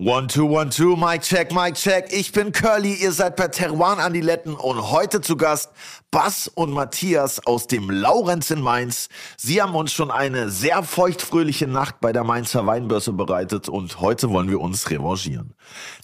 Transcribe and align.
One, 0.00 0.28
two, 0.28 0.46
one, 0.46 0.70
two, 0.70 0.94
Mic 0.94 1.22
check, 1.22 1.52
Mic 1.52 1.74
check. 1.74 2.12
Ich 2.12 2.30
bin 2.30 2.52
Curly, 2.52 2.94
ihr 2.94 3.10
seid 3.10 3.34
bei 3.34 3.48
Teruan 3.48 3.98
Andiletten 3.98 4.54
und 4.54 4.92
heute 4.92 5.20
zu 5.20 5.36
Gast 5.36 5.72
Bass 6.12 6.46
und 6.46 6.70
Matthias 6.70 7.44
aus 7.44 7.66
dem 7.66 7.90
Laurenz 7.90 8.52
in 8.52 8.60
Mainz. 8.60 9.08
Sie 9.36 9.60
haben 9.60 9.74
uns 9.74 9.92
schon 9.92 10.12
eine 10.12 10.50
sehr 10.50 10.84
feuchtfröhliche 10.84 11.66
Nacht 11.66 12.00
bei 12.00 12.12
der 12.12 12.22
Mainzer 12.22 12.64
Weinbörse 12.64 13.12
bereitet 13.12 13.68
und 13.68 14.00
heute 14.00 14.30
wollen 14.30 14.48
wir 14.48 14.60
uns 14.60 14.88
revanchieren. 14.88 15.54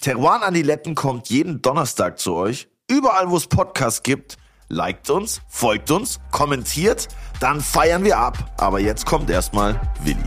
Teruan 0.00 0.42
Andiletten 0.42 0.96
kommt 0.96 1.28
jeden 1.28 1.62
Donnerstag 1.62 2.18
zu 2.18 2.34
euch, 2.34 2.66
überall 2.90 3.30
wo 3.30 3.36
es 3.36 3.46
Podcasts 3.46 4.02
gibt. 4.02 4.38
Liked 4.68 5.08
uns, 5.08 5.40
folgt 5.46 5.92
uns, 5.92 6.18
kommentiert, 6.32 7.06
dann 7.38 7.60
feiern 7.60 8.02
wir 8.02 8.18
ab. 8.18 8.54
Aber 8.56 8.80
jetzt 8.80 9.06
kommt 9.06 9.30
erstmal 9.30 9.80
Willi. 10.02 10.18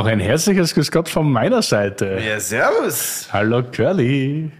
Auch 0.00 0.06
ein 0.06 0.18
herzliches 0.18 0.72
Grüß 0.74 0.90
Gott 0.92 1.10
von 1.10 1.30
meiner 1.30 1.60
Seite. 1.60 2.18
Ja, 2.26 2.40
servus. 2.40 3.28
Hallo 3.34 3.62
Curly. 3.62 4.50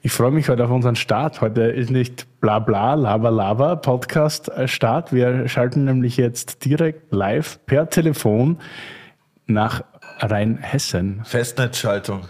Ich 0.00 0.12
freue 0.12 0.30
mich 0.30 0.48
heute 0.48 0.64
auf 0.64 0.70
unseren 0.70 0.96
Start. 0.96 1.42
Heute 1.42 1.60
ist 1.64 1.90
nicht 1.90 2.26
bla 2.40 2.58
bla, 2.58 2.94
lava 2.94 3.28
lava 3.28 3.76
Podcast 3.76 4.48
äh, 4.48 4.66
Start. 4.66 5.12
Wir 5.12 5.46
schalten 5.46 5.84
nämlich 5.84 6.16
jetzt 6.16 6.64
direkt 6.64 7.12
live 7.12 7.58
per 7.66 7.90
Telefon 7.90 8.60
nach 9.46 9.82
Rheinhessen. 10.20 11.20
Festnetzschaltung. 11.22 12.22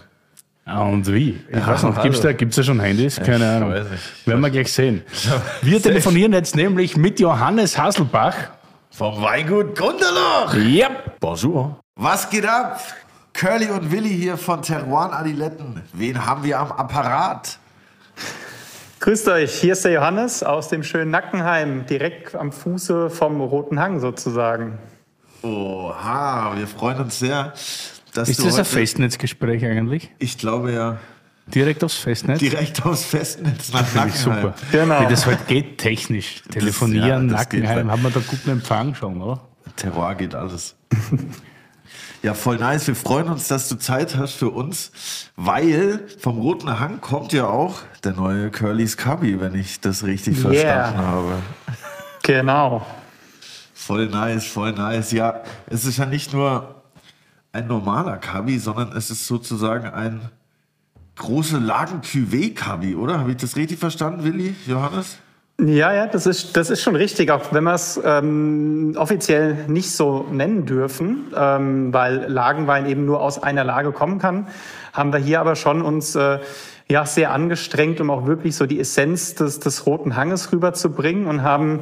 Und 0.65 1.07
wie? 1.13 1.39
Ich 1.49 1.55
Ja, 1.55 1.65
weiß 1.65 1.83
nicht, 1.83 2.01
gibt's 2.01 2.19
da, 2.19 2.33
gibt's 2.33 2.57
da 2.57 2.63
schon 2.63 2.81
Handys? 2.81 3.21
Keine 3.21 3.35
Ich 3.37 3.43
Ahnung. 3.51 3.71
Werden 4.25 4.41
wir 4.41 4.49
gleich 4.49 4.73
sehen. 4.73 5.03
Wir 5.61 5.81
telefonieren 5.81 6.33
jetzt 6.33 6.57
nämlich 6.57 6.97
mit 6.97 7.21
Johannes 7.21 7.77
Hasselbach. 7.77 8.35
Vom 8.91 9.21
Weingut 9.21 9.77
Gunderloch. 9.79 10.53
Yep. 10.55 11.19
Bonjour. 11.21 11.79
Was 12.01 12.29
geht 12.29 12.45
ab? 12.45 12.79
Curly 13.33 13.67
und 13.71 13.91
Willi 13.91 14.07
hier 14.07 14.37
von 14.37 14.61
Teruan 14.61 15.11
Adiletten. 15.11 15.83
Wen 15.91 16.25
haben 16.25 16.45
wir 16.45 16.57
am 16.57 16.71
Apparat? 16.71 17.59
Grüßt 19.01 19.27
euch, 19.27 19.53
hier 19.55 19.73
ist 19.73 19.83
der 19.83 19.91
Johannes 19.91 20.41
aus 20.41 20.69
dem 20.69 20.81
schönen 20.83 21.11
Nackenheim, 21.11 21.85
direkt 21.87 22.35
am 22.35 22.53
Fuße 22.53 23.09
vom 23.09 23.41
Roten 23.41 23.81
Hang 23.81 23.99
sozusagen. 23.99 24.77
Oha, 25.41 26.53
wir 26.55 26.67
freuen 26.67 27.01
uns 27.01 27.19
sehr, 27.19 27.51
dass 28.13 28.29
Ist 28.29 28.39
du 28.39 28.43
das 28.45 28.53
ein 28.53 28.59
heute, 28.59 28.69
Festnetzgespräch 28.69 29.65
eigentlich? 29.65 30.09
Ich 30.19 30.37
glaube 30.37 30.71
ja, 30.71 30.99
Direkt 31.47 31.83
aufs 31.83 31.97
Festnetz? 31.97 32.39
direkt 32.39 32.85
aufs 32.85 33.03
Festnetz 33.03 33.73
nach 33.73 33.85
Finde 33.85 34.07
ich 34.07 34.23
Nackenheim. 34.25 34.41
super. 34.53 34.55
Genau. 34.71 35.01
Wie 35.01 35.07
das 35.07 35.25
halt 35.25 35.47
geht 35.47 35.79
technisch. 35.79 36.43
Telefonieren, 36.49 37.27
ja, 37.27 37.33
das 37.35 37.41
Nackenheim, 37.41 37.75
halt. 37.75 37.87
haben 37.89 38.03
wir 38.03 38.11
da 38.11 38.21
guten 38.25 38.51
Empfang 38.51 38.95
schon, 38.95 39.21
oder? 39.21 39.41
Terroir 39.75 40.15
geht 40.15 40.33
alles. 40.33 40.77
Ja, 42.21 42.33
voll 42.33 42.57
nice. 42.57 42.87
Wir 42.87 42.95
freuen 42.95 43.29
uns, 43.29 43.47
dass 43.47 43.69
du 43.69 43.75
Zeit 43.75 44.15
hast 44.17 44.33
für 44.33 44.49
uns, 44.49 44.91
weil 45.35 46.05
vom 46.19 46.39
Roten 46.39 46.79
Hang 46.79 46.99
kommt 47.01 47.31
ja 47.33 47.47
auch 47.47 47.79
der 48.03 48.13
neue 48.13 48.51
Curly's 48.51 48.97
Cubby, 48.97 49.39
wenn 49.39 49.55
ich 49.55 49.79
das 49.79 50.03
richtig 50.03 50.37
Yeah. 50.37 50.51
verstanden 50.51 50.97
habe. 50.99 51.33
Genau. 52.23 52.85
Voll 53.73 54.07
nice, 54.07 54.45
voll 54.45 54.73
nice. 54.73 55.11
Ja, 55.11 55.41
es 55.67 55.85
ist 55.85 55.97
ja 55.97 56.05
nicht 56.05 56.33
nur 56.33 56.75
ein 57.51 57.67
normaler 57.67 58.17
Cubby, 58.17 58.59
sondern 58.59 58.91
es 58.95 59.09
ist 59.09 59.25
sozusagen 59.25 59.87
ein 59.87 60.29
große 61.15 61.57
lagen 61.57 62.01
cuvée 62.01 62.53
cubby 62.53 62.95
oder? 62.95 63.19
Habe 63.19 63.31
ich 63.31 63.37
das 63.37 63.55
richtig 63.55 63.79
verstanden, 63.79 64.23
Willi, 64.23 64.55
Johannes? 64.67 65.17
Ja, 65.61 65.93
ja, 65.93 66.07
das 66.07 66.25
ist, 66.25 66.55
das 66.55 66.69
ist 66.69 66.81
schon 66.81 66.95
richtig, 66.95 67.31
auch 67.31 67.51
wenn 67.51 67.65
wir 67.65 67.73
es 67.73 67.99
ähm, 68.01 68.93
offiziell 68.97 69.65
nicht 69.67 69.91
so 69.91 70.25
nennen 70.31 70.65
dürfen, 70.65 71.33
ähm, 71.35 71.93
weil 71.93 72.31
Lagenwein 72.31 72.85
eben 72.85 73.05
nur 73.05 73.21
aus 73.21 73.43
einer 73.43 73.65
Lage 73.65 73.91
kommen 73.91 74.19
kann, 74.19 74.47
haben 74.93 75.11
wir 75.11 75.19
hier 75.19 75.41
aber 75.41 75.57
schon 75.57 75.81
uns 75.81 76.15
äh, 76.15 76.39
ja, 76.89 77.05
sehr 77.05 77.31
angestrengt, 77.31 77.99
um 77.99 78.09
auch 78.09 78.25
wirklich 78.25 78.55
so 78.55 78.65
die 78.65 78.79
Essenz 78.79 79.35
des, 79.35 79.59
des 79.59 79.85
Roten 79.85 80.15
Hanges 80.15 80.53
rüberzubringen 80.53 81.27
und 81.27 81.43
haben 81.43 81.81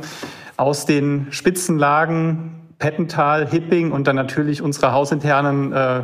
aus 0.57 0.88
den 0.88 1.28
Spitzenlagen 1.29 2.56
Pettental, 2.79 3.47
Hipping 3.47 3.91
und 3.91 4.07
dann 4.07 4.16
natürlich 4.16 4.62
unserer 4.62 4.91
hausinternen 4.91 5.72
äh, 5.73 6.03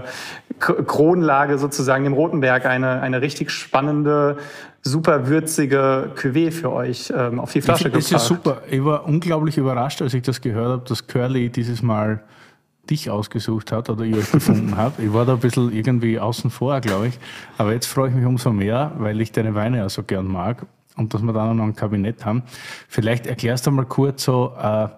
Kronlage 0.59 1.57
sozusagen 1.57 2.03
dem 2.03 2.13
Rotenberg 2.13 2.65
eine, 2.65 3.01
eine 3.01 3.21
richtig 3.21 3.49
spannende, 3.51 4.37
super 4.83 5.27
würzige 5.27 6.11
Cuvée 6.15 6.51
für 6.51 6.71
euch 6.71 7.11
ähm, 7.15 7.39
auf 7.39 7.51
die 7.51 7.61
Flasche 7.61 7.89
Das 7.89 8.05
gebracht. 8.05 8.21
ist 8.21 8.27
super. 8.27 8.61
Ich 8.69 8.83
war 8.83 9.05
unglaublich 9.05 9.57
überrascht, 9.57 10.01
als 10.01 10.13
ich 10.13 10.21
das 10.21 10.41
gehört 10.41 10.67
habe, 10.67 10.83
dass 10.87 11.07
Curly 11.07 11.49
dieses 11.49 11.81
Mal 11.81 12.23
dich 12.89 13.09
ausgesucht 13.09 13.71
hat 13.71 13.89
oder 13.89 14.03
ihr 14.03 14.17
euch 14.17 14.31
gefunden 14.31 14.75
habt. 14.77 14.99
Ich 14.99 15.13
war 15.13 15.25
da 15.25 15.33
ein 15.33 15.39
bisschen 15.39 15.71
irgendwie 15.71 16.19
außen 16.19 16.49
vor, 16.49 16.81
glaube 16.81 17.07
ich. 17.07 17.19
Aber 17.57 17.71
jetzt 17.71 17.85
freue 17.85 18.09
ich 18.09 18.15
mich 18.15 18.25
umso 18.25 18.51
mehr, 18.51 18.91
weil 18.97 19.21
ich 19.21 19.31
deine 19.31 19.55
Weine 19.55 19.77
ja 19.77 19.87
so 19.89 20.03
gern 20.03 20.27
mag 20.27 20.65
und 20.97 21.13
dass 21.13 21.21
wir 21.21 21.31
da 21.31 21.53
noch 21.53 21.63
ein 21.63 21.75
Kabinett 21.75 22.25
haben. 22.25 22.43
Vielleicht 22.89 23.25
erklärst 23.25 23.65
du 23.67 23.71
mal 23.71 23.85
kurz 23.85 24.25
so, 24.25 24.53
äh, 24.61 24.89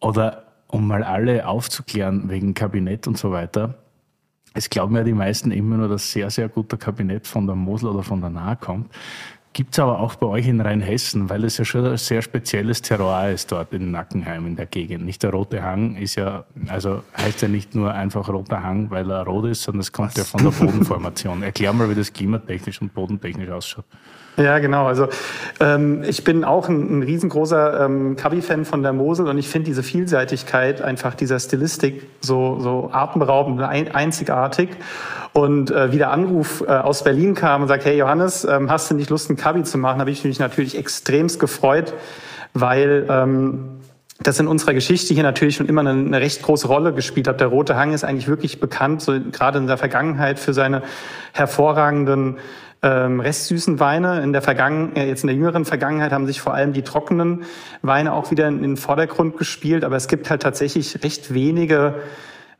oder 0.00 0.44
um 0.68 0.86
mal 0.86 1.02
alle 1.02 1.46
aufzuklären 1.48 2.30
wegen 2.30 2.54
Kabinett 2.54 3.06
und 3.08 3.18
so 3.18 3.32
weiter. 3.32 3.74
Es 4.56 4.70
glauben 4.70 4.96
ja 4.96 5.04
die 5.04 5.12
meisten 5.12 5.50
immer 5.50 5.76
nur, 5.76 5.88
dass 5.88 6.10
sehr, 6.10 6.30
sehr 6.30 6.48
guter 6.48 6.78
Kabinett 6.78 7.26
von 7.26 7.46
der 7.46 7.54
Mosel 7.54 7.90
oder 7.90 8.02
von 8.02 8.22
der 8.22 8.30
Nahe 8.30 8.56
kommt. 8.56 8.90
Gibt 9.52 9.74
es 9.74 9.78
aber 9.78 10.00
auch 10.00 10.14
bei 10.14 10.26
euch 10.26 10.48
in 10.48 10.62
Rheinhessen, 10.62 11.28
weil 11.28 11.44
es 11.44 11.58
ja 11.58 11.64
schon 11.66 11.84
ein 11.84 11.98
sehr 11.98 12.22
spezielles 12.22 12.80
Terroir 12.80 13.30
ist 13.30 13.52
dort 13.52 13.74
in 13.74 13.90
Nackenheim 13.90 14.46
in 14.46 14.56
der 14.56 14.64
Gegend. 14.64 15.04
Nicht 15.04 15.22
der 15.22 15.30
Rote 15.30 15.62
Hang 15.62 15.96
ist 15.96 16.14
ja, 16.14 16.44
also 16.68 17.02
heißt 17.18 17.42
ja 17.42 17.48
nicht 17.48 17.74
nur 17.74 17.92
einfach 17.92 18.30
Roter 18.30 18.62
Hang, 18.62 18.90
weil 18.90 19.10
er 19.10 19.24
rot 19.24 19.44
ist, 19.46 19.62
sondern 19.62 19.80
es 19.80 19.92
kommt 19.92 20.16
ja 20.16 20.24
von 20.24 20.42
der 20.42 20.50
Bodenformation. 20.50 21.42
Erklär 21.42 21.74
mal, 21.74 21.90
wie 21.90 21.94
das 21.94 22.10
klimatechnisch 22.10 22.80
und 22.80 22.94
bodentechnisch 22.94 23.50
ausschaut. 23.50 23.84
Ja, 24.36 24.58
genau. 24.58 24.86
Also 24.86 25.08
ähm, 25.60 26.02
ich 26.06 26.22
bin 26.22 26.44
auch 26.44 26.68
ein, 26.68 26.98
ein 26.98 27.02
riesengroßer 27.02 27.86
ähm, 27.86 28.16
Cubby-Fan 28.16 28.66
von 28.66 28.82
der 28.82 28.92
Mosel 28.92 29.28
und 29.28 29.38
ich 29.38 29.48
finde 29.48 29.66
diese 29.66 29.82
Vielseitigkeit 29.82 30.82
einfach 30.82 31.14
dieser 31.14 31.40
Stilistik 31.40 32.06
so, 32.20 32.60
so 32.60 32.90
atemberaubend, 32.92 33.62
ein, 33.62 33.94
einzigartig. 33.94 34.68
Und 35.32 35.70
äh, 35.70 35.90
wie 35.92 35.98
der 35.98 36.10
Anruf 36.10 36.62
äh, 36.66 36.70
aus 36.70 37.02
Berlin 37.02 37.34
kam 37.34 37.62
und 37.62 37.68
sagt, 37.68 37.86
hey 37.86 37.96
Johannes, 37.96 38.44
ähm, 38.44 38.70
hast 38.70 38.90
du 38.90 38.94
nicht 38.94 39.08
Lust, 39.08 39.30
ein 39.30 39.36
Cubby 39.36 39.62
zu 39.62 39.78
machen, 39.78 40.00
habe 40.00 40.10
ich 40.10 40.22
mich 40.24 40.38
natürlich 40.38 40.76
extremst 40.76 41.40
gefreut, 41.40 41.94
weil 42.52 43.06
ähm, 43.08 43.80
das 44.20 44.38
in 44.40 44.48
unserer 44.48 44.74
Geschichte 44.74 45.14
hier 45.14 45.22
natürlich 45.22 45.56
schon 45.56 45.66
immer 45.66 45.82
eine, 45.82 45.90
eine 45.90 46.20
recht 46.20 46.42
große 46.42 46.66
Rolle 46.66 46.92
gespielt 46.92 47.28
hat. 47.28 47.40
Der 47.40 47.48
Rote 47.48 47.76
Hang 47.76 47.92
ist 47.92 48.04
eigentlich 48.04 48.28
wirklich 48.28 48.60
bekannt, 48.60 49.02
so 49.02 49.18
gerade 49.32 49.58
in 49.58 49.66
der 49.66 49.76
Vergangenheit, 49.76 50.38
für 50.38 50.54
seine 50.54 50.82
hervorragenden 51.32 52.36
ähm, 52.86 53.18
restsüßen 53.18 53.80
Weine. 53.80 54.22
In 54.22 54.32
der 54.32 54.42
Vergangen 54.42 54.94
äh, 54.94 55.08
jetzt 55.08 55.24
in 55.24 55.26
der 55.26 55.36
jüngeren 55.36 55.64
Vergangenheit 55.64 56.12
haben 56.12 56.26
sich 56.26 56.40
vor 56.40 56.54
allem 56.54 56.72
die 56.72 56.82
trockenen 56.82 57.42
Weine 57.82 58.12
auch 58.12 58.30
wieder 58.30 58.46
in 58.46 58.62
den 58.62 58.76
Vordergrund 58.76 59.36
gespielt. 59.36 59.84
Aber 59.84 59.96
es 59.96 60.06
gibt 60.06 60.30
halt 60.30 60.42
tatsächlich 60.42 61.02
recht 61.02 61.34
wenige 61.34 61.96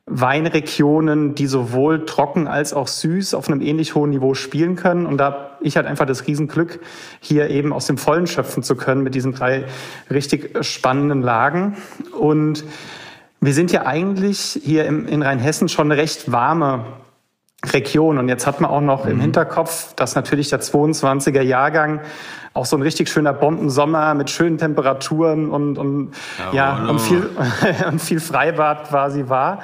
Weinregionen, 0.07 1.35
die 1.37 1.47
sowohl 1.47 2.07
trocken 2.07 2.49
als 2.49 2.75
auch 2.75 2.89
süß 2.89 3.35
auf 3.35 3.49
einem 3.49 3.61
ähnlich 3.61 3.95
hohen 3.95 4.11
Niveau 4.11 4.35
spielen 4.35 4.75
können. 4.75 5.07
Und 5.07 5.19
da 5.19 5.25
hab 5.27 5.59
ich 5.61 5.77
halt 5.77 5.87
einfach 5.87 6.07
das 6.07 6.27
Riesenglück, 6.27 6.81
hier 7.21 7.49
eben 7.49 7.73
aus 7.73 7.87
dem 7.87 7.97
Vollen 7.97 8.27
schöpfen 8.27 8.65
zu 8.65 8.75
können 8.75 9.05
mit 9.05 9.15
diesen 9.15 9.33
drei 9.33 9.65
richtig 10.11 10.59
spannenden 10.65 11.23
Lagen. 11.23 11.77
Und 12.19 12.65
wir 13.41 13.53
sind 13.53 13.71
ja 13.71 13.87
eigentlich 13.87 14.61
hier 14.65 14.87
in 14.87 15.23
Rheinhessen 15.23 15.69
schon 15.69 15.91
eine 15.91 16.01
recht 16.01 16.33
warme 16.33 16.85
Region. 17.65 18.19
Und 18.19 18.29
jetzt 18.29 18.47
hat 18.47 18.61
man 18.61 18.71
auch 18.71 18.81
noch 18.81 19.07
im 19.07 19.21
Hinterkopf, 19.21 19.95
dass 19.95 20.15
natürlich 20.15 20.51
der 20.51 20.61
22er 20.61 21.43
Jahrgang 21.43 22.01
auch 22.55 22.67
so 22.67 22.77
ein 22.77 22.83
richtig 22.83 23.09
schöner 23.09 23.33
Bombensommer 23.33 24.15
mit 24.15 24.31
schönen 24.31 24.59
Temperaturen 24.59 25.51
und, 25.51 25.79
und 25.79 26.13
ja, 26.53 26.87
und 26.89 27.01
viel, 27.01 27.29
und 27.89 28.01
viel 28.01 28.21
Freibad 28.21 28.89
quasi 28.89 29.29
war. 29.29 29.61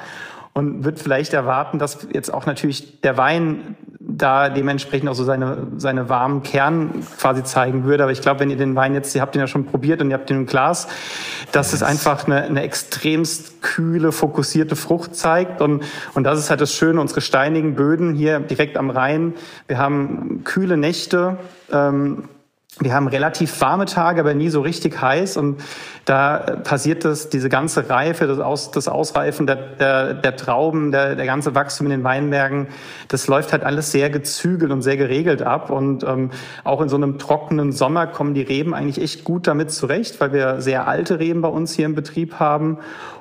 Und 0.55 0.83
wird 0.83 0.99
vielleicht 0.99 1.33
erwarten, 1.33 1.79
dass 1.79 2.07
jetzt 2.11 2.31
auch 2.31 2.45
natürlich 2.45 3.01
der 3.01 3.17
Wein 3.17 3.75
da 4.17 4.49
dementsprechend 4.49 5.09
auch 5.09 5.15
so 5.15 5.23
seine, 5.23 5.67
seine 5.77 6.09
warmen 6.09 6.43
Kern 6.43 7.03
quasi 7.17 7.43
zeigen 7.43 7.83
würde. 7.83 8.03
Aber 8.03 8.11
ich 8.11 8.21
glaube, 8.21 8.39
wenn 8.39 8.49
ihr 8.49 8.57
den 8.57 8.75
Wein 8.75 8.93
jetzt, 8.93 9.15
ihr 9.15 9.21
habt 9.21 9.35
den 9.35 9.39
ja 9.39 9.47
schon 9.47 9.65
probiert 9.65 10.01
und 10.01 10.09
ihr 10.09 10.15
habt 10.15 10.29
den 10.29 10.37
im 10.37 10.45
Glas, 10.45 10.87
dass 11.51 11.73
es 11.73 11.83
einfach 11.83 12.25
eine, 12.25 12.43
eine 12.43 12.61
extremst 12.61 13.61
kühle, 13.61 14.11
fokussierte 14.11 14.75
Frucht 14.75 15.15
zeigt. 15.15 15.61
Und, 15.61 15.83
und 16.13 16.23
das 16.23 16.39
ist 16.39 16.49
halt 16.49 16.61
das 16.61 16.73
Schöne, 16.73 17.01
unsere 17.01 17.21
steinigen 17.21 17.75
Böden 17.75 18.13
hier 18.13 18.39
direkt 18.39 18.77
am 18.77 18.89
Rhein. 18.89 19.33
Wir 19.67 19.77
haben 19.77 20.41
kühle 20.43 20.77
Nächte. 20.77 21.37
Ähm, 21.71 22.29
wir 22.79 22.93
haben 22.93 23.07
relativ 23.07 23.61
warme 23.61 23.85
Tage, 23.85 24.21
aber 24.21 24.33
nie 24.33 24.49
so 24.49 24.61
richtig 24.61 24.99
heiß. 24.99 25.37
Und 25.37 25.61
da 26.05 26.37
passiert 26.63 27.05
das, 27.05 27.29
diese 27.29 27.47
ganze 27.47 27.89
Reife, 27.89 28.25
das, 28.25 28.39
Aus, 28.39 28.71
das 28.71 28.87
Ausreifen 28.87 29.45
der, 29.45 29.55
der, 29.55 30.13
der 30.15 30.35
Trauben, 30.35 30.91
der, 30.91 31.15
der 31.15 31.25
ganze 31.25 31.53
Wachstum 31.53 31.87
in 31.87 31.91
den 31.91 32.03
Weinbergen, 32.03 32.67
das 33.09 33.27
läuft 33.27 33.51
halt 33.51 33.63
alles 33.63 33.91
sehr 33.91 34.09
gezügelt 34.09 34.71
und 34.71 34.81
sehr 34.81 34.97
geregelt 34.97 35.43
ab. 35.43 35.69
Und 35.69 36.03
ähm, 36.03 36.31
auch 36.63 36.81
in 36.81 36.89
so 36.89 36.95
einem 36.95 37.19
trockenen 37.19 37.71
Sommer 37.71 38.07
kommen 38.07 38.33
die 38.33 38.41
Reben 38.41 38.73
eigentlich 38.73 39.01
echt 39.01 39.23
gut 39.23 39.45
damit 39.45 39.71
zurecht, 39.71 40.19
weil 40.19 40.33
wir 40.33 40.59
sehr 40.59 40.87
alte 40.87 41.19
Reben 41.19 41.41
bei 41.41 41.49
uns 41.49 41.73
hier 41.73 41.85
im 41.85 41.93
Betrieb 41.93 42.39
haben. 42.39 42.79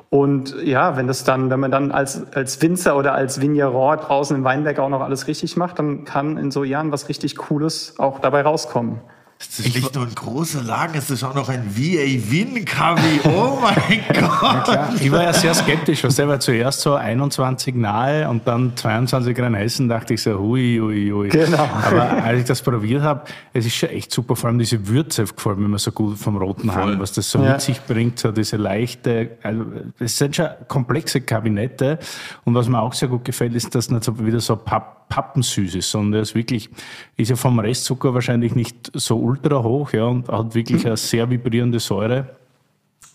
Und 0.08 0.56
ja, 0.62 0.96
wenn 0.96 1.06
das 1.06 1.24
dann, 1.24 1.50
wenn 1.50 1.60
man 1.60 1.70
dann 1.70 1.90
als, 1.90 2.32
als 2.34 2.60
Winzer 2.60 2.96
oder 2.96 3.14
als 3.14 3.40
Vigneron 3.40 3.98
draußen 3.98 4.36
im 4.36 4.44
Weinberg 4.44 4.78
auch 4.78 4.90
noch 4.90 5.00
alles 5.00 5.26
richtig 5.26 5.56
macht, 5.56 5.78
dann 5.78 6.04
kann 6.04 6.36
in 6.36 6.50
so 6.50 6.64
Jahren 6.64 6.92
was 6.92 7.08
richtig 7.08 7.36
Cooles 7.36 7.94
auch 7.98 8.18
dabei 8.18 8.42
rauskommen. 8.42 9.00
Es 9.50 9.58
ist 9.58 9.74
nicht 9.74 9.94
nur 9.94 10.06
ein 10.06 10.14
großer 10.14 10.62
Lagen, 10.62 10.96
es 10.96 11.10
ist 11.10 11.24
auch 11.24 11.34
noch 11.34 11.48
ein 11.48 11.76
VA 11.76 12.30
Win 12.30 12.64
Kavi. 12.64 13.20
Oh 13.24 13.58
mein 13.62 14.02
Gott. 14.08 14.68
Ja, 14.68 14.90
ich 14.98 15.10
war 15.10 15.24
ja 15.24 15.32
sehr 15.32 15.52
skeptisch, 15.52 16.04
was 16.04 16.16
der 16.16 16.28
war 16.28 16.38
zuerst 16.38 16.80
so 16.80 16.94
21 16.94 17.74
nahe 17.74 18.28
und 18.28 18.46
dann 18.46 18.76
22 18.76 19.38
Rheinhessen, 19.38 19.88
dachte 19.88 20.14
ich 20.14 20.22
so, 20.22 20.38
hui, 20.38 20.78
hui, 20.80 21.10
hui. 21.10 21.28
Genau. 21.28 21.68
Aber 21.84 22.24
als 22.24 22.40
ich 22.40 22.44
das 22.46 22.62
probiert 22.62 23.02
habe, 23.02 23.24
es 23.52 23.66
ist 23.66 23.74
schon 23.74 23.90
echt 23.90 24.12
super, 24.12 24.36
vor 24.36 24.48
allem 24.48 24.58
diese 24.58 24.86
Würze 24.86 25.24
gefällt 25.24 25.58
mir 25.58 25.78
so 25.78 25.90
gut 25.90 26.18
vom 26.18 26.36
roten 26.36 26.72
Hahn, 26.74 27.00
was 27.00 27.12
das 27.12 27.30
so 27.30 27.42
ja. 27.42 27.52
mit 27.52 27.60
sich 27.60 27.80
bringt, 27.80 28.20
so 28.20 28.30
diese 28.30 28.56
leichte, 28.56 29.38
also 29.42 29.64
es 29.98 30.16
sind 30.16 30.36
schon 30.36 30.48
komplexe 30.68 31.20
Kabinette 31.20 31.98
und 32.44 32.54
was 32.54 32.68
mir 32.68 32.80
auch 32.80 32.92
sehr 32.92 33.08
gut 33.08 33.24
gefällt, 33.24 33.54
ist, 33.54 33.74
dass 33.74 33.90
nicht 33.90 34.04
so 34.04 34.18
wieder 34.24 34.40
so 34.40 34.56
Papp 34.56 35.01
pappensüß 35.12 35.74
ist, 35.74 35.90
sondern 35.90 36.14
er 36.14 36.22
ist 36.22 36.34
wirklich, 36.34 36.70
ist 37.18 37.28
ja 37.28 37.36
vom 37.36 37.58
Restzucker 37.58 38.14
wahrscheinlich 38.14 38.54
nicht 38.54 38.90
so 38.94 39.18
ultra 39.18 39.62
hoch, 39.62 39.92
ja, 39.92 40.06
und 40.06 40.26
hat 40.28 40.54
wirklich 40.54 40.84
mhm. 40.84 40.86
eine 40.86 40.96
sehr 40.96 41.28
vibrierende 41.28 41.80
Säure. 41.80 42.28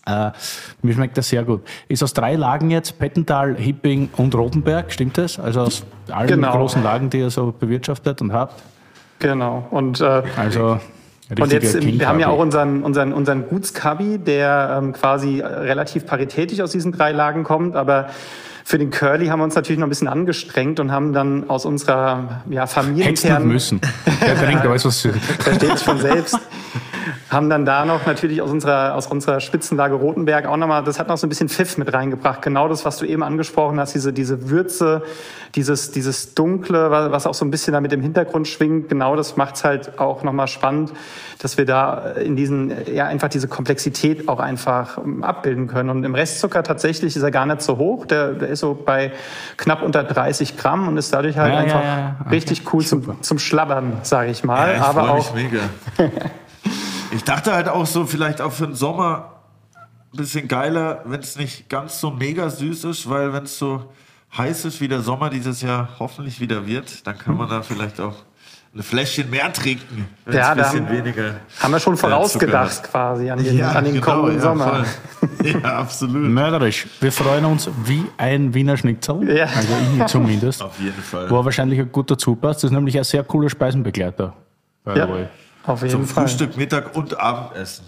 Äh, 0.06 0.30
mir 0.82 0.94
schmeckt 0.94 1.18
das 1.18 1.28
sehr 1.28 1.42
gut. 1.42 1.62
Ist 1.88 2.04
aus 2.04 2.12
drei 2.14 2.36
Lagen 2.36 2.70
jetzt, 2.70 3.00
Pettental, 3.00 3.56
Hipping 3.56 4.10
und 4.16 4.32
Rotenberg, 4.32 4.92
stimmt 4.92 5.18
das? 5.18 5.40
Also 5.40 5.62
aus 5.62 5.84
allen 6.08 6.28
genau. 6.28 6.52
großen 6.52 6.84
Lagen, 6.84 7.10
die 7.10 7.18
ihr 7.18 7.30
so 7.30 7.50
bewirtschaftet 7.50 8.22
und 8.22 8.32
habt? 8.32 8.62
Genau. 9.18 9.66
Und, 9.72 10.00
äh, 10.00 10.22
also, 10.36 10.78
und 11.36 11.52
jetzt, 11.52 11.82
wir 11.82 12.08
haben 12.08 12.20
ja 12.20 12.28
auch 12.28 12.38
unseren, 12.38 12.84
unseren, 12.84 13.12
unseren 13.12 13.48
Gutskabi, 13.48 14.18
der 14.18 14.78
ähm, 14.78 14.92
quasi 14.92 15.40
relativ 15.40 16.06
paritätisch 16.06 16.60
aus 16.60 16.70
diesen 16.70 16.92
drei 16.92 17.10
Lagen 17.10 17.42
kommt, 17.42 17.74
aber 17.74 18.08
für 18.68 18.76
den 18.76 18.90
Curly 18.90 19.28
haben 19.28 19.40
wir 19.40 19.44
uns 19.44 19.54
natürlich 19.54 19.78
noch 19.78 19.86
ein 19.86 19.88
bisschen 19.88 20.08
angestrengt 20.08 20.78
und 20.78 20.92
haben 20.92 21.14
dann 21.14 21.48
aus 21.48 21.64
unserer 21.64 22.42
ja, 22.50 22.66
familienternen... 22.66 23.48
müssen. 23.48 23.80
Der 24.20 24.36
trinkt 24.36 24.66
alles, 24.66 24.84
was 24.84 25.00
Versteht 25.38 25.78
sich 25.78 25.86
von 25.86 25.98
selbst. 25.98 26.38
Haben 27.30 27.50
dann 27.50 27.64
da 27.64 27.84
noch 27.84 28.06
natürlich 28.06 28.42
aus 28.42 28.50
unserer, 28.50 28.94
aus 28.94 29.06
unserer 29.06 29.40
Spitzenlage 29.40 29.94
Rotenberg 29.94 30.46
auch 30.46 30.56
nochmal, 30.56 30.84
das 30.84 30.98
hat 30.98 31.08
noch 31.08 31.18
so 31.18 31.26
ein 31.26 31.28
bisschen 31.28 31.48
Pfiff 31.48 31.78
mit 31.78 31.92
reingebracht. 31.92 32.42
Genau 32.42 32.68
das, 32.68 32.84
was 32.84 32.98
du 32.98 33.06
eben 33.06 33.22
angesprochen 33.22 33.78
hast, 33.80 33.94
diese, 33.94 34.12
diese 34.12 34.50
Würze, 34.50 35.02
dieses, 35.54 35.90
dieses 35.90 36.34
Dunkle, 36.34 36.90
was 36.90 37.26
auch 37.26 37.34
so 37.34 37.44
ein 37.44 37.50
bisschen 37.50 37.72
da 37.72 37.80
mit 37.80 37.92
im 37.92 38.00
Hintergrund 38.00 38.48
schwingt. 38.48 38.88
Genau 38.88 39.16
das 39.16 39.36
macht's 39.36 39.64
halt 39.64 39.98
auch 39.98 40.22
nochmal 40.22 40.48
spannend, 40.48 40.92
dass 41.38 41.56
wir 41.56 41.64
da 41.64 42.12
in 42.12 42.36
diesen, 42.36 42.72
ja, 42.92 43.06
einfach 43.06 43.28
diese 43.28 43.48
Komplexität 43.48 44.28
auch 44.28 44.40
einfach 44.40 44.98
ähm, 44.98 45.22
abbilden 45.22 45.68
können. 45.68 45.90
Und 45.90 46.04
im 46.04 46.14
Restzucker 46.14 46.62
tatsächlich 46.62 47.16
ist 47.16 47.22
er 47.22 47.30
gar 47.30 47.46
nicht 47.46 47.62
so 47.62 47.78
hoch. 47.78 48.06
Der, 48.06 48.32
der 48.32 48.48
ist 48.48 48.60
so 48.60 48.74
bei 48.74 49.12
knapp 49.56 49.82
unter 49.82 50.04
30 50.04 50.56
Gramm 50.56 50.88
und 50.88 50.96
ist 50.96 51.12
dadurch 51.12 51.38
halt 51.38 51.52
ja, 51.52 51.58
einfach 51.58 51.82
ja, 51.82 51.98
ja. 51.98 52.16
Okay. 52.20 52.34
richtig 52.34 52.72
cool 52.72 52.84
zum, 52.84 53.22
zum 53.22 53.38
Schlabbern, 53.38 53.98
sage 54.02 54.30
ich 54.30 54.44
mal. 54.44 54.76
Aber 54.76 55.10
auch. 55.10 55.34
Ich 57.10 57.24
dachte 57.24 57.52
halt 57.54 57.68
auch 57.68 57.86
so, 57.86 58.04
vielleicht 58.04 58.40
auch 58.40 58.52
für 58.52 58.66
den 58.66 58.74
Sommer 58.74 59.32
ein 60.12 60.16
bisschen 60.16 60.48
geiler, 60.48 61.02
wenn 61.06 61.20
es 61.20 61.36
nicht 61.36 61.68
ganz 61.68 62.00
so 62.00 62.10
mega 62.10 62.50
süß 62.50 62.84
ist, 62.84 63.08
weil 63.08 63.32
wenn 63.32 63.44
es 63.44 63.58
so 63.58 63.90
heiß 64.36 64.66
ist, 64.66 64.80
wie 64.80 64.88
der 64.88 65.00
Sommer 65.00 65.30
dieses 65.30 65.62
Jahr 65.62 65.88
hoffentlich 65.98 66.40
wieder 66.40 66.66
wird, 66.66 67.06
dann 67.06 67.16
kann 67.16 67.36
man 67.36 67.48
da 67.48 67.62
vielleicht 67.62 68.00
auch 68.00 68.14
ein 68.74 68.82
Fläschchen 68.82 69.30
mehr 69.30 69.50
trinken. 69.52 70.06
Ja, 70.30 70.50
ein 70.50 70.58
bisschen 70.58 70.86
haben, 70.86 70.96
weniger. 70.96 71.36
Haben 71.60 71.72
wir 71.72 71.80
schon 71.80 71.96
vorausgedacht 71.96 72.82
quasi 72.84 73.30
an 73.30 73.42
den, 73.42 73.56
ja, 73.56 73.72
an 73.72 73.84
den 73.84 73.94
genau, 73.94 74.06
kommenden 74.06 74.36
ja, 74.36 74.42
Sommer. 74.42 74.84
Ja, 75.42 75.78
absolut. 75.78 76.28
Mörderisch. 76.28 76.86
Wir 77.00 77.12
freuen 77.12 77.44
uns 77.44 77.70
wie 77.84 78.04
ein 78.18 78.52
Wiener 78.52 78.76
Schnitzel. 78.76 79.36
Ja. 79.36 79.46
Also 79.46 79.68
ich 79.96 80.06
zumindest. 80.06 80.62
Auf 80.62 80.78
jeden 80.80 81.00
Fall. 81.00 81.30
Wo 81.30 81.36
er 81.36 81.44
wahrscheinlich 81.44 81.90
gut 81.92 82.10
dazu 82.10 82.34
passt. 82.34 82.62
Das 82.62 82.70
ist 82.70 82.74
nämlich 82.74 82.98
ein 82.98 83.04
sehr 83.04 83.22
cooler 83.22 83.48
Speisenbegleiter. 83.48 84.34
Ja. 84.84 85.08
Auf 85.64 85.82
jeden 85.82 85.92
Zum 85.92 86.06
Fall. 86.06 86.24
Frühstück, 86.24 86.56
Mittag 86.56 86.96
und 86.96 87.18
Abendessen. 87.18 87.84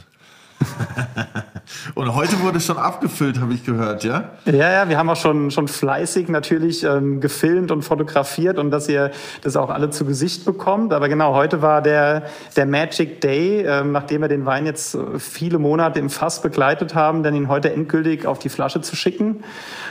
und 1.94 2.14
heute 2.14 2.40
wurde 2.40 2.61
schon 2.61 2.76
abgefüllt, 2.76 3.40
habe 3.40 3.55
ich 3.55 3.64
gehört, 3.64 4.05
ja? 4.05 4.31
Ja, 4.44 4.70
ja, 4.70 4.88
wir 4.88 4.99
haben 4.99 5.08
auch 5.08 5.17
schon, 5.17 5.50
schon 5.50 5.69
fleißig 5.69 6.28
natürlich 6.28 6.84
ähm, 6.84 7.20
gefilmt 7.20 7.70
und 7.70 7.82
fotografiert 7.82 8.58
und 8.58 8.70
dass 8.70 8.88
ihr 8.88 9.11
das 9.43 9.56
auch 9.56 9.70
alle 9.70 9.90
zu 9.90 10.05
Gesicht 10.05 10.44
bekommt. 10.44 10.93
Aber 10.93 11.08
genau, 11.08 11.34
heute 11.34 11.62
war 11.62 11.82
der, 11.82 12.25
der 12.56 12.67
Magic 12.67 13.20
Day, 13.20 13.62
ähm, 13.62 13.93
nachdem 13.93 14.23
wir 14.23 14.28
den 14.28 14.46
Wein 14.46 14.66
jetzt 14.66 14.96
viele 15.19 15.58
Monate 15.58 15.99
im 15.99 16.11
Fass 16.11 16.43
begleitet 16.43 16.94
haben, 16.94 17.23
dann 17.23 17.34
ihn 17.34 17.49
heute 17.49 17.73
endgültig 17.73 18.26
auf 18.26 18.38
die 18.38 18.49
Flasche 18.49 18.81
zu 18.81 18.96
schicken 18.96 19.43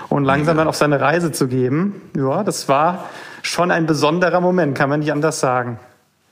und 0.10 0.24
langsam 0.24 0.56
ja. 0.56 0.62
dann 0.62 0.68
auf 0.68 0.76
seine 0.76 1.02
Reise 1.02 1.32
zu 1.32 1.48
geben. 1.48 2.02
Ja, 2.16 2.44
das 2.44 2.70
war 2.70 3.06
schon 3.42 3.72
ein 3.72 3.86
besonderer 3.86 4.42
Moment, 4.42 4.78
kann 4.78 4.90
man 4.90 5.00
nicht 5.00 5.12
anders 5.12 5.40
sagen. 5.40 5.80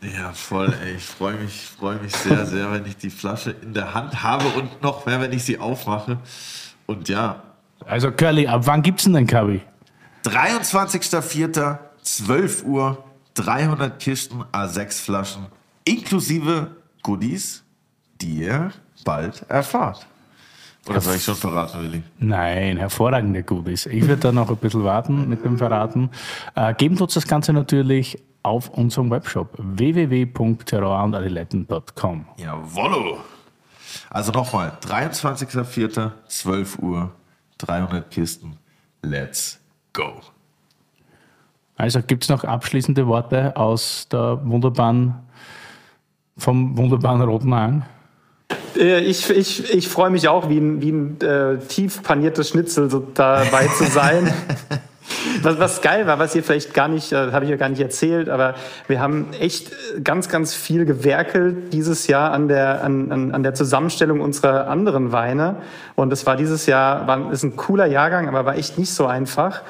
Ja, 0.01 0.31
voll, 0.31 0.73
ey. 0.83 0.95
Ich 0.95 1.05
freue 1.05 1.35
mich, 1.35 1.65
freue 1.77 1.97
mich 1.97 2.15
sehr, 2.15 2.45
sehr, 2.45 2.71
wenn 2.71 2.85
ich 2.85 2.97
die 2.97 3.09
Flasche 3.09 3.51
in 3.61 3.73
der 3.73 3.94
Hand 3.94 4.21
habe 4.23 4.47
und 4.49 4.81
noch 4.81 5.05
mehr, 5.05 5.19
wenn 5.19 5.33
ich 5.33 5.44
sie 5.44 5.57
aufmache. 5.57 6.19
Und 6.85 7.09
ja. 7.09 7.41
Also, 7.85 8.11
Curly, 8.11 8.47
ab 8.47 8.61
wann 8.65 8.83
gibt's 8.83 9.05
denn 9.05 9.13
den 9.13 9.27
Kabi? 9.27 9.61
23.04., 10.25 11.79
12 12.03 12.63
Uhr, 12.63 13.03
300 13.33 13.99
Kisten, 13.99 14.44
A6 14.53 15.03
Flaschen, 15.03 15.47
inklusive 15.83 16.71
Goodies, 17.03 17.63
die 18.21 18.43
ihr 18.43 18.71
bald 19.03 19.43
erfahrt. 19.50 20.07
Oder 20.88 21.01
soll 21.01 21.15
ich 21.15 21.23
schon 21.23 21.35
verraten, 21.35 21.81
Willi? 21.81 22.01
Nein, 22.19 22.77
hervorragende 22.77 23.43
Goodies. 23.43 23.88
Ich 23.88 24.01
würde 24.03 24.21
da 24.21 24.31
noch 24.31 24.50
ein 24.50 24.55
bisschen 24.55 24.83
warten 24.83 25.27
mit 25.27 25.43
dem 25.43 25.57
Verraten. 25.57 26.09
Äh, 26.55 26.73
geben 26.75 26.97
uns 26.97 27.13
das 27.13 27.27
Ganze 27.27 27.51
natürlich 27.51 28.17
auf 28.47 28.69
unserem 28.69 29.11
Webshop 29.11 29.49
www.terrorandadiletten.com. 29.57 32.25
Jawollo! 32.38 33.17
Also 34.09 34.31
nochmal, 34.31 34.71
23.04., 34.81 36.11
12 36.27 36.79
Uhr, 36.79 37.11
300 37.57 38.09
Kisten. 38.09 38.57
Let's 39.01 39.59
go! 39.94 40.21
Also 41.75 42.01
gibt 42.01 42.23
es 42.23 42.29
noch 42.29 42.44
abschließende 42.44 43.05
Worte 43.07 43.55
aus 43.55 44.07
der 44.09 44.39
wunderbaren, 44.44 45.13
vom 46.38 46.75
wunderbaren 46.77 47.21
Roten 47.21 47.53
Hang? 47.53 47.85
Äh, 48.75 49.01
ich, 49.01 49.29
ich, 49.29 49.71
ich 49.73 49.88
freue 49.88 50.09
mich 50.09 50.27
auch, 50.27 50.50
wie 50.50 50.57
ein, 50.57 50.81
wie 50.81 50.91
ein 50.91 51.21
äh, 51.21 51.59
tief 51.59 52.01
paniertes 52.01 52.50
Schnitzel 52.50 52.89
so 52.89 52.98
dabei 53.00 53.67
zu 53.67 53.86
sein. 53.86 54.33
Was, 55.41 55.60
was 55.60 55.81
geil 55.81 56.07
war, 56.07 56.19
was 56.19 56.36
ihr 56.36 56.43
vielleicht 56.43 56.74
gar 56.74 56.88
nicht, 56.88 57.12
äh, 57.12 57.31
habe 57.31 57.46
ich 57.46 57.51
ja 57.51 57.57
gar 57.57 57.69
nicht 57.69 57.81
erzählt, 57.81 58.29
aber 58.29 58.55
wir 58.88 59.00
haben 59.00 59.27
echt 59.39 59.72
ganz, 60.03 60.29
ganz 60.29 60.53
viel 60.53 60.86
gewerkelt 60.86 61.74
dieses 61.74 62.07
Jahr 62.07 62.31
an 62.31 62.48
der, 62.48 62.84
an, 62.84 63.12
an, 63.12 63.31
an 63.31 63.43
der 63.43 63.53
Zusammenstellung 63.53 64.22
unserer 64.22 64.67
anderen 64.67 65.12
Weine. 65.12 65.57
Und 65.96 66.12
es 66.12 66.25
war 66.25 66.36
dieses 66.36 66.65
Jahr, 66.65 67.07
war, 67.07 67.31
ist 67.31 67.43
ein 67.43 67.55
cooler 67.55 67.86
Jahrgang, 67.86 68.27
aber 68.27 68.46
war 68.46 68.55
echt 68.55 68.77
nicht 68.77 68.93
so 68.93 69.05
einfach 69.05 69.62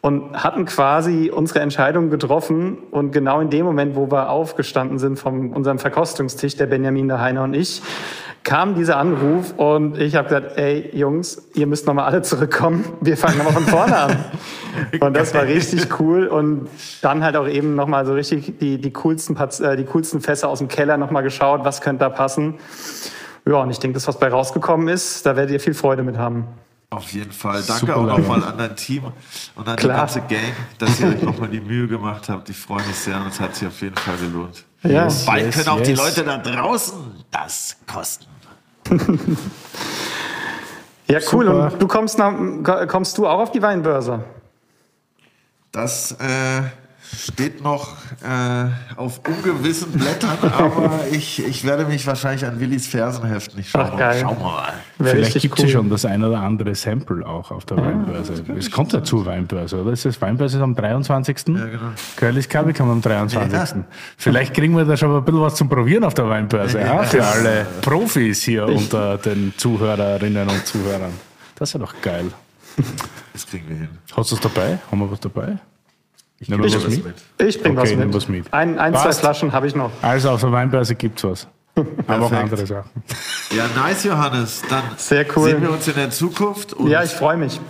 und 0.00 0.42
hatten 0.42 0.64
quasi 0.64 1.30
unsere 1.34 1.60
Entscheidung 1.60 2.08
getroffen 2.08 2.78
und 2.90 3.10
genau 3.10 3.40
in 3.40 3.50
dem 3.50 3.66
Moment, 3.66 3.96
wo 3.96 4.10
wir 4.10 4.30
aufgestanden 4.30 4.98
sind 4.98 5.18
von 5.18 5.52
unserem 5.52 5.78
Verkostungstisch, 5.78 6.56
der 6.56 6.66
Benjamin, 6.66 7.08
der 7.08 7.20
Heiner 7.20 7.42
und 7.42 7.54
ich, 7.54 7.82
kam 8.48 8.74
dieser 8.74 8.96
Anruf 8.96 9.52
und 9.58 9.98
ich 9.98 10.14
habe 10.16 10.28
gesagt, 10.28 10.56
ey 10.56 10.90
Jungs, 10.96 11.50
ihr 11.52 11.66
müsst 11.66 11.86
nochmal 11.86 12.06
alle 12.06 12.22
zurückkommen. 12.22 12.82
Wir 13.02 13.18
fangen 13.18 13.36
nochmal 13.36 13.52
von 13.52 13.64
vorne 13.64 13.94
an. 13.94 14.16
Und 15.00 15.14
das 15.14 15.34
war 15.34 15.42
richtig 15.42 16.00
cool. 16.00 16.28
Und 16.28 16.66
dann 17.02 17.22
halt 17.22 17.36
auch 17.36 17.46
eben 17.46 17.74
nochmal 17.74 18.06
so 18.06 18.14
richtig 18.14 18.58
die, 18.58 18.80
die, 18.80 18.90
coolsten, 18.90 19.36
äh, 19.36 19.76
die 19.76 19.84
coolsten 19.84 20.22
Fässer 20.22 20.48
aus 20.48 20.60
dem 20.60 20.68
Keller 20.68 20.96
nochmal 20.96 21.22
geschaut, 21.22 21.62
was 21.64 21.82
könnte 21.82 22.00
da 22.00 22.08
passen. 22.08 22.54
Ja, 23.46 23.56
und 23.56 23.70
ich 23.70 23.80
denke, 23.80 23.94
das, 23.94 24.08
was 24.08 24.18
bei 24.18 24.28
rausgekommen 24.28 24.88
ist, 24.88 25.26
da 25.26 25.36
werdet 25.36 25.52
ihr 25.52 25.60
viel 25.60 25.74
Freude 25.74 26.02
mit 26.02 26.16
haben. 26.16 26.46
Auf 26.88 27.12
jeden 27.12 27.32
Fall. 27.32 27.62
Danke 27.66 27.80
Super 27.80 27.96
auch 27.98 28.18
nochmal 28.18 28.42
an 28.44 28.56
dein 28.56 28.74
Team 28.76 29.02
und 29.56 29.68
an 29.68 29.76
Klar. 29.76 29.94
die 29.94 29.98
ganze 29.98 30.20
Gang, 30.22 30.54
dass 30.78 30.98
ihr 31.00 31.08
euch 31.08 31.20
nochmal 31.22 31.50
die 31.50 31.60
Mühe 31.60 31.86
gemacht 31.86 32.30
habt. 32.30 32.48
Ich 32.48 32.56
freue 32.56 32.82
mich 32.86 32.96
sehr 32.96 33.16
und 33.20 33.26
es 33.26 33.40
hat 33.40 33.54
sich 33.54 33.68
auf 33.68 33.78
jeden 33.82 33.96
Fall 33.96 34.16
gelohnt. 34.16 34.64
Ja. 34.84 35.06
Bald 35.26 35.44
yes, 35.44 35.54
können 35.54 35.68
auch 35.68 35.78
yes. 35.80 35.88
die 35.88 35.94
Leute 35.94 36.24
da 36.24 36.38
draußen 36.38 36.94
das 37.30 37.76
kosten. 37.86 38.37
ja, 41.08 41.18
cool. 41.32 41.46
Super. 41.46 41.72
Und 41.72 41.82
du 41.82 41.88
kommst, 41.88 42.18
nach, 42.18 42.34
kommst 42.86 43.18
du 43.18 43.26
auch 43.26 43.40
auf 43.40 43.52
die 43.52 43.62
Weinbörse? 43.62 44.24
Das 45.72 46.12
äh, 46.12 46.62
steht 47.16 47.62
noch 47.62 47.96
äh, 48.22 48.66
auf 48.96 49.20
ungewissen 49.26 49.92
Blättern, 49.92 50.38
aber 50.52 51.00
ich, 51.10 51.44
ich 51.44 51.64
werde 51.64 51.84
mich 51.84 52.06
wahrscheinlich 52.06 52.44
an 52.44 52.60
Willis 52.60 52.86
Fersen 52.86 53.24
heften. 53.26 53.60
Ich 53.60 53.70
schau, 53.70 53.80
Ach, 53.80 53.90
mal, 53.92 53.98
geil. 53.98 54.20
schau 54.22 54.34
mal. 54.34 54.72
Vielleicht 54.98 55.40
gibt 55.40 55.54
es 55.54 55.60
cool. 55.60 55.66
ja 55.66 55.72
schon 55.72 55.90
das 55.90 56.04
ein 56.04 56.22
oder 56.24 56.40
andere 56.40 56.74
Sample 56.74 57.26
auch 57.26 57.50
auf 57.50 57.64
der 57.64 57.78
Weinbörse. 57.78 58.44
Es 58.56 58.70
kommt 58.70 58.92
ja 58.92 59.02
zur 59.02 59.26
Weinbörse, 59.26 59.80
oder? 59.80 59.92
Ist 59.92 60.04
das 60.04 60.20
Weinbörse 60.20 60.60
am 60.62 60.74
23.? 60.74 61.48
Ja, 61.48 61.66
genau. 61.66 61.80
Curly's 62.16 62.48
Kabi 62.48 62.72
kommt 62.72 62.90
am 62.90 63.02
23. 63.02 63.84
Vielleicht 64.16 64.54
kriegen 64.54 64.76
wir 64.76 64.84
da 64.84 64.96
schon 64.96 65.16
ein 65.16 65.24
bisschen 65.24 65.40
was 65.40 65.54
zum 65.54 65.68
Probieren 65.68 66.04
auf 66.04 66.14
der 66.14 66.28
Weinbörse, 66.28 66.80
ja, 66.80 67.02
für 67.02 67.24
alle 67.24 67.66
Profis 67.80 68.42
hier 68.42 68.66
unter 68.66 69.18
den 69.18 69.52
Zuhörerinnen 69.56 70.48
und 70.48 70.66
Zuhörern. 70.66 71.12
Das 71.56 71.70
ist 71.70 71.72
ja 71.74 71.80
doch 71.80 71.94
geil. 72.02 72.26
Das 73.32 73.46
kriegen 73.46 73.68
wir 73.68 73.76
hin. 73.76 73.88
Hast 74.16 74.30
du 74.30 74.36
es 74.36 74.40
dabei? 74.40 74.78
Haben 74.90 75.00
wir 75.00 75.10
was 75.10 75.20
dabei? 75.20 75.58
Ich 76.40 76.48
nehme 76.48 76.66
gebe 76.66 76.76
was 76.84 76.88
mit. 76.88 77.14
Ich 77.48 77.60
bringe 77.62 77.80
Okay, 77.80 77.90
was, 77.90 77.96
nimm 77.96 78.06
mit. 78.08 78.14
was 78.16 78.28
mit. 78.28 78.52
Ein, 78.54 78.78
ein 78.78 78.94
zwei. 78.94 79.12
Flaschen 79.12 79.52
habe 79.52 79.66
ich 79.66 79.74
noch. 79.74 79.90
Also 80.02 80.30
auf 80.30 80.40
der 80.40 80.52
Weinbörse 80.52 80.94
gibt's 80.94 81.24
was. 81.24 81.48
Aber 82.06 82.26
auch 82.26 82.32
andere 82.32 82.64
Sachen. 82.66 82.90
Ja, 83.56 83.66
nice, 83.76 84.04
Johannes. 84.04 84.62
Dann 84.68 84.82
Sehr 84.96 85.26
cool. 85.36 85.50
sehen 85.50 85.62
wir 85.62 85.70
uns 85.70 85.86
in 85.88 85.94
der 85.94 86.10
Zukunft. 86.10 86.72
Und 86.74 86.88
Ja, 86.90 87.02
ich 87.02 87.10
freue 87.10 87.36
mich. 87.36 87.60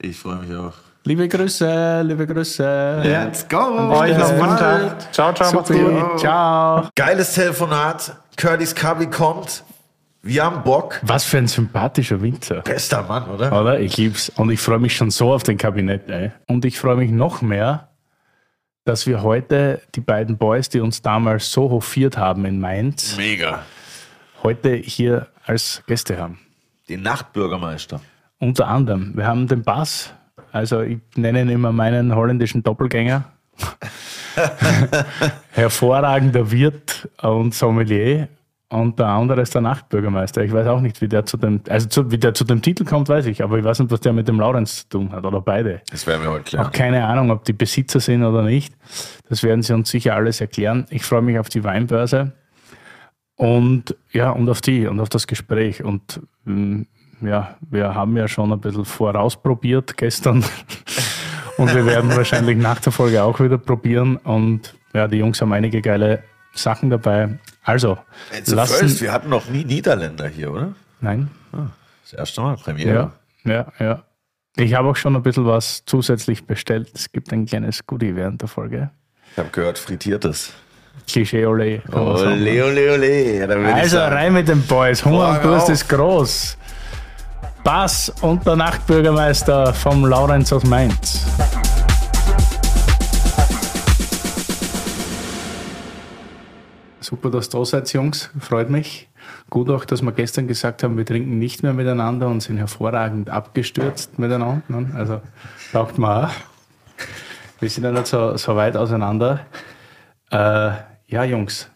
ich 0.00 0.18
freue 0.18 0.36
mich 0.36 0.56
auch. 0.56 0.72
Liebe 1.04 1.26
Grüße, 1.28 2.02
liebe 2.02 2.26
Grüße. 2.26 3.00
Let's 3.02 3.48
go. 3.48 3.56
Euch 3.56 4.16
noch 4.18 4.28
einen. 4.30 4.56
Tag. 4.58 5.12
Ciao, 5.14 5.32
ciao, 5.32 5.52
macht's 5.54 5.70
gut. 5.70 6.20
Ciao. 6.20 6.88
Geiles 6.94 7.32
Telefonat. 7.34 8.16
Curtis 8.36 8.74
Kabi 8.74 9.06
kommt. 9.06 9.64
Wir 10.22 10.44
haben 10.44 10.62
Bock. 10.62 11.00
Was 11.02 11.24
für 11.24 11.38
ein 11.38 11.48
sympathischer 11.48 12.20
Winzer. 12.20 12.60
Bester 12.60 13.02
Mann, 13.04 13.24
oder? 13.30 13.58
Oder? 13.58 13.80
Ich 13.80 13.96
lieb's. 13.96 14.28
Und 14.36 14.50
ich 14.50 14.60
freue 14.60 14.78
mich 14.78 14.94
schon 14.94 15.10
so 15.10 15.32
auf 15.32 15.42
den 15.42 15.56
Kabinett. 15.56 16.10
Ey. 16.10 16.32
Und 16.46 16.66
ich 16.66 16.78
freue 16.78 16.96
mich 16.96 17.10
noch 17.10 17.40
mehr, 17.40 17.88
dass 18.84 19.06
wir 19.06 19.22
heute 19.22 19.82
die 19.94 20.00
beiden 20.00 20.38
Boys, 20.38 20.68
die 20.68 20.80
uns 20.80 21.02
damals 21.02 21.50
so 21.52 21.70
hofiert 21.70 22.16
haben 22.16 22.44
in 22.44 22.60
Mainz, 22.60 23.16
Mega. 23.16 23.64
heute 24.42 24.74
hier 24.74 25.28
als 25.44 25.82
Gäste 25.86 26.18
haben. 26.18 26.38
Den 26.88 27.02
Nachtbürgermeister. 27.02 28.00
Unter 28.38 28.68
anderem, 28.68 29.16
wir 29.16 29.26
haben 29.26 29.46
den 29.46 29.62
Bass, 29.62 30.12
also 30.50 30.80
ich 30.80 30.98
nenne 31.14 31.42
ihn 31.42 31.50
immer 31.50 31.72
meinen 31.72 32.14
holländischen 32.14 32.62
Doppelgänger. 32.62 33.24
Hervorragender 35.52 36.50
Wirt 36.50 37.08
und 37.22 37.54
Sommelier. 37.54 38.28
Und 38.72 39.00
der 39.00 39.08
andere 39.08 39.40
ist 39.40 39.52
der 39.52 39.62
Nachtbürgermeister. 39.62 40.44
Ich 40.44 40.52
weiß 40.52 40.68
auch 40.68 40.80
nicht, 40.80 41.00
wie 41.00 41.08
der 41.08 41.26
zu 41.26 41.36
dem, 41.36 41.60
also 41.68 41.88
zu, 41.88 42.12
wie 42.12 42.18
der 42.18 42.34
zu 42.34 42.44
dem 42.44 42.62
Titel 42.62 42.84
kommt, 42.84 43.08
weiß 43.08 43.26
ich, 43.26 43.42
aber 43.42 43.58
ich 43.58 43.64
weiß 43.64 43.80
nicht, 43.80 43.90
was 43.90 43.98
der 43.98 44.12
mit 44.12 44.28
dem 44.28 44.38
Laurenz 44.38 44.82
zu 44.82 44.88
tun 44.90 45.12
hat 45.12 45.24
oder 45.24 45.40
beide. 45.40 45.82
Das 45.90 46.06
werden 46.06 46.22
wir 46.22 46.30
heute 46.30 46.60
Auch 46.60 46.70
klären. 46.70 46.94
keine 46.94 47.04
Ahnung, 47.04 47.32
ob 47.32 47.44
die 47.44 47.52
Besitzer 47.52 47.98
sind 47.98 48.22
oder 48.22 48.42
nicht. 48.42 48.72
Das 49.28 49.42
werden 49.42 49.62
sie 49.62 49.74
uns 49.74 49.90
sicher 49.90 50.14
alles 50.14 50.40
erklären. 50.40 50.86
Ich 50.90 51.04
freue 51.04 51.20
mich 51.22 51.36
auf 51.40 51.48
die 51.48 51.64
Weinbörse 51.64 52.32
und 53.34 53.96
ja, 54.12 54.30
und 54.30 54.48
auf 54.48 54.60
die 54.60 54.86
und 54.86 55.00
auf 55.00 55.08
das 55.08 55.26
Gespräch. 55.26 55.82
Und 55.82 56.20
ähm, 56.46 56.86
ja, 57.22 57.56
wir 57.70 57.96
haben 57.96 58.16
ja 58.16 58.28
schon 58.28 58.52
ein 58.52 58.60
bisschen 58.60 58.84
vorausprobiert 58.84 59.96
gestern. 59.96 60.44
und 61.56 61.74
wir 61.74 61.86
werden 61.86 62.14
wahrscheinlich 62.14 62.56
nach 62.56 62.78
der 62.78 62.92
Folge 62.92 63.24
auch 63.24 63.40
wieder 63.40 63.58
probieren. 63.58 64.16
Und 64.18 64.76
ja, 64.94 65.08
die 65.08 65.16
Jungs 65.16 65.40
haben 65.40 65.52
einige 65.52 65.82
geile 65.82 66.22
Sachen 66.54 66.90
dabei. 66.90 67.38
Also, 67.62 67.98
lassen. 68.46 68.74
First, 68.78 69.00
wir 69.00 69.12
hatten 69.12 69.28
noch 69.28 69.48
nie 69.48 69.64
Niederländer 69.64 70.28
hier, 70.28 70.50
oder? 70.52 70.72
Nein, 71.00 71.30
Das 72.02 72.12
erste 72.12 72.40
Mal, 72.40 72.56
Premiere. 72.56 73.12
ja, 73.44 73.52
ja, 73.52 73.66
ja. 73.78 74.02
Ich 74.56 74.74
habe 74.74 74.88
auch 74.88 74.96
schon 74.96 75.14
ein 75.16 75.22
bisschen 75.22 75.46
was 75.46 75.84
zusätzlich 75.86 76.44
bestellt. 76.46 76.90
Es 76.94 77.12
gibt 77.12 77.32
ein 77.32 77.46
kleines 77.46 77.86
Goodie 77.86 78.16
während 78.16 78.40
der 78.42 78.48
Folge. 78.48 78.90
Ich 79.32 79.38
habe 79.38 79.48
gehört, 79.50 79.78
frittiertes. 79.78 80.52
Klischee 81.06 81.46
ole. 81.46 81.82
Ole, 81.92 82.64
ole, 82.64 82.92
ole. 82.94 83.74
Also 83.74 83.98
rein 83.98 84.32
mit 84.32 84.48
den 84.48 84.62
Boys. 84.62 85.04
Hunger 85.04 85.30
und 85.30 85.44
Durst 85.44 85.68
ist 85.68 85.88
groß. 85.88 86.58
Bass 87.62 88.12
und 88.22 88.44
der 88.46 88.56
Nachtbürgermeister 88.56 89.72
vom 89.72 90.04
Laurenz 90.04 90.52
aus 90.52 90.64
Mainz. 90.64 91.26
Super, 97.00 97.30
dass 97.30 97.48
ihr 97.48 97.58
da 97.58 97.64
seid, 97.64 97.92
Jungs. 97.92 98.30
Freut 98.40 98.68
mich. 98.70 99.08
Gut 99.48 99.70
auch, 99.70 99.84
dass 99.84 100.02
wir 100.02 100.12
gestern 100.12 100.46
gesagt 100.48 100.82
haben, 100.82 100.96
wir 100.96 101.06
trinken 101.06 101.38
nicht 101.38 101.62
mehr 101.62 101.72
miteinander 101.72 102.28
und 102.28 102.42
sind 102.42 102.58
hervorragend 102.58 103.30
abgestürzt 103.30 104.18
miteinander. 104.18 104.62
ne? 104.68 104.90
Also 104.94 105.20
taugt 105.72 105.98
mir 105.98 106.24
auch. 106.26 106.30
Wir 107.60 107.68
sind 107.70 107.84
ja 107.84 107.92
nicht 107.92 108.06
so, 108.06 108.36
so 108.36 108.56
weit 108.56 108.76
auseinander. 108.76 109.40
Äh, 110.30 110.70
ja, 111.06 111.24
Jungs, 111.24 111.68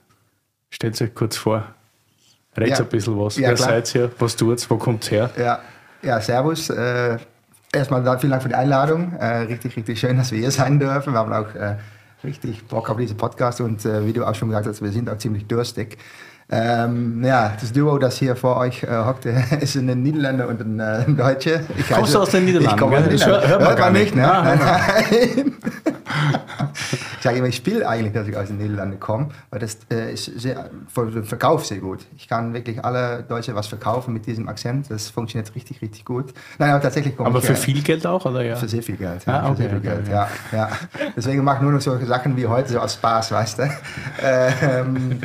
stellt 0.71 1.01
euch 1.01 1.15
kurz 1.15 1.37
vor. 1.37 1.65
Redet 2.57 2.79
Ja. 2.79 2.85
ein 2.85 2.89
bisschen 2.89 3.19
was. 3.19 3.37
Ja, 3.37 3.49
Wer 3.49 3.55
klar. 3.57 3.69
seid 3.69 3.95
ihr? 3.95 4.11
Was 4.19 4.37
tut's? 4.37 4.69
Wo 4.71 4.77
kommt's 4.77 5.11
her? 5.11 5.31
Ja, 5.37 5.59
ja 6.03 6.21
servus. 6.21 6.71
Äh, 6.71 7.19
erstmal 7.73 8.03
vielen 8.19 8.31
Dank 8.31 8.43
für 8.43 8.49
die 8.49 8.55
Einladung. 8.55 9.13
Äh, 9.19 9.39
richtig, 9.39 9.77
richtig 9.77 9.99
schön, 9.99 10.17
dass 10.17 10.31
wir 10.31 10.39
hier 10.39 10.51
sein 10.51 10.79
dürfen. 10.79 11.13
Wir 11.13 11.19
haben 11.19 11.33
auch 11.33 11.55
äh, 11.55 11.77
richtig 12.25 12.65
Bock 12.67 12.91
auf 12.91 12.97
diesen 12.97 13.17
Podcast 13.17 13.61
und 13.61 13.85
äh, 13.85 14.07
wie 14.07 14.13
du 14.13 14.25
auch 14.25 14.35
schon 14.35 14.49
gesagt 14.49 14.67
hast, 14.67 14.83
wir 14.83 14.91
sind 14.91 15.09
auch 15.11 15.19
ziemlich 15.19 15.47
durstig. 15.47 15.99
Ähm, 16.51 17.25
ja, 17.25 17.55
das 17.59 17.73
Duo, 17.73 17.97
das 17.99 18.19
hier 18.19 18.37
vor 18.37 18.59
euch 18.59 18.83
äh, 18.83 18.89
hockt, 18.89 19.25
ist 19.61 19.77
ein 19.77 20.03
Niederländer 20.03 20.47
und 20.49 20.61
ein, 20.61 20.79
äh, 20.79 21.05
Deutscher. 21.11 21.61
Ich 21.79 21.89
Kommst 21.89 22.15
du 22.15 22.19
aus 22.21 22.31
den 22.31 22.45
Niederlanden, 22.45 22.75
Ich 22.77 22.81
komme 22.81 22.97
aus 22.99 23.05
den 23.05 23.13
Niederlanden. 23.15 23.49
hört- 23.49 23.61
hört 23.61 23.63
man 23.69 23.77
gar 23.77 23.91
nicht, 23.91 24.15
ne? 24.15 24.21
nicht. 24.23 24.31
Ah. 24.31 24.43
Nein, 24.45 24.61
nein. 25.37 25.55
ich 27.19 27.23
sage 27.23 27.39
immer, 27.39 27.49
ich 27.49 27.57
spiele 27.57 27.89
eigentlich, 27.89 28.13
dass 28.13 28.27
ich 28.29 28.37
aus 28.37 28.49
den 28.49 28.59
Niederlanden 28.59 29.01
komme, 29.01 29.29
weil 29.51 29.61
das 29.61 29.79
äh, 29.91 30.13
ist 30.13 30.25
sehr, 30.25 30.71
für 30.89 31.11
den 31.11 31.25
Verkauf 31.25 31.67
sehr 31.67 31.79
gut. 31.79 32.01
Ich 32.17 32.29
kann 32.29 32.55
wirklich 32.55 32.85
alle 32.85 33.23
Deutsche 33.23 33.55
was 33.55 33.67
verkaufen 33.67 34.15
mit 34.15 34.27
diesem 34.27 34.49
Akzent. 34.49 34.91
Das 34.91 35.11
funktioniert 35.11 35.55
richtig, 35.55 35.83
richtig 35.83 36.05
gut. 36.05 36.33
Nein, 36.59 36.71
aber 36.71 36.83
tatsächlich 36.83 37.17
komme 37.17 37.29
Aber 37.29 37.43
für 37.43 37.57
viel 37.57 37.83
Geld 37.83 38.07
auch, 38.07 38.25
oder 38.25 38.43
ja? 38.43 38.57
für 38.57 38.69
sehr 38.69 38.83
viel 38.83 38.97
Geld. 38.97 39.27
Ah, 39.27 39.45
für 39.45 39.51
okay, 39.51 39.57
sehr 39.57 39.71
viel 39.71 39.79
okay, 39.79 39.89
Geld. 39.89 40.01
okay. 40.03 40.13
Ja, 40.13 40.29
ja. 40.53 40.69
Deswegen 41.17 41.45
mache 41.45 41.57
ich 41.57 41.63
nur 41.63 41.73
noch 41.73 41.81
solche 41.81 42.07
Sachen 42.07 42.37
wie 42.37 42.47
heute, 42.47 42.73
so 42.73 42.79
aus 42.81 42.95
Spaß, 42.95 43.33
weißt 43.33 43.59
du. 43.59 43.71
Ähm, 44.23 45.21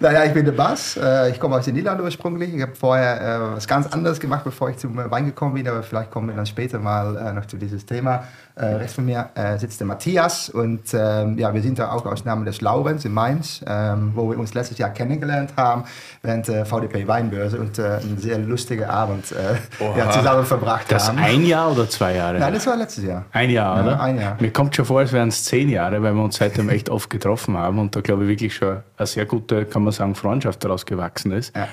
naja, 0.00 0.24
ich 0.24 0.32
bin 0.32 0.44
der 0.44 0.52
Bass. 0.52 0.96
Äh, 0.96 1.30
ich 1.30 1.40
komme 1.40 1.56
aus 1.56 1.64
den 1.64 1.74
Niederlanden 1.74 2.04
ursprünglich. 2.04 2.54
Ich 2.54 2.62
habe 2.62 2.74
vorher 2.74 3.20
äh, 3.20 3.56
was 3.56 3.66
ganz 3.66 3.86
anderes 3.86 4.20
gemacht, 4.20 4.44
bevor 4.44 4.70
ich 4.70 4.76
zum 4.76 4.96
Wein 4.96 5.26
gekommen 5.26 5.54
bin. 5.54 5.66
Aber 5.68 5.82
vielleicht 5.82 6.10
kommen 6.10 6.28
wir 6.28 6.36
dann 6.36 6.46
später 6.46 6.78
mal 6.78 7.16
äh, 7.16 7.32
noch 7.32 7.46
zu 7.46 7.56
dieses 7.56 7.86
Thema. 7.86 8.24
Äh, 8.58 8.64
rechts 8.76 8.94
von 8.94 9.04
mir 9.04 9.28
äh, 9.34 9.58
sitzt 9.58 9.80
der 9.80 9.86
Matthias. 9.86 10.48
Und 10.48 10.80
ähm, 10.94 11.36
ja, 11.36 11.52
wir 11.52 11.60
sind 11.60 11.78
da 11.78 11.90
auch 11.92 12.06
aus 12.06 12.24
Namen 12.24 12.46
des 12.46 12.62
Laurens 12.62 13.04
in 13.04 13.12
Mainz, 13.12 13.62
ähm, 13.66 14.12
wo 14.14 14.30
wir 14.30 14.38
uns 14.38 14.54
letztes 14.54 14.78
Jahr 14.78 14.88
kennengelernt 14.90 15.50
haben 15.58 15.84
während 16.22 16.48
der 16.48 16.64
VDP 16.64 17.06
Weinbörse 17.06 17.58
und 17.60 17.78
äh, 17.78 17.98
einen 18.02 18.16
sehr 18.16 18.38
lustigen 18.38 18.84
Abend 18.84 19.30
äh, 19.32 19.98
ja, 19.98 20.10
zusammen 20.10 20.46
verbracht 20.46 20.86
Das 20.90 21.06
haben. 21.08 21.18
ein 21.18 21.44
Jahr 21.44 21.70
oder 21.70 21.86
zwei 21.90 22.14
Jahre? 22.16 22.38
Nein, 22.38 22.54
das 22.54 22.66
war 22.66 22.76
letztes 22.78 23.04
Jahr. 23.04 23.26
Ein 23.30 23.50
Jahr, 23.50 23.76
Ja, 23.76 23.82
oder? 23.82 24.00
ein 24.00 24.18
Jahr. 24.18 24.36
Mir 24.40 24.50
kommt 24.50 24.74
schon 24.74 24.86
vor, 24.86 25.00
als 25.00 25.12
wären 25.12 25.28
es 25.28 25.44
zehn 25.44 25.68
Jahre, 25.68 26.02
weil 26.02 26.14
wir 26.14 26.22
uns 26.24 26.36
seitdem 26.36 26.70
echt 26.70 26.88
oft 26.88 27.10
getroffen 27.10 27.58
haben 27.58 27.78
und 27.78 27.94
da 27.94 28.00
glaube 28.00 28.22
ich 28.22 28.30
wirklich 28.30 28.54
schon 28.56 28.78
eine 28.96 29.06
sehr 29.06 29.26
gute, 29.26 29.66
kann 29.66 29.82
man 29.84 29.92
sagen, 29.92 30.14
Freundschaft 30.14 30.64
daraus 30.64 30.86
gewachsen 30.86 31.32
ist. 31.32 31.54
Ja. 31.54 31.68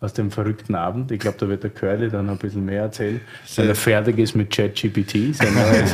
Aus 0.00 0.12
dem 0.12 0.30
verrückten 0.30 0.76
Abend. 0.76 1.10
Ich 1.10 1.18
glaube, 1.18 1.38
da 1.40 1.48
wird 1.48 1.64
der 1.64 1.70
Curly 1.70 2.08
dann 2.08 2.26
noch 2.26 2.34
ein 2.34 2.38
bisschen 2.38 2.64
mehr 2.64 2.82
erzählen, 2.82 3.20
wenn 3.56 3.66
er 3.68 3.74
fertig 3.74 4.16
ist 4.18 4.36
mit 4.36 4.48
ChatGPT, 4.54 5.34
sein 5.34 5.52
neues, 5.54 5.92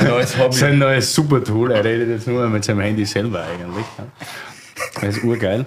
Ein 0.00 0.08
neues 0.08 0.36
Hobby. 0.38 0.52
sein 0.56 0.78
neues 0.78 1.14
Supertool. 1.14 1.70
Er 1.70 1.84
redet 1.84 2.08
jetzt 2.08 2.26
nur 2.26 2.48
mit 2.48 2.64
seinem 2.64 2.80
Handy 2.80 3.04
selber 3.04 3.44
eigentlich. 3.44 3.84
Das 5.00 5.16
ist 5.16 5.22
urgeil. 5.22 5.64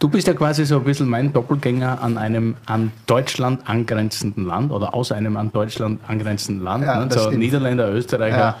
Du 0.00 0.08
bist 0.08 0.26
ja 0.26 0.34
quasi 0.34 0.64
so 0.64 0.78
ein 0.78 0.84
bisschen 0.84 1.08
mein 1.08 1.32
Doppelgänger 1.32 2.02
an 2.02 2.18
einem 2.18 2.56
an 2.66 2.90
Deutschland 3.06 3.68
angrenzenden 3.68 4.46
Land 4.46 4.72
oder 4.72 4.92
aus 4.92 5.12
einem 5.12 5.36
an 5.36 5.52
Deutschland 5.52 6.00
angrenzenden 6.08 6.64
Land. 6.64 6.84
Ja, 6.84 7.04
ne? 7.04 7.12
So 7.12 7.20
stimmt. 7.20 7.38
Niederländer, 7.38 7.92
Österreicher, 7.92 8.36
Ja. 8.38 8.56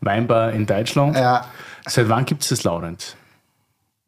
Weinbar 0.00 0.52
in 0.52 0.64
Deutschland. 0.64 1.14
Ja, 1.16 1.44
Seit 1.86 2.08
wann 2.08 2.24
gibt 2.24 2.42
es 2.42 2.48
das, 2.48 2.64
Laurenz? 2.64 3.16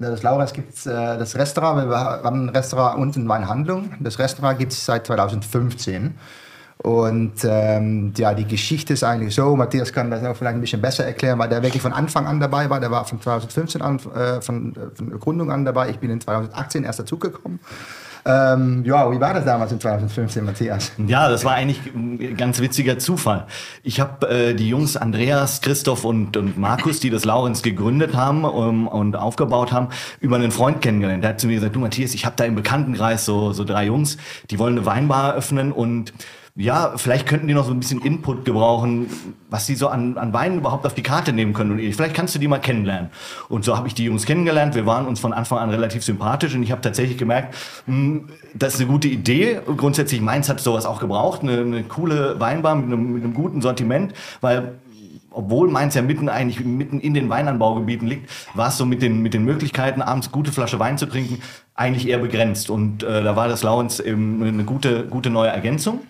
Das 0.00 0.22
Laurens 0.22 0.52
gibt 0.52 0.74
es 0.74 0.86
äh, 0.86 0.92
das 0.92 1.34
Restaurant, 1.34 1.88
wir 1.88 1.98
haben 1.98 2.46
ein 2.46 2.48
Restaurant 2.50 3.00
und 3.00 3.16
eine 3.16 3.28
Weinhandlung. 3.28 3.94
Das 3.98 4.20
Restaurant 4.20 4.56
gibt 4.56 4.72
es 4.72 4.84
seit 4.84 5.08
2015. 5.08 6.14
Und 6.76 7.32
ähm, 7.42 8.12
ja, 8.16 8.32
die 8.32 8.46
Geschichte 8.46 8.92
ist 8.92 9.02
eigentlich 9.02 9.34
so, 9.34 9.56
Matthias 9.56 9.92
kann 9.92 10.12
das 10.12 10.22
auch 10.22 10.36
vielleicht 10.36 10.54
ein 10.54 10.60
bisschen 10.60 10.80
besser 10.80 11.04
erklären, 11.04 11.40
weil 11.40 11.48
der 11.48 11.64
wirklich 11.64 11.82
von 11.82 11.92
Anfang 11.92 12.28
an 12.28 12.38
dabei 12.38 12.70
war. 12.70 12.78
Der 12.78 12.92
war 12.92 13.04
von 13.06 13.20
2015 13.20 13.82
an, 13.82 13.98
äh, 14.14 14.40
von, 14.40 14.76
äh, 14.76 14.94
von 14.94 15.18
Gründung 15.18 15.50
an 15.50 15.64
dabei. 15.64 15.90
Ich 15.90 15.98
bin 15.98 16.10
in 16.10 16.20
2018 16.20 16.84
erst 16.84 17.00
dazugekommen. 17.00 17.58
Ähm, 18.28 18.84
ja, 18.84 19.10
wie 19.10 19.18
war 19.18 19.32
das 19.32 19.46
damals 19.46 19.72
in 19.72 19.80
2015, 19.80 20.44
Matthias? 20.44 20.92
Ja, 21.06 21.30
das 21.30 21.46
war 21.46 21.54
eigentlich 21.54 21.80
ein 21.94 22.36
ganz 22.36 22.60
witziger 22.60 22.98
Zufall. 22.98 23.46
Ich 23.82 24.00
habe 24.00 24.28
äh, 24.28 24.54
die 24.54 24.68
Jungs 24.68 24.98
Andreas, 24.98 25.62
Christoph 25.62 26.04
und, 26.04 26.36
und 26.36 26.58
Markus, 26.58 27.00
die 27.00 27.08
das 27.08 27.24
Laurens 27.24 27.62
gegründet 27.62 28.14
haben 28.14 28.44
um, 28.44 28.86
und 28.86 29.16
aufgebaut 29.16 29.72
haben, 29.72 29.88
über 30.20 30.36
einen 30.36 30.50
Freund 30.50 30.82
kennengelernt. 30.82 31.24
Der 31.24 31.30
hat 31.30 31.40
zu 31.40 31.46
mir 31.46 31.54
gesagt, 31.54 31.74
du 31.74 31.80
Matthias, 31.80 32.12
ich 32.12 32.26
habe 32.26 32.36
da 32.36 32.44
im 32.44 32.54
Bekanntenkreis 32.54 33.24
so, 33.24 33.54
so 33.54 33.64
drei 33.64 33.86
Jungs, 33.86 34.18
die 34.50 34.58
wollen 34.58 34.76
eine 34.76 34.84
Weinbar 34.84 35.34
öffnen 35.34 35.72
und 35.72 36.12
ja, 36.58 36.94
vielleicht 36.96 37.26
könnten 37.26 37.46
die 37.46 37.54
noch 37.54 37.64
so 37.64 37.70
ein 37.70 37.78
bisschen 37.78 38.00
Input 38.00 38.44
gebrauchen, 38.44 39.06
was 39.48 39.66
sie 39.66 39.76
so 39.76 39.86
an, 39.86 40.18
an 40.18 40.32
Weinen 40.32 40.58
überhaupt 40.58 40.86
auf 40.86 40.94
die 40.94 41.04
Karte 41.04 41.32
nehmen 41.32 41.52
können. 41.52 41.70
Und 41.70 41.94
vielleicht 41.94 42.16
kannst 42.16 42.34
du 42.34 42.40
die 42.40 42.48
mal 42.48 42.58
kennenlernen. 42.58 43.10
Und 43.48 43.64
so 43.64 43.76
habe 43.76 43.86
ich 43.86 43.94
die 43.94 44.04
Jungs 44.04 44.26
kennengelernt. 44.26 44.74
Wir 44.74 44.84
waren 44.84 45.06
uns 45.06 45.20
von 45.20 45.32
Anfang 45.32 45.58
an 45.58 45.70
relativ 45.70 46.02
sympathisch 46.02 46.56
und 46.56 46.64
ich 46.64 46.72
habe 46.72 46.80
tatsächlich 46.80 47.16
gemerkt, 47.16 47.54
mh, 47.86 47.94
hm, 47.94 48.28
das 48.54 48.74
ist 48.74 48.80
eine 48.80 48.90
gute 48.90 49.06
Idee. 49.06 49.60
Grundsätzlich 49.76 50.20
Mainz 50.20 50.48
hat 50.48 50.58
sowas 50.58 50.84
auch 50.84 50.98
gebraucht, 50.98 51.42
eine, 51.42 51.60
eine 51.60 51.84
coole 51.84 52.40
Weinbar 52.40 52.74
mit 52.74 52.86
einem, 52.86 53.12
mit 53.12 53.22
einem 53.22 53.34
guten 53.34 53.62
Sortiment, 53.62 54.12
weil 54.40 54.72
obwohl 55.30 55.70
Mainz 55.70 55.94
ja 55.94 56.02
mitten 56.02 56.28
eigentlich 56.28 56.64
mitten 56.64 56.98
in 56.98 57.14
den 57.14 57.28
Weinanbaugebieten 57.28 58.08
liegt, 58.08 58.28
war 58.54 58.68
es 58.68 58.78
so 58.78 58.84
mit 58.84 59.00
den, 59.00 59.22
mit 59.22 59.32
den 59.32 59.44
Möglichkeiten, 59.44 60.02
abends 60.02 60.32
gute 60.32 60.50
Flasche 60.50 60.80
Wein 60.80 60.98
zu 60.98 61.06
trinken, 61.06 61.40
eigentlich 61.76 62.08
eher 62.08 62.18
begrenzt. 62.18 62.68
Und 62.68 63.04
äh, 63.04 63.22
da 63.22 63.36
war 63.36 63.46
das 63.46 63.62
Lauens 63.62 64.00
eben 64.00 64.42
eine 64.42 64.64
gute, 64.64 65.04
gute 65.04 65.30
neue 65.30 65.50
Ergänzung. 65.50 66.00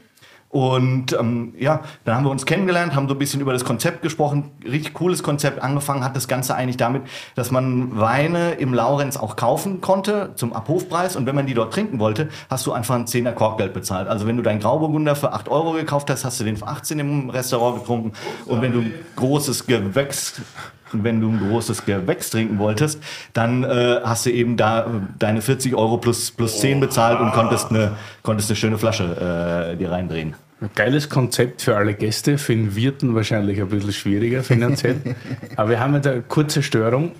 Und 0.50 1.12
ähm, 1.12 1.52
ja, 1.58 1.82
dann 2.04 2.14
haben 2.14 2.24
wir 2.24 2.30
uns 2.30 2.46
kennengelernt, 2.46 2.94
haben 2.94 3.06
so 3.06 3.14
ein 3.14 3.18
bisschen 3.18 3.40
über 3.40 3.52
das 3.52 3.64
Konzept 3.64 4.00
gesprochen. 4.00 4.50
Richtig 4.64 4.94
cooles 4.94 5.22
Konzept. 5.22 5.62
Angefangen 5.62 6.02
hat 6.02 6.16
das 6.16 6.26
Ganze 6.26 6.54
eigentlich 6.54 6.78
damit, 6.78 7.02
dass 7.34 7.50
man 7.50 7.98
Weine 7.98 8.52
im 8.52 8.72
Laurenz 8.72 9.18
auch 9.18 9.36
kaufen 9.36 9.82
konnte 9.82 10.32
zum 10.36 10.54
Abhofpreis. 10.54 11.16
Und 11.16 11.26
wenn 11.26 11.34
man 11.34 11.46
die 11.46 11.54
dort 11.54 11.74
trinken 11.74 11.98
wollte, 11.98 12.30
hast 12.48 12.66
du 12.66 12.72
einfach 12.72 12.94
ein 12.94 13.04
10er 13.04 13.32
Korkgeld 13.32 13.74
bezahlt. 13.74 14.08
Also 14.08 14.26
wenn 14.26 14.38
du 14.38 14.42
deinen 14.42 14.60
Grauburgunder 14.60 15.16
für 15.16 15.32
8 15.34 15.50
Euro 15.50 15.72
gekauft 15.72 16.08
hast, 16.08 16.24
hast 16.24 16.40
du 16.40 16.44
den 16.44 16.56
für 16.56 16.66
18 16.66 16.98
im 16.98 17.30
Restaurant 17.30 17.80
getrunken. 17.80 18.12
Und 18.46 18.62
wenn 18.62 18.72
du 18.72 18.80
ein 18.80 18.94
großes 19.16 19.66
Gewächs 19.66 20.40
wenn 20.92 21.20
du 21.20 21.28
ein 21.30 21.38
großes 21.38 21.84
Gewächs 21.84 22.30
trinken 22.30 22.58
wolltest, 22.58 23.02
dann 23.32 23.64
äh, 23.64 24.00
hast 24.02 24.26
du 24.26 24.30
eben 24.30 24.56
da 24.56 24.80
äh, 24.80 24.86
deine 25.18 25.42
40 25.42 25.74
Euro 25.74 25.98
plus, 25.98 26.30
plus 26.30 26.60
10 26.60 26.80
bezahlt 26.80 27.20
und 27.20 27.32
konntest 27.32 27.70
eine, 27.70 27.96
konntest 28.22 28.50
eine 28.50 28.56
schöne 28.56 28.78
Flasche 28.78 29.72
äh, 29.72 29.76
dir 29.76 29.90
reindrehen. 29.90 30.34
Ein 30.60 30.70
geiles 30.74 31.08
Konzept 31.08 31.62
für 31.62 31.76
alle 31.76 31.94
Gäste, 31.94 32.36
für 32.36 32.52
den 32.52 32.74
Wirten 32.74 33.14
wahrscheinlich 33.14 33.60
ein 33.60 33.68
bisschen 33.68 33.92
schwieriger 33.92 34.42
finanziell. 34.42 34.96
Aber 35.56 35.70
wir 35.70 35.78
haben 35.78 35.94
jetzt 35.94 36.08
eine 36.08 36.22
kurze 36.22 36.64
Störung. 36.64 37.12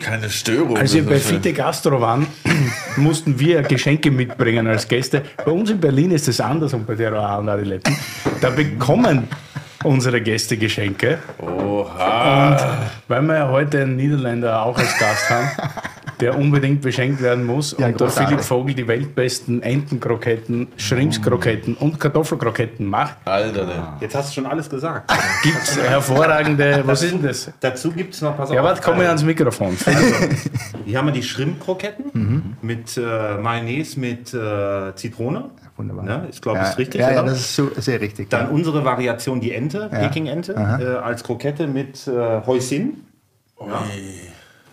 Keine 0.00 0.30
Störung. 0.30 0.78
Als 0.78 0.94
wir 0.94 1.04
bei 1.04 1.18
Fite 1.18 1.52
Gastro 1.52 2.00
waren, 2.00 2.26
mussten 2.96 3.38
wir 3.38 3.60
Geschenke 3.62 4.10
mitbringen 4.10 4.66
als 4.66 4.88
Gäste. 4.88 5.22
Bei 5.44 5.52
uns 5.52 5.68
in 5.68 5.78
Berlin 5.78 6.10
ist 6.10 6.26
es 6.26 6.40
anders 6.40 6.72
und 6.72 6.86
bei 6.86 6.94
der 6.94 7.12
Roa 7.12 7.36
und 7.36 7.50
Adiletten. 7.50 7.94
Da 8.40 8.48
bekommen 8.48 9.28
unsere 9.86 10.20
Gäste 10.20 10.56
Geschenke. 10.56 11.18
Oha. 11.38 12.48
Und 12.48 12.66
weil 13.08 13.22
wir 13.22 13.34
ja 13.36 13.48
heute 13.48 13.82
einen 13.82 13.96
Niederländer 13.96 14.62
auch 14.62 14.76
als 14.76 14.98
Gast 14.98 15.30
haben, 15.30 15.48
der 16.20 16.38
unbedingt 16.38 16.80
beschenkt 16.82 17.20
werden 17.22 17.44
muss 17.44 17.72
Ja, 17.78 17.86
und 17.86 18.00
der 18.00 18.06
großartig. 18.06 18.28
Philipp 18.28 18.44
Vogel 18.44 18.74
die 18.74 18.88
weltbesten 18.88 19.62
Entenkroketten, 19.62 20.68
Schrimpskroketten 20.76 21.74
und 21.74 22.00
Kartoffelkroketten 22.00 22.86
macht, 22.86 23.16
Alter, 23.24 23.66
der. 23.66 23.96
Jetzt 24.00 24.14
hast 24.14 24.30
du 24.30 24.34
schon 24.34 24.46
alles 24.46 24.68
gesagt. 24.70 25.12
gibt 25.42 25.56
es 25.62 25.78
hervorragende, 25.80 26.82
was 26.86 27.02
ist 27.02 27.12
denn 27.12 27.22
das? 27.22 27.50
Dazu 27.60 27.90
gibt 27.92 28.14
es 28.14 28.22
noch, 28.22 28.36
pass 28.36 28.50
Ja, 28.50 28.60
auf. 28.60 28.66
warte, 28.66 28.80
komm 28.84 28.98
mir 28.98 29.08
ans 29.08 29.22
Mikrofon. 29.22 29.76
Hier 30.84 30.98
haben 30.98 31.06
wir 31.06 31.12
die 31.12 31.22
Shrimp-Kroketten 31.22 32.56
mit 32.62 32.96
äh, 32.96 33.36
Mayonnaise 33.38 33.98
mit 33.98 34.32
äh, 34.34 34.94
Zitrone. 34.94 35.50
Wunderbar. 35.76 36.04
Ne? 36.04 36.26
Ich 36.30 36.40
glaube, 36.40 36.58
ja, 36.58 36.64
das 36.64 36.72
ist 36.72 36.78
richtig. 36.78 37.00
Ja, 37.00 37.10
ja, 37.12 37.22
das 37.22 37.38
ist 37.38 37.54
so, 37.56 37.70
sehr 37.76 38.00
richtig. 38.00 38.30
Dann 38.30 38.46
ja. 38.46 38.50
unsere 38.50 38.84
Variation, 38.84 39.40
die 39.40 39.52
Ente, 39.52 39.90
Peking-Ente, 39.90 40.52
äh, 40.54 41.04
als 41.04 41.22
Krokette 41.22 41.66
mit 41.66 42.06
äh, 42.06 42.40
Häusin. 42.46 43.04
Ja. 43.60 43.82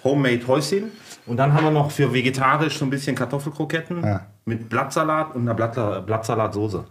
Homemade 0.03 0.41
Häusin. 0.47 0.91
Und 1.25 1.37
dann 1.37 1.53
haben 1.53 1.63
wir 1.63 1.71
noch 1.71 1.89
für 1.91 2.13
vegetarisch 2.13 2.77
so 2.77 2.85
ein 2.85 2.89
bisschen 2.89 3.15
Kartoffelkroketten 3.15 4.03
Ja. 4.03 4.21
mit 4.45 4.67
Blattsalat 4.69 5.35
und 5.35 5.41
einer 5.43 5.53
Blatt, 5.53 6.05
Blattsalatsoße. 6.05 6.83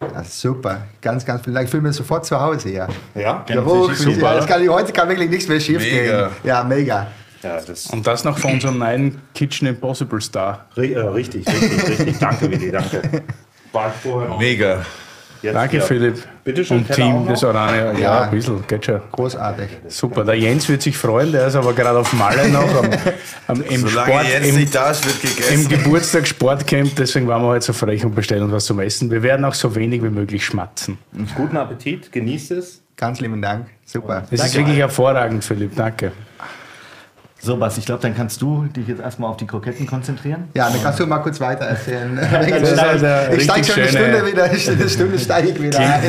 Das 0.00 0.28
ist 0.28 0.40
super. 0.40 0.82
Ganz, 1.00 1.24
ganz 1.24 1.42
vielen 1.42 1.54
Dank. 1.54 1.64
Ich 1.66 1.70
fühle 1.70 1.82
mich 1.82 1.96
sofort 1.96 2.26
zu 2.26 2.38
Hause 2.40 2.68
hier. 2.68 2.88
Ja? 3.14 3.44
Der 3.48 3.60
Ruck, 3.60 3.94
super, 3.94 4.34
das 4.34 4.46
kann, 4.46 4.66
heute 4.68 4.92
kann 4.92 5.08
wirklich 5.08 5.30
nichts 5.30 5.48
mehr 5.48 5.60
schief 5.60 5.78
Mega. 5.78 6.28
gehen. 6.28 6.36
Ja, 6.44 6.64
mega. 6.64 7.06
Ja, 7.42 7.60
das 7.60 7.86
Und 7.88 8.06
das 8.06 8.24
noch 8.24 8.38
von 8.38 8.52
unserem 8.52 8.78
neuen 8.78 9.20
Kitchen 9.34 9.66
Impossible 9.68 10.20
Star. 10.20 10.66
äh, 10.76 10.80
richtig, 10.98 11.46
richtig, 11.46 11.88
richtig. 11.88 12.18
Danke, 12.18 12.50
Willi, 12.50 12.70
danke. 12.70 13.22
War 13.72 13.90
vorher 13.90 14.30
noch. 14.30 14.38
Mega. 14.38 14.84
Jetzt 15.44 15.54
Danke, 15.54 15.70
hier. 15.72 15.82
Philipp. 15.82 16.22
Bitte 16.42 16.64
schön, 16.64 16.78
Und 16.78 16.90
Team 16.90 17.26
des 17.26 17.44
Orania. 17.44 17.92
Ja, 17.92 17.98
Ja. 17.98 18.20
ein 18.22 18.30
bisschen, 18.30 18.66
geht 18.66 18.84
schon. 18.86 19.00
Großartig. 19.12 19.68
Super. 19.88 20.24
Der 20.24 20.36
Jens 20.38 20.66
wird 20.70 20.80
sich 20.80 20.96
freuen, 20.96 21.32
der 21.32 21.46
ist 21.48 21.54
aber 21.54 21.74
gerade 21.74 21.98
auf 21.98 22.12
Malle 22.14 22.48
noch 22.48 22.62
am, 22.82 22.90
am, 23.48 23.62
im, 23.62 23.86
Solange 23.86 24.12
Sport, 24.12 24.26
Jens 24.28 24.46
im, 24.48 24.54
nicht 24.56 24.74
da 24.74 24.90
ist, 24.90 25.04
wird 25.04 25.22
im 25.22 25.36
gegessen. 25.36 25.68
Geburtstagssportcamp. 25.68 26.96
Deswegen 26.96 27.28
waren 27.28 27.42
wir 27.42 27.48
heute 27.48 27.66
so 27.66 27.72
frech 27.74 28.04
und 28.06 28.14
bestellen 28.14 28.42
uns 28.44 28.52
was 28.52 28.64
zum 28.64 28.80
Essen. 28.80 29.10
Wir 29.10 29.22
werden 29.22 29.44
auch 29.44 29.54
so 29.54 29.74
wenig 29.74 30.02
wie 30.02 30.08
möglich 30.10 30.44
schmatzen. 30.46 30.96
Guten 31.36 31.58
Appetit, 31.58 32.10
genießt 32.10 32.52
es. 32.52 32.80
Ganz 32.96 33.20
lieben 33.20 33.42
Dank. 33.42 33.66
Super. 33.84 34.24
Das 34.30 34.46
ist 34.46 34.56
wirklich 34.56 34.78
hervorragend, 34.78 35.44
Philipp. 35.44 35.76
Danke. 35.76 36.12
So, 37.44 37.58
Bas, 37.58 37.76
ich 37.76 37.84
glaube, 37.84 38.00
dann 38.00 38.16
kannst 38.16 38.40
du 38.40 38.64
dich 38.74 38.88
jetzt 38.88 39.02
erstmal 39.02 39.28
auf 39.28 39.36
die 39.36 39.46
Kroketten 39.46 39.86
konzentrieren. 39.86 40.48
Ja, 40.54 40.70
dann 40.70 40.82
kannst 40.82 40.98
du 40.98 41.06
mal 41.06 41.18
kurz 41.18 41.38
weiter 41.40 41.66
erzählen. 41.66 42.18
also 42.32 43.06
ich 43.36 43.42
steige 43.44 43.64
schon 43.66 43.82
eine 43.82 43.88
schöne- 43.88 43.88
Stunde 43.88 44.26
wieder, 44.32 44.44
eine 44.44 44.88
Stunde 44.88 45.18
steige 45.18 45.48
ich 45.50 45.62
wieder. 45.62 46.00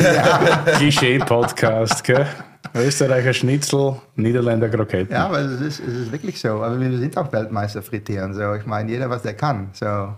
Klischee-Podcast, 0.77 2.05
gell? 2.05 2.25
Österreicher 2.73 3.33
Schnitzel, 3.33 3.97
Niederländer 4.15 4.69
Kroketten. 4.69 5.13
ja, 5.13 5.25
aber 5.25 5.39
es 5.39 5.59
ist, 5.59 5.79
es 5.81 5.93
ist 5.93 6.11
wirklich 6.13 6.39
so. 6.39 6.63
Aber 6.63 6.79
wir 6.79 6.97
sind 6.97 7.17
auch 7.17 7.31
Weltmeister 7.33 7.81
frittieren. 7.81 8.33
So. 8.33 8.53
Ich 8.55 8.65
meine, 8.65 8.89
jeder, 8.89 9.09
was 9.09 9.21
der 9.21 9.33
kann. 9.33 9.71
So, 9.73 9.85
ja. 9.85 10.15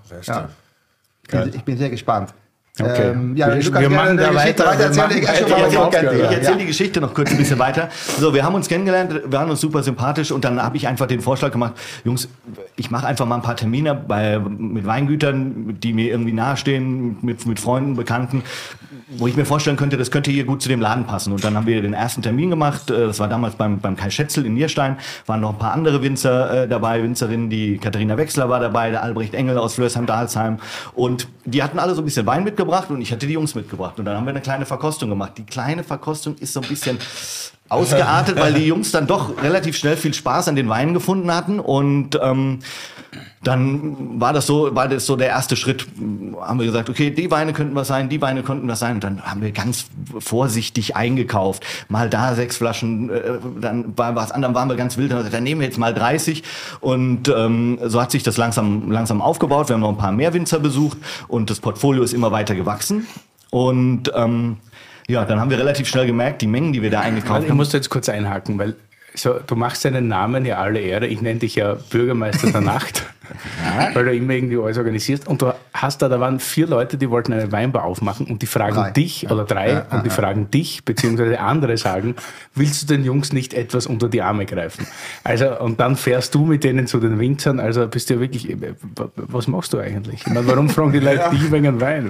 ich, 1.23 1.29
bin, 1.31 1.51
ich 1.55 1.63
bin 1.63 1.77
sehr 1.79 1.89
gespannt. 1.89 2.31
Okay. 2.79 3.11
Ähm, 3.11 3.35
ja, 3.35 3.47
Wir- 3.55 3.73
wir 3.79 3.89
machen 3.89 4.17
da 4.17 4.33
weiter. 4.35 4.65
Wir 4.77 4.85
erzählen. 4.85 5.07
machen 5.07 5.17
Ich 5.19 5.27
weiter. 5.27 5.97
erzähle 5.97 6.41
Ja. 6.43 6.55
die 6.55 6.65
Geschichte 6.65 7.01
noch 7.01 7.13
kurz 7.13 7.31
ein 7.31 7.37
bisschen 7.37 7.57
weiter. 7.59 7.89
So, 8.19 8.33
wir 8.33 8.43
haben 8.43 8.53
uns 8.55 8.67
kennengelernt, 8.67 9.11
wir 9.13 9.31
waren 9.31 9.49
uns 9.49 9.61
super 9.61 9.81
sympathisch 9.81 10.31
und 10.31 10.45
dann 10.45 10.61
habe 10.61 10.77
ich 10.77 10.87
einfach 10.87 11.07
den 11.07 11.21
Vorschlag 11.21 11.51
gemacht, 11.51 11.73
Jungs, 12.03 12.27
ich 12.75 12.91
mache 12.91 13.07
einfach 13.07 13.25
mal 13.25 13.35
ein 13.35 13.41
paar 13.41 13.55
Termine 13.55 13.95
bei, 13.95 14.37
mit 14.39 14.85
Weingütern, 14.85 15.77
die 15.81 15.93
mir 15.93 16.11
irgendwie 16.11 16.33
nahestehen, 16.33 17.17
mit, 17.21 17.45
mit 17.47 17.59
Freunden, 17.59 17.95
Bekannten, 17.95 18.43
wo 19.17 19.25
ich 19.25 19.35
mir 19.35 19.45
vorstellen 19.45 19.77
könnte, 19.77 19.97
das 19.97 20.11
könnte 20.11 20.29
hier 20.31 20.43
gut 20.45 20.61
zu 20.61 20.69
dem 20.69 20.81
Laden 20.81 21.05
passen. 21.05 21.31
Und 21.33 21.43
dann 21.43 21.55
haben 21.55 21.65
wir 21.65 21.81
den 21.81 21.93
ersten 21.93 22.21
Termin 22.21 22.49
gemacht, 22.49 22.91
äh, 22.91 23.07
das 23.07 23.19
war 23.19 23.27
damals 23.27 23.55
beim, 23.55 23.79
beim 23.79 23.95
Kai 23.95 24.09
Schätzel 24.09 24.45
in 24.45 24.53
Nierstein, 24.53 24.97
waren 25.25 25.39
noch 25.41 25.53
ein 25.53 25.57
paar 25.57 25.71
andere 25.73 26.01
Winzer 26.03 26.63
äh, 26.63 26.67
dabei, 26.67 27.01
Winzerinnen, 27.01 27.49
die 27.49 27.77
Katharina 27.79 28.17
Wechsler 28.17 28.49
war 28.49 28.59
dabei, 28.59 28.91
der 28.91 29.01
Albrecht 29.03 29.33
Engel 29.33 29.57
aus 29.57 29.73
Flörsheim-Dalsheim 29.75 30.57
und 30.93 31.27
die 31.45 31.63
hatten 31.63 31.79
alle 31.79 31.95
so 31.95 32.01
ein 32.01 32.05
bisschen 32.05 32.25
Wein 32.25 32.43
mitgebracht 32.43 32.66
und 32.67 33.01
ich 33.01 33.11
hatte 33.11 33.27
die 33.27 33.33
Jungs 33.33 33.55
mitgebracht. 33.55 33.97
Und 33.99 34.05
dann 34.05 34.17
haben 34.17 34.25
wir 34.25 34.31
eine 34.31 34.41
kleine 34.41 34.65
Verkostung 34.65 35.09
gemacht. 35.09 35.33
Die 35.37 35.45
kleine 35.45 35.83
Verkostung 35.83 36.35
ist 36.35 36.53
so 36.53 36.61
ein 36.61 36.67
bisschen 36.67 36.99
ausgeartet, 37.69 38.39
weil 38.39 38.53
die 38.53 38.65
Jungs 38.65 38.91
dann 38.91 39.07
doch 39.07 39.41
relativ 39.41 39.77
schnell 39.77 39.97
viel 39.97 40.13
Spaß 40.13 40.47
an 40.47 40.55
den 40.55 40.69
Weinen 40.69 40.93
gefunden 40.93 41.33
hatten 41.33 41.59
und 41.59 42.19
ähm, 42.21 42.59
dann 43.43 44.19
war 44.19 44.33
das 44.33 44.45
so, 44.45 44.75
war 44.75 44.87
das 44.89 45.05
so 45.05 45.15
der 45.15 45.27
erste 45.27 45.55
Schritt. 45.55 45.87
Haben 46.41 46.59
wir 46.59 46.65
gesagt, 46.65 46.89
okay, 46.89 47.11
die 47.11 47.31
Weine 47.31 47.53
könnten 47.53 47.75
was 47.75 47.87
sein, 47.87 48.09
die 48.09 48.21
Weine 48.21 48.43
könnten 48.43 48.67
was 48.67 48.79
sein. 48.79 48.95
Und 48.95 49.03
dann 49.03 49.21
haben 49.21 49.41
wir 49.41 49.51
ganz 49.51 49.85
vorsichtig 50.19 50.95
eingekauft. 50.95 51.65
Mal 51.87 52.09
da 52.09 52.35
sechs 52.35 52.57
Flaschen, 52.57 53.09
äh, 53.09 53.21
dann 53.61 53.97
war 53.97 54.15
was 54.15 54.31
anderem 54.31 54.53
waren 54.53 54.67
wir 54.69 54.75
ganz 54.75 54.97
wild. 54.97 55.11
Dann, 55.11 55.19
gesagt, 55.19 55.33
dann 55.33 55.43
nehmen 55.43 55.61
wir 55.61 55.67
jetzt 55.67 55.77
mal 55.77 55.93
30. 55.93 56.43
Und 56.81 57.29
ähm, 57.29 57.79
so 57.85 58.01
hat 58.01 58.11
sich 58.11 58.23
das 58.23 58.37
langsam, 58.37 58.91
langsam 58.91 59.21
aufgebaut. 59.21 59.69
Wir 59.69 59.75
haben 59.75 59.81
noch 59.81 59.89
ein 59.89 59.97
paar 59.97 60.11
mehr 60.11 60.33
Winzer 60.33 60.59
besucht 60.59 60.97
und 61.27 61.49
das 61.49 61.59
Portfolio 61.59 62.03
ist 62.03 62.13
immer 62.13 62.31
weiter 62.31 62.55
gewachsen. 62.55 63.07
Und 63.49 64.11
ähm, 64.13 64.57
ja, 65.07 65.25
dann 65.25 65.39
haben 65.39 65.49
wir 65.49 65.57
relativ 65.57 65.87
schnell 65.87 66.05
gemerkt, 66.05 66.41
die 66.41 66.47
Mengen, 66.47 66.73
die 66.73 66.81
wir 66.81 66.89
da 66.91 67.01
eingekauft 67.01 67.43
Ich 67.43 67.49
haben. 67.49 67.57
muss 67.57 67.69
da 67.69 67.77
jetzt 67.77 67.89
kurz 67.89 68.09
einhaken, 68.09 68.57
weil 68.59 68.75
so, 69.15 69.39
du 69.45 69.55
machst 69.55 69.83
deinen 69.85 70.07
Namen 70.07 70.45
ja 70.45 70.57
alle 70.57 70.79
Ehre. 70.79 71.07
Ich 71.07 71.21
nenne 71.21 71.39
dich 71.39 71.55
ja 71.55 71.75
Bürgermeister 71.89 72.51
der 72.51 72.61
Nacht, 72.61 73.03
weil 73.93 74.05
du 74.05 74.13
immer 74.15 74.33
irgendwie 74.33 74.57
alles 74.57 74.77
organisierst. 74.77 75.27
Und 75.27 75.41
du 75.41 75.53
hast 75.73 76.01
da, 76.01 76.09
da 76.09 76.19
waren 76.19 76.39
vier 76.39 76.67
Leute, 76.67 76.97
die 76.97 77.09
wollten 77.09 77.33
eine 77.33 77.51
Weinbar 77.51 77.83
aufmachen 77.83 78.27
und 78.27 78.41
die 78.41 78.45
fragen 78.45 78.75
Drei. 78.75 78.91
dich, 78.91 79.29
oder 79.29 79.45
drei, 79.45 79.83
und 79.91 80.05
die 80.05 80.09
fragen 80.09 80.51
dich, 80.51 80.83
beziehungsweise 80.85 81.39
andere 81.39 81.77
sagen, 81.77 82.15
willst 82.55 82.83
du 82.83 82.95
den 82.95 83.03
Jungs 83.03 83.33
nicht 83.33 83.53
etwas 83.53 83.87
unter 83.87 84.09
die 84.09 84.21
Arme 84.21 84.45
greifen? 84.45 84.87
Also, 85.23 85.59
und 85.59 85.79
dann 85.79 85.95
fährst 85.95 86.35
du 86.35 86.45
mit 86.45 86.63
denen 86.63 86.87
zu 86.87 86.99
den 86.99 87.19
Winzern, 87.19 87.59
also 87.59 87.87
bist 87.87 88.09
du 88.09 88.15
ja 88.15 88.19
wirklich, 88.19 88.55
was 89.15 89.47
machst 89.47 89.73
du 89.73 89.79
eigentlich? 89.79 90.21
Ich 90.25 90.33
meine, 90.33 90.47
warum 90.47 90.69
fragen 90.69 90.91
die 90.91 90.99
Leute 90.99 91.29
dich 91.31 91.51
wegen 91.51 91.79
Wein? 91.81 92.09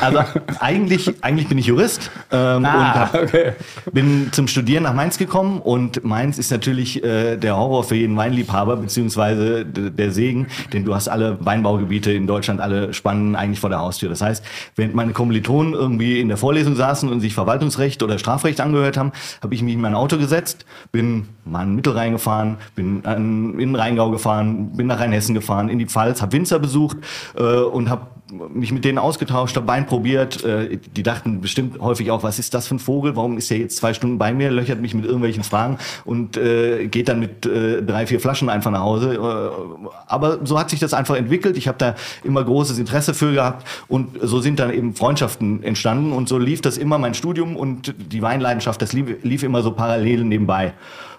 Also 0.00 0.20
eigentlich, 0.60 1.22
eigentlich 1.22 1.48
bin 1.48 1.58
ich 1.58 1.66
Jurist 1.66 2.10
ähm, 2.30 2.64
Ah, 2.64 2.78
und 2.78 2.94
hab, 2.94 3.14
okay. 3.14 3.52
bin 3.92 4.28
zum 4.32 4.48
Studieren 4.48 4.84
nach 4.84 4.94
Mainz 4.94 5.18
gekommen 5.18 5.60
und 5.60 6.04
Mainz 6.04 6.38
ist 6.38 6.50
natürlich 6.50 7.02
äh, 7.02 7.36
der 7.36 7.56
Horror 7.56 7.84
für 7.84 7.96
jeden 7.96 8.16
Weinliebhaber 8.16 8.76
beziehungsweise 8.76 9.64
der 9.64 10.10
Segen, 10.12 10.37
denn 10.72 10.84
du 10.84 10.94
hast 10.94 11.08
alle 11.08 11.38
Weinbaugebiete 11.44 12.12
in 12.12 12.26
Deutschland, 12.26 12.60
alle 12.60 12.92
spannen 12.92 13.36
eigentlich 13.36 13.60
vor 13.60 13.70
der 13.70 13.80
Haustür. 13.80 14.08
Das 14.08 14.20
heißt, 14.20 14.44
während 14.76 14.94
meine 14.94 15.12
Kommilitonen 15.12 15.74
irgendwie 15.74 16.20
in 16.20 16.28
der 16.28 16.36
Vorlesung 16.36 16.76
saßen 16.76 17.08
und 17.08 17.20
sich 17.20 17.34
Verwaltungsrecht 17.34 18.02
oder 18.02 18.18
Strafrecht 18.18 18.60
angehört 18.60 18.96
haben, 18.96 19.12
habe 19.42 19.54
ich 19.54 19.62
mich 19.62 19.74
in 19.74 19.80
mein 19.80 19.94
Auto 19.94 20.18
gesetzt, 20.18 20.66
bin 20.92 21.28
mal 21.44 21.62
in 21.62 21.70
den 21.70 21.76
Mittelrhein 21.76 22.12
gefahren, 22.12 22.56
bin 22.74 23.02
in 23.02 23.58
den 23.58 23.74
Rheingau 23.74 24.10
gefahren, 24.10 24.76
bin 24.76 24.86
nach 24.86 25.00
Rheinhessen 25.00 25.34
gefahren, 25.34 25.68
in 25.68 25.78
die 25.78 25.86
Pfalz, 25.86 26.22
habe 26.22 26.32
Winzer 26.32 26.58
besucht 26.58 26.98
äh, 27.36 27.42
und 27.42 27.88
habe 27.88 28.06
mich 28.30 28.72
mit 28.72 28.84
denen 28.84 28.98
ausgetauscht, 28.98 29.56
habe 29.56 29.66
Wein 29.66 29.86
probiert. 29.86 30.44
Äh, 30.44 30.78
die 30.94 31.02
dachten 31.02 31.40
bestimmt 31.40 31.80
häufig 31.80 32.10
auch, 32.10 32.22
was 32.22 32.38
ist 32.38 32.54
das 32.54 32.66
für 32.66 32.74
ein 32.74 32.78
Vogel? 32.78 33.16
Warum 33.16 33.38
ist 33.38 33.50
der 33.50 33.58
jetzt 33.58 33.76
zwei 33.76 33.94
Stunden 33.94 34.18
bei 34.18 34.32
mir, 34.32 34.50
löchert 34.50 34.80
mich 34.80 34.94
mit 34.94 35.04
irgendwelchen 35.04 35.44
Fragen 35.44 35.78
und 36.04 36.36
äh, 36.36 36.86
geht 36.88 37.08
dann 37.08 37.20
mit 37.20 37.46
äh, 37.46 37.82
drei, 37.82 38.06
vier 38.06 38.20
Flaschen 38.20 38.48
einfach 38.48 38.70
nach 38.70 38.82
Hause. 38.82 39.14
Äh, 39.14 39.88
aber 40.06 40.44
so 40.46 40.58
hat 40.58 40.70
sich 40.70 40.80
das 40.80 40.94
einfach 40.94 41.16
entwickelt. 41.16 41.56
Ich 41.56 41.68
habe 41.68 41.78
da 41.78 41.94
immer 42.24 42.44
großes 42.44 42.78
Interesse 42.78 43.14
für 43.14 43.32
gehabt 43.32 43.66
und 43.88 44.18
so 44.20 44.40
sind 44.40 44.58
dann 44.58 44.72
eben 44.72 44.94
Freundschaften 44.94 45.62
entstanden 45.62 46.12
und 46.12 46.28
so 46.28 46.38
lief 46.38 46.60
das 46.60 46.76
immer 46.76 46.98
mein 46.98 47.14
Studium 47.14 47.56
und 47.56 47.94
die 47.96 48.22
Weinleidenschaft, 48.22 48.82
das 48.82 48.92
lief, 48.92 49.22
lief 49.22 49.42
immer 49.42 49.62
so 49.62 49.72
parallel 49.72 50.24
nebenbei. 50.24 50.74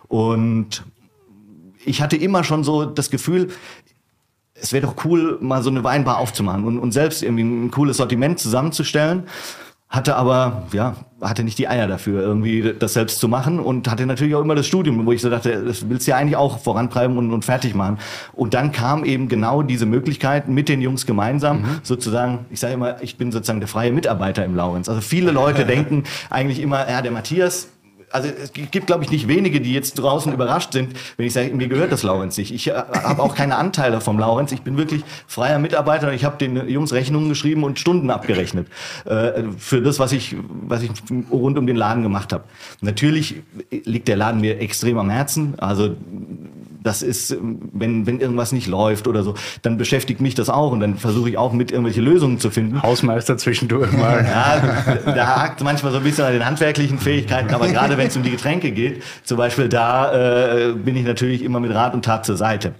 Und 0.07 0.83
ich 1.85 2.01
hatte 2.01 2.17
immer 2.17 2.43
schon 2.43 2.63
so 2.63 2.85
das 2.85 3.09
Gefühl, 3.09 3.49
es 4.61 4.73
wäre 4.73 4.85
doch 4.87 5.05
cool, 5.05 5.37
mal 5.41 5.61
so 5.63 5.69
eine 5.69 5.83
Weinbar 5.83 6.17
aufzumachen 6.17 6.63
und, 6.65 6.79
und 6.79 6.91
selbst 6.91 7.23
irgendwie 7.23 7.43
ein 7.43 7.71
cooles 7.71 7.97
Sortiment 7.97 8.39
zusammenzustellen. 8.39 9.23
Hatte 9.87 10.15
aber, 10.15 10.67
ja, 10.71 10.97
hatte 11.19 11.43
nicht 11.43 11.57
die 11.57 11.67
Eier 11.67 11.87
dafür, 11.87 12.21
irgendwie 12.21 12.75
das 12.77 12.93
selbst 12.93 13.19
zu 13.19 13.27
machen 13.27 13.59
und 13.59 13.89
hatte 13.89 14.05
natürlich 14.05 14.35
auch 14.35 14.41
immer 14.41 14.53
das 14.53 14.67
Studium, 14.67 15.03
wo 15.03 15.11
ich 15.11 15.21
so 15.21 15.31
dachte, 15.31 15.63
das 15.63 15.89
willst 15.89 16.05
du 16.05 16.11
ja 16.11 16.17
eigentlich 16.17 16.35
auch 16.35 16.59
vorantreiben 16.59 17.17
und, 17.17 17.33
und 17.33 17.43
fertig 17.43 17.73
machen. 17.73 17.97
Und 18.33 18.53
dann 18.53 18.71
kam 18.71 19.03
eben 19.03 19.29
genau 19.29 19.63
diese 19.63 19.87
Möglichkeit 19.87 20.47
mit 20.47 20.69
den 20.69 20.81
Jungs 20.81 21.07
gemeinsam, 21.07 21.61
mhm. 21.61 21.65
sozusagen, 21.81 22.45
ich 22.51 22.59
sage 22.59 22.75
immer, 22.75 23.01
ich 23.01 23.17
bin 23.17 23.31
sozusagen 23.31 23.61
der 23.61 23.67
freie 23.67 23.91
Mitarbeiter 23.91 24.45
im 24.45 24.55
Laurenz. 24.55 24.87
Also 24.89 25.01
viele 25.01 25.31
Leute 25.31 25.65
denken 25.65 26.03
eigentlich 26.29 26.61
immer, 26.61 26.87
ja, 26.87 27.01
der 27.01 27.11
Matthias, 27.11 27.69
also 28.11 28.29
es 28.29 28.51
gibt, 28.53 28.87
glaube 28.87 29.03
ich, 29.03 29.11
nicht 29.11 29.27
wenige, 29.27 29.61
die 29.61 29.73
jetzt 29.73 29.95
draußen 29.95 30.33
überrascht 30.33 30.73
sind, 30.73 30.93
wenn 31.17 31.25
ich 31.25 31.33
sage, 31.33 31.53
mir 31.53 31.67
gehört 31.67 31.91
das 31.91 32.03
Laurenz 32.03 32.37
nicht. 32.37 32.53
Ich 32.53 32.67
äh, 32.67 32.73
habe 32.73 33.21
auch 33.21 33.35
keine 33.35 33.57
Anteile 33.57 34.01
vom 34.01 34.19
Laurenz. 34.19 34.51
Ich 34.51 34.61
bin 34.61 34.77
wirklich 34.77 35.03
freier 35.27 35.59
Mitarbeiter. 35.59 36.11
Ich 36.13 36.25
habe 36.25 36.37
den 36.37 36.69
Jungs 36.69 36.93
Rechnungen 36.93 37.29
geschrieben 37.29 37.63
und 37.63 37.79
Stunden 37.79 38.09
abgerechnet 38.09 38.67
äh, 39.05 39.43
für 39.57 39.81
das, 39.81 39.99
was 39.99 40.11
ich, 40.11 40.35
was 40.67 40.81
ich 40.83 40.91
rund 41.31 41.57
um 41.57 41.67
den 41.67 41.75
Laden 41.75 42.03
gemacht 42.03 42.33
habe. 42.33 42.43
Natürlich 42.81 43.41
liegt 43.69 44.07
der 44.07 44.17
Laden 44.17 44.41
mir 44.41 44.59
extrem 44.59 44.97
am 44.97 45.09
Herzen. 45.09 45.59
Also 45.59 45.95
das 46.81 47.01
ist, 47.01 47.35
wenn, 47.41 48.05
wenn 48.07 48.19
irgendwas 48.19 48.51
nicht 48.51 48.67
läuft 48.67 49.07
oder 49.07 49.23
so, 49.23 49.35
dann 49.61 49.77
beschäftigt 49.77 50.21
mich 50.21 50.35
das 50.35 50.49
auch 50.49 50.71
und 50.71 50.79
dann 50.79 50.95
versuche 50.95 51.29
ich 51.29 51.37
auch 51.37 51.51
mit 51.53 51.71
irgendwelche 51.71 52.01
Lösungen 52.01 52.39
zu 52.39 52.49
finden. 52.49 52.81
Hausmeister 52.81 53.37
zwischendurch 53.37 53.91
mal. 53.91 54.25
ja, 55.05 55.11
da 55.13 55.41
hakt 55.41 55.61
manchmal 55.63 55.91
so 55.91 55.97
ein 55.97 56.03
bisschen 56.03 56.25
an 56.25 56.33
den 56.33 56.45
handwerklichen 56.45 56.99
Fähigkeiten, 56.99 57.53
aber 57.53 57.67
gerade 57.67 57.97
wenn 57.97 58.07
es 58.07 58.17
um 58.17 58.23
die 58.23 58.31
Getränke 58.31 58.71
geht, 58.71 59.03
zum 59.23 59.37
Beispiel 59.37 59.69
da 59.69 60.69
äh, 60.69 60.73
bin 60.73 60.95
ich 60.95 61.05
natürlich 61.05 61.43
immer 61.43 61.59
mit 61.59 61.73
Rat 61.73 61.93
und 61.93 62.05
Tat 62.05 62.25
zur 62.25 62.37
Seite. 62.37 62.75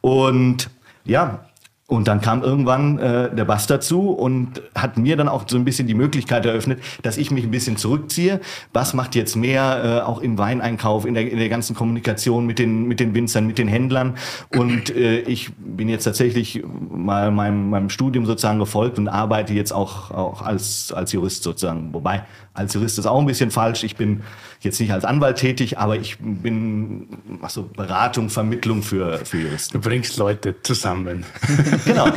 Und 0.00 0.70
ja, 1.04 1.47
und 1.90 2.06
dann 2.06 2.20
kam 2.20 2.42
irgendwann 2.42 2.98
äh, 2.98 3.34
der 3.34 3.46
Bass 3.46 3.66
dazu 3.66 4.10
und 4.10 4.60
hat 4.74 4.98
mir 4.98 5.16
dann 5.16 5.26
auch 5.26 5.44
so 5.48 5.56
ein 5.56 5.64
bisschen 5.64 5.88
die 5.88 5.94
Möglichkeit 5.94 6.44
eröffnet, 6.44 6.80
dass 7.00 7.16
ich 7.16 7.30
mich 7.30 7.44
ein 7.44 7.50
bisschen 7.50 7.78
zurückziehe. 7.78 8.40
Bass 8.74 8.92
macht 8.92 9.14
jetzt 9.14 9.36
mehr 9.36 9.82
äh, 9.82 10.06
auch 10.06 10.20
im 10.20 10.36
Weineinkauf, 10.36 11.06
in 11.06 11.14
der, 11.14 11.32
in 11.32 11.38
der 11.38 11.48
ganzen 11.48 11.74
Kommunikation 11.74 12.44
mit 12.44 12.58
den, 12.58 12.86
mit 12.86 13.00
den 13.00 13.14
Winzern, 13.14 13.46
mit 13.46 13.56
den 13.56 13.68
Händlern. 13.68 14.18
Und 14.54 14.94
äh, 14.94 15.20
ich 15.20 15.50
bin 15.56 15.88
jetzt 15.88 16.04
tatsächlich 16.04 16.62
mal 16.90 17.30
meinem, 17.30 17.70
meinem 17.70 17.88
Studium 17.88 18.26
sozusagen 18.26 18.58
gefolgt 18.58 18.98
und 18.98 19.08
arbeite 19.08 19.54
jetzt 19.54 19.72
auch, 19.72 20.10
auch 20.10 20.42
als, 20.42 20.92
als 20.92 21.12
Jurist 21.12 21.42
sozusagen. 21.42 21.94
Wobei 21.94 22.22
als 22.52 22.74
Jurist 22.74 22.98
ist 22.98 23.06
auch 23.06 23.18
ein 23.18 23.26
bisschen 23.26 23.50
falsch. 23.50 23.82
Ich 23.82 23.96
bin 23.96 24.24
jetzt 24.60 24.80
nicht 24.80 24.92
als 24.92 25.04
Anwalt 25.04 25.36
tätig, 25.36 25.78
aber 25.78 25.96
ich 25.96 26.18
bin 26.18 27.08
mach 27.40 27.50
so 27.50 27.64
Beratung, 27.64 28.28
Vermittlung 28.28 28.82
für, 28.82 29.18
für 29.24 29.38
Juristen. 29.38 29.80
Du 29.80 29.80
bringst 29.80 30.16
Leute 30.16 30.56
zusammen. 30.62 31.24
genau. 31.84 32.08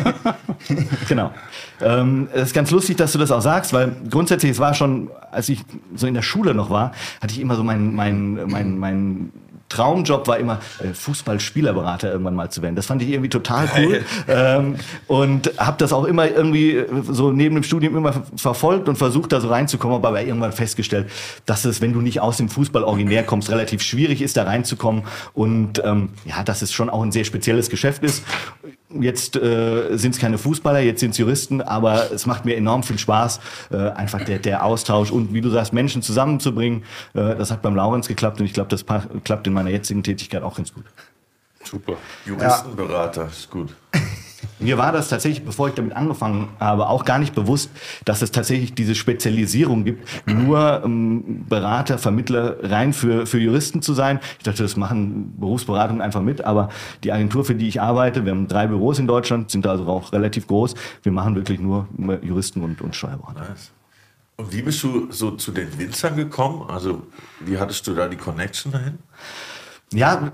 genau. 1.07 1.33
Ähm, 1.81 2.29
es 2.33 2.43
ist 2.47 2.53
ganz 2.53 2.71
lustig, 2.71 2.97
dass 2.97 3.11
du 3.11 3.19
das 3.19 3.31
auch 3.31 3.41
sagst, 3.41 3.73
weil 3.73 3.95
grundsätzlich, 4.09 4.51
es 4.51 4.59
war 4.59 4.73
schon, 4.73 5.09
als 5.31 5.49
ich 5.49 5.63
so 5.95 6.07
in 6.07 6.13
der 6.13 6.21
Schule 6.21 6.53
noch 6.53 6.69
war, 6.69 6.93
hatte 7.21 7.33
ich 7.33 7.39
immer 7.39 7.55
so 7.55 7.63
mein, 7.63 7.93
mein, 7.93 8.47
mein, 8.47 8.77
mein 8.77 9.31
Traumjob 9.71 10.27
war 10.27 10.37
immer 10.37 10.59
äh, 10.79 10.93
Fußballspielerberater 10.93 12.11
irgendwann 12.11 12.35
mal 12.35 12.51
zu 12.51 12.61
werden. 12.61 12.75
Das 12.75 12.85
fand 12.85 13.01
ich 13.01 13.09
irgendwie 13.09 13.29
total 13.29 13.69
cool 13.77 14.03
ähm, 14.27 14.75
und 15.07 15.51
habe 15.57 15.77
das 15.77 15.93
auch 15.93 16.05
immer 16.05 16.29
irgendwie 16.29 16.75
äh, 16.75 16.87
so 17.07 17.31
neben 17.31 17.55
dem 17.55 17.63
Studium 17.63 17.95
immer 17.95 18.23
verfolgt 18.35 18.89
und 18.89 18.97
versucht 18.97 19.31
da 19.31 19.39
so 19.39 19.47
reinzukommen, 19.47 19.95
aber 19.95 20.21
irgendwann 20.21 20.51
festgestellt, 20.51 21.09
dass 21.45 21.65
es, 21.65 21.81
wenn 21.81 21.93
du 21.93 22.01
nicht 22.01 22.19
aus 22.19 22.37
dem 22.37 22.49
Fußball 22.49 22.83
originär 22.83 23.23
kommst, 23.23 23.49
relativ 23.49 23.81
schwierig 23.81 24.21
ist, 24.21 24.37
da 24.37 24.43
reinzukommen 24.43 25.03
und 25.33 25.81
ähm, 25.83 26.09
ja, 26.25 26.43
dass 26.43 26.61
es 26.61 26.73
schon 26.73 26.89
auch 26.89 27.01
ein 27.01 27.11
sehr 27.11 27.23
spezielles 27.23 27.69
Geschäft 27.69 28.03
ist. 28.03 28.23
Jetzt 28.99 29.35
äh, 29.35 29.95
sind 29.97 30.15
es 30.15 30.19
keine 30.19 30.37
Fußballer, 30.37 30.79
jetzt 30.79 30.99
sind 30.99 31.11
es 31.11 31.17
Juristen, 31.17 31.61
aber 31.61 32.11
es 32.11 32.25
macht 32.25 32.45
mir 32.45 32.55
enorm 32.55 32.83
viel 32.83 32.97
Spaß, 32.97 33.39
äh, 33.71 33.77
einfach 33.77 34.23
der, 34.23 34.39
der 34.39 34.63
Austausch 34.65 35.11
und 35.11 35.33
wie 35.33 35.41
du 35.41 35.49
sagst, 35.49 35.73
Menschen 35.73 36.01
zusammenzubringen. 36.01 36.83
Äh, 37.13 37.35
das 37.35 37.51
hat 37.51 37.61
beim 37.61 37.75
Laurens 37.75 38.07
geklappt 38.07 38.39
und 38.39 38.45
ich 38.45 38.53
glaube, 38.53 38.69
das 38.69 38.85
klappt 39.23 39.47
in 39.47 39.53
meiner 39.53 39.69
jetzigen 39.69 40.03
Tätigkeit 40.03 40.43
auch 40.43 40.55
ganz 40.55 40.73
gut. 40.73 40.85
Super. 41.63 41.93
Juristenberater, 42.25 43.21
ja. 43.21 43.27
ist 43.27 43.49
gut. 43.49 43.73
Mir 44.61 44.77
war 44.77 44.91
das 44.91 45.09
tatsächlich, 45.09 45.43
bevor 45.43 45.69
ich 45.69 45.73
damit 45.73 45.95
angefangen 45.95 46.49
habe, 46.59 46.87
auch 46.87 47.03
gar 47.03 47.19
nicht 47.19 47.33
bewusst, 47.33 47.71
dass 48.05 48.21
es 48.21 48.31
tatsächlich 48.31 48.73
diese 48.73 48.95
Spezialisierung 48.95 49.83
gibt, 49.83 50.07
nur 50.27 50.81
ähm, 50.85 51.45
Berater, 51.49 51.97
Vermittler 51.97 52.57
rein 52.61 52.93
für, 52.93 53.25
für 53.25 53.39
Juristen 53.39 53.81
zu 53.81 53.93
sein. 53.93 54.19
Ich 54.37 54.43
dachte, 54.43 54.63
das 54.63 54.77
machen 54.77 55.33
Berufsberatungen 55.39 56.01
einfach 56.01 56.21
mit, 56.21 56.45
aber 56.45 56.69
die 57.03 57.11
Agentur, 57.11 57.43
für 57.43 57.55
die 57.55 57.67
ich 57.67 57.81
arbeite, 57.81 58.23
wir 58.23 58.31
haben 58.31 58.47
drei 58.47 58.67
Büros 58.67 58.99
in 58.99 59.07
Deutschland, 59.07 59.49
sind 59.49 59.65
also 59.65 59.87
auch 59.87 60.13
relativ 60.13 60.47
groß. 60.47 60.75
Wir 61.03 61.11
machen 61.11 61.35
wirklich 61.35 61.59
nur 61.59 61.87
Juristen 62.21 62.61
und, 62.61 62.81
und 62.81 62.95
Steuerberater. 62.95 63.49
Nice. 63.49 63.71
Und 64.37 64.53
wie 64.53 64.61
bist 64.61 64.81
du 64.83 65.11
so 65.11 65.31
zu 65.31 65.51
den 65.51 65.77
Winzern 65.77 66.15
gekommen? 66.15 66.69
Also, 66.69 67.03
wie 67.41 67.57
hattest 67.57 67.85
du 67.87 67.93
da 67.93 68.07
die 68.07 68.17
Connection 68.17 68.71
dahin? 68.71 68.97
Ja, 69.93 70.31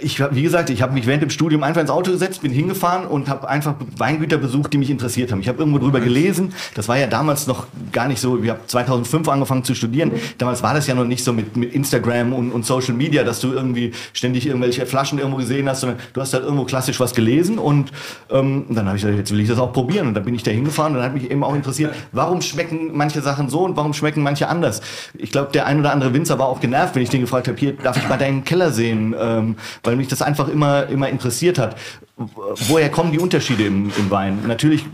ich 0.00 0.18
wie 0.34 0.42
gesagt, 0.42 0.70
ich 0.70 0.80
habe 0.80 0.94
mich 0.94 1.06
während 1.06 1.22
dem 1.22 1.28
Studium 1.28 1.62
einfach 1.62 1.82
ins 1.82 1.90
Auto 1.90 2.10
gesetzt, 2.10 2.40
bin 2.40 2.50
hingefahren 2.50 3.06
und 3.06 3.28
habe 3.28 3.46
einfach 3.46 3.74
Weingüter 3.98 4.38
besucht, 4.38 4.72
die 4.72 4.78
mich 4.78 4.88
interessiert 4.88 5.30
haben. 5.30 5.40
Ich 5.40 5.48
habe 5.48 5.58
irgendwo 5.58 5.78
drüber 5.78 6.00
gelesen. 6.00 6.54
Das 6.74 6.88
war 6.88 6.96
ja 6.96 7.06
damals 7.06 7.46
noch 7.46 7.66
gar 7.92 8.08
nicht 8.08 8.18
so. 8.18 8.42
Ich 8.42 8.48
habe 8.48 8.60
2005 8.66 9.28
angefangen 9.28 9.62
zu 9.62 9.74
studieren. 9.74 10.12
Damals 10.38 10.62
war 10.62 10.72
das 10.72 10.86
ja 10.86 10.94
noch 10.94 11.04
nicht 11.04 11.22
so 11.22 11.34
mit, 11.34 11.54
mit 11.54 11.74
Instagram 11.74 12.32
und, 12.32 12.50
und 12.50 12.64
Social 12.64 12.94
Media, 12.94 13.24
dass 13.24 13.40
du 13.40 13.52
irgendwie 13.52 13.92
ständig 14.14 14.46
irgendwelche 14.46 14.86
Flaschen 14.86 15.18
irgendwo 15.18 15.36
gesehen 15.36 15.68
hast, 15.68 15.80
sondern 15.80 15.98
du 16.14 16.22
hast 16.22 16.32
halt 16.32 16.44
irgendwo 16.44 16.64
klassisch 16.64 16.98
was 16.98 17.14
gelesen 17.14 17.58
und 17.58 17.92
ähm, 18.30 18.64
dann 18.70 18.86
habe 18.86 18.96
ich 18.96 19.02
gesagt, 19.02 19.18
jetzt 19.18 19.30
will 19.32 19.40
ich 19.40 19.48
das 19.48 19.58
auch 19.58 19.74
probieren. 19.74 20.08
Und 20.08 20.14
dann 20.14 20.24
bin 20.24 20.34
ich 20.34 20.44
da 20.44 20.50
hingefahren 20.50 20.94
und 20.94 21.02
dann 21.02 21.10
hat 21.10 21.14
mich 21.14 21.30
eben 21.30 21.44
auch 21.44 21.54
interessiert, 21.54 21.94
warum 22.12 22.40
schmecken 22.40 22.92
manche 22.94 23.20
Sachen 23.20 23.50
so 23.50 23.66
und 23.66 23.76
warum 23.76 23.92
schmecken 23.92 24.22
manche 24.22 24.48
anders. 24.48 24.80
Ich 25.12 25.30
glaube, 25.30 25.52
der 25.52 25.66
ein 25.66 25.78
oder 25.78 25.92
andere 25.92 26.14
Winzer 26.14 26.38
war 26.38 26.46
auch 26.46 26.60
genervt, 26.60 26.94
wenn 26.94 27.02
ich 27.02 27.10
den 27.10 27.20
gefragt 27.20 27.48
habe, 27.48 27.58
hier 27.58 27.74
darf 27.74 27.98
ich 27.98 28.08
mal 28.08 28.16
deinen 28.16 28.44
Keller 28.44 28.70
sehen 28.70 28.93
sehen, 28.94 29.14
ähm, 29.18 29.56
weil 29.82 29.96
mich 29.96 30.08
das 30.08 30.22
einfach 30.22 30.48
immer, 30.48 30.86
immer 30.88 31.08
interessiert 31.08 31.58
hat. 31.58 31.76
Woher 32.16 32.90
kommen 32.90 33.10
die 33.10 33.18
Unterschiede 33.18 33.64
im, 33.64 33.90
im 33.98 34.10
Wein? 34.10 34.38
Natürlich 34.46 34.86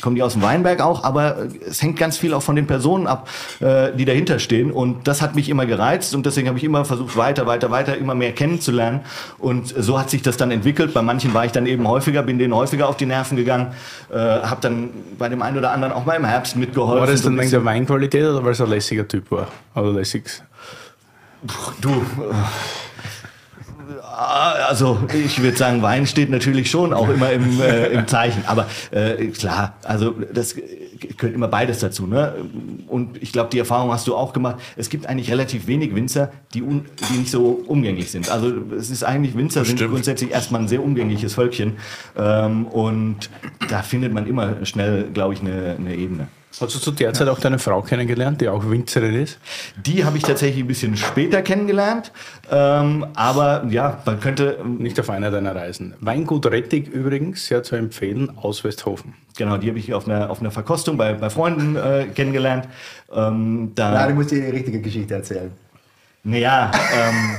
kommen 0.00 0.14
die 0.14 0.22
aus 0.22 0.34
dem 0.34 0.42
Weinberg 0.42 0.80
auch, 0.80 1.02
aber 1.02 1.48
es 1.68 1.82
hängt 1.82 1.98
ganz 1.98 2.16
viel 2.16 2.32
auch 2.32 2.42
von 2.42 2.54
den 2.54 2.68
Personen 2.68 3.08
ab, 3.08 3.28
äh, 3.58 3.92
die 3.92 4.04
dahinter 4.04 4.38
stehen. 4.38 4.70
Und 4.70 5.08
das 5.08 5.20
hat 5.20 5.34
mich 5.34 5.48
immer 5.48 5.66
gereizt 5.66 6.14
und 6.14 6.26
deswegen 6.26 6.46
habe 6.46 6.58
ich 6.58 6.64
immer 6.64 6.84
versucht, 6.84 7.16
weiter, 7.16 7.46
weiter, 7.46 7.72
weiter, 7.72 7.96
immer 7.96 8.14
mehr 8.14 8.32
kennenzulernen. 8.32 9.00
Und 9.38 9.74
so 9.76 9.98
hat 9.98 10.10
sich 10.10 10.22
das 10.22 10.36
dann 10.36 10.52
entwickelt. 10.52 10.94
Bei 10.94 11.02
manchen 11.02 11.34
war 11.34 11.44
ich 11.44 11.50
dann 11.50 11.66
eben 11.66 11.88
häufiger, 11.88 12.22
bin 12.22 12.38
denen 12.38 12.54
häufiger 12.54 12.88
auf 12.88 12.96
die 12.96 13.06
Nerven 13.06 13.36
gegangen, 13.36 13.74
äh, 14.12 14.16
habe 14.16 14.60
dann 14.60 14.90
bei 15.18 15.28
dem 15.28 15.42
einen 15.42 15.58
oder 15.58 15.72
anderen 15.72 15.92
auch 15.92 16.06
mal 16.06 16.14
im 16.14 16.24
Herbst 16.24 16.54
mitgeholfen. 16.54 17.00
War 17.00 17.06
das 17.08 17.22
dann 17.22 17.36
wegen 17.36 17.50
der 17.50 17.64
Weinqualität 17.64 18.24
oder 18.24 18.44
weil 18.44 18.52
es 18.52 18.60
ein 18.60 18.70
lässiger 18.70 19.08
Typ 19.08 19.28
war? 19.32 19.48
Oder 19.74 19.92
lässig? 19.92 20.22
Du. 21.80 22.06
Ah, 24.02 24.52
also 24.68 24.98
ich 25.12 25.42
würde 25.42 25.56
sagen, 25.56 25.82
Wein 25.82 26.06
steht 26.06 26.30
natürlich 26.30 26.70
schon 26.70 26.92
auch 26.92 27.08
immer 27.08 27.30
im, 27.32 27.60
äh, 27.60 27.88
im 27.88 28.06
Zeichen. 28.06 28.44
Aber 28.46 28.66
äh, 28.90 29.26
klar, 29.28 29.74
also 29.84 30.14
das 30.32 30.54
gehört 31.16 31.34
immer 31.34 31.48
beides 31.48 31.80
dazu. 31.80 32.06
Ne? 32.06 32.34
Und 32.86 33.22
ich 33.22 33.32
glaube, 33.32 33.50
die 33.50 33.58
Erfahrung 33.58 33.92
hast 33.92 34.06
du 34.06 34.14
auch 34.14 34.32
gemacht. 34.32 34.56
Es 34.76 34.90
gibt 34.90 35.06
eigentlich 35.06 35.30
relativ 35.30 35.66
wenig 35.66 35.94
Winzer, 35.94 36.30
die, 36.54 36.62
un, 36.62 36.86
die 37.10 37.18
nicht 37.18 37.30
so 37.30 37.62
umgänglich 37.66 38.10
sind. 38.10 38.30
Also 38.30 38.52
es 38.76 38.90
ist 38.90 39.04
eigentlich, 39.04 39.36
Winzer 39.36 39.64
sind 39.64 39.80
grundsätzlich 39.80 40.30
erstmal 40.30 40.62
ein 40.62 40.68
sehr 40.68 40.82
umgängliches 40.82 41.34
Völkchen. 41.34 41.78
Ähm, 42.16 42.66
und 42.66 43.30
da 43.68 43.82
findet 43.82 44.12
man 44.12 44.26
immer 44.26 44.64
schnell, 44.64 45.08
glaube 45.12 45.34
ich, 45.34 45.40
eine, 45.40 45.76
eine 45.78 45.94
Ebene. 45.94 46.28
Hast 46.58 46.74
du 46.74 46.78
zu 46.80 46.90
der 46.90 47.12
Zeit 47.12 47.28
auch 47.28 47.38
deine 47.38 47.58
Frau 47.58 47.80
kennengelernt, 47.80 48.40
die 48.40 48.48
auch 48.48 48.68
Winzerin 48.68 49.14
ist? 49.14 49.38
Die 49.76 50.04
habe 50.04 50.16
ich 50.16 50.24
tatsächlich 50.24 50.64
ein 50.64 50.66
bisschen 50.66 50.96
später 50.96 51.42
kennengelernt. 51.42 52.12
Ähm, 52.50 53.06
aber 53.14 53.64
ja, 53.70 54.02
man 54.04 54.18
könnte. 54.18 54.58
Nicht 54.64 54.98
auf 54.98 55.10
einer 55.10 55.30
deiner 55.30 55.54
Reisen. 55.54 55.94
Weingut 56.00 56.46
Rettig 56.46 56.88
übrigens, 56.88 57.46
sehr 57.46 57.62
zu 57.62 57.76
empfehlen, 57.76 58.36
aus 58.36 58.64
Westhofen. 58.64 59.14
Genau, 59.36 59.56
die 59.58 59.68
habe 59.68 59.78
ich 59.78 59.94
auf 59.94 60.08
einer, 60.08 60.28
auf 60.28 60.40
einer 60.40 60.50
Verkostung 60.50 60.96
bei, 60.96 61.14
bei 61.14 61.30
Freunden 61.30 61.76
äh, 61.76 62.06
kennengelernt. 62.14 62.66
Ähm, 63.12 63.72
da, 63.74 63.94
ja, 63.94 64.06
du 64.08 64.14
musst 64.14 64.32
dir 64.32 64.40
die 64.40 64.50
richtige 64.50 64.80
Geschichte 64.80 65.14
erzählen. 65.14 65.52
Naja, 66.24 66.70
ähm, 66.94 67.36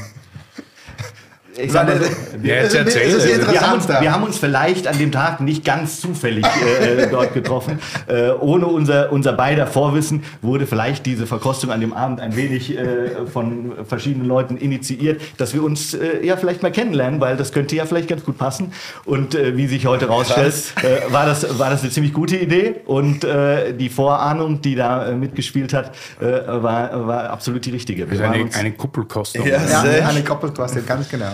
ich 1.64 1.72
sag 1.72 1.88
mal 1.88 1.98
so, 1.98 2.06
Ja, 2.44 2.56
jetzt 2.56 2.76
erzähl 2.76 3.08
wir 3.52 3.62
haben, 3.62 3.74
uns, 3.76 3.88
wir 3.88 4.12
haben 4.12 4.24
uns 4.24 4.38
vielleicht 4.38 4.88
an 4.88 4.98
dem 4.98 5.12
Tag 5.12 5.42
nicht 5.42 5.64
ganz 5.64 6.00
zufällig 6.02 6.46
äh, 6.46 7.08
dort 7.10 7.34
getroffen. 7.34 7.80
Äh, 8.08 8.30
ohne 8.40 8.68
unser, 8.68 9.12
unser 9.12 9.34
beider 9.34 9.68
Vorwissen 9.68 10.24
wurde 10.42 10.66
vielleicht 10.68 11.06
diese 11.06 11.28
Verkostung 11.28 11.72
an 11.72 11.82
dem 11.82 11.94
Abend 11.94 12.20
ein 12.20 12.36
wenig 12.36 12.78
äh, 12.78 13.26
von 13.32 13.74
verschiedenen 13.88 14.28
Leuten 14.28 14.58
initiiert, 14.58 15.22
dass 15.38 15.54
wir 15.54 15.64
uns 15.64 15.94
äh, 15.94 16.26
ja 16.26 16.38
vielleicht 16.38 16.64
mal 16.64 16.72
kennenlernen, 16.72 17.20
weil 17.22 17.38
das 17.38 17.52
könnte 17.52 17.76
ja 17.76 17.86
vielleicht 17.86 18.08
ganz 18.08 18.24
gut 18.24 18.38
passen. 18.38 18.74
Und 19.06 19.36
äh, 19.36 19.56
wie 19.58 19.68
sich 19.68 19.86
heute 19.86 20.08
rausstellt, 20.08 20.54
äh, 20.84 21.12
war, 21.12 21.26
das, 21.26 21.60
war 21.60 21.70
das 21.70 21.82
eine 21.82 21.92
ziemlich 21.92 22.14
gute 22.14 22.38
Idee. 22.38 22.76
Und 22.86 23.24
äh, 23.24 23.74
die 23.74 23.90
Vorahnung, 23.90 24.62
die 24.62 24.76
da 24.76 25.08
äh, 25.08 25.14
mitgespielt 25.16 25.74
hat, 25.74 25.92
äh, 26.20 26.26
war, 26.48 27.08
war 27.08 27.30
absolut 27.30 27.66
die 27.66 27.72
richtige. 27.72 28.10
Wir 28.10 28.20
waren 28.20 28.34
eine, 28.34 28.44
uns- 28.44 28.56
eine 28.58 28.72
Kuppelkostung. 28.72 29.46
Ja. 29.46 29.62
Ja, 29.70 30.08
eine 30.08 30.24
Koppelkostet, 30.24 30.88
ganz 30.88 31.10
genau. 31.10 31.34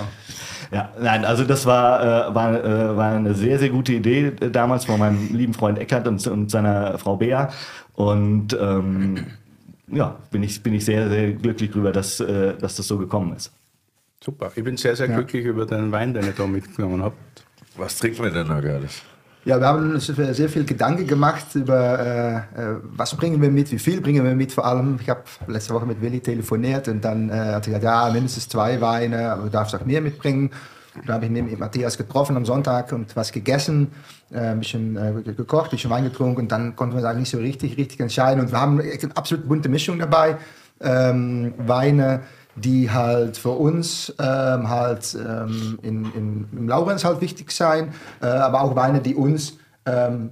Ja, 0.72 0.92
nein, 1.00 1.24
also 1.26 1.44
das 1.44 1.66
war, 1.66 2.30
äh, 2.30 2.36
war, 2.36 2.64
äh, 2.64 2.98
war 2.98 3.12
eine 3.14 3.34
sehr, 3.34 3.58
sehr 3.60 3.70
gute 3.70 3.94
Idee 3.94 4.34
äh, 4.42 4.50
damals 4.50 4.86
von 4.86 5.00
meinem 5.00 5.34
lieben 5.34 5.54
Freund 5.54 5.80
Eckert 5.80 6.08
und, 6.08 6.26
und 6.28 6.52
seiner 6.52 6.98
Frau 6.98 7.18
Bea. 7.18 7.50
Und 7.94 8.58
ähm, 8.60 9.28
ja, 9.88 10.18
bin 10.32 10.44
ich, 10.44 10.62
bin 10.62 10.74
ich 10.74 10.86
sehr, 10.86 11.10
sehr 11.10 11.32
glücklich 11.32 11.72
drüber, 11.72 11.92
dass, 11.92 12.20
äh, 12.20 12.56
dass 12.58 12.76
das 12.76 12.88
so 12.88 12.98
gekommen 12.98 13.36
ist. 13.36 13.52
Super. 14.24 14.52
Ich 14.56 14.64
bin 14.64 14.78
sehr, 14.78 14.96
sehr 14.96 15.08
glücklich 15.08 15.46
über 15.46 15.66
den 15.66 15.92
Wein, 15.92 16.14
den 16.14 16.26
ihr 16.26 16.34
da 16.34 16.46
mitgenommen 16.48 17.02
habt. 17.04 17.18
Was 17.78 17.98
trinken 17.98 18.24
wir 18.24 18.32
denn 18.32 18.48
da 18.48 18.60
gerade? 18.60 18.88
Ja, 19.48 19.62
wir 19.62 19.68
haben 19.68 19.94
uns 19.94 20.08
sehr 20.08 20.50
viel 20.50 20.66
Gedanken 20.66 21.08
gemacht 21.08 21.56
über, 21.56 22.00
äh, 22.00 22.36
äh, 22.36 22.42
was 22.98 23.16
bringen 23.16 23.42
wir 23.42 23.50
mit, 23.50 23.72
wie 23.72 23.80
viel 23.80 24.02
bringen 24.02 24.26
wir 24.26 24.36
mit 24.36 24.52
vor 24.52 24.66
allem. 24.66 25.00
Ich 25.02 25.10
habe 25.10 25.22
letzte 25.48 25.74
Woche 25.74 25.86
mit 25.86 26.02
Willi 26.02 26.20
telefoniert 26.20 26.90
und 26.90 27.06
dann 27.06 27.30
äh, 27.30 27.32
hat 27.32 27.66
er 27.66 27.80
gesagt, 27.80 27.84
ja, 27.86 28.10
mindestens 28.12 28.50
zwei 28.50 28.82
Weine, 28.82 29.32
aber 29.32 29.44
du 29.44 29.50
darfst 29.50 29.74
auch 29.74 29.86
mehr 29.86 30.02
mitbringen. 30.02 30.52
Da 31.06 31.14
habe 31.14 31.28
ich 31.28 31.32
mit 31.32 31.58
Matthias 31.58 31.98
getroffen 31.98 32.36
am 32.36 32.44
Sonntag 32.44 32.92
und 32.92 33.16
was 33.16 33.32
gegessen, 33.32 33.94
äh, 34.34 34.40
ein 34.40 34.60
bisschen 34.60 34.98
äh, 34.98 35.32
gekocht, 35.32 35.68
ein 35.68 35.78
bisschen 35.78 35.92
Wein 35.92 36.04
getrunken 36.04 36.42
und 36.42 36.52
dann 36.52 36.76
konnten 36.76 36.96
wir 36.96 36.98
uns 36.98 37.06
eigentlich 37.06 37.20
nicht 37.20 37.32
so 37.32 37.38
richtig, 37.38 37.78
richtig 37.78 38.02
entscheiden. 38.02 38.42
Und 38.42 38.52
wir 38.52 38.60
haben 38.60 38.82
echt 38.82 39.06
eine 39.06 39.16
absolut 39.16 39.48
bunte 39.48 39.70
Mischung 39.70 39.98
dabei. 39.98 40.36
Ähm, 40.82 41.54
Weine, 41.58 42.24
die 42.58 42.90
halt 42.92 43.38
für 43.38 43.52
uns 43.52 44.14
ähm, 44.20 44.68
halt 44.70 45.16
ähm, 45.16 45.80
in, 45.82 46.06
in, 46.14 46.46
im 46.52 46.68
Laurenz 46.68 47.06
halt 47.06 47.22
wichtig 47.22 47.52
sein, 47.52 47.94
äh, 48.22 48.26
aber 48.26 48.62
auch 48.62 48.76
Weine, 48.76 49.00
die 49.00 49.16
uns 49.16 49.54
ähm, 49.86 50.32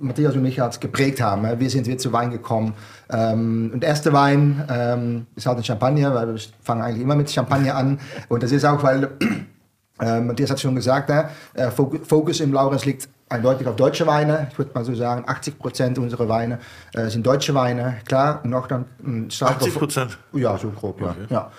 Matthias 0.00 0.34
und 0.34 0.42
mich 0.42 0.58
halt 0.58 0.80
geprägt 0.80 1.20
haben. 1.20 1.46
Wie 1.60 1.68
sind 1.68 1.86
wir 1.86 1.98
zu 1.98 2.12
Wein 2.12 2.30
gekommen? 2.30 2.72
Ähm, 3.10 3.70
und 3.74 3.80
der 3.82 3.90
erste 3.90 4.12
Wein 4.14 4.64
ähm, 4.70 5.26
ist 5.36 5.46
halt 5.46 5.58
ein 5.58 5.64
Champagner, 5.64 6.14
weil 6.14 6.28
wir 6.34 6.40
fangen 6.62 6.80
eigentlich 6.80 7.02
immer 7.02 7.14
mit 7.16 7.30
Champagner 7.30 7.74
an. 7.74 7.98
Und 8.28 8.42
das 8.42 8.52
ist 8.52 8.64
auch, 8.64 8.82
weil 8.82 9.10
äh, 10.00 10.20
Matthias 10.20 10.50
hat 10.50 10.60
schon 10.60 10.74
gesagt, 10.74 11.10
ne, 11.10 11.28
äh, 11.54 11.68
Fok- 11.68 12.06
Fokus 12.06 12.40
im 12.40 12.52
Laurenz 12.54 12.86
liegt 12.86 13.08
eindeutig 13.34 13.66
auf 13.66 13.76
deutsche 13.76 14.06
Weine. 14.06 14.48
Ich 14.50 14.58
würde 14.58 14.70
mal 14.74 14.84
so 14.84 14.94
sagen, 14.94 15.24
80 15.26 15.58
Prozent 15.58 15.98
unserer 15.98 16.28
Weine 16.28 16.58
äh, 16.94 17.08
sind 17.08 17.26
deutsche 17.26 17.54
Weine. 17.54 17.96
Klar, 18.06 18.40
noch 18.44 18.66
dann 18.66 18.86
ein 19.04 19.30
starker 19.30 19.56
80 19.56 19.74
Prozent? 19.74 20.18
ja, 20.32 20.56
so 20.56 20.70
grob, 20.70 21.00
ja. 21.00 21.14
ja. 21.28 21.50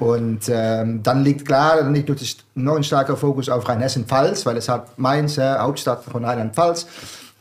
Und 0.00 0.48
ähm, 0.48 1.02
dann 1.02 1.22
liegt 1.22 1.46
klar, 1.46 1.76
dann 1.76 1.92
liegt 1.92 2.08
natürlich 2.08 2.42
noch 2.54 2.76
ein 2.76 2.82
starker 2.82 3.18
Fokus 3.18 3.50
auf 3.50 3.68
Rheinhessen-Pfalz, 3.68 4.46
weil 4.46 4.56
es 4.56 4.68
hat 4.68 4.98
Mainz, 4.98 5.36
äh, 5.36 5.58
Hauptstadt 5.58 6.02
von 6.04 6.24
Rheinland-Pfalz, 6.24 6.86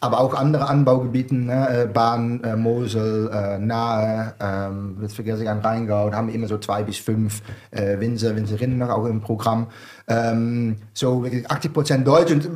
aber 0.01 0.19
auch 0.19 0.33
andere 0.33 0.67
Anbaugebieten, 0.67 1.45
ne, 1.45 1.83
äh, 1.83 1.85
Bahn, 1.87 2.43
äh, 2.43 2.57
Mosel, 2.57 3.29
äh, 3.33 3.59
Nahe, 3.59 4.33
ähm, 4.41 4.97
jetzt 5.01 5.15
vergesse 5.15 5.43
ich 5.43 5.49
an 5.49 5.59
Rheingau, 5.59 6.09
da 6.09 6.17
haben 6.17 6.27
wir 6.27 6.35
immer 6.35 6.47
so 6.47 6.57
zwei 6.57 6.83
bis 6.83 6.97
fünf 6.97 7.41
äh, 7.71 7.97
Winzer, 7.97 8.35
Winzerinnen 8.35 8.77
noch 8.77 8.89
auch 8.89 9.05
im 9.05 9.21
Programm. 9.21 9.67
Ähm, 10.09 10.75
so 10.93 11.23
wirklich 11.23 11.49
80 11.49 11.73
Prozent 11.73 12.07
Deutsch 12.07 12.33
und 12.33 12.49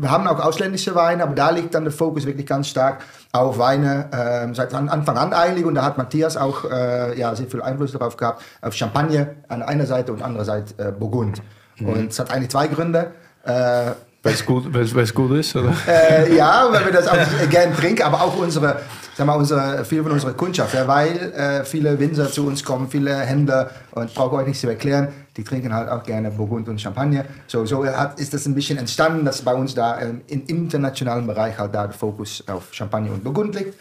wir 0.00 0.10
haben 0.10 0.26
auch 0.28 0.40
ausländische 0.40 0.94
Weine, 0.94 1.22
aber 1.24 1.34
da 1.34 1.50
liegt 1.50 1.74
dann 1.74 1.84
der 1.84 1.92
Fokus 1.92 2.24
wirklich 2.24 2.46
ganz 2.46 2.68
stark 2.68 3.02
auf 3.32 3.58
Weine 3.58 4.08
ähm, 4.12 4.54
seit 4.54 4.72
an- 4.72 4.88
Anfang 4.88 5.18
an 5.18 5.32
eigentlich 5.32 5.64
und 5.66 5.74
da 5.74 5.82
hat 5.84 5.98
Matthias 5.98 6.36
auch 6.36 6.64
äh, 6.70 7.18
ja, 7.18 7.34
sehr 7.34 7.46
viel 7.48 7.60
Einfluss 7.60 7.92
darauf 7.92 8.16
gehabt, 8.16 8.42
auf 8.62 8.72
Champagner 8.74 9.26
an 9.48 9.62
einer 9.62 9.86
Seite 9.86 10.12
und 10.12 10.22
anderer 10.22 10.44
Seite 10.44 10.74
äh, 10.78 10.92
Burgund. 10.92 11.42
Und 11.80 12.10
es 12.10 12.18
hat 12.18 12.32
eigentlich 12.32 12.50
zwei 12.50 12.66
Gründe. 12.66 13.12
Äh, 13.44 13.50
Weil 13.50 14.32
es 14.34 14.44
gut, 14.44 14.72
weil's, 14.74 14.94
weil's 14.94 15.14
gut 15.14 15.30
ist, 15.32 15.54
oder? 15.54 15.72
äh, 15.86 16.34
ja, 16.36 16.66
weil 16.70 16.84
wir 16.86 16.92
das 16.92 17.06
auch 17.06 17.16
gerne 17.50 17.72
trinken, 17.76 18.02
aber 18.02 18.20
auch 18.22 18.36
unsere, 18.36 18.80
sag 19.18 19.26
mal, 19.26 19.34
unsere, 19.34 19.84
viel 19.84 20.00
von 20.04 20.12
unserer 20.12 20.32
Kundschaft, 20.32 20.74
ja, 20.74 20.86
weil 20.86 21.32
äh, 21.32 21.64
viele 21.64 21.98
Winzer 21.98 22.30
zu 22.30 22.46
uns 22.46 22.62
kommen, 22.62 22.88
viele 22.88 23.16
Händler, 23.16 23.70
und 23.90 24.14
brauche 24.14 24.36
euch 24.36 24.46
nicht 24.46 24.60
zu 24.60 24.68
erklären, 24.68 25.08
die 25.36 25.42
trinken 25.42 25.74
halt 25.74 25.88
auch 25.88 26.04
gerne 26.04 26.30
Burgund 26.30 26.68
und 26.68 26.80
Champagner. 26.80 27.24
So, 27.48 27.66
so 27.66 27.84
hat, 27.84 28.20
ist 28.20 28.32
das 28.32 28.46
ein 28.46 28.54
bisschen 28.54 28.78
entstanden, 28.78 29.24
dass 29.24 29.42
bei 29.42 29.54
uns 29.54 29.74
da 29.74 30.00
ähm, 30.00 30.20
im 30.28 30.44
internationalen 30.46 31.26
Bereich 31.26 31.58
halt 31.58 31.74
da 31.74 31.88
der 31.88 31.96
Fokus 31.96 32.44
auf 32.46 32.72
Champagner 32.72 33.10
und 33.10 33.24
Burgund 33.24 33.56
liegt. 33.56 33.74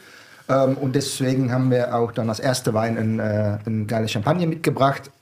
Ähm, 0.50 0.76
und 0.78 0.96
deswegen 0.96 1.52
haben 1.52 1.70
wir 1.70 1.96
auch 1.96 2.12
dann 2.12 2.30
als 2.30 2.40
erster 2.40 2.74
Wein 2.74 2.98
ein, 2.98 3.20
äh, 3.20 3.60
ein 3.68 3.86
geiles 3.86 4.10
Champagner 4.10 4.48
mitgebracht. 4.48 5.12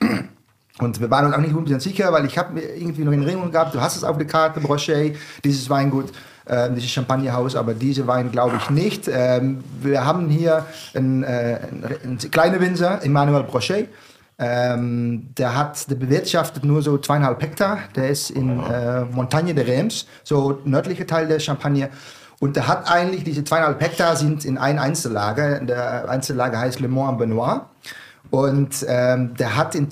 Und 0.78 1.00
wir 1.00 1.10
waren 1.10 1.24
uns 1.24 1.34
auch 1.34 1.40
nicht 1.40 1.54
100% 1.54 1.80
sicher, 1.80 2.12
weil 2.12 2.26
ich 2.26 2.36
habe 2.36 2.60
irgendwie 2.60 3.02
noch 3.02 3.12
in 3.12 3.22
Erinnerung 3.22 3.50
gehabt, 3.50 3.74
du 3.74 3.80
hast 3.80 3.96
es 3.96 4.04
auf 4.04 4.18
der 4.18 4.26
Karte, 4.26 4.60
Brochet, 4.60 5.16
dieses 5.42 5.70
Weingut, 5.70 6.12
äh, 6.46 6.70
dieses 6.70 6.90
Champagnerhaus, 6.90 7.56
aber 7.56 7.74
diese 7.74 8.06
Wein 8.06 8.30
glaube 8.30 8.56
ich 8.56 8.70
nicht. 8.70 9.08
Ähm, 9.08 9.62
wir 9.80 10.04
haben 10.04 10.28
hier 10.28 10.64
einen, 10.94 11.22
äh, 11.22 11.58
einen 12.02 12.18
kleinen 12.18 12.60
Winzer, 12.60 13.02
Emmanuel 13.02 13.42
Brochet. 13.42 13.88
Ähm, 14.38 15.30
der 15.38 15.56
hat, 15.56 15.90
der 15.90 15.94
bewirtschaftet 15.94 16.64
nur 16.64 16.82
so 16.82 16.98
zweieinhalb 16.98 17.42
Hektar. 17.42 17.78
Der 17.94 18.10
ist 18.10 18.30
in 18.30 18.60
äh, 18.60 19.04
Montagne 19.04 19.54
de 19.54 19.64
Reims, 19.66 20.06
so 20.24 20.60
nördliche 20.64 21.06
Teil 21.06 21.26
der 21.26 21.40
Champagne. 21.40 21.88
Und 22.38 22.54
der 22.56 22.68
hat 22.68 22.90
eigentlich, 22.90 23.24
diese 23.24 23.44
zweieinhalb 23.44 23.80
Hektar 23.80 24.14
sind 24.14 24.44
in 24.44 24.58
ein 24.58 24.78
Einzellager. 24.78 25.60
Der 25.60 26.08
Einzellager 26.08 26.58
heißt 26.58 26.80
Le 26.80 26.88
Mans 26.88 27.18
Benoit. 27.18 27.62
Und 28.30 28.84
ähm, 28.88 29.34
der 29.34 29.56
hat 29.56 29.74
in 29.74 29.88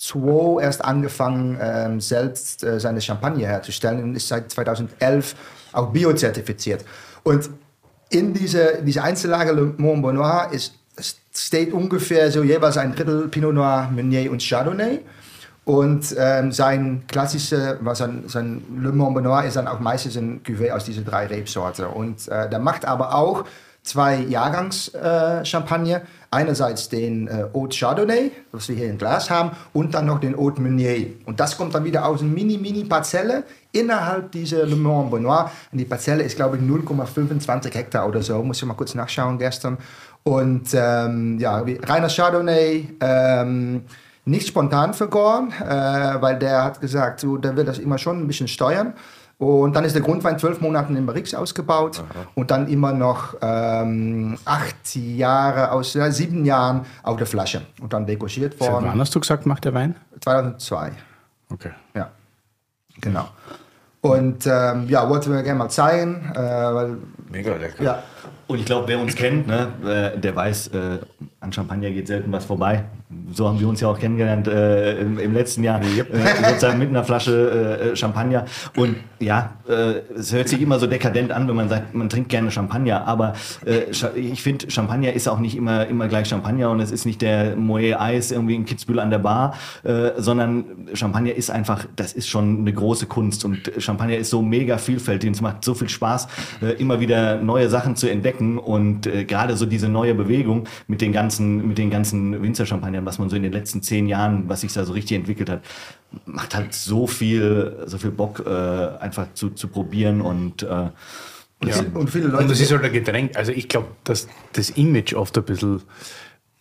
2002 0.00 0.62
erst 0.62 0.84
angefangen, 0.84 1.58
ähm, 1.60 2.00
selbst 2.00 2.64
äh, 2.64 2.80
seine 2.80 3.00
Champagner 3.00 3.46
herzustellen 3.46 4.02
und 4.02 4.14
ist 4.14 4.28
seit 4.28 4.50
2011 4.50 5.34
auch 5.72 5.90
biozertifiziert. 5.90 6.84
Und 7.22 7.50
in 8.08 8.32
diese, 8.32 8.82
diese 8.82 9.02
Einzellager 9.02 9.52
Le 9.52 9.74
Mont 9.76 10.02
Benoit 10.02 10.52
ist, 10.52 10.74
steht 11.34 11.72
ungefähr 11.72 12.30
so 12.30 12.42
jeweils 12.42 12.76
ein 12.78 12.94
Drittel 12.94 13.28
Pinot 13.28 13.54
Noir, 13.54 13.90
Meunier 13.94 14.30
und 14.30 14.42
Chardonnay. 14.42 15.00
Und 15.66 16.16
ähm, 16.18 16.50
sein 16.50 17.04
klassische, 17.06 17.78
was 17.82 17.98
sein, 17.98 18.24
sein 18.26 18.62
Le 18.78 18.92
Mont 18.92 19.14
Benoit 19.14 19.44
ist 19.44 19.56
dann 19.56 19.68
auch 19.68 19.80
meistens 19.80 20.16
ein 20.16 20.42
Cuvée 20.42 20.72
aus 20.72 20.84
diesen 20.84 21.04
drei 21.04 21.26
Rebsorten. 21.26 21.84
Und 21.84 22.26
äh, 22.28 22.48
der 22.48 22.58
macht 22.58 22.86
aber 22.86 23.14
auch 23.14 23.44
zwei 23.82 24.16
Jahrgangs-Champagner. 24.16 25.96
Äh. 25.96 26.02
Einerseits 26.32 26.88
den 26.88 27.26
äh, 27.26 27.46
Haute 27.52 27.76
Chardonnay, 27.76 28.30
was 28.52 28.68
wir 28.68 28.76
hier 28.76 28.88
im 28.88 28.98
Glas 28.98 29.30
haben, 29.30 29.50
und 29.72 29.94
dann 29.94 30.06
noch 30.06 30.20
den 30.20 30.36
Haute 30.36 30.60
Meunier. 30.60 31.08
Und 31.26 31.40
das 31.40 31.56
kommt 31.56 31.74
dann 31.74 31.84
wieder 31.84 32.06
aus 32.06 32.20
einer 32.20 32.30
mini-mini-Parzelle 32.30 33.42
innerhalb 33.72 34.30
dieser 34.30 34.64
Le 34.64 34.76
Mans 34.76 35.10
Benoit. 35.10 35.50
Und 35.72 35.78
die 35.78 35.84
Parzelle 35.84 36.22
ist, 36.22 36.36
glaube 36.36 36.56
ich, 36.56 36.62
0,25 36.62 37.74
Hektar 37.74 38.06
oder 38.06 38.22
so. 38.22 38.40
Muss 38.44 38.58
ich 38.58 38.64
mal 38.64 38.74
kurz 38.74 38.94
nachschauen 38.94 39.38
gestern. 39.38 39.78
Und 40.22 40.68
ähm, 40.72 41.38
ja, 41.40 41.64
reiner 41.82 42.08
Chardonnay, 42.08 42.88
ähm, 43.00 43.82
nicht 44.24 44.46
spontan 44.46 44.94
vergoren, 44.94 45.52
äh, 45.60 46.20
weil 46.20 46.38
der 46.38 46.62
hat 46.62 46.80
gesagt, 46.80 47.20
so, 47.20 47.38
der 47.38 47.56
will 47.56 47.64
das 47.64 47.78
immer 47.78 47.98
schon 47.98 48.20
ein 48.20 48.26
bisschen 48.26 48.48
steuern. 48.48 48.94
Und 49.40 49.74
dann 49.74 49.84
ist 49.86 49.94
der 49.94 50.02
Grundwein 50.02 50.38
zwölf 50.38 50.60
Monate 50.60 50.92
im 50.92 51.06
Barrix 51.06 51.32
ausgebaut 51.34 52.04
und 52.34 52.50
dann 52.50 52.68
immer 52.68 52.92
noch 52.92 53.36
ähm, 53.40 54.36
acht 54.44 54.94
Jahre 54.94 55.72
aus 55.72 55.94
ja, 55.94 56.10
sieben 56.10 56.44
Jahren 56.44 56.84
auf 57.02 57.16
der 57.16 57.26
Flasche 57.26 57.62
und 57.80 57.94
dann 57.94 58.06
Seit 58.58 58.60
worden. 58.60 58.84
wann 58.90 59.00
hast 59.00 59.14
du 59.14 59.20
gesagt, 59.20 59.46
macht 59.46 59.64
der 59.64 59.72
Wein? 59.72 59.96
2002. 60.20 60.92
Okay. 61.50 61.70
Ja, 61.94 62.10
genau. 63.00 63.28
Und 64.02 64.46
ähm, 64.46 64.86
ja, 64.88 65.08
wollten 65.08 65.32
wir 65.32 65.42
gerne 65.42 65.58
mal 65.58 65.70
zeigen, 65.70 66.32
äh, 66.34 66.38
weil 66.38 66.98
Mega 67.30 67.56
lecker. 67.56 67.82
ja, 67.82 68.02
Und 68.46 68.58
ich 68.58 68.64
glaube, 68.64 68.88
wer 68.88 68.98
uns 68.98 69.14
kennt, 69.14 69.46
ne, 69.46 69.68
äh, 70.14 70.18
der 70.18 70.34
weiß, 70.34 70.68
äh, 70.68 70.98
an 71.40 71.52
Champagner 71.52 71.90
geht 71.90 72.06
selten 72.06 72.32
was 72.32 72.44
vorbei. 72.44 72.84
So 73.32 73.48
haben 73.48 73.58
wir 73.58 73.68
uns 73.68 73.80
ja 73.80 73.88
auch 73.88 73.98
kennengelernt 73.98 74.46
äh, 74.46 75.00
im, 75.00 75.18
im 75.18 75.34
letzten 75.34 75.64
Jahr, 75.64 75.80
äh, 75.80 76.04
sozusagen 76.48 76.78
mit 76.78 76.90
einer 76.90 77.02
Flasche 77.02 77.92
äh, 77.92 77.96
Champagner. 77.96 78.44
Und 78.76 78.96
ja, 79.20 79.52
äh, 79.68 80.00
es 80.18 80.32
hört 80.32 80.48
sich 80.48 80.60
immer 80.60 80.78
so 80.78 80.86
dekadent 80.86 81.32
an, 81.32 81.48
wenn 81.48 81.56
man 81.56 81.68
sagt, 81.68 81.94
man 81.94 82.08
trinkt 82.08 82.28
gerne 82.28 82.50
Champagner. 82.50 83.06
Aber 83.06 83.34
äh, 83.64 83.90
ich 84.16 84.42
finde, 84.42 84.70
Champagner 84.70 85.12
ist 85.12 85.28
auch 85.28 85.38
nicht 85.38 85.56
immer, 85.56 85.86
immer 85.86 86.08
gleich 86.08 86.28
Champagner 86.28 86.70
und 86.70 86.80
es 86.80 86.90
ist 86.90 87.06
nicht 87.06 87.22
der 87.22 87.56
Moet 87.56 87.94
Eis 87.98 88.32
irgendwie 88.32 88.56
in 88.56 88.64
Kitzbühel 88.64 89.00
an 89.00 89.10
der 89.10 89.18
Bar, 89.18 89.54
äh, 89.82 90.10
sondern 90.18 90.64
Champagner 90.94 91.34
ist 91.34 91.50
einfach, 91.50 91.86
das 91.96 92.12
ist 92.12 92.28
schon 92.28 92.58
eine 92.58 92.72
große 92.72 93.06
Kunst. 93.06 93.44
Und 93.44 93.72
Champagner 93.78 94.16
ist 94.16 94.30
so 94.30 94.42
mega 94.42 94.76
vielfältig 94.76 95.28
und 95.28 95.34
es 95.36 95.40
macht 95.40 95.64
so 95.64 95.74
viel 95.74 95.88
Spaß, 95.88 96.28
äh, 96.62 96.72
immer 96.80 97.00
wieder 97.00 97.36
neue 97.36 97.68
Sachen 97.68 97.96
zu 97.96 98.09
entdecken. 98.10 98.58
Und 98.58 99.06
äh, 99.06 99.24
gerade 99.24 99.56
so 99.56 99.66
diese 99.66 99.88
neue 99.88 100.14
Bewegung 100.14 100.64
mit 100.88 101.00
den 101.00 101.12
ganzen, 101.12 101.66
mit 101.68 101.78
den 101.78 101.90
ganzen 101.90 102.42
Winzerchampagnern, 102.42 103.06
was 103.06 103.18
man 103.18 103.30
so 103.30 103.36
in 103.36 103.42
den 103.42 103.52
letzten 103.52 103.82
zehn 103.82 104.06
Jahren, 104.08 104.48
was 104.48 104.60
sich 104.62 104.72
da 104.72 104.84
so 104.84 104.92
richtig 104.92 105.16
entwickelt 105.16 105.48
hat, 105.50 105.62
macht 106.26 106.54
halt 106.54 106.74
so 106.74 107.06
viel, 107.06 107.76
so 107.86 107.96
viel 107.98 108.10
Bock, 108.10 108.44
äh, 108.46 108.50
einfach 109.02 109.28
zu, 109.34 109.50
zu 109.50 109.68
probieren 109.68 110.20
und 110.20 110.62
äh, 110.62 110.88
Und, 111.62 111.72
viel, 111.72 111.86
und 111.94 112.10
viele 112.10 112.26
Leute. 112.28 112.42
Und 112.44 112.50
das 112.50 112.60
ist 112.60 112.72
halt 112.72 112.82
ein 112.84 112.92
Getränk. 112.92 113.36
Also 113.36 113.52
ich 113.52 113.68
glaube, 113.68 113.88
dass 114.04 114.28
das 114.54 114.70
Image 114.70 115.14
oft 115.14 115.36
ein 115.38 115.44
bisschen 115.44 115.82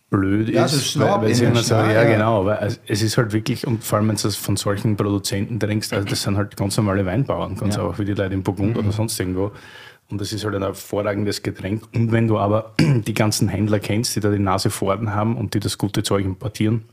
blöd 0.09 0.49
Ja, 0.49 0.65
ist. 0.65 0.91
Snob 0.93 1.07
weil, 1.07 1.21
weil 1.21 1.35
sie 1.35 1.45
immer 1.45 1.61
ja, 1.61 1.85
ja, 1.91 2.03
ja. 2.03 2.11
genau, 2.11 2.41
aber 2.41 2.61
es 2.63 2.79
es 2.87 3.01
ist 3.03 3.15
halt 3.17 3.31
wirklich, 3.31 3.65
und 3.67 3.83
vor 3.83 3.99
allem 3.99 4.07
wenn 4.09 4.15
du 4.15 4.23
das 4.23 4.35
von 4.35 4.57
solchen 4.57 4.97
Produzenten 4.97 5.59
trinkst, 5.59 5.93
also 5.93 6.07
das 6.07 6.23
sind 6.23 6.35
halt 6.35 6.57
ganz 6.57 6.75
normale 6.77 7.05
Weinbauern, 7.05 7.55
ganz 7.55 7.75
Ja. 7.75 7.83
auch 7.83 7.99
wie 7.99 8.05
die 8.05 8.13
Leute 8.13 8.33
in 8.33 8.41
Burgund 8.43 8.73
Mhm. 8.75 8.79
oder 8.79 8.91
sonst 8.91 9.19
irgendwo. 9.19 9.51
Und 10.09 10.19
das 10.19 10.33
ist 10.33 10.43
halt 10.43 10.55
ein 10.55 10.63
hervorragendes 10.63 11.43
Getränk. 11.43 11.83
Und 11.93 12.11
wenn 12.11 12.27
du 12.27 12.39
aber 12.39 12.73
die 12.79 13.13
ganzen 13.13 13.47
Händler 13.47 13.79
kennst, 13.79 14.15
die 14.15 14.19
da 14.19 14.29
die 14.31 14.39
Nase 14.39 14.69
vorn 14.69 15.13
haben 15.13 15.37
und 15.37 15.53
die 15.53 15.59
das 15.59 15.77
gute 15.77 16.01
Zeug 16.03 16.25
importieren, 16.25 16.85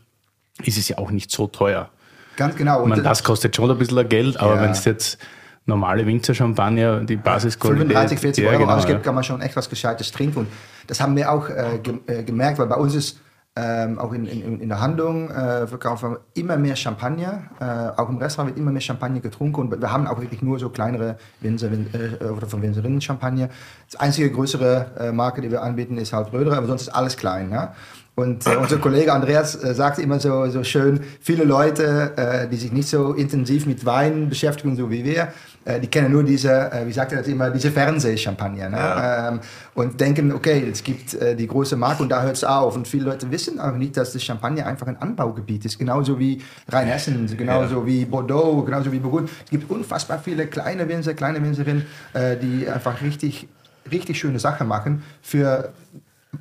ist 0.65 0.77
es 0.79 0.89
ja 0.89 0.99
auch 0.99 1.11
nicht 1.11 1.31
so 1.31 1.47
teuer. 1.47 1.89
Ganz 2.37 2.55
genau. 2.57 2.79
Ich 2.79 2.83
Und 2.85 2.91
meine, 2.91 3.03
das 3.03 3.25
kostet 3.25 3.57
schon 3.57 3.71
ein 3.71 3.79
bisschen 3.79 4.07
Geld, 4.09 4.37
aber 4.39 4.57
Ja. 4.57 4.63
wenn 4.63 4.71
es 4.73 4.85
jetzt 4.85 5.19
normale 5.65 6.07
Winzer-Champagner, 6.07 7.01
die 7.01 7.17
Basisqualität... 7.17 7.89
35, 7.89 8.19
40 8.21 8.45
Ja, 8.45 8.51
Euro 8.51 8.61
genau, 8.61 8.73
ausgibt, 8.75 8.99
ja. 8.99 9.03
kann 9.05 9.15
man 9.15 9.25
schon 9.25 9.41
echt 9.41 9.57
was 9.57 9.69
Gescheites 9.69 10.13
trinken. 10.13 10.41
Und 10.41 10.49
das 10.87 11.01
haben 11.01 11.17
wir 11.17 11.33
auch 11.33 11.49
äh, 11.49 11.81
äh, 12.07 12.23
gemerkt, 12.23 12.59
weil 12.59 12.67
bei 12.67 12.77
uns 12.77 12.95
ist 12.95 13.19
ähm, 13.59 13.99
auch 13.99 14.13
in, 14.13 14.27
in, 14.27 14.61
in 14.61 14.69
der 14.69 14.81
Handlung 14.83 15.31
äh, 15.31 15.67
verkaufen 15.67 16.11
wir 16.11 16.21
immer 16.35 16.59
mehr 16.59 16.77
Champagner. 16.77 17.45
Äh, 17.59 17.99
auch 17.99 18.11
im 18.11 18.19
Restaurant 18.19 18.51
wird 18.51 18.59
immer 18.59 18.71
mehr 18.71 18.83
Champagner 18.83 19.21
getrunken 19.21 19.61
und 19.63 19.81
wir 19.81 19.91
haben 19.91 20.07
auch 20.07 20.21
wirklich 20.21 20.43
nur 20.43 20.59
so 20.59 20.69
kleinere 20.69 21.17
Winzer 21.41 21.71
Win 21.71 21.87
äh, 21.95 22.25
oder 22.27 22.47
von 22.47 22.61
Winzerinnen 22.61 23.01
Champagner. 23.01 23.49
Das 23.91 23.99
einzige 23.99 24.31
größere 24.31 24.87
äh, 24.99 25.13
Marke, 25.13 25.41
die 25.41 25.51
wir 25.51 25.63
anbieten, 25.63 25.97
ist 25.97 26.13
halt 26.13 26.35
Röder, 26.35 26.55
aber 26.55 26.67
sonst 26.67 26.83
ist 26.83 26.89
alles 26.91 27.17
klein. 27.17 27.51
Ja? 27.51 27.73
Und 28.15 28.47
äh, 28.47 28.57
unser 28.57 28.77
Kollege 28.77 29.15
Andreas 29.15 29.55
äh, 29.65 29.75
sagt 29.75 30.01
immer 30.01 30.21
so, 30.21 30.51
so 30.51 30.63
schön, 30.63 31.01
viele 31.21 31.45
Leute, 31.45 32.49
die 32.53 32.57
sich 32.57 32.73
nicht 32.73 32.89
so 32.89 33.15
intensiv 33.15 33.65
mit 33.65 33.87
Wein 33.87 34.29
beschäftigen, 34.29 34.77
so 34.77 34.91
wie 34.91 35.05
wir, 35.05 35.29
äh, 35.67 35.81
die 35.81 35.89
kennen 35.89 36.13
nur 36.13 36.23
diese, 36.23 36.71
äh, 36.71 36.87
wie 36.87 36.93
sagt 36.93 37.11
er 37.11 37.19
das 37.19 37.27
immer, 37.27 37.51
diese 37.51 37.73
Fernsehchampagner. 37.73 38.69
Ne? 38.69 38.79
Ähm, 38.79 39.41
und 39.75 40.01
denken, 40.01 40.33
okay, 40.33 40.65
es 40.71 40.83
gibt 40.85 41.15
äh, 41.15 41.35
die 41.35 41.49
große 41.49 41.77
Marke 41.77 42.05
und 42.05 42.09
da 42.09 42.23
hört 42.23 42.37
es 42.37 42.45
auf. 42.45 42.77
Und 42.77 42.87
viele 42.87 43.07
Leute 43.07 43.29
wissen 43.33 43.59
auch 43.59 43.73
nicht, 43.73 43.97
dass 43.97 44.13
das 44.13 44.23
Champagner 44.23 44.65
einfach 44.67 44.87
ein 44.87 44.97
Anbaugebiet 44.97 45.65
ist. 45.65 45.79
Genauso 45.79 46.21
wie 46.21 46.41
Rheinhessen, 46.69 47.37
genauso 47.37 47.85
wie 47.85 48.05
Bordeaux, 48.05 48.63
genauso 48.63 48.93
wie 48.93 49.01
Burgund. 49.01 49.29
Es 49.45 49.51
gibt 49.51 49.69
unfassbar 49.69 50.21
viele 50.21 50.47
kleine 50.47 50.89
Winzer, 50.89 51.15
kleine 51.15 51.43
Winzerinnen, 51.43 51.85
die 52.15 52.69
einfach 52.69 53.03
richtig, 53.03 53.49
richtig 53.91 54.19
schöne 54.19 54.39
Sachen 54.39 54.69
machen 54.69 55.03
für 55.21 55.73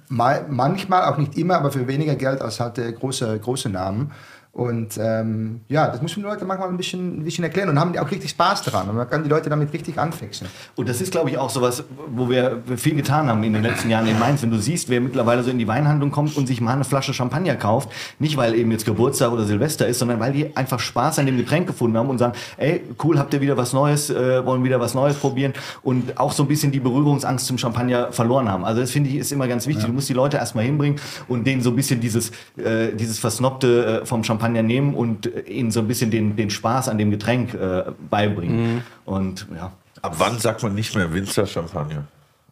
mal, 0.07 0.45
manchmal, 0.49 1.11
auch 1.11 1.17
nicht 1.17 1.37
immer, 1.37 1.55
aber 1.55 1.71
für 1.71 1.87
weniger 1.87 2.15
Geld 2.15 2.41
als 2.41 2.59
halt 2.59 2.75
große, 2.99 3.39
große 3.39 3.69
Namen. 3.69 4.11
Und 4.55 4.97
ähm, 4.97 5.59
ja, 5.67 5.89
das 5.89 6.01
muss 6.01 6.15
man 6.15 6.23
den 6.23 6.31
Leuten 6.31 6.47
manchmal 6.47 6.69
ein 6.69 6.77
bisschen, 6.77 7.19
ein 7.19 7.23
bisschen 7.25 7.43
erklären 7.43 7.67
und 7.67 7.77
haben 7.77 7.91
die 7.91 7.99
auch 7.99 8.09
richtig 8.09 8.29
Spaß 8.29 8.61
daran. 8.61 8.87
Und 8.87 8.95
man 8.95 9.09
kann 9.09 9.21
die 9.21 9.29
Leute 9.29 9.49
damit 9.49 9.73
richtig 9.73 9.99
anfixen. 9.99 10.47
Und 10.77 10.87
das 10.87 11.01
ist, 11.01 11.11
glaube 11.11 11.29
ich, 11.29 11.37
auch 11.37 11.49
sowas, 11.49 11.83
wo 12.07 12.29
wir 12.29 12.63
viel 12.77 12.95
getan 12.95 13.27
haben 13.27 13.43
in 13.43 13.51
den 13.51 13.63
letzten 13.63 13.89
Jahren 13.89 14.07
in 14.07 14.17
Mainz. 14.17 14.43
Wenn 14.43 14.51
du 14.51 14.57
siehst, 14.57 14.87
wer 14.87 15.01
mittlerweile 15.01 15.43
so 15.43 15.51
in 15.51 15.59
die 15.59 15.67
Weinhandlung 15.67 16.09
kommt 16.09 16.37
und 16.37 16.47
sich 16.47 16.61
mal 16.61 16.71
eine 16.71 16.85
Flasche 16.85 17.13
Champagner 17.13 17.55
kauft, 17.55 17.89
nicht 18.17 18.37
weil 18.37 18.55
eben 18.55 18.71
jetzt 18.71 18.85
Geburtstag 18.85 19.33
oder 19.33 19.43
Silvester 19.43 19.87
ist, 19.87 19.99
sondern 19.99 20.21
weil 20.21 20.31
die 20.31 20.55
einfach 20.55 20.79
Spaß 20.79 21.19
an 21.19 21.25
dem 21.25 21.35
Getränk 21.35 21.67
gefunden 21.67 21.97
haben 21.97 22.07
und 22.07 22.19
sagen, 22.19 22.31
ey, 22.55 22.81
cool, 23.03 23.19
habt 23.19 23.33
ihr 23.33 23.41
wieder 23.41 23.57
was 23.57 23.73
Neues, 23.73 24.09
äh, 24.09 24.45
wollen 24.45 24.63
wieder 24.63 24.79
was 24.79 24.93
Neues 24.93 25.17
probieren 25.17 25.51
und 25.83 26.17
auch 26.17 26.31
so 26.31 26.43
ein 26.43 26.47
bisschen 26.47 26.71
die 26.71 26.79
Berührungsangst 26.79 27.45
zum 27.45 27.57
Champagner 27.57 28.13
verloren 28.13 28.49
haben. 28.49 28.63
Also 28.63 28.79
das 28.79 28.91
finde 28.91 29.09
ich 29.09 29.17
ist 29.17 29.33
immer 29.33 29.49
ganz 29.49 29.67
wichtig. 29.67 29.85
Du 29.85 29.91
musst 29.91 30.07
die 30.07 30.13
Leute 30.13 30.37
erstmal 30.37 30.63
hinbringen 30.63 30.97
und 31.27 31.45
denen 31.45 31.61
so 31.61 31.71
ein 31.71 31.75
bisschen 31.75 31.99
dieses, 31.99 32.29
äh, 32.55 32.93
dieses 32.97 33.19
Versnobte 33.19 34.01
äh, 34.03 34.05
vom 34.05 34.23
Champagner 34.23 34.44
nehmen 34.53 34.93
und 34.95 35.25
äh, 35.27 35.41
ihnen 35.41 35.71
so 35.71 35.79
ein 35.81 35.87
bisschen 35.87 36.11
den, 36.11 36.35
den 36.35 36.49
Spaß 36.49 36.89
an 36.89 36.97
dem 36.97 37.11
Getränk 37.11 37.53
äh, 37.53 37.83
beibringen. 38.09 38.81
Und 39.05 39.47
ja. 39.55 39.71
Ab 40.01 40.15
wann 40.17 40.37
sagt 40.39 40.61
man 40.63 40.75
nicht 40.75 40.95
mehr 40.95 41.11
Winzer-Champagner? 41.13 42.05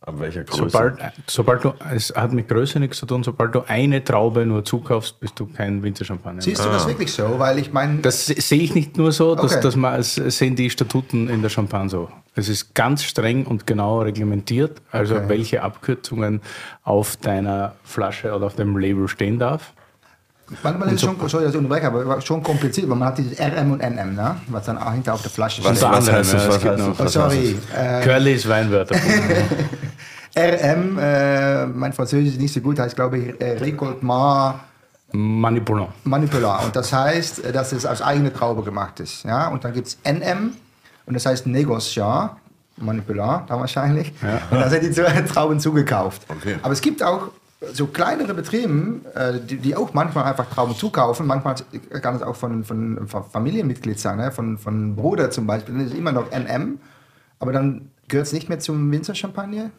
Ab 0.05 0.15
welcher 0.17 0.43
Größe? 0.43 0.63
Sobald, 0.69 0.97
sobald 1.27 1.63
du, 1.63 1.73
es 1.95 2.13
hat 2.13 2.33
mit 2.33 2.49
Größe 2.49 2.77
nichts 2.77 2.97
zu 2.97 3.05
tun, 3.05 3.23
sobald 3.23 3.55
du 3.55 3.61
eine 3.67 4.03
Traube 4.03 4.45
nur 4.45 4.65
zukaufst, 4.65 5.17
bist 5.21 5.39
du 5.39 5.45
kein 5.45 5.81
Winzerchampagner. 5.81 6.41
Siehst 6.41 6.65
du 6.65 6.69
das 6.69 6.85
wirklich 6.85 7.13
so? 7.13 7.35
Weil 7.39 7.57
ich 7.59 7.71
meine, 7.71 7.99
Das 7.99 8.25
se- 8.25 8.41
sehe 8.41 8.59
ich 8.61 8.75
nicht 8.75 8.97
nur 8.97 9.13
so, 9.13 9.33
dass, 9.35 9.53
Okay. 9.53 9.61
dass 9.61 9.75
man, 9.77 9.97
es 9.99 10.15
sehen 10.15 10.57
die 10.57 10.69
Statuten 10.69 11.29
in 11.29 11.41
der 11.41 11.47
Champagne 11.49 11.89
so. 11.89 12.09
Es 12.35 12.49
ist 12.49 12.73
ganz 12.75 13.03
streng 13.03 13.45
und 13.45 13.65
genau 13.65 14.01
reglementiert, 14.01 14.81
also 14.91 15.15
Okay. 15.15 15.29
welche 15.29 15.63
Abkürzungen 15.63 16.41
auf 16.83 17.15
deiner 17.15 17.75
Flasche 17.85 18.33
oder 18.35 18.47
auf 18.47 18.55
dem 18.57 18.75
Label 18.77 19.07
stehen 19.07 19.39
darf. 19.39 19.71
Manchmal 20.61 20.89
ist 20.89 20.95
es 20.95 21.01
schon, 21.01 21.15
sorry, 21.29 21.45
dass 21.45 21.53
ich 21.53 21.57
unterbreche, 21.59 21.87
aber 21.87 22.21
schon 22.21 22.43
kompliziert, 22.43 22.89
weil 22.89 22.97
man 22.97 23.07
hat 23.09 23.17
dieses 23.17 23.39
RM 23.39 23.71
und 23.71 23.79
NM, 23.81 24.15
ne? 24.15 24.35
was 24.47 24.65
dann 24.65 24.77
auch 24.77 24.91
hinter 24.91 25.13
auf 25.13 25.21
der 25.21 25.31
Flasche 25.31 25.63
Was, 25.63 25.77
steht. 25.77 25.89
was 25.89 25.97
anderem, 26.07 26.15
heißt 26.17 26.33
das? 26.33 26.43
ja, 26.43 26.49
Was 26.49 26.65
heißt 26.65 26.77
noch-? 26.79 26.87
Oh, 26.99 27.03
Was 27.03 27.13
sorry. 27.13 27.55
Äh, 27.75 28.01
Curly 28.01 28.33
ist 28.33 28.47
Weinwörter. 28.49 28.95
RM, 30.37 30.97
äh, 30.99 31.65
mein 31.67 31.93
Französisch 31.93 32.33
ist 32.33 32.41
nicht 32.41 32.53
so 32.53 32.59
gut, 32.61 32.79
heißt 32.79 32.95
glaube 32.95 33.17
ich 33.19 33.41
äh, 33.41 33.57
Récoltement 33.57 34.55
Manipulant. 35.15 35.89
Manipular. 36.05 36.65
Und 36.65 36.75
das 36.75 36.91
heißt, 36.91 37.45
äh, 37.45 37.51
dass 37.51 37.71
es 37.71 37.85
aus 37.85 38.01
eigener 38.01 38.33
Traube 38.33 38.63
gemacht 38.63 38.99
ist. 38.99 39.23
Ja? 39.23 39.47
Und 39.49 39.63
dann 39.63 39.73
gibt 39.73 39.87
es 39.87 39.97
NM 40.03 40.53
und 41.05 41.13
das 41.13 41.25
heißt 41.25 41.45
Negociant. 41.47 42.31
Manipular, 42.77 43.45
dann 43.47 43.59
wahrscheinlich. 43.59 44.11
Und 44.49 44.59
da 44.59 44.67
sind 44.67 44.83
die 44.83 44.91
Trauben 45.31 45.59
zugekauft. 45.59 46.23
Okay. 46.27 46.55
Aber 46.63 46.73
es 46.73 46.81
gibt 46.81 47.03
auch 47.03 47.29
so 47.71 47.87
kleinere 47.87 48.33
Betriebe, 48.33 49.01
äh, 49.15 49.39
die, 49.39 49.57
die 49.57 49.75
auch 49.75 49.93
manchmal 49.93 50.25
einfach 50.25 50.49
Trauben 50.49 50.75
zukaufen. 50.75 51.25
Manchmal 51.25 51.55
kann 52.01 52.15
es 52.15 52.21
auch 52.21 52.35
von, 52.35 52.63
von, 52.63 53.07
Familienmitglied 53.07 53.99
sein, 53.99 54.17
ne? 54.17 54.31
von, 54.31 54.57
von 54.57 54.95
Bruder 54.95 55.31
zum 55.31 55.47
Beispiel. 55.47 55.77
Das 55.77 55.87
ist 55.87 55.97
immer 55.97 56.11
noch 56.11 56.31
NM, 56.31 56.79
aber 57.39 57.51
dann 57.51 57.89
gehört 58.07 58.27
es 58.27 58.33
nicht 58.33 58.49
mehr 58.49 58.59
zum 58.59 58.91
Winzer-Champagner. 58.91 59.71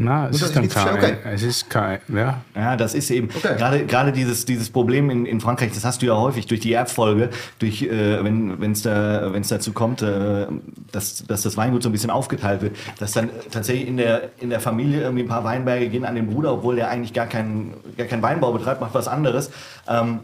Na, 0.00 0.28
es 0.28 0.40
ist 0.40 0.54
dann 0.54 0.68
kein, 0.68 0.94
okay. 0.94 1.16
es 1.24 1.42
ist 1.42 1.68
kein, 1.68 1.98
ja. 2.06 2.40
Ja, 2.54 2.76
das 2.76 2.94
ist 2.94 3.10
eben 3.10 3.28
Okay. 3.34 3.56
gerade 3.58 3.84
gerade 3.84 4.12
dieses 4.12 4.44
dieses 4.44 4.70
Problem 4.70 5.10
in, 5.10 5.26
in 5.26 5.40
Frankreich. 5.40 5.72
Das 5.74 5.84
hast 5.84 6.02
du 6.02 6.06
ja 6.06 6.16
häufig 6.16 6.46
durch 6.46 6.60
die 6.60 6.72
Erbfolge, 6.72 7.30
durch 7.58 7.82
äh, 7.82 8.22
wenn 8.22 8.60
wenn 8.60 8.72
es 8.72 8.82
da 8.82 9.32
wenn 9.32 9.40
es 9.42 9.48
dazu 9.48 9.72
kommt, 9.72 10.02
äh, 10.02 10.46
dass 10.92 11.24
dass 11.26 11.42
das 11.42 11.56
Weingut 11.56 11.82
so 11.82 11.88
ein 11.88 11.92
bisschen 11.92 12.10
aufgeteilt 12.10 12.62
wird, 12.62 12.76
dass 13.00 13.10
dann 13.10 13.28
tatsächlich 13.50 13.88
in 13.88 13.96
der 13.96 14.30
in 14.38 14.50
der 14.50 14.60
Familie 14.60 15.00
irgendwie 15.02 15.24
ein 15.24 15.28
paar 15.28 15.42
Weinberge 15.42 15.88
gehen 15.88 16.04
an 16.04 16.14
den 16.14 16.28
Bruder, 16.28 16.52
obwohl 16.52 16.76
der 16.76 16.90
eigentlich 16.90 17.12
gar 17.12 17.26
keinen 17.26 17.74
gar 17.96 18.06
keinen 18.06 18.22
Weinbau 18.22 18.52
betreibt, 18.52 18.80
macht 18.80 18.94
was 18.94 19.08
anderes. 19.08 19.50
Ähm, 19.88 20.20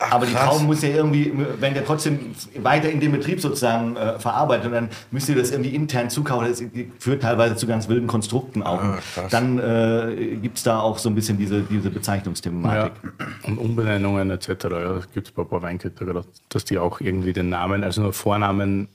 aber 0.00 0.26
die. 0.26 0.32
Trauben 0.32 0.66
muss 0.66 0.82
ja 0.82 0.88
irgendwie, 0.88 1.32
wenn 1.58 1.74
der 1.74 1.84
trotzdem 1.84 2.34
weiter 2.58 2.88
in 2.88 3.00
dem 3.00 3.12
Betrieb 3.12 3.40
sozusagen 3.40 3.96
äh, 3.96 4.18
verarbeitet 4.18 4.66
und 4.66 4.72
dann 4.72 4.88
müsst 5.10 5.28
ihr 5.28 5.36
das 5.36 5.50
irgendwie 5.50 5.74
intern 5.74 6.08
zukaufen. 6.08 6.48
Das 6.48 6.62
führt 6.98 7.22
teilweise 7.22 7.56
zu 7.56 7.66
ganz 7.66 7.88
wilden 7.88 8.06
Konstrukten 8.06 8.62
auch. 8.62 8.80
Krass. 9.14 9.30
dann 9.30 9.58
äh, 9.58 10.36
gibt 10.36 10.56
es 10.56 10.62
da 10.64 10.80
auch 10.80 10.98
so 10.98 11.08
ein 11.08 11.14
bisschen 11.14 11.36
diese, 11.36 11.62
diese 11.62 11.90
Bezeichnungsthematik. 11.90 12.92
Ja, 13.02 13.26
und 13.42 13.58
Umbenennungen 13.58 14.30
etc. 14.30 14.48
Ja, 14.48 14.94
das 14.94 15.12
gibt 15.12 15.28
es 15.28 15.34
bei 15.34 15.42
ein 15.42 15.48
paar 15.48 15.62
Weinküter 15.62 16.04
gerade, 16.06 16.24
dass 16.48 16.64
die 16.64 16.78
auch 16.78 17.00
irgendwie 17.00 17.32
den 17.32 17.50
Namen, 17.50 17.84
also 17.84 18.02
nur 18.02 18.12
Vornamen 18.12 18.88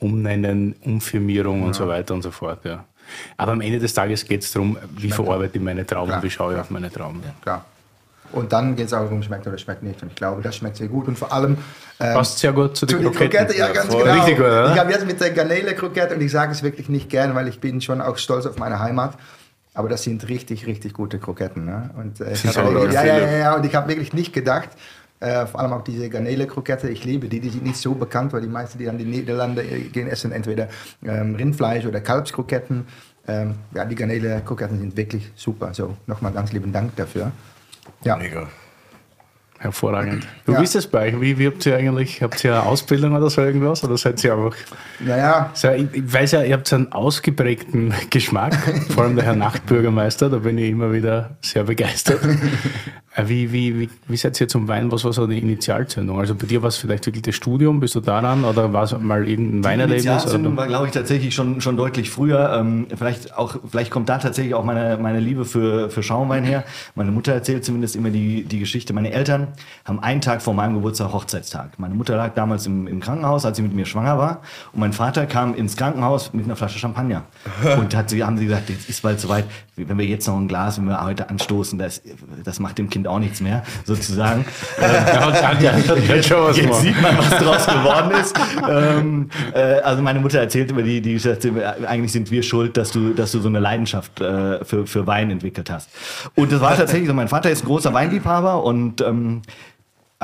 umnennen, 0.00 0.74
Umfirmierung 0.82 1.62
und 1.62 1.74
so 1.74 1.86
weiter 1.86 2.12
und 2.14 2.22
so 2.22 2.30
fort. 2.30 2.64
Ja. 2.64 2.84
Aber 3.36 3.52
am 3.52 3.60
Ende 3.60 3.78
des 3.78 3.94
Tages 3.94 4.24
geht 4.24 4.42
es 4.42 4.52
darum, 4.52 4.76
wie 4.96 5.10
verarbeite 5.10 5.58
ich 5.58 5.64
meine 5.64 5.86
Trauben, 5.86 6.08
Klar. 6.08 6.22
wie 6.22 6.30
schaue 6.30 6.54
ich 6.54 6.60
auf 6.60 6.70
meine 6.70 6.90
Trauben. 6.90 7.22
Klar. 7.42 7.64
Und 8.34 8.52
dann 8.52 8.76
geht 8.76 8.86
es 8.86 8.92
auch 8.92 9.10
um 9.10 9.22
schmeckt 9.22 9.46
oder 9.46 9.58
schmeckt 9.58 9.82
nicht. 9.82 10.02
Und 10.02 10.08
ich 10.08 10.14
glaube, 10.14 10.42
das 10.42 10.56
schmeckt 10.56 10.76
sehr 10.76 10.88
gut. 10.88 11.08
Und 11.08 11.18
vor 11.18 11.32
allem 11.32 11.56
ähm, 12.00 12.14
Passt 12.14 12.38
sehr 12.38 12.52
gut 12.52 12.76
zu 12.76 12.86
den 12.86 12.96
Zu 12.98 13.02
den 13.02 13.12
Kroketten. 13.12 13.30
Krokette, 13.46 13.58
ja, 13.58 13.72
ganz 13.72 13.86
voll. 13.92 14.02
genau. 14.02 14.14
Richtig 14.14 14.36
gut, 14.36 14.46
oder? 14.46 14.72
Ich 14.72 14.78
habe 14.78 14.90
jetzt 14.92 15.06
mit 15.06 15.20
der 15.20 15.30
Garnele-Krokette, 15.30 16.14
und 16.14 16.20
ich 16.20 16.30
sage 16.32 16.52
es 16.52 16.62
wirklich 16.62 16.88
nicht 16.88 17.08
gern, 17.08 17.34
weil 17.34 17.48
ich 17.48 17.60
bin 17.60 17.80
schon 17.80 18.00
auch 18.00 18.18
stolz 18.18 18.46
auf 18.46 18.58
meine 18.58 18.78
Heimat. 18.80 19.14
Aber 19.74 19.88
das 19.88 20.02
sind 20.04 20.28
richtig, 20.28 20.66
richtig 20.66 20.92
gute 20.92 21.18
Kroketten. 21.18 21.64
Ne? 21.64 21.90
Und, 21.96 22.20
äh, 22.20 22.32
ich 22.32 22.46
hab 22.46 22.64
auch 22.66 22.72
wirklich- 22.74 22.92
ja, 22.94 23.04
ja, 23.04 23.18
ja, 23.18 23.36
ja, 23.38 23.54
und 23.56 23.66
ich 23.66 23.74
habe 23.74 23.88
wirklich 23.88 24.12
nicht 24.12 24.32
gedacht, 24.32 24.68
äh, 25.20 25.46
vor 25.46 25.60
allem 25.60 25.72
auch 25.72 25.82
diese 25.82 26.08
Garnele-Krokette, 26.08 26.88
ich 26.88 27.04
liebe 27.04 27.28
die, 27.28 27.40
die 27.40 27.48
sind 27.48 27.64
nicht 27.64 27.78
so 27.78 27.94
bekannt, 27.94 28.32
weil 28.32 28.40
die 28.42 28.46
meisten, 28.48 28.78
die 28.78 28.88
an 28.88 28.98
die 28.98 29.04
Niederlande 29.04 29.62
äh, 29.62 29.80
gehen, 29.88 30.06
essen 30.08 30.32
entweder 30.32 30.68
ähm, 31.04 31.34
Rindfleisch 31.34 31.86
oder 31.86 32.00
Kalbskroketten. 32.00 32.86
Ähm, 33.26 33.54
ja, 33.74 33.84
die 33.84 33.94
Garnele-Kroketten 33.94 34.78
sind 34.78 34.96
wirklich 34.96 35.32
super. 35.34 35.72
So, 35.72 35.96
nochmal 36.06 36.32
ganz 36.32 36.52
lieben 36.52 36.72
Dank 36.72 36.94
dafür. 36.96 37.32
Ja. 38.04 38.16
Mega. 38.16 38.48
Hervorragend. 39.58 40.26
Wie 40.44 40.52
Ja. 40.52 40.60
ist 40.60 40.74
das 40.74 40.86
bei 40.86 41.08
euch? 41.08 41.20
Wie, 41.22 41.38
wie 41.38 41.46
habt 41.46 41.64
ihr 41.64 41.76
eigentlich, 41.76 42.20
habt 42.22 42.44
ihr 42.44 42.52
eine 42.52 42.64
Ausbildung 42.64 43.14
oder 43.16 43.30
so 43.30 43.40
irgendwas? 43.40 43.82
Oder 43.82 43.96
seid 43.96 44.22
ihr 44.22 44.34
einfach 44.34 44.54
Naja, 45.00 45.50
So, 45.54 45.70
ich, 45.70 45.86
ich 45.92 46.12
weiß 46.12 46.32
ja, 46.32 46.42
ihr 46.42 46.52
habt 46.54 46.68
so 46.68 46.76
einen 46.76 46.92
ausgeprägten 46.92 47.94
Geschmack, 48.10 48.54
vor 48.92 49.04
allem 49.04 49.16
der 49.16 49.24
Herr 49.24 49.36
Nachtbürgermeister, 49.36 50.28
da 50.28 50.38
bin 50.38 50.58
ich 50.58 50.68
immer 50.70 50.92
wieder 50.92 51.38
sehr 51.40 51.64
begeistert. 51.64 52.20
Äh, 53.14 53.28
wie, 53.28 53.52
wie, 53.52 53.78
wie, 53.78 53.90
wie 54.08 54.16
seid 54.16 54.40
ihr 54.40 54.48
zum 54.48 54.66
Wein? 54.66 54.90
Was 54.90 55.04
war 55.04 55.12
so 55.12 55.26
die 55.26 55.38
Initialzündung? 55.38 56.18
Also 56.18 56.34
bei 56.34 56.46
dir 56.46 56.62
war 56.62 56.68
es 56.68 56.76
vielleicht 56.76 57.06
wirklich 57.06 57.22
das 57.22 57.36
Studium, 57.36 57.78
bist 57.78 57.94
du 57.94 58.00
daran 58.00 58.44
oder 58.44 58.72
war 58.72 58.82
es 58.82 58.98
mal 58.98 59.28
irgendein 59.28 59.64
Weinerlebnis? 59.64 60.04
Initialzündung 60.04 60.56
war, 60.56 60.66
glaube 60.66 60.86
ich, 60.86 60.92
tatsächlich 60.92 61.32
schon, 61.34 61.60
schon 61.60 61.76
deutlich 61.76 62.10
früher. 62.10 62.52
Ähm, 62.58 62.86
vielleicht, 62.96 63.36
auch, 63.36 63.56
vielleicht 63.70 63.92
kommt 63.92 64.08
da 64.08 64.18
tatsächlich 64.18 64.54
auch 64.54 64.64
meine, 64.64 64.98
meine 65.00 65.20
Liebe 65.20 65.44
für, 65.44 65.90
für 65.90 66.02
Schaumwein 66.02 66.42
her. 66.42 66.64
Meine 66.96 67.12
Mutter 67.12 67.32
erzählt 67.32 67.64
zumindest 67.64 67.94
immer 67.94 68.10
die, 68.10 68.44
die 68.44 68.58
Geschichte. 68.58 68.92
Meine 68.92 69.12
Eltern 69.12 69.48
haben 69.84 70.00
einen 70.00 70.20
Tag 70.20 70.42
vor 70.42 70.54
meinem 70.54 70.74
Geburtstag 70.74 71.12
Hochzeitstag. 71.12 71.78
Meine 71.78 71.94
Mutter 71.94 72.16
lag 72.16 72.34
damals 72.34 72.66
im, 72.66 72.88
im 72.88 72.98
Krankenhaus, 72.98 73.44
als 73.44 73.58
sie 73.58 73.62
mit 73.62 73.74
mir 73.74 73.86
schwanger 73.86 74.18
war. 74.18 74.42
Und 74.72 74.80
mein 74.80 74.92
Vater 74.92 75.26
kam 75.26 75.54
ins 75.54 75.76
Krankenhaus 75.76 76.32
mit 76.32 76.46
einer 76.46 76.56
Flasche 76.56 76.80
Champagner. 76.80 77.22
Und 77.78 77.94
hat, 77.94 78.12
haben 78.12 78.38
sie 78.38 78.46
gesagt, 78.46 78.70
jetzt 78.70 78.88
ist 78.88 79.02
bald 79.02 79.20
soweit, 79.20 79.44
wenn 79.76 79.98
wir 79.98 80.06
jetzt 80.06 80.26
noch 80.26 80.36
ein 80.36 80.48
Glas, 80.48 80.78
wenn 80.78 80.86
wir 80.86 81.00
heute 81.04 81.30
anstoßen, 81.30 81.78
das, 81.78 82.02
das 82.42 82.58
macht 82.58 82.78
dem 82.78 82.90
Kind 82.90 83.03
Kind 83.04 83.08
auch 83.08 83.18
nichts 83.18 83.40
mehr, 83.40 83.62
sozusagen. 83.84 84.46
jetzt 86.56 86.80
sieht 86.80 87.02
man, 87.02 87.18
was 87.18 87.30
daraus 87.30 87.66
geworden 87.66 88.10
ist. 88.12 88.34
Ähm, 88.68 89.30
äh, 89.54 89.80
also 89.80 90.02
meine 90.02 90.20
Mutter 90.20 90.40
erzählt 90.40 90.70
über 90.70 90.82
die, 90.82 91.00
die 91.02 91.14
Geschichte, 91.14 91.52
eigentlich 91.86 92.12
sind 92.12 92.30
wir 92.30 92.42
schuld, 92.42 92.76
dass 92.76 92.90
du, 92.92 93.12
dass 93.12 93.32
du 93.32 93.40
so 93.40 93.48
eine 93.48 93.58
Leidenschaft 93.58 94.20
äh, 94.20 94.64
für, 94.64 94.86
für 94.86 95.06
Wein 95.06 95.30
entwickelt 95.30 95.68
hast. 95.70 95.90
Und 96.34 96.50
das 96.50 96.60
war 96.60 96.76
tatsächlich 96.76 97.08
so, 97.08 97.14
mein 97.14 97.28
Vater 97.28 97.50
ist 97.50 97.64
ein 97.64 97.66
großer 97.66 97.92
Weinliebhaber 97.92 98.64
und 98.64 99.02
ähm, 99.02 99.42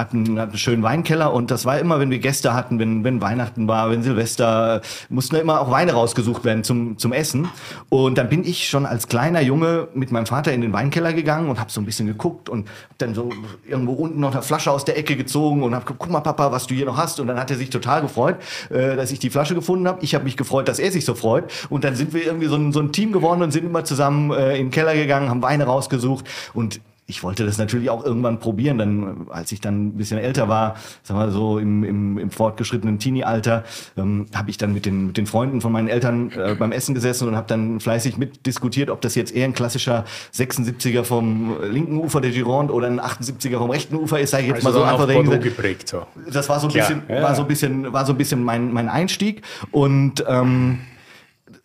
hatten, 0.01 0.39
hatten 0.39 0.51
einen 0.51 0.59
schönen 0.59 0.83
Weinkeller 0.83 1.33
und 1.33 1.51
das 1.51 1.65
war 1.65 1.79
immer, 1.79 2.01
wenn 2.01 2.11
wir 2.11 2.19
Gäste 2.19 2.55
hatten, 2.55 2.79
wenn, 2.79 3.05
wenn 3.05 3.21
Weihnachten 3.21 3.69
war, 3.69 3.91
wenn 3.91 4.03
Silvester, 4.03 4.81
mussten 5.09 5.37
immer 5.37 5.61
auch 5.61 5.71
Weine 5.71 5.93
rausgesucht 5.93 6.45
werden 6.45 6.65
zum, 6.65 6.99
zum 6.99 7.13
Essen. 7.13 7.49
Und 7.89 8.19
dann 8.19 8.29
bin 8.29 8.45
ich 8.45 8.69
schon 8.69 8.87
als 8.87 9.09
kleiner 9.09 9.41
Junge 9.41 9.89
mit 9.95 10.13
meinem 10.13 10.27
Vater 10.27 10.53
in 10.53 10.61
den 10.61 10.73
Weinkeller 10.73 11.13
gegangen 11.13 11.49
und 11.49 11.61
habe 11.61 11.71
so 11.71 11.81
ein 11.81 11.85
bisschen 11.85 12.07
geguckt 12.07 12.49
und 12.49 12.69
hab 12.69 12.99
dann 12.99 13.15
so 13.15 13.31
irgendwo 13.67 13.93
unten 13.93 14.21
noch 14.21 14.33
eine 14.33 14.43
Flasche 14.43 14.71
aus 14.71 14.85
der 14.85 14.99
Ecke 14.99 15.17
gezogen 15.17 15.63
und 15.63 15.75
habe 15.75 15.85
guck 15.87 16.11
mal 16.11 16.21
Papa, 16.21 16.53
was 16.53 16.67
du 16.67 16.75
hier 16.75 16.87
noch 16.87 16.97
hast. 16.97 17.21
Und 17.21 17.27
dann 17.27 17.39
hat 17.39 17.51
er 17.51 17.57
sich 17.57 17.71
total 17.71 18.03
gefreut, 18.03 18.37
äh, 18.71 18.97
dass 18.97 19.11
ich 19.11 19.19
die 19.19 19.31
Flasche 19.31 19.55
gefunden 19.55 19.87
habe. 19.87 19.99
Ich 20.03 20.15
habe 20.15 20.25
mich 20.25 20.37
gefreut, 20.37 20.69
dass 20.69 20.79
er 20.79 20.91
sich 20.91 21.05
so 21.05 21.15
freut. 21.15 21.45
Und 21.69 21.85
dann 21.85 21.95
sind 21.95 22.13
wir 22.13 22.25
irgendwie 22.25 22.47
so 22.47 22.57
ein, 22.57 22.73
so 22.73 22.81
ein 22.81 22.93
Team 22.93 23.13
geworden 23.13 23.43
und 23.43 23.53
sind 23.53 23.65
immer 23.65 23.85
zusammen 23.85 24.33
äh, 24.33 24.57
in 24.57 24.67
den 24.67 24.71
Keller 24.71 24.95
gegangen, 24.95 25.29
haben 25.29 25.43
Weine 25.43 25.65
rausgesucht 25.65 26.27
und 26.55 26.81
ich 27.11 27.23
wollte 27.23 27.45
das 27.45 27.59
natürlich 27.59 27.91
auch 27.91 28.05
irgendwann 28.05 28.39
probieren. 28.39 28.79
Dann, 28.79 29.27
als 29.29 29.53
ich 29.53 29.61
dann 29.61 29.89
ein 29.89 29.97
bisschen 29.97 30.19
älter 30.19 30.49
war, 30.49 30.77
sagen 31.03 31.21
wir 31.21 31.31
so 31.31 31.59
im, 31.59 31.85
im, 31.85 32.19
im 32.19 32.31
fortgeschrittenen 32.31 32.99
Teenie-Alter, 32.99 33.65
ähm, 33.97 34.27
habe 34.35 34.49
ich 34.49 34.57
dann 34.57 34.73
mit 34.73 34.87
den, 34.87 35.09
mit 35.09 35.17
den 35.17 35.27
Freunden 35.27 35.61
von 35.61 35.73
meinen 35.73 35.89
Eltern 35.89 36.31
äh, 36.31 36.55
beim 36.55 36.73
Essen 36.73 36.95
gesessen 36.95 37.29
und 37.29 37.37
habe 37.37 37.49
dann 37.49 37.81
fleißig 37.81 38.17
mitdiskutiert, 38.17 38.91
ob 38.91 39.01
das 39.01 39.17
jetzt 39.17 39.35
eher 39.35 39.45
ein 39.45 39.53
klassischer 39.53 40.05
76er 40.33 41.03
vom 41.03 41.57
linken 41.63 41.99
Ufer 41.99 42.21
der 42.21 42.31
Gironde 42.31 42.73
oder 42.73 42.87
ein 42.87 43.01
78er 43.01 43.59
vom 43.59 43.71
rechten 43.71 43.97
Ufer 43.97 44.21
ist, 44.21 44.31
sage 44.31 44.45
ich 44.45 44.49
jetzt 44.51 44.65
also 44.65 44.81
mal 44.81 44.97
so 44.97 45.03
einfach 45.03 45.13
Bordeaux 45.13 45.43
geprägt. 45.43 45.89
So. 45.89 46.07
Das 46.33 46.49
war 46.49 46.61
so 46.61 46.69
ein 46.69 46.73
bisschen, 46.73 47.03
ja. 47.09 47.23
war 47.23 47.35
so 47.35 47.43
ein 47.43 47.49
bisschen, 47.49 47.93
war 47.93 48.07
so 48.07 48.13
ein 48.13 48.19
bisschen 48.19 48.45
mein, 48.45 48.73
mein 48.73 48.89
Einstieg 48.89 49.43
und 49.73 50.25
ähm, 50.29 50.79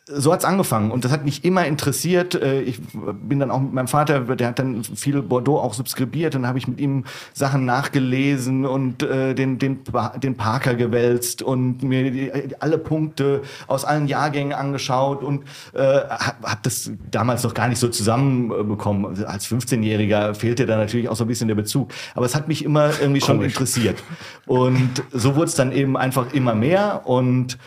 so 0.07 0.31
hat's 0.31 0.45
angefangen 0.45 0.91
und 0.91 1.03
das 1.03 1.11
hat 1.11 1.25
mich 1.25 1.43
immer 1.43 1.65
interessiert. 1.65 2.35
Äh, 2.35 2.61
ich 2.61 2.79
bin 2.83 3.39
dann 3.39 3.49
auch 3.49 3.59
mit 3.59 3.73
meinem 3.73 3.87
Vater, 3.87 4.19
der 4.21 4.49
hat 4.49 4.59
dann 4.59 4.83
viel 4.83 5.21
Bordeaux 5.23 5.57
auch 5.57 5.73
subskribiert, 5.73 6.35
dann 6.35 6.45
habe 6.45 6.59
ich 6.59 6.67
mit 6.67 6.79
ihm 6.79 7.05
Sachen 7.33 7.65
nachgelesen 7.65 8.65
und 8.65 9.01
äh, 9.01 9.33
den, 9.33 9.57
den, 9.57 9.79
den 10.17 10.37
Parker 10.37 10.75
gewälzt 10.75 11.41
und 11.41 11.81
mir 11.81 12.11
die, 12.11 12.31
alle 12.59 12.77
Punkte 12.77 13.41
aus 13.65 13.83
allen 13.83 14.07
Jahrgängen 14.07 14.53
angeschaut 14.53 15.23
und 15.23 15.43
äh, 15.73 15.79
habe 15.81 16.35
hab 16.43 16.61
das 16.61 16.91
damals 17.09 17.43
noch 17.43 17.55
gar 17.55 17.67
nicht 17.67 17.79
so 17.79 17.87
zusammenbekommen. 17.87 19.05
Also 19.05 19.25
als 19.25 19.47
15-Jähriger 19.47 20.35
fehlte 20.35 20.67
da 20.67 20.77
natürlich 20.77 21.09
auch 21.09 21.15
so 21.15 21.23
ein 21.23 21.27
bisschen 21.27 21.47
der 21.47 21.55
Bezug. 21.55 21.89
Aber 22.13 22.27
es 22.27 22.35
hat 22.35 22.47
mich 22.47 22.63
immer 22.63 22.91
irgendwie 23.01 23.21
schon 23.21 23.37
Komisch. 23.37 23.53
interessiert. 23.53 24.03
Und 24.45 25.03
so 25.11 25.35
wurde 25.35 25.47
es 25.47 25.55
dann 25.55 25.71
eben 25.71 25.97
einfach 25.97 26.31
immer 26.33 26.53
mehr 26.53 27.01
und 27.05 27.57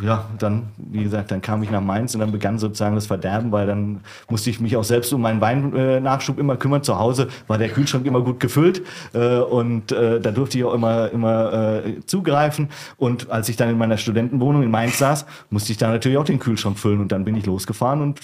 ja, 0.00 0.26
dann, 0.38 0.68
wie 0.76 1.02
gesagt, 1.02 1.30
dann 1.30 1.42
kam 1.42 1.62
ich 1.62 1.70
nach 1.70 1.80
Mainz 1.80 2.14
und 2.14 2.20
dann 2.20 2.32
begann 2.32 2.58
sozusagen 2.58 2.94
das 2.94 3.06
Verderben, 3.06 3.52
weil 3.52 3.66
dann 3.66 4.00
musste 4.30 4.48
ich 4.48 4.60
mich 4.60 4.76
auch 4.76 4.84
selbst 4.84 5.12
um 5.12 5.20
meinen 5.20 5.40
Weinnachschub 5.40 6.38
immer 6.38 6.56
kümmern. 6.56 6.82
Zu 6.82 6.98
Hause 6.98 7.28
war 7.46 7.58
der 7.58 7.68
Kühlschrank 7.68 8.06
immer 8.06 8.22
gut 8.22 8.40
gefüllt 8.40 8.82
äh, 9.12 9.38
und 9.38 9.92
äh, 9.92 10.20
da 10.20 10.30
durfte 10.30 10.58
ich 10.58 10.64
auch 10.64 10.72
immer, 10.72 11.10
immer 11.10 11.82
äh, 11.84 12.00
zugreifen. 12.06 12.70
Und 12.96 13.30
als 13.30 13.48
ich 13.48 13.56
dann 13.56 13.68
in 13.68 13.78
meiner 13.78 13.98
Studentenwohnung 13.98 14.62
in 14.62 14.70
Mainz 14.70 14.98
saß, 14.98 15.26
musste 15.50 15.72
ich 15.72 15.78
da 15.78 15.90
natürlich 15.90 16.18
auch 16.18 16.24
den 16.24 16.38
Kühlschrank 16.38 16.78
füllen 16.78 17.00
und 17.00 17.12
dann 17.12 17.24
bin 17.24 17.36
ich 17.36 17.44
losgefahren 17.44 18.00
und, 18.00 18.20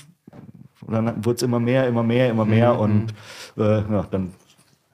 und 0.86 0.94
dann 0.94 1.24
wurde 1.24 1.36
es 1.36 1.42
immer 1.42 1.60
mehr, 1.60 1.86
immer 1.86 2.02
mehr, 2.02 2.30
immer 2.30 2.44
mehr 2.44 2.74
mhm. 2.74 2.80
und 2.80 3.14
äh, 3.58 3.80
ja, 3.80 4.06
dann. 4.10 4.32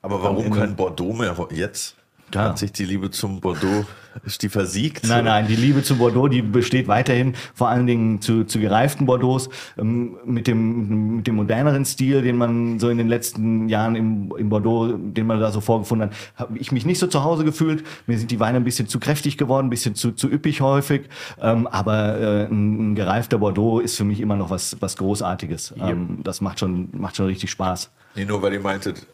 Aber 0.02 0.22
warum 0.22 0.50
kein 0.50 0.76
Bordeaux 0.76 1.14
mehr 1.14 1.34
jetzt? 1.50 1.96
Ja. 2.34 2.44
Hat 2.44 2.58
sich 2.58 2.72
die 2.72 2.84
Liebe 2.84 3.10
zum 3.10 3.40
Bordeaux, 3.40 3.86
ist 4.24 4.42
die 4.42 4.48
versiegt? 4.48 5.06
Nein, 5.06 5.24
nein, 5.24 5.46
die 5.46 5.56
Liebe 5.56 5.82
zum 5.82 5.98
Bordeaux, 5.98 6.28
die 6.28 6.42
besteht 6.42 6.88
weiterhin, 6.88 7.34
vor 7.54 7.68
allen 7.68 7.86
Dingen 7.86 8.20
zu, 8.20 8.44
zu 8.44 8.58
gereiften 8.58 9.06
Bordeaux, 9.06 9.48
ähm, 9.78 10.16
mit, 10.24 10.46
dem, 10.46 11.16
mit 11.16 11.26
dem 11.26 11.36
moderneren 11.36 11.84
Stil, 11.84 12.22
den 12.22 12.36
man 12.36 12.78
so 12.80 12.88
in 12.88 12.98
den 12.98 13.08
letzten 13.08 13.68
Jahren 13.68 13.94
im, 13.94 14.34
im 14.36 14.48
Bordeaux, 14.48 14.94
den 14.96 15.26
man 15.26 15.40
da 15.40 15.52
so 15.52 15.60
vorgefunden 15.60 16.10
hat, 16.10 16.16
habe 16.36 16.58
ich 16.58 16.72
mich 16.72 16.84
nicht 16.84 16.98
so 16.98 17.06
zu 17.06 17.22
Hause 17.22 17.44
gefühlt. 17.44 17.84
Mir 18.06 18.18
sind 18.18 18.30
die 18.30 18.40
Weine 18.40 18.56
ein 18.56 18.64
bisschen 18.64 18.88
zu 18.88 18.98
kräftig 18.98 19.38
geworden, 19.38 19.66
ein 19.66 19.70
bisschen 19.70 19.94
zu, 19.94 20.12
zu 20.12 20.28
üppig 20.28 20.60
häufig. 20.60 21.08
Ähm, 21.40 21.66
aber 21.68 22.18
äh, 22.18 22.46
ein, 22.46 22.92
ein, 22.92 22.94
gereifter 22.94 23.38
Bordeaux 23.38 23.80
ist 23.80 23.96
für 23.96 24.04
mich 24.04 24.20
immer 24.20 24.36
noch 24.36 24.50
was, 24.50 24.76
was 24.80 24.96
Großartiges. 24.96 25.74
Ähm, 25.80 26.20
das 26.24 26.40
macht 26.40 26.60
schon, 26.60 26.88
macht 26.92 27.16
schon 27.16 27.26
richtig 27.26 27.50
Spaß. 27.50 27.90
Nee, 28.16 28.24
nur 28.24 28.42
weil 28.42 28.52
ihr 28.52 28.60
meintet, 28.60 29.06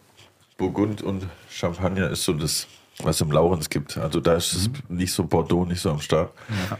Burgund 0.56 1.02
und 1.02 1.26
Champagner 1.48 2.10
ist 2.10 2.24
so 2.24 2.34
das 2.34 2.66
was 3.04 3.16
es 3.16 3.20
im 3.22 3.32
Laurenz 3.32 3.68
gibt. 3.68 3.96
Also 3.96 4.20
da 4.20 4.34
ist 4.34 4.52
es 4.52 4.68
mhm. 4.68 4.96
nicht 4.96 5.12
so 5.12 5.24
Bordeaux, 5.24 5.64
nicht 5.64 5.80
so 5.80 5.90
am 5.90 6.00
Start. 6.00 6.32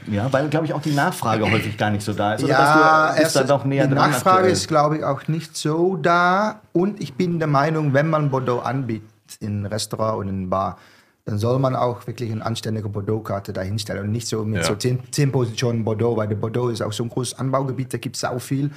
Ja, 0.07 0.14
ja 0.14 0.33
weil, 0.33 0.49
glaube 0.49 0.66
ich, 0.66 0.73
auch 0.73 0.83
die 0.83 0.93
Nachfrage 0.93 1.51
häufig 1.51 1.77
gar 1.77 1.91
nicht 1.91 2.03
so 2.03 2.12
da 2.12 2.35
ist. 2.35 2.45
Oder 2.45 2.53
ja, 2.53 3.14
du, 3.16 3.33
da 3.33 3.45
doch 3.45 3.64
näher 3.64 3.87
die 3.87 3.95
Nachfrage 3.95 4.37
aktuell. 4.39 4.53
ist, 4.53 4.68
glaube 4.68 4.99
ich, 4.99 5.05
auch 5.05 5.29
nicht 5.29 5.57
so 5.57 5.97
da. 5.97 6.61
Und 6.73 7.01
ich 7.03 7.14
bin 7.14 7.39
der 7.39 7.49
Meinung, 7.49 7.95
wenn 7.95 8.09
man 8.09 8.31
Bordeaux 8.31 8.61
anbietet, 8.61 9.09
in 9.41 9.66
Restaurant 9.66 10.18
und 10.18 10.29
in 10.29 10.51
Bar, 10.51 10.79
dann 11.25 11.39
soll 11.39 11.59
man 11.59 11.77
auch 11.77 12.07
wirklich 12.07 12.33
eine 12.33 12.45
anständige 12.45 12.89
Bordeaux-Karte 12.89 13.53
dahinstellen 13.53 14.05
und 14.05 14.11
nicht 14.11 14.27
so 14.27 14.45
mit 14.45 14.62
ja. 14.62 14.64
so 14.64 14.75
zehn, 14.75 15.01
zehn 15.12 15.31
Positionen 15.31 15.85
Bordeaux, 15.85 16.16
weil 16.16 16.29
der 16.29 16.37
Bordeaux 16.37 16.68
ist 16.71 16.83
auch 16.83 16.93
so 16.93 17.05
ein 17.05 17.09
großes 17.09 17.39
Anbaugebiet, 17.39 17.93
da 17.93 17.99
gibt 17.99 18.16
es 18.16 18.25
auch 18.25 18.41
viel. 18.41 18.71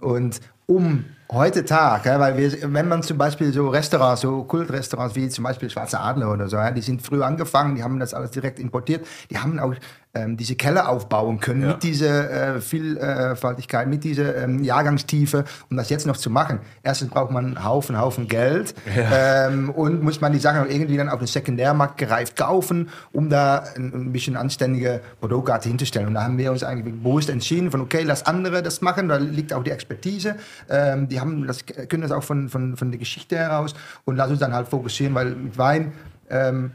Und 0.00 0.40
um 0.66 1.04
heute 1.32 1.64
Tag, 1.64 2.06
weil 2.06 2.36
wir, 2.36 2.72
wenn 2.72 2.88
man 2.88 3.02
zum 3.02 3.18
Beispiel 3.18 3.52
so 3.52 3.68
Restaurants, 3.68 4.20
so 4.20 4.44
Kultrestaurants 4.44 5.14
wie 5.16 5.28
zum 5.28 5.44
Beispiel 5.44 5.68
Schwarze 5.68 5.98
Adler 5.98 6.32
oder 6.32 6.48
so, 6.48 6.58
die 6.74 6.80
sind 6.80 7.02
früh 7.02 7.22
angefangen, 7.22 7.74
die 7.76 7.82
haben 7.82 7.98
das 7.98 8.14
alles 8.14 8.30
direkt 8.30 8.58
importiert, 8.58 9.06
die 9.30 9.38
haben 9.38 9.58
auch 9.58 9.74
ähm, 10.16 10.36
diese 10.36 10.56
Keller 10.56 10.88
aufbauen 10.88 11.40
können 11.40 11.62
ja. 11.62 11.68
mit 11.68 11.82
dieser 11.82 12.56
äh, 12.56 12.60
Vielfaltigkeit, 12.60 13.88
mit 13.88 14.04
dieser 14.04 14.36
ähm, 14.36 14.62
Jahrgangstiefe, 14.62 15.44
um 15.70 15.76
das 15.76 15.90
jetzt 15.90 16.06
noch 16.06 16.16
zu 16.16 16.30
machen. 16.30 16.60
Erstens 16.82 17.10
braucht 17.10 17.30
man 17.30 17.46
einen 17.46 17.64
Haufen, 17.64 17.98
Haufen 18.00 18.28
Geld 18.28 18.74
ja. 18.94 19.48
ähm, 19.48 19.70
und 19.70 20.02
muss 20.02 20.20
man 20.20 20.32
die 20.32 20.38
Sachen 20.38 20.70
irgendwie 20.70 20.96
dann 20.96 21.08
auf 21.08 21.18
dem 21.18 21.26
Sekundärmarkt 21.26 21.98
gereift 21.98 22.36
kaufen, 22.36 22.88
um 23.12 23.28
da 23.28 23.64
ein, 23.76 23.92
ein 23.92 24.12
bisschen 24.12 24.36
anständige 24.36 25.00
Produktkarte 25.20 25.68
hinzustellen. 25.68 26.08
Und 26.08 26.14
da 26.14 26.22
haben 26.22 26.38
wir 26.38 26.50
uns 26.50 26.62
eigentlich 26.62 26.94
bewusst 26.94 27.28
entschieden 27.28 27.70
von, 27.70 27.80
okay, 27.80 28.02
lass 28.02 28.24
andere 28.26 28.62
das 28.62 28.80
machen, 28.80 29.08
da 29.08 29.16
liegt 29.16 29.52
auch 29.52 29.62
die 29.62 29.70
Expertise. 29.70 30.36
Ähm, 30.70 31.08
die 31.08 31.20
haben 31.20 31.46
das, 31.46 31.64
können 31.66 32.02
das 32.02 32.12
auch 32.12 32.22
von, 32.22 32.48
von, 32.48 32.76
von 32.76 32.90
der 32.90 32.98
Geschichte 32.98 33.36
heraus 33.36 33.74
und 34.04 34.16
lass 34.16 34.30
uns 34.30 34.40
dann 34.40 34.54
halt 34.54 34.68
fokussieren, 34.68 35.14
weil 35.14 35.34
mit 35.34 35.58
Wein 35.58 35.92
ähm, 36.30 36.72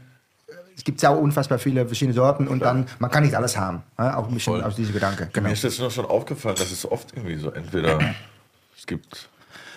es 0.82 0.84
gibt 0.84 1.00
ja 1.00 1.10
auch 1.10 1.20
unfassbar 1.20 1.60
viele 1.60 1.86
verschiedene 1.86 2.12
Sorten 2.12 2.48
und 2.48 2.58
dann, 2.58 2.86
man 2.98 3.08
kann 3.08 3.22
nicht 3.22 3.36
alles 3.36 3.56
haben. 3.56 3.84
Ja? 3.96 4.16
Auch 4.16 4.26
ein 4.26 4.34
bisschen 4.34 4.54
Voll. 4.54 4.64
aus 4.64 4.74
diesem 4.74 4.92
Gedanke. 4.92 5.30
Genau. 5.32 5.46
Mir 5.46 5.52
ist 5.52 5.62
das 5.62 5.78
noch 5.78 5.92
schon 5.92 6.06
aufgefallen, 6.06 6.56
dass 6.56 6.72
es 6.72 6.90
oft 6.90 7.12
irgendwie 7.14 7.36
so, 7.36 7.52
entweder 7.52 8.00
es 8.76 8.84
gibt 8.84 9.28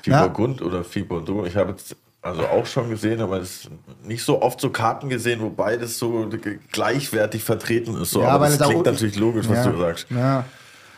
viel 0.02 0.14
ja. 0.14 0.26
Oder 0.26 0.84
Bordeaux. 1.08 1.46
Ich 1.46 1.56
habe 1.56 1.74
jetzt 1.74 1.96
also 2.24 2.42
auch 2.48 2.66
schon 2.66 2.90
gesehen, 2.90 3.22
aber 3.22 3.38
es 3.38 3.70
nicht 4.04 4.24
so 4.24 4.42
oft 4.42 4.60
so 4.60 4.72
Karten 4.72 5.08
gesehen, 5.08 5.42
wo 5.42 5.52
beides 5.52 6.00
so 6.00 6.28
gleichwertig 6.72 7.44
vertreten 7.44 8.02
ist. 8.02 8.10
So. 8.10 8.22
Ja, 8.22 8.30
aber 8.30 8.48
das 8.48 8.58
klingt 8.58 8.88
natürlich 8.88 9.16
logisch, 9.16 9.48
was 9.48 9.64
ja, 9.64 9.72
du 9.72 9.78
sagst. 9.78 10.08
Ja. 10.10 10.44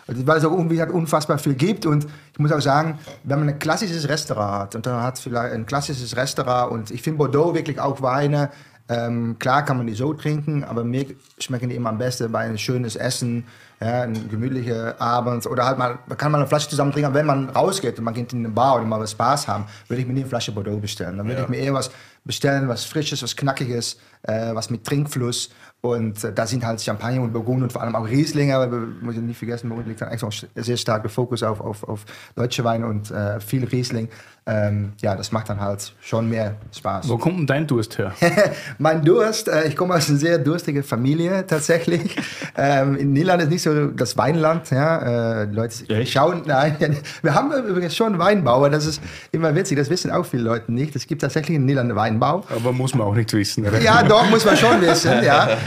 Also, 0.07 0.25
weil 0.25 0.37
es 0.37 0.45
auch 0.45 0.53
irgendwie 0.53 0.79
halt 0.79 0.91
unfassbar 0.91 1.37
viel 1.37 1.55
gibt 1.55 1.85
und 1.85 2.07
ich 2.31 2.39
muss 2.39 2.53
auch 2.53 2.61
sagen, 2.61 2.97
wenn 3.25 3.39
man 3.39 3.49
ein 3.49 3.59
klassisches 3.59 4.07
Restaurant 4.07 4.61
hat 4.61 4.75
und 4.75 4.85
dann 4.85 5.03
hat 5.03 5.19
vielleicht 5.19 5.53
ein 5.53 5.65
klassisches 5.65 6.15
Restaurant 6.15 6.71
und 6.71 6.91
ich 6.91 7.01
finde 7.01 7.17
Bordeaux 7.17 7.53
wirklich 7.53 7.77
auch 7.77 8.01
Weine, 8.01 8.51
ähm, 8.89 9.37
klar 9.39 9.65
kann 9.65 9.77
man 9.77 9.87
die 9.87 9.93
so 9.93 10.13
trinken, 10.13 10.63
aber 10.63 10.83
mir 10.83 11.05
schmecken 11.39 11.69
die 11.69 11.75
immer 11.75 11.89
am 11.89 11.97
besten 11.97 12.31
bei 12.31 12.39
ein 12.39 12.57
schönes 12.57 12.95
Essen 12.95 13.45
Ja, 13.79 14.01
ein 14.01 14.27
gemütlicher 14.27 14.99
Abend 14.99 15.45
oder 15.45 15.65
halt 15.65 15.77
mal, 15.77 15.99
man 16.07 16.17
kann 16.17 16.31
mal 16.31 16.39
eine 16.39 16.47
Flasche 16.47 16.67
zusammen 16.67 16.91
trinken, 16.91 17.13
wenn 17.13 17.27
man 17.27 17.49
rausgeht 17.49 17.99
und 17.99 18.05
man 18.05 18.13
geht 18.15 18.33
in 18.33 18.39
eine 18.39 18.49
Bar 18.49 18.77
oder 18.77 18.85
mal 18.85 18.99
was 18.99 19.11
Spaß 19.11 19.47
haben, 19.47 19.65
würde 19.87 20.01
ich 20.01 20.07
mir 20.07 20.13
nie 20.13 20.21
eine 20.21 20.29
Flasche 20.29 20.51
Bordeaux 20.51 20.79
bestellen. 20.79 21.17
Dann 21.17 21.27
würde 21.27 21.43
ich 21.43 21.47
mir 21.47 21.57
eher 21.57 21.75
was 21.75 21.91
bestellen, 22.25 22.67
was 22.67 22.85
Frisches, 22.85 23.21
was 23.21 23.35
Knackiges, 23.35 23.97
äh, 24.23 24.55
was 24.55 24.71
mit 24.71 24.83
Trinkfluss. 24.83 25.51
Und 25.81 26.23
äh, 26.23 26.33
da 26.33 26.47
sind 26.47 26.65
halt 26.65 26.81
Champagner 26.81 27.21
und 27.21 27.33
Burgund 27.33 27.61
und 27.61 27.71
vor 27.71 27.83
allem 27.83 27.95
auch 27.95 28.07
Riesling, 28.07 28.51
aber 28.51 28.71
wir 28.71 28.79
müssen 28.79 29.27
nicht 29.27 29.37
vergessen, 29.37 29.69
Burgund 29.69 29.87
liegt 29.87 30.01
dann 30.01 30.09
eigentlich 30.09 30.23
auch 30.23 30.33
sehr 30.55 30.77
stark 30.77 31.03
der 31.03 31.11
Fokus 31.11 31.43
auf, 31.43 31.61
auf, 31.61 31.83
auf 31.83 32.05
deutsche 32.35 32.63
Weine 32.63 32.87
und 32.87 33.11
äh, 33.11 33.39
viel 33.39 33.63
Riesling. 33.63 34.09
Ähm, 34.49 34.93
ja, 35.01 35.13
das 35.15 35.33
macht 35.33 35.49
dann 35.49 35.59
halt 35.59 35.93
schon 35.99 36.29
mehr 36.29 36.55
Spaß. 36.75 37.09
Wo 37.09 37.17
kommt 37.17 37.37
denn 37.37 37.47
dein 37.47 37.67
Durst 37.67 37.97
her? 37.97 38.13
mein 38.77 39.03
Durst, 39.03 39.49
äh, 39.49 39.67
ich 39.67 39.75
komme 39.75 39.93
aus 39.93 40.09
einer 40.09 40.17
sehr 40.17 40.37
durstigen 40.37 40.83
Familie 40.83 41.45
tatsächlich. 41.45 42.15
ähm, 42.57 42.95
in 42.95 43.11
Niederland 43.11 43.43
ist 43.43 43.49
nicht 43.49 43.61
so 43.61 43.87
das 43.87 44.15
Weinland. 44.15 44.71
Ja? 44.71 45.41
Äh, 45.41 45.45
Leute 45.51 45.89
Echt? 45.89 46.13
schauen, 46.13 46.43
nein, 46.45 46.77
wir 47.21 47.35
haben 47.35 47.51
übrigens 47.51 47.93
schon 47.93 48.17
Weinbau, 48.19 48.55
aber 48.55 48.69
das 48.69 48.85
ist 48.85 49.01
immer 49.33 49.53
witzig, 49.53 49.77
das 49.77 49.89
wissen 49.89 50.11
auch 50.11 50.25
viele 50.25 50.43
Leute 50.43 50.71
nicht. 50.71 50.95
Es 50.95 51.07
gibt 51.07 51.21
tatsächlich 51.21 51.57
in 51.57 51.65
Niederland 51.65 51.93
Weinbau. 51.95 52.45
Aber 52.55 52.71
muss 52.71 52.95
man 52.95 53.05
auch 53.05 53.15
nicht 53.15 53.33
wissen. 53.33 53.67
Oder? 53.67 53.81
Ja, 53.81 54.01
doch, 54.01 54.29
muss 54.29 54.45
man 54.45 54.55
schon 54.55 54.79
wissen, 54.79 55.23
ja. 55.23 55.57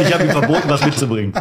Ich 0.00 0.14
habe 0.14 0.24
ihm 0.24 0.30
verboten, 0.30 0.68
was 0.68 0.82
mitzubringen. 0.84 1.34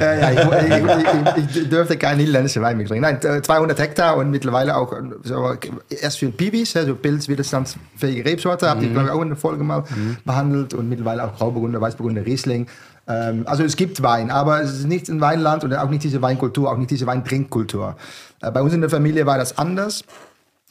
Äh, 0.00 0.20
ja, 0.20 0.30
ich, 0.30 0.38
ich, 0.68 1.50
ich, 1.50 1.56
ich, 1.56 1.68
dürfte 1.68 1.96
keinen 1.96 2.18
niederländischen 2.18 2.62
Wein 2.62 2.76
mitbringen. 2.76 3.02
Nein, 3.02 3.20
200 3.20 3.78
Hektar 3.78 4.16
und 4.16 4.30
mittlerweile 4.30 4.76
auch 4.76 4.92
so, 5.22 5.54
erst 5.88 6.18
für 6.18 6.30
Piwis, 6.30 6.72
so 6.72 6.94
pilzwiderstandsfähige 6.94 8.24
Rebsorte, 8.24 8.68
habe 8.68 8.84
ich 8.84 8.92
glaube 8.92 9.06
ich 9.06 9.12
auch 9.12 9.22
in 9.22 9.28
der 9.28 9.36
Folge 9.36 9.64
mal 9.64 9.84
behandelt 10.24 10.74
und 10.74 10.88
mittlerweile 10.88 11.24
auch 11.24 11.36
Grauburgunder, 11.36 11.80
Weißburgunder, 11.80 12.24
Riesling. 12.24 12.66
Ähm, 13.08 13.44
also 13.46 13.64
es 13.64 13.76
gibt 13.76 14.02
Wein, 14.02 14.30
aber 14.30 14.62
es 14.62 14.74
ist 14.74 14.86
nicht 14.86 15.08
ein 15.08 15.20
Weinland 15.20 15.64
und 15.64 15.74
auch 15.74 15.90
nicht 15.90 16.04
diese 16.04 16.20
Weinkultur, 16.22 16.70
auch 16.70 16.76
nicht 16.76 16.90
diese 16.90 17.06
Weintrinkkultur. 17.06 17.96
Äh, 18.42 18.50
bei 18.50 18.60
uns 18.60 18.74
in 18.74 18.80
der 18.80 18.90
Familie 18.90 19.26
war 19.26 19.38
das 19.38 19.56
anders. 19.58 20.04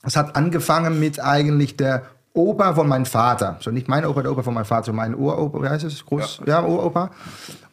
Es 0.04 0.16
hat 0.16 0.36
angefangen 0.36 1.00
mit 1.00 1.20
eigentlich 1.20 1.76
der 1.76 2.04
Opa 2.38 2.74
von 2.76 2.88
meinem 2.88 3.06
Vater. 3.06 3.58
So 3.60 3.72
nicht 3.72 3.88
mein 3.88 4.06
Opa, 4.06 4.22
der 4.22 4.32
Opa 4.32 4.44
von 4.44 4.54
meinem 4.54 4.66
Vater, 4.66 4.94
mein 4.94 5.16
Uropa, 5.16 5.62
wie 5.62 5.68
heißt 5.68 5.84
es? 5.86 6.06
Groß, 6.06 6.42
ja, 6.46 6.62
ja 6.62 6.66
Uropa. 6.66 7.10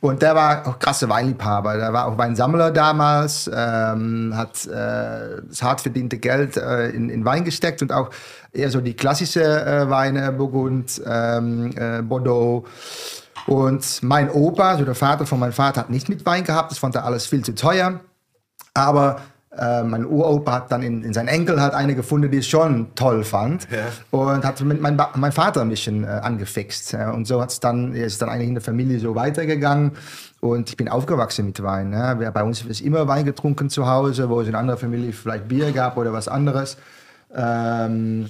Und 0.01 0.23
der 0.23 0.35
war 0.35 0.67
auch 0.67 0.79
krasse 0.79 1.09
Weinliebhaber. 1.09 1.77
Der 1.77 1.93
war 1.93 2.07
auch 2.07 2.19
Weinsammler 2.19 2.71
damals, 2.71 3.51
ähm, 3.55 4.33
hat 4.35 4.67
äh, 4.67 5.43
das 5.49 5.63
hart 5.63 5.83
verdiente 5.83 6.19
Geld 6.19 6.57
äh, 6.57 6.89
in, 6.91 7.11
in 7.11 7.25
Wein 7.25 7.45
gesteckt 7.45 7.83
und 7.83 7.93
auch 7.93 8.11
eher 8.53 8.71
so 8.71 8.81
die 8.81 8.95
klassische 8.95 9.43
äh, 9.43 9.91
Weine, 9.91 10.33
Burgund, 10.33 11.01
ähm, 11.07 11.71
äh, 11.77 12.03
Bordeaux. 12.03 12.65
Und 13.47 14.03
mein 14.03 14.31
Opa, 14.31 14.71
also 14.71 14.85
der 14.85 14.95
Vater 14.95 15.27
von 15.27 15.39
meinem 15.39 15.53
Vater, 15.53 15.83
hat 15.83 15.91
nicht 15.91 16.09
mit 16.09 16.25
Wein 16.25 16.45
gehabt. 16.45 16.71
Das 16.71 16.79
fand 16.79 16.95
er 16.95 17.05
alles 17.05 17.27
viel 17.27 17.45
zu 17.45 17.55
teuer. 17.55 18.01
Aber 18.73 19.21
äh, 19.59 19.83
mein 19.83 20.05
Uropa 20.05 20.53
hat 20.53 20.73
dann 20.73 20.83
in, 20.83 21.03
in 21.05 21.13
seinen 21.13 21.29
Enkel 21.29 21.61
hat 21.61 21.75
eine 21.75 21.95
gefunden, 21.95 22.31
die 22.31 22.39
es 22.39 22.47
schon 22.47 22.89
toll 22.95 23.25
fand 23.25 23.67
Ja. 23.71 23.87
und 24.19 24.45
hat 24.45 24.61
mit 24.63 24.81
mein, 24.81 24.97
Ba- 24.97 25.13
mein 25.17 25.33
Vater 25.33 25.61
ein 25.61 25.69
bisschen 25.69 26.05
äh, 26.05 26.09
angefixt. 26.09 26.95
Und 26.95 27.27
so 27.27 27.41
hat's 27.41 27.61
dann, 27.61 27.95
ist 27.95 28.21
dann 28.23 28.29
eigentlich 28.29 28.49
in 28.49 28.55
der 28.55 28.63
Familie 28.63 28.99
so 28.99 29.15
weitergegangen. 29.15 29.93
Und 30.41 30.69
ich 30.69 30.77
bin 30.77 30.89
aufgewachsen 30.89 31.47
mit 31.47 31.63
Wein. 31.63 31.93
Wir- 31.93 32.31
Bei 32.31 32.43
uns 32.43 32.63
ist 32.63 32.81
immer 32.81 33.09
Wein 33.09 33.25
getrunken 33.25 33.71
zu 33.71 33.87
Hause, 33.87 34.29
wo 34.29 34.41
es 34.41 34.49
in 34.49 34.55
anderer 34.55 34.77
Familie 34.77 35.13
vielleicht 35.13 35.49
Bier 35.49 35.73
gab 35.73 35.97
oder 35.97 36.13
was 36.13 36.29
anderes. 36.29 36.77
Ähm, 37.35 38.29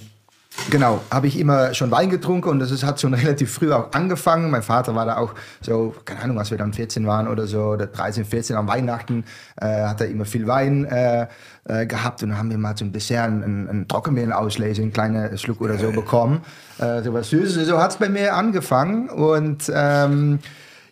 Genau, 0.71 1.01
habe 1.11 1.27
ich 1.27 1.39
immer 1.39 1.75
schon 1.75 1.91
Wein 1.91 2.11
getrunken 2.11 2.49
und 2.49 2.59
das 2.59 2.71
ist, 2.71 2.85
hat 2.85 3.01
schon 3.01 3.13
relativ 3.15 3.53
früh 3.53 3.73
auch 3.73 3.93
angefangen. 3.93 4.51
Mein 4.51 4.63
Vater 4.63 4.95
war 4.95 5.05
da 5.05 5.17
auch 5.17 5.35
so, 5.61 5.95
keine 6.05 6.23
Ahnung, 6.23 6.39
als 6.39 6.51
wir 6.51 6.59
dann 6.59 6.73
14 6.73 7.07
waren 7.07 7.29
oder 7.29 7.47
so, 7.47 7.63
oder 7.65 7.87
13, 7.87 8.25
14 8.25 8.57
am 8.57 8.69
Weihnachten, 8.69 9.25
äh, 9.61 9.67
hat 9.85 10.01
er 10.01 10.09
immer 10.09 10.25
viel 10.25 10.47
Wein 10.47 10.85
äh, 10.87 11.27
äh, 11.65 11.87
gehabt 11.87 12.23
und 12.23 12.31
dann 12.31 12.39
haben 12.39 12.51
wir 12.51 12.59
mal 12.59 12.77
zum 12.77 12.93
Dessert 12.93 13.27
einen, 13.27 13.69
einen 13.69 13.89
Trockenmehl-Auslese, 13.89 14.83
einen 14.83 14.93
kleinen 14.93 15.37
Schluck 15.39 15.61
oder 15.61 15.77
so 15.77 15.91
bekommen. 15.93 16.41
Äh, 16.79 17.03
so 17.03 17.13
was 17.13 17.31
Süßes. 17.31 17.67
So 17.67 17.81
hat 17.81 17.91
es 17.91 17.97
bei 17.99 18.09
mir 18.09 18.35
angefangen 18.35 19.11
und 19.11 19.71
ähm, 19.75 20.39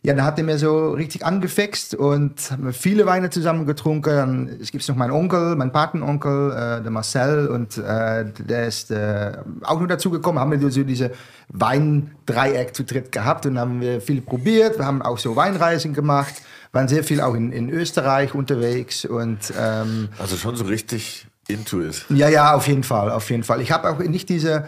ja, 0.04 0.14
dann 0.14 0.24
hat 0.24 0.36
er 0.36 0.44
mir 0.44 0.58
so 0.58 0.90
richtig 0.90 1.24
angefixt 1.24 1.94
und 1.94 2.50
haben 2.50 2.64
wir 2.64 2.72
viele 2.72 3.06
Weine 3.06 3.30
zusammen 3.30 3.66
getrunken. 3.66 4.10
Dann, 4.10 4.48
es 4.60 4.72
gibt 4.72 4.88
noch 4.88 4.96
meinen 4.96 5.12
Onkel, 5.12 5.54
meinen 5.54 5.70
Patenonkel, 5.70 6.50
äh, 6.50 6.82
der 6.82 6.90
Marcel, 6.90 7.46
und 7.46 7.78
äh, 7.78 8.24
der 8.38 8.66
ist 8.66 8.90
äh, 8.90 9.32
auch 9.62 9.78
nur 9.78 9.86
dazu 9.86 10.10
gekommen. 10.10 10.40
Haben 10.40 10.50
wir 10.60 10.70
so 10.72 10.82
diese 10.82 11.12
Weindreieck 11.50 12.74
zu 12.74 12.82
dritt 12.82 13.12
gehabt 13.12 13.46
und 13.46 13.58
haben 13.58 13.80
wir 13.80 14.00
viel 14.00 14.22
probiert. 14.22 14.78
Wir 14.78 14.86
haben 14.86 15.02
auch 15.02 15.18
so 15.18 15.36
Weinreisen 15.36 15.94
gemacht, 15.94 16.34
waren 16.72 16.88
sehr 16.88 17.04
viel 17.04 17.20
auch 17.20 17.34
in, 17.34 17.52
in 17.52 17.70
Österreich 17.70 18.34
unterwegs 18.34 19.04
und 19.04 19.52
ähm, 19.56 20.08
Also 20.18 20.36
schon 20.36 20.56
so 20.56 20.64
richtig 20.64 21.26
into 21.48 21.80
it. 21.80 22.04
ja, 22.08 22.28
ja, 22.28 22.54
auf 22.54 22.66
jeden 22.66 22.82
Fall, 22.82 23.10
auf 23.10 23.30
jeden 23.30 23.44
Fall. 23.44 23.60
Ich 23.60 23.70
habe 23.70 23.88
auch 23.88 23.98
nicht 23.98 24.28
diese, 24.28 24.64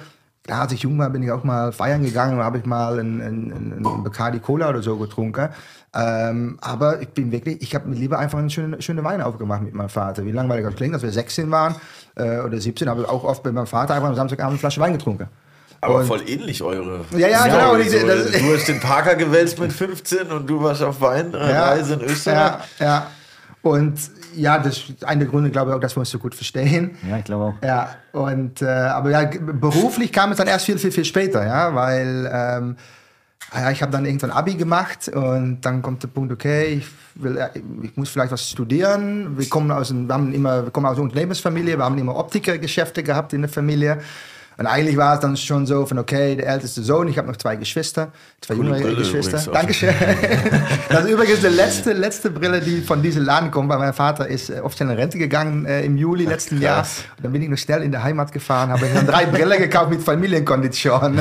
ja, 0.49 0.61
als 0.61 0.73
ich 0.73 0.83
jung 0.83 0.99
war, 0.99 1.09
bin 1.11 1.23
ich 1.23 1.31
auch 1.31 1.43
mal 1.45 1.73
feiern 1.73 2.03
gegangen 2.05 2.39
und 2.39 2.45
habe 2.45 2.59
ich 2.59 2.67
mal 2.67 2.99
einen, 2.99 3.21
einen, 3.23 3.53
einen 3.85 4.05
Bacardi 4.05 4.41
Cola 4.41 4.69
oder 4.69 4.83
so 4.83 4.97
getrunken. 4.99 5.49
Ähm, 5.95 6.59
aber 6.61 7.01
ich 7.01 7.09
bin 7.11 7.31
wirklich, 7.33 7.63
ich 7.63 7.75
habe 7.75 7.89
mir 7.89 7.95
lieber 7.97 8.19
einfach 8.19 8.39
einen 8.39 8.51
schönen, 8.51 8.83
schönen 8.83 9.05
Wein 9.05 9.23
aufgemacht 9.23 9.63
mit 9.63 9.75
meinem 9.75 9.89
Vater. 9.89 10.25
Wie 10.27 10.33
langweilig 10.33 10.67
das 10.67 10.75
klingt, 10.75 10.93
als 10.95 11.03
wir 11.03 11.13
16 11.13 11.51
waren 11.51 11.77
äh, 12.17 12.41
oder 12.41 12.59
17, 12.61 12.89
habe 12.89 13.03
ich 13.03 13.09
auch 13.09 13.25
oft 13.25 13.45
mit 13.45 13.55
meinem 13.55 13.67
Vater 13.67 13.95
einfach 13.95 14.09
am 14.09 14.17
Samstagabend 14.17 14.53
eine 14.53 14.59
Flasche 14.59 14.81
Wein 14.81 14.93
getrunken. 14.93 15.29
Aber 15.81 15.97
Und- 15.97 16.07
voll 16.07 16.23
ähnlich 16.27 16.63
eure. 16.63 17.01
Ja, 17.13 17.29
ja, 17.29 17.45
genau, 17.45 17.77
So, 17.83 18.07
du 18.07 18.55
hast 18.55 18.69
den 18.69 18.81
Parker 18.81 19.15
gewälzt 19.15 19.59
mit 19.59 19.73
15 19.73 20.31
und 20.33 20.49
du 20.49 20.63
warst 20.63 20.83
auf 20.83 21.01
Weinreise 21.01 21.95
in 21.95 22.01
Österreich. 22.01 22.37
Ja, 22.81 22.85
ja. 22.85 23.07
Und 23.63 23.95
ja, 24.37 24.59
das 24.59 24.89
ist 24.89 25.05
einer 25.05 25.21
der 25.21 25.29
Gründe, 25.29 25.51
glaube 25.51 25.71
ich, 25.71 25.77
auch, 25.77 25.81
dass 25.81 25.97
wir 25.97 26.01
uns 26.01 26.11
so 26.11 26.19
gut 26.19 26.35
verstehen. 26.35 26.97
Ja, 27.09 27.19
ich 27.19 27.25
glaube 27.25 27.45
auch. 27.45 27.55
Ja, 27.65 27.97
und, 28.13 28.63
äh, 28.63 28.67
aber 28.67 29.11
ja, 29.11 29.25
beruflich 29.25 30.13
kam 30.13 30.33
es 30.33 30.39
dann 30.39 30.47
erst 30.47 30.67
viel, 30.67 30.79
viel, 30.79 30.93
viel 30.93 31.05
später, 31.05 31.47
ja, 31.47 31.75
weil 31.75 32.31
ähm, 32.33 32.77
ja, 33.53 33.71
ich 33.71 33.83
habe 33.83 33.93
dann 33.93 34.05
irgendwann 34.05 34.31
Abi 34.31 34.55
gemacht 34.55 35.09
und 35.09 35.61
dann 35.61 35.83
kommt 35.83 36.03
der 36.03 36.09
Punkt, 36.09 36.33
okay, 36.33 36.67
ich, 36.67 36.87
will, 37.15 37.37
äh, 37.37 37.51
ich 37.83 37.97
muss 37.97 38.09
vielleicht 38.09 38.33
was 38.33 38.51
studieren. 38.51 39.39
Wir 39.39 39.49
kommen 39.49 39.71
aus, 39.71 39.93
wir 39.95 40.13
haben 40.13 40.33
immer, 40.33 40.65
wir 40.65 40.71
kommen 40.71 40.87
aus 40.87 40.97
einer 40.97 41.05
Unternehmensfamilie, 41.05 41.79
wir 41.79 41.85
haben 41.85 41.99
immer 41.99 42.17
Optikergeschäfte 42.17 43.03
gehabt 43.03 43.33
in 43.33 43.43
der 43.43 43.51
Familie. 43.51 43.99
Und 44.57 44.67
eigentlich 44.67 44.97
war 44.97 45.15
es 45.15 45.21
dann 45.21 45.37
schon 45.37 45.67
so 45.67 45.85
von, 45.87 45.99
okay, 45.99 46.37
der 46.37 46.47
älteste 46.47 46.83
Sohn, 46.83 47.09
ich 47.09 47.19
habe 47.19 47.29
noch 47.29 47.37
zwei 47.37 47.57
Geschwister, 47.57 48.13
zwei 48.41 48.55
Coole 48.55 48.69
jüngere 48.69 48.83
Brille 48.83 48.97
Geschwister. 48.97 49.39
übrigens. 49.39 49.53
Dankeschön. 49.53 49.95
das 50.89 51.05
ist 51.05 51.11
übrigens 51.11 51.41
die 51.41 51.47
letzte, 51.49 51.93
letzte 51.93 52.31
Brille, 52.31 52.61
die 52.61 52.81
von 52.81 53.03
diesem 53.03 53.25
Laden 53.25 53.51
kommt, 53.51 53.69
weil 53.69 53.79
mein 53.79 53.93
Vater 53.93 54.29
ist 54.29 54.51
äh, 54.51 54.61
offiziell 54.61 54.91
in 54.91 54.97
Rente 54.97 55.19
gegangen 55.19 55.67
äh, 55.67 55.85
im 55.85 55.97
Juli 55.97 56.25
letzten 56.25 56.61
Jahr. 56.61 56.79
krass. 56.79 57.05
Und 57.17 57.25
dann 57.25 57.33
bin 57.33 57.43
ich 57.43 57.49
noch 57.49 57.59
schnell 57.59 57.83
in 57.83 57.91
der 57.91 58.03
Heimat 58.05 58.33
gefahren, 58.33 58.71
habe 58.71 58.87
dann 58.93 59.07
drei 59.07 59.27
Brillen 59.27 59.59
gekauft 59.59 59.91
mit 59.91 60.03
Familienkondition. 60.03 61.19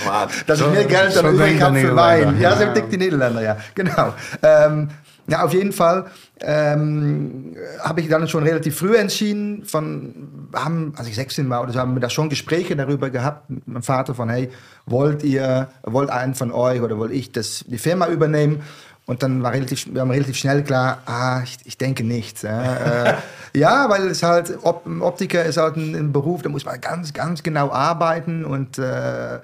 Smart. 0.00 0.30
dass 0.46 0.60
ich 0.60 0.66
mehr 0.66 0.84
Geld 0.84 1.16
dann 1.16 1.34
übrig 1.34 1.60
habe 1.60 1.78
für. 1.78 1.96
Wein. 1.96 2.40
Ja, 2.40 2.56
so 2.56 2.64
denken 2.64 2.90
die 2.90 2.98
Niederländer, 2.98 3.42
ja. 3.42 3.56
Genau. 3.74 4.14
Ähm, 4.42 4.88
ja, 5.28 5.44
auf 5.44 5.52
jeden 5.52 5.72
Fall 5.72 6.06
ähm, 6.40 7.56
habe 7.80 8.00
ich 8.00 8.08
dann 8.08 8.26
schon 8.28 8.42
relativ 8.42 8.76
früh 8.76 8.96
entschieden, 8.96 9.64
von, 9.64 10.48
haben, 10.54 10.92
als 10.96 11.08
ich 11.08 11.14
16 11.14 11.48
war 11.48 11.62
oder 11.62 11.72
so, 11.72 11.78
haben 11.78 11.94
wir 11.94 12.00
da 12.00 12.10
schon 12.10 12.28
Gespräche 12.28 12.74
darüber 12.74 13.10
gehabt 13.10 13.48
mit 13.48 13.66
meinem 13.68 13.82
Vater 13.82 14.14
von, 14.14 14.28
hey, 14.28 14.50
wollt 14.86 15.22
ihr, 15.22 15.68
wollt 15.82 16.10
einen 16.10 16.34
von 16.34 16.50
euch 16.50 16.80
oder 16.80 16.98
wollt 16.98 17.12
ich 17.12 17.32
das, 17.32 17.64
die 17.66 17.78
Firma 17.78 18.08
übernehmen? 18.08 18.62
Und 19.04 19.22
dann 19.22 19.42
war 19.42 19.52
relativ, 19.52 19.92
wir 19.92 20.00
haben 20.00 20.10
relativ 20.10 20.36
schnell 20.36 20.62
klar, 20.62 21.02
ah, 21.06 21.40
ich, 21.42 21.58
ich 21.64 21.76
denke 21.76 22.04
nicht. 22.04 22.42
Ja, 22.42 22.74
äh, 22.74 23.14
ja 23.54 23.88
weil 23.88 24.06
es 24.08 24.22
halt, 24.22 24.58
Op 24.62 24.86
Optiker 25.00 25.44
ist 25.44 25.56
halt 25.56 25.76
ein, 25.76 25.94
ein 25.94 26.12
Beruf, 26.12 26.42
da 26.42 26.48
muss 26.48 26.64
man 26.64 26.80
ganz, 26.80 27.12
ganz 27.12 27.42
genau 27.42 27.70
arbeiten 27.70 28.44
und 28.44 28.78
äh, 28.78 29.40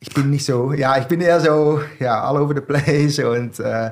ich 0.00 0.12
bin 0.12 0.28
nicht 0.28 0.44
so, 0.44 0.72
ja, 0.74 0.98
ich 0.98 1.06
bin 1.06 1.22
eher 1.22 1.40
so, 1.40 1.80
ja, 1.98 2.22
all 2.22 2.36
over 2.36 2.54
the 2.54 2.60
place 2.60 3.18
und 3.20 3.58
äh, 3.58 3.90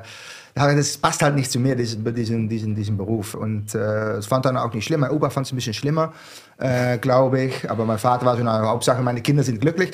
das 0.55 0.97
passt 0.97 1.21
halt 1.21 1.35
nicht 1.35 1.51
zu 1.51 1.59
mir, 1.59 1.75
diesen, 1.75 2.03
diesen, 2.13 2.47
diesen, 2.47 2.75
diesen 2.75 2.97
Beruf. 2.97 3.33
Und 3.33 3.73
äh, 3.73 4.13
es 4.13 4.27
fand 4.27 4.45
dann 4.45 4.57
auch 4.57 4.73
nicht 4.73 4.85
schlimm. 4.85 4.99
Mein 5.01 5.11
Opa 5.11 5.29
fand 5.29 5.47
es 5.47 5.53
ein 5.53 5.55
bisschen 5.55 5.73
schlimmer, 5.73 6.13
äh, 6.57 6.97
glaube 6.99 7.41
ich. 7.41 7.69
Aber 7.69 7.85
mein 7.85 7.97
Vater 7.97 8.25
war 8.25 8.37
so, 8.37 8.43
na, 8.43 8.61
Hauptsache, 8.61 9.01
meine 9.01 9.21
Kinder 9.21 9.43
sind 9.43 9.61
glücklich. 9.61 9.91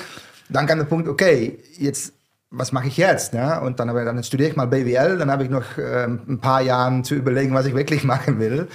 Dann 0.50 0.66
kam 0.66 0.78
der 0.78 0.84
Punkt, 0.84 1.08
okay, 1.08 1.58
jetzt, 1.78 2.12
was 2.50 2.72
mache 2.72 2.88
ich 2.88 2.96
jetzt? 2.96 3.32
Ne? 3.32 3.60
Und 3.60 3.80
dann, 3.80 3.88
dann 3.88 4.22
studiere 4.22 4.50
ich 4.50 4.56
mal 4.56 4.66
BWL. 4.66 5.16
Dann 5.16 5.30
habe 5.30 5.44
ich 5.44 5.50
noch 5.50 5.64
ähm, 5.78 6.20
ein 6.28 6.40
paar 6.40 6.60
Jahre 6.60 7.02
zu 7.02 7.14
überlegen, 7.14 7.54
was 7.54 7.64
ich 7.66 7.74
wirklich 7.74 8.04
machen 8.04 8.38
will. 8.38 8.68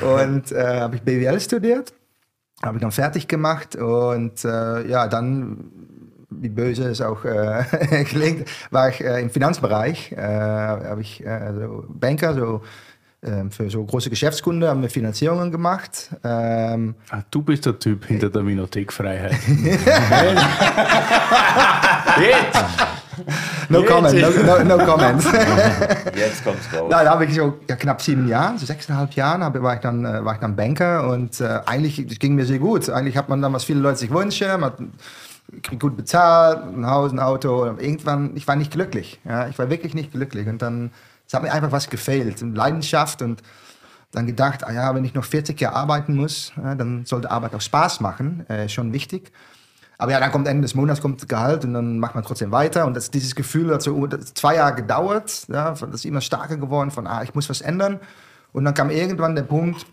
Und 0.00 0.52
äh, 0.52 0.80
habe 0.80 0.96
ich 0.96 1.02
BWL 1.02 1.38
studiert. 1.40 1.92
Habe 2.62 2.78
ich 2.78 2.80
dann 2.80 2.92
fertig 2.92 3.28
gemacht. 3.28 3.76
Und 3.76 4.42
äh, 4.44 4.88
ja, 4.88 5.06
dann 5.06 5.70
wie 6.30 6.48
böse 6.48 6.88
es 6.88 7.00
auch 7.00 7.24
äh, 7.24 8.04
klingt, 8.04 8.48
war 8.70 8.88
ich 8.88 9.02
äh, 9.02 9.20
im 9.20 9.30
Finanzbereich. 9.30 10.12
Äh, 10.12 10.20
habe 10.20 11.00
ich 11.00 11.24
äh, 11.24 11.52
so 11.54 11.84
Banker, 11.88 12.34
so 12.34 12.62
ähm, 13.22 13.50
für 13.50 13.70
so 13.70 13.84
große 13.84 14.10
Geschäftskunden 14.10 14.68
haben 14.68 14.82
wir 14.82 14.90
Finanzierungen 14.90 15.50
gemacht. 15.50 16.10
Ähm, 16.22 16.94
Ah, 17.10 17.22
du 17.30 17.42
bist 17.42 17.66
der 17.66 17.78
Typ 17.78 18.04
hinter 18.04 18.30
der 18.30 18.46
Winothekfreiheit. 18.46 19.34
No 23.68 23.82
comment, 23.82 24.20
no, 24.20 24.28
no, 24.28 24.76
no 24.76 24.84
comment. 24.84 25.24
Jetzt 26.14 26.44
kommt's 26.44 26.68
raus. 26.72 26.88
Da 26.90 27.08
habe 27.08 27.24
ich 27.24 27.34
so 27.34 27.58
ja, 27.68 27.76
knapp 27.76 28.02
sieben 28.02 28.28
Jahre, 28.28 28.58
so 28.58 28.66
sechseinhalb 28.66 29.12
Jahren, 29.14 29.42
hab, 29.42 29.60
war, 29.60 29.74
ich 29.74 29.80
dann, 29.80 30.04
war 30.04 30.34
ich 30.34 30.40
dann 30.40 30.54
Banker 30.54 31.08
und 31.08 31.40
äh, 31.40 31.60
eigentlich 31.64 32.18
ging 32.18 32.34
mir 32.34 32.44
sehr 32.44 32.58
gut. 32.58 32.90
Eigentlich 32.90 33.16
hat 33.16 33.28
man 33.28 33.40
dann, 33.40 33.52
was 33.52 33.64
viele 33.64 33.80
Leute 33.80 33.96
sich 33.96 34.10
wünschen, 34.10 34.48
man 34.60 34.64
hat, 34.64 34.78
kriegt 35.62 35.80
gut 35.80 35.96
bezahlt, 35.96 36.62
ein 36.64 36.86
Haus, 36.86 37.12
ein 37.12 37.20
Auto. 37.20 37.64
Irgendwann, 37.64 38.36
ich 38.36 38.46
war 38.46 38.56
nicht 38.56 38.72
glücklich. 38.72 39.20
Ja, 39.24 39.48
ich 39.48 39.58
war 39.58 39.70
wirklich 39.70 39.94
nicht 39.94 40.12
glücklich. 40.12 40.48
Und 40.48 40.62
dann, 40.62 40.90
es 41.26 41.34
hat 41.34 41.42
mir 41.42 41.52
einfach 41.52 41.72
was 41.72 41.88
gefehlt, 41.88 42.40
Leidenschaft 42.40 43.22
und 43.22 43.42
dann 44.12 44.26
gedacht, 44.26 44.66
ah 44.66 44.72
ja, 44.72 44.94
wenn 44.94 45.04
ich 45.04 45.14
noch 45.14 45.24
40 45.24 45.60
Jahre 45.60 45.76
arbeiten 45.76 46.14
muss, 46.16 46.52
ja, 46.56 46.74
dann 46.74 47.04
sollte 47.04 47.30
Arbeit 47.30 47.54
auch 47.54 47.60
Spaß 47.60 48.00
machen, 48.00 48.48
äh, 48.48 48.68
schon 48.68 48.92
wichtig. 48.92 49.32
Aber 49.98 50.12
ja, 50.12 50.20
dann 50.20 50.30
kommt 50.30 50.46
Ende 50.46 50.62
des 50.62 50.74
Monats 50.74 51.00
kommt 51.00 51.26
Gehalt 51.28 51.64
und 51.64 51.72
dann 51.72 51.98
macht 51.98 52.14
man 52.14 52.22
trotzdem 52.22 52.52
weiter. 52.52 52.86
Und 52.86 52.94
das, 52.94 53.10
dieses 53.10 53.34
Gefühl 53.34 53.72
hat 53.72 53.82
so 53.82 54.06
zwei 54.34 54.56
Jahre 54.56 54.74
gedauert. 54.74 55.46
Ja, 55.48 55.70
das 55.70 55.82
ist 55.82 56.04
immer 56.04 56.20
stärker 56.20 56.56
geworden 56.56 56.90
von, 56.90 57.06
ah, 57.06 57.22
ich 57.22 57.34
muss 57.34 57.48
was 57.48 57.62
ändern. 57.62 58.00
Und 58.52 58.64
dann 58.64 58.74
kam 58.74 58.90
irgendwann 58.90 59.34
der 59.34 59.42
Punkt, 59.42 59.86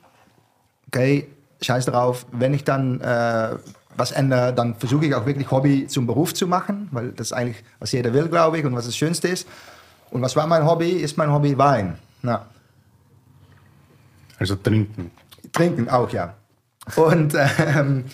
okay, 0.87 1.27
scheiß 1.61 1.85
drauf, 1.85 2.25
wenn 2.31 2.53
ich 2.53 2.63
dann 2.63 2.99
äh, 2.99 3.55
was 3.95 4.11
ändere, 4.11 4.53
dann 4.53 4.75
versuche 4.75 5.05
ich 5.05 5.15
auch 5.15 5.25
wirklich 5.25 5.49
Hobby 5.51 5.87
zum 5.87 6.07
Beruf 6.07 6.33
zu 6.33 6.47
machen, 6.47 6.87
weil 6.91 7.11
das 7.11 7.27
ist 7.27 7.33
eigentlich, 7.33 7.63
was 7.79 7.91
jeder 7.91 8.13
will, 8.13 8.27
glaube 8.27 8.57
ich, 8.57 8.65
und 8.65 8.75
was 8.75 8.85
das 8.85 8.97
Schönste 8.97 9.27
ist. 9.27 9.47
Und 10.11 10.21
was 10.21 10.35
war 10.35 10.47
mein 10.47 10.65
Hobby? 10.65 10.91
Ist 10.91 11.17
mein 11.17 11.31
Hobby 11.31 11.57
Wein. 11.57 11.97
Ja. 12.21 12.45
Also 14.39 14.55
trinken. 14.55 15.11
Trinken 15.51 15.89
auch, 15.89 16.09
ja. 16.11 16.33
Und 16.95 17.35
ähm, 17.59 18.05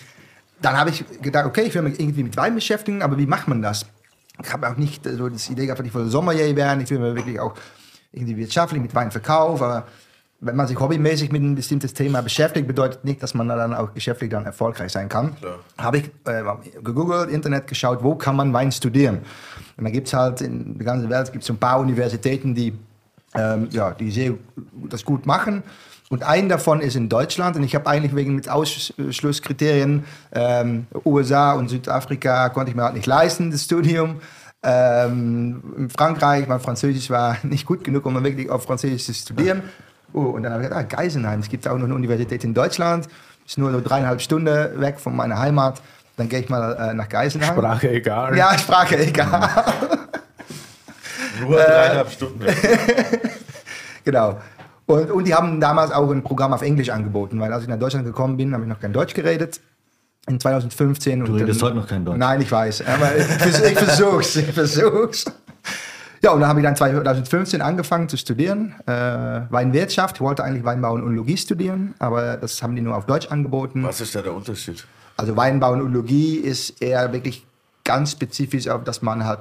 dann 0.62 0.76
habe 0.76 0.90
ich 0.90 1.04
gedacht, 1.22 1.46
okay, 1.46 1.62
ich 1.62 1.74
will 1.74 1.82
mich 1.82 1.98
irgendwie 1.98 2.22
mit 2.22 2.36
Wein 2.36 2.54
beschäftigen, 2.54 3.02
aber 3.02 3.18
wie 3.18 3.26
macht 3.26 3.48
man 3.48 3.62
das? 3.62 3.86
Ich 4.42 4.52
habe 4.52 4.68
auch 4.68 4.76
nicht 4.76 5.04
so 5.04 5.28
das 5.28 5.50
Idee 5.50 5.66
gehabt, 5.66 5.84
ich 5.84 5.94
will 5.94 6.06
Sommelier 6.08 6.54
werden, 6.56 6.80
ich 6.80 6.90
will 6.90 6.98
mir 6.98 7.14
wirklich 7.14 7.38
auch 7.40 7.54
irgendwie 8.12 8.36
wirtschaftlich 8.36 8.80
mit 8.80 8.94
Wein 8.94 9.10
verkaufen, 9.10 9.62
aber 9.62 9.86
wenn 10.42 10.56
man 10.56 10.66
sich 10.66 10.80
hobbymäßig 10.80 11.32
mit 11.32 11.42
ein 11.42 11.54
bestimmtes 11.54 11.92
Thema 11.92 12.22
beschäftigt, 12.22 12.66
bedeutet 12.66 13.04
nicht, 13.04 13.22
dass 13.22 13.34
man 13.34 13.48
dann 13.48 13.74
auch 13.74 13.92
geschäftlich 13.92 14.30
dann 14.30 14.46
erfolgreich 14.46 14.90
sein 14.90 15.08
kann. 15.08 15.36
Habe 15.76 15.98
ich 15.98 16.04
äh, 16.24 16.42
gegoogelt, 16.82 17.30
Internet 17.30 17.66
geschaut, 17.66 18.02
wo 18.02 18.14
kann 18.14 18.36
man 18.36 18.52
Wein 18.52 18.72
studieren? 18.72 19.18
Und 19.76 19.84
da 19.84 19.90
gibt 19.90 20.08
es 20.08 20.14
halt 20.14 20.40
in 20.40 20.78
der 20.78 20.86
ganzen 20.86 21.10
Welt 21.10 21.30
gibt's 21.32 21.50
ein 21.50 21.58
paar 21.58 21.78
Universitäten, 21.80 22.54
die, 22.54 22.72
ähm, 23.34 23.68
ja, 23.70 23.90
die 23.90 24.10
sehr, 24.10 24.32
das 24.88 25.04
gut 25.04 25.26
machen. 25.26 25.62
Und 26.08 26.24
ein 26.24 26.48
davon 26.48 26.80
ist 26.80 26.96
in 26.96 27.08
Deutschland. 27.08 27.56
Und 27.56 27.62
ich 27.62 27.74
habe 27.74 27.86
eigentlich 27.86 28.16
wegen 28.16 28.34
mit 28.34 28.48
Ausschlusskriterien 28.48 30.04
ähm, 30.32 30.86
USA 31.04 31.52
und 31.52 31.68
Südafrika 31.68 32.48
konnte 32.48 32.70
ich 32.70 32.76
mir 32.76 32.84
halt 32.84 32.94
nicht 32.94 33.06
leisten, 33.06 33.50
das 33.50 33.64
Studium. 33.64 34.16
Ähm, 34.62 35.62
in 35.76 35.90
Frankreich, 35.90 36.48
mein 36.48 36.60
Französisch 36.60 37.10
war 37.10 37.36
nicht 37.42 37.66
gut 37.66 37.84
genug, 37.84 38.06
um 38.06 38.24
wirklich 38.24 38.48
auf 38.50 38.64
Französisch 38.64 39.04
zu 39.04 39.14
studieren. 39.14 39.62
Oh, 40.12 40.20
und 40.20 40.42
dann 40.42 40.52
habe 40.52 40.62
ich 40.62 40.68
gedacht, 40.68 40.86
ah, 40.92 40.96
Geisenheim, 40.96 41.40
es 41.40 41.48
gibt 41.48 41.66
auch 41.68 41.76
noch 41.76 41.84
eine 41.84 41.94
Universität 41.94 42.44
in 42.44 42.54
Deutschland. 42.54 43.08
Ist 43.46 43.58
nur 43.58 43.70
so 43.72 43.80
dreieinhalb 43.80 44.20
Stunden 44.20 44.80
weg 44.80 45.00
von 45.00 45.14
meiner 45.14 45.38
Heimat. 45.38 45.80
Dann 46.16 46.28
gehe 46.28 46.40
ich 46.40 46.48
mal 46.48 46.72
äh, 46.74 46.94
nach 46.94 47.08
Geisenheim. 47.08 47.54
Sprache 47.54 47.90
egal. 47.90 48.36
Ja, 48.36 48.56
Sprache 48.58 48.98
egal. 48.98 49.48
Nur 51.40 51.56
dreieinhalb 51.56 52.10
Stunden. 52.10 52.44
genau. 54.04 54.38
Und, 54.86 55.10
und 55.10 55.24
die 55.26 55.34
haben 55.34 55.60
damals 55.60 55.92
auch 55.92 56.10
ein 56.10 56.22
Programm 56.22 56.52
auf 56.52 56.62
Englisch 56.62 56.90
angeboten, 56.90 57.40
weil 57.40 57.52
als 57.52 57.62
ich 57.62 57.68
nach 57.68 57.78
Deutschland 57.78 58.04
gekommen 58.04 58.36
bin, 58.36 58.52
habe 58.52 58.64
ich 58.64 58.68
noch 58.68 58.80
kein 58.80 58.92
Deutsch 58.92 59.14
geredet. 59.14 59.60
In 60.28 60.38
2015. 60.38 61.24
Du 61.24 61.32
redest 61.32 61.62
heute 61.62 61.76
noch 61.76 61.86
kein 61.86 62.04
Deutsch. 62.04 62.18
Nein, 62.18 62.42
ich 62.42 62.52
weiß. 62.52 62.84
Aber 62.86 63.16
ich, 63.16 63.26
ich 63.70 63.78
versuch's, 63.78 64.36
ich 64.36 64.52
versuch's. 64.52 65.24
Ja, 66.22 66.32
und 66.32 66.40
dann 66.40 66.50
habe 66.50 66.60
ich 66.60 66.64
dann 66.64 66.76
2015 66.76 67.62
angefangen 67.62 68.08
zu 68.08 68.18
studieren, 68.18 68.74
äh, 68.86 68.92
Weinwirtschaft. 68.92 70.16
Ich 70.16 70.20
wollte 70.20 70.44
eigentlich 70.44 70.64
Weinbau 70.64 70.92
und 70.92 71.02
Önologie 71.02 71.38
studieren, 71.38 71.94
aber 71.98 72.36
das 72.36 72.62
haben 72.62 72.76
die 72.76 72.82
nur 72.82 72.94
auf 72.94 73.06
Deutsch 73.06 73.28
angeboten. 73.28 73.82
Was 73.84 74.02
ist 74.02 74.14
da 74.14 74.20
der 74.20 74.34
Unterschied? 74.34 74.84
Also 75.16 75.36
Weinbau 75.36 75.72
und 75.72 75.80
Önologie 75.80 76.36
ist 76.36 76.82
eher 76.82 77.12
wirklich 77.12 77.46
ganz 77.84 78.12
spezifisch 78.12 78.68
auf, 78.68 78.84
dass 78.84 79.02
man 79.02 79.24
halt 79.24 79.40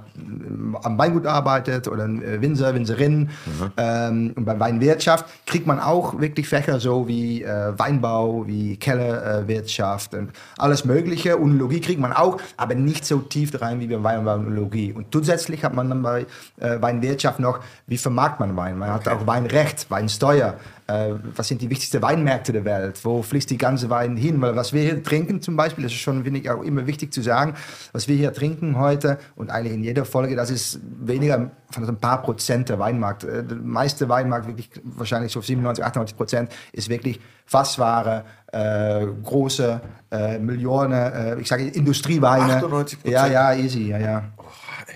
am 0.83 0.97
Weingut 0.97 1.25
arbeitet 1.25 1.87
oder 1.87 2.05
ein 2.05 2.41
Winzer, 2.41 2.73
Winzerin. 2.73 3.19
Mhm. 3.19 3.71
Ähm, 3.77 4.33
und 4.35 4.45
bei 4.45 4.59
Weinwirtschaft 4.59 5.25
kriegt 5.45 5.67
man 5.67 5.79
auch 5.79 6.19
wirklich 6.19 6.47
Fächer 6.47 6.79
so 6.79 7.07
wie 7.07 7.43
äh, 7.43 7.77
Weinbau, 7.77 8.47
wie 8.47 8.77
Kellerwirtschaft 8.77 10.13
und 10.13 10.31
alles 10.57 10.85
Mögliche. 10.85 11.33
Önologie 11.33 11.81
kriegt 11.81 11.99
man 11.99 12.13
auch, 12.13 12.37
aber 12.57 12.75
nicht 12.75 13.05
so 13.05 13.19
tief 13.19 13.59
rein 13.61 13.79
wie 13.79 13.87
bei 13.87 14.01
Weinbau 14.01 14.35
und 14.35 14.47
Önologie. 14.47 14.93
Und 14.93 15.07
zusätzlich 15.11 15.63
hat 15.63 15.73
man 15.73 15.89
dann 15.89 16.01
bei 16.01 16.25
äh, 16.59 16.81
Weinwirtschaft 16.81 17.39
noch, 17.39 17.59
wie 17.87 17.97
vermarktet 17.97 18.39
man 18.39 18.55
Wein? 18.55 18.77
Man 18.77 18.89
okay. 18.89 19.09
hat 19.09 19.21
auch 19.21 19.27
Weinrecht, 19.27 19.89
Weinsteuer. 19.89 20.55
Äh, 20.89 21.19
was 21.35 21.47
sind 21.47 21.61
die 21.61 21.69
wichtigsten 21.69 22.01
Weinmärkte 22.01 22.51
der 22.51 22.65
Welt? 22.65 23.05
Wo 23.05 23.21
fließt 23.21 23.51
die 23.51 23.59
ganze 23.59 23.91
Wein 23.91 24.17
hin? 24.17 24.41
Weil 24.41 24.55
was 24.55 24.73
wir 24.73 24.81
hier 24.81 25.03
trinken 25.03 25.39
zum 25.39 25.55
Beispiel, 25.55 25.83
das 25.83 25.93
ist 25.93 25.99
schon, 25.99 26.23
finde 26.23 26.39
ich, 26.39 26.49
auch 26.49 26.63
immer 26.63 26.87
wichtig 26.87 27.13
zu 27.13 27.21
sagen, 27.21 27.53
was 27.91 28.07
wir 28.07 28.15
hier 28.15 28.33
trinken 28.33 28.75
heute 28.79 29.19
und 29.35 29.51
eigentlich 29.51 29.73
in 29.73 29.83
jeder 29.83 30.03
Folge, 30.03 30.35
das 30.35 30.49
ist 30.49 30.79
weniger 30.83 31.51
von 31.69 31.87
ein 31.87 31.97
paar 31.97 32.23
Prozent 32.23 32.69
der 32.69 32.79
Weinmarkt. 32.79 33.23
Äh, 33.23 33.43
der 33.43 33.57
meiste 33.57 34.09
Weinmarkt, 34.09 34.47
wirklich 34.47 34.71
wahrscheinlich 34.83 35.31
so 35.31 35.41
97, 35.41 35.85
98 35.85 36.17
Prozent, 36.17 36.51
ist 36.71 36.89
wirklich 36.89 37.19
Fassware, 37.45 38.25
äh, 38.51 39.05
große 39.23 39.81
äh, 40.09 40.39
Millionen, 40.39 40.93
äh, 40.93 41.39
ich 41.39 41.47
sage 41.47 41.67
Industrieweine. 41.67 42.55
98 42.55 42.99
Ja, 43.03 43.27
ja, 43.27 43.53
easy, 43.53 43.89
ja, 43.89 43.99
ja. 43.99 44.23
Oh, 44.37 44.43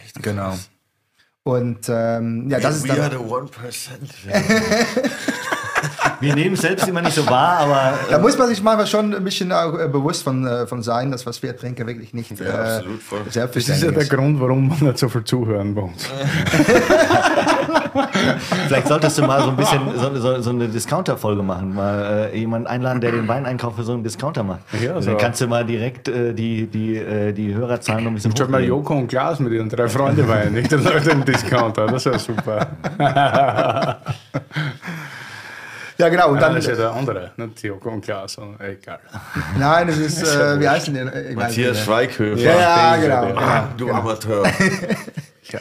echt 0.03 0.23
Genau. 0.23 0.57
Und 1.43 1.87
ähm, 1.89 2.49
ja, 2.49 2.59
das 2.59 2.83
We 2.83 2.87
ist 2.87 2.99
are 2.99 3.09
dann, 3.09 3.27
the 3.27 3.31
one 3.31 3.47
percent. 3.47 4.09
Wir 6.23 6.35
nehmen 6.35 6.53
es 6.53 6.61
selbst 6.61 6.87
immer 6.87 7.01
nicht 7.01 7.15
so 7.15 7.29
wahr, 7.29 7.59
aber 7.59 7.99
da 8.09 8.17
muss 8.17 8.37
man 8.37 8.47
sich 8.47 8.63
manchmal 8.63 8.87
schon 8.87 9.13
ein 9.13 9.23
bisschen 9.23 9.51
auch, 9.51 9.77
äh, 9.77 9.87
bewusst 9.89 10.23
von, 10.23 10.47
äh, 10.47 10.65
von 10.65 10.81
sein, 10.81 11.11
dass 11.11 11.25
was 11.25 11.43
wir 11.43 11.55
trinken 11.55 11.85
wirklich 11.85 12.13
nicht 12.13 12.39
Ja, 12.39 12.45
äh, 12.45 12.77
absolut, 12.77 13.01
voll. 13.01 13.19
Das 13.19 13.27
ist 13.27 13.35
ja 13.35 13.41
selbstverständlich 13.41 13.93
der 13.93 14.03
ist. 14.03 14.09
Grund, 14.09 14.39
warum 14.39 14.69
man 14.69 14.79
nicht 14.79 14.97
so 14.97 15.09
viel 15.09 15.23
zuhören 15.25 15.75
will. 15.75 15.89
vielleicht 18.67 18.87
solltest 18.87 19.17
du 19.17 19.23
mal 19.23 19.41
so 19.41 19.49
ein 19.49 19.55
bisschen 19.55 19.81
so, 19.97 20.15
so, 20.15 20.41
so 20.41 20.49
eine 20.49 20.67
Discounter-Folge 20.67 21.43
machen. 21.43 21.75
Mal 21.75 22.29
äh, 22.33 22.37
jemanden 22.37 22.67
einladen, 22.67 23.01
der 23.01 23.11
den 23.11 23.27
Weineinkauf 23.27 23.75
für 23.75 23.83
so 23.83 23.93
einen 23.93 24.03
Discounter 24.03 24.43
macht. 24.43 24.61
Ja, 24.81 24.95
Und 24.95 25.01
so. 25.03 25.09
Dann 25.11 25.19
kannst 25.19 25.41
du 25.41 25.47
mal 25.47 25.65
direkt 25.65 26.07
äh, 26.07 26.33
die, 26.33 26.67
die, 26.67 26.95
äh, 26.95 27.33
die 27.33 27.53
Hörerzahlen 27.53 28.03
noch 28.03 28.11
ein 28.11 28.15
bisschen 28.15 28.35
Schaut 28.35 28.49
mal. 28.49 28.63
Joko 28.63 28.93
und 28.95 29.07
Klaas 29.07 29.39
mit 29.39 29.51
ihren 29.53 29.69
drei 29.69 29.87
Freunden 29.87 30.27
weinen, 30.27 30.53
nicht? 30.53 30.71
Dann 30.71 30.83
läuft 30.83 31.09
ein 31.09 31.25
Discounter, 31.25 31.87
das 31.87 32.05
wäre 32.05 32.19
super. 32.19 32.67
Ja, 35.97 36.09
genau. 36.09 36.29
Und 36.29 36.35
Dann 36.35 36.53
dann, 36.53 36.55
das 36.55 36.65
ist 36.65 36.71
ja 36.71 36.75
der 36.75 36.91
andere, 36.93 37.31
nicht 37.37 37.63
Joko 37.63 37.89
und 37.89 38.01
Klaas, 38.01 38.33
sondern 38.33 38.59
egal. 38.61 38.99
nein, 39.57 39.87
das 39.87 39.97
ist, 39.97 40.23
äh, 40.35 40.59
wie 40.59 40.67
heißt 40.67 40.87
denn 40.87 40.93
der? 40.95 41.35
Matthias. 41.35 41.79
Schweighöfer. 41.79 42.41
Ja, 42.41 42.59
ja, 42.59 42.95
genau. 42.97 43.27
genau. 43.27 43.39
Ah, 43.39 43.69
du 43.77 43.91
Amateur. 43.91 44.45
Ja, 44.45 45.59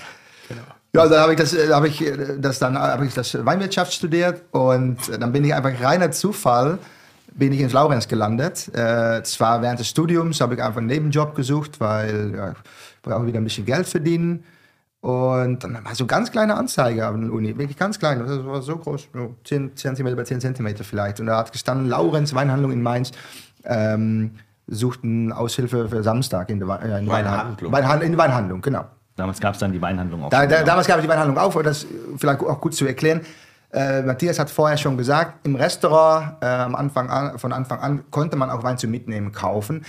genau. 0.48 0.62
Ja, 0.94 1.08
dann 1.08 1.20
habe 1.20 1.32
ich 1.32 1.38
das, 1.38 1.54
äh, 1.54 1.72
habe 1.72 1.88
ich 1.88 2.00
äh, 2.00 2.38
das 2.38 2.58
dann 2.58 2.78
habe 2.78 3.06
ich 3.06 3.14
das 3.14 3.44
Weinwirtschaft 3.44 3.92
studiert 3.92 4.42
und 4.50 5.08
äh, 5.08 5.18
dann 5.18 5.32
bin 5.32 5.44
ich 5.44 5.54
einfach 5.54 5.72
reiner 5.82 6.10
Zufall 6.10 6.78
bin 7.34 7.52
ich 7.52 7.60
in 7.60 7.70
Laurenz 7.70 8.08
gelandet. 8.08 8.68
Äh, 8.74 9.22
zwar 9.22 9.62
während 9.62 9.80
des 9.80 9.88
Studiums 9.88 10.40
habe 10.40 10.54
ich 10.54 10.62
einfach 10.62 10.78
einen 10.78 10.88
Nebenjob 10.88 11.34
gesucht, 11.34 11.80
weil 11.80 12.34
ja, 12.36 12.50
ich 12.50 13.02
brauche 13.02 13.26
wieder 13.26 13.38
ein 13.38 13.44
bisschen 13.44 13.64
Geld 13.64 13.88
verdienen. 13.88 14.44
Und 15.02 15.64
dann 15.64 15.84
war 15.84 15.94
so 15.96 16.06
ganz 16.06 16.30
kleine 16.30 16.54
Anzeige 16.56 17.04
an 17.06 17.22
der 17.22 17.32
Uni, 17.32 17.58
wirklich 17.58 17.76
ganz 17.76 17.98
klein, 17.98 18.20
das 18.20 18.46
war 18.46 18.62
so 18.62 18.76
groß, 18.76 19.08
so 19.12 19.34
10 19.42 19.72
cm 19.76 20.14
bei 20.14 20.22
10 20.22 20.40
cm 20.40 20.76
vielleicht. 20.82 21.18
Und 21.18 21.26
da 21.26 21.38
hat 21.38 21.50
gestanden, 21.50 21.88
Laurenz 21.88 22.32
Weinhandlung 22.34 22.70
in 22.70 22.82
Mainz 22.82 23.10
ähm, 23.64 24.36
suchten 24.68 25.32
Aushilfe 25.32 25.88
für 25.88 26.04
Samstag 26.04 26.50
in 26.50 26.60
der, 26.60 26.68
Wei- 26.68 26.76
äh, 26.76 27.00
in 27.00 27.08
Weinhandlung. 27.08 27.72
Weinhandlung. 27.72 28.06
in 28.06 28.12
der 28.12 28.18
Weinhandlung, 28.18 28.60
genau. 28.62 28.84
Damals 29.16 29.40
gab 29.40 29.54
es 29.54 29.60
dann 29.60 29.72
die 29.72 29.82
Weinhandlung 29.82 30.22
auch. 30.24 30.30
Da, 30.30 30.46
da, 30.46 30.62
damals 30.62 30.86
gab 30.86 30.98
es 30.98 31.02
die 31.02 31.08
Weinhandlung 31.08 31.36
auf, 31.36 31.54
aber 31.56 31.64
das 31.64 31.84
vielleicht 32.16 32.40
auch 32.40 32.60
gut 32.60 32.74
zu 32.74 32.86
erklären. 32.86 33.22
Äh, 33.72 34.02
Matthias 34.02 34.38
hat 34.38 34.50
vorher 34.50 34.76
schon 34.76 34.96
gesagt, 34.96 35.44
im 35.46 35.56
Restaurant 35.56 36.36
äh, 36.42 36.46
am 36.46 36.76
Anfang 36.76 37.10
an, 37.10 37.38
von 37.40 37.52
Anfang 37.52 37.80
an 37.80 38.04
konnte 38.12 38.36
man 38.36 38.50
auch 38.50 38.62
Wein 38.62 38.78
zum 38.78 38.90
Mitnehmen 38.92 39.32
kaufen. 39.32 39.84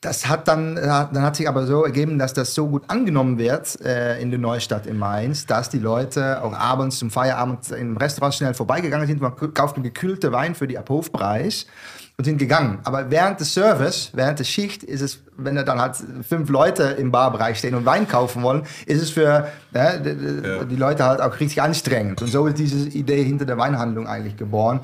Das 0.00 0.28
hat 0.28 0.48
dann, 0.48 0.78
äh, 0.78 0.86
dann 0.86 1.20
hat 1.20 1.36
sich 1.36 1.46
aber 1.46 1.66
so 1.66 1.84
ergeben, 1.84 2.18
dass 2.18 2.32
das 2.32 2.54
so 2.54 2.68
gut 2.68 2.84
angenommen 2.88 3.38
wird 3.38 3.78
äh, 3.84 4.18
in 4.20 4.30
der 4.30 4.38
Neustadt 4.40 4.86
in 4.86 4.96
Mainz, 4.96 5.44
dass 5.44 5.68
die 5.68 5.78
Leute 5.78 6.42
auch 6.42 6.54
abends 6.54 6.98
zum 6.98 7.10
Feierabend 7.10 7.70
im 7.72 7.98
Restaurant 7.98 8.34
schnell 8.34 8.54
vorbeigegangen 8.54 9.06
sind. 9.06 9.20
Man 9.20 9.36
kaufte 9.52 9.82
gekühlte 9.82 10.32
Wein 10.32 10.54
für 10.54 10.66
die 10.66 10.78
Abhofpreis. 10.78 11.66
und 12.16 12.24
sind 12.24 12.38
gegangen. 12.38 12.80
Aber 12.84 13.10
während 13.10 13.40
des 13.40 13.54
Service, 13.54 14.10
während 14.12 14.38
der 14.38 14.44
Schicht, 14.44 14.82
ist 14.82 15.00
es, 15.00 15.20
wenn 15.38 15.54
da 15.54 15.62
dann 15.62 15.80
halt 15.80 15.96
fünf 16.26 16.50
Leute 16.50 16.82
im 16.98 17.10
Barbereich 17.10 17.58
stehen 17.58 17.74
und 17.74 17.86
Wein 17.86 18.06
kaufen 18.06 18.42
wollen, 18.42 18.64
ist 18.84 19.02
es 19.02 19.10
für 19.10 19.48
ne, 19.72 20.00
die, 20.04 20.46
ja. 20.48 20.64
die 20.64 20.76
Leute 20.76 21.04
halt 21.04 21.22
auch 21.22 21.40
richtig 21.40 21.62
anstrengend. 21.62 22.20
Und 22.20 22.28
so 22.28 22.46
ist 22.46 22.58
diese 22.58 22.88
Idee 22.90 23.24
hinter 23.24 23.46
der 23.46 23.56
Weinhandlung 23.56 24.06
eigentlich 24.06 24.36
geboren 24.36 24.80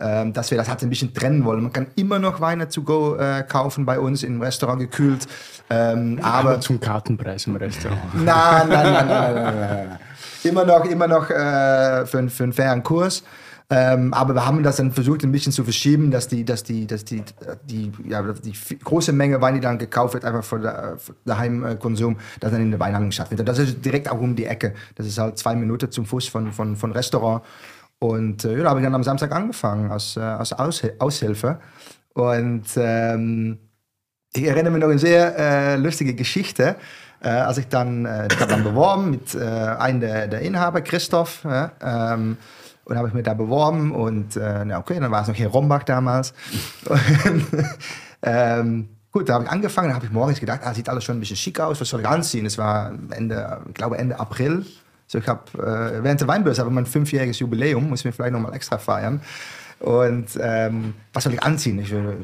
ähm, 0.00 0.32
dass 0.32 0.50
wir 0.50 0.58
das 0.58 0.68
halt 0.68 0.82
ein 0.82 0.90
bisschen 0.90 1.12
trennen 1.12 1.44
wollen. 1.44 1.62
Man 1.62 1.72
kann 1.72 1.88
immer 1.96 2.18
noch 2.18 2.40
Weine 2.40 2.68
to 2.68 2.82
go 2.82 3.16
äh, 3.16 3.42
kaufen 3.42 3.84
bei 3.84 3.98
uns 3.98 4.22
im 4.22 4.40
Restaurant 4.40 4.80
gekühlt. 4.80 5.26
Ähm, 5.70 6.18
aber, 6.22 6.50
aber 6.50 6.60
zum 6.60 6.80
Kartenpreis 6.80 7.46
im 7.46 7.56
Restaurant. 7.56 8.00
Nein, 8.14 8.68
nein, 8.68 8.68
nein, 8.68 9.08
nein, 9.08 9.34
nein, 9.34 9.54
nein, 9.60 9.98
Immer 10.44 10.64
noch, 10.64 10.84
immer 10.84 11.08
noch 11.08 11.28
äh, 11.30 12.06
für, 12.06 12.28
für 12.28 12.44
einen 12.44 12.52
fairen 12.52 12.82
Kurs. 12.82 13.22
Ähm, 13.70 14.14
aber 14.14 14.34
wir 14.34 14.46
haben 14.46 14.62
das 14.62 14.76
dann 14.76 14.92
versucht, 14.92 15.24
ein 15.24 15.32
bisschen 15.32 15.52
zu 15.52 15.62
verschieben, 15.62 16.10
dass 16.10 16.26
die, 16.26 16.42
dass 16.42 16.62
die, 16.62 16.86
dass 16.86 17.04
die, 17.04 17.22
die, 17.68 17.92
ja, 18.06 18.22
die 18.22 18.54
große 18.82 19.12
Menge 19.12 19.42
Wein, 19.42 19.56
die 19.56 19.60
dann 19.60 19.76
gekauft 19.76 20.14
wird, 20.14 20.24
einfach 20.24 20.42
für, 20.42 20.58
der, 20.58 20.94
für 20.96 21.12
den 21.26 21.36
Heimkonsum, 21.36 22.16
dass 22.40 22.50
dann 22.50 22.62
in 22.62 22.70
der 22.70 22.80
Weinhandlung 22.80 23.12
stattfindet. 23.12 23.46
Und 23.46 23.48
das 23.48 23.58
ist 23.58 23.84
direkt 23.84 24.10
auch 24.10 24.20
um 24.20 24.34
die 24.34 24.46
Ecke. 24.46 24.72
Das 24.94 25.06
ist 25.06 25.18
halt 25.18 25.36
zwei 25.36 25.54
Minuten 25.54 25.90
zum 25.90 26.06
Fuß 26.06 26.28
von, 26.28 26.50
von, 26.52 26.76
von 26.76 26.92
Restaurant. 26.92 27.42
Und 28.00 28.44
äh, 28.44 28.56
ja, 28.56 28.64
da 28.64 28.70
habe 28.70 28.80
ich 28.80 28.84
dann 28.84 28.94
am 28.94 29.02
Samstag 29.02 29.32
angefangen 29.32 29.90
als, 29.90 30.16
äh, 30.16 30.20
als 30.20 30.52
Aushil 30.52 30.94
Aushilfe. 30.98 31.58
Und 32.14 32.66
ähm, 32.76 33.58
ich 34.32 34.44
erinnere 34.44 34.72
mich 34.72 34.80
noch 34.80 34.88
eine 34.88 34.98
sehr 34.98 35.36
äh, 35.36 35.76
lustige 35.76 36.14
Geschichte. 36.14 36.76
Äh, 37.20 37.28
als 37.28 37.58
ich 37.58 37.68
dann, 37.68 38.06
äh, 38.06 38.28
ich 38.30 38.38
habe 38.38 38.50
dann 38.50 38.62
beworben 38.62 39.10
mit 39.10 39.34
äh, 39.34 39.40
einem 39.40 40.00
der, 40.00 40.28
der 40.28 40.40
Inhaber, 40.40 40.80
Christoph. 40.80 41.44
Ähm, 41.44 42.36
und 42.88 42.96
habe 42.96 43.08
ich 43.08 43.14
mich 43.14 43.24
da 43.24 43.34
beworben 43.34 43.92
und 43.92 44.36
äh, 44.36 44.64
na 44.64 44.78
okay, 44.78 44.98
dann 44.98 45.10
war 45.10 45.20
es 45.20 45.28
noch 45.28 45.34
hier 45.34 45.48
Rombach 45.48 45.82
damals. 45.82 46.32
und, 46.86 47.46
ähm, 48.22 48.88
gut, 49.12 49.28
da 49.28 49.34
habe 49.34 49.44
ich 49.44 49.50
angefangen, 49.50 49.88
da 49.90 49.94
habe 49.94 50.06
ich 50.06 50.12
morgens 50.12 50.40
gedacht, 50.40 50.60
ah, 50.64 50.72
sieht 50.72 50.88
alles 50.88 51.04
schon 51.04 51.18
ein 51.18 51.20
bisschen 51.20 51.36
schick 51.36 51.60
aus, 51.60 51.80
was 51.80 51.88
soll 51.88 52.00
ich 52.00 52.08
anziehen? 52.08 52.46
Es 52.46 52.56
war 52.56 52.92
Ende, 53.10 53.60
ich 53.68 53.74
glaube 53.74 53.98
Ende 53.98 54.18
April. 54.18 54.64
So, 55.08 55.18
ich 55.18 55.26
habe 55.26 55.42
äh, 55.54 56.04
während 56.04 56.20
der 56.20 56.28
Weinbörse 56.28 56.60
habe 56.60 56.70
ich 56.70 56.74
mein 56.74 56.86
fünfjähriges 56.86 57.38
Jubiläum, 57.38 57.88
muss 57.88 58.00
ich 58.00 58.04
mir 58.04 58.12
vielleicht 58.12 58.34
nochmal 58.34 58.54
extra 58.54 58.76
feiern. 58.78 59.20
Und 59.80 60.38
ähm, 60.40 60.94
was 61.12 61.24
soll 61.24 61.32
ich 61.34 61.42
anziehen? 61.42 61.78
Ich 61.78 61.90
will 61.90 62.18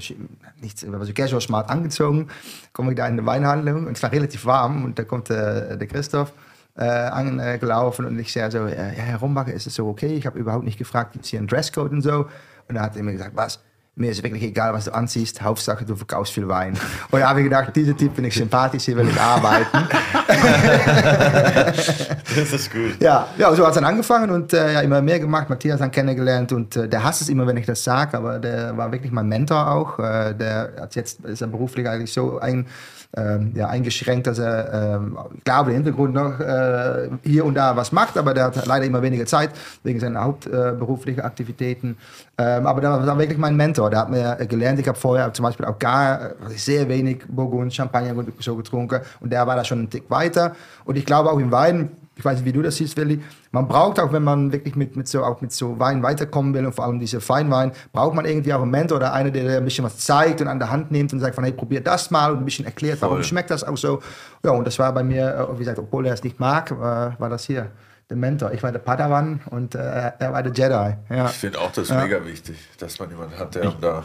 nichts, 0.60 0.84
also 0.84 1.12
casual 1.12 1.40
smart 1.40 1.70
angezogen, 1.70 2.28
komme 2.72 2.90
ich 2.92 2.96
da 2.96 3.06
in 3.06 3.14
eine 3.14 3.26
Weinhandlung 3.26 3.86
und 3.86 3.96
es 3.96 4.02
war 4.02 4.12
relativ 4.12 4.44
warm 4.44 4.84
und 4.84 4.98
da 4.98 5.04
kommt 5.04 5.30
äh, 5.30 5.78
der 5.78 5.86
Christoph 5.86 6.32
äh, 6.76 6.84
angelaufen 6.84 8.04
und 8.04 8.18
ich 8.18 8.32
sage 8.32 8.50
so, 8.50 8.66
ja, 8.66 8.82
Herr 8.82 9.18
Rombacher, 9.18 9.52
ist 9.54 9.66
es 9.66 9.76
so 9.76 9.88
okay? 9.88 10.14
Ich 10.16 10.26
habe 10.26 10.38
überhaupt 10.38 10.64
nicht 10.64 10.78
gefragt, 10.78 11.12
gibt 11.12 11.24
es 11.24 11.30
hier 11.30 11.38
einen 11.38 11.48
Dresscode 11.48 11.92
und 11.92 12.02
so? 12.02 12.26
Und 12.68 12.74
da 12.74 12.82
hat 12.82 12.96
er 12.96 13.02
mir 13.02 13.12
gesagt, 13.12 13.34
was? 13.34 13.60
Mir 13.96 14.10
ist 14.10 14.24
wirklich 14.24 14.42
egal, 14.42 14.72
was 14.74 14.86
du 14.86 14.94
anziehst, 14.94 15.40
Hauptsache 15.40 15.84
du 15.84 15.94
verkaufst 15.94 16.32
viel 16.32 16.48
Wein. 16.48 16.76
Und 17.12 17.20
da 17.20 17.28
habe 17.28 17.40
ich 17.40 17.44
gedacht, 17.44 17.74
dieser 17.76 17.96
Typ 17.96 18.16
bin 18.16 18.24
ich 18.24 18.34
sympathisch, 18.34 18.84
hier 18.84 18.96
will 18.96 19.08
ich 19.08 19.20
arbeiten. 19.20 19.88
das 22.36 22.52
ist 22.52 22.72
gut. 22.72 23.00
Ja, 23.00 23.28
ja 23.38 23.54
so 23.54 23.62
hat 23.62 23.70
es 23.70 23.76
dann 23.76 23.84
angefangen 23.84 24.30
und 24.30 24.52
äh, 24.52 24.72
ja, 24.72 24.80
immer 24.80 25.00
mehr 25.00 25.20
gemacht, 25.20 25.48
Matthias 25.48 25.78
dann 25.78 25.92
kennengelernt 25.92 26.50
und 26.52 26.74
äh, 26.74 26.88
der 26.88 27.04
hasst 27.04 27.22
es 27.22 27.28
immer, 27.28 27.46
wenn 27.46 27.56
ich 27.56 27.66
das 27.66 27.84
sage, 27.84 28.16
aber 28.16 28.40
der 28.40 28.76
war 28.76 28.90
wirklich 28.90 29.12
mein 29.12 29.28
Mentor 29.28 29.70
auch. 29.70 30.00
Äh, 30.00 30.34
der 30.34 30.72
hat 30.80 30.96
jetzt, 30.96 31.24
ist 31.24 31.42
er 31.42 31.46
beruflich 31.46 31.88
eigentlich 31.88 32.12
so 32.12 32.40
ein 32.40 32.66
ähm, 33.16 33.52
ja, 33.54 33.68
eingeschränkt, 33.68 34.26
dass 34.26 34.38
er, 34.38 34.96
ähm, 34.96 35.18
glaube, 35.44 35.70
im 35.70 35.76
Hintergrund 35.76 36.14
noch 36.14 36.40
äh, 36.40 37.10
hier 37.22 37.44
und 37.44 37.54
da 37.54 37.76
was 37.76 37.92
macht, 37.92 38.18
aber 38.18 38.34
der 38.34 38.44
hat 38.44 38.66
leider 38.66 38.84
immer 38.84 39.02
weniger 39.02 39.26
Zeit 39.26 39.50
wegen 39.82 40.00
seiner 40.00 40.22
hauptberuflichen 40.22 41.22
äh, 41.22 41.26
Aktivitäten. 41.26 41.96
Ähm, 42.38 42.66
aber 42.66 42.80
der 42.80 43.06
war 43.06 43.18
wirklich 43.18 43.38
mein 43.38 43.56
Mentor. 43.56 43.90
Der 43.90 44.00
hat 44.00 44.10
mir 44.10 44.36
gelernt. 44.46 44.80
Ich 44.80 44.88
habe 44.88 44.98
vorher 44.98 45.32
zum 45.32 45.44
Beispiel 45.44 45.66
auch 45.66 45.78
gar 45.78 46.30
sehr 46.48 46.88
wenig 46.88 47.22
Burgund, 47.28 47.72
Champagner 47.72 48.24
so 48.40 48.56
getrunken 48.56 49.00
und 49.20 49.32
der 49.32 49.46
war 49.46 49.56
da 49.56 49.64
schon 49.64 49.78
einen 49.78 49.90
Tick 49.90 50.10
weiter. 50.10 50.54
Und 50.84 50.96
ich 50.96 51.06
glaube 51.06 51.30
auch 51.30 51.38
im 51.38 51.52
Wein 51.52 51.90
ich 52.16 52.24
weiß 52.24 52.38
nicht, 52.38 52.44
wie 52.46 52.52
du 52.52 52.62
das 52.62 52.76
siehst, 52.76 52.96
Willi. 52.96 53.20
Man 53.54 53.68
braucht 53.68 54.00
auch, 54.00 54.12
wenn 54.12 54.24
man 54.24 54.50
wirklich 54.50 54.74
mit, 54.74 54.96
mit, 54.96 55.06
so, 55.06 55.22
auch 55.22 55.40
mit 55.40 55.52
so 55.52 55.78
Wein 55.78 56.02
weiterkommen 56.02 56.52
will 56.54 56.66
und 56.66 56.74
vor 56.74 56.86
allem 56.86 56.98
diese 56.98 57.20
Feinwein, 57.20 57.70
braucht 57.92 58.12
man 58.16 58.24
irgendwie 58.24 58.52
auch 58.52 58.60
einen 58.60 58.72
Mentor 58.72 58.96
oder 58.96 59.12
einer, 59.12 59.30
der 59.30 59.58
ein 59.58 59.64
bisschen 59.64 59.84
was 59.84 59.96
zeigt 59.98 60.40
und 60.40 60.48
an 60.48 60.58
der 60.58 60.72
Hand 60.72 60.90
nimmt 60.90 61.12
und 61.12 61.20
sagt 61.20 61.36
von, 61.36 61.44
hey, 61.44 61.52
probier 61.52 61.80
das 61.80 62.10
mal 62.10 62.32
und 62.32 62.38
ein 62.38 62.44
bisschen 62.44 62.64
erklärt, 62.64 63.00
warum 63.00 63.18
Voll. 63.18 63.24
schmeckt 63.24 63.50
das 63.50 63.62
auch 63.62 63.76
so. 63.76 64.02
Ja, 64.44 64.50
und 64.50 64.66
das 64.66 64.76
war 64.80 64.92
bei 64.92 65.04
mir, 65.04 65.48
äh, 65.48 65.54
wie 65.54 65.60
gesagt, 65.60 65.78
obwohl 65.78 66.04
er 66.04 66.14
es 66.14 66.24
nicht 66.24 66.40
mag, 66.40 66.76
war, 66.76 67.14
war 67.20 67.30
das 67.30 67.44
hier 67.44 67.70
der 68.10 68.16
Mentor. 68.16 68.50
Ich 68.50 68.62
war 68.64 68.72
der 68.72 68.80
Padawan 68.80 69.40
und 69.50 69.76
äh, 69.76 69.78
er 70.18 70.32
war 70.32 70.42
der 70.42 70.52
Jedi. 70.52 71.14
Ja. 71.14 71.26
Ich 71.26 71.36
finde 71.36 71.60
auch 71.60 71.70
das 71.70 71.90
ja. 71.90 72.02
mega 72.02 72.24
wichtig, 72.26 72.56
dass 72.78 72.98
man 72.98 73.08
jemanden 73.08 73.38
hat, 73.38 73.54
der 73.54 73.70
da 73.80 74.04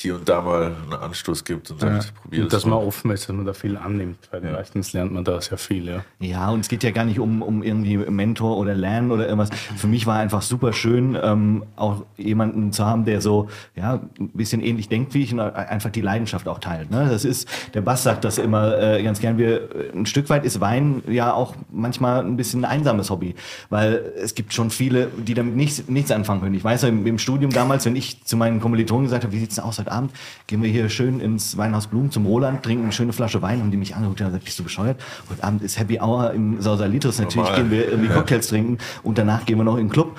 hier 0.00 0.14
und 0.14 0.28
da 0.28 0.40
mal 0.40 0.66
einen 0.66 0.92
Anstoß 0.92 1.44
gibt 1.44 1.70
und 1.72 1.80
sagt, 1.80 2.04
ja. 2.04 2.10
probier 2.22 2.42
und 2.42 2.52
das. 2.52 2.62
Dass 2.62 2.70
man 2.70 2.78
offen 2.78 3.10
ist, 3.10 3.28
dass 3.28 3.34
man 3.34 3.44
da 3.44 3.52
viel 3.52 3.76
annimmt, 3.76 4.28
weil 4.30 4.44
ja. 4.44 4.52
meistens 4.52 4.92
lernt 4.92 5.12
man 5.12 5.24
da 5.24 5.40
sehr 5.40 5.58
viel. 5.58 5.88
Ja. 5.88 6.04
ja, 6.20 6.50
und 6.50 6.60
es 6.60 6.68
geht 6.68 6.84
ja 6.84 6.92
gar 6.92 7.04
nicht 7.04 7.18
um, 7.18 7.42
um 7.42 7.64
irgendwie 7.64 7.96
Mentor 7.96 8.58
oder 8.58 8.74
Lernen 8.74 9.10
oder 9.10 9.24
irgendwas. 9.24 9.50
Für 9.76 9.88
mich 9.88 10.06
war 10.06 10.18
einfach 10.18 10.42
super 10.42 10.72
schön, 10.72 11.18
ähm, 11.20 11.64
auch 11.74 12.04
jemanden 12.16 12.72
zu 12.72 12.86
haben, 12.86 13.04
der 13.04 13.20
so 13.20 13.48
ja, 13.74 14.00
ein 14.20 14.28
bisschen 14.28 14.62
ähnlich 14.62 14.88
denkt 14.88 15.14
wie 15.14 15.22
ich 15.22 15.32
und 15.32 15.40
einfach 15.40 15.90
die 15.90 16.00
Leidenschaft 16.00 16.46
auch 16.46 16.60
teilt. 16.60 16.92
Ne? 16.92 17.08
Das 17.10 17.24
ist, 17.24 17.48
der 17.74 17.80
Bass 17.80 18.04
sagt 18.04 18.24
das 18.24 18.38
immer 18.38 18.78
äh, 18.78 19.02
ganz 19.02 19.20
gern, 19.20 19.36
wir, 19.36 19.68
ein 19.94 20.06
Stück 20.06 20.30
weit 20.30 20.44
ist 20.44 20.60
Wein 20.60 21.02
ja 21.08 21.32
auch 21.32 21.56
manchmal 21.72 22.24
ein 22.24 22.36
bisschen 22.36 22.64
ein 22.64 22.70
einsames 22.70 23.10
Hobby, 23.10 23.34
weil 23.68 24.12
es 24.16 24.36
gibt 24.36 24.52
schon 24.52 24.70
viele, 24.70 25.08
die 25.16 25.34
damit 25.34 25.56
nichts, 25.56 25.88
nichts 25.88 26.12
anfangen 26.12 26.40
können. 26.40 26.54
Ich 26.54 26.64
weiß 26.64 26.82
ja, 26.82 26.88
im, 26.88 27.04
im 27.04 27.18
Studium 27.18 27.50
damals, 27.50 27.84
wenn 27.84 27.96
ich 27.96 28.22
zu 28.24 28.36
meinen 28.36 28.60
Kommilitonen 28.60 29.06
gesagt 29.06 29.24
habe, 29.24 29.32
wie 29.32 29.40
sieht 29.40 29.50
es 29.50 29.56
denn 29.56 29.64
aus 29.64 29.87
heute 29.88 29.92
Abend 29.92 30.12
gehen 30.46 30.62
wir 30.62 30.70
hier 30.70 30.88
schön 30.88 31.20
ins 31.20 31.56
Weinhaus 31.56 31.86
Blumen 31.86 32.10
zum 32.10 32.26
Roland, 32.26 32.62
trinken 32.62 32.84
eine 32.84 32.92
schöne 32.92 33.12
Flasche 33.12 33.40
Wein, 33.42 33.60
haben 33.60 33.70
die 33.70 33.76
mich 33.76 33.94
angeguckt 33.94 34.20
und 34.20 34.26
gesagt, 34.26 34.44
bist 34.44 34.58
du 34.58 34.64
bescheuert? 34.64 35.00
Heute 35.30 35.42
Abend 35.42 35.62
ist 35.62 35.78
Happy 35.78 35.98
Hour 36.00 36.32
im 36.32 36.60
Sausalitos. 36.60 37.18
Natürlich 37.18 37.36
Normal. 37.36 37.62
gehen 37.62 37.70
wir 37.70 37.88
irgendwie 37.88 38.08
Cocktails 38.12 38.48
trinken 38.48 38.78
und 39.02 39.18
danach 39.18 39.46
gehen 39.46 39.56
wir 39.56 39.64
noch 39.64 39.76
in 39.76 39.86
den 39.86 39.92
Club. 39.92 40.18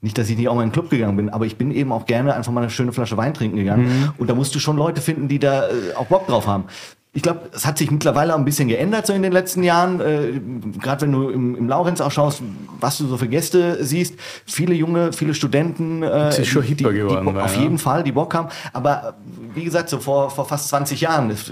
Nicht, 0.00 0.18
dass 0.18 0.28
ich 0.28 0.36
nicht 0.36 0.48
auch 0.48 0.54
mal 0.54 0.62
in 0.62 0.68
den 0.68 0.72
Club 0.72 0.90
gegangen 0.90 1.16
bin, 1.16 1.30
aber 1.30 1.46
ich 1.46 1.56
bin 1.56 1.70
eben 1.70 1.90
auch 1.92 2.04
gerne 2.06 2.34
einfach 2.34 2.52
mal 2.52 2.60
eine 2.60 2.70
schöne 2.70 2.92
Flasche 2.92 3.16
Wein 3.16 3.32
trinken 3.32 3.56
gegangen. 3.56 3.86
Mhm. 3.86 4.12
Und 4.18 4.28
da 4.28 4.34
musst 4.34 4.54
du 4.54 4.58
schon 4.58 4.76
Leute 4.76 5.00
finden, 5.00 5.28
die 5.28 5.38
da 5.38 5.68
äh, 5.68 5.94
auch 5.96 6.06
Bock 6.06 6.26
drauf 6.26 6.46
haben 6.46 6.64
ich 7.16 7.22
glaube, 7.22 7.48
es 7.52 7.64
hat 7.64 7.78
sich 7.78 7.92
mittlerweile 7.92 8.34
auch 8.34 8.38
ein 8.38 8.44
bisschen 8.44 8.66
geändert 8.66 9.06
so 9.06 9.12
in 9.12 9.22
den 9.22 9.32
letzten 9.32 9.62
Jahren. 9.62 10.00
Äh, 10.00 10.40
Gerade 10.80 11.02
wenn 11.02 11.12
du 11.12 11.28
im, 11.30 11.54
im 11.54 11.68
Laurenz 11.68 12.00
auch 12.00 12.10
schaust, 12.10 12.42
was 12.80 12.98
du 12.98 13.06
so 13.06 13.16
für 13.16 13.28
Gäste 13.28 13.84
siehst. 13.84 14.16
Viele 14.46 14.74
junge, 14.74 15.12
viele 15.12 15.32
Studenten, 15.32 16.02
äh, 16.02 16.30
ist 16.30 16.48
schon 16.48 16.64
die, 16.64 16.74
die, 16.74 16.82
geworden, 16.82 17.32
die, 17.32 17.40
auf 17.40 17.54
ja. 17.54 17.62
jeden 17.62 17.78
Fall, 17.78 18.02
die 18.02 18.10
Bock 18.10 18.34
haben. 18.34 18.48
Aber 18.72 19.14
wie 19.54 19.62
gesagt, 19.62 19.90
so 19.90 20.00
vor, 20.00 20.28
vor 20.28 20.44
fast 20.44 20.68
20 20.70 21.02
Jahren, 21.02 21.30
es, 21.30 21.50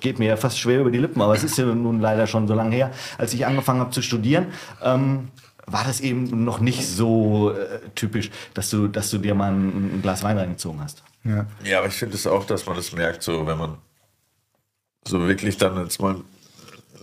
geht 0.00 0.18
mir 0.18 0.30
ja 0.30 0.36
fast 0.36 0.58
schwer 0.58 0.80
über 0.80 0.90
die 0.90 0.98
Lippen, 0.98 1.22
aber 1.22 1.34
es 1.34 1.44
ist 1.44 1.56
ja 1.56 1.64
nun 1.64 2.00
leider 2.00 2.26
schon 2.26 2.48
so 2.48 2.54
lange 2.54 2.74
her, 2.74 2.90
als 3.16 3.32
ich 3.34 3.46
angefangen 3.46 3.78
habe 3.78 3.92
zu 3.92 4.02
studieren. 4.02 4.46
Ähm, 4.82 5.28
war 5.66 5.84
das 5.84 6.00
eben 6.00 6.44
noch 6.44 6.58
nicht 6.58 6.86
so 6.86 7.52
äh, 7.52 7.78
typisch, 7.94 8.30
dass 8.52 8.68
du, 8.68 8.88
dass 8.88 9.10
du 9.10 9.18
dir 9.18 9.36
mal 9.36 9.52
ein, 9.52 9.96
ein 9.96 10.02
Glas 10.02 10.24
Wein 10.24 10.38
reingezogen 10.38 10.80
hast. 10.82 11.04
Ja, 11.22 11.46
ja 11.62 11.78
aber 11.78 11.86
ich 11.86 11.94
finde 11.94 12.16
es 12.16 12.26
auch, 12.26 12.44
dass 12.44 12.66
man 12.66 12.74
das 12.74 12.92
merkt, 12.92 13.22
so 13.22 13.46
wenn 13.46 13.56
man 13.56 13.78
so 15.06 15.26
wirklich 15.26 15.56
dann 15.56 15.82
jetzt 15.82 16.00
mal 16.00 16.16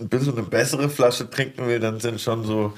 ein 0.00 0.08
bisschen 0.08 0.36
eine 0.36 0.46
bessere 0.46 0.88
Flasche 0.88 1.28
trinken 1.28 1.66
will, 1.66 1.80
dann 1.80 2.00
sind 2.00 2.20
schon 2.20 2.44
so 2.44 2.72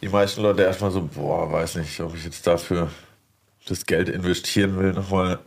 die 0.00 0.08
meisten 0.08 0.42
Leute 0.42 0.62
erstmal 0.62 0.90
so, 0.90 1.02
boah, 1.02 1.50
weiß 1.50 1.76
nicht, 1.76 2.00
ob 2.00 2.14
ich 2.14 2.24
jetzt 2.24 2.46
dafür 2.46 2.90
das 3.66 3.86
Geld 3.86 4.08
investieren 4.08 4.78
will, 4.78 4.92
nochmal 4.92 5.38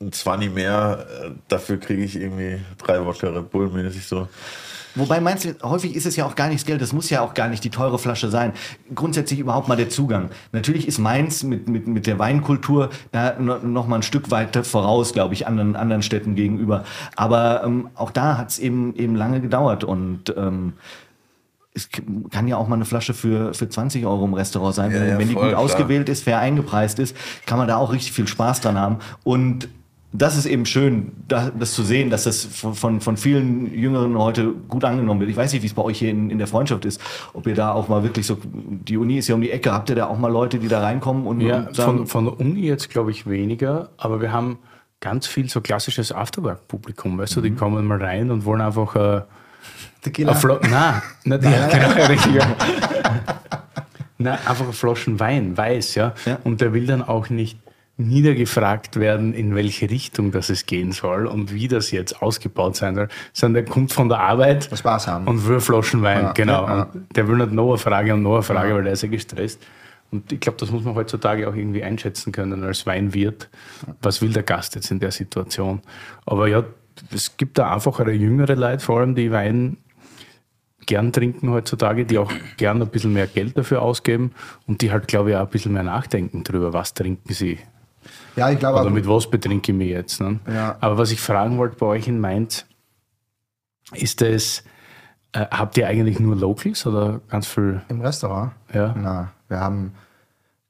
ein 0.00 0.12
20 0.12 0.52
mehr, 0.52 1.06
äh, 1.24 1.30
dafür 1.48 1.78
kriege 1.78 2.02
ich 2.02 2.16
irgendwie 2.16 2.60
drei 2.78 3.04
Wodka 3.04 3.28
Red 3.28 3.50
Bull 3.50 3.68
mäßig 3.68 4.06
so. 4.06 4.28
Wobei 4.94 5.20
meinst 5.20 5.44
du, 5.44 5.54
häufig 5.62 5.94
ist 5.94 6.06
es 6.06 6.16
ja 6.16 6.24
auch 6.24 6.34
gar 6.34 6.48
nicht 6.48 6.60
das 6.60 6.66
Geld, 6.66 6.80
das 6.80 6.92
muss 6.92 7.10
ja 7.10 7.20
auch 7.20 7.34
gar 7.34 7.48
nicht 7.48 7.62
die 7.64 7.70
teure 7.70 7.98
Flasche 7.98 8.30
sein. 8.30 8.52
Grundsätzlich 8.94 9.38
überhaupt 9.38 9.68
mal 9.68 9.76
der 9.76 9.88
Zugang. 9.88 10.30
Natürlich 10.52 10.88
ist 10.88 10.98
Mainz 10.98 11.42
mit, 11.42 11.68
mit, 11.68 11.86
mit 11.86 12.06
der 12.06 12.18
Weinkultur 12.18 12.90
da 13.12 13.38
noch 13.38 13.86
mal 13.86 13.96
ein 13.96 14.02
Stück 14.02 14.30
weiter 14.30 14.64
voraus, 14.64 15.12
glaube 15.12 15.34
ich, 15.34 15.46
anderen, 15.46 15.76
anderen 15.76 16.02
Städten 16.02 16.34
gegenüber. 16.34 16.84
Aber 17.16 17.62
ähm, 17.64 17.90
auch 17.94 18.10
da 18.10 18.38
hat 18.38 18.50
es 18.50 18.58
eben, 18.58 18.94
eben 18.96 19.14
lange 19.14 19.40
gedauert 19.40 19.84
und 19.84 20.34
ähm, 20.36 20.74
es 21.74 21.88
kann 22.30 22.48
ja 22.48 22.56
auch 22.56 22.66
mal 22.66 22.74
eine 22.74 22.84
Flasche 22.84 23.14
für, 23.14 23.54
für 23.54 23.68
20 23.68 24.04
Euro 24.04 24.24
im 24.24 24.34
Restaurant 24.34 24.74
sein. 24.74 24.90
Ja, 24.90 25.00
wenn, 25.00 25.08
ja, 25.08 25.18
wenn 25.18 25.28
die 25.28 25.34
gut 25.34 25.48
klar. 25.48 25.60
ausgewählt 25.60 26.08
ist, 26.08 26.24
fair 26.24 26.38
eingepreist 26.38 26.98
ist, 26.98 27.16
kann 27.46 27.58
man 27.58 27.68
da 27.68 27.76
auch 27.76 27.92
richtig 27.92 28.12
viel 28.12 28.26
Spaß 28.26 28.60
dran 28.60 28.76
haben. 28.76 28.98
Und 29.22 29.68
das 30.12 30.36
ist 30.38 30.46
eben 30.46 30.64
schön, 30.64 31.12
das, 31.28 31.52
das 31.58 31.74
zu 31.74 31.82
sehen, 31.82 32.08
dass 32.08 32.24
das 32.24 32.44
von, 32.44 32.74
von, 32.74 33.00
von, 33.00 33.16
vielen 33.18 33.72
Jüngeren 33.74 34.16
heute 34.16 34.52
gut 34.68 34.82
angenommen 34.84 35.20
wird. 35.20 35.30
Ich 35.30 35.36
weiß 35.36 35.52
nicht, 35.52 35.62
wie 35.62 35.66
es 35.66 35.74
bei 35.74 35.82
euch 35.82 35.98
hier 35.98 36.10
in, 36.10 36.30
in 36.30 36.38
der 36.38 36.46
Freundschaft 36.46 36.86
ist, 36.86 37.00
ob 37.34 37.46
ihr 37.46 37.54
da 37.54 37.72
auch 37.72 37.88
mal 37.88 38.02
wirklich 38.02 38.26
so, 38.26 38.38
die 38.42 38.96
Uni 38.96 39.18
ist 39.18 39.28
ja 39.28 39.34
um 39.34 39.42
die 39.42 39.50
Ecke, 39.50 39.72
habt 39.72 39.90
ihr 39.90 39.96
da 39.96 40.06
auch 40.06 40.18
mal 40.18 40.32
Leute, 40.32 40.58
die 40.58 40.68
da 40.68 40.80
reinkommen 40.80 41.26
und, 41.26 41.42
ja, 41.42 41.58
und 41.58 41.76
sagen, 41.76 41.98
von, 41.98 42.06
von 42.06 42.24
der 42.24 42.40
Uni 42.40 42.60
jetzt 42.60 42.88
glaube 42.88 43.10
ich 43.10 43.28
weniger, 43.28 43.90
aber 43.98 44.22
wir 44.22 44.32
haben 44.32 44.58
ganz 45.00 45.26
viel 45.26 45.48
so 45.50 45.60
klassisches 45.60 46.10
Afterwork-Publikum, 46.10 47.18
weißt 47.18 47.36
du, 47.36 47.40
die 47.42 47.50
mhm. 47.50 47.56
kommen 47.56 47.86
mal 47.86 48.02
rein 48.02 48.30
und 48.30 48.46
wollen 48.46 48.62
einfach 48.62 48.96
äh, 48.96 49.22
Tequila. 50.00 50.32
Nein, 50.70 51.02
nicht, 51.24 51.42
ja, 51.44 51.68
genau, 51.68 52.06
richtig. 52.06 52.32
Nein, 54.18 54.38
einfach 54.46 54.64
eine 54.64 54.72
Flaschen 54.72 55.20
Wein, 55.20 55.56
weiß, 55.56 55.94
ja? 55.94 56.14
ja. 56.24 56.38
Und 56.44 56.60
der 56.60 56.72
will 56.72 56.86
dann 56.86 57.02
auch 57.02 57.30
nicht 57.30 57.58
niedergefragt 57.98 59.00
werden, 59.00 59.34
in 59.34 59.56
welche 59.56 59.90
Richtung 59.90 60.30
das 60.30 60.50
es 60.50 60.66
gehen 60.66 60.92
soll 60.92 61.26
und 61.26 61.52
wie 61.52 61.66
das 61.66 61.90
jetzt 61.90 62.22
ausgebaut 62.22 62.76
sein 62.76 62.94
soll, 62.94 63.08
sondern 63.32 63.64
der 63.64 63.72
kommt 63.72 63.92
von 63.92 64.08
der 64.08 64.20
Arbeit 64.20 64.70
Spaß 64.72 65.08
haben. 65.08 65.26
und 65.26 65.46
will 65.46 65.58
Flaschen 65.58 66.02
Wein, 66.02 66.22
Ja, 66.22 66.32
genau. 66.32 66.66
ja, 66.66 66.76
ja. 66.76 66.82
Und 66.94 67.16
der 67.16 67.26
will 67.28 67.36
nicht 67.36 67.52
noch 67.52 67.68
eine 67.68 67.78
Frage 67.78 68.14
und 68.14 68.22
noch 68.22 68.34
eine 68.34 68.42
Frage, 68.42 68.74
weil 68.74 68.84
der 68.84 68.92
ist 68.92 69.02
ja 69.02 69.08
gestresst. 69.08 69.60
Und 70.10 70.32
ich 70.32 70.40
glaube, 70.40 70.56
das 70.58 70.70
muss 70.70 70.84
man 70.84 70.94
heutzutage 70.94 71.48
auch 71.48 71.54
irgendwie 71.54 71.82
einschätzen 71.82 72.32
können 72.32 72.62
als 72.62 72.86
Weinwirt. 72.86 73.50
Was 74.00 74.22
will 74.22 74.32
der 74.32 74.44
Gast 74.44 74.76
jetzt 74.76 74.90
in 74.90 75.00
der 75.00 75.10
Situation? 75.10 75.82
Aber 76.24 76.46
ja, 76.46 76.64
es 77.12 77.36
gibt 77.36 77.58
da 77.58 77.74
einfachere, 77.74 78.12
jüngere 78.12 78.54
Leute, 78.54 78.82
vor 78.82 79.00
allem 79.00 79.16
die 79.16 79.32
Wein 79.32 79.76
gern 80.86 81.12
trinken 81.12 81.50
heutzutage, 81.50 82.06
die 82.06 82.16
auch 82.16 82.32
gern 82.56 82.80
ein 82.80 82.88
bisschen 82.88 83.12
mehr 83.12 83.26
Geld 83.26 83.58
dafür 83.58 83.82
ausgeben 83.82 84.32
und 84.66 84.80
die 84.80 84.90
halt, 84.90 85.08
glaube 85.08 85.30
ich, 85.30 85.36
auch 85.36 85.42
ein 85.42 85.48
bisschen 85.50 85.72
mehr 85.72 85.82
nachdenken 85.82 86.44
drüber, 86.44 86.72
was 86.72 86.94
trinken 86.94 87.34
sie 87.34 87.58
Ja, 88.38 88.50
ich 88.50 88.58
glaube, 88.58 88.80
oder 88.80 88.90
mit 88.90 89.08
was 89.08 89.28
betrinke 89.28 89.72
ich 89.72 89.78
mich 89.78 89.88
jetzt. 89.88 90.20
Ne? 90.20 90.38
Ja. 90.46 90.76
Aber 90.80 90.96
was 90.96 91.10
ich 91.10 91.20
fragen 91.20 91.58
wollte 91.58 91.76
bei 91.76 91.86
euch 91.86 92.06
in 92.06 92.20
Mainz, 92.20 92.64
ist 93.94 94.22
es, 94.22 94.62
äh, 95.32 95.46
habt 95.50 95.76
ihr 95.76 95.88
eigentlich 95.88 96.20
nur 96.20 96.36
Locals 96.36 96.86
oder 96.86 97.20
ganz 97.28 97.46
viel? 97.46 97.82
im 97.88 98.00
Restaurant. 98.00 98.52
Ja. 98.72 98.94
Na, 98.96 99.32
wir 99.48 99.60
haben 99.60 99.92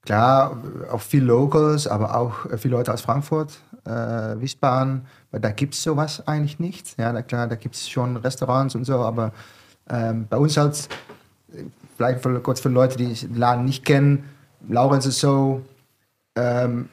klar 0.03 0.57
auch 0.91 1.01
viel 1.01 1.23
Locals, 1.23 1.85
aber 1.85 2.15
auch 2.15 2.47
viele 2.57 2.75
Leute 2.75 2.93
aus 2.93 3.01
Frankfurt, 3.01 3.59
äh, 3.85 3.91
Wiesbaden, 3.91 5.05
weil 5.31 5.39
da 5.39 5.51
gibt 5.51 5.75
es 5.75 5.83
sowas 5.83 6.27
eigentlich 6.27 6.59
nicht. 6.59 6.97
Ja, 6.97 7.13
na 7.13 7.21
klar, 7.21 7.47
da 7.47 7.55
gibt 7.55 7.75
es 7.75 7.87
schon 7.87 8.17
Restaurants 8.17 8.73
und 8.73 8.85
so, 8.85 8.95
aber 8.95 9.31
ähm, 9.89 10.25
bei 10.27 10.37
uns 10.37 10.57
halt, 10.57 10.89
vielleicht 11.97 12.21
für, 12.21 12.39
kurz 12.39 12.61
für 12.61 12.69
Leute, 12.69 12.97
die 12.97 13.13
den 13.13 13.35
Laden 13.35 13.65
nicht 13.65 13.85
kennen, 13.85 14.23
Laurenz 14.67 15.05
ist 15.05 15.19
so, 15.19 15.61
ähm, 16.35 16.89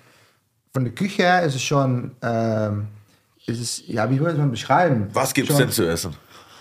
von 0.76 0.84
der 0.84 0.92
Küche 0.92 1.22
her 1.22 1.42
ist 1.42 1.54
es 1.54 1.62
schon, 1.62 2.10
ähm, 2.22 2.88
ist 3.46 3.58
es, 3.62 3.82
ja, 3.86 4.10
wie 4.10 4.20
würde 4.20 4.36
man 4.38 4.50
beschreiben? 4.50 5.06
Was 5.14 5.32
gibt's 5.32 5.52
Schon- 5.52 5.60
denn 5.60 5.70
zu 5.70 5.88
essen? 5.88 6.12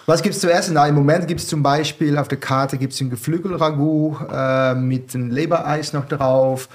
was 0.07 0.21
gibt 0.21 0.35
es 0.35 0.41
zu 0.41 0.51
essen? 0.53 0.75
Na, 0.75 0.87
Im 0.87 0.93
Moment 0.93 1.27
gibt 1.27 1.39
es 1.39 1.47
zum 1.47 1.63
Beispiel 1.63 2.15
auf 2.19 2.27
der 2.27 2.37
Karte 2.37 2.77
gibt's 2.77 3.01
ein 3.01 3.09
Geflügelragout 3.09 4.17
äh, 4.31 4.75
mit 4.75 5.15
einem 5.15 5.31
Lebereis 5.31 5.93
noch 5.93 6.05
drauf. 6.05 6.69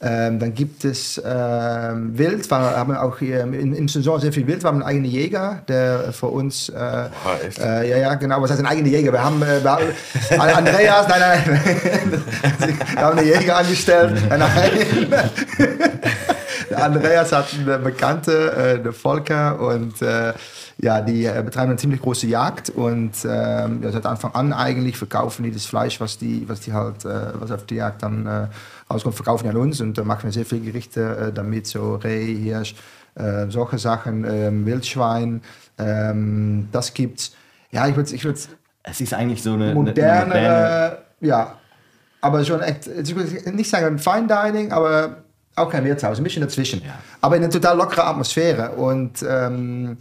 Ähm, 0.00 0.38
dann 0.38 0.54
gibt 0.54 0.84
es 0.84 1.20
ähm, 1.24 2.16
Wild. 2.16 2.48
Wir 2.48 2.56
haben 2.56 2.96
auch 2.96 3.18
hier 3.18 3.40
in, 3.40 3.74
in 3.74 3.88
Saison 3.88 4.20
sehr 4.20 4.32
viel 4.32 4.46
Wild. 4.46 4.62
Wir 4.62 4.68
haben 4.68 4.76
einen 4.82 4.88
eigenen 4.88 5.10
Jäger, 5.10 5.62
der 5.66 6.12
für 6.12 6.28
uns. 6.28 6.68
Äh, 6.68 7.08
echt? 7.44 7.58
äh, 7.58 7.90
ja, 7.90 7.96
ja, 7.98 8.14
genau. 8.14 8.40
Was 8.40 8.52
heißt 8.52 8.60
ein 8.60 8.66
eigener 8.66 8.88
Jäger? 8.88 9.12
Wir 9.12 9.24
haben, 9.24 9.42
äh, 9.42 9.64
wir 9.64 9.70
haben 9.72 10.40
Andreas, 10.40 11.08
nein, 11.08 11.20
nein, 11.20 12.22
wir 12.94 13.02
haben 13.02 13.18
einen 13.18 13.26
Jäger 13.26 13.56
angestellt. 13.56 14.22
Nein, 14.28 14.38
nein. 14.38 15.95
Andreas 16.76 17.32
hat 17.32 17.46
eine 17.54 17.78
Bekannte, 17.78 18.52
äh, 18.52 18.82
der 18.82 18.92
Volker, 18.92 19.58
und 19.60 20.00
äh, 20.02 20.32
ja, 20.78 21.00
die 21.00 21.24
äh, 21.24 21.42
betreiben 21.44 21.70
eine 21.70 21.78
ziemlich 21.78 22.00
große 22.02 22.26
Jagd 22.26 22.70
und 22.70 23.12
ähm, 23.28 23.82
ja, 23.82 23.90
seit 23.92 24.06
Anfang 24.06 24.34
an 24.34 24.52
eigentlich 24.52 24.96
verkaufen 24.96 25.42
die 25.42 25.50
das 25.50 25.66
Fleisch, 25.66 26.00
was 26.00 26.18
die, 26.18 26.48
was 26.48 26.60
die 26.60 26.72
halt, 26.72 27.04
was 27.04 27.50
auf 27.50 27.64
die 27.66 27.76
Jagd 27.76 28.02
dann 28.02 28.48
rauskommt, 28.90 29.14
verkaufen 29.16 29.44
die 29.44 29.50
an 29.50 29.56
uns 29.56 29.80
und 29.80 29.96
da 29.96 30.04
machen 30.04 30.24
wir 30.24 30.32
sehr 30.32 30.44
viele 30.44 30.60
Gerichte 30.62 31.32
damit, 31.34 31.66
so 31.66 31.96
Reh, 31.96 32.34
Hirsch, 32.34 32.74
solche 33.48 33.78
Sachen, 33.78 34.24
ähm, 34.28 34.66
Wildschwein, 34.66 35.40
ähm, 35.78 36.68
das 36.72 36.92
gibt's. 36.92 37.32
Ja, 37.70 37.88
ich 37.88 37.96
würde 37.96 38.14
ich 38.14 38.24
würd 38.24 38.36
Es 38.82 39.00
ist 39.00 39.14
eigentlich 39.14 39.42
so 39.42 39.54
eine, 39.54 39.64
eine 39.66 39.74
modernere, 39.74 40.26
moderne- 40.26 40.98
ja, 41.20 41.54
aber 42.20 42.44
schon 42.44 42.60
echt, 42.60 42.86
ich 42.86 43.16
würde 43.16 43.50
nicht 43.52 43.70
sagen 43.70 43.98
Fine 43.98 44.26
Dining, 44.26 44.72
aber 44.72 45.24
auch 45.56 45.70
kein 45.70 45.84
Wirtshaus, 45.84 46.18
ein 46.18 46.24
bisschen 46.24 46.42
dazwischen. 46.42 46.82
Aber 47.20 47.36
in 47.36 47.42
eine 47.42 47.52
total 47.52 47.76
lockere 47.76 48.04
Atmosphäre 48.04 48.70
und 48.72 49.24
ähm, 49.28 49.96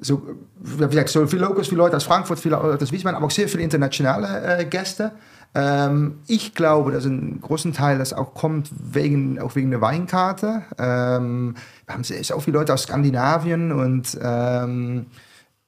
so, 0.00 0.22
wie 0.58 0.86
gesagt, 0.86 1.10
so 1.10 1.26
viele 1.26 1.42
Locals, 1.42 1.68
viele 1.68 1.78
Leute 1.78 1.96
aus 1.96 2.04
Frankfurt, 2.04 2.40
viele 2.40 2.56
Leute 2.56 2.82
aus 2.82 2.90
Wiesbaden, 2.90 3.16
aber 3.16 3.26
auch 3.26 3.30
sehr 3.30 3.48
viele 3.48 3.62
internationale 3.62 4.58
äh, 4.58 4.64
Gäste. 4.64 5.12
Ähm, 5.54 6.20
ich 6.26 6.54
glaube, 6.54 6.92
dass 6.92 7.04
ein 7.04 7.40
großen 7.40 7.72
Teil 7.72 7.98
das 7.98 8.12
auch 8.12 8.34
kommt 8.34 8.70
wegen, 8.70 9.40
auch 9.40 9.56
wegen 9.56 9.70
der 9.70 9.80
Weinkarte. 9.80 10.62
Ähm, 10.78 11.54
wir 11.86 11.94
haben 11.94 12.04
sehr, 12.04 12.22
so 12.24 12.40
viele 12.40 12.58
Leute 12.58 12.72
aus 12.72 12.84
Skandinavien 12.84 13.72
und 13.72 14.16
ähm, 14.22 15.06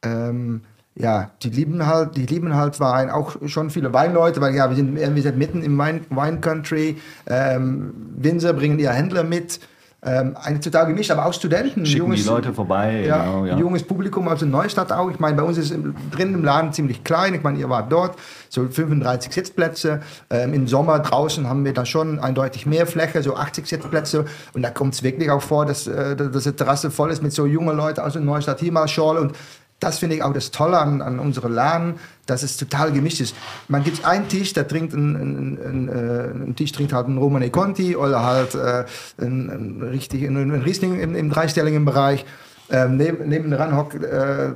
ähm, 0.03 0.63
ja, 0.95 1.30
die 1.43 1.49
lieben 1.49 1.86
halt, 1.86 2.16
die 2.16 2.26
lieben 2.26 2.55
halt 2.55 2.78
Wein, 2.78 3.11
auch 3.11 3.36
schon 3.47 3.70
viele 3.70 3.93
Weinleute, 3.93 4.40
weil 4.40 4.55
ja, 4.55 4.68
wir 4.68 4.76
sind, 4.76 4.95
wir 4.97 5.22
sind 5.22 5.38
mitten 5.38 5.62
im 5.62 5.76
Wein, 5.78 6.05
Wine 6.11 6.40
Country. 6.40 6.99
Ähm, 7.26 7.95
Winzer 8.16 8.53
bringen 8.53 8.78
ihre 8.78 8.93
Händler 8.93 9.24
mit. 9.24 9.61
Ähm, 10.05 10.36
eigentlich 10.43 10.64
total 10.64 10.86
gemischt, 10.88 11.12
aber 11.12 11.26
auch 11.26 11.32
Studenten. 11.32 11.86
Schicken 11.86 12.11
die 12.11 12.22
Leute 12.22 12.53
vorbei, 12.53 13.05
Ja, 13.07 13.24
genau, 13.24 13.45
ja. 13.47 13.57
junges 13.57 13.84
Publikum 13.84 14.26
aus 14.26 14.40
der 14.40 14.49
Neustadt 14.49 14.90
auch. 14.90 15.09
Ich 15.09 15.20
meine, 15.20 15.36
bei 15.36 15.45
uns 15.45 15.59
ist 15.59 15.70
im, 15.70 15.95
drin 16.11 16.34
im 16.34 16.45
Laden 16.45 16.72
ziemlich 16.72 17.05
klein. 17.05 17.34
Ich 17.34 17.45
meine, 17.45 17.57
ihr 17.61 17.68
wart 17.68 17.93
dort, 17.93 18.18
so 18.49 18.66
35 18.68 19.32
Sitzplätze. 19.32 20.01
Ähm, 20.28 20.55
Im 20.55 20.66
Sommer 20.66 20.99
draußen 20.99 21.49
haben 21.49 21.64
wir 21.64 21.72
dann 21.72 21.86
schon 21.86 22.18
eindeutig 22.18 22.66
mehr 22.66 22.88
Fläche, 22.88 23.22
so 23.22 23.36
80 23.36 23.64
Sitzplätze. 23.64 24.24
Und 24.55 24.62
da 24.62 24.70
kommt 24.70 24.95
es 24.95 25.05
wirklich 25.05 25.30
auch 25.30 25.40
vor, 25.43 25.66
dass, 25.66 25.86
äh, 25.86 26.16
dass 26.16 26.43
die 26.43 26.53
Terrasse 26.53 26.90
voll 26.90 27.12
ist 27.12 27.22
mit 27.22 27.32
so 27.32 27.47
jungen 27.47 27.76
Leuten 27.76 28.01
aus 28.01 28.14
der 28.14 28.22
Neustadt, 28.22 28.59
hier 28.59 28.72
mal 28.72 28.88
Schorle. 28.88 29.20
Und 29.20 29.36
das 29.83 29.99
finde 29.99 30.16
ich 30.16 30.22
auch 30.22 30.33
das 30.33 30.51
Tolle 30.51 30.78
an, 30.78 31.03
an 31.03 31.18
unserem 31.18 31.53
Laden, 31.53 31.95
dass 32.26 32.43
es 32.43 32.57
total 32.57 32.93
gemischt 32.93 33.20
ist. 33.20 33.35
Man 33.68 33.83
gibt 33.83 34.05
einen 34.05 34.28
Tisch, 34.28 34.53
der 34.53 34.68
trinkt 34.68 34.95
ein, 34.95 35.16
ein, 35.16 35.59
ein, 35.59 35.89
äh, 35.89 36.49
ein 36.49 36.57
Tisch 36.57 36.72
trinkt 36.72 36.93
halt 36.93 37.07
einen 37.07 37.18
Romane 37.18 37.51
Conti 37.51 37.97
oder 37.97 38.22
halt 38.22 38.55
äh, 38.55 38.85
ein, 39.18 39.51
ein, 39.51 39.83
richtig, 39.83 40.22
ein, 40.22 40.37
ein 40.37 40.62
Riesling 40.62 41.01
im, 41.01 41.14
im 41.14 41.30
dreistelligen 41.30 41.85
Bereich. 41.85 42.24
Ähm, 42.73 42.97
neben, 42.97 43.29
nebenan 43.29 43.77
hockt 43.77 44.03
äh, 44.03 44.49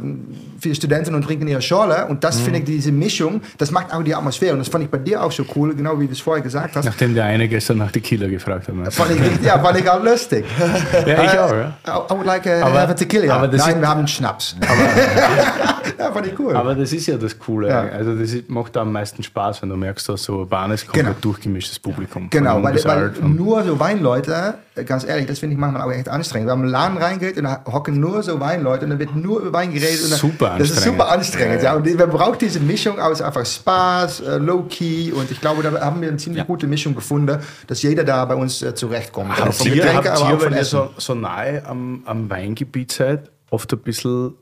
viele 0.58 0.74
Studenten 0.74 1.14
und 1.14 1.22
trinken 1.22 1.46
ihre 1.48 1.60
Schorle. 1.60 2.06
Und 2.06 2.24
das 2.24 2.40
finde 2.40 2.60
ich, 2.60 2.64
diese 2.64 2.90
Mischung, 2.90 3.42
das 3.58 3.70
macht 3.70 3.92
auch 3.92 4.02
die 4.02 4.14
Atmosphäre. 4.14 4.54
Und 4.54 4.60
das 4.60 4.68
fand 4.68 4.84
ich 4.84 4.90
bei 4.90 4.96
dir 4.98 5.22
auch 5.22 5.30
so 5.30 5.44
cool, 5.54 5.74
genau 5.74 6.00
wie 6.00 6.06
du 6.06 6.12
es 6.12 6.20
vorher 6.20 6.42
gesagt 6.42 6.76
hast. 6.76 6.86
Nachdem 6.86 7.14
der 7.14 7.24
eine 7.26 7.46
gestern 7.46 7.76
nach 7.78 7.92
Killer 7.92 8.28
gefragt 8.28 8.68
hat. 8.68 8.74
du? 8.74 8.90
Fand 8.90 9.10
ich, 9.10 9.42
ja, 9.44 9.58
fand 9.58 9.78
ich 9.78 9.88
auch 9.90 10.02
lustig. 10.02 10.46
Ja, 11.06 11.22
ich 11.24 11.32
Äh, 11.34 11.38
auch, 11.38 11.52
ja. 11.52 11.72
I 11.86 12.10
would 12.14 12.24
like 12.26 12.46
a, 12.46 12.62
Aber- 12.62 12.80
have 12.80 12.90
a 12.92 12.94
tequila. 12.94 13.34
aber 13.36 13.48
Nein, 13.54 13.80
wir 13.80 13.88
haben 13.88 13.98
einen 13.98 14.08
Schnaps. 14.08 14.56
ja, 15.98 16.12
fand 16.12 16.26
ich 16.26 16.38
cool. 16.38 16.54
Aber 16.56 16.74
das 16.74 16.92
ist 16.92 17.06
ja 17.06 17.16
das 17.16 17.38
Coole. 17.38 17.68
Ja. 17.68 17.80
Also 17.82 18.14
das 18.14 18.32
ist, 18.32 18.48
macht 18.50 18.76
am 18.76 18.92
meisten 18.92 19.22
Spaß, 19.22 19.62
wenn 19.62 19.68
du 19.68 19.76
merkst, 19.76 20.08
dass 20.08 20.22
so 20.24 20.38
urbanes, 20.38 20.82
Genau. 20.82 20.92
komplett 20.92 21.24
durchgemischtes 21.24 21.78
Publikum. 21.78 22.28
Genau, 22.30 22.62
weil, 22.62 22.82
weil 22.84 23.12
nur 23.22 23.62
so 23.64 23.78
Weinleute, 23.80 24.54
ganz 24.84 25.04
ehrlich, 25.04 25.26
das 25.26 25.38
finde 25.38 25.54
ich 25.54 25.60
manchmal 25.60 25.82
auch 25.82 25.92
echt 25.92 26.08
anstrengend. 26.08 26.48
Wir 26.48 26.52
haben 26.52 26.62
einen 26.62 26.70
Laden 26.70 26.98
reingeht 26.98 27.36
und 27.38 27.44
da 27.44 27.62
hocken 27.66 27.98
nur 27.98 28.22
so 28.22 28.38
Weinleute 28.40 28.84
und 28.84 28.90
dann 28.90 28.98
wird 28.98 29.16
nur 29.16 29.40
über 29.40 29.52
Wein 29.52 29.72
geredet. 29.72 30.02
Und 30.04 30.10
dann, 30.10 30.18
Super 30.18 30.54
Das 30.58 30.70
ist 30.70 30.76
anstrengend. 30.76 31.00
super 31.00 31.12
anstrengend, 31.12 31.62
ja. 31.62 31.74
Und 31.74 31.98
man 31.98 32.10
braucht 32.10 32.40
diese 32.42 32.60
Mischung 32.60 32.98
aus 33.00 33.22
einfach 33.22 33.46
Spaß, 33.46 34.20
äh, 34.20 34.36
Low-Key 34.38 35.12
und 35.12 35.30
ich 35.30 35.40
glaube, 35.40 35.62
da 35.62 35.80
haben 35.80 36.00
wir 36.02 36.08
eine 36.08 36.16
ziemlich 36.18 36.46
gute 36.46 36.66
Mischung 36.66 36.94
gefunden, 36.94 37.38
dass 37.66 37.82
jeder 37.82 38.04
da 38.04 38.24
bei 38.24 38.34
uns 38.34 38.62
äh, 38.62 38.74
zurechtkommt. 38.74 39.30
Habt 39.38 39.54
vom 39.54 39.72
ihr, 39.72 39.94
habt 39.94 40.04
ihr 40.06 40.40
wenn 40.42 40.52
ihr 40.54 40.64
so, 40.64 40.90
so 40.98 41.14
nahe 41.14 41.64
am, 41.66 42.02
am 42.04 42.28
Weingebiet 42.28 42.92
seid, 42.92 43.30
oft 43.50 43.72
ein 43.72 43.78
bisschen 43.78 44.34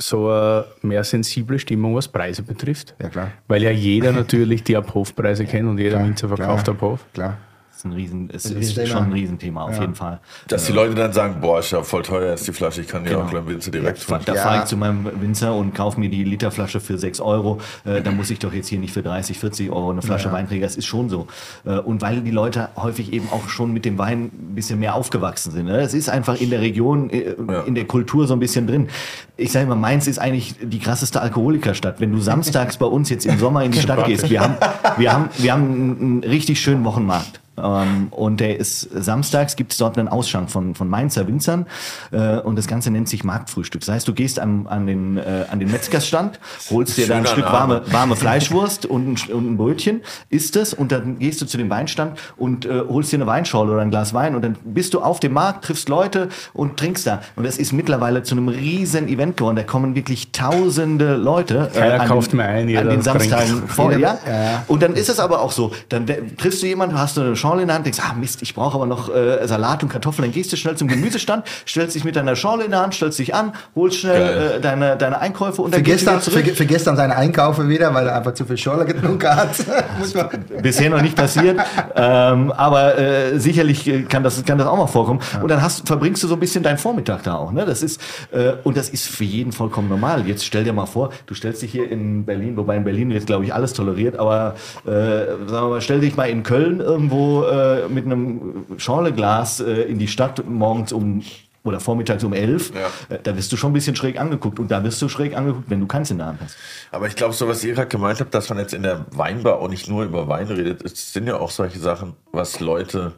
so 0.00 0.30
eine 0.30 0.64
mehr 0.82 1.02
sensible 1.04 1.58
Stimmung, 1.58 1.94
was 1.94 2.08
Preise 2.08 2.42
betrifft? 2.42 2.94
Ja, 3.02 3.08
klar. 3.08 3.32
Weil 3.48 3.62
ja 3.62 3.70
jeder 3.70 4.12
natürlich 4.12 4.62
die 4.62 4.76
Abhofpreise 4.76 5.44
kennt 5.44 5.68
und 5.68 5.78
jeder 5.78 6.02
Winzer 6.04 6.28
verkauft 6.28 6.64
klar, 6.64 6.76
ab 6.76 6.82
Hof. 6.82 7.04
Klar. 7.12 7.38
Das 7.78 7.84
ist 7.84 7.90
ein 7.92 7.94
Riesen, 7.94 8.28
ist 8.30 8.52
Riesenthema. 8.56 8.86
schon 8.88 9.02
ein 9.04 9.12
Riesenthema, 9.12 9.62
auf 9.62 9.78
jeden 9.78 9.94
Fall. 9.94 10.18
Dass 10.48 10.66
die 10.66 10.72
Leute 10.72 10.96
dann 10.96 11.12
sagen, 11.12 11.36
boah, 11.40 11.60
ist 11.60 11.70
ja 11.70 11.80
voll 11.84 12.02
teuer 12.02 12.34
ist 12.34 12.44
die 12.48 12.52
Flasche, 12.52 12.80
ich 12.80 12.88
kann 12.88 13.04
die 13.04 13.10
Genau. 13.10 13.22
auch 13.22 13.30
beim 13.30 13.46
Winzer 13.46 13.70
direkt 13.70 14.04
tun. 14.04 14.18
da 14.24 14.34
Ja. 14.34 14.42
fahre 14.42 14.58
ich 14.58 14.64
zu 14.64 14.76
meinem 14.76 15.08
Winzer 15.20 15.54
und 15.54 15.76
kaufe 15.76 16.00
mir 16.00 16.08
die 16.08 16.24
Literflasche 16.24 16.80
für 16.80 16.98
6 16.98 17.20
Euro. 17.20 17.60
Äh, 17.84 18.02
da 18.02 18.10
muss 18.10 18.30
ich 18.30 18.40
doch 18.40 18.52
jetzt 18.52 18.66
hier 18.66 18.80
nicht 18.80 18.92
für 18.92 19.02
30, 19.04 19.38
40 19.38 19.70
Euro 19.70 19.90
eine 19.92 20.02
Flasche 20.02 20.32
Wein 20.32 20.48
kriegen. 20.48 20.62
Das 20.62 20.74
ist 20.74 20.86
schon 20.86 21.08
so. 21.08 21.28
Äh, 21.64 21.78
und 21.78 22.02
weil 22.02 22.20
die 22.22 22.32
Leute 22.32 22.68
häufig 22.74 23.12
eben 23.12 23.28
auch 23.30 23.48
schon 23.48 23.72
mit 23.72 23.84
dem 23.84 23.96
Wein 23.96 24.24
ein 24.24 24.54
bisschen 24.56 24.80
mehr 24.80 24.96
aufgewachsen 24.96 25.52
sind. 25.52 25.66
Ne? 25.66 25.78
Es 25.78 25.94
ist 25.94 26.08
einfach 26.08 26.34
in 26.40 26.50
der 26.50 26.60
Region, 26.60 27.10
äh, 27.10 27.36
Ja. 27.48 27.60
in 27.60 27.76
der 27.76 27.84
Kultur 27.84 28.26
so 28.26 28.32
ein 28.34 28.40
bisschen 28.40 28.66
drin. 28.66 28.88
Ich 29.36 29.52
sage 29.52 29.66
mal, 29.68 29.76
Mainz 29.76 30.08
ist 30.08 30.18
eigentlich 30.18 30.56
die 30.60 30.80
krasseste 30.80 31.20
Alkoholikerstadt. 31.20 32.00
Wenn 32.00 32.10
du 32.10 32.18
samstags 32.18 32.76
bei 32.76 32.86
uns 32.86 33.08
jetzt 33.08 33.24
im 33.24 33.38
Sommer 33.38 33.62
in 33.62 33.70
die 33.70 33.78
Stadt 33.78 34.04
gehst, 34.04 34.28
wir 34.30 34.40
haben, 34.40 34.56
wir 34.96 35.12
haben, 35.12 35.28
wir 35.38 35.52
haben 35.52 35.62
einen 36.00 36.24
richtig 36.24 36.60
schönen 36.60 36.84
Wochenmarkt. 36.84 37.38
Ähm, 37.62 38.08
und 38.10 38.40
der 38.40 38.58
ist 38.58 38.88
samstags 38.94 39.56
gibt 39.56 39.72
es 39.72 39.78
dort 39.78 39.98
einen 39.98 40.08
Ausschank 40.08 40.50
von, 40.50 40.74
von 40.74 40.88
Mainzer 40.88 41.26
Winzern 41.26 41.66
äh, 42.10 42.38
und 42.38 42.56
das 42.56 42.66
Ganze 42.66 42.90
nennt 42.90 43.08
sich 43.08 43.24
Marktfrühstück. 43.24 43.80
Das 43.80 43.94
heißt, 43.94 44.08
du 44.08 44.14
gehst 44.14 44.38
an, 44.38 44.66
an, 44.66 44.86
den, 44.86 45.16
äh, 45.16 45.44
an 45.50 45.58
den 45.58 45.70
Metzgersstand, 45.70 46.38
holst 46.70 46.96
dir 46.96 47.06
da 47.06 47.16
ein 47.16 47.26
Stück 47.26 47.44
warme, 47.44 47.82
warme 47.90 48.16
Fleischwurst 48.16 48.86
und 48.86 49.28
ein, 49.28 49.32
und 49.32 49.52
ein 49.52 49.56
Brötchen, 49.56 50.02
isst 50.30 50.56
es 50.56 50.74
und 50.74 50.92
dann 50.92 51.18
gehst 51.18 51.40
du 51.40 51.46
zu 51.46 51.56
dem 51.56 51.70
Weinstand 51.70 52.18
und 52.36 52.64
äh, 52.64 52.82
holst 52.88 53.12
dir 53.12 53.16
eine 53.16 53.26
Weinschorle 53.26 53.72
oder 53.72 53.82
ein 53.82 53.90
Glas 53.90 54.14
Wein 54.14 54.34
und 54.34 54.42
dann 54.42 54.56
bist 54.64 54.94
du 54.94 55.00
auf 55.00 55.20
dem 55.20 55.32
Markt, 55.32 55.64
triffst 55.64 55.88
Leute 55.88 56.28
und 56.52 56.78
trinkst 56.78 57.06
da. 57.06 57.22
Und 57.36 57.44
das 57.44 57.58
ist 57.58 57.72
mittlerweile 57.72 58.22
zu 58.22 58.34
einem 58.34 58.48
riesen 58.48 59.08
Event 59.08 59.36
geworden. 59.36 59.56
Da 59.56 59.62
kommen 59.62 59.94
wirklich 59.94 60.32
tausende 60.32 61.16
Leute. 61.16 61.70
äh, 61.74 61.78
Keiner 61.78 62.00
an 62.00 62.08
kauft 62.08 62.32
den, 62.32 62.36
mehr 62.38 62.48
ein, 62.48 62.68
jeder 62.68 62.82
an 62.82 62.88
den. 62.90 63.02
Samstagen 63.02 63.68
vor. 63.68 63.88
Ja? 63.98 64.18
ja. 64.28 64.64
Und 64.68 64.82
dann 64.82 64.94
ist 64.94 65.08
es 65.08 65.18
aber 65.18 65.40
auch 65.40 65.50
so, 65.50 65.72
dann 65.88 66.06
triffst 66.36 66.62
du 66.62 66.66
jemanden, 66.66 66.98
hast 66.98 67.16
du 67.16 67.22
eine 67.22 67.34
Chance 67.34 67.47
Schorle 67.48 67.62
in 67.62 67.68
der 67.68 67.76
Hand, 67.76 67.86
denkst, 67.86 68.00
ah 68.02 68.12
Mist, 68.14 68.42
ich 68.42 68.54
brauche 68.54 68.74
aber 68.74 68.84
noch 68.86 69.08
äh, 69.14 69.46
Salat 69.48 69.82
und 69.82 69.88
Kartoffeln. 69.88 70.24
Dann 70.28 70.32
gehst 70.32 70.52
du 70.52 70.56
schnell 70.56 70.76
zum 70.76 70.86
Gemüsestand, 70.88 71.44
stellst 71.66 71.94
dich 71.96 72.04
mit 72.04 72.14
deiner 72.16 72.36
Schorle 72.36 72.64
in 72.64 72.72
der 72.72 72.80
Hand, 72.82 72.94
stellst 72.94 73.18
dich 73.18 73.34
an, 73.34 73.52
holst 73.74 73.98
schnell 74.00 74.56
äh, 74.56 74.60
deine, 74.60 74.96
deine 74.96 75.18
Einkäufe 75.20 75.62
und 75.62 75.72
dann 75.72 75.82
Vergesst 75.84 76.00
gehst 76.04 76.06
du 76.06 76.10
dann, 76.12 76.20
zurück. 76.22 76.44
verge- 76.44 76.54
vergesst 76.54 76.86
dann 76.86 76.96
seine 76.96 77.16
Einkaufe 77.16 77.68
wieder, 77.68 77.92
weil 77.94 78.06
er 78.06 78.16
einfach 78.16 78.34
zu 78.34 78.44
viel 78.44 78.58
Schorle 78.58 78.84
getrunken 78.84 79.28
hat. 79.28 79.48
Muss 79.98 80.14
man 80.14 80.28
Bisher 80.62 80.90
noch 80.90 81.00
nicht 81.00 81.16
passiert, 81.16 81.58
ähm, 81.96 82.52
aber 82.52 82.98
äh, 82.98 83.38
sicherlich 83.38 83.86
äh, 83.88 84.02
kann 84.02 84.22
das, 84.22 84.44
kann 84.44 84.58
das 84.58 84.66
auch 84.66 84.76
mal 84.76 84.86
vorkommen. 84.86 85.20
Und 85.42 85.48
dann 85.50 85.62
hast, 85.62 85.86
verbringst 85.86 86.22
du 86.22 86.28
so 86.28 86.34
ein 86.34 86.40
bisschen 86.40 86.62
deinen 86.62 86.78
Vormittag 86.78 87.22
da 87.22 87.36
auch. 87.36 87.52
Ne? 87.52 87.64
Das 87.64 87.82
ist, 87.82 88.00
äh, 88.32 88.52
und 88.64 88.76
das 88.76 88.88
ist 88.90 89.06
für 89.08 89.24
jeden 89.24 89.52
vollkommen 89.52 89.88
normal. 89.88 90.26
Jetzt 90.26 90.44
stell 90.44 90.64
dir 90.64 90.72
mal 90.72 90.86
vor, 90.86 91.10
du 91.26 91.34
stellst 91.34 91.62
dich 91.62 91.72
hier 91.72 91.90
in 91.90 92.24
Berlin, 92.24 92.56
wobei 92.56 92.76
in 92.76 92.84
Berlin 92.84 93.10
wird, 93.10 93.26
glaube 93.26 93.44
ich, 93.44 93.54
alles 93.54 93.72
toleriert, 93.72 94.18
aber 94.18 94.54
äh, 94.86 94.90
sagen 94.90 95.48
wir 95.48 95.68
mal, 95.68 95.80
stell 95.80 96.00
dich 96.00 96.16
mal 96.16 96.28
in 96.28 96.42
Köln 96.42 96.80
irgendwo 96.80 97.37
äh, 97.44 97.88
mit 97.88 98.04
einem 98.06 98.64
Schorleglas 98.76 99.60
äh, 99.60 99.82
in 99.82 99.98
die 99.98 100.08
Stadt 100.08 100.44
morgens 100.48 100.92
um 100.92 101.22
oder 101.64 101.80
vormittags 101.80 102.24
um 102.24 102.32
elf, 102.32 102.72
Ja. 102.74 103.14
äh, 103.14 103.18
da 103.22 103.36
wirst 103.36 103.52
du 103.52 103.56
schon 103.56 103.70
ein 103.72 103.74
bisschen 103.74 103.94
schräg 103.94 104.18
angeguckt. 104.18 104.58
Und 104.58 104.70
da 104.70 104.82
wirst 104.84 105.02
du 105.02 105.08
schräg 105.08 105.36
angeguckt, 105.36 105.68
wenn 105.68 105.80
du 105.80 105.86
der 105.86 106.26
Hand 106.26 106.40
hast. 106.42 106.56
Aber 106.92 107.06
ich 107.08 107.16
glaube, 107.16 107.34
so 107.34 107.46
was 107.48 107.62
ihr 107.64 107.74
gerade 107.74 107.88
gemeint 107.88 108.20
habt, 108.20 108.32
dass 108.32 108.48
man 108.48 108.58
jetzt 108.58 108.72
in 108.74 108.82
der 108.82 109.04
Weinbar 109.10 109.58
auch 109.58 109.68
nicht 109.68 109.88
nur 109.88 110.04
über 110.04 110.28
Wein 110.28 110.46
redet, 110.46 110.82
es 110.84 111.12
sind 111.12 111.26
ja 111.26 111.36
auch 111.38 111.50
solche 111.50 111.78
Sachen, 111.78 112.14
was 112.32 112.60
Leute 112.60 113.12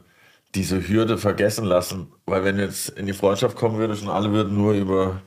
diese 0.56 0.88
Hürde 0.88 1.16
vergessen 1.16 1.64
lassen. 1.64 2.08
Weil 2.26 2.42
wenn 2.44 2.58
jetzt 2.58 2.88
in 2.90 3.06
die 3.06 3.12
Freundschaft 3.12 3.56
kommen 3.56 3.78
würde 3.78 3.94
und 3.94 4.08
alle 4.08 4.32
würden 4.32 4.56
nur 4.56 4.72
über 4.72 5.20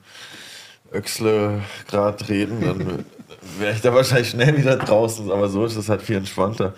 Öxle 0.92 1.62
gerade 1.88 2.28
reden, 2.28 2.62
dann 2.62 3.06
wäre 3.60 3.74
ich 3.74 3.82
da 3.82 3.94
wahrscheinlich 3.94 4.30
schnell 4.30 4.58
wieder 4.58 4.76
draußen. 4.76 5.32
Aber 5.32 5.48
so 5.50 5.66
ist 5.66 5.76
es 5.76 5.88
halt 5.88 6.02
viel 6.02 6.18
entspannter. 6.18 6.74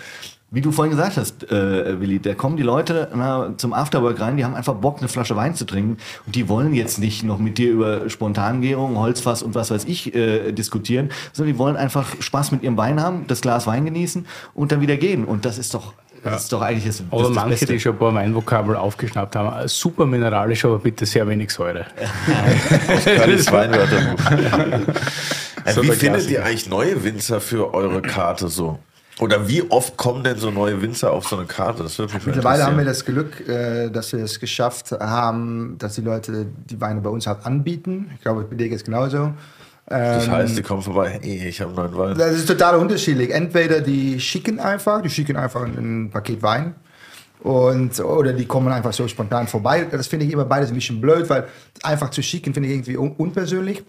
Wie 0.51 0.61
du 0.61 0.71
vorhin 0.71 0.91
gesagt 0.91 1.17
hast, 1.17 1.51
äh, 1.51 1.99
Willi, 1.99 2.19
da 2.19 2.33
kommen 2.35 2.55
die 2.55 2.63
Leute 2.63 3.09
na, 3.13 3.53
zum 3.57 3.73
Afterwork 3.73 4.19
rein, 4.21 4.37
die 4.37 4.45
haben 4.45 4.55
einfach 4.55 4.75
Bock, 4.75 4.99
eine 4.99 5.07
Flasche 5.07 5.35
Wein 5.35 5.55
zu 5.55 5.65
trinken 5.65 5.97
und 6.25 6.35
die 6.35 6.47
wollen 6.47 6.73
jetzt 6.73 6.99
nicht 6.99 7.23
noch 7.23 7.39
mit 7.39 7.57
dir 7.57 7.71
über 7.71 8.09
Spontangärung, 8.09 8.97
Holzfass 8.97 9.43
und 9.43 9.55
was 9.55 9.71
weiß 9.71 9.85
ich 9.85 10.13
äh, 10.15 10.51
diskutieren, 10.51 11.09
sondern 11.33 11.53
die 11.53 11.59
wollen 11.59 11.75
einfach 11.75 12.07
Spaß 12.19 12.51
mit 12.51 12.63
ihrem 12.63 12.77
Wein 12.77 13.01
haben, 13.01 13.25
das 13.27 13.41
Glas 13.41 13.65
Wein 13.67 13.85
genießen 13.85 14.25
und 14.53 14.71
dann 14.71 14.81
wieder 14.81 14.97
gehen. 14.97 15.25
Und 15.25 15.45
das 15.45 15.57
ist 15.57 15.73
doch, 15.73 15.93
das 16.23 16.43
ist 16.43 16.53
doch 16.53 16.61
eigentlich 16.61 16.85
das, 16.85 17.03
Oder 17.09 17.27
das 17.29 17.35
manche, 17.35 17.49
Beste. 17.49 17.65
die 17.73 17.79
schon 17.79 17.93
ein 17.93 17.99
paar 17.99 18.13
Weinvokabel 18.13 18.75
aufgeschnappt 18.77 19.35
haben. 19.35 19.63
Äh, 19.63 19.67
Super 19.67 20.05
mineralisch, 20.05 20.63
aber 20.63 20.77
bitte 20.79 21.05
sehr 21.05 21.27
wenig 21.27 21.49
Säure. 21.51 21.87
Kallis 23.03 23.51
Weinwörterbuch. 23.51 24.93
So 25.73 25.81
wie 25.81 25.91
findet 25.93 26.29
ihr 26.29 26.45
eigentlich 26.45 26.69
neue 26.69 27.03
Winzer 27.03 27.41
für 27.41 27.73
eure 27.73 27.99
Karte 28.03 28.49
so? 28.49 28.77
Oder 29.19 29.47
wie 29.47 29.63
oft 29.71 29.95
kommen 29.95 30.23
denn 30.23 30.37
so 30.37 30.51
neue 30.51 30.81
Winzer 30.81 31.11
auf 31.13 31.27
so 31.27 31.37
eine 31.37 31.45
Karte? 31.45 31.83
Das 31.83 31.97
würde 31.97 32.13
mich 32.15 32.25
Mittlerweile 32.25 32.65
haben 32.65 32.77
wir 32.77 32.83
das 32.83 33.05
Glück, 33.05 33.47
äh, 33.47 33.89
dass 33.89 34.11
wir 34.11 34.23
es 34.23 34.39
geschafft 34.39 34.91
haben, 34.91 35.77
dass 35.77 35.95
die 35.95 36.01
Leute 36.01 36.45
die 36.69 36.81
Weine 36.81 36.99
bei 36.99 37.09
uns 37.09 37.25
halt 37.25 37.45
anbieten. 37.45 38.11
Ich 38.15 38.21
glaube, 38.21 38.43
bei 38.43 38.55
dir 38.55 38.67
geht 38.67 38.77
es 38.79 38.83
genauso. 38.83 39.31
Das 39.87 40.25
Ähm, 40.25 40.31
heißt, 40.31 40.57
die 40.57 40.63
kommen 40.63 40.81
vorbei, 40.81 41.19
ich 41.21 41.61
habe 41.61 41.69
einen 41.81 41.93
neuen 41.93 42.09
Wein. 42.09 42.17
Das 42.17 42.35
ist 42.35 42.47
total 42.47 42.75
unterschiedlich. 42.77 43.31
Entweder 43.31 43.81
die 43.81 44.19
schicken 44.19 44.59
einfach, 44.59 45.01
die 45.01 45.09
schicken 45.09 45.37
einfach 45.37 45.63
ein 45.63 46.09
Paket 46.11 46.41
Wein. 46.41 46.75
Und, 47.41 47.99
oder 47.99 48.33
die 48.33 48.45
kommen 48.45 48.73
einfach 48.73 48.91
so 48.91 49.07
spontan 49.07 49.47
vorbei. 49.47 49.85
Das 49.91 50.07
finde 50.07 50.25
ich 50.25 50.33
immer 50.33 50.45
beides 50.45 50.69
ein 50.71 50.75
bisschen 50.75 50.99
blöd, 50.99 51.29
weil 51.29 51.45
einfach 51.83 52.09
zu 52.09 52.23
schicken 52.23 52.53
finde 52.53 52.69
ich 52.69 52.75
irgendwie 52.75 52.97
un 52.97 53.11
unpersönlich. 53.11 53.83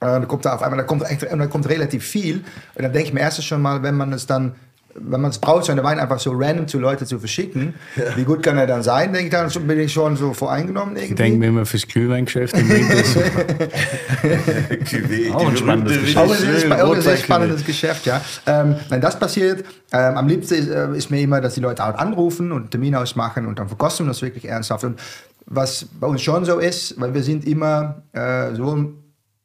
Äh, 0.00 0.06
dann 0.06 0.28
kommt 0.28 0.46
da 0.46 0.54
auf 0.54 0.62
einmal, 0.62 0.78
da 0.78 0.84
kommt, 0.84 1.02
echt, 1.10 1.22
da 1.22 1.46
kommt 1.46 1.68
relativ 1.68 2.04
viel. 2.04 2.36
Und 2.74 2.82
dann 2.82 2.92
denke 2.92 3.08
ich 3.08 3.14
mir 3.14 3.20
erstens 3.20 3.44
schon 3.44 3.60
mal, 3.60 3.82
wenn 3.82 3.96
man 3.96 4.14
es 4.14 4.26
dann, 4.26 4.54
wenn 4.94 5.20
man 5.20 5.30
es 5.30 5.38
braucht, 5.38 5.66
so 5.66 5.72
einen 5.72 5.84
Wein 5.84 6.00
einfach 6.00 6.18
so 6.18 6.32
random 6.34 6.68
zu 6.68 6.78
Leuten 6.78 7.04
zu 7.04 7.18
verschicken, 7.18 7.74
wie 8.16 8.24
gut 8.24 8.42
kann 8.42 8.56
er 8.56 8.66
dann 8.66 8.82
sein, 8.82 9.12
denke 9.12 9.26
ich, 9.26 9.32
dann 9.52 9.66
bin 9.66 9.78
ich 9.78 9.92
schon 9.92 10.16
so 10.16 10.32
voreingenommen 10.32 10.96
irgendwie. 10.96 11.12
Ich 11.12 11.16
denke 11.16 11.38
mir 11.38 11.48
immer 11.48 11.66
fürs 11.66 11.86
Glühweingeschäft 11.86 12.56
im 12.56 12.66
Winter 12.68 13.04
so. 13.04 13.20
Auch 15.34 15.48
ein 15.48 15.56
spannendes 15.56 16.00
Geschäft. 16.00 16.16
Auch 16.16 16.94
ein 16.94 17.02
sehr, 17.02 17.16
spannendes 17.18 17.64
Geschäft, 17.64 18.06
ja. 18.06 18.22
Ähm, 18.46 18.76
wenn 18.88 19.02
das 19.02 19.18
passiert, 19.18 19.64
ähm, 19.92 20.16
am 20.16 20.26
liebsten 20.26 20.54
ist, 20.54 20.68
äh, 20.68 20.96
ist 20.96 21.10
mir 21.10 21.20
immer, 21.20 21.42
dass 21.42 21.54
die 21.54 21.60
Leute 21.60 21.84
halt 21.84 21.96
anrufen 21.96 22.52
und 22.52 22.62
einen 22.62 22.70
Termin 22.70 22.96
ausmachen 22.96 23.46
und 23.46 23.58
dann 23.58 23.68
verkosten 23.68 24.06
wir 24.06 24.10
das 24.10 24.22
wirklich 24.22 24.48
ernsthaft. 24.48 24.84
Und 24.84 24.98
was 25.46 25.84
bei 26.00 26.06
uns 26.06 26.22
schon 26.22 26.46
so 26.46 26.58
ist, 26.58 26.98
weil 26.98 27.12
wir 27.12 27.22
sind 27.22 27.46
immer, 27.46 28.02
äh, 28.12 28.54
sowohl 28.54 28.94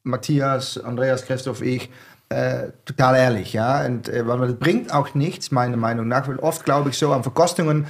Matthias, 0.06 0.78
Andreas, 0.78 1.24
Christoph, 1.26 1.62
ich, 1.62 1.90
äh, 2.28 2.68
total 2.84 3.16
ehrlich, 3.16 3.52
ja. 3.52 3.84
Und 3.84 4.08
äh, 4.08 4.26
weil 4.26 4.38
das 4.38 4.54
bringt 4.54 4.92
auch 4.92 5.14
nichts, 5.14 5.50
meiner 5.50 5.76
Meinung 5.76 6.08
nach. 6.08 6.26
Weil 6.28 6.36
oft 6.36 6.64
glaube 6.64 6.90
ich 6.90 6.98
so 6.98 7.12
an 7.12 7.22
Verkostungen 7.22 7.86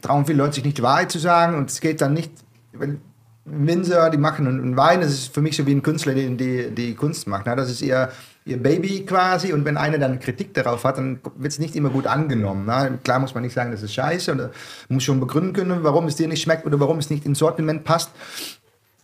trauen 0.00 0.24
viele 0.24 0.38
Leute 0.38 0.54
sich 0.54 0.64
nicht 0.64 0.78
die 0.78 0.82
Wahrheit 0.82 1.10
zu 1.10 1.18
sagen 1.18 1.56
und 1.56 1.70
es 1.70 1.80
geht 1.80 2.00
dann 2.00 2.14
nicht, 2.14 2.32
wenn 2.72 3.00
Winzer, 3.44 4.08
die 4.08 4.16
machen 4.16 4.46
einen 4.46 4.76
Wein, 4.76 5.02
das 5.02 5.10
ist 5.10 5.34
für 5.34 5.42
mich 5.42 5.56
so 5.56 5.66
wie 5.66 5.72
ein 5.72 5.82
Künstler, 5.82 6.14
der 6.14 6.30
die, 6.30 6.70
die 6.70 6.94
Kunst 6.94 7.26
macht. 7.26 7.44
Ne? 7.44 7.54
Das 7.54 7.70
ist 7.70 7.82
ihr, 7.82 8.10
ihr 8.46 8.62
Baby 8.62 9.04
quasi 9.04 9.52
und 9.52 9.66
wenn 9.66 9.76
einer 9.76 9.98
dann 9.98 10.18
Kritik 10.18 10.54
darauf 10.54 10.84
hat, 10.84 10.96
dann 10.96 11.20
wird 11.36 11.52
es 11.52 11.58
nicht 11.58 11.76
immer 11.76 11.90
gut 11.90 12.06
angenommen. 12.06 12.64
Ne? 12.64 12.98
Klar 13.04 13.18
muss 13.18 13.34
man 13.34 13.42
nicht 13.42 13.52
sagen, 13.52 13.70
das 13.70 13.82
ist 13.82 13.92
scheiße 13.92 14.32
oder 14.32 14.50
muss 14.88 15.02
schon 15.02 15.20
begründen 15.20 15.52
können, 15.52 15.82
warum 15.82 16.06
es 16.06 16.16
dir 16.16 16.26
nicht 16.26 16.40
schmeckt 16.40 16.64
oder 16.64 16.80
warum 16.80 16.98
es 16.98 17.10
nicht 17.10 17.26
ins 17.26 17.38
Sortiment 17.38 17.84
passt. 17.84 18.10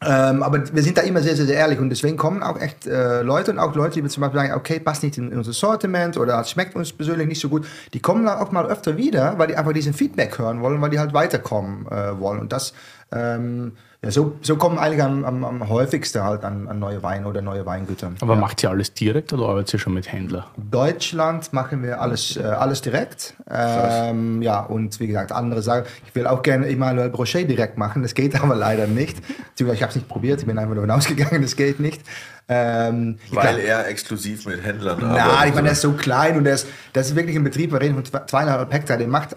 Ähm, 0.03 0.43
aber 0.43 0.75
wir 0.75 0.83
sind 0.83 0.97
da 0.97 1.03
immer 1.03 1.21
sehr, 1.21 1.37
sehr, 1.37 1.47
sehr 1.47 1.57
ehrlich. 1.57 1.79
Und 1.79 1.91
deswegen 1.91 2.17
kommen 2.17 2.43
auch 2.43 2.59
echt 2.59 2.87
äh, 2.87 3.23
Leute 3.23 3.51
und 3.51 3.59
auch 3.59 3.75
Leute, 3.75 4.01
die 4.01 4.09
zum 4.09 4.23
Beispiel 4.23 4.41
sagen, 4.41 4.55
okay, 4.55 4.81
passt 4.81 5.03
nicht 5.03 5.19
in 5.19 5.33
unser 5.37 5.53
Sortiment 5.53 6.17
oder 6.17 6.43
schmeckt 6.45 6.75
uns 6.75 6.93
persönlich 6.93 7.29
nicht 7.29 7.41
so 7.41 7.51
gut, 7.51 7.67
die 7.93 8.01
kommen 8.01 8.25
dann 8.25 8.39
auch 8.39 8.51
mal 8.51 8.67
öfter 8.67 8.97
wieder, 8.97 9.39
weil 9.39 9.49
die 9.49 9.57
einfach 9.57 9.73
diesen 9.73 9.93
Feedback 9.93 10.39
hören 10.39 10.63
wollen, 10.63 10.81
weil 10.81 10.91
die 10.91 10.99
halt 10.99 11.13
weiterkommen 11.13 11.87
äh, 11.89 12.19
wollen. 12.19 12.41
Und 12.41 12.53
das, 12.53 12.73
ähm, 13.13 13.73
ja, 14.03 14.11
so, 14.11 14.37
so 14.41 14.57
kommen 14.57 14.79
eigentlich 14.79 15.03
am, 15.03 15.25
am, 15.27 15.45
am 15.45 15.69
häufigsten 15.69 16.23
halt 16.25 16.43
an, 16.43 16.69
an 16.69 16.79
neue 16.79 17.03
Weine 17.03 17.27
oder 17.27 17.43
neue 17.43 17.67
Weingüter. 17.67 18.13
Aber 18.21 18.33
ja. 18.35 18.41
macht 18.41 18.63
ihr 18.63 18.71
alles 18.71 18.95
direkt 18.95 19.33
oder 19.35 19.47
arbeitet 19.49 19.75
ihr 19.75 19.79
schon 19.79 19.93
mit 19.93 20.11
Händlern? 20.11 20.45
Deutschland 20.57 21.53
machen 21.53 21.83
wir 21.83 22.01
alles, 22.01 22.37
äh, 22.37 22.43
alles 22.45 22.81
direkt. 22.81 23.35
Ähm, 23.51 24.41
ja, 24.41 24.61
und 24.61 24.99
wie 25.01 25.07
gesagt, 25.07 25.33
andere 25.33 25.61
sagen, 25.61 25.87
ich 26.07 26.15
will 26.15 26.27
auch 26.27 26.43
gerne 26.43 26.67
Emmanuel 26.69 27.11
Brochet 27.11 27.49
direkt 27.51 27.77
machen. 27.77 28.03
Das 28.03 28.15
geht 28.15 28.35
aber 28.43 28.55
leider 28.57 28.87
nicht. 28.87 29.19
Beziehungsweise 29.51 29.75
Ich 29.77 29.83
habe 29.83 29.91
es 29.91 29.97
nicht 29.97 30.09
probiert, 30.09 30.41
ich 30.41 30.47
bin 30.47 30.57
einfach 30.59 30.75
davon 30.75 30.91
ausgegangen, 30.93 31.43
das 31.43 31.55
geht 31.57 31.79
nicht. 31.79 32.01
Ähm, 32.49 33.19
ich 33.27 33.37
Weil 33.37 33.57
glaub- 33.57 33.67
er 33.69 33.89
exklusiv 33.89 34.47
mit 34.47 34.65
Händlern 34.65 34.99
na, 35.03 35.09
arbeitet. 35.25 35.49
ich 35.49 35.55
meine, 35.55 35.65
der 35.65 35.73
ist 35.73 35.83
so 35.83 35.93
klein 35.93 36.37
und 36.39 36.45
der 36.45 36.55
ist, 36.55 36.67
das 36.95 37.09
ist 37.11 37.17
wirklich 37.17 37.37
ein 37.37 37.45
Betrieb, 37.45 37.71
wir 37.71 37.81
reden 37.81 37.95
von 37.97 38.05
zwei- 38.07 38.25
zweieinhalb 38.27 38.73
Hektar, 38.73 38.97
der 38.97 39.07
macht 39.09 39.37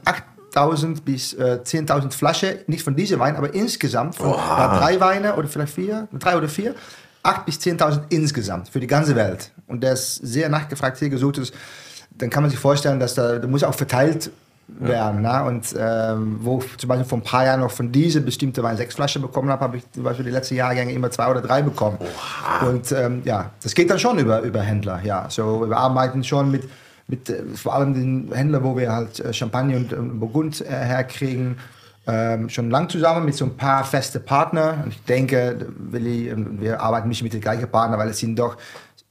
8000 0.53 1.03
bis 1.03 1.33
äh, 1.33 1.59
10.000 1.63 2.11
Flaschen, 2.11 2.55
nicht 2.67 2.83
von 2.83 2.95
diesem 2.95 3.19
Wein, 3.19 3.35
aber 3.35 3.53
insgesamt 3.53 4.15
von 4.15 4.31
ja, 4.31 4.77
drei 4.77 4.99
Weine 4.99 5.35
oder 5.35 5.47
vielleicht 5.47 5.73
vier, 5.73 6.07
drei 6.13 6.37
oder 6.37 6.47
vier, 6.47 6.75
8 7.23 7.45
bis 7.45 7.57
10.000 7.59 8.03
insgesamt 8.09 8.69
für 8.69 8.79
die 8.79 8.87
ganze 8.87 9.15
Welt. 9.15 9.51
Und 9.67 9.81
der 9.81 9.93
ist 9.93 10.15
sehr 10.15 10.49
nachgefragt, 10.49 10.97
sehr 10.97 11.09
gesucht 11.09 11.37
ist. 11.37 11.53
Dann 12.17 12.29
kann 12.29 12.43
man 12.43 12.51
sich 12.51 12.59
vorstellen, 12.59 12.99
dass 12.99 13.15
da, 13.15 13.39
da 13.39 13.47
muss 13.47 13.63
auch 13.63 13.73
verteilt 13.73 14.29
werden. 14.67 15.21
Ne? 15.21 15.43
Und 15.43 15.75
ähm, 15.77 16.39
wo 16.41 16.59
ich 16.59 16.77
zum 16.77 16.87
Beispiel 16.87 17.05
vor 17.05 17.17
ein 17.17 17.23
paar 17.23 17.45
Jahren 17.45 17.59
noch 17.61 17.71
von 17.71 17.91
dieser 17.91 18.19
bestimmte 18.19 18.61
Wein 18.63 18.77
sechs 18.77 18.95
Flaschen 18.95 19.21
bekommen 19.21 19.49
habe, 19.49 19.63
habe 19.63 19.77
ich 19.77 19.91
zum 19.91 20.03
Beispiel 20.03 20.25
die 20.25 20.31
letzten 20.31 20.55
Jahrgänge 20.55 20.93
immer 20.93 21.11
zwei 21.11 21.29
oder 21.29 21.41
drei 21.41 21.61
bekommen. 21.61 21.97
Und 22.67 22.91
ähm, 22.91 23.21
ja, 23.25 23.51
das 23.61 23.73
geht 23.73 23.89
dann 23.89 23.99
schon 23.99 24.19
über, 24.19 24.41
über 24.41 24.61
Händler. 24.61 25.01
Ja, 25.03 25.25
so 25.29 25.67
wir 25.67 25.77
arbeiten 25.77 26.23
schon 26.23 26.51
mit, 26.51 26.63
mit 27.07 27.29
äh, 27.29 27.43
vor 27.55 27.75
allem 27.75 27.93
den 27.93 28.31
Händlern, 28.33 28.63
wo 28.63 28.77
wir 28.77 28.91
halt 28.91 29.19
äh, 29.19 29.33
Champagner 29.33 29.77
und 29.77 30.19
Burgund 30.19 30.61
äh, 30.61 30.65
herkriegen. 30.69 31.57
Ähm, 32.05 32.49
schon 32.49 32.69
lang 32.69 32.89
zusammen 32.89 33.25
mit 33.25 33.35
so 33.35 33.45
ein 33.45 33.55
paar 33.55 33.85
feste 33.85 34.19
Partner. 34.19 34.83
Ich 34.89 35.01
denke, 35.03 35.67
Willi, 35.77 36.29
ähm, 36.29 36.59
wir 36.59 36.81
arbeiten 36.81 37.07
nicht 37.07 37.23
mit 37.23 37.33
den 37.33 37.39
gleichen 37.39 37.69
Partnern, 37.69 37.97
weil 37.99 38.09
es 38.09 38.19
sind 38.19 38.37
doch 38.37 38.57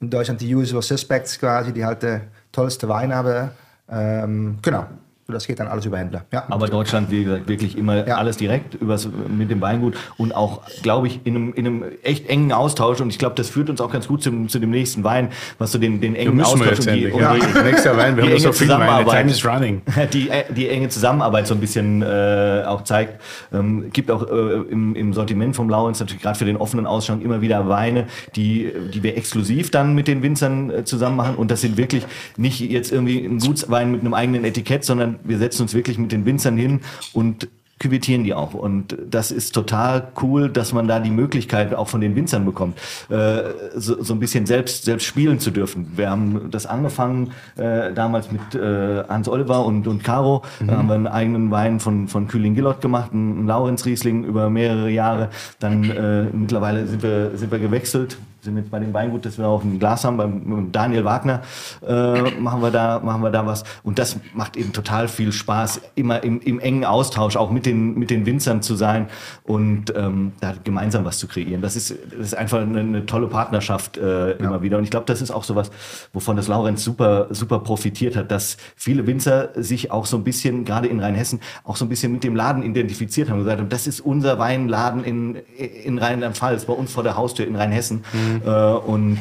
in 0.00 0.10
Deutschland 0.10 0.40
die 0.40 0.54
usual 0.54 0.82
suspects 0.82 1.38
quasi, 1.38 1.72
die 1.72 1.84
halt 1.84 2.02
der 2.02 2.22
tollste 2.50 2.88
Wein 2.88 3.14
haben. 3.14 3.50
Ähm, 3.88 4.58
genau, 4.60 4.86
das 5.28 5.46
geht 5.46 5.60
dann 5.60 5.68
alles 5.68 5.86
über 5.86 5.98
Händler. 5.98 6.24
Ja. 6.32 6.44
Aber 6.50 6.66
Deutschland, 6.68 7.10
wie 7.10 7.24
gesagt, 7.24 7.48
wirklich 7.48 7.78
immer 7.78 8.06
Ja. 8.06 8.16
alles 8.16 8.36
direkt 8.36 8.74
übers, 8.74 9.08
mit 9.28 9.50
dem 9.50 9.60
Weingut 9.60 9.94
und 10.18 10.34
auch, 10.34 10.62
glaube 10.82 11.06
ich, 11.06 11.20
in 11.24 11.36
einem, 11.36 11.52
in 11.54 11.66
einem 11.66 11.84
echt 12.02 12.28
engen 12.28 12.52
Austausch. 12.52 13.00
Und 13.00 13.08
ich 13.10 13.18
glaube, 13.18 13.34
das 13.36 13.48
führt 13.48 13.70
uns 13.70 13.80
auch 13.80 13.90
ganz 13.92 14.08
gut 14.08 14.22
zum, 14.22 14.48
zu 14.48 14.58
dem 14.58 14.70
nächsten 14.70 15.04
Wein, 15.04 15.28
was 15.58 15.72
so 15.72 15.78
den, 15.78 16.00
den 16.00 16.14
engen 16.16 16.40
Austausch 16.42 16.80
und 16.80 16.90
die, 16.90 17.06
und 17.06 17.20
Ja. 17.20 17.34
die, 17.34 17.40
Nächster 17.64 17.96
Wein, 17.96 18.16
wir 18.16 18.24
die 18.24 18.30
haben 18.32 18.38
so 18.40 18.48
enge 18.48 18.54
viel. 18.54 18.66
Zusammenarbeit. 18.66 19.18
Time 19.20 19.30
is 19.30 19.46
running. 19.46 19.82
Die, 20.12 20.28
äh, 20.28 20.44
die 20.52 20.68
enge 20.68 20.88
Zusammenarbeit 20.88 21.46
so 21.46 21.54
ein 21.54 21.60
bisschen 21.60 22.02
äh, 22.02 22.64
auch 22.66 22.82
zeigt. 22.84 23.20
Ähm, 23.52 23.90
gibt 23.92 24.10
auch 24.10 24.28
äh, 24.28 24.32
im, 24.70 24.94
im 24.96 25.12
Sortiment 25.14 25.54
vom 25.56 25.70
Lauens 25.70 26.00
natürlich 26.00 26.22
gerade 26.22 26.38
für 26.38 26.44
den 26.44 26.56
offenen 26.56 26.86
Ausschank 26.86 27.22
immer 27.24 27.40
wieder 27.40 27.68
Weine, 27.68 28.06
die, 28.36 28.70
die 28.92 29.02
wir 29.02 29.16
exklusiv 29.16 29.70
dann 29.70 29.94
mit 29.94 30.08
den 30.08 30.22
Winzern 30.22 30.70
äh, 30.70 30.84
zusammen 30.84 31.16
machen. 31.16 31.36
Und 31.36 31.50
das 31.50 31.60
sind 31.60 31.76
wirklich 31.76 32.04
nicht 32.36 32.60
jetzt 32.60 32.90
irgendwie 32.92 33.24
ein 33.24 33.38
Gutswein 33.38 33.92
mit 33.92 34.00
einem 34.00 34.14
eigenen 34.14 34.44
Etikett, 34.44 34.84
sondern 34.84 35.11
wir 35.24 35.38
setzen 35.38 35.62
uns 35.62 35.74
wirklich 35.74 35.98
mit 35.98 36.12
den 36.12 36.24
Winzern 36.24 36.56
hin 36.56 36.80
und 37.12 37.48
küvettieren 37.82 38.22
die 38.22 38.32
auch. 38.32 38.54
Und 38.54 38.96
das 39.10 39.32
ist 39.32 39.52
total 39.52 40.08
cool, 40.22 40.48
dass 40.48 40.72
man 40.72 40.86
da 40.86 41.00
die 41.00 41.10
Möglichkeit 41.10 41.74
auch 41.74 41.88
von 41.88 42.00
den 42.00 42.14
Winzern 42.14 42.44
bekommt, 42.44 42.78
äh, 43.10 43.42
so, 43.74 44.02
so 44.02 44.14
ein 44.14 44.20
bisschen 44.20 44.46
selbst, 44.46 44.84
selbst 44.84 45.04
spielen 45.04 45.40
zu 45.40 45.50
dürfen. 45.50 45.92
Wir 45.96 46.08
haben 46.08 46.48
das 46.50 46.64
angefangen 46.64 47.32
äh, 47.56 47.92
damals 47.92 48.30
mit 48.30 48.54
äh, 48.54 49.02
Hans 49.08 49.28
Oliver 49.28 49.66
und, 49.66 49.88
und 49.88 50.04
Caro. 50.04 50.42
Mhm. 50.60 50.66
Da 50.68 50.76
haben 50.76 50.88
wir 50.88 50.94
einen 50.94 51.06
eigenen 51.08 51.50
Wein 51.50 51.80
von, 51.80 52.06
von 52.06 52.28
Kühling 52.28 52.54
Gillott 52.54 52.80
gemacht, 52.80 53.12
einen 53.12 53.46
Laurenz 53.48 53.84
Riesling 53.84 54.24
über 54.24 54.48
mehrere 54.48 54.88
Jahre. 54.88 55.30
Dann 55.58 55.90
äh, 55.90 56.24
mittlerweile 56.32 56.86
sind 56.86 57.02
wir, 57.02 57.32
sind 57.34 57.50
wir 57.50 57.58
gewechselt 57.58 58.16
sind 58.42 58.56
jetzt 58.56 58.70
bei 58.70 58.80
dem 58.80 58.92
Weingut, 58.92 59.24
das 59.24 59.38
wir 59.38 59.46
auf 59.46 59.62
dem 59.62 59.78
Glas 59.78 60.04
haben, 60.04 60.16
beim 60.16 60.72
Daniel 60.72 61.04
Wagner, 61.04 61.42
äh, 61.86 62.30
machen, 62.40 62.60
wir 62.60 62.72
da, 62.72 62.98
machen 62.98 63.22
wir 63.22 63.30
da 63.30 63.46
was. 63.46 63.62
Und 63.84 64.00
das 64.00 64.18
macht 64.34 64.56
eben 64.56 64.72
total 64.72 65.06
viel 65.06 65.32
Spaß, 65.32 65.80
immer 65.94 66.24
im, 66.24 66.40
im 66.40 66.58
engen 66.58 66.84
Austausch 66.84 67.36
auch 67.36 67.50
mit 67.50 67.66
den, 67.66 67.94
mit 67.94 68.10
den 68.10 68.26
Winzern 68.26 68.60
zu 68.60 68.74
sein 68.74 69.08
und 69.44 69.94
ähm, 69.96 70.32
da 70.40 70.54
gemeinsam 70.64 71.04
was 71.04 71.18
zu 71.18 71.28
kreieren. 71.28 71.62
Das 71.62 71.76
ist, 71.76 71.94
das 72.10 72.28
ist 72.28 72.34
einfach 72.34 72.60
eine, 72.60 72.80
eine 72.80 73.06
tolle 73.06 73.28
Partnerschaft 73.28 73.96
äh, 73.96 74.32
immer 74.32 74.56
ja. 74.56 74.62
wieder. 74.62 74.78
Und 74.78 74.84
ich 74.84 74.90
glaube, 74.90 75.06
das 75.06 75.22
ist 75.22 75.30
auch 75.30 75.44
sowas, 75.44 75.70
wovon 76.12 76.34
das 76.34 76.48
Laurenz 76.48 76.82
super, 76.82 77.28
super 77.30 77.60
profitiert 77.60 78.16
hat, 78.16 78.32
dass 78.32 78.56
viele 78.74 79.06
Winzer 79.06 79.50
sich 79.54 79.92
auch 79.92 80.06
so 80.06 80.16
ein 80.16 80.24
bisschen, 80.24 80.64
gerade 80.64 80.88
in 80.88 80.98
Rheinhessen, 80.98 81.38
auch 81.62 81.76
so 81.76 81.84
ein 81.84 81.88
bisschen 81.88 82.10
mit 82.10 82.24
dem 82.24 82.34
Laden 82.34 82.64
identifiziert 82.64 83.28
haben 83.28 83.38
und 83.38 83.44
gesagt 83.44 83.60
haben, 83.60 83.68
das 83.68 83.86
ist 83.86 84.00
unser 84.00 84.40
Weinladen 84.40 85.04
in, 85.04 85.36
in 85.56 85.98
Rheinland-Pfalz, 85.98 86.64
bei 86.64 86.72
uns 86.72 86.92
vor 86.92 87.04
der 87.04 87.16
Haustür 87.16 87.46
in 87.46 87.54
Rheinhessen. 87.54 88.04
Mhm. 88.12 88.31
Mhm. 88.34 88.42
Äh, 88.44 88.50
und 88.50 89.20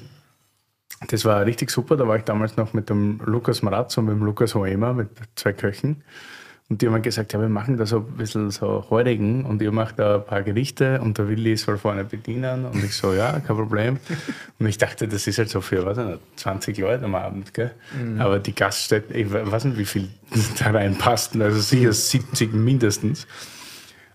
das 1.08 1.26
war 1.26 1.44
richtig 1.46 1.72
super. 1.72 1.98
Da 1.98 2.08
war 2.08 2.18
ich 2.18 2.24
damals 2.24 2.56
noch 2.56 2.74
mit 2.74 2.90
dem 2.90 3.20
Lukas 3.26 3.64
Maratz 3.64 3.98
und 3.98 4.06
mit 4.06 4.14
dem 4.14 4.24
Lukas 4.24 4.54
Hoema, 4.54 4.94
mit 4.94 5.10
zwei 5.36 5.54
Köchen. 5.54 6.04
Und 6.72 6.82
die 6.82 6.88
haben 6.88 7.02
gesagt, 7.02 7.34
ja, 7.34 7.42
wir 7.42 7.50
machen 7.50 7.76
da 7.76 7.86
so 7.86 7.98
ein 7.98 8.16
bisschen 8.16 8.50
so 8.50 8.86
Heurigen 8.90 9.44
und 9.44 9.62
ihr 9.62 9.74
macht 9.74 10.00
da 10.00 10.16
ein 10.16 10.26
paar 10.26 10.42
Gerichte 10.42 11.02
und 11.02 11.18
der 11.18 11.28
Willi 11.28 11.58
soll 11.58 11.78
vorne 11.78 12.06
bedienen. 12.06 12.64
Und 12.64 12.82
ich 12.82 12.96
so, 12.96 13.12
ja, 13.12 13.42
kein 13.42 13.58
Problem. 13.58 14.00
Und 14.58 14.68
ich 14.68 14.78
dachte, 14.78 15.10
das 15.10 15.28
ist 15.28 15.38
halt 15.38 15.50
so 15.50 15.60
für, 15.60 15.86
was 15.86 15.98
nicht, 15.98 16.20
20 16.38 16.78
Leute 16.78 17.04
am 17.04 17.16
Abend, 17.16 17.54
gell? 17.54 17.72
Mhm. 18.02 18.22
Aber 18.22 18.40
die 18.40 18.56
Gaststätte, 18.56 19.14
ich 19.14 19.30
weiß 19.30 19.66
nicht, 19.66 19.80
wie 19.80 19.84
viel 19.84 20.08
da 20.60 20.72
reinpassten, 20.72 21.42
also 21.42 21.60
sicher 21.60 21.92
70 21.92 22.54
mindestens. 22.54 23.28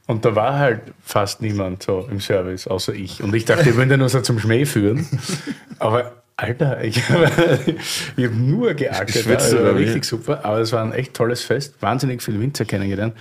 Und 0.07 0.25
da 0.25 0.35
war 0.35 0.59
halt 0.59 0.81
fast 1.03 1.43
niemand 1.43 1.83
so 1.83 2.09
im 2.11 2.21
Service, 2.21 2.67
außer 2.67 2.95
ich. 2.95 3.23
Und 3.23 3.35
ich 3.35 3.45
dachte, 3.45 3.69
ich 3.69 3.77
würde 3.77 3.99
nur 3.99 4.09
so 4.09 4.23
zum 4.23 4.39
Schmäh 4.39 4.65
führen. 4.65 5.07
Aber 5.79 6.23
Alter, 6.37 6.85
ich 6.85 7.09
habe 7.09 7.27
hab 7.27 8.33
nur 8.33 8.75
geackert. 8.75 9.25
Ja, 9.25 9.37
also 9.37 9.63
war 9.63 9.75
richtig 9.75 10.05
super. 10.05 10.45
Aber 10.45 10.59
es 10.59 10.73
war 10.73 10.83
ein 10.83 10.93
echt 10.93 11.15
tolles 11.15 11.43
Fest. 11.43 11.75
Wahnsinnig 11.81 12.23
viele 12.23 12.41
Winzer 12.41 12.65
kennengelernt. 12.65 13.15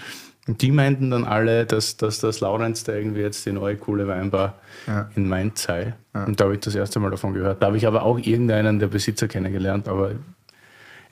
Und 0.48 0.62
die 0.62 0.72
meinten 0.72 1.10
dann 1.10 1.24
alle, 1.24 1.66
dass, 1.66 1.98
dass 1.98 2.20
das 2.20 2.40
Laurenz 2.40 2.84
da 2.84 2.94
irgendwie 2.94 3.22
jetzt 3.22 3.46
die 3.48 3.52
neue 3.52 3.78
coole 3.78 4.08
Weinbar 4.08 4.60
ja. 4.86 5.10
in 5.16 5.28
Mainz 5.28 5.64
sei. 5.64 5.96
Ja. 6.14 6.26
Und 6.26 6.40
da 6.40 6.46
habe 6.46 6.54
ich 6.54 6.60
das 6.60 6.76
erste 6.76 7.00
Mal 7.00 7.10
davon 7.10 7.34
gehört. 7.34 7.64
Da 7.64 7.68
habe 7.68 7.78
ich 7.78 7.88
aber 7.88 8.04
auch 8.04 8.20
irgendeinen 8.20 8.78
der 8.78 8.88
Besitzer 8.88 9.28
kennengelernt, 9.28 9.88
aber 9.88 10.12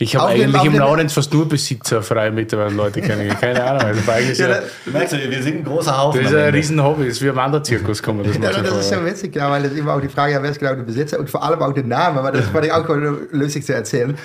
ich 0.04 0.16
habe 0.16 0.30
eigentlich 0.30 0.64
im 0.64 0.76
Laurenz 0.76 1.14
fast 1.14 1.34
nur 1.34 1.48
Besitzer 1.48 2.04
frei 2.04 2.30
mittlerweile 2.32 2.74
Leute 2.74 3.02
kennengelernt. 3.02 3.42
Keine 3.42 3.64
Ahnung. 3.64 3.82
Also 3.82 4.12
eigentlich 4.12 4.38
ja, 4.38 4.50
ja, 4.50 4.62
merkst 4.86 5.14
du, 5.14 5.18
wir 5.18 5.44
sind 5.44 5.58
ein 5.58 5.64
großer 5.64 5.98
Haufen. 5.98 6.22
Das 6.22 6.32
ist 6.32 6.38
ein 6.38 6.54
riesen 6.54 6.84
Hobby. 6.84 7.06
Das 7.06 7.14
ist 7.14 7.22
wie 7.22 7.30
ein 7.30 7.36
Wanderzirkus, 7.36 8.06
man 8.06 8.24
das 8.24 8.38
ja, 8.38 8.62
Das 8.62 8.80
ist 8.80 8.90
so 8.90 9.06
witzig, 9.06 9.36
ja, 9.36 9.50
weil 9.50 9.64
das 9.64 9.74
immer 9.74 9.94
auch 9.94 10.02
die 10.02 10.10
Frage, 10.10 10.34
ja, 10.34 10.44
wer 10.44 10.52
ist 10.52 10.60
genau 10.60 10.76
der 10.76 10.84
Besitzer 10.84 11.20
und 11.20 11.30
vor 11.30 11.44
allem 11.44 11.62
auch 11.62 11.74
der 11.74 11.84
Name, 11.84 12.20
aber 12.20 12.32
das 12.32 12.48
fand 12.48 12.66
ich 12.66 12.72
auch 12.72 12.88
lustig 13.32 13.66
zu 13.66 13.74
erzählen. 13.74 14.18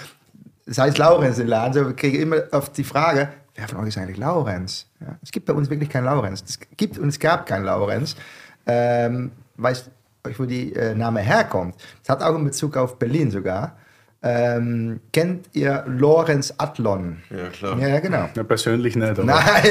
Das 0.66 0.79
heißt 0.79 0.99
Laurenz 0.99 1.39
in 1.39 1.47
Laden. 1.47 1.72
So, 1.72 1.87
wir 1.87 1.95
kriegen 1.95 2.20
immer 2.20 2.43
oft 2.53 2.76
die 2.76 2.85
Frage, 2.85 3.31
wer 3.55 3.68
von 3.68 3.79
euch 3.81 3.89
ist 3.89 3.99
eigentlich 3.99 4.18
Laurenz? 4.18 4.87
Ja, 5.01 5.16
es 5.22 5.31
gibt 5.31 5.47
bei 5.47 5.53
uns 5.53 5.70
wirklich 5.70 5.89
keinen 5.89 6.05
Laurenz. 6.05 6.45
Es 6.47 6.59
gibt 6.76 6.99
und 6.99 7.09
es 7.09 7.18
gab 7.18 7.47
keinen 7.47 7.64
Laurenz. 7.64 8.16
Ähm, 8.66 9.33
weißt 9.57 9.91
du, 10.24 10.39
wo 10.39 10.45
die 10.45 10.74
äh, 10.74 10.95
Name 10.95 11.20
herkommt? 11.20 11.76
Das 12.03 12.11
hat 12.16 12.22
auch 12.22 12.37
in 12.37 12.45
Bezug 12.45 12.76
auf 12.76 12.99
Berlin 12.99 13.31
sogar. 13.31 13.76
Ähm, 14.21 15.01
kennt 15.12 15.47
ihr 15.53 15.85
Lorenz 15.87 16.53
Adlon? 16.59 17.19
Ja, 17.31 17.49
klar. 17.51 17.79
Ja, 17.79 18.01
genau. 18.01 18.29
Ja, 18.35 18.43
persönlich 18.43 18.97
nicht. 18.97 19.11
Aber. 19.11 19.25
Nein, 19.25 19.45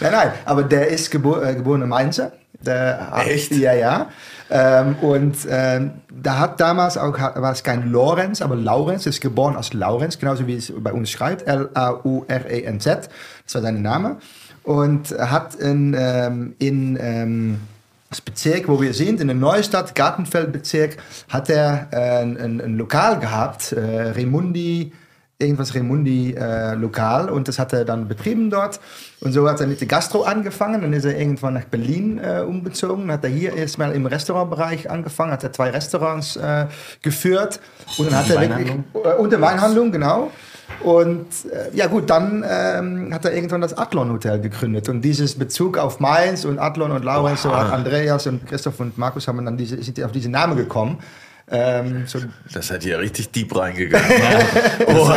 nein, 0.00 0.12
nein, 0.12 0.32
aber 0.44 0.62
der 0.62 0.88
ist 0.88 1.10
gebo 1.10 1.40
äh, 1.40 1.54
geborener 1.54 1.86
Mainzer. 1.86 2.32
Der 2.64 3.10
hat, 3.10 3.26
Echt? 3.26 3.52
Ja, 3.52 3.72
ja. 3.72 4.10
Ähm, 4.50 4.96
und 4.96 5.36
ähm, 5.48 5.92
da 6.12 6.38
hat 6.38 6.60
damals 6.60 6.98
auch, 6.98 7.18
war 7.18 7.52
es 7.52 7.62
kein 7.62 7.90
Lorenz, 7.90 8.42
aber 8.42 8.54
Laurenz 8.54 9.06
ist 9.06 9.20
geboren 9.20 9.56
als 9.56 9.72
Laurenz, 9.72 10.18
genauso 10.18 10.46
wie 10.46 10.56
es 10.56 10.72
bei 10.76 10.92
uns 10.92 11.10
schreibt, 11.10 11.46
L-A-U-R-E-N-Z. 11.46 13.08
Das 13.44 13.54
war 13.54 13.62
sein 13.62 13.82
Name. 13.82 14.18
Und 14.62 15.10
hat 15.18 15.54
in, 15.54 15.96
ähm, 15.98 16.54
in 16.58 16.98
ähm, 17.00 17.60
das 18.10 18.20
Bezirk, 18.20 18.66
wo 18.68 18.80
wir 18.80 18.92
sind, 18.92 19.20
in 19.20 19.28
der 19.28 19.36
Neustadt, 19.36 19.94
Gartenfeldbezirk, 19.94 20.96
hat 21.28 21.48
er 21.48 21.88
äh, 21.92 22.22
ein, 22.22 22.60
ein, 22.60 22.76
Lokal 22.76 23.20
gehabt, 23.20 23.70
äh, 23.70 23.80
Remundi, 23.80 24.92
irgendwas 25.38 25.74
Remundi 25.74 26.34
äh, 26.34 26.74
Lokal 26.74 27.30
und 27.30 27.46
das 27.46 27.60
hat 27.60 27.72
er 27.72 27.84
dann 27.84 28.08
betrieben 28.08 28.50
dort. 28.50 28.80
Und 29.20 29.32
so 29.32 29.48
hat 29.48 29.60
er 29.60 29.68
mit 29.68 29.80
der 29.80 29.86
Gastro 29.86 30.22
angefangen, 30.22 30.82
dann 30.82 30.92
ist 30.92 31.04
er 31.04 31.16
irgendwann 31.16 31.54
nach 31.54 31.64
Berlin 31.64 32.18
äh, 32.18 32.40
umgezogen, 32.40 33.12
hat 33.12 33.22
er 33.22 33.30
hier 33.30 33.56
erstmal 33.56 33.92
im 33.92 34.04
Restaurantbereich 34.06 34.90
angefangen, 34.90 35.30
hat 35.30 35.44
er 35.44 35.52
zwei 35.52 35.70
Restaurants 35.70 36.34
äh, 36.34 36.66
geführt 37.02 37.60
und 37.96 38.06
dann 38.10 38.18
hat 38.18 38.28
er 38.28 38.40
wirklich, 38.40 38.70
äh, 38.70 39.14
und 39.18 39.30
der 39.30 39.40
Weinhandlung, 39.40 39.92
genau 39.92 40.32
und 40.82 41.26
äh, 41.52 41.76
ja 41.76 41.86
gut, 41.86 42.08
dann 42.08 42.44
ähm, 42.48 43.12
hat 43.12 43.24
er 43.24 43.34
irgendwann 43.34 43.60
das 43.60 43.76
Adlon 43.76 44.10
Hotel 44.12 44.40
gegründet. 44.40 44.88
Und 44.88 45.02
dieses 45.02 45.34
Bezug 45.34 45.76
auf 45.76 46.00
Mainz 46.00 46.44
und 46.44 46.58
Adlon 46.58 46.90
und 46.90 47.04
Laurens, 47.04 47.42
so 47.42 47.50
Andreas 47.50 48.26
und 48.26 48.46
Christoph 48.46 48.80
und 48.80 48.96
Markus 48.96 49.28
haben 49.28 49.44
dann 49.44 49.56
diese, 49.56 49.82
sind 49.82 50.02
auf 50.02 50.12
diesen 50.12 50.32
Namen 50.32 50.56
gekommen. 50.56 50.98
Ähm, 51.52 52.04
so 52.06 52.20
das 52.52 52.70
hat 52.70 52.84
ja 52.84 52.98
richtig 52.98 53.30
deep 53.32 53.56
reingegangen. 53.56 54.08
oh. 54.86 55.10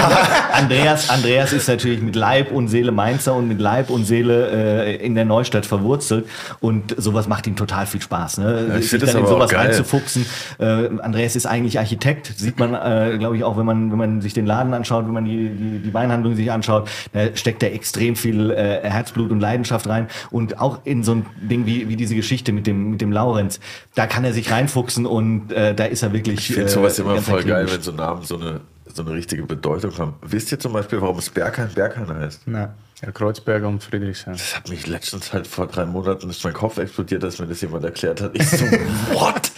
Andreas, 0.51 1.09
Andreas 1.09 1.53
ist 1.53 1.67
natürlich 1.67 2.01
mit 2.01 2.15
Leib 2.15 2.51
und 2.51 2.69
Seele 2.69 2.91
Mainzer 2.91 3.35
und 3.35 3.47
mit 3.47 3.59
Leib 3.59 3.91
und 3.91 4.05
Seele 4.05 4.49
äh, 4.49 4.95
in 4.95 5.13
der 5.13 5.25
Neustadt 5.25 5.65
verwurzelt 5.65 6.25
und 6.59 6.95
sowas 6.97 7.27
macht 7.27 7.45
ihm 7.45 7.55
total 7.55 7.85
viel 7.85 8.01
Spaß. 8.01 8.39
Ne? 8.39 8.65
Ja, 8.67 8.77
ich 8.77 8.89
Sich 8.89 8.99
dann 8.99 9.17
in 9.17 9.27
sowas 9.27 9.53
reinzufuchsen. 9.53 10.25
Äh, 10.59 10.89
Andreas 11.01 11.35
ist 11.35 11.45
eigentlich 11.45 11.77
Architekt, 11.77 12.33
sieht 12.35 12.57
man, 12.57 12.73
äh, 12.73 13.17
glaube 13.19 13.37
ich, 13.37 13.43
auch, 13.43 13.55
wenn 13.55 13.65
man, 13.65 13.91
wenn 13.91 13.99
man 13.99 14.21
sich 14.21 14.33
den 14.33 14.47
Laden 14.47 14.73
anschaut, 14.73 15.05
wenn 15.05 15.13
man 15.13 15.25
die, 15.25 15.49
die, 15.49 15.79
die 15.79 15.93
Weinhandlung 15.93 16.35
sich 16.35 16.51
anschaut, 16.51 16.89
da 17.11 17.35
steckt 17.35 17.61
da 17.61 17.67
extrem 17.67 18.15
viel 18.15 18.49
äh, 18.49 18.79
Herzblut 18.83 19.29
und 19.29 19.39
Leidenschaft 19.39 19.87
rein 19.87 20.07
und 20.31 20.59
auch 20.59 20.79
in 20.83 21.03
so 21.03 21.13
ein 21.13 21.25
Ding 21.41 21.67
wie, 21.67 21.89
wie 21.89 21.95
diese 21.95 22.15
Geschichte 22.15 22.51
mit 22.53 22.65
dem, 22.65 22.89
mit 22.89 23.01
dem 23.01 23.11
Laurenz, 23.11 23.59
da 23.93 24.07
kann 24.07 24.23
er 24.23 24.33
sich 24.33 24.49
reinfuchsen 24.49 25.05
und 25.05 25.51
äh, 25.51 25.75
da 25.75 25.85
ist 25.85 26.01
er 26.01 26.11
wirklich 26.11 26.22
wirklich. 26.25 26.49
Ich 26.49 26.55
finde 26.55 26.69
sowas 26.69 26.99
äh, 26.99 27.01
immer 27.01 27.21
voll 27.21 27.43
geil, 27.43 27.67
wenn 27.69 27.81
so 27.81 27.91
Namen 27.91 28.23
so 28.23 28.35
eine, 28.35 28.61
so 28.95 29.03
eine 29.03 29.13
richtige 29.13 29.43
Bedeutung 29.43 29.97
haben. 29.97 30.13
Wisst 30.21 30.51
ihr 30.51 30.59
zum 30.59 30.73
Beispiel, 30.73 31.01
warum 31.01 31.17
es 31.17 31.29
Berghain 31.29 31.69
Berghain 31.73 32.07
heißt? 32.07 32.41
Na. 32.45 32.73
Ja, 33.03 33.11
Kreuzberger 33.11 33.67
und 33.67 33.83
Friedrichshain. 33.83 34.33
Das 34.33 34.55
hat 34.55 34.69
mich 34.69 34.87
letztens 34.87 35.33
halt 35.33 35.45
vor 35.45 35.67
drei 35.67 35.85
Monaten 35.85 36.29
ist 36.29 36.41
mein 36.45 36.53
Kopf 36.53 36.77
explodiert, 36.77 37.21
dass 37.21 37.37
mir 37.37 37.47
das 37.47 37.59
jemand 37.59 37.83
erklärt 37.83 38.21
hat. 38.21 38.31
Ich 38.33 38.49
so, 38.49 38.65
what? 39.11 39.51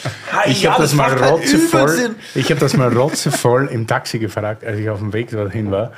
ich 0.48 0.64
ja, 0.64 0.72
habe 0.72 0.82
das, 0.82 0.92
das 0.92 0.98
mal 0.98 1.14
rotzevoll. 1.14 2.16
Ich 2.34 2.50
habe 2.50 2.60
das 2.60 2.76
mal 2.76 2.92
rotzevoll 2.92 3.68
im 3.68 3.86
Taxi 3.86 4.18
gefragt, 4.18 4.64
als 4.64 4.80
ich 4.80 4.90
auf 4.90 4.98
dem 4.98 5.14
Weg 5.14 5.30
dorthin 5.30 5.70
war. 5.70 5.92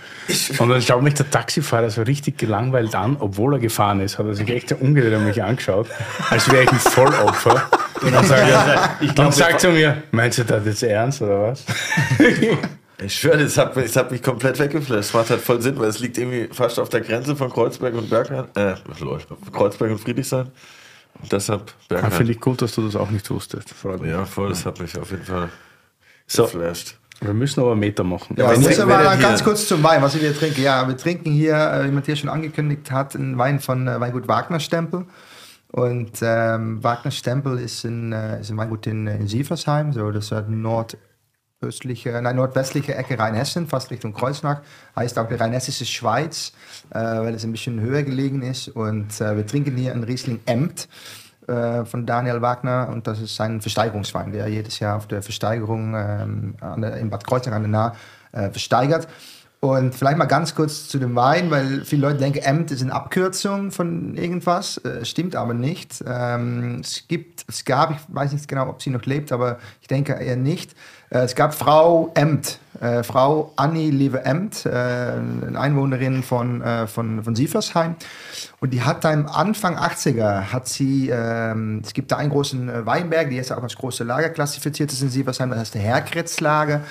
Und 0.59 0.69
dann 0.69 0.81
schaut 0.81 1.01
mich 1.01 1.13
der 1.13 1.29
Taxifahrer 1.29 1.89
so 1.89 2.01
richtig 2.01 2.37
gelangweilt 2.37 2.95
an, 2.95 3.15
obwohl 3.17 3.53
er 3.53 3.59
gefahren 3.59 4.01
ist, 4.01 4.19
hat 4.19 4.25
er 4.25 4.33
sich 4.33 4.49
echt 4.49 4.73
umgedreht 4.73 5.13
und 5.13 5.25
mich 5.25 5.41
angeschaut, 5.41 5.87
als 6.29 6.51
wäre 6.51 6.63
ich 6.63 6.71
ein 6.71 6.79
Vollopfer. 6.79 7.69
Und 8.01 8.13
dann 8.13 8.25
sagt 8.25 8.49
er, 8.49 8.97
ich 8.99 9.15
glaub, 9.15 9.27
und 9.27 9.33
sagt 9.33 9.61
zu 9.61 9.69
mir, 9.69 10.03
meinst 10.11 10.37
du 10.37 10.43
das 10.43 10.65
jetzt 10.65 10.83
ernst 10.83 11.21
oder 11.21 11.43
was? 11.43 11.63
Ich 12.99 13.15
schwöre, 13.15 13.37
das 13.37 13.57
hat, 13.57 13.77
das 13.77 13.95
hat 13.95 14.11
mich 14.11 14.23
komplett 14.23 14.57
weggeflasht. 14.57 15.09
Das 15.09 15.13
macht 15.13 15.29
halt 15.29 15.41
voll 15.41 15.61
Sinn, 15.61 15.77
weil 15.77 15.89
es 15.89 15.99
liegt 15.99 16.17
irgendwie 16.17 16.49
fast 16.51 16.79
auf 16.79 16.89
der 16.89 17.01
Grenze 17.01 17.35
von 17.35 17.51
Kreuzberg 17.51 17.93
und 17.93 18.09
Bergheim. 18.09 18.45
Äh, 18.55 18.73
Kreuzberg 19.53 19.91
und 19.91 19.99
Friedrichshain. 19.99 20.47
Und 21.21 21.31
deshalb 21.31 21.73
Bergheim. 21.89 22.11
Finde 22.11 22.31
ich 22.31 22.39
gut, 22.39 22.61
dass 22.61 22.73
du 22.73 22.85
das 22.85 22.95
auch 22.95 23.11
nicht 23.11 23.29
wusstest. 23.29 23.73
Ja, 24.03 24.25
voll, 24.25 24.49
das 24.49 24.65
hat 24.65 24.79
mich 24.79 24.97
auf 24.97 25.11
jeden 25.11 25.25
Fall 25.25 25.49
so. 26.25 26.43
geflasht. 26.43 26.97
Wir 27.19 27.33
müssen 27.33 27.59
aber 27.61 27.71
einen 27.71 27.79
Meter 27.79 28.03
machen. 28.03 28.35
Ja, 28.37 28.51
ja 28.51 28.59
müssen 28.59 28.81
aber 28.81 29.15
ganz 29.17 29.43
kurz 29.43 29.67
zum 29.67 29.81
Wein, 29.83 30.01
was 30.01 30.19
wir 30.19 30.35
trinken. 30.35 30.61
Ja, 30.61 30.87
wir 30.87 30.97
trinken 30.97 31.31
hier, 31.31 31.55
äh, 31.55 31.85
wie 31.85 31.91
Matthias 31.91 32.19
schon 32.19 32.29
angekündigt 32.29 32.91
hat, 32.91 33.15
einen 33.15 33.37
Wein 33.37 33.59
von 33.59 33.87
äh, 33.87 33.99
Weingut 33.99 34.27
Wagner 34.27 34.59
Stempel. 34.59 35.05
Und 35.71 36.19
ähm, 36.21 36.83
Wagner 36.83 37.11
Stempel 37.11 37.59
ist 37.59 37.83
ein, 37.83 38.13
äh, 38.13 38.41
ist 38.41 38.51
ein 38.51 38.57
Weingut 38.57 38.87
in, 38.87 39.07
in 39.07 39.27
Sieversheim, 39.27 39.93
so 39.93 40.11
das 40.11 40.31
ist 40.31 40.49
Nord 40.49 40.97
nordöstliche, 41.59 42.21
nein, 42.21 42.35
nordwestliche 42.35 42.93
Ecke 42.93 43.17
Rheinhessen, 43.17 43.67
fast 43.67 43.89
Richtung 43.89 44.13
Kreuznach. 44.13 44.61
Heißt 44.95 45.17
auch 45.17 45.27
die 45.27 45.33
Rheinhessische 45.33 45.85
Schweiz, 45.85 46.53
äh, 46.91 46.99
weil 46.99 47.33
es 47.33 47.43
ein 47.43 47.51
bisschen 47.51 47.81
höher 47.81 48.03
gelegen 48.03 48.43
ist. 48.43 48.67
Und 48.69 49.19
äh, 49.19 49.35
wir 49.35 49.45
trinken 49.45 49.75
hier 49.75 49.91
einen 49.91 50.03
Riesling 50.03 50.39
Emt 50.45 50.87
äh, 51.47 51.83
von 51.85 52.05
Daniel 52.05 52.43
Wagner 52.43 52.89
und 52.91 53.07
das 53.07 53.19
ist 53.19 53.35
sein 53.35 53.59
Versteigerungswein, 53.59 54.31
der 54.31 54.47
jedes 54.47 54.79
Jahr 54.79 54.97
auf 54.97 55.07
der 55.07 55.23
Versteigerung 55.23 55.95
ähm, 55.95 56.55
der, 56.77 56.97
in 56.97 57.09
Bad 57.09 57.25
Kreuznach 57.25 57.53
an 57.53 57.63
der 57.63 57.71
Nahe 57.71 57.93
äh, 58.33 58.51
versteigert. 58.51 59.07
Und 59.59 59.95
vielleicht 59.95 60.19
mal 60.19 60.25
ganz 60.25 60.53
kurz 60.53 60.87
zu 60.87 60.99
dem 60.99 61.15
Wein, 61.15 61.49
weil 61.49 61.83
viele 61.83 62.03
Leute 62.03 62.19
denken, 62.19 62.39
Emt 62.39 62.69
ist 62.69 62.83
eine 62.83 62.93
Abkürzung 62.93 63.71
von 63.71 64.15
irgendwas. 64.15 64.77
Äh, 64.85 65.03
stimmt 65.03 65.35
aber 65.35 65.55
nicht. 65.55 66.03
Ähm, 66.05 66.81
es 66.81 67.07
gibt, 67.07 67.43
es 67.47 67.65
gab, 67.65 67.91
ich 67.91 67.97
weiß 68.07 68.33
nicht 68.33 68.47
genau, 68.47 68.69
ob 68.69 68.83
sie 68.83 68.91
noch 68.91 69.03
lebt, 69.05 69.31
aber 69.31 69.57
ich 69.81 69.87
denke 69.87 70.13
eher 70.13 70.35
nicht. 70.35 70.75
Äh, 71.09 71.19
es 71.19 71.35
gab 71.35 71.53
Frau 71.53 72.11
Emt, 72.15 72.59
äh, 72.81 73.03
Frau 73.03 73.53
Annie 73.55 73.91
Liebe 73.91 74.25
Emt, 74.25 74.65
äh, 74.65 74.69
eine 74.69 75.59
Einwohnerin 75.59 76.23
von, 76.23 76.61
äh, 76.61 76.87
von, 76.87 77.23
von 77.23 77.35
Sieversheim. 77.35 77.95
Und 78.59 78.73
die 78.73 78.81
hat 78.81 79.05
am 79.05 79.27
Anfang 79.27 79.77
80er, 79.77 80.51
hat 80.51 80.67
sie, 80.67 81.09
ähm, 81.09 81.81
es 81.83 81.93
gibt 81.93 82.11
da 82.11 82.17
einen 82.17 82.31
großen 82.31 82.85
Weinberg, 82.85 83.29
die 83.29 83.35
jetzt 83.35 83.51
auch 83.51 83.63
als 83.63 83.75
große 83.75 84.03
Lager 84.03 84.29
klassifiziert 84.29 84.91
ist 84.91 85.01
in 85.01 85.09
Sieversheim, 85.09 85.49
das 85.49 85.59
heißt 85.59 85.75
der 85.75 85.81
Herkretzlager. 85.81 86.81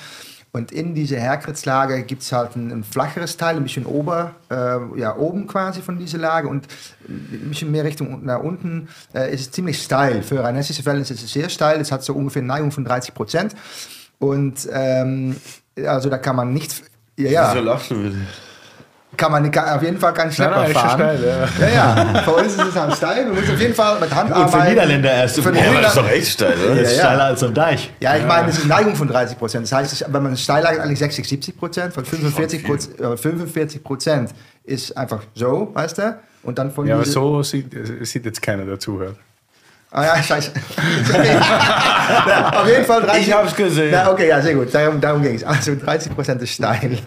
Und 0.53 0.71
in 0.71 0.95
dieser 0.95 1.17
Herkretzlage 1.17 2.01
gibt 2.03 2.23
es 2.23 2.31
halt 2.31 2.55
ein, 2.55 2.71
ein, 2.71 2.83
flacheres 2.83 3.37
Teil, 3.37 3.57
ein 3.57 3.63
bisschen 3.63 3.85
ober, 3.85 4.33
äh, 4.49 4.99
ja, 4.99 5.15
oben 5.15 5.45
quasi 5.45 5.81
von 5.81 5.99
dieser 5.99 6.17
Lage 6.17 6.47
und 6.47 6.67
ein 7.07 7.49
bisschen 7.49 7.69
mehr 7.69 7.83
Richtung 7.83 8.25
nach 8.25 8.39
unten 8.39 8.87
äh, 9.13 9.31
ist 9.31 9.41
es 9.41 9.51
ziemlich 9.51 9.83
steil. 9.83 10.23
Für 10.23 10.43
rheinhessische 10.43 10.81
Verhältnisse 10.81 11.13
ist 11.13 11.23
es 11.23 11.33
sehr 11.33 11.49
steil, 11.49 11.79
es 11.79 11.91
hat 11.91 12.03
so 12.03 12.13
ungefähr 12.13 12.41
eine 12.41 12.47
Neigung 12.47 12.71
von 12.71 12.85
30 12.85 13.13
Prozent. 13.13 13.55
Und 14.19 14.67
ähm, 14.71 15.35
also 15.85 16.09
da 16.09 16.17
kann 16.17 16.35
man 16.35 16.53
nicht. 16.53 16.83
Ja, 17.17 17.29
ja. 17.29 17.51
Wieso 17.53 17.63
lachst 17.65 17.91
du 17.91 17.95
bitte? 18.01 18.15
kann 19.15 19.31
man 19.31 19.49
kann 19.49 19.69
auf 19.75 19.81
jeden 19.81 19.97
Fall 19.97 20.13
keinen 20.13 20.31
Schlepper 20.31 20.57
nein, 20.57 20.63
nein, 20.65 20.73
fahren. 20.73 20.99
Steil, 21.17 21.47
ja. 21.59 21.67
ja, 21.67 22.13
ja. 22.13 22.21
Für 22.21 22.31
uns 22.33 22.53
ist 22.53 22.61
es 22.67 22.77
am 22.77 22.91
steil. 22.91 23.25
Wir 23.25 23.33
müssen 23.33 23.51
auf 23.55 23.59
jeden 23.59 23.73
Fall 23.73 23.99
mit 23.99 24.13
Hand 24.13 24.31
Und 24.35 24.49
für 24.49 24.63
Niederländer 24.69 25.11
erst. 25.11 25.39
Für 25.39 25.51
Ja, 25.55 25.69
aber 25.71 25.81
das 25.81 25.95
ist 25.95 25.97
Niederländer- 25.97 26.01
doch 26.03 26.09
echt 26.11 26.27
steil, 26.33 26.53
oder? 26.63 26.75
Das 26.75 26.77
ist 26.77 26.83
Ja, 26.91 26.97
ja. 26.97 26.99
steiler 27.05 27.23
als 27.23 27.43
am 27.43 27.53
Deich. 27.55 27.91
ja, 27.99 28.15
ich 28.17 28.25
meine, 28.27 28.49
es 28.49 28.57
ist 28.59 28.65
eine 28.65 28.73
Neigung 28.75 28.95
von 28.95 29.07
30 29.07 29.39
Prozent. 29.39 29.63
Das 29.65 29.71
heißt, 29.71 30.05
wenn 30.13 30.21
man 30.23 30.37
steil 30.37 30.61
lag, 30.61 30.73
ist 30.73 30.79
eigentlich 30.81 30.99
60, 30.99 31.27
70 31.27 31.57
Prozent. 31.57 31.93
Von 31.95 32.05
45 32.05 32.63
Prozent, 32.63 32.99
äh, 32.99 33.17
45 33.17 33.83
Prozent 33.83 34.29
ist 34.65 34.95
einfach 34.95 35.23
so, 35.33 35.71
weißt 35.73 35.97
du? 35.97 36.19
Und 36.43 36.59
dann 36.59 36.71
von 36.71 36.85
Ja, 36.85 36.95
aber 36.95 37.05
so 37.05 37.41
sieht, 37.41 37.73
sieht 38.05 38.23
jetzt 38.23 38.41
keiner, 38.43 38.65
der 38.65 38.79
zuhört. 38.79 39.15
Ah 39.89 40.03
ja, 40.03 40.21
scheiße. 40.21 40.51
ja, 42.27 42.49
auf 42.61 42.67
jeden 42.67 42.83
Fall 42.83 43.01
30. 43.03 43.27
Ich 43.27 43.33
hab's 43.33 43.55
gesehen. 43.55 43.91
Na, 43.91 44.11
okay, 44.11 44.27
ja, 44.27 44.41
sehr 44.41 44.53
gut. 44.53 44.73
Darum, 44.73 44.99
darum 44.99 45.21
ging 45.21 45.35
es. 45.35 45.45
Also 45.45 45.75
30 45.75 46.13
Prozent 46.13 46.41
ist 46.41 46.51
steil. 46.51 46.97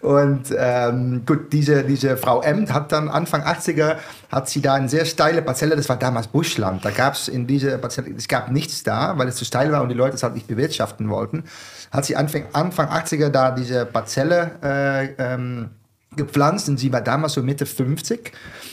Und 0.00 0.54
ähm, 0.54 1.22
gut, 1.24 1.50
diese, 1.50 1.82
diese 1.82 2.18
Frau 2.18 2.42
Emt 2.42 2.74
hat 2.74 2.92
dann 2.92 3.08
Anfang 3.08 3.42
80er, 3.42 3.96
hat 4.30 4.50
sie 4.50 4.60
da 4.60 4.74
eine 4.74 4.90
sehr 4.90 5.06
steile 5.06 5.40
Parzelle, 5.40 5.76
das 5.76 5.88
war 5.88 5.96
damals 5.96 6.26
Buschland. 6.26 6.84
Da 6.84 6.90
gab 6.90 7.14
es 7.14 7.28
in 7.28 7.46
dieser 7.46 7.78
Parzelle, 7.78 8.14
es 8.14 8.28
gab 8.28 8.50
nichts 8.50 8.82
da, 8.82 9.16
weil 9.16 9.28
es 9.28 9.36
zu 9.36 9.46
steil 9.46 9.72
war 9.72 9.80
und 9.82 9.88
die 9.88 9.94
Leute 9.94 10.16
es 10.16 10.22
halt 10.22 10.34
nicht 10.34 10.46
bewirtschaften 10.46 11.08
wollten. 11.08 11.44
Hat 11.90 12.04
sie 12.04 12.16
Anfang, 12.16 12.44
Anfang 12.52 12.88
80er 12.88 13.30
da 13.30 13.50
diese 13.50 13.86
Parzelle 13.86 14.50
äh, 14.62 15.06
ähm, 15.18 15.70
gepflanzt 16.16 16.68
und 16.68 16.78
sie 16.78 16.92
war 16.92 17.00
damals 17.00 17.34
so 17.34 17.42
Mitte 17.42 17.66
50 17.66 18.32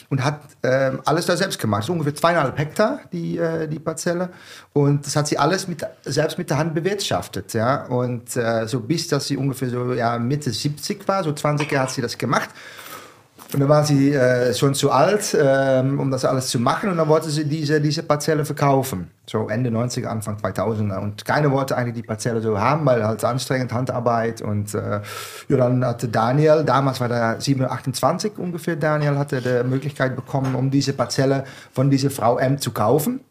und 0.09 0.23
hat 0.23 0.41
ähm, 0.63 1.01
alles 1.05 1.27
da 1.27 1.37
selbst 1.37 1.59
gemacht. 1.59 1.83
So 1.83 1.93
ungefähr 1.93 2.15
zweieinhalb 2.15 2.57
Hektar, 2.57 3.01
die, 3.11 3.37
äh, 3.37 3.67
die 3.67 3.79
Parzelle. 3.79 4.29
Und 4.73 5.05
das 5.05 5.15
hat 5.15 5.27
sie 5.27 5.37
alles 5.37 5.67
mit, 5.67 5.85
selbst 6.03 6.37
mit 6.37 6.49
der 6.49 6.57
Hand 6.57 6.73
bewirtschaftet. 6.73 7.53
Ja? 7.53 7.85
Und 7.85 8.35
äh, 8.35 8.67
so 8.67 8.79
bis, 8.79 9.07
dass 9.07 9.27
sie 9.27 9.37
ungefähr 9.37 9.69
so 9.69 9.93
ja, 9.93 10.17
Mitte 10.17 10.51
70 10.51 11.07
war, 11.07 11.23
so 11.23 11.31
20 11.31 11.71
Jahre 11.71 11.83
hat 11.87 11.91
sie 11.93 12.01
das 12.01 12.17
gemacht. 12.17 12.49
Und 13.53 13.61
dann 13.61 13.69
war 13.69 13.85
sie 13.85 14.13
äh, 14.13 14.53
schon 14.53 14.73
zu 14.73 14.91
alt, 14.91 15.35
ähm, 15.39 16.01
um 16.01 16.11
das 16.11 16.25
alles 16.25 16.47
zu 16.49 16.59
machen. 16.59 16.89
Und 16.89 16.97
dann 16.97 17.07
wollte 17.07 17.29
sie 17.29 17.45
diese, 17.45 17.79
diese 17.79 18.03
Parzelle 18.03 18.43
verkaufen. 18.43 19.09
So 19.25 19.47
Ende 19.47 19.69
90er, 19.69 20.07
Anfang 20.07 20.35
2000er. 20.35 20.99
Und 20.99 21.23
keiner 21.23 21.49
wollte 21.51 21.77
eigentlich 21.77 21.95
die 21.95 22.03
Parzelle 22.03 22.41
so 22.41 22.59
haben, 22.59 22.85
weil 22.85 23.05
halt 23.05 23.23
anstrengend, 23.23 23.71
Handarbeit. 23.71 24.41
Und 24.41 24.73
äh, 24.73 24.99
ja, 25.47 25.57
dann 25.57 25.85
hatte 25.85 26.09
Daniel, 26.09 26.65
damals 26.65 26.99
war 26.99 27.07
der 27.07 27.39
728 27.39 28.37
ungefähr, 28.37 28.75
Daniel 28.75 29.17
hatte 29.17 29.41
die 29.41 29.67
Möglichkeit 29.67 30.17
bekommen, 30.17 30.53
um 30.53 30.69
diese 30.69 30.91
Parzelle 30.91 31.45
von 31.71 31.89
dieser 31.89 32.09
Frau 32.09 32.37
M 32.37 32.59
zu 32.59 32.71
kaufen. 32.71 33.21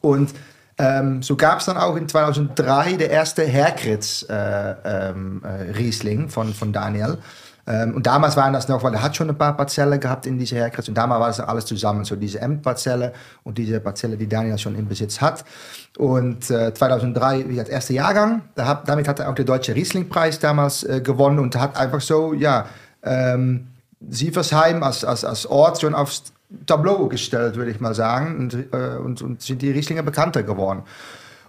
Und 0.00 0.30
ähm, 0.78 1.22
so 1.22 1.36
gab 1.36 1.58
es 1.58 1.66
dann 1.66 1.76
auch 1.76 1.96
in 1.96 2.08
2003 2.08 2.94
der 2.94 3.10
erste 3.10 3.42
Herkritz 3.42 4.24
äh, 4.28 4.74
ähm, 4.84 5.42
äh, 5.44 5.72
Riesling 5.72 6.30
von, 6.30 6.54
von 6.54 6.72
Daniel. 6.72 7.18
Ähm, 7.66 7.94
und 7.94 8.06
damals 8.06 8.36
waren 8.36 8.52
das 8.52 8.68
noch, 8.68 8.82
weil 8.82 8.94
er 8.94 9.02
hat 9.02 9.16
schon 9.16 9.28
ein 9.28 9.38
paar 9.38 9.56
Parzellen 9.56 10.00
gehabt 10.00 10.26
in 10.26 10.38
diese 10.38 10.56
Herkritz 10.56 10.88
und 10.88 10.94
damals 10.94 11.20
war 11.20 11.28
das 11.28 11.40
alles 11.40 11.64
zusammen, 11.64 12.04
so 12.04 12.16
diese 12.16 12.40
M-Parzelle 12.40 13.12
und 13.44 13.56
diese 13.58 13.78
Parzelle, 13.78 14.16
die 14.16 14.28
Daniel 14.28 14.58
schon 14.58 14.74
im 14.74 14.88
Besitz 14.88 15.20
hat. 15.20 15.44
Und 15.96 16.50
äh, 16.50 16.74
2003, 16.74 17.48
wie 17.48 17.56
das 17.56 17.68
erste 17.68 17.92
Jahrgang, 17.92 18.42
da 18.56 18.66
hat, 18.66 18.88
damit 18.88 19.06
hat 19.06 19.20
er 19.20 19.30
auch 19.30 19.34
den 19.34 19.46
Deutsche 19.46 19.74
Rieslingpreis 19.74 20.40
damals 20.40 20.82
äh, 20.82 21.00
gewonnen 21.00 21.38
und 21.38 21.54
hat 21.56 21.76
einfach 21.76 22.00
so, 22.00 22.32
ja, 22.32 22.66
ähm, 23.04 23.68
Sieversheim 24.08 24.82
als, 24.82 25.04
als, 25.04 25.24
als 25.24 25.46
Ort 25.46 25.80
schon 25.80 25.94
aufs 25.94 26.32
Tableau 26.66 27.06
gestellt, 27.08 27.56
würde 27.56 27.70
ich 27.70 27.80
mal 27.80 27.94
sagen. 27.94 28.36
Und, 28.38 28.54
äh, 28.54 28.98
und, 28.98 29.22
und 29.22 29.42
sind 29.42 29.62
die 29.62 29.70
Rieslinger 29.70 30.02
bekannter 30.02 30.42
geworden. 30.42 30.82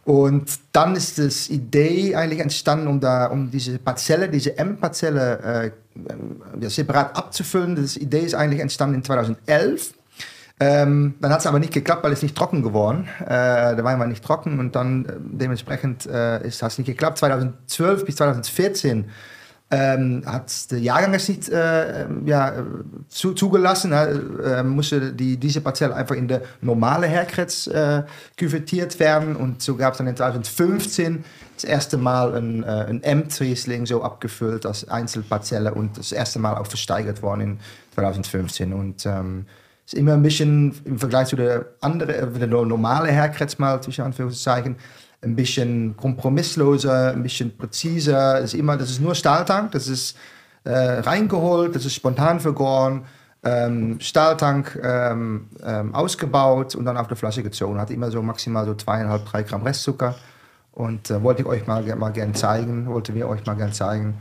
Und 0.06 0.60
dann 0.74 0.96
ist 0.96 1.18
das 1.18 1.50
Idee 1.50 2.16
eigentlich 2.16 2.42
entstanden, 2.42 2.88
um, 2.88 3.00
da, 3.00 3.28
um 3.28 3.50
diese 3.50 3.80
Parzelle, 3.80 4.28
diese 4.28 4.58
M-Parzelle 4.58 5.72
äh, 6.60 6.70
separat 6.70 7.16
abzufüllen. 7.16 7.76
Das 7.76 7.96
Idee 7.96 8.20
ist 8.20 8.36
eigentlich 8.36 8.60
entstanden 8.60 8.96
in 8.96 9.04
2011. 9.04 9.94
Ähm, 10.60 11.16
dann 11.20 11.32
hat 11.32 11.40
es 11.40 11.48
aber 11.48 11.60
nicht 11.60 11.74
geklappt, 11.74 12.04
weil 12.04 12.12
es 12.12 12.22
nicht 12.22 12.36
trocken 12.36 12.64
geworden. 12.64 13.08
Äh, 13.22 13.76
der 13.76 13.84
Wein 13.84 14.00
war 14.00 14.08
nicht 14.08 14.24
trocken 14.24 14.60
und 14.60 14.76
dann 14.76 15.06
äh, 15.06 15.14
dementsprechend 15.20 16.06
äh, 16.06 16.46
ist 16.46 16.62
das 16.62 16.78
nicht 16.78 16.88
geklappt. 16.88 17.18
2012 17.20 18.06
bis 18.06 18.16
2014 18.18 19.06
ähm, 19.74 20.22
hat 20.26 20.70
der 20.72 20.80
Jahrgang 20.80 21.12
nicht 21.12 21.50
äh, 21.50 22.06
ja, 22.26 22.50
äh, 22.50 22.64
zu, 23.10 23.34
zugelassen. 23.34 23.91
Er 23.91 24.60
äh, 24.60 24.64
musste 24.64 25.12
die, 25.14 25.38
diese 25.38 25.62
Parzelle 25.62 25.95
einfach 25.95 26.16
in 26.16 26.28
der 26.28 26.44
normale 26.62 27.08
Herkretz 27.08 27.66
äh, 27.66 28.04
küvettiert 28.38 29.00
werden. 29.00 29.36
Und 29.36 29.64
so 29.64 29.76
gab 29.76 29.94
es 29.94 29.98
dann 29.98 30.08
in 30.08 30.16
2015 30.16 31.26
das 31.56 31.64
erste 31.64 31.98
Mal 31.98 32.36
ein, 32.36 32.64
äh, 32.64 32.68
ein 32.68 33.02
M-Riesling 33.02 33.88
so 33.88 34.04
abgefüllt 34.04 34.68
als 34.68 34.88
Einzelparzelle 34.88 35.74
und 35.74 35.98
das 35.98 36.12
erste 36.12 36.38
Mal 36.38 36.56
auch 36.56 36.68
versteigert 36.68 37.24
worden 37.24 37.41
in 37.41 37.60
2015. 37.95 38.74
Und 38.74 39.08
ähm, 39.08 39.48
ist 39.86 39.95
immer 39.95 40.14
ein 40.14 40.24
bisschen 40.24 40.76
im 40.86 41.00
Vergleich 41.00 41.30
zu 41.30 41.36
der 41.36 41.66
andere, 41.82 42.16
äh, 42.16 42.40
der 42.40 42.48
normale 42.48 43.12
Herkretz 43.12 43.58
mal 43.58 43.82
zwischen 43.82 44.06
Anführungszeichen, 44.06 44.76
ein 45.24 45.36
bisschen 45.36 45.95
kompromissloser, 45.98 47.12
ein 47.12 47.24
bisschen 47.24 47.56
präziser. 47.56 48.40
Es 48.40 48.54
ist 48.54 48.60
immer, 48.60 48.78
das 48.78 48.90
ist 48.91 49.02
nur 49.02 49.16
Stahltank, 49.16 49.72
das 49.72 49.88
ist 49.88 50.18
äh, 50.64 50.72
reingeholt, 50.72 51.76
das 51.76 51.86
ist 51.86 51.95
spontan 51.95 52.40
vergoren, 52.40 53.06
ähm, 53.44 54.00
Stahltank 54.00 54.80
ähm, 54.82 55.48
ähm, 55.66 55.94
ausgebaut 55.94 56.76
und 56.76 56.86
dann 56.86 56.98
auf 56.98 57.08
der 57.08 57.18
Flasche 57.18 57.44
gezogen. 57.44 57.80
Hat 57.80 57.91
immer 57.91 58.10
so 58.12 58.22
maximal 58.22 58.66
so 58.66 58.74
zweieinhalb, 58.74 59.26
drei 59.26 59.44
Gramm 59.44 59.64
Restzucker. 59.64 60.16
Und 60.72 61.12
äh, 61.12 61.22
wollte 61.22 61.41
ich 61.41 61.48
euch 61.48 61.68
mal, 61.68 61.84
mal 61.95 62.12
gerne 62.12 62.34
zeigen, 62.34 62.88
wollte 62.88 63.14
wir 63.14 63.28
euch 63.28 63.45
mal 63.45 63.56
gerne 63.56 63.74
zeigen. 63.74 64.16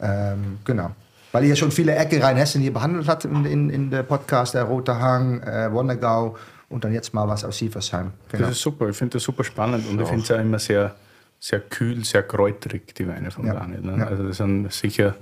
Ähm, 0.00 0.58
genau. 0.64 0.90
Weil 1.32 1.44
ihr 1.44 1.56
schon 1.56 1.70
viele 1.70 1.94
Ecke 1.94 2.22
Rheinhessen 2.22 2.62
hier 2.62 2.72
behandelt 2.72 3.08
habt 3.08 3.26
in, 3.26 3.44
in, 3.44 3.68
in 3.68 3.90
der 3.90 4.02
Podcast, 4.02 4.54
der 4.54 4.64
Rote 4.64 4.98
Hang, 4.98 5.42
äh, 5.42 5.70
Wonnegau 5.70 6.36
und 6.68 6.84
dann 6.84 6.92
jetzt 6.92 7.14
mal 7.14 7.26
was 7.28 7.44
aus 7.44 7.58
Sieversheim. 7.58 8.12
Genau. 8.30 8.44
Das 8.46 8.56
ist 8.56 8.62
super, 8.62 8.88
ich 8.88 8.96
finde 8.96 9.14
das 9.14 9.22
super 9.22 9.44
spannend 9.44 9.88
und 9.88 10.00
ich 10.00 10.08
finde 10.08 10.22
es 10.24 10.30
auch 10.30 10.38
immer 10.38 10.58
sehr, 10.58 10.94
sehr 11.40 11.60
kühl, 11.60 12.04
sehr 12.04 12.22
kräuterig, 12.22 12.94
die 12.94 13.06
Weine 13.08 13.30
von 13.30 13.46
Ja. 13.46 13.54
Daniel. 13.54 13.80
Ne? 13.80 13.98
Ja. 13.98 14.06
Also 14.06 14.26
das 14.26 14.36
sind 14.38 14.72
sicher 14.72 15.14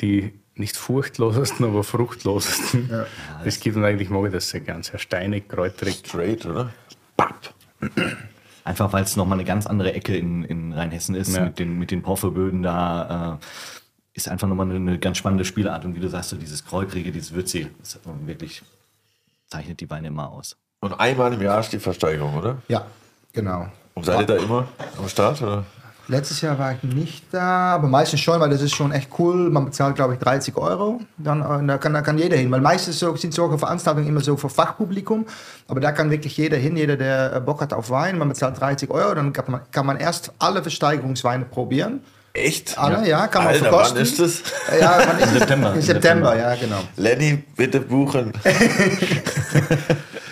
die 0.00 0.32
nicht 0.54 0.76
furchtlosesten, 0.76 1.64
aber 1.66 1.82
fruchtlosesten. 1.84 2.88
Ja. 2.90 3.06
Das 3.44 3.60
gibt 3.60 3.76
und 3.76 3.84
eigentlich 3.84 4.10
mag 4.10 4.26
ich 4.26 4.32
das 4.32 4.48
sehr 4.50 4.60
gern, 4.60 4.82
sehr 4.82 4.98
steinig, 4.98 5.48
kräuterig. 5.48 6.02
Straight, 6.06 6.46
oder? 6.46 6.70
Einfach 8.64 8.92
weil 8.92 9.04
es 9.04 9.16
nochmal 9.16 9.38
eine 9.38 9.46
ganz 9.46 9.66
andere 9.66 9.92
Ecke 9.94 10.16
in, 10.16 10.44
in 10.44 10.72
Rheinhessen 10.72 11.14
ist, 11.14 11.34
Ja. 11.34 11.44
mit 11.44 11.58
den, 11.58 11.78
mit 11.78 11.90
den 11.90 12.02
Porphyrböden 12.02 12.62
da. 12.62 13.38
Äh, 13.40 13.44
ist 14.12 14.28
einfach 14.28 14.48
nochmal 14.48 14.66
eine, 14.68 14.76
eine 14.76 14.98
ganz 14.98 15.18
spannende 15.18 15.44
Spielart. 15.44 15.84
Und 15.84 15.94
wie 15.94 16.00
du 16.00 16.08
sagst, 16.08 16.30
so 16.30 16.36
dieses 16.36 16.64
Kräutrige, 16.64 17.10
dieses 17.12 17.32
Würzige, 17.32 17.70
das 17.78 17.94
hat 17.94 18.06
man 18.06 18.26
wirklich 18.26 18.60
zeichnet 19.50 19.80
die 19.80 19.90
Weine 19.90 20.08
immer 20.08 20.30
aus. 20.30 20.56
Und 20.80 20.98
einmal 20.98 21.32
im 21.32 21.42
Jahr 21.42 21.60
ist 21.60 21.72
die 21.72 21.78
Versteigerung, 21.78 22.36
oder? 22.36 22.58
Ja, 22.68 22.86
genau. 23.32 23.68
Und 23.94 24.06
seid 24.06 24.20
ihr 24.20 24.26
da 24.26 24.36
immer 24.36 24.66
am 24.96 25.08
Start? 25.08 25.42
Oder? 25.42 25.64
Letztes 26.08 26.40
Jahr 26.40 26.58
war 26.58 26.72
ich 26.72 26.82
nicht 26.82 27.24
da, 27.30 27.74
aber 27.74 27.86
meistens 27.86 28.20
schon, 28.20 28.40
weil 28.40 28.50
das 28.50 28.62
ist 28.62 28.74
schon 28.74 28.90
echt 28.90 29.10
cool. 29.18 29.50
Man 29.50 29.66
bezahlt, 29.66 29.94
glaube 29.94 30.14
ich, 30.14 30.18
30 30.18 30.56
Euro. 30.56 31.00
Dann, 31.18 31.40
äh, 31.40 31.66
da, 31.66 31.78
kann, 31.78 31.92
da 31.92 32.02
kann 32.02 32.18
jeder 32.18 32.36
hin. 32.36 32.50
Weil 32.50 32.60
meistens 32.60 32.98
so, 32.98 33.14
sind 33.14 33.32
solche 33.32 33.58
Veranstaltungen 33.58 34.08
immer 34.08 34.20
so 34.20 34.36
für 34.36 34.48
Fachpublikum. 34.48 35.26
Aber 35.68 35.78
da 35.78 35.92
kann 35.92 36.10
wirklich 36.10 36.36
jeder 36.36 36.56
hin, 36.56 36.76
jeder, 36.76 36.96
der 36.96 37.36
äh, 37.36 37.40
Bock 37.40 37.60
hat 37.60 37.72
auf 37.72 37.90
Wein. 37.90 38.18
Man 38.18 38.28
bezahlt 38.28 38.58
30 38.58 38.90
Euro. 38.90 39.14
Dann 39.14 39.32
kann 39.32 39.44
man, 39.48 39.60
kann 39.70 39.86
man 39.86 39.98
erst 39.98 40.32
alle 40.38 40.62
Versteigerungsweine 40.62 41.44
probieren. 41.44 42.00
Echt? 42.32 42.78
Alle, 42.78 43.08
ja, 43.08 43.26
kann 43.26 43.44
man 43.44 43.52
Alter, 43.54 43.64
verkosten. 43.64 43.96
wann 43.96 44.02
ist 44.02 44.18
das? 44.20 44.42
Ja, 44.80 45.02
wann 45.04 45.18
ist 45.18 45.32
Im 45.32 45.38
September. 45.38 45.74
Im 45.74 45.82
September, 45.82 46.36
ja, 46.36 46.54
genau. 46.54 46.80
Lenny, 46.96 47.42
bitte 47.56 47.80
buchen. 47.80 48.32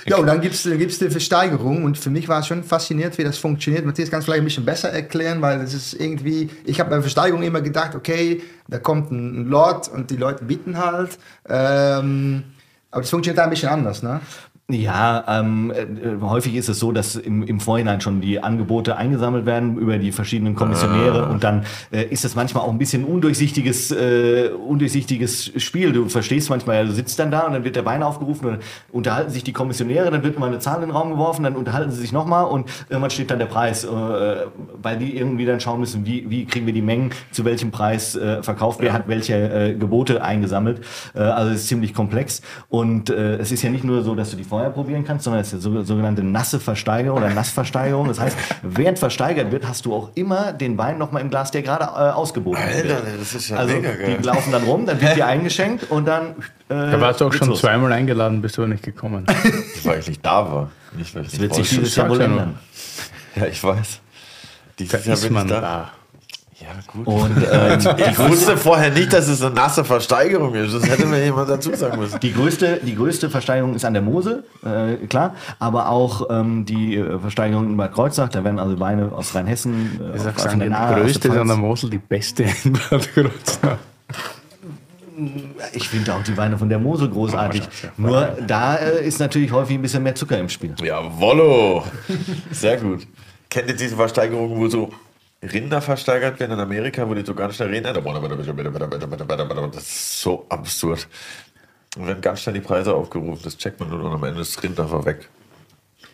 Ja, 0.09 0.17
und 0.17 0.27
dann 0.27 0.41
gibt 0.41 0.55
es 0.55 0.63
gibt's 0.63 0.99
die 0.99 1.11
Versteigerung 1.11 1.85
und 1.85 1.99
für 1.99 2.09
mich 2.09 2.29
war 2.29 2.41
es 2.41 2.47
schon 2.47 2.65
fasziniert, 2.65 3.19
wie 3.19 3.25
das 3.25 3.37
funktioniert. 3.37 3.85
Matthias 3.85 4.11
kann 4.11 4.21
es 4.21 4.25
vielleicht 4.25 4.41
ein 4.41 4.47
bisschen 4.47 4.65
besser 4.65 4.89
erklären, 4.91 5.43
weil 5.43 5.61
es 5.61 5.75
ist 5.75 5.93
irgendwie, 5.93 6.49
ich 6.65 6.81
habe 6.81 6.89
bei 6.89 7.01
Versteigerung 7.03 7.43
immer 7.43 7.61
gedacht, 7.61 7.95
okay, 7.95 8.43
da 8.69 8.79
kommt 8.79 9.11
ein 9.11 9.47
Lot 9.49 9.89
und 9.89 10.11
die 10.11 10.17
Leute 10.17 10.45
bieten 10.45 10.79
halt. 10.79 11.19
Ähm, 11.47 12.45
aber 12.91 13.03
das 13.03 13.11
funktioniert 13.11 13.37
da 13.37 13.45
ein 13.45 13.51
bisschen 13.51 13.69
anders, 13.69 14.03
ne? 14.03 14.21
Ja, 14.71 15.25
ähm, 15.27 15.71
äh, 15.71 16.21
häufig 16.21 16.55
ist 16.55 16.69
es 16.69 16.79
so, 16.79 16.93
dass 16.93 17.17
im, 17.17 17.43
im 17.43 17.59
Vorhinein 17.59 18.03
schon 18.03 18.21
die 18.21 18.43
Angebote 18.43 18.99
eingesammelt 18.99 19.47
werden 19.47 19.79
über 19.79 19.97
die 19.97 20.13
verschiedenen 20.13 20.55
Kommissionäre 20.55 21.31
und 21.31 21.43
dann 21.43 21.65
äh, 21.91 22.05
ist 22.05 22.27
es 22.27 22.37
manchmal 22.37 22.65
auch 22.65 22.71
ein 22.71 22.77
bisschen 22.77 23.05
undurchsichtiges, 23.05 23.93
äh, 23.93 24.51
undurchsichtiges 24.51 25.53
Spiel. 25.57 25.93
Du 25.93 26.11
verstehst 26.11 26.51
manchmal, 26.51 26.77
ja, 26.77 26.85
du 26.85 26.93
sitzt 26.93 27.19
dann 27.19 27.31
da 27.31 27.47
und 27.47 27.55
dann 27.55 27.65
wird 27.65 27.77
der 27.77 27.87
Wein 27.87 28.03
aufgerufen 28.03 28.45
und 28.45 28.53
dann 28.53 28.61
unterhalten 28.93 29.31
sich 29.31 29.43
die 29.43 29.55
Kommissionäre, 29.55 30.11
dann 30.11 30.23
wird 30.23 30.37
immer 30.37 30.49
eine 30.49 30.59
Zahl 30.59 30.83
in 30.83 30.89
den 30.89 30.91
Raum 30.91 31.13
geworfen, 31.13 31.45
dann 31.45 31.57
unterhalten 31.57 31.91
sie 31.91 32.03
sich 32.03 32.13
nochmal 32.13 32.45
und 32.45 32.69
irgendwann 32.91 33.11
steht 33.11 33.31
dann 33.31 33.39
der 33.39 33.47
Preis, 33.47 33.85
äh, 33.85 33.89
weil 33.89 34.99
die 34.99 35.17
irgendwie 35.17 35.47
dann 35.47 35.61
schauen 35.61 35.81
müssen, 35.81 36.05
wie, 36.05 36.29
wie 36.29 36.45
kriegen 36.45 36.67
wir 36.67 36.75
die 36.75 36.83
Mengen, 36.83 37.13
zu 37.31 37.47
welchem 37.47 37.71
Preis 37.71 38.17
äh, 38.17 38.43
verkauft, 38.43 38.81
wer 38.83 38.93
hat 38.93 39.09
welche 39.09 39.33
äh, 39.33 39.75
Gebote 39.77 40.23
eingesammelt. 40.23 40.83
Äh, 41.15 41.21
also 41.21 41.53
es 41.55 41.63
ist 41.63 41.69
ziemlich 41.69 41.95
komplex 41.95 42.43
und 42.69 43.09
äh, 43.09 43.37
es 43.37 43.51
ist 43.51 43.63
ja 43.63 43.71
nicht 43.71 43.85
nur 43.85 44.03
so, 44.03 44.15
dass 44.15 44.31
du 44.31 44.37
die 44.37 44.45
vorher 44.59 44.71
probieren 44.71 45.05
kannst, 45.05 45.25
sondern 45.25 45.41
es 45.43 45.49
ist 45.53 45.65
eine 45.67 45.77
so- 45.79 45.83
sogenannte 45.85 46.23
nasse 46.23 46.61
Versteigerung 46.61 47.19
oder 47.19 47.31
Nassversteigerung. 47.31 48.09
Das 48.09 48.21
heißt, 48.21 48.37
während 48.63 48.99
versteigert 48.99 49.51
wird, 49.53 49.67
hast 49.67 49.85
du 49.87 49.95
auch 49.95 50.11
immer 50.15 50.53
den 50.53 50.77
Wein 50.79 50.99
nochmal 50.99 51.23
im 51.23 51.31
Glas, 51.31 51.51
der 51.51 51.63
gerade 51.63 51.85
äh, 51.85 52.13
ausgeboten 52.13 52.63
Alter, 52.63 52.89
wird. 52.89 53.03
das 53.21 53.35
ist 53.35 53.49
ja 53.49 53.57
Also 53.57 53.75
mega 53.75 53.95
geil. 53.95 54.17
die 54.21 54.25
laufen 54.27 54.53
dann 54.53 54.65
rum, 54.65 54.87
dann 54.87 55.01
wird 55.01 55.17
dir 55.17 55.27
eingeschenkt 55.35 55.91
und 55.91 56.07
dann 56.07 56.31
äh, 56.69 56.75
Da 56.91 57.01
warst 57.01 57.21
du 57.21 57.27
auch 57.27 57.33
schon 57.33 57.49
los. 57.49 57.61
zweimal 57.61 57.93
eingeladen, 57.93 58.43
bist 58.43 58.57
du 58.57 58.63
aber 58.63 58.71
nicht 58.73 58.83
gekommen. 58.85 59.25
Weil 59.85 59.99
ich 60.01 60.09
nicht 60.09 60.25
da 60.25 60.51
war. 60.53 60.71
Nicht, 60.97 61.15
weil 61.15 61.23
ich 61.23 61.31
Das 61.31 61.41
nicht 61.41 61.43
wird 61.43 61.55
sich 61.55 61.69
dieses 61.71 61.97
Jahr 61.97 62.09
wohl 62.09 62.21
ändern. 62.21 62.59
Ja, 63.37 63.47
ich 63.47 63.63
weiß. 63.63 64.01
Dieses 64.79 64.93
Da 64.93 64.99
Jahr 64.99 65.15
ist 65.15 65.21
bin 65.23 65.29
ich 65.31 65.35
man 65.35 65.49
da. 65.49 65.61
da. 65.61 65.91
Ja, 66.61 66.69
gut. 66.89 67.07
Und 67.07 67.37
ähm, 67.53 67.79
Ich 68.11 68.19
wusste 68.19 68.57
vorher 68.57 68.91
nicht, 68.91 69.13
dass 69.13 69.29
es 69.29 69.43
eine 69.43 69.55
nasse 69.55 69.85
Versteigerung 69.85 70.55
ist. 70.55 70.75
Das 70.75 70.89
hätte 70.89 71.07
mir 71.07 71.23
jemand 71.23 71.49
dazu 71.49 71.75
sagen 71.75 72.01
müssen. 72.01 72.19
Die 72.21 72.33
größte, 72.33 72.81
die 72.83 72.97
größte 72.97 73.31
Versteigerung 73.31 73.75
ist 73.75 73.85
an 73.85 73.93
der 73.93 74.03
Mosel, 74.03 74.45
äh, 74.65 75.07
klar, 75.07 75.35
aber 75.61 75.89
auch 75.89 76.29
ähm, 76.31 76.65
die 76.65 76.97
äh, 76.97 77.19
Versteigerung 77.21 77.67
in 77.67 77.77
Bad 77.77 77.93
Kreuznach, 77.93 78.29
da 78.29 78.43
werden 78.43 78.59
also 78.59 78.81
Weine 78.81 79.13
aus 79.13 79.35
Rheinhessen, 79.35 80.01
äh, 80.13 80.17
Ich 80.17 80.23
sag 80.23 80.39
sagen, 80.41 80.61
die 80.61 80.69
Nahe, 80.69 81.01
größte 81.01 81.29
ist 81.29 81.37
an 81.37 81.47
der. 81.47 81.57
Mosel, 81.57 81.91
die 81.91 81.99
beste 81.99 82.43
in 82.65 82.73
Bad 82.73 83.09
Kreuznach. 83.15 83.79
Ich 85.73 85.89
finde 85.89 86.15
auch 86.15 86.23
die 86.23 86.37
Weine 86.37 86.59
von 86.59 86.69
der 86.69 86.79
Mosel 86.79 87.09
großartig. 87.09 87.63
Nur 87.97 88.37
da 88.47 88.77
äh, 88.77 89.07
ist 89.07 89.19
natürlich 89.19 89.51
häufig 89.53 89.77
ein 89.77 89.83
bisschen 89.83 90.03
mehr 90.03 90.15
Zucker 90.15 90.39
im 90.39 90.49
Spiel. 90.49 90.75
Jawollo. 90.81 91.85
Sehr 92.53 92.77
gut. 92.77 93.07
Kennt 93.51 93.69
ihr 93.69 93.77
diese 93.77 93.97
Versteigerung, 93.97 94.57
wo 94.57 94.69
so 94.69 94.91
Rinder 95.43 95.81
versteigert 95.81 96.41
werden 96.41 96.53
in 96.53 96.61
Amerika, 96.61 97.09
wo 97.09 97.15
die 97.15 97.25
so 97.25 97.35
ganz 97.35 97.57
schnell 97.57 97.69
reden? 97.69 97.95
Das 99.73 99.83
ist 99.83 100.21
so 100.21 100.47
absurd. 100.49 101.07
Und 101.97 102.07
werden 102.07 102.21
ganz 102.21 102.41
schnell 102.43 102.55
die 102.55 102.61
Preise 102.61 102.95
aufgerufen, 102.95 103.41
das 103.43 103.57
checkt 103.57 103.81
man 103.81 103.89
nur 103.89 104.03
und 104.03 104.13
am 104.13 104.25
Ende 104.25 104.41
ist 104.41 104.57
das 104.57 104.63
Rind 104.63 104.79
einfach 104.79 105.05
weg. 105.05 105.29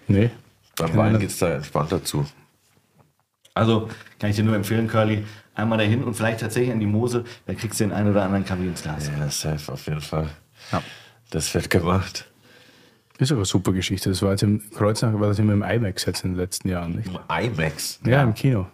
Nee. 0.08 0.30
Beim 0.76 0.96
Wein 0.96 1.18
geht 1.18 1.30
es 1.30 1.38
da 1.38 1.54
entspannter 1.54 2.04
zu. 2.04 2.26
Also 3.54 3.88
kann 4.18 4.30
ich 4.30 4.36
dir 4.36 4.44
nur 4.44 4.56
empfehlen, 4.56 4.88
Curly, 4.88 5.24
einmal 5.54 5.78
dahin 5.78 6.02
und 6.04 6.14
vielleicht 6.14 6.40
tatsächlich 6.40 6.72
an 6.72 6.80
die 6.80 6.86
Mosel, 6.86 7.24
da 7.46 7.54
kriegst 7.54 7.80
du 7.80 7.84
den 7.84 7.92
einen 7.92 8.10
oder 8.10 8.24
anderen 8.24 8.44
Kaffee 8.44 8.66
ins 8.66 8.82
Glas. 8.82 9.08
Ja, 9.08 9.30
safe, 9.30 9.72
auf 9.72 9.86
jeden 9.86 10.00
Fall. 10.00 10.28
Das 11.30 11.54
wird 11.54 11.70
gemacht. 11.70 12.30
Ist 13.18 13.30
aber 13.30 13.40
eine 13.40 13.46
super 13.46 13.72
Geschichte. 13.72 14.10
Das 14.10 14.22
war 14.22 14.32
jetzt 14.32 14.42
im 14.42 14.62
Kreuznach, 14.70 15.12
war 15.14 15.28
das 15.28 15.38
immer 15.38 15.52
im 15.52 15.62
IMAX 15.62 16.04
jetzt 16.04 16.24
in 16.24 16.32
den 16.32 16.38
letzten 16.38 16.68
Jahren, 16.68 16.96
nicht? 16.96 17.08
IMAX. 17.28 18.00
Ja, 18.04 18.22
im 18.22 18.34
Kino. 18.34 18.66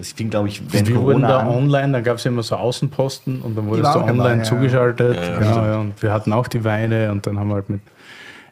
Das 0.00 0.12
fing, 0.12 0.30
glaube 0.30 0.48
ich, 0.48 0.62
wenn 0.72 0.86
Wir 0.86 0.96
wurden 0.96 1.20
Corona 1.20 1.28
da 1.28 1.38
an, 1.40 1.48
online, 1.48 1.92
dann 1.92 2.02
gab 2.02 2.16
es 2.16 2.24
immer 2.24 2.42
so 2.42 2.56
Außenposten 2.56 3.42
und 3.42 3.54
dann 3.54 3.66
wurdest 3.66 3.94
du 3.94 3.98
dabei, 3.98 4.10
online 4.12 4.38
ja. 4.38 4.44
zugeschaltet. 4.44 5.14
Ja, 5.14 5.22
ja, 5.22 5.38
genau, 5.38 5.66
ja, 5.66 5.76
und 5.76 6.02
wir 6.02 6.10
hatten 6.10 6.32
auch 6.32 6.48
die 6.48 6.64
Weine 6.64 7.12
und 7.12 7.26
dann 7.26 7.38
haben 7.38 7.48
wir 7.48 7.56
halt 7.56 7.68
mit 7.68 7.82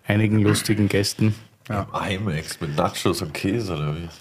einigen 0.07 0.41
lustigen 0.41 0.89
Gästen. 0.89 1.35
IMAX 1.71 2.61
mit 2.61 2.77
Nachos 2.77 3.23
und 3.23 3.33
Käse 3.33 3.73
oder 3.75 3.97
wie? 3.97 4.09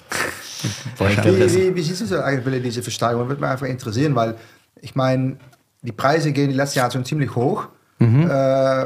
Ja, 0.99 1.23
Wie, 1.23 1.53
wie, 1.53 1.75
wie 1.75 1.81
siehst 1.83 2.01
du 2.01 2.05
so 2.07 2.19
eigentlich 2.19 2.63
diese 2.63 2.81
Versteigerung? 2.81 3.27
Würde 3.27 3.39
mich 3.39 3.49
einfach 3.51 3.67
interessieren, 3.67 4.15
weil 4.15 4.35
ich 4.81 4.95
meine, 4.95 5.37
die 5.83 5.91
Preise 5.91 6.31
gehen 6.31 6.49
die 6.49 6.55
letzten 6.55 6.79
Jahre 6.79 6.91
schon 6.91 7.05
ziemlich 7.05 7.35
hoch. 7.35 7.67
Äh, 7.99 8.85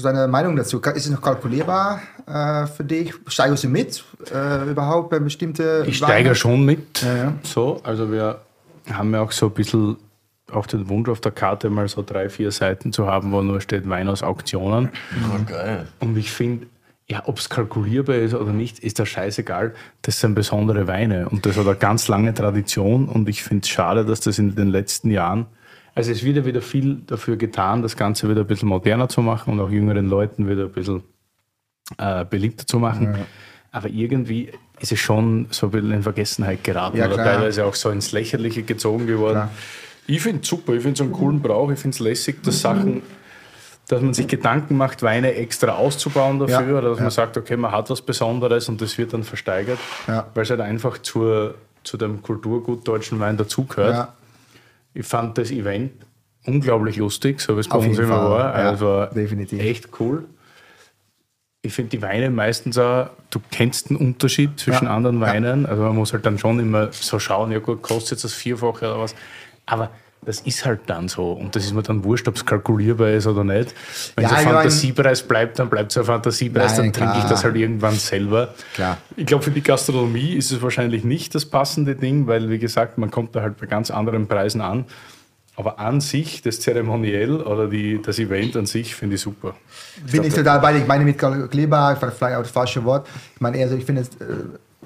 seine 0.00 0.28
Meinung 0.28 0.56
dazu, 0.56 0.80
ist 0.80 1.06
es 1.06 1.10
noch 1.10 1.22
kalkulierbar 1.22 2.00
äh, 2.26 2.66
für 2.66 2.84
dich? 2.84 3.14
Steigerst 3.26 3.64
du 3.64 3.68
mit 3.68 4.04
äh, 4.32 4.70
überhaupt 4.70 5.10
bei 5.10 5.18
bestimmte 5.18 5.84
Ich 5.86 5.96
steige 5.98 6.34
schon 6.34 6.64
mit. 6.64 7.02
Ja, 7.02 7.16
ja. 7.16 7.32
So, 7.42 7.80
also 7.82 8.10
wir 8.10 8.40
haben 8.90 9.12
ja 9.12 9.20
auch 9.20 9.32
so 9.32 9.46
ein 9.46 9.52
bisschen 9.52 9.96
auch 10.52 10.66
den 10.66 10.88
Wunsch 10.88 11.08
auf 11.08 11.20
der 11.20 11.32
Karte 11.32 11.70
mal 11.70 11.88
so 11.88 12.02
drei, 12.06 12.28
vier 12.28 12.52
Seiten 12.52 12.92
zu 12.92 13.06
haben, 13.06 13.32
wo 13.32 13.42
nur 13.42 13.60
steht 13.60 13.88
Wein 13.88 14.08
aus 14.08 14.22
Auktionen. 14.22 14.90
Oh, 15.34 15.40
geil. 15.44 15.88
Und 15.98 16.16
ich 16.16 16.30
finde, 16.30 16.66
ja, 17.08 17.22
ob 17.26 17.38
es 17.38 17.48
kalkulierbar 17.48 18.16
ist 18.16 18.34
oder 18.34 18.52
nicht, 18.52 18.80
ist 18.80 18.98
da 18.98 19.06
scheißegal. 19.06 19.74
Das 20.02 20.20
sind 20.20 20.34
besondere 20.34 20.86
Weine 20.86 21.28
und 21.28 21.46
das 21.46 21.56
hat 21.56 21.66
eine 21.66 21.76
ganz 21.76 22.08
lange 22.08 22.34
Tradition 22.34 23.08
und 23.08 23.28
ich 23.28 23.42
finde 23.42 23.62
es 23.62 23.68
schade, 23.68 24.04
dass 24.04 24.20
das 24.20 24.38
in 24.38 24.54
den 24.54 24.68
letzten 24.68 25.10
Jahren, 25.10 25.46
also 25.96 26.12
es 26.12 26.22
wird 26.22 26.36
ja 26.36 26.44
wieder 26.44 26.60
viel 26.62 27.00
dafür 27.06 27.36
getan, 27.36 27.82
das 27.82 27.96
Ganze 27.96 28.28
wieder 28.28 28.42
ein 28.42 28.46
bisschen 28.46 28.68
moderner 28.68 29.08
zu 29.08 29.22
machen 29.22 29.54
und 29.54 29.60
auch 29.60 29.70
jüngeren 29.70 30.08
Leuten 30.08 30.48
wieder 30.48 30.64
ein 30.64 30.72
bisschen 30.72 31.02
äh, 31.98 32.24
beliebter 32.24 32.66
zu 32.66 32.78
machen. 32.78 33.16
Aber 33.72 33.88
irgendwie 33.88 34.50
ist 34.78 34.92
es 34.92 35.00
schon 35.00 35.46
so 35.50 35.66
ein 35.66 35.70
bisschen 35.70 35.92
in 35.92 36.02
Vergessenheit 36.02 36.62
geraten 36.62 36.98
Ja, 36.98 37.06
oder 37.06 37.16
teilweise 37.16 37.64
auch 37.64 37.74
so 37.74 37.90
ins 37.90 38.12
Lächerliche 38.12 38.62
gezogen 38.62 39.06
geworden. 39.06 39.34
Klar. 39.34 39.50
Ich 40.06 40.20
finde 40.20 40.42
es 40.42 40.48
super, 40.48 40.74
ich 40.74 40.82
finde 40.82 40.94
es 40.94 41.00
einen 41.00 41.12
coolen 41.12 41.40
Brauch, 41.40 41.70
ich 41.70 41.78
finde 41.78 41.94
es 41.94 41.98
lässig, 42.00 42.42
dass 42.42 42.60
Sachen, 42.60 43.02
dass 43.88 44.02
man 44.02 44.12
sich 44.14 44.28
Gedanken 44.28 44.76
macht, 44.76 45.02
Weine 45.02 45.34
extra 45.34 45.72
auszubauen 45.72 46.38
dafür 46.38 46.60
Ja, 46.72 46.78
oder 46.78 46.90
dass 46.90 46.98
ja. 46.98 47.04
man 47.04 47.10
sagt, 47.10 47.36
okay, 47.38 47.56
man 47.56 47.72
hat 47.72 47.88
was 47.90 48.02
Besonderes 48.02 48.68
und 48.68 48.80
das 48.82 48.98
wird 48.98 49.14
dann 49.14 49.24
versteigert, 49.24 49.78
Ja. 50.06 50.26
weil 50.34 50.42
es 50.44 50.50
halt 50.50 50.60
einfach 50.60 50.98
zur, 50.98 51.54
zu 51.84 51.96
dem 51.96 52.22
Kulturgut 52.22 52.86
deutschen 52.86 53.18
Wein 53.18 53.36
dazugehört. 53.38 54.08
Ich 54.96 55.06
fand 55.06 55.36
das 55.38 55.50
Event 55.50 55.92
unglaublich 56.46 56.96
lustig, 56.96 57.40
so 57.40 57.56
wie 57.56 57.60
es 57.60 57.68
bei 57.68 57.76
uns 57.76 57.98
immer 57.98 58.08
Fall, 58.16 58.30
war. 58.30 58.58
ja, 58.58 58.70
Also 58.70 59.06
definitiv. 59.14 59.60
echt 59.60 59.88
cool. 60.00 60.24
Ich 61.62 61.72
finde 61.74 61.90
die 61.90 62.02
Weine 62.02 62.30
meistens 62.30 62.78
auch, 62.78 63.10
du 63.30 63.40
kennst 63.50 63.90
den 63.90 63.96
Unterschied 63.96 64.58
zwischen 64.58 64.84
Ja, 64.84 64.94
anderen 64.94 65.20
ja. 65.20 65.26
Weinen. 65.26 65.66
Also 65.66 65.82
man 65.82 65.96
muss 65.96 66.12
halt 66.12 66.24
dann 66.24 66.38
schon 66.38 66.60
immer 66.60 66.92
so 66.92 67.18
schauen, 67.18 67.50
ja 67.50 67.58
gut, 67.58 67.82
kostet 67.82 68.12
jetzt 68.12 68.24
das 68.24 68.32
Vierfache 68.34 68.86
oder 68.86 69.00
was. 69.00 69.14
Aber 69.66 69.90
das 70.26 70.40
ist 70.40 70.64
halt 70.66 70.80
dann 70.86 71.08
so. 71.08 71.32
Und 71.32 71.56
das 71.56 71.64
ist 71.64 71.72
mir 71.72 71.82
dann 71.82 72.04
wurscht, 72.04 72.28
ob 72.28 72.36
es 72.36 72.44
kalkulierbar 72.44 73.10
ist 73.12 73.26
oder 73.26 73.44
nicht. 73.44 73.74
Wenn 74.16 74.24
Ja, 74.24 74.30
es 74.32 74.36
ein 74.38 74.44
mein- 74.46 74.54
Fantasiepreis 74.54 75.22
bleibt, 75.22 75.58
dann 75.58 75.70
bleibt 75.70 75.92
es 75.92 75.98
ein 75.98 76.04
Fantasiepreis, 76.04 76.72
Nein, 76.76 76.86
dann 76.86 76.92
trinke 76.92 77.12
ich 77.14 77.18
klar. 77.20 77.30
das 77.30 77.44
halt 77.44 77.56
irgendwann 77.56 77.94
selber. 77.94 78.54
Klar. 78.74 78.98
Ich 79.16 79.24
glaube, 79.26 79.44
für 79.44 79.50
die 79.52 79.62
Gastronomie 79.62 80.32
ist 80.34 80.52
es 80.52 80.60
wahrscheinlich 80.60 81.04
nicht 81.04 81.34
das 81.34 81.46
passende 81.46 81.94
Ding, 81.94 82.26
weil, 82.26 82.50
wie 82.50 82.58
gesagt, 82.58 82.98
man 82.98 83.10
kommt 83.10 83.34
da 83.34 83.40
halt 83.42 83.56
bei 83.58 83.66
ganz 83.66 83.90
anderen 83.90 84.26
Preisen 84.26 84.60
an. 84.60 84.84
Aber 85.58 85.78
an 85.78 86.02
sich, 86.02 86.42
das 86.42 86.60
Zeremoniell 86.60 87.40
oder 87.40 87.66
die, 87.66 88.02
das 88.02 88.18
Event 88.18 88.56
an 88.56 88.66
sich, 88.66 88.94
finde 88.94 89.14
ich 89.14 89.22
super. 89.22 89.54
Bin 90.12 90.22
ich 90.24 90.34
total 90.34 90.60
bei. 90.60 90.76
Ich 90.76 90.86
meine 90.86 91.02
mit 91.02 91.18
fand 91.18 92.12
vielleicht 92.12 92.36
auch 92.36 92.42
das 92.42 92.50
falsche 92.50 92.84
Wort. 92.84 93.08
Ich 93.34 93.40
meine 93.40 93.56
eher 93.56 93.68
so, 93.70 93.74
ich 93.74 93.86
finde, 93.86 94.02
es, 94.02 94.08
äh, 94.20 94.34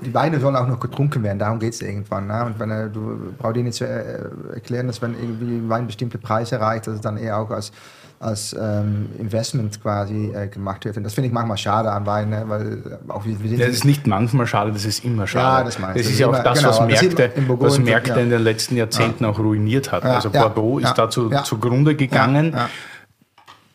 die 0.04 0.14
Weine 0.14 0.40
sollen 0.40 0.56
auch 0.56 0.66
noch 0.66 0.80
getrunken 0.80 1.22
werden. 1.22 1.38
Darum 1.38 1.58
geht 1.58 1.74
es 1.74 1.82
irgendwann. 1.82 2.26
Ne? 2.26 2.44
Und 2.44 2.58
wenn, 2.58 2.70
äh, 2.70 2.88
du 2.88 3.32
brauchst 3.38 3.56
dir 3.56 3.62
nicht 3.62 3.74
zu 3.74 3.86
äh, 3.86 4.54
erklären, 4.54 4.86
dass 4.86 5.00
wenn 5.02 5.14
irgendwie 5.14 5.68
Wein 5.68 5.86
bestimmte 5.86 6.18
Preise 6.18 6.56
erreicht, 6.56 6.86
dass 6.86 6.94
es 6.94 7.00
dann 7.00 7.16
eher 7.16 7.38
auch 7.38 7.50
als, 7.50 7.72
als 8.18 8.54
ähm, 8.58 9.08
Investment 9.18 9.80
quasi 9.82 10.32
äh, 10.34 10.48
gemacht 10.48 10.84
wird. 10.84 10.96
Und 10.96 11.04
das 11.04 11.14
finde 11.14 11.28
ich 11.28 11.34
manchmal 11.34 11.56
schade 11.56 11.90
an 11.90 12.06
Wein, 12.06 12.30
ne? 12.30 12.44
weil 12.46 12.72
äh, 12.72 13.12
auch 13.12 13.24
wir, 13.24 13.40
wir 13.42 13.48
sind 13.48 13.60
Das 13.60 13.68
ist 13.68 13.84
nicht 13.84 14.06
manchmal 14.06 14.46
schade, 14.46 14.72
das 14.72 14.84
ist 14.84 15.04
immer 15.04 15.26
schade. 15.26 15.58
Ja, 15.58 15.64
das 15.64 15.78
meinst 15.78 16.00
das 16.00 16.06
ist 16.06 16.18
ja 16.18 16.28
auch 16.28 16.42
das, 16.42 16.58
genau, 16.58 16.70
was 16.70 16.80
Märkte, 16.80 17.22
in 17.36 17.60
was 17.60 17.78
Märkte 17.78 18.10
ja. 18.10 18.16
in 18.16 18.30
den 18.30 18.42
letzten 18.42 18.76
Jahrzehnten 18.76 19.24
auch 19.24 19.38
ruiniert 19.38 19.92
hat. 19.92 20.04
Ja, 20.04 20.16
also 20.16 20.30
ja, 20.30 20.42
Bordeaux 20.42 20.78
ja, 20.78 20.88
ist 20.88 20.98
dazu 20.98 21.30
ja. 21.30 21.44
zugrunde 21.44 21.94
gegangen. 21.94 22.54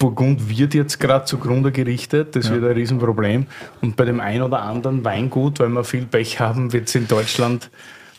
Ja, 0.01 0.07
ja. 0.07 0.09
Burgund 0.09 0.49
wird 0.49 0.73
jetzt 0.73 0.99
gerade 0.99 1.25
zugrunde 1.25 1.71
gerichtet, 1.71 2.35
das 2.35 2.51
wird 2.51 2.63
ein 2.63 2.71
Riesenproblem. 2.71 3.47
Und 3.81 3.95
bei 3.95 4.05
dem 4.05 4.19
einen 4.19 4.43
oder 4.43 4.61
anderen 4.61 5.03
Weingut, 5.05 5.59
weil 5.59 5.69
wir 5.69 5.83
viel 5.83 6.05
Pech 6.05 6.39
haben, 6.39 6.73
wird 6.73 6.89
es 6.89 6.95
in 6.95 7.07
Deutschland 7.07 7.69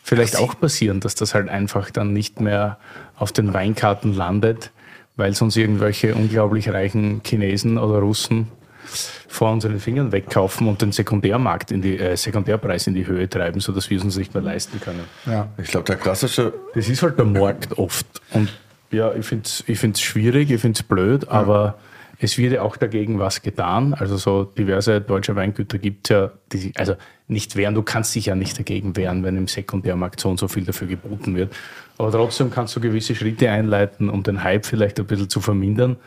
vielleicht 0.03 0.37
auch 0.37 0.59
passieren, 0.59 0.99
dass 0.99 1.15
das 1.15 1.33
halt 1.33 1.49
einfach 1.49 1.91
dann 1.91 2.13
nicht 2.13 2.39
mehr 2.39 2.77
auf 3.17 3.31
den 3.31 3.53
Weinkarten 3.53 4.13
landet, 4.13 4.71
weil 5.17 5.33
sonst 5.33 5.57
irgendwelche 5.57 6.15
unglaublich 6.15 6.69
reichen 6.69 7.21
Chinesen 7.25 7.77
oder 7.77 7.99
Russen 7.99 8.47
vor 9.27 9.51
unseren 9.51 9.79
Fingern 9.79 10.11
wegkaufen 10.11 10.67
und 10.67 10.81
den 10.81 10.93
Sekundärmarkt 10.93 11.71
in 11.71 11.81
die, 11.81 11.97
äh, 11.99 12.15
Sekundärpreis 12.15 12.87
in 12.87 12.93
die 12.93 13.05
Höhe 13.05 13.29
treiben, 13.29 13.59
sodass 13.59 13.89
wir 13.89 13.97
es 13.97 14.03
uns 14.03 14.15
nicht 14.17 14.33
mehr 14.33 14.43
leisten 14.43 14.79
können. 14.79 15.03
Ja. 15.25 15.49
Ich 15.57 15.69
glaube, 15.69 15.83
der 15.85 15.97
klassische. 15.97 16.53
Das 16.73 16.87
ist 16.87 17.03
halt 17.03 17.17
der 17.17 17.25
Markt 17.25 17.77
oft. 17.77 18.05
Und 18.31 18.49
ja, 18.91 19.13
ich 19.13 19.25
finde 19.25 19.45
es 19.45 19.63
ich 19.67 19.79
find's 19.79 20.01
schwierig, 20.01 20.51
ich 20.51 20.61
finde 20.61 20.77
es 20.77 20.83
blöd, 20.83 21.23
ja. 21.23 21.31
aber 21.31 21.77
es 22.19 22.37
wird 22.37 22.53
ja 22.53 22.61
auch 22.61 22.77
dagegen 22.77 23.19
was 23.19 23.41
getan. 23.41 23.93
Also 23.93 24.17
so 24.17 24.43
diverse 24.43 25.01
deutsche 25.01 25.35
Weingüter 25.35 25.77
gibt 25.77 26.09
es 26.09 26.15
ja, 26.15 26.31
die, 26.51 26.71
also 26.75 26.95
nicht 27.27 27.55
wehren, 27.55 27.75
du 27.75 27.83
kannst 27.83 28.15
dich 28.15 28.27
ja 28.27 28.35
nicht 28.35 28.57
dagegen 28.57 28.95
wehren, 28.95 29.23
wenn 29.23 29.37
im 29.37 29.47
Sekundärmarkt 29.47 30.19
so 30.19 30.29
und 30.29 30.39
so 30.39 30.47
viel 30.47 30.63
dafür 30.63 30.87
geboten 30.87 31.35
wird. 31.35 31.53
Aber 31.97 32.11
trotzdem 32.11 32.49
kannst 32.49 32.75
du 32.75 32.79
gewisse 32.79 33.15
Schritte 33.15 33.49
einleiten, 33.49 34.09
um 34.09 34.23
den 34.23 34.43
Hype 34.43 34.65
vielleicht 34.65 34.99
ein 34.99 35.05
bisschen 35.05 35.29
zu 35.29 35.41
vermindern. 35.41 35.97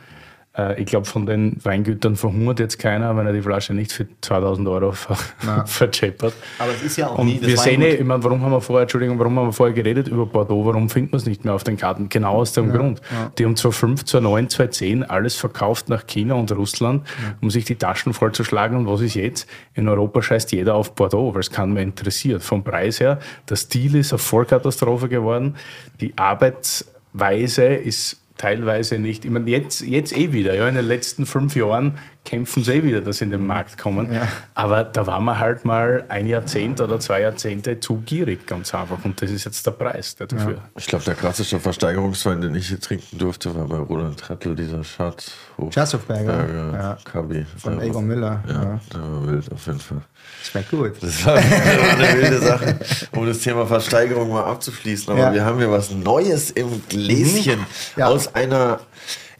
Äh, 0.56 0.80
ich 0.80 0.86
glaube, 0.86 1.06
von 1.06 1.26
den 1.26 1.56
Weingütern 1.64 2.16
verhungert 2.16 2.58
jetzt 2.58 2.78
keiner, 2.78 3.16
wenn 3.16 3.26
er 3.26 3.32
die 3.32 3.42
Flasche 3.42 3.72
nicht 3.72 3.92
für 3.92 4.06
2000 4.20 4.66
Euro 4.68 4.92
ver 4.92 5.16
vercheppert. 5.66 6.34
Aber 6.58 6.72
es 6.72 6.82
ist 6.82 6.96
ja 6.96 7.08
auch 7.08 7.18
Und 7.18 7.26
nie, 7.26 7.40
wir 7.40 7.56
sehen 7.56 7.82
eh, 7.82 7.94
ich 7.94 8.04
meine, 8.04 8.22
warum 8.24 8.42
haben 8.42 8.50
wir 8.50 8.60
vorher, 8.60 8.82
Entschuldigung, 8.82 9.18
warum 9.18 9.38
haben 9.38 9.48
wir 9.48 9.52
vorher 9.52 9.74
geredet 9.74 10.08
über 10.08 10.26
Bordeaux? 10.26 10.64
Warum 10.66 10.88
finden 10.88 11.12
wir 11.12 11.18
es 11.18 11.26
nicht 11.26 11.44
mehr 11.44 11.54
auf 11.54 11.62
den 11.62 11.76
Karten? 11.76 12.08
Genau 12.08 12.36
aus 12.36 12.52
dem 12.52 12.68
ja, 12.68 12.76
Grund. 12.76 13.00
Ja. 13.12 13.30
Die 13.38 13.44
haben 13.44 13.56
2005, 13.56 14.04
2009, 14.04 14.48
2010 14.50 15.04
alles 15.04 15.36
verkauft 15.36 15.88
nach 15.88 16.06
China 16.06 16.34
und 16.34 16.50
Russland, 16.52 17.06
ja. 17.06 17.36
um 17.40 17.50
sich 17.50 17.64
die 17.64 17.76
Taschen 17.76 18.12
vollzuschlagen. 18.12 18.76
Und 18.76 18.86
was 18.86 19.00
ist 19.02 19.14
jetzt? 19.14 19.48
In 19.74 19.88
Europa 19.88 20.20
scheißt 20.20 20.50
jeder 20.52 20.74
auf 20.74 20.94
Bordeaux, 20.94 21.32
weil 21.34 21.40
es 21.40 21.50
keinen 21.50 21.74
mehr 21.74 21.84
interessiert. 21.84 22.42
Vom 22.42 22.64
Preis 22.64 22.98
her, 22.98 23.20
der 23.48 23.56
Stil 23.56 23.94
ist 23.94 24.12
eine 24.12 24.18
Vollkatastrophe 24.18 25.08
geworden. 25.08 25.54
Die 26.00 26.16
Arbeitsweise 26.18 27.66
ist 27.66 28.19
teilweise 28.40 28.98
nicht. 28.98 29.24
Ich 29.24 29.30
meine, 29.30 29.48
jetzt, 29.50 29.82
jetzt 29.82 30.16
eh 30.16 30.32
wieder, 30.32 30.54
ja, 30.54 30.66
in 30.66 30.74
den 30.74 30.86
letzten 30.86 31.26
fünf 31.26 31.54
Jahren 31.54 31.98
kämpfen 32.24 32.62
sie 32.62 32.74
eh 32.74 32.82
wieder, 32.82 33.00
dass 33.00 33.18
sie 33.18 33.24
in 33.24 33.30
den 33.30 33.46
Markt 33.46 33.78
kommen. 33.78 34.12
Ja. 34.12 34.28
Aber 34.54 34.84
da 34.84 35.06
waren 35.06 35.24
wir 35.24 35.38
halt 35.38 35.64
mal 35.64 36.04
ein 36.08 36.26
Jahrzehnt 36.26 36.80
oder 36.80 37.00
zwei 37.00 37.22
Jahrzehnte 37.22 37.80
zu 37.80 38.02
gierig, 38.06 38.46
ganz 38.46 38.74
einfach. 38.74 39.04
Und 39.04 39.20
das 39.22 39.30
ist 39.30 39.44
jetzt 39.44 39.66
der 39.66 39.72
Preis 39.72 40.16
der 40.16 40.26
dafür. 40.26 40.52
Ja. 40.52 40.62
Ich 40.76 40.86
glaube, 40.86 41.04
der 41.04 41.14
klassische 41.14 41.58
Versteigerungswein, 41.58 42.40
den 42.40 42.54
ich 42.54 42.68
hier 42.68 42.80
trinken 42.80 43.18
durfte, 43.18 43.54
war 43.54 43.66
bei 43.66 43.78
Roland 43.78 44.18
Trettel, 44.20 44.54
dieser 44.54 44.84
Schatz. 44.84 45.32
Schatzhofberger. 45.70 46.72
Ja. 46.72 46.98
Kabi. 47.04 47.46
Von 47.56 47.80
Egon 47.80 48.06
Müller. 48.06 48.42
Ja, 48.46 48.54
ja, 48.54 48.80
der 48.92 49.00
war 49.00 49.26
wild 49.26 49.52
auf 49.52 49.66
jeden 49.66 49.80
Fall. 49.80 50.02
Das 50.40 50.54
war 50.54 50.62
gut. 50.62 51.02
Das 51.02 51.26
war, 51.26 51.34
eine 51.34 52.14
wilde 52.22 52.38
Sache, 52.38 52.78
um 53.12 53.26
das 53.26 53.38
Thema 53.38 53.66
Versteigerung 53.66 54.30
mal 54.30 54.44
abzuschließen. 54.44 55.12
Aber 55.12 55.32
wir 55.32 55.44
haben 55.44 55.58
hier 55.58 55.70
was 55.70 55.90
Neues 55.90 56.50
im 56.50 56.82
Gläschen 56.88 57.60
aus 57.96 58.34
einer 58.34 58.80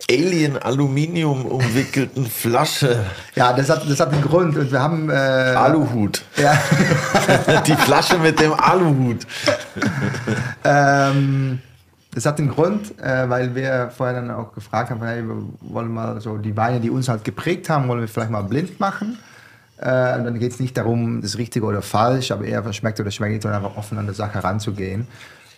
Alien-Aluminium 0.09 1.47
umwickelten 1.47 2.27
Flasche. 2.27 3.05
Ja, 3.35 3.52
das 3.52 3.70
hat, 3.70 3.89
das 3.89 4.01
hat 4.01 4.12
einen 4.12 4.22
Grund. 4.22 4.56
Und 4.56 4.70
wir 4.70 4.81
haben. 4.81 5.09
Äh, 5.09 5.12
Aluhut. 5.12 6.22
Ja. 6.36 6.60
Die 7.66 7.74
Flasche 7.74 8.18
mit 8.18 8.39
dem 8.40 8.52
Aluhut. 8.52 9.27
ähm, 10.64 11.60
das 12.12 12.27
hat 12.27 12.39
einen 12.39 12.51
Grund, 12.51 12.98
äh, 13.01 13.28
weil 13.28 13.55
wir 13.55 13.93
vorher 13.97 14.16
dann 14.16 14.31
auch 14.31 14.52
gefragt 14.52 14.90
haben, 14.90 15.02
hey, 15.02 15.22
wir 15.22 15.36
wollen 15.60 15.93
mal 15.93 16.20
so 16.20 16.36
die 16.39 16.56
Weine, 16.56 16.81
die 16.81 16.90
uns 16.90 17.09
halt 17.09 17.24
geprägt 17.24 17.70
haben, 17.70 17.89
wollen 17.89 18.01
wir 18.01 18.09
vielleicht 18.09 18.31
mal 18.31 18.43
blind 18.43 18.81
machen. 18.81 19.18
Äh, 19.78 20.18
und 20.18 20.24
dann 20.24 20.39
geht 20.39 20.52
es 20.52 20.60
nicht 20.60 20.77
darum, 20.77 21.22
das 21.22 21.39
Richtige 21.39 21.64
oder 21.64 21.82
falsch, 21.82 22.32
aber 22.32 22.44
eher 22.44 22.70
schmeckt 22.72 23.01
oder 23.01 23.10
schmeckt 23.10 23.32
nicht, 23.32 23.43
sondern 23.43 23.64
einfach 23.64 23.78
offen 23.78 23.97
an 23.97 24.06
der 24.06 24.14
Sache 24.14 24.35
heranzugehen. 24.35 25.06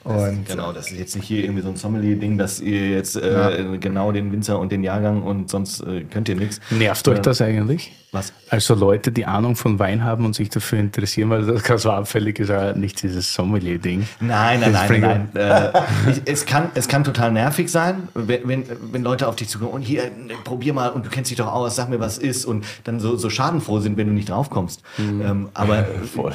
Und 0.04 0.46
genau, 0.46 0.72
das 0.72 0.90
ist 0.90 0.98
jetzt 0.98 1.16
nicht 1.16 1.26
hier 1.26 1.44
irgendwie 1.44 1.62
so 1.62 1.68
ein 1.68 1.76
Sommelier-Ding, 1.76 2.38
dass 2.38 2.60
ihr 2.60 2.90
jetzt 2.90 3.16
äh, 3.16 3.32
ja. 3.32 3.76
genau 3.76 4.10
den 4.10 4.32
Winzer 4.32 4.58
und 4.58 4.72
den 4.72 4.82
Jahrgang 4.82 5.22
und 5.22 5.48
sonst 5.48 5.80
äh, 5.80 6.02
könnt 6.04 6.28
ihr 6.28 6.36
nichts. 6.36 6.60
Nervt 6.70 7.06
euch 7.08 7.20
das 7.20 7.40
eigentlich? 7.40 7.92
Was? 8.10 8.32
Also 8.50 8.74
Leute, 8.74 9.10
die 9.10 9.24
Ahnung 9.24 9.56
von 9.56 9.78
Wein 9.78 10.04
haben 10.04 10.26
und 10.26 10.34
sich 10.34 10.50
dafür 10.50 10.78
interessieren, 10.78 11.30
weil 11.30 11.46
das 11.46 11.62
ganz 11.62 11.82
so 11.82 11.90
abfällig 11.90 12.38
ist, 12.40 12.50
ja 12.50 12.74
nicht 12.74 13.02
dieses 13.02 13.32
Sommelier-Ding. 13.32 14.06
Nein, 14.20 14.60
nein, 14.60 14.72
nein, 14.72 15.00
nein. 15.00 15.28
nein. 15.32 15.74
äh, 15.74 16.10
ich, 16.10 16.22
es, 16.26 16.44
kann, 16.44 16.70
es 16.74 16.88
kann 16.88 17.04
total 17.04 17.32
nervig 17.32 17.70
sein, 17.70 18.08
wenn, 18.14 18.46
wenn, 18.46 18.64
wenn 18.90 19.02
Leute 19.02 19.28
auf 19.28 19.36
dich 19.36 19.48
zukommen 19.48 19.72
und 19.72 19.82
hier, 19.82 20.10
probier 20.44 20.74
mal 20.74 20.90
und 20.90 21.06
du 21.06 21.10
kennst 21.10 21.30
dich 21.30 21.38
doch 21.38 21.50
aus, 21.50 21.76
sag 21.76 21.88
mir, 21.88 22.00
was 22.00 22.18
ist 22.18 22.44
und 22.44 22.66
dann 22.84 23.00
so, 23.00 23.16
so 23.16 23.30
schadenfroh 23.30 23.80
sind, 23.80 23.96
wenn 23.96 24.08
du 24.08 24.12
nicht 24.12 24.28
draufkommst. 24.28 24.82
Mhm. 24.98 25.22
Ähm, 25.22 25.48
aber 25.54 25.84
Voll 26.14 26.34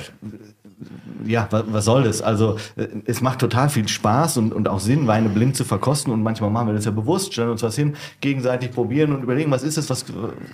ja, 1.26 1.48
was, 1.50 1.64
was, 1.68 1.86
soll 1.86 2.04
das? 2.04 2.22
Also 2.22 2.58
äh, 2.76 2.88
es 3.06 3.22
macht 3.22 3.40
total 3.40 3.70
viel 3.70 3.88
Spaß 3.88 4.38
und, 4.38 4.54
und 4.54 4.68
auch 4.68 4.80
Sinn, 4.80 5.08
Weine 5.08 5.30
blind 5.30 5.56
zu 5.56 5.66
verkosten 5.66 6.14
und 6.14 6.24
manchmal 6.24 6.50
machen 6.50 6.68
wir 6.68 6.74
das 6.74 6.86
ja 6.86 6.92
bewusst, 6.92 7.34
stellen 7.34 7.50
uns 7.50 7.64
was 7.64 7.76
hin, 7.76 7.96
gegenseitig 8.22 8.72
probieren 8.72 9.14
und 9.14 9.24
überlegen, 9.24 9.52
was 9.52 9.64
ist 9.64 9.78
es, 9.78 9.90
was, 9.90 10.06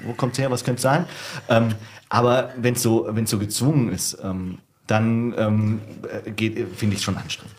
wo 0.06 0.14
kommt 0.14 0.34
es 0.34 0.40
her, 0.40 0.50
was 0.50 0.64
könnte 0.64 0.78
es 0.78 0.84
sein. 0.84 1.06
Ähm, 1.50 1.70
aber 2.10 2.50
wenn 2.58 2.76
es 2.76 2.82
so, 2.82 3.08
wenn's 3.10 3.30
so 3.30 3.40
gezwungen 3.40 3.92
ist, 3.92 4.18
ähm, 4.24 4.60
dann 4.88 5.34
ähm, 5.38 5.82
finde 6.36 6.94
ich 6.94 7.00
es 7.00 7.04
schon 7.04 7.18
anstrengend. 7.18 7.56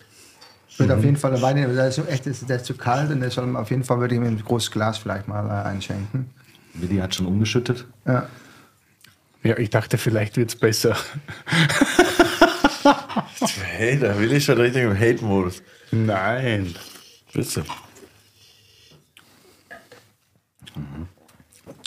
Ich 0.68 0.78
würde 0.78 0.94
mhm. 0.94 0.98
auf 0.98 1.04
jeden 1.04 1.16
Fall 1.16 1.40
Wein, 1.40 1.56
der 1.56 1.88
ist, 1.88 1.98
echt, 2.08 2.26
der 2.26 2.56
ist 2.56 2.64
zu 2.64 2.74
kalt 2.74 3.10
und 3.10 3.20
der 3.20 3.30
soll 3.30 3.56
auf 3.56 3.70
jeden 3.70 3.84
Fall 3.84 4.00
würde 4.00 4.14
ich 4.14 4.20
mir 4.20 4.26
ein 4.26 4.42
großes 4.42 4.70
Glas 4.70 4.98
vielleicht 4.98 5.28
mal 5.28 5.46
äh, 5.46 5.68
einschenken. 5.68 6.30
Willi 6.74 6.96
hat 6.96 7.14
schon 7.14 7.26
umgeschüttet. 7.26 7.86
Ja. 8.06 8.26
Ja, 9.44 9.58
ich 9.58 9.68
dachte, 9.68 9.98
vielleicht 9.98 10.36
wird 10.38 10.48
es 10.48 10.56
besser. 10.56 10.96
hey, 13.62 13.98
da 13.98 14.18
will 14.18 14.32
ich 14.32 14.44
schon 14.44 14.58
richtig 14.58 14.82
im 14.82 14.98
Hate-Modus. 14.98 15.62
Nein. 15.90 16.74
Bitte. 17.32 17.64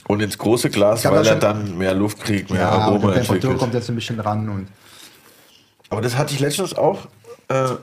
Und 0.08 0.22
ins 0.22 0.38
große 0.38 0.70
Glas, 0.70 1.04
weil 1.06 1.26
er 1.26 1.36
dann 1.36 1.78
mehr 1.78 1.94
Luft 1.94 2.22
kriegt, 2.22 2.50
mehr 2.50 2.62
ja, 2.62 2.70
Aroma 2.70 3.12
die 3.12 3.20
Temperatur 3.20 3.58
kommt 3.58 3.74
jetzt 3.74 3.90
ein 3.90 3.96
bisschen 3.96 4.20
ran. 4.20 4.48
Und 4.48 4.68
Aber 5.90 6.02
das 6.02 6.18
hatte 6.18 6.34
ich 6.34 6.40
letztens 6.40 6.74
auch. 6.74 7.08
Äh, 7.50 7.76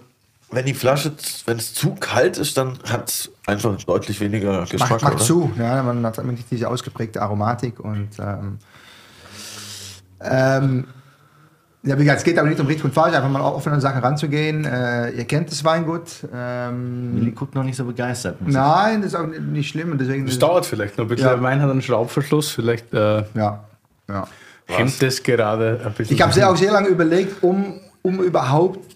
wenn 0.51 0.67
die 0.67 0.75
Flasche, 0.75 1.13
wenn 1.47 1.59
es 1.59 1.75
zu 1.75 1.95
kalt 1.95 2.39
ist, 2.39 2.57
dann 2.57 2.79
hat 2.89 3.11
es 3.11 3.31
einfach 3.47 3.77
deutlich 3.85 4.21
weniger 4.21 4.65
Geschmack. 4.65 4.91
Macht, 4.91 5.03
macht 5.03 5.21
zu, 5.21 5.53
ja, 5.59 5.83
man 5.83 6.05
hat 6.05 6.25
nicht 6.25 6.51
diese 6.51 6.69
ausgeprägte 6.69 7.21
Aromatik 7.21 7.81
und 7.81 8.11
ähm, 8.19 8.59
ähm, 10.21 10.87
ja, 11.87 11.99
wie 11.99 12.05
gesagt, 12.05 12.19
es 12.19 12.25
geht 12.25 12.39
aber 12.39 12.49
nicht 12.49 12.59
um 12.61 12.67
richtig 12.67 12.85
und 12.87 12.95
falsch, 12.95 13.15
einfach 13.15 13.29
mal 13.29 13.43
offen 13.43 13.73
an 13.73 13.81
Sachen 13.81 14.01
ranzugehen. 14.01 14.65
Äh, 14.65 15.11
ihr 15.11 15.25
kennt 15.25 15.51
das 15.51 15.63
Weingut. 15.65 16.27
Ähm, 16.35 17.13
Willi 17.15 17.33
guckt 17.33 17.55
noch 17.55 17.63
nicht 17.63 17.77
so 17.77 17.85
begeistert. 17.85 18.37
Nein, 18.41 19.03
das 19.03 19.13
ist 19.13 19.19
auch 19.19 19.27
nicht 19.27 19.69
schlimm. 19.69 19.97
Deswegen 19.99 20.25
das 20.25 20.39
dauert 20.39 20.65
vielleicht 20.65 20.97
noch 20.97 21.05
ein 21.05 21.09
bisschen. 21.09 21.29
Ja. 21.29 21.43
Wein 21.43 21.61
hat 21.61 21.71
einen 21.71 21.83
Schraubverschluss, 21.83 22.51
vielleicht 22.51 22.95
äh, 22.95 23.25
ja. 23.35 23.65
Ja. 24.09 24.27
hemmt 24.67 25.03
es 25.03 25.23
gerade 25.23 25.81
ein 25.85 25.93
bisschen. 25.93 26.17
Ich 26.17 26.23
habe 26.23 26.33
sehr 26.33 26.51
auch 26.51 26.57
sehr 26.57 26.73
lange 26.73 26.89
überlegt, 26.89 27.43
um, 27.43 27.81
um 28.01 28.21
überhaupt 28.23 28.94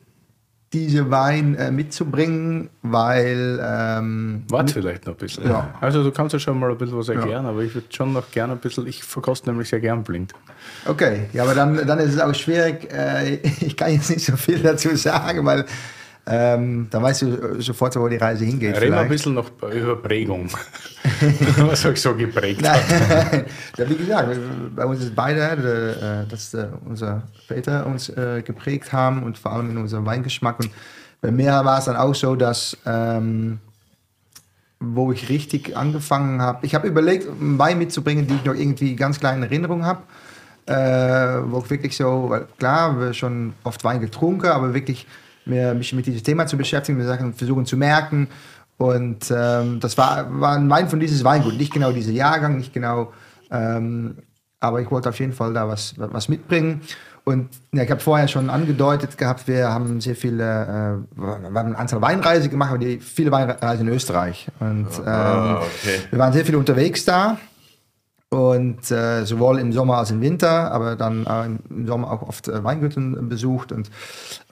diese 0.72 1.10
Wein 1.10 1.54
äh, 1.54 1.70
mitzubringen, 1.70 2.68
weil. 2.82 3.58
Ähm, 3.62 4.44
Warte 4.48 4.74
vielleicht 4.74 5.06
noch 5.06 5.14
ein 5.14 5.18
bisschen. 5.18 5.48
Ja. 5.48 5.74
Also, 5.80 6.02
du 6.02 6.10
kannst 6.10 6.34
ja 6.34 6.38
schon 6.38 6.58
mal 6.58 6.70
ein 6.70 6.76
bisschen 6.76 6.98
was 6.98 7.08
erklären, 7.08 7.44
ja. 7.44 7.50
aber 7.50 7.62
ich 7.62 7.74
würde 7.74 7.86
schon 7.90 8.12
noch 8.12 8.30
gerne 8.30 8.52
ein 8.52 8.58
bisschen. 8.58 8.86
Ich 8.86 9.02
verkoste 9.02 9.48
nämlich 9.48 9.68
sehr 9.68 9.80
gern 9.80 10.02
blind. 10.02 10.34
Okay, 10.86 11.28
ja, 11.32 11.44
aber 11.44 11.54
dann, 11.54 11.86
dann 11.86 11.98
ist 11.98 12.14
es 12.14 12.20
auch 12.20 12.34
schwierig. 12.34 12.92
Äh, 12.92 13.36
ich 13.60 13.76
kann 13.76 13.92
jetzt 13.92 14.10
nicht 14.10 14.24
so 14.24 14.36
viel 14.36 14.58
dazu 14.58 14.94
sagen, 14.94 15.44
weil 15.46 15.64
ähm, 16.30 16.88
dann 16.90 17.02
weißt 17.02 17.22
du 17.22 17.60
sofort, 17.62 17.96
wo 17.96 18.06
die 18.06 18.16
Reise 18.16 18.44
hingeht. 18.44 18.78
Reden 18.78 18.92
wir 18.92 19.00
ein 19.00 19.08
bisschen 19.08 19.34
noch 19.34 19.50
über 19.72 19.96
Prägung. 19.96 20.50
Was 21.58 21.86
euch 21.86 22.00
so 22.00 22.14
geprägt 22.14 22.68
hat. 22.68 22.82
ja, 23.76 23.88
wie 23.88 23.96
gesagt, 23.96 24.38
bei 24.76 24.84
uns 24.84 25.02
ist 25.02 25.14
beide, 25.14 26.24
äh, 26.26 26.30
dass 26.30 26.52
äh, 26.52 26.66
unsere 26.84 27.22
Väter 27.46 27.86
uns 27.86 28.10
äh, 28.10 28.42
geprägt 28.44 28.92
haben 28.92 29.22
und 29.22 29.38
vor 29.38 29.52
allem 29.52 29.70
in 29.70 29.78
unserem 29.78 30.04
Weingeschmack. 30.04 30.60
Und 30.60 30.70
bei 31.22 31.30
mir 31.30 31.52
war 31.64 31.78
es 31.78 31.86
dann 31.86 31.96
auch 31.96 32.14
so, 32.14 32.36
dass 32.36 32.76
ähm, 32.84 33.58
wo 34.80 35.10
ich 35.12 35.28
richtig 35.28 35.76
angefangen 35.76 36.40
habe, 36.40 36.64
ich 36.66 36.74
habe 36.74 36.86
überlegt, 36.86 37.28
einen 37.28 37.58
Wein 37.58 37.78
mitzubringen, 37.78 38.26
die 38.26 38.34
ich 38.34 38.44
noch 38.44 38.54
irgendwie 38.54 38.94
ganz 38.96 39.18
kleine 39.18 39.46
Erinnerung 39.46 39.84
habe. 39.84 40.02
Äh, 40.66 41.50
wo 41.50 41.60
ich 41.60 41.70
wirklich 41.70 41.96
so, 41.96 42.36
klar, 42.58 43.00
wir 43.00 43.14
schon 43.14 43.54
oft 43.64 43.82
Wein 43.84 44.00
getrunken, 44.00 44.48
aber 44.48 44.74
wirklich 44.74 45.06
mehr, 45.48 45.74
mich 45.74 45.92
mit 45.92 46.06
diesem 46.06 46.22
Thema 46.22 46.46
zu 46.46 46.56
beschäftigen, 46.56 46.98
mit 46.98 47.06
Sachen 47.06 47.34
versuchen 47.34 47.66
zu 47.66 47.76
merken. 47.76 48.28
Und 48.76 49.32
ähm, 49.34 49.80
das 49.80 49.98
war, 49.98 50.40
war 50.40 50.56
ein 50.56 50.70
Wein 50.70 50.88
von 50.88 51.00
dieses 51.00 51.24
Weingut, 51.24 51.56
nicht 51.56 51.72
genau 51.72 51.90
dieser 51.90 52.12
Jahrgang, 52.12 52.56
nicht 52.56 52.72
genau, 52.72 53.12
ähm, 53.50 54.18
aber 54.60 54.80
ich 54.80 54.90
wollte 54.90 55.08
auf 55.08 55.18
jeden 55.18 55.32
Fall 55.32 55.52
da 55.52 55.68
was, 55.68 55.94
was 55.96 56.28
mitbringen. 56.28 56.82
Und 57.24 57.50
ja, 57.72 57.82
ich 57.82 57.90
habe 57.90 58.00
vorher 58.00 58.26
schon 58.26 58.48
angedeutet 58.48 59.18
gehabt, 59.18 59.46
wir 59.48 59.68
haben 59.68 60.00
sehr 60.00 60.16
viele, 60.16 60.44
äh, 60.44 61.20
wir 61.20 61.28
haben 61.28 61.56
eine 61.56 61.78
Anzahl 61.78 62.00
Weinreise 62.00 62.48
gemacht, 62.48 62.70
aber 62.70 62.78
die, 62.78 63.00
viele 63.00 63.30
Weinreisen 63.30 63.86
in 63.86 63.92
Österreich. 63.92 64.48
Und 64.60 64.88
ah, 65.04 65.60
ähm, 65.60 65.66
okay. 65.66 66.00
wir 66.10 66.18
waren 66.18 66.32
sehr 66.32 66.46
viel 66.46 66.56
unterwegs 66.56 67.04
da. 67.04 67.38
Und 68.30 68.90
äh, 68.90 69.24
sowohl 69.24 69.58
im 69.58 69.72
Sommer 69.72 69.98
als 69.98 70.10
im 70.10 70.20
Winter, 70.20 70.70
aber 70.70 70.96
dann 70.96 71.26
äh, 71.26 71.74
im 71.74 71.86
Sommer 71.86 72.10
auch 72.10 72.22
oft 72.22 72.48
äh, 72.48 72.62
Weingüten 72.62 73.28
besucht. 73.28 73.72
Und 73.72 73.90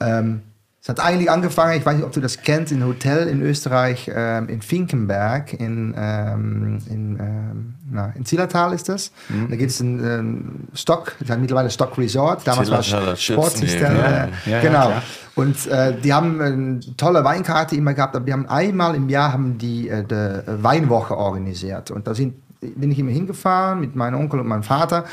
ähm, 0.01 0.43
Es 0.87 0.91
hat 0.91 1.01
eigentlich 1.01 1.29
angefangen, 1.29 1.77
ich 1.77 1.85
weiß 1.85 1.97
nicht, 1.97 2.05
ob 2.05 2.13
du 2.13 2.21
das 2.21 2.43
kennst, 2.43 2.71
in 2.71 2.85
Hotel 2.85 3.27
in 3.27 3.43
Österreich, 3.43 4.09
ähm, 4.15 4.49
in 4.49 4.63
Finkenberg, 4.63 5.53
in, 5.53 5.93
ähm, 5.99 6.79
in, 6.89 7.19
ähm, 7.19 7.75
na, 7.91 8.13
in 8.15 8.25
Zillertal 8.25 8.73
ist 8.73 8.89
das. 8.89 9.11
Mhm. 9.29 9.51
Da 9.51 9.57
gibt 9.57 9.73
es 9.73 9.81
einen 9.81 10.05
ähm, 10.07 10.55
Stock, 10.75 11.17
das 11.19 11.31
hat 11.31 11.41
mittlerweile 11.41 11.71
Stock 11.71 11.99
Resort, 11.99 12.47
damals 12.47 12.71
war 12.71 12.83
Zillertaler 12.83 13.13
es 13.15 13.23
Sportsystem. 13.23 13.83
Ja. 13.83 13.89
Äh, 13.89 14.29
Ja, 14.47 14.53
ja, 14.53 14.61
genau. 14.61 14.87
klar. 14.87 15.03
Und 15.35 15.67
äh, 15.67 16.01
die 16.01 16.15
haben 16.15 16.41
eine 16.41 16.79
tolle 16.97 17.25
Weinkarte 17.25 17.75
immer 17.75 17.93
gehabt, 17.93 18.15
aber 18.15 18.25
die 18.25 18.33
haben 18.33 18.49
einmal 18.49 18.95
im 18.95 19.09
Jahr 19.09 19.33
haben 19.33 19.59
die 19.59 19.89
äh, 19.89 20.05
die 20.05 20.43
Weinwoche 20.63 21.17
organisiert. 21.17 21.91
Und 21.91 22.07
da 22.07 22.15
sind, 22.15 22.35
bin 22.61 22.93
ich 22.93 23.01
immer 23.01 23.11
hingefahren 23.11 23.81
mit 23.81 23.97
meinem 23.97 24.21
Onkel 24.21 24.39
und 24.39 24.47
meinem 24.47 24.63
Vater. 24.63 25.05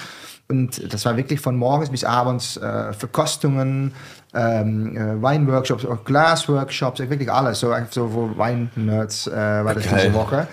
Und 0.49 0.93
das 0.93 1.03
war 1.05 1.17
wirklich 1.17 1.39
von 1.39 1.55
morgens 1.55 1.89
bis 1.89 2.03
abends 2.03 2.57
äh, 2.57 2.93
Verkostungen, 2.93 3.93
ähm, 4.34 4.97
äh, 4.97 5.22
Weinworkshops, 5.22 5.85
auch 5.85 6.03
Glasworkshops, 6.03 6.99
wirklich 6.99 7.31
alles. 7.31 7.60
So, 7.60 7.73
so 7.89 8.14
wo 8.14 8.38
Weinnerds 8.38 9.27
äh, 9.27 9.31
war 9.31 9.76
das 9.76 9.84
diese 9.84 10.14
Woche. 10.14 10.47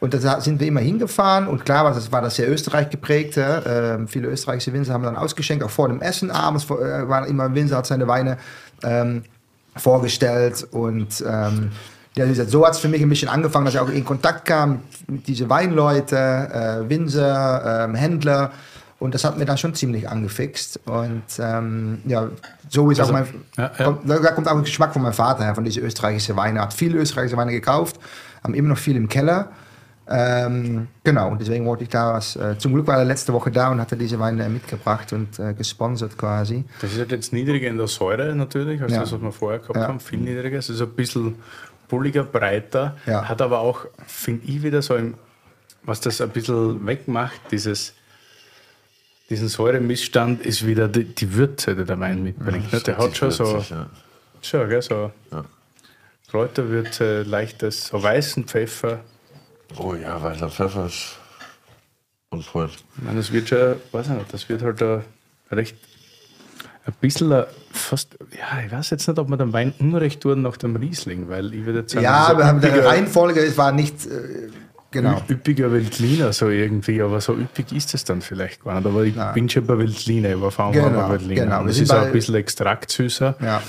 Und 0.00 0.14
da 0.14 0.40
sind 0.40 0.60
wir 0.60 0.66
immer 0.66 0.80
hingefahren 0.80 1.46
und 1.46 1.66
klar 1.66 1.84
war 1.84 1.92
das, 1.92 2.10
war 2.10 2.22
das 2.22 2.36
sehr 2.36 2.50
Österreich 2.50 2.88
geprägt. 2.88 3.38
Ähm, 3.38 4.08
viele 4.08 4.28
österreichische 4.28 4.72
Winzer 4.72 4.94
haben 4.94 5.04
dann 5.04 5.16
ausgeschenkt, 5.16 5.62
auch 5.62 5.70
vor 5.70 5.88
dem 5.88 6.00
Essen 6.00 6.30
abends 6.30 6.64
vor, 6.64 6.80
äh, 6.80 7.06
war 7.06 7.26
immer 7.26 7.54
Winzer, 7.54 7.76
hat 7.76 7.86
seine 7.86 8.08
Weine 8.08 8.38
ähm, 8.82 9.24
vorgestellt 9.76 10.66
und 10.70 11.22
ähm, 11.28 11.72
ja, 12.16 12.26
so 12.34 12.66
hat 12.66 12.72
es 12.72 12.80
für 12.80 12.88
mich 12.88 13.02
ein 13.02 13.08
bisschen 13.08 13.28
angefangen, 13.28 13.66
dass 13.66 13.74
ich 13.74 13.80
auch 13.80 13.88
in 13.88 14.04
Kontakt 14.04 14.46
kam 14.46 14.82
mit, 15.06 15.28
diesen 15.28 15.48
Weinleute, 15.48 16.16
äh, 16.16 16.88
Winzer, 16.88 17.84
ähm, 17.84 17.94
Händler 17.94 18.50
und 19.00 19.14
das 19.14 19.24
hat 19.24 19.36
mir 19.38 19.44
dann 19.46 19.58
schon 19.58 19.74
ziemlich 19.74 20.08
angefixt 20.08 20.78
und 20.86 21.22
ähm, 21.40 22.00
ja, 22.06 22.28
so 22.68 22.90
ist 22.90 23.00
auch 23.00 23.10
mein, 23.10 23.26
ja, 23.56 23.70
ja. 23.76 23.84
Kommt, 23.84 24.08
da 24.08 24.30
kommt 24.32 24.46
auch 24.48 24.56
ein 24.56 24.62
Geschmack 24.62 24.92
von 24.92 25.02
meinem 25.02 25.14
Vater 25.14 25.42
her, 25.44 25.54
von 25.56 25.64
diesen 25.64 25.82
österreichischen 25.82 26.36
Weine. 26.36 26.60
Er 26.60 26.62
hat 26.62 26.74
viele 26.74 26.98
österreichische 26.98 27.36
Weine 27.36 27.50
gekauft, 27.50 27.98
haben 28.44 28.54
immer 28.54 28.68
noch 28.68 28.78
viel 28.78 28.96
im 28.96 29.08
Keller. 29.08 29.50
Ähm, 30.12 30.88
genau, 31.04 31.30
und 31.30 31.40
deswegen 31.40 31.64
wollte 31.66 31.84
ich 31.84 31.88
da 31.88 32.14
was. 32.14 32.34
Äh, 32.34 32.58
zum 32.58 32.74
Glück 32.74 32.86
war 32.88 32.98
er 32.98 33.04
letzte 33.04 33.32
Woche 33.32 33.50
da 33.52 33.70
und 33.70 33.80
hatte 33.80 33.96
diese 33.96 34.18
Weine 34.18 34.48
mitgebracht 34.48 35.12
und 35.12 35.38
äh, 35.38 35.54
gesponsert 35.54 36.18
quasi. 36.18 36.64
Das 36.80 36.92
ist 36.92 36.98
halt 36.98 37.12
jetzt 37.12 37.32
niedriger 37.32 37.68
in 37.68 37.78
der 37.78 37.86
Säure 37.86 38.34
natürlich, 38.34 38.82
als 38.82 38.92
Ja. 38.92 39.00
das, 39.00 39.12
was 39.12 39.22
wir 39.22 39.30
vorher 39.30 39.60
gehabt 39.60 39.78
haben. 39.78 40.00
Viel 40.00 40.18
niedriger. 40.18 40.58
Es 40.58 40.68
ist 40.68 40.80
ein 40.82 40.90
bisschen 40.90 41.36
bulliger, 41.88 42.24
breiter. 42.24 42.96
Hat 43.06 43.40
aber 43.40 43.60
auch, 43.60 43.86
finde 44.06 44.46
ich, 44.46 44.62
wieder 44.64 44.82
so, 44.82 44.96
im, 44.96 45.14
was 45.84 46.00
das 46.00 46.20
ein 46.20 46.30
bisschen 46.30 46.84
wegmacht, 46.86 47.40
dieses, 47.52 47.94
diesen 49.30 49.48
Säuremissstand, 49.48 50.44
ist 50.44 50.66
wieder 50.66 50.88
die, 50.88 51.04
die 51.04 51.34
Würze, 51.34 51.74
die 51.76 51.84
der 51.84 51.98
Wein 52.00 52.22
mitbringt. 52.22 52.72
ne? 52.72 52.80
Der 52.80 52.98
hat 52.98 53.16
schon 53.16 53.30
so, 53.30 53.54
Witzig, 53.56 53.70
ja. 53.70 53.86
schon, 54.42 54.68
gell, 54.68 54.82
so 54.82 55.10
Ja. 55.32 55.44
Kräuterwürze, 56.30 57.22
leichtes, 57.22 57.86
so 57.88 58.02
weißen 58.02 58.44
Pfeffer. 58.44 59.00
Oh 59.76 59.94
ja, 59.94 60.20
weißer 60.22 60.48
Pfeffer 60.50 60.86
ist 60.86 61.16
point. 62.52 62.70
Ich 62.96 63.02
meine, 63.04 63.18
das 63.18 63.32
wird 63.32 63.48
schon, 63.48 63.76
weiß 63.92 64.06
ich 64.06 64.12
nicht, 64.12 64.32
das 64.32 64.48
wird 64.48 64.62
halt 64.62 64.80
ein 64.82 65.02
recht, 65.50 65.76
ein 66.86 66.92
bisschen 67.00 67.44
fast, 67.72 68.16
ja, 68.38 68.64
ich 68.64 68.70
weiß 68.70 68.90
jetzt 68.90 69.08
nicht, 69.08 69.18
ob 69.18 69.28
man 69.28 69.38
den 69.38 69.52
Wein 69.52 69.72
unrecht 69.80 70.20
tun 70.20 70.42
nach 70.42 70.56
dem 70.56 70.76
Riesling, 70.76 71.28
weil 71.28 71.52
ich 71.52 71.64
würde 71.66 71.80
jetzt 71.80 71.92
sagen, 71.92 72.04
Ja, 72.04 72.28
so 72.30 72.38
wir 72.38 72.46
haben 72.46 72.60
die 72.60 72.68
üppiger- 72.68 72.84
Reihenfolge, 72.86 73.40
es 73.40 73.58
war 73.58 73.72
nicht. 73.72 74.06
Äh, 74.06 74.48
genau. 74.90 75.20
Üppiger 75.28 75.70
Veltliner 75.72 76.32
so 76.32 76.48
irgendwie, 76.48 77.00
aber 77.02 77.20
so 77.20 77.34
üppig 77.34 77.72
ist 77.72 77.94
es 77.94 78.04
dann 78.04 78.20
vielleicht 78.22 78.64
gar 78.64 78.74
nicht. 78.80 78.86
Aber 78.86 79.04
ich 79.04 79.14
bin 79.34 79.48
schon 79.48 79.66
bei 79.66 79.78
Veltliner, 79.78 80.30
ich 80.30 80.40
war 80.40 80.50
vor 80.50 80.72
Genau, 80.72 80.88
bei 80.90 81.10
Veltliner. 81.10 81.44
genau. 81.44 81.64
Das 81.64 81.76
sind 81.76 81.84
ist 81.84 81.90
auch 81.92 82.02
ein 82.06 82.12
bisschen 82.12 82.34
extraktsüßer. 82.36 83.36
Ja. 83.42 83.62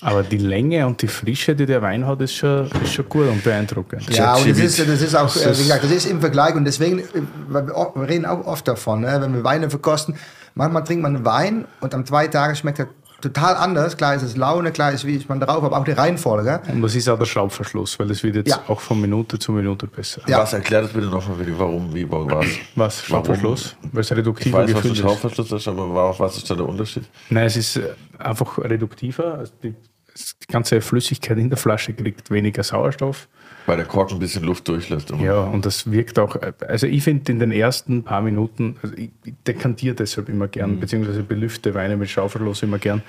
Aber 0.00 0.22
die 0.22 0.38
Länge 0.38 0.86
und 0.86 1.02
die 1.02 1.08
Frische, 1.08 1.56
die 1.56 1.66
der 1.66 1.82
Wein 1.82 2.06
hat, 2.06 2.20
ist 2.20 2.34
schon, 2.34 2.70
ist 2.82 2.92
schon 2.94 3.08
gut 3.08 3.28
und 3.28 3.42
beeindruckend. 3.42 4.08
Ja, 4.14 4.34
und 4.36 4.48
das 4.48 4.58
ist, 4.58 4.78
das 4.78 5.02
ist 5.02 5.14
auch, 5.16 5.34
äh, 5.36 5.50
ist- 5.50 5.58
wie 5.58 5.62
gesagt, 5.64 5.84
das 5.84 5.90
ist 5.90 6.06
im 6.06 6.20
Vergleich 6.20 6.54
und 6.54 6.64
deswegen, 6.64 7.00
äh, 7.00 7.04
wir, 7.48 8.08
reden 8.08 8.24
auch 8.26 8.46
oft 8.46 8.66
davon, 8.68 9.00
ne, 9.00 9.18
wenn 9.20 9.34
wir 9.34 9.42
Weine 9.44 9.70
verkosten, 9.70 10.14
manchmal 10.54 10.84
trinkt 10.84 11.02
man 11.02 11.24
Wein 11.24 11.64
und 11.80 11.94
am 11.94 12.06
zwei 12.06 12.28
Tagen 12.28 12.54
schmeckt 12.54 12.78
er 12.78 12.88
total 13.20 13.56
anders. 13.56 13.96
Klar 13.96 14.14
ist 14.14 14.22
es 14.22 14.36
Laune, 14.36 14.70
klar 14.72 14.92
ist, 14.92 15.04
wie 15.06 15.14
ist 15.16 15.28
man 15.28 15.40
drauf, 15.40 15.62
aber 15.64 15.78
auch 15.78 15.84
die 15.84 15.92
Reihenfolge. 15.92 16.60
Und 16.72 16.82
das 16.82 16.94
ist 16.94 17.08
auch 17.08 17.18
der 17.18 17.24
Schraubverschluss, 17.26 17.98
weil 17.98 18.10
es 18.10 18.22
wird 18.22 18.36
jetzt 18.36 18.50
Ja. 18.50 18.62
auch 18.68 18.80
von 18.80 19.00
Minute 19.00 19.38
zu 19.38 19.52
Minute 19.52 19.86
besser. 19.86 20.22
Ja. 20.26 20.38
Was 20.40 20.52
erklärt 20.52 20.84
das 20.84 20.92
bitte 20.92 21.06
nochmal, 21.06 21.46
wie- 21.46 21.58
warum, 21.58 21.94
wie, 21.94 22.06
was? 22.10 22.46
Was? 22.76 23.04
Schraubverschluss? 23.04 23.76
Weil 23.92 24.00
es 24.00 24.10
Ich 24.10 24.16
reduktiver 24.16 24.58
weiß, 24.58 24.74
was 24.74 24.82
der. 24.82 24.94
Schraubverschluss 24.94 25.52
ist, 25.52 25.68
aber 25.68 25.94
wa- 25.94 26.14
was 26.18 26.36
ist 26.36 26.50
da 26.50 26.54
der 26.54 26.68
Unterschied? 26.68 27.04
Nein, 27.30 27.46
es 27.46 27.56
ist 27.56 27.76
äh, 27.76 27.90
einfach 28.18 28.58
reduktiver. 28.58 29.34
Also 29.38 29.52
die, 29.62 29.70
die 29.70 30.46
ganze 30.52 30.80
Flüssigkeit 30.80 31.38
in 31.38 31.48
der 31.48 31.58
Flasche 31.58 31.92
kriegt 31.94 32.30
weniger 32.30 32.62
Sauerstoff. 32.62 33.28
Weil 33.68 33.76
der 33.76 33.86
Kork 33.86 34.10
ein 34.12 34.18
bisschen 34.18 34.44
Luft 34.44 34.66
durchlässt. 34.66 35.10
immer. 35.10 35.22
Ja, 35.22 35.40
und 35.42 35.66
das 35.66 35.90
wirkt 35.92 36.18
auch, 36.18 36.36
also 36.66 36.86
ich 36.86 37.02
finde 37.04 37.30
in 37.30 37.38
den 37.38 37.52
ersten 37.52 38.02
paar 38.02 38.22
Minuten, 38.22 38.76
also 38.82 38.94
ich, 38.96 39.10
ich 39.24 39.34
dekantiere 39.46 39.94
deshalb 39.94 40.30
immer 40.30 40.48
gern, 40.48 40.80
beziehungsweise 40.80 41.22
belüfte 41.22 41.74
Weine 41.74 41.98
mit 41.98 42.08
Schaufellos 42.08 42.62
immer 42.62 42.78
gern, 42.78 43.02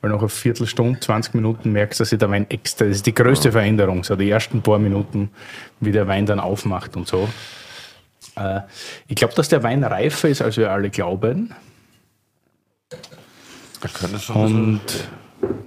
weil 0.00 0.10
nach 0.10 0.18
einer 0.20 0.30
Viertelstunde, 0.30 1.00
20 1.00 1.34
Minuten 1.34 1.70
merkst 1.72 2.00
du, 2.00 2.02
dass 2.02 2.08
sich 2.10 2.18
der 2.18 2.30
Wein 2.30 2.46
extra, 2.48 2.86
das 2.86 2.96
ist 2.96 3.06
die 3.06 3.14
größte 3.14 3.52
Veränderung, 3.52 4.04
so 4.04 4.16
die 4.16 4.30
ersten 4.30 4.62
paar 4.62 4.78
Minuten, 4.78 5.28
wie 5.80 5.92
der 5.92 6.08
Wein 6.08 6.24
dann 6.24 6.40
aufmacht 6.40 6.96
und 6.96 7.06
so. 7.06 7.28
Äh, 8.36 8.60
ich 9.08 9.16
glaube, 9.16 9.34
dass 9.34 9.48
der 9.50 9.62
Wein 9.62 9.84
reifer 9.84 10.30
ist, 10.30 10.40
als 10.40 10.56
wir 10.56 10.70
alle 10.70 10.88
glauben. 10.88 11.54
Da 12.88 13.88
könnte 13.92 14.18
schon 14.18 14.36
ein 14.36 14.42
bisschen- 14.42 14.64
Und 14.64 14.80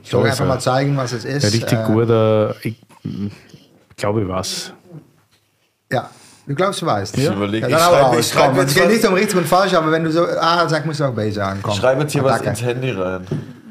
Ich 0.03 0.09
soll 0.09 0.25
Ja, 0.25 0.31
einfach 0.31 0.47
mal 0.47 0.59
zeigen, 0.59 0.97
was 0.97 1.11
es 1.11 1.23
ist. 1.25 1.43
ja, 1.43 1.49
richtig 1.49 1.77
Äh, 1.77 1.85
guter, 1.85 2.55
ich 2.63 2.75
glaube, 3.99 4.21
ich 4.23 4.27
weiß. 4.27 4.73
Ja, 5.91 6.09
du 6.47 6.55
glaubst, 6.55 6.81
du 6.81 6.85
weißt. 6.85 7.17
Ich 7.17 7.23
Ja, 7.25 7.33
überlege, 7.33 7.67
dann 7.67 7.77
ich 7.77 7.83
schreibe- 7.85 8.19
ich 8.19 8.27
schreibe 8.27 8.47
Komm, 8.49 8.57
jetzt 8.61 8.69
Es 8.69 8.75
geht 8.75 8.85
was- 8.85 8.91
nicht 8.93 9.05
um 9.07 9.13
richtig 9.13 9.37
und 9.37 9.47
falsch, 9.47 9.73
aber 9.73 9.91
wenn 9.91 10.03
du 10.03 10.11
so 10.11 10.25
A 10.25 10.67
sagst, 10.67 10.85
musst 10.85 10.99
du 10.99 11.05
auch 11.05 11.13
B 11.13 11.29
sagen. 11.31 11.59
Komm. 11.61 11.73
Ich 11.73 11.79
schreibe 11.79 12.01
jetzt 12.01 12.11
hier 12.13 12.23
was 12.23 12.41
ins 12.41 12.61
Handy 12.61 12.91
rein. 12.91 13.25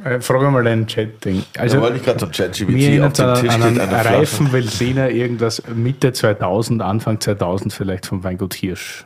Äh, 0.05 0.21
frage 0.21 0.49
mal 0.51 0.63
deinen 0.63 0.87
Chat-Ding. 0.87 1.43
Also, 1.59 1.77
da 1.77 1.83
wollte 1.83 1.97
ich 1.97 2.05
gerade 2.05 2.21
so 2.21 2.27
ChatGPT 2.29 3.01
auf 3.03 3.13
dem 3.15 3.27
an, 3.27 3.41
Tisch 3.41 3.51
an 3.53 3.63
einen 3.65 3.81
reifen 3.81 4.53
Veltliner, 4.53 5.11
irgendwas 5.11 5.61
Mitte 5.75 6.13
2000, 6.13 6.83
Anfang 6.83 7.21
2000 7.21 7.73
vielleicht 7.73 8.07
vom 8.07 8.23
Weingut 8.23 8.55
Hirsch. 8.55 9.05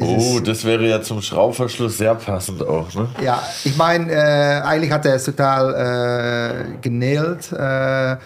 Oh, 0.00 0.38
das 0.38 0.64
wäre 0.64 0.86
ja 0.88 1.02
zum 1.02 1.20
Schraubverschluss 1.22 1.98
sehr 1.98 2.14
passend 2.14 2.62
auch, 2.62 2.94
ne? 2.94 3.08
Ja, 3.20 3.42
ich 3.64 3.76
meine, 3.76 4.12
äh, 4.12 4.60
eigentlich 4.62 4.92
hat 4.92 5.04
er 5.04 5.16
es 5.16 5.24
total 5.24 5.74
äh, 5.74 6.78
genäht. 6.80 7.50
Äh, 7.52 8.16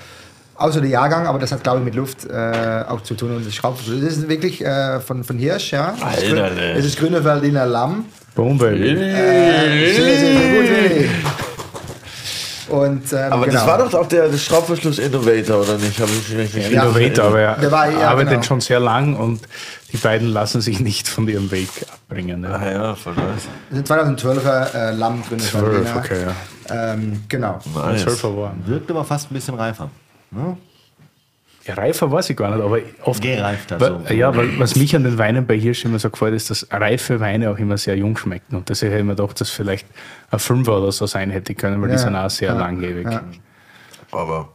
außer 0.62 0.80
der 0.80 0.90
Jahrgang, 0.90 1.26
aber 1.26 1.39
das 1.39 1.52
hat, 1.52 1.62
glaube 1.62 1.78
ich, 1.80 1.84
mit 1.84 1.94
Luft 1.94 2.24
äh, 2.24 2.84
auch 2.89 3.02
zu 3.02 3.14
tun 3.14 3.36
und 3.36 3.47
das 3.47 3.55
Schraubverschluss. 3.55 4.01
Das 4.02 4.16
ist 4.16 4.28
wirklich 4.28 4.64
äh, 4.64 5.01
von, 5.01 5.24
von 5.24 5.39
Hirsch, 5.39 5.72
ja. 5.72 5.90
Ist 5.90 6.02
Alter, 6.32 6.51
Das 6.74 6.84
ist 6.84 6.98
grüne 6.98 7.20
Berliner 7.20 7.66
Lamm. 7.66 8.06
Boom, 8.34 8.56
Baby. 8.59 8.89
Äh, 8.90 9.93
sehr, 9.94 10.05
sehr, 10.05 10.18
sehr 10.18 10.34
gut, 10.55 10.70
Willi. 10.70 11.10
Und, 12.68 13.12
ähm, 13.12 13.18
Aber 13.32 13.44
genau. 13.44 13.59
das 13.59 13.66
war 13.66 13.78
doch 13.78 13.93
auch 13.93 14.06
der, 14.06 14.28
der 14.28 14.39
Schraubverschluss 14.39 14.98
Innovator, 14.98 15.60
oder 15.60 15.76
nicht? 15.76 15.98
Hab 16.01 16.09
ich 16.09 16.34
nicht 16.55 16.70
Ja. 16.72 16.84
Innovator, 16.84 17.26
aber 17.26 17.40
er 17.40 17.56
Der 17.56 17.70
war- 17.70 17.90
ja, 17.90 18.09
arbeitet 18.09 18.30
genau. 18.30 18.43
schon 18.44 18.60
sehr 18.62 18.80
lang 18.80 19.14
und 19.16 19.40
die 19.93 19.98
beiden 19.98 20.28
lassen 20.28 20.62
sich 20.62 20.80
nicht 20.80 21.06
von 21.06 21.28
ihrem 21.28 21.51
Weg 21.51 21.68
abbringen. 21.93 22.40
Ne? 22.40 22.48
Ah 22.59 22.70
ja, 22.70 22.94
voll 22.94 23.12
nice. 23.14 23.47
Das 23.68 23.76
sind 23.76 24.18
2012er 24.18 24.74
äh, 24.74 24.90
Lamm 24.94 25.22
grüne 25.28 25.43
Zwölf, 25.43 25.64
Berliner. 25.84 25.97
okay, 25.97 26.16
ja. 26.70 26.93
Ähm, 26.94 27.24
genau. 27.28 27.59
nice. 27.74 28.02
Zwölfer 28.05 28.34
waren. 28.39 28.62
Wirkt 28.64 28.90
aber 28.90 29.05
fast 29.05 29.30
ein 29.30 29.34
bisschen 29.34 29.55
reifer. 29.56 29.90
Ne? 30.32 30.56
Ja, 31.64 31.74
reifer 31.74 32.10
weiß 32.10 32.28
ich 32.30 32.36
gar 32.36 32.50
nicht, 32.56 32.64
aber 32.64 32.78
oft. 33.04 33.22
Gereifter, 33.22 33.78
so. 33.78 34.12
Ja, 34.12 34.34
weil 34.36 34.59
was 34.59 34.74
mich 34.74 34.96
an 34.96 35.04
den 35.04 35.16
Weinen 35.16 35.46
bei 35.46 35.56
Hirsch 35.56 35.84
immer 35.84 36.00
so 36.00 36.10
gefällt, 36.10 36.34
ist, 36.34 36.50
dass 36.50 36.66
reife 36.72 37.20
Weine 37.20 37.50
auch 37.50 37.59
immer 37.59 37.78
sehr 37.78 37.96
jung 37.96 38.16
schmecken. 38.16 38.56
Und 38.56 38.68
deswegen 38.68 38.90
hätte 38.90 39.02
ich 39.02 39.06
mir 39.06 39.14
gedacht, 39.14 39.40
dass 39.40 39.50
vielleicht 39.50 39.86
ein 40.32 40.40
Fünfer 40.40 40.78
oder 40.78 40.90
so 40.90 41.06
sein 41.06 41.30
hätte 41.30 41.54
können, 41.54 41.80
weil 41.80 41.88
die 41.88 41.94
Ja, 41.94 41.98
sind 42.00 42.16
auch 42.16 42.30
sehr 42.30 42.48
ja, 42.52 42.59
langlebig. 42.59 43.06
ja. 43.09 43.22
Aber 44.10 44.48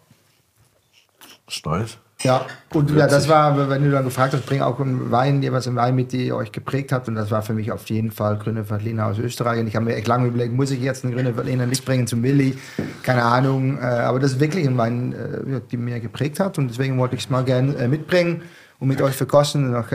ist 1.48 1.66
nice. 1.66 1.98
Ja, 2.24 2.48
und 2.74 2.90
ja, 2.96 3.06
das 3.06 3.30
war, 3.30 3.70
wenn 3.70 3.84
du 3.84 3.92
dann 3.92 4.04
gefragt 4.04 4.34
hast, 4.34 4.44
bring 4.48 4.62
auch 4.62 4.80
einen 4.80 5.12
Wein, 5.12 5.44
jeweils 5.44 5.68
einen 5.68 5.76
Wein 5.76 5.94
mit, 5.94 6.12
die 6.12 6.26
ihr 6.28 6.36
euch 6.36 6.52
geprägt 6.52 6.92
habt. 6.92 7.08
Und 7.08 7.14
das 7.14 7.30
war 7.30 7.44
für 7.44 7.54
mich 7.54 7.72
auf 7.72 7.88
jeden 7.92 8.10
Fall 8.10 8.38
Grüne 8.38 8.68
Veltliner 8.68 9.06
aus 9.06 9.20
Österreich. 9.20 9.60
Und 9.60 9.68
ich 9.68 9.76
habe 9.76 9.86
mir 9.86 9.96
echt 9.96 10.08
lange 10.08 10.28
überlegt, 10.28 10.52
muss 10.52 10.72
ich 10.72 10.82
jetzt 10.82 11.06
einen 11.06 11.14
Grüne 11.14 11.38
Veltliner 11.38 11.68
mitbringen 11.68 12.08
zum 12.08 12.24
Willi? 12.24 12.58
Keine 13.04 13.22
Ahnung. 13.22 13.78
Äh, 13.78 13.82
aber 13.86 14.20
das 14.20 14.32
ist 14.32 14.40
wirklich 14.40 14.68
ein 14.68 14.76
Wein, 14.78 15.14
äh, 15.14 15.62
die 15.70 15.78
mir 15.78 16.00
geprägt 16.00 16.40
hat. 16.40 16.58
Und 16.58 16.70
deswegen 16.70 16.98
wollte 16.98 17.16
ich 17.16 17.26
es 17.26 17.30
mal 17.30 17.44
gerne 17.44 17.76
äh, 17.76 17.88
mitbringen 17.88 18.42
und 18.80 18.88
mit 18.88 19.00
euch 19.00 19.16
verkosten. 19.16 19.66
Und 19.66 19.72
noch 19.74 19.90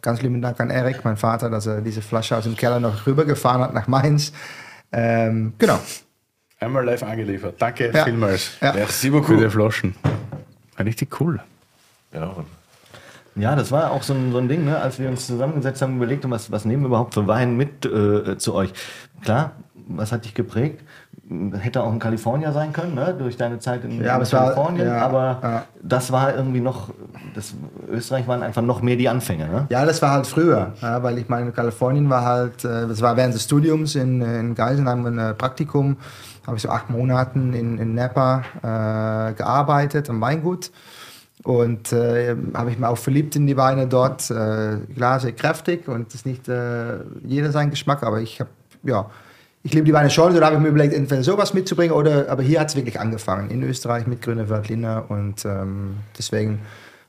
ganz 0.00 0.22
lieben 0.22 0.40
Dank 0.40 0.60
an 0.60 0.70
Erik, 0.70 1.04
mein 1.04 1.16
Vater, 1.16 1.50
dass 1.50 1.66
er 1.66 1.80
diese 1.80 2.02
Flasche 2.02 2.36
aus 2.36 2.44
dem 2.44 2.56
Keller 2.56 2.78
noch 2.78 3.04
rübergefahren 3.04 3.62
hat 3.62 3.74
nach 3.74 3.88
Mainz. 3.88 4.32
Ähm, 4.92 5.54
genau. 5.58 5.80
Einmal 6.60 6.84
live 6.84 7.02
angeliefert. 7.02 7.56
Danke 7.58 7.90
Ja. 7.92 8.04
vielmals 8.04 8.52
Ja. 8.60 8.72
Merci 8.74 9.08
für 9.08 9.12
beaucoup. 9.12 9.38
die 9.40 9.50
Flaschen. 9.50 9.96
War 10.76 10.86
richtig 10.86 11.20
cool. 11.20 11.40
Ja. 12.14 12.34
Ja, 13.36 13.56
das 13.56 13.72
war 13.72 13.90
auch 13.90 14.04
so 14.04 14.14
ein, 14.14 14.30
so 14.30 14.38
ein 14.38 14.48
Ding, 14.48 14.64
ne? 14.64 14.78
als 14.78 15.00
wir 15.00 15.08
uns 15.08 15.26
zusammengesetzt 15.26 15.82
haben, 15.82 15.96
überlegt 15.96 16.22
haben, 16.22 16.30
was, 16.30 16.52
was 16.52 16.64
nehmen 16.64 16.82
wir 16.84 16.86
überhaupt 16.86 17.14
für 17.14 17.26
Wein 17.26 17.56
mit 17.56 17.84
äh, 17.84 18.38
zu 18.38 18.54
euch. 18.54 18.72
Klar, 19.22 19.52
was 19.88 20.12
hat 20.12 20.24
dich 20.24 20.34
geprägt? 20.34 20.80
hätte 21.54 21.82
auch 21.82 21.90
ein 21.90 21.98
Kalifornier 21.98 22.52
sein 22.52 22.72
können, 22.74 22.94
ne? 22.94 23.14
durch 23.18 23.36
deine 23.38 23.58
Zeit 23.58 23.82
in, 23.84 24.02
Ja, 24.04 24.10
aber 24.12 24.16
in 24.18 24.22
es 24.24 24.32
war- 24.34 24.42
Kalifornien. 24.52 24.86
ja, 24.86 24.98
aber 25.06 25.38
ja. 25.42 25.64
das 25.82 26.12
war 26.12 26.34
irgendwie 26.34 26.60
noch, 26.60 26.90
das, 27.34 27.54
Österreich 27.90 28.28
waren 28.28 28.42
einfach 28.42 28.60
noch 28.62 28.82
mehr 28.82 28.96
die 28.96 29.08
Anfänge. 29.08 29.48
Ne? 29.48 29.66
Ja, 29.70 29.86
das 29.86 30.02
war 30.02 30.10
halt 30.10 30.26
früher, 30.26 30.74
ja, 30.82 31.02
weil 31.02 31.16
ich 31.18 31.28
meine, 31.28 31.50
Kalifornien 31.52 32.10
war 32.10 32.24
halt, 32.26 32.64
äh, 32.64 32.86
das 32.86 33.00
war 33.00 33.16
während 33.16 33.32
des 33.34 33.44
Studiums 33.44 33.94
in, 33.94 34.20
in 34.20 34.54
Geisenheim 34.54 35.06
ein 35.06 35.18
äh, 35.18 35.34
Praktikum, 35.34 35.96
habe 36.46 36.56
ich 36.58 36.62
so 36.62 36.68
acht 36.68 36.90
Monaten 36.90 37.54
in, 37.54 37.78
in 37.78 37.94
Napa 37.94 38.42
äh, 38.62 39.32
gearbeitet, 39.32 40.10
am 40.10 40.20
Weingut. 40.20 40.70
Und 41.44 41.92
äh, 41.92 42.34
habe 42.54 42.70
ich 42.70 42.78
mir 42.78 42.88
auch 42.88 42.96
verliebt 42.98 43.36
in 43.36 43.46
die 43.46 43.56
Weine 43.56 43.86
dort. 43.86 44.30
Äh, 44.30 44.78
klar, 44.96 45.20
sehr 45.20 45.32
kräftig 45.32 45.86
und 45.88 46.06
das 46.08 46.14
ist 46.16 46.26
nicht 46.26 46.48
äh, 46.48 47.00
jeder 47.22 47.52
sein 47.52 47.68
Geschmack, 47.70 48.02
aber 48.02 48.20
ich 48.22 48.40
habe, 48.40 48.48
ja, 48.82 49.10
ich 49.62 49.72
liebe 49.74 49.84
die 49.84 49.92
Weine 49.92 50.08
schon. 50.08 50.34
Da 50.34 50.44
habe 50.46 50.56
ich 50.56 50.62
mir 50.62 50.68
überlegt, 50.68 50.94
entweder 50.94 51.22
sowas 51.22 51.52
mitzubringen 51.52 51.94
oder, 51.94 52.30
aber 52.30 52.42
hier 52.42 52.60
hat 52.60 52.68
es 52.70 52.76
wirklich 52.76 52.98
angefangen, 52.98 53.50
in 53.50 53.62
Österreich 53.62 54.06
mit 54.06 54.22
Grüne 54.22 54.48
Veltliner 54.48 55.04
und 55.08 55.44
ähm, 55.44 55.96
deswegen 56.18 56.60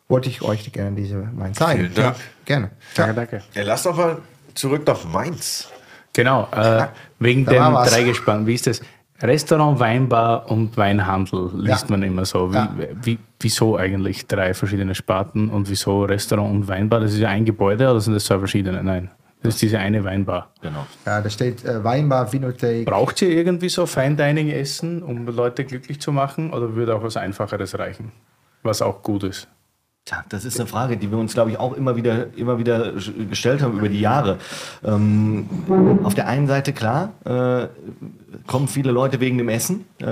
wollte 0.09 0.27
ich 0.29 0.41
euch 0.41 0.69
gerne 0.73 0.95
diese 0.97 1.29
Weine 1.37 1.53
zeigen. 1.53 1.79
Vielen 1.79 1.93
Dank. 1.95 2.15
Ja, 2.17 2.21
gerne. 2.43 2.69
Danke, 2.95 3.13
danke. 3.15 3.41
Ja, 3.53 3.63
lass 3.63 3.83
doch 3.83 3.95
mal 3.95 4.17
zurück 4.53 4.83
nach 4.85 5.03
Mainz. 5.05 5.69
Genau, 6.11 6.47
äh, 6.51 6.87
wegen 7.19 7.45
da 7.45 7.51
dem. 7.83 7.89
Dreigespann. 7.89 8.45
Wie 8.45 8.53
ist 8.55 8.67
das? 8.67 8.81
Restaurant, 9.21 9.79
Weinbar 9.79 10.51
und 10.51 10.75
Weinhandel 10.75 11.51
liest 11.55 11.83
Ja. 11.83 11.91
man 11.91 12.03
immer 12.03 12.25
so. 12.25 12.51
Wie, 12.51 12.55
Ja. 12.55 12.69
wie, 13.01 13.17
wieso 13.39 13.77
eigentlich 13.77 14.27
drei 14.27 14.53
verschiedene 14.53 14.95
Sparten 14.95 15.49
und 15.49 15.69
wieso 15.69 16.03
Restaurant 16.03 16.51
und 16.53 16.67
Weinbar? 16.67 16.99
Das 17.01 17.13
ist 17.13 17.19
ja 17.19 17.29
ein 17.29 17.45
Gebäude 17.45 17.89
oder 17.89 17.99
sind 17.99 18.13
das 18.13 18.25
zwei 18.25 18.39
verschiedene? 18.39 18.83
Nein, 18.83 19.09
das 19.43 19.55
ist 19.55 19.61
diese 19.61 19.79
eine 19.79 20.03
Weinbar. 20.03 20.51
Genau. 20.61 20.85
Ja, 21.05 21.21
da 21.21 21.29
steht 21.29 21.63
äh, 21.65 21.83
Weinbar, 21.83 22.31
Vinothek. 22.31 22.85
Braucht 22.85 23.21
ihr 23.21 23.29
irgendwie 23.29 23.69
so 23.69 23.85
Fine 23.85 24.15
Dining 24.15 24.49
Essen, 24.49 25.03
um 25.03 25.25
Leute 25.27 25.65
glücklich 25.65 25.99
zu 26.01 26.11
machen 26.11 26.51
oder 26.51 26.75
würde 26.75 26.95
auch 26.95 27.03
was 27.03 27.17
Einfacheres 27.17 27.77
reichen? 27.77 28.11
Was 28.63 28.81
auch 28.81 29.03
gut 29.03 29.23
ist. 29.23 29.47
Tja, 30.05 30.23
das 30.29 30.45
ist 30.45 30.59
eine 30.59 30.67
Frage, 30.67 30.97
die 30.97 31.09
wir 31.09 31.17
uns, 31.17 31.33
glaube 31.33 31.49
ich, 31.49 31.59
auch 31.59 31.73
immer 31.73 31.95
wieder, 31.95 32.27
immer 32.37 32.59
wieder 32.59 32.91
gestellt 33.27 33.63
haben 33.63 33.79
über 33.79 33.89
die 33.89 33.99
Jahre. 33.99 34.37
Ähm, 34.83 35.49
auf 36.03 36.13
der 36.13 36.27
einen 36.27 36.45
Seite, 36.45 36.73
klar, 36.73 37.13
äh, 37.25 37.67
kommen 38.45 38.67
viele 38.67 38.91
Leute 38.91 39.19
wegen 39.19 39.39
dem 39.39 39.49
Essen 39.49 39.85
äh, 39.97 40.05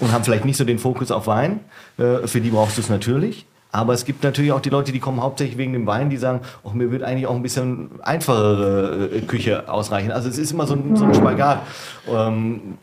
und 0.00 0.10
haben 0.12 0.24
vielleicht 0.24 0.46
nicht 0.46 0.56
so 0.56 0.64
den 0.64 0.78
Fokus 0.78 1.10
auf 1.10 1.26
Wein. 1.26 1.60
Äh, 1.98 2.26
für 2.26 2.40
die 2.40 2.50
brauchst 2.50 2.76
du 2.76 2.80
es 2.80 2.88
natürlich. 2.88 3.46
Aber 3.72 3.92
es 3.92 4.04
gibt 4.04 4.22
natürlich 4.22 4.52
auch 4.52 4.60
die 4.60 4.70
Leute, 4.70 4.92
die 4.92 5.00
kommen 5.00 5.20
hauptsächlich 5.20 5.58
wegen 5.58 5.72
dem 5.72 5.84
Wein, 5.86 6.08
die 6.08 6.16
sagen, 6.16 6.40
oh, 6.62 6.70
mir 6.70 6.92
wird 6.92 7.02
eigentlich 7.02 7.26
auch 7.26 7.34
ein 7.34 7.42
bisschen 7.42 7.90
einfachere 8.02 9.10
äh, 9.12 9.20
Küche 9.22 9.68
ausreichen. 9.68 10.12
Also 10.12 10.28
es 10.28 10.38
ist 10.38 10.52
immer 10.52 10.66
so 10.66 10.74
ein, 10.74 10.94
so 10.94 11.04
ein 11.04 11.12
Spagat. 11.12 11.62
Ähm, 12.08 12.78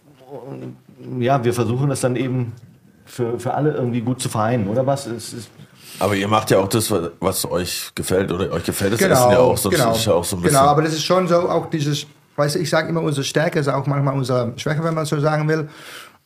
ja, 1.19 1.43
wir 1.43 1.53
versuchen 1.53 1.89
das 1.89 2.01
dann 2.01 2.17
eben 2.17 2.51
für, 3.05 3.39
für 3.39 3.53
alle 3.53 3.71
irgendwie 3.71 4.01
gut 4.01 4.21
zu 4.21 4.29
vereinen, 4.29 4.67
oder 4.67 4.85
was? 4.85 5.05
Es 5.05 5.33
ist, 5.33 5.49
Aber 5.99 6.15
ihr 6.15 6.27
macht 6.27 6.51
ja 6.51 6.59
auch 6.59 6.67
das, 6.67 6.93
was 7.19 7.49
euch 7.49 7.91
gefällt, 7.95 8.31
oder 8.31 8.51
euch 8.51 8.63
gefällt 8.63 8.93
das 8.93 9.01
Essen 9.01 9.31
ja 9.31 9.39
auch. 9.39 9.57
So, 9.57 9.69
genau, 9.69 9.93
ist 9.93 10.05
ja 10.05 10.13
auch 10.13 10.23
so 10.23 10.35
ein 10.35 10.41
bisschen. 10.41 10.57
genau, 10.57 10.69
aber 10.69 10.81
das 10.81 10.93
ist 10.93 11.05
schon 11.05 11.27
so 11.27 11.49
auch 11.49 11.69
dieses, 11.69 12.05
weißt 12.35 12.55
du, 12.55 12.59
ich 12.59 12.69
sage 12.69 12.89
immer, 12.89 13.01
unsere 13.01 13.23
Stärke 13.23 13.59
ist 13.59 13.67
auch 13.67 13.85
manchmal 13.87 14.15
unsere 14.15 14.53
Schwäche, 14.57 14.83
wenn 14.83 14.93
man 14.93 15.05
so 15.05 15.19
sagen 15.19 15.47
will. 15.47 15.69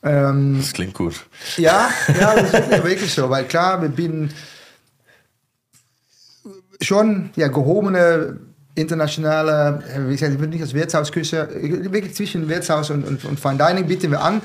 Ähm, 0.06 0.56
das 0.58 0.72
klingt 0.72 0.94
gut. 0.94 1.26
Ja, 1.56 1.88
ja, 2.18 2.34
das 2.34 2.44
ist 2.44 2.52
wirklich- 2.52 2.84
wirklich 2.84 3.14
so, 3.14 3.28
weil 3.28 3.44
klar, 3.44 3.82
wir 3.82 3.88
bieten 3.88 4.30
schon 6.80 7.30
ja, 7.36 7.48
gehobene 7.48 8.38
internationale, 8.74 9.82
äh, 9.94 10.06
wie 10.06 10.12
gesagt, 10.12 10.32
ich 10.34 10.38
bin 10.38 10.50
nicht 10.50 10.60
als 10.60 10.74
Wirtshausküche, 10.74 11.48
wirklich 11.90 12.14
zwischen 12.14 12.46
Wirtshaus 12.48 12.90
und, 12.90 13.06
und, 13.06 13.24
und 13.24 13.40
Fine 13.40 13.56
Dining 13.56 13.86
bieten 13.86 14.10
wir 14.10 14.20
an. 14.20 14.42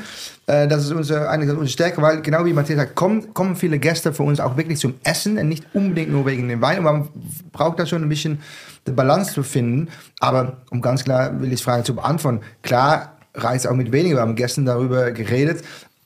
Äh, 0.47 0.69
Das 0.69 0.85
ist 0.85 0.91
unsere, 0.93 1.29
eine 1.29 1.43
unsere 1.51 1.67
Stärke, 1.67 2.01
weil 2.01 2.21
genau 2.21 2.45
wie 2.45 2.53
Matthias 2.53 2.79
sagt, 2.79 2.95
kommen, 2.95 3.33
kommen 3.33 3.57
viele 3.57 3.77
Gäste 3.77 4.13
für 4.13 4.23
uns 4.23 4.39
auch 4.39 4.55
wirklich 4.55 4.79
zum 4.79 4.93
Essen 5.03 5.37
und 5.37 5.49
nicht 5.49 5.65
unbedingt 5.73 6.11
nur 6.11 6.25
wegen 6.25 6.47
dem 6.47 6.61
Wein. 6.61 6.77
Und 6.77 6.83
man 6.85 7.09
braucht 7.51 7.77
da 7.79 7.85
schon 7.85 8.03
ein 8.03 8.09
bisschen 8.09 8.41
die 8.87 8.91
Balance 8.91 9.33
zu 9.33 9.43
finden. 9.43 9.89
Aber 10.21 10.61
um 10.71 10.81
ganz 10.81 11.03
klar 11.03 11.37
will 11.41 11.51
ich 11.51 11.59
die 11.59 11.63
Frage 11.65 11.83
zu 11.83 11.93
beantworten, 11.93 12.39
klar 12.63 13.17
reicht 13.33 13.65
es 13.65 13.67
auch 13.67 13.75
mit 13.75 13.91
weniger. 13.91 14.17
Wir 14.17 14.21
haben 14.21 14.35
gestern 14.35 14.65
darüber 14.65 15.11
geredet. 15.11 15.63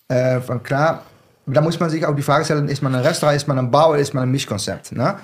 Äh, 0.07 0.39
klar, 0.63 1.03
da 1.47 1.61
muss 1.61 1.79
man 1.79 1.89
sich 1.89 2.05
auch 2.05 2.15
die 2.15 2.21
Frage 2.21 2.45
stellen, 2.45 2.67
ist 2.67 2.81
man 2.81 2.95
ein 2.95 3.01
Restaurant, 3.01 3.37
ist 3.37 3.47
man 3.47 3.59
ein 3.59 3.71
Bar 3.71 3.91
oder 3.91 3.99
ist 3.99 4.13
man 4.13 4.23
ein 4.23 4.31
Mischkonzept? 4.31 4.91
Ne? 4.91 5.15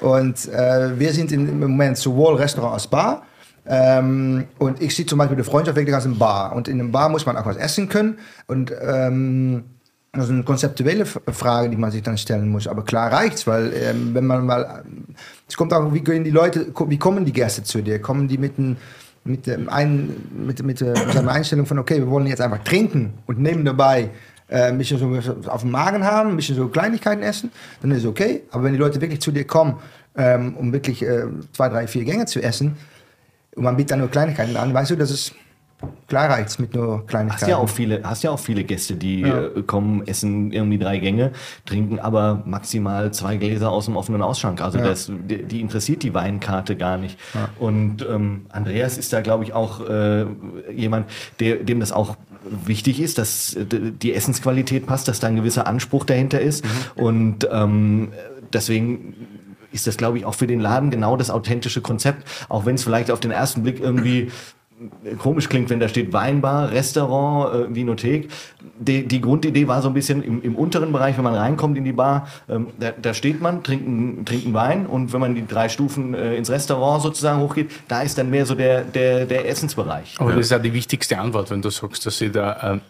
Und 0.00 0.48
äh, 0.48 0.98
wir 0.98 1.12
sind 1.12 1.32
in, 1.32 1.48
im 1.48 1.60
Moment 1.60 1.96
sowohl 1.96 2.36
Restaurant 2.36 2.74
als 2.74 2.86
Bar. 2.86 3.22
Ähm, 3.66 4.46
und 4.58 4.82
ich 4.82 4.94
sehe 4.94 5.06
zum 5.06 5.18
Beispiel 5.18 5.36
die 5.36 5.44
Freundschaft 5.44 5.76
wirklich 5.76 5.94
als 5.94 6.04
ein 6.04 6.18
Bar. 6.18 6.54
Und 6.54 6.68
in 6.68 6.80
einem 6.80 6.92
Bar 6.92 7.08
muss 7.08 7.26
man 7.26 7.36
auch 7.36 7.46
was 7.46 7.56
essen 7.56 7.88
können. 7.88 8.18
Und 8.46 8.72
ähm, 8.82 9.64
das 10.12 10.26
ist 10.26 10.30
eine 10.30 10.44
konzeptuelle 10.44 11.06
Frage, 11.06 11.70
die 11.70 11.76
man 11.76 11.90
sich 11.90 12.02
dann 12.02 12.18
stellen 12.18 12.48
muss. 12.48 12.68
Aber 12.68 12.84
klar 12.84 13.12
reicht's, 13.12 13.46
weil 13.46 13.72
ähm, 13.74 14.14
wenn 14.14 14.26
man 14.26 14.46
mal, 14.46 14.84
es 15.48 15.56
kommt 15.56 15.72
auch, 15.72 15.92
wie 15.92 16.02
gehen 16.02 16.24
die 16.24 16.30
Leute, 16.30 16.72
wie 16.86 16.98
kommen 16.98 17.24
die 17.24 17.32
Gäste 17.32 17.64
zu 17.64 17.82
dir? 17.82 18.00
Kommen 18.00 18.28
die 18.28 18.38
mit 18.38 18.58
einem 18.58 18.76
mit, 19.24 19.46
dem 19.46 19.68
ein, 19.68 20.14
mit, 20.32 20.62
mit, 20.62 20.82
äh, 20.82 20.90
mit 20.90 21.16
einer 21.16 21.32
Einstellung 21.32 21.66
von, 21.66 21.78
okay, 21.78 21.96
wir 21.96 22.08
wollen 22.08 22.26
jetzt 22.26 22.40
einfach 22.40 22.62
trinken 22.62 23.14
und 23.26 23.40
nehmen 23.40 23.64
dabei 23.64 24.10
äh, 24.48 24.64
ein 24.64 24.78
bisschen 24.78 24.98
so 24.98 25.50
auf 25.50 25.62
dem 25.62 25.70
Magen 25.70 26.04
haben, 26.04 26.30
ein 26.30 26.36
bisschen 26.36 26.56
so 26.56 26.68
Kleinigkeiten 26.68 27.22
essen, 27.22 27.50
dann 27.80 27.90
ist 27.90 27.98
es 27.98 28.06
okay. 28.06 28.42
Aber 28.50 28.64
wenn 28.64 28.72
die 28.72 28.78
Leute 28.78 29.00
wirklich 29.00 29.20
zu 29.20 29.32
dir 29.32 29.46
kommen, 29.46 29.78
ähm, 30.16 30.54
um 30.56 30.72
wirklich 30.72 31.02
äh, 31.02 31.24
zwei, 31.52 31.68
drei, 31.68 31.86
vier 31.86 32.04
Gänge 32.04 32.26
zu 32.26 32.42
essen, 32.42 32.76
und 33.56 33.62
man 33.62 33.76
bietet 33.76 33.92
dann 33.92 34.00
nur 34.00 34.10
Kleinigkeiten 34.10 34.56
an, 34.56 34.74
weißt 34.74 34.90
du, 34.90 34.96
das 34.96 35.10
ist 35.10 35.34
klar 36.08 36.30
reicht's 36.30 36.58
mit 36.58 36.74
nur 36.74 37.06
Kleinigkeiten. 37.06 37.42
Hast 37.42 37.48
ja 37.48 37.56
auch 37.56 37.68
viele, 37.68 38.02
hast 38.04 38.22
ja 38.22 38.30
auch 38.30 38.38
viele 38.38 38.64
Gäste, 38.64 38.96
die 38.96 39.22
äh, 39.22 39.62
kommen, 39.62 40.06
essen 40.06 40.52
irgendwie 40.52 40.78
drei 40.78 40.98
Gänge, 40.98 41.32
trinken 41.66 41.98
aber 41.98 42.42
maximal 42.46 43.12
zwei 43.12 43.36
Gläser 43.36 43.70
aus 43.70 43.86
dem 43.86 43.96
offenen 43.96 44.22
Ausschank. 44.22 44.60
Also 44.60 44.78
das, 44.78 45.10
die, 45.10 45.60
interessiert 45.60 46.02
die 46.02 46.14
Weinkarte 46.14 46.76
gar 46.76 46.96
nicht. 46.96 47.18
Und 47.58 48.06
ähm, 48.08 48.46
Andreas 48.50 48.98
ist 48.98 49.12
da, 49.12 49.20
glaube 49.20 49.44
ich, 49.44 49.52
auch 49.52 49.88
äh, 49.88 50.26
jemand, 50.74 51.06
der, 51.40 51.56
dem 51.56 51.80
das 51.80 51.92
auch 51.92 52.16
wichtig 52.44 53.00
ist, 53.00 53.18
dass 53.18 53.54
äh, 53.54 53.64
die 53.64 54.14
Essensqualität 54.14 54.86
passt, 54.86 55.08
dass 55.08 55.20
da 55.20 55.28
ein 55.28 55.36
gewisser 55.36 55.66
Anspruch 55.66 56.04
dahinter 56.04 56.40
ist. 56.40 56.64
Und 56.94 57.48
ähm, 57.50 58.12
deswegen 58.52 59.14
ist 59.74 59.86
das, 59.88 59.96
glaube 59.96 60.18
ich, 60.18 60.24
auch 60.24 60.34
für 60.34 60.46
den 60.46 60.60
Laden 60.60 60.90
genau 60.90 61.16
das 61.16 61.30
authentische 61.30 61.80
Konzept, 61.80 62.28
auch 62.48 62.64
wenn 62.64 62.76
es 62.76 62.84
vielleicht 62.84 63.10
auf 63.10 63.20
den 63.20 63.32
ersten 63.32 63.64
Blick 63.64 63.80
irgendwie 63.80 64.30
komisch 65.18 65.48
klingt, 65.48 65.70
wenn 65.70 65.78
da 65.80 65.88
steht 65.88 66.12
Weinbar, 66.12 66.72
Restaurant, 66.72 67.70
äh, 67.70 67.74
Vinothek. 67.74 68.28
Die, 68.78 69.06
die 69.06 69.20
Grundidee 69.20 69.68
war 69.68 69.82
so 69.82 69.88
ein 69.88 69.94
bisschen 69.94 70.22
im, 70.22 70.42
im 70.42 70.56
unteren 70.56 70.92
Bereich, 70.92 71.16
wenn 71.16 71.24
man 71.24 71.34
reinkommt 71.34 71.78
in 71.78 71.84
die 71.84 71.92
Bar, 71.92 72.28
ähm, 72.48 72.68
da, 72.78 72.90
da 72.90 73.14
steht 73.14 73.40
man, 73.40 73.62
trinkt 73.62 73.86
einen, 73.86 74.24
trinkt 74.24 74.46
einen 74.46 74.54
Wein 74.54 74.86
und 74.86 75.12
wenn 75.12 75.20
man 75.20 75.34
die 75.34 75.46
drei 75.46 75.68
Stufen 75.68 76.14
äh, 76.14 76.36
ins 76.36 76.50
Restaurant 76.50 77.02
sozusagen 77.02 77.40
hochgeht, 77.40 77.70
da 77.88 78.02
ist 78.02 78.18
dann 78.18 78.30
mehr 78.30 78.46
so 78.46 78.54
der, 78.54 78.82
der, 78.82 79.26
der 79.26 79.48
Essensbereich. 79.48 80.16
Aber 80.18 80.32
das 80.32 80.46
ist 80.46 80.50
ja 80.50 80.58
die 80.58 80.72
wichtigste 80.72 81.18
Antwort, 81.18 81.50
wenn 81.50 81.62
du 81.62 81.70
sagst, 81.70 82.04
dass 82.06 82.18
sich 82.18 82.32
da 82.32 82.74
äh, 82.74 82.80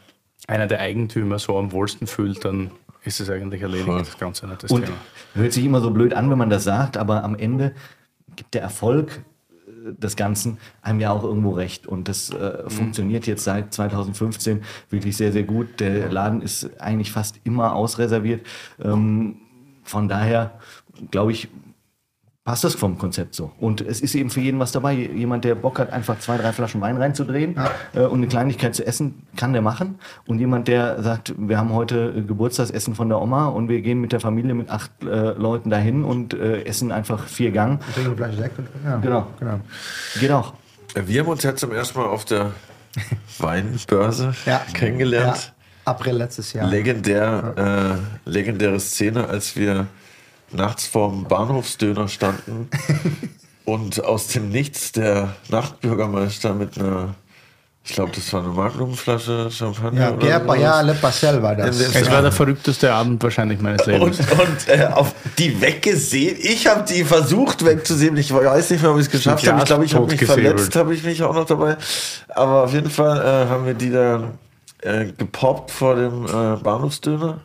einer 0.47 0.67
der 0.67 0.81
Eigentümer 0.81 1.39
so 1.39 1.59
am 1.59 1.73
wohlsten 1.73 2.07
fühlt, 2.07 2.45
dann 2.45 2.71
ist 3.05 3.21
es 3.21 3.29
eigentlich 3.29 3.61
erledigt, 3.61 3.89
das 3.89 4.19
Ganze 4.19 4.47
nicht 4.47 4.63
das 4.63 4.71
Und 4.71 4.87
Thema. 4.87 4.97
hört 5.35 5.53
sich 5.53 5.65
immer 5.65 5.81
so 5.81 5.91
blöd 5.91 6.15
an, 6.15 6.31
wenn 6.31 6.39
man 6.39 6.49
das 6.49 6.65
sagt, 6.65 6.97
aber 6.97 7.23
am 7.23 7.35
Ende 7.35 7.75
gibt 8.37 8.55
der 8.55 8.63
Erfolg 8.63 9.23
des 9.85 10.17
Ganzen 10.17 10.59
einem 10.83 11.01
ja 11.01 11.13
auch 11.13 11.25
irgendwo 11.25 11.51
recht. 11.51 11.87
Und 11.87 12.09
das 12.09 12.31
äh, 12.31 12.69
funktioniert 12.69 13.27
jetzt 13.27 13.45
seit 13.45 13.73
2015 13.75 14.63
wirklich 14.91 15.17
sehr, 15.17 15.33
sehr 15.33 15.45
gut. 15.45 15.81
Der 15.81 16.11
Laden 16.11 16.43
ist 16.43 16.81
eigentlich 16.81 17.13
fast 17.13 17.41
immer 17.45 17.75
ausreserviert. 17.75 18.47
Ähm, 18.83 19.37
von 19.83 20.09
daher 20.09 20.59
glaube 21.11 21.33
ich, 21.33 21.49
passt 22.45 22.63
das 22.63 22.75
vom 22.75 22.99
Konzept 22.99 23.35
so. 23.35 23.53
Und 23.59 23.81
es 23.81 24.03
ist 24.03 24.15
eben 24.15 24.29
für 24.29 24.41
jeden 24.41 24.59
was 24.59 24.71
dabei. 24.71 24.93
Jemand, 24.93 25.45
der 25.45 25.55
Bock 25.55 25.79
hat, 25.79 25.91
einfach 25.93 26.19
zwei, 26.19 26.37
drei 26.37 26.53
Flaschen 26.53 26.81
Wein 26.83 26.97
reinzudrehen 26.99 27.57
äh, 27.95 28.01
und 28.01 28.19
eine 28.19 28.27
Kleinigkeit 28.29 28.75
zu 28.75 28.87
essen, 28.87 29.23
kann 29.37 29.55
der 29.55 29.63
machen. 29.63 29.99
Und 30.27 30.39
jemand, 30.41 30.69
der 30.69 31.03
sagt, 31.03 31.35
wir 31.39 31.57
haben 31.57 31.73
heute 31.73 32.13
äh, 32.17 32.21
Geburtstagsessen 32.21 32.95
von 32.95 33.09
der 33.09 33.21
Oma 33.23 33.47
und 33.47 33.69
wir 33.71 33.81
gehen 33.81 33.99
mit 34.01 34.13
der 34.13 34.21
Familie 34.21 34.53
mit 34.55 34.69
acht 34.69 34.91
äh, 35.03 35.33
Leuten 35.33 35.71
dahin 35.71 36.05
und 36.05 36.35
äh, 36.35 36.65
essen 36.65 36.93
einfach 36.93 37.27
vier 37.27 37.51
Gang. 37.51 37.81
Trinken 37.95 38.09
eine 38.11 38.17
Flasche 38.17 38.37
Sekt 38.37 38.59
und, 38.59 38.69
ja, 38.85 38.97
Genau. 38.99 39.27
genau. 39.41 39.61
Geht 40.21 40.31
auch. 40.31 40.53
Wir 40.95 41.23
haben 41.23 41.29
uns 41.31 41.43
ja 41.43 41.57
zum 41.57 41.73
ersten 41.73 41.99
Mal 41.99 42.07
auf 42.07 42.27
der 42.27 42.53
Weinbörse 43.39 44.35
Ja. 44.45 44.61
kennengelernt. 44.75 45.53
Ja, 45.87 45.91
April 45.93 46.17
letztes 46.17 46.53
Jahr. 46.53 46.69
Legendär, 46.69 47.99
äh, 48.27 48.29
legendäre 48.31 48.79
Szene, 48.81 49.27
als 49.27 49.57
wir 49.57 49.87
nachts 50.53 50.87
vorm 50.87 51.25
Bahnhofsdöner 51.25 52.09
standen 52.09 52.69
und 53.65 54.05
aus 54.05 54.29
dem 54.29 54.51
Nichts 54.51 54.93
der 54.93 55.35
Nachtbürgermeister 55.49 56.55
mit 56.55 56.79
einer, 56.79 57.15
ich 57.85 57.93
glaube, 57.93 58.13
das 58.15 58.33
war 58.33 58.43
eine 58.43 58.53
Magnumflasche 58.53 59.51
Champagner. 59.51 60.17
ja, 60.23 60.41
sowas. 60.41 60.59
ja, 60.59 60.81
Le 60.81 60.95
Pastel 60.95 61.43
war 61.43 61.55
das. 61.55 61.79
Es 61.79 62.11
war 62.11 62.23
der 62.23 62.33
verrückteste 62.33 62.93
Abend 62.93 63.23
wahrscheinlich 63.23 63.61
meines 63.61 63.85
Lebens. 63.87 64.21
Und, 64.21 64.33
und 64.33 64.69
äh, 64.69 64.87
auf 64.87 65.15
die 65.39 65.61
weggesehen. 65.61 66.37
Ich 66.41 66.67
habe 66.67 66.85
die 66.85 67.05
versucht 67.05 67.65
wegzusehen. 67.65 68.17
Ich 68.17 68.33
weiß 68.33 68.71
nicht 68.71 68.83
mehr, 68.83 68.93
ob 68.93 68.99
ich 68.99 69.07
es 69.07 69.11
geschafft 69.11 69.47
habe. 69.47 69.59
Ich 69.59 69.65
glaube, 69.67 69.85
ich 69.85 69.95
habe 69.95 70.07
mich 70.07 70.25
verletzt, 70.25 70.77
habe 70.77 70.95
ich 70.95 71.03
mich 71.03 71.23
auch 71.23 71.35
noch 71.35 71.47
dabei. 71.47 71.77
Aber 72.29 72.65
auf 72.65 72.73
jeden 72.73 72.91
Fall 72.91 73.19
äh, 73.19 73.49
haben 73.51 73.67
wir 73.67 73.75
die 73.75 73.91
da 73.91 74.33
äh, 74.85 75.07
gepoppt 75.07 75.71
vor 75.71 75.97
dem 75.97 76.27
äh, 76.27 76.57
Bahnhofsdöner. 76.63 77.41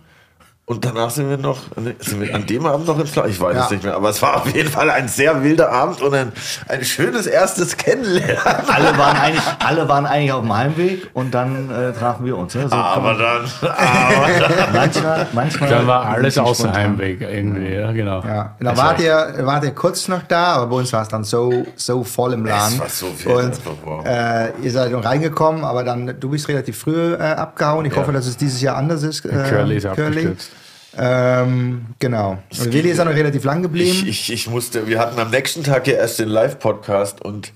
Und 0.70 0.86
danach 0.86 1.10
sind 1.10 1.28
wir 1.32 1.38
noch, 1.38 1.58
sind 1.98 2.22
wir 2.22 2.36
an 2.36 2.46
dem 2.46 2.64
Abend 2.68 2.86
noch 2.86 3.00
ins 3.00 3.10
Fleisch, 3.10 3.32
ich 3.32 3.42
weiß 3.42 3.56
Ja. 3.56 3.64
es 3.66 3.72
nicht 3.72 3.84
mehr, 3.84 3.96
aber 3.96 4.10
es 4.12 4.22
war 4.22 4.36
auf 4.38 4.54
jeden 4.54 4.70
Fall 4.70 4.92
ein 4.92 5.08
sehr 5.08 5.42
wilder 5.42 5.72
Abend 5.72 6.00
und 6.00 6.14
ein, 6.14 6.32
ein 6.68 6.84
schönes 6.84 7.26
erstes 7.26 7.76
Kennenlernen. 7.76 8.38
Alle 8.68 8.96
waren, 8.96 9.18
eigentlich, 9.18 9.44
alle 9.66 9.90
waren 9.90 10.06
eigentlich 10.06 10.32
auf 10.32 10.42
dem 10.42 10.56
Heimweg 10.56 11.10
und 11.14 11.34
dann 11.34 11.72
äh, 11.72 11.92
trafen 11.94 12.24
wir 12.24 12.38
uns. 12.38 12.54
Ne? 12.54 12.70
So 12.70 12.76
Aber 12.76 13.16
dann, 13.16 13.46
aber 13.68 14.40
dann 14.40 14.74
manchmal, 14.76 15.28
manchmal 15.34 15.70
Dann 15.72 15.88
war 15.88 16.06
alles 16.06 16.38
außer. 16.38 16.72
Heimweg 16.72 17.22
irgendwie, 17.22 17.74
ja, 17.74 17.92
genau. 17.92 18.22
Ja, 18.24 18.56
da 18.60 18.78
wart 18.78 19.02
ihr, 19.02 19.38
wart 19.40 19.64
ihr 19.64 19.72
kurz 19.72 20.08
noch 20.08 20.22
da, 20.28 20.54
aber 20.54 20.68
bei 20.68 20.76
uns 20.76 20.94
war 20.94 21.02
es 21.02 21.08
dann 21.08 21.24
so, 21.24 21.66
so 21.78 22.04
voll 22.04 22.34
im 22.34 22.46
Laden. 22.46 22.78
war 22.78 22.90
so 22.90 23.08
viel, 23.08 23.32
Und 23.32 23.60
wow. 23.86 24.06
äh, 24.06 24.52
ihr 24.62 24.70
seid 24.72 24.92
noch 24.92 25.04
reingekommen, 25.04 25.64
aber 25.64 25.84
dann, 25.84 26.20
du 26.20 26.30
bist 26.30 26.48
relativ 26.48 26.78
früh 26.78 27.16
äh, 27.16 27.18
abgehauen. 27.18 27.86
Ich 27.86 27.96
hoffe, 27.96 28.12
dass 28.12 28.28
es 28.28 28.38
dieses 28.38 28.62
Jahr 28.62 28.78
anders 28.78 29.02
ist. 29.02 29.26
Äh, 29.26 29.30
Curly 29.50 29.78
ist 29.78 29.88
abgestürzt. 29.88 30.52
Ähm, 30.98 31.86
genau. 32.00 32.40
Und 32.60 32.74
Willi 32.74 32.90
ist 32.90 33.00
auch 33.00 33.06
noch 33.06 33.14
relativ 33.14 33.44
lang 33.44 33.62
geblieben. 33.62 33.90
ich, 33.90 34.08
ich, 34.08 34.34
ich 34.34 34.50
musste, 34.50 34.88
wir 34.88 35.00
hatten 35.00 35.20
am 35.20 35.30
nächsten 35.30 35.64
Tag 35.64 35.88
ja 35.88 35.94
erst 35.96 36.20
den 36.20 36.30
Live-Podcast 36.30 37.22
und 37.24 37.54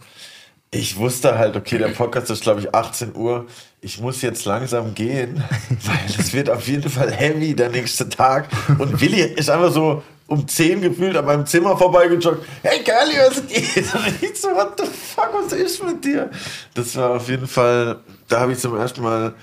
ich 0.72 0.98
wusste 0.98 1.38
halt, 1.38 1.56
okay, 1.56 1.78
der 1.78 1.90
Podcast 1.90 2.32
ist, 2.32 2.42
glaube 2.42 2.62
ich, 2.62 2.74
18 2.74 3.16
Uhr. 3.16 3.46
Ich 3.82 4.00
muss 4.00 4.22
jetzt 4.22 4.46
langsam 4.46 4.96
gehen, 4.96 5.44
weil 5.70 6.00
es 6.18 6.34
wird 6.34 6.50
auf 6.50 6.68
jeden 6.68 6.90
Fall 6.90 7.12
heavy 7.12 7.56
der 7.56 7.70
nächste 7.70 8.10
Tag. 8.10 8.48
Und 8.80 9.00
Willi 9.00 9.22
ist 9.22 9.50
einfach 9.50 9.72
so 9.72 10.02
um 10.28 10.48
10 10.48 10.82
gefühlt 10.82 11.16
an 11.16 11.26
meinem 11.26 11.46
Zimmer 11.46 11.78
vorbeigejoggt. 11.78 12.46
Hey, 12.64 12.84
Curly, 12.84 13.18
was 13.20 13.48
geht? 13.48 13.94
Und 13.94 14.24
ich 14.24 14.40
so, 14.40 14.50
what 14.50 14.74
the 14.80 14.86
fuck, 14.86 15.30
was 15.34 15.54
ist 15.54 15.84
mit 15.84 16.04
dir? 16.04 16.32
Das 16.74 16.96
war 16.96 17.12
auf 17.12 17.30
jeden 17.30 17.48
Fall, 17.48 18.00
da 18.28 18.40
habe 18.40 18.54
ich 18.54 18.60
zum 18.60 18.76
ersten 18.76 19.04
Mal, 19.04 19.36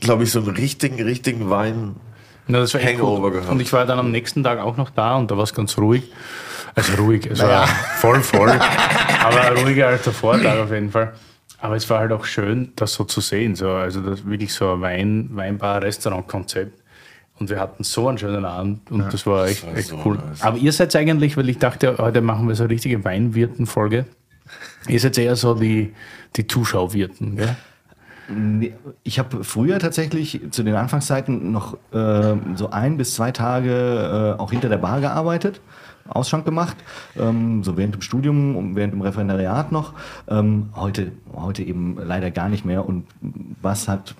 glaube 0.00 0.24
ich, 0.24 0.32
so 0.32 0.40
einen 0.40 0.48
richtigen, 0.48 1.00
richtigen 1.02 1.50
Wein. 1.50 1.96
Na, 2.46 2.60
das 2.60 2.74
war 2.74 2.82
Hangover 2.82 3.30
gehabt. 3.30 3.50
Und 3.50 3.60
ich 3.60 3.72
war 3.72 3.86
dann 3.86 3.98
am 3.98 4.10
nächsten 4.10 4.42
Tag 4.42 4.58
auch 4.58 4.76
noch 4.76 4.90
da 4.90 5.16
und 5.16 5.30
da 5.30 5.36
war 5.36 5.44
es 5.44 5.54
ganz 5.54 5.78
ruhig. 5.78 6.10
Also 6.74 6.94
ruhig, 6.94 7.26
es 7.26 7.40
war 7.40 7.66
voll 7.66 8.20
voll, 8.22 8.50
aber 8.50 9.60
ruhiger 9.60 9.88
als 9.88 10.04
der 10.04 10.12
Vortag 10.12 10.58
auf 10.58 10.72
jeden 10.72 10.90
Fall. 10.90 11.12
Aber 11.60 11.76
es 11.76 11.88
war 11.90 12.00
halt 12.00 12.12
auch 12.12 12.24
schön, 12.24 12.72
das 12.76 12.94
so 12.94 13.04
zu 13.04 13.20
sehen. 13.20 13.54
So, 13.54 13.70
also 13.70 14.00
das 14.00 14.26
wirklich 14.26 14.52
so 14.52 14.72
ein 14.72 14.80
Wein, 14.80 15.30
Weinbar-Restaurant-Konzept. 15.32 16.82
Und 17.38 17.50
wir 17.50 17.60
hatten 17.60 17.84
so 17.84 18.08
einen 18.08 18.18
schönen 18.18 18.44
Abend 18.44 18.90
und 18.90 19.12
das 19.12 19.26
war 19.26 19.46
echt, 19.46 19.66
war 19.66 19.76
echt 19.76 19.88
so 19.88 20.00
cool. 20.04 20.16
nice. 20.16 20.42
Aber 20.42 20.56
ihr 20.58 20.72
seid 20.72 20.94
eigentlich, 20.96 21.36
weil 21.36 21.48
ich 21.48 21.58
dachte, 21.58 21.96
heute 21.98 22.20
machen 22.20 22.48
wir 22.48 22.54
so 22.54 22.64
eine 22.64 22.72
richtige 22.72 23.04
Weinwirten-Folge. 23.04 24.06
Ihr 24.88 25.00
seid 25.00 25.18
eher 25.18 25.36
so 25.36 25.54
die, 25.54 25.92
die 26.36 26.46
Zuschauwirten, 26.46 27.36
gell? 27.36 27.56
Ich 29.02 29.18
habe 29.18 29.44
früher 29.44 29.78
tatsächlich 29.78 30.40
zu 30.50 30.62
den 30.62 30.74
Anfangszeiten 30.74 31.52
noch 31.52 31.74
äh, 31.92 32.34
so 32.54 32.70
ein 32.70 32.96
bis 32.96 33.14
zwei 33.14 33.32
Tage 33.32 34.36
äh, 34.38 34.40
auch 34.40 34.50
hinter 34.50 34.68
der 34.68 34.78
Bar 34.78 35.00
gearbeitet, 35.00 35.60
Ausschank 36.08 36.44
gemacht, 36.44 36.76
ähm, 37.18 37.62
so 37.62 37.76
während 37.76 37.94
dem 37.94 38.02
Studium 38.02 38.56
und 38.56 38.76
während 38.76 38.92
dem 38.92 39.00
Referendariat 39.02 39.72
noch. 39.72 39.94
Ähm, 40.28 40.70
heute, 40.76 41.12
heute 41.34 41.62
eben 41.62 41.96
leider 42.02 42.30
gar 42.30 42.48
nicht 42.48 42.64
mehr. 42.64 42.86
Und 42.86 43.06
was 43.60 43.88
hat 43.88 44.14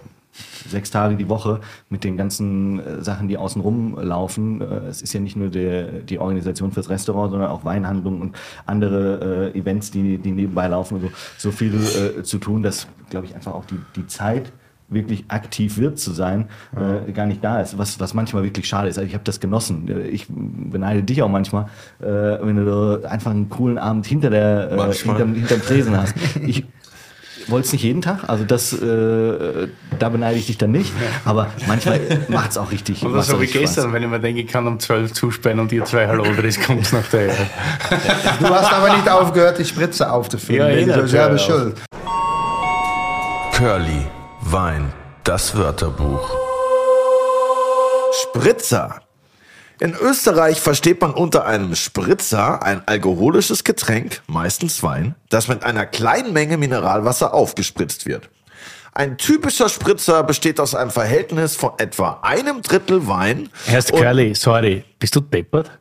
sechs 0.69 0.91
Tage 0.91 1.17
die 1.17 1.29
Woche 1.29 1.61
mit 1.89 2.05
den 2.05 2.17
ganzen 2.17 2.81
äh, 2.81 3.03
Sachen, 3.03 3.29
die 3.29 3.37
außenrum 3.37 3.99
laufen. 4.01 4.61
Äh, 4.61 4.65
es 4.89 5.03
ist 5.03 5.13
ja 5.13 5.21
nicht 5.21 5.37
nur 5.37 5.49
der, 5.49 5.85
die 6.01 6.19
Organisation 6.19 6.73
fürs 6.73 6.89
Restaurant, 6.89 7.31
sondern 7.33 7.51
auch 7.51 7.65
Weinhandlungen 7.65 8.21
und 8.23 8.37
andere 8.67 9.51
äh, 9.55 9.59
Events, 9.59 9.91
die, 9.91 10.19
die 10.19 10.33
nebenbei 10.33 10.69
laufen. 10.69 10.97
und 10.97 11.03
So, 11.03 11.11
so 11.39 11.51
viel 11.51 11.75
äh, 11.75 12.23
zu 12.23 12.39
tun, 12.39 12.63
dass, 12.63 12.87
glaube 13.11 13.27
ich, 13.27 13.35
einfach 13.35 13.55
auch 13.55 13.65
die, 13.67 13.79
die 13.97 14.07
Zeit 14.07 14.53
wirklich 14.89 15.25
aktiv 15.29 15.79
wird 15.79 15.99
zu 15.99 16.13
sein, 16.13 16.49
äh, 16.77 17.13
gar 17.13 17.27
nicht 17.27 17.43
da 17.43 17.61
ist, 17.61 17.79
was, 17.79 17.99
was 17.99 18.13
manchmal 18.13 18.43
wirklich 18.43 18.69
schade 18.69 18.89
ist. 18.89 18.99
Also 18.99 19.07
ich 19.09 19.15
habe 19.15 19.25
das 19.25 19.41
genossen. 19.41 19.89
Äh, 19.89 20.09
Ich 20.09 20.27
beneide 20.29 21.03
dich 21.03 21.23
auch 21.23 21.31
manchmal, 21.31 21.67
äh, 22.01 22.05
wenn 22.07 22.57
du 22.57 23.03
einfach 23.09 23.31
einen 23.31 23.49
coolen 23.49 23.79
Abend 23.79 24.07
hinter 24.07 24.29
der 24.31 24.71
äh, 24.73 24.93
hinterm, 24.93 25.35
hinterm 25.35 25.63
Tresen 25.63 25.97
hast. 25.97 26.15
Ich 26.47 26.65
wollte 27.51 27.67
es 27.67 27.73
nicht 27.73 27.83
jeden 27.83 28.03
Tag, 28.03 28.29
also 28.29 28.45
das, 28.45 28.73
äh, 28.73 29.69
da 29.99 30.09
beneide 30.09 30.39
ich 30.39 30.47
dich 30.47 30.59
dann 30.59 30.71
nicht, 30.73 30.93
aber 31.25 31.49
manchmal 31.67 32.01
macht 32.29 32.51
es 32.53 32.59
auch 32.59 32.71
richtig. 32.71 33.03
Oder 33.05 33.17
macht's 33.17 33.29
so 33.29 33.41
wie 33.41 33.47
gestern, 33.47 33.85
Spaß. 33.85 33.93
wenn 33.95 34.03
ich 34.03 34.09
mir 34.09 34.21
denke, 34.21 34.41
ich 34.43 34.49
kann 34.49 34.67
um 34.67 34.79
12 34.79 35.13
zusperren 35.13 35.61
und 35.61 35.73
ihr 35.73 35.85
zwei 35.85 36.07
Hallo, 36.07 36.25
das 36.43 36.61
kommt 36.61 36.93
nach 36.93 37.07
der 37.09 37.29
Du 38.41 38.47
hast 38.49 38.73
aber 38.73 38.95
nicht 38.97 39.09
aufgehört, 39.09 39.59
die 39.59 39.65
Spritze 39.65 40.11
aufzufüllen. 40.11 40.89
Ja, 40.89 40.97
du 40.97 41.09
selber 41.09 41.35
natürlich. 41.35 41.43
schuld. 41.47 41.77
Curly, 43.57 44.07
Wein, 44.43 44.93
das 45.25 45.57
Wörterbuch. 45.57 46.31
Spritzer. 48.23 49.01
In 49.83 49.95
Österreich 49.95 50.61
versteht 50.61 51.01
man 51.01 51.11
unter 51.11 51.45
einem 51.45 51.75
Spritzer 51.75 52.63
ein 52.63 52.87
alkoholisches 52.87 53.65
Getränk, 53.65 54.23
meistens 54.29 54.81
Wein, 54.85 55.17
das 55.29 55.49
mit 55.49 55.65
einer 55.65 55.87
kleinen 55.87 56.33
Menge 56.33 56.57
Mineralwasser 56.57 57.35
aufgespritzt 57.35 58.07
wird. 58.07 58.31
Ein 58.93 59.19
typischer 59.19 59.69
Spritzer 59.69 60.23
besteht 60.23 60.61
aus 60.61 60.77
einem 60.77 60.93
Verhältnis 60.93 61.57
von 61.57 61.73
etwa 61.79 62.21
einem 62.23 62.63
Drittel 62.63 63.09
Wein. 63.09 63.49
Erst 63.67 63.91
und- 63.91 64.01
Curly, 64.01 64.37
sorry, 64.37 64.85
bist 65.01 65.17
du 65.17 65.21
deppert? 65.21 65.73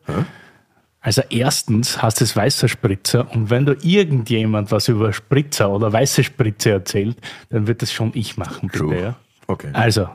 Also 0.99 1.21
erstens 1.29 2.01
hast 2.01 2.21
du 2.21 2.23
es 2.23 2.35
weißer 2.35 2.69
Spritzer 2.69 3.29
und 3.29 3.51
wenn 3.51 3.67
du 3.67 3.73
irgendjemand 3.83 4.71
was 4.71 4.87
über 4.87 5.13
Spritzer 5.13 5.69
oder 5.69 5.93
weiße 5.93 6.23
Spritzer 6.23 6.71
erzählt, 6.71 7.17
dann 7.51 7.67
wird 7.67 7.83
das 7.83 7.93
schon 7.93 8.13
ich 8.15 8.35
machen, 8.35 8.67
bitte. 8.69 8.79
True. 8.79 8.99
Ja? 8.99 9.15
Okay. 9.51 9.69
Also, 9.73 10.07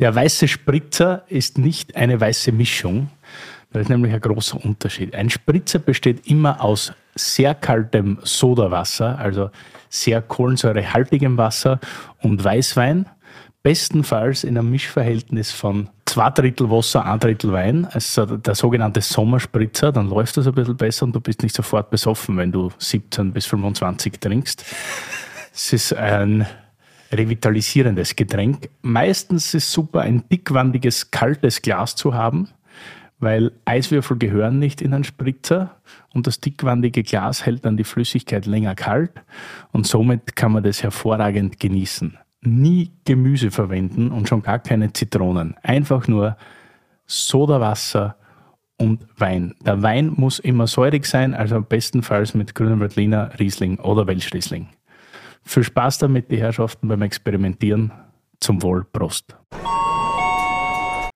der 0.00 0.12
weiße 0.12 0.48
Spritzer 0.48 1.24
ist 1.28 1.58
nicht 1.58 1.94
eine 1.94 2.20
weiße 2.20 2.50
Mischung. 2.50 3.08
Da 3.72 3.80
ist 3.80 3.88
nämlich 3.88 4.12
ein 4.12 4.20
großer 4.20 4.62
Unterschied. 4.64 5.14
Ein 5.14 5.30
Spritzer 5.30 5.78
besteht 5.78 6.26
immer 6.26 6.60
aus 6.60 6.92
sehr 7.14 7.54
kaltem 7.54 8.18
Sodawasser, 8.22 9.18
also 9.18 9.50
sehr 9.88 10.22
kohlensäurehaltigem 10.22 11.36
Wasser 11.36 11.78
und 12.20 12.42
Weißwein. 12.42 13.06
Bestenfalls 13.62 14.42
in 14.42 14.56
einem 14.56 14.70
Mischverhältnis 14.70 15.52
von 15.52 15.88
zwei 16.06 16.30
Drittel 16.30 16.70
Wasser, 16.70 17.04
ein 17.04 17.20
Drittel 17.20 17.52
Wein, 17.52 17.86
also 17.92 18.24
der 18.24 18.54
sogenannte 18.54 19.02
Sommerspritzer, 19.02 19.92
dann 19.92 20.08
läuft 20.08 20.36
das 20.36 20.46
ein 20.46 20.54
bisschen 20.54 20.76
besser 20.76 21.04
und 21.04 21.14
du 21.14 21.20
bist 21.20 21.42
nicht 21.42 21.54
sofort 21.54 21.90
besoffen, 21.90 22.36
wenn 22.38 22.50
du 22.50 22.70
17 22.78 23.32
bis 23.32 23.46
25 23.46 24.18
trinkst. 24.18 24.64
Es 25.52 25.72
ist 25.72 25.94
ein 25.94 26.46
revitalisierendes 27.12 28.16
Getränk. 28.16 28.70
Meistens 28.82 29.52
ist 29.54 29.70
super, 29.70 30.00
ein 30.00 30.24
dickwandiges, 30.28 31.10
kaltes 31.10 31.60
Glas 31.60 31.96
zu 31.96 32.14
haben, 32.14 32.48
weil 33.20 33.52
Eiswürfel 33.64 34.18
gehören 34.18 34.58
nicht 34.58 34.82
in 34.82 34.94
einen 34.94 35.04
Spritzer 35.04 35.76
und 36.12 36.26
das 36.26 36.40
dickwandige 36.40 37.02
Glas 37.02 37.46
hält 37.46 37.64
dann 37.64 37.76
die 37.76 37.84
Flüssigkeit 37.84 38.46
länger 38.46 38.74
kalt 38.74 39.12
und 39.72 39.86
somit 39.86 40.34
kann 40.34 40.52
man 40.52 40.62
das 40.62 40.82
hervorragend 40.82 41.60
genießen. 41.60 42.18
Nie 42.42 42.90
Gemüse 43.04 43.50
verwenden 43.50 44.10
und 44.10 44.28
schon 44.28 44.42
gar 44.42 44.58
keine 44.58 44.92
Zitronen. 44.92 45.54
Einfach 45.62 46.08
nur 46.08 46.36
Sodawasser 47.06 48.16
und 48.78 49.06
Wein. 49.18 49.54
Der 49.64 49.82
Wein 49.82 50.12
muss 50.16 50.38
immer 50.38 50.66
säurig 50.66 51.04
sein, 51.04 51.34
also 51.34 51.60
bestenfalls 51.60 52.34
mit 52.34 52.54
grünem 52.54 52.80
Veltliner, 52.80 53.38
Riesling 53.38 53.78
oder 53.78 54.06
Welschriesling. 54.06 54.68
Viel 55.42 55.64
Spaß 55.64 55.98
damit, 55.98 56.30
die 56.30 56.38
Herrschaften, 56.38 56.88
beim 56.88 57.02
Experimentieren. 57.02 57.92
Zum 58.40 58.62
Wohl, 58.62 58.84
Prost. 58.84 59.36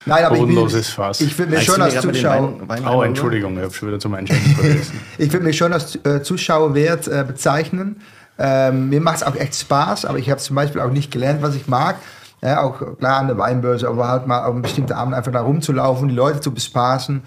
Nein, 0.07 0.25
aber 0.25 0.37
Bodenloses 0.37 0.91
Fass. 0.91 1.21
ich 1.21 1.39
will 1.39 1.47
mir 1.47 1.61
schon 1.61 1.81
als 1.81 2.01
Zuschauer, 2.01 2.55
Oh, 2.91 3.03
Entschuldigung, 3.03 3.57
ich 3.57 3.63
habe 3.63 3.75
schon 3.75 3.89
wieder 3.89 3.99
zum 3.99 4.15
Einschalten 4.15 4.55
vergessen. 4.55 5.01
ich 5.19 5.33
will 5.33 5.41
mich 5.41 5.57
schon 5.57 5.73
als 5.73 5.97
äh, 6.05 6.23
Zuschauerwert 6.23 7.09
äh, 7.09 7.25
bezeichnen. 7.27 8.01
Ähm, 8.39 8.89
mir 8.89 9.01
macht 9.01 9.17
es 9.17 9.23
auch 9.23 9.37
echt 9.37 9.55
Spaß, 9.55 10.05
aber 10.05 10.19
ich 10.19 10.31
habe 10.31 10.41
zum 10.41 10.57
Beispiel 10.57 10.81
auch 10.81 10.91
nicht 10.91 11.11
gelernt, 11.11 11.41
was 11.43 11.55
ich 11.55 11.69
mag. 11.69 11.97
Ja, 12.43 12.63
auch 12.63 12.99
klar 12.99 13.21
an 13.21 13.29
der 13.29 13.39
Weinbörse, 13.39 13.89
aber 13.89 14.09
halt 14.09 14.27
mal 14.27 14.45
auf 14.45 14.53
einem 14.53 14.61
bestimmten 14.61 14.93
Abend 14.93 15.15
einfach 15.15 15.33
da 15.33 15.41
rumzulaufen, 15.41 16.09
die 16.09 16.15
Leute 16.15 16.41
zu 16.41 16.53
bespaßen 16.53 17.23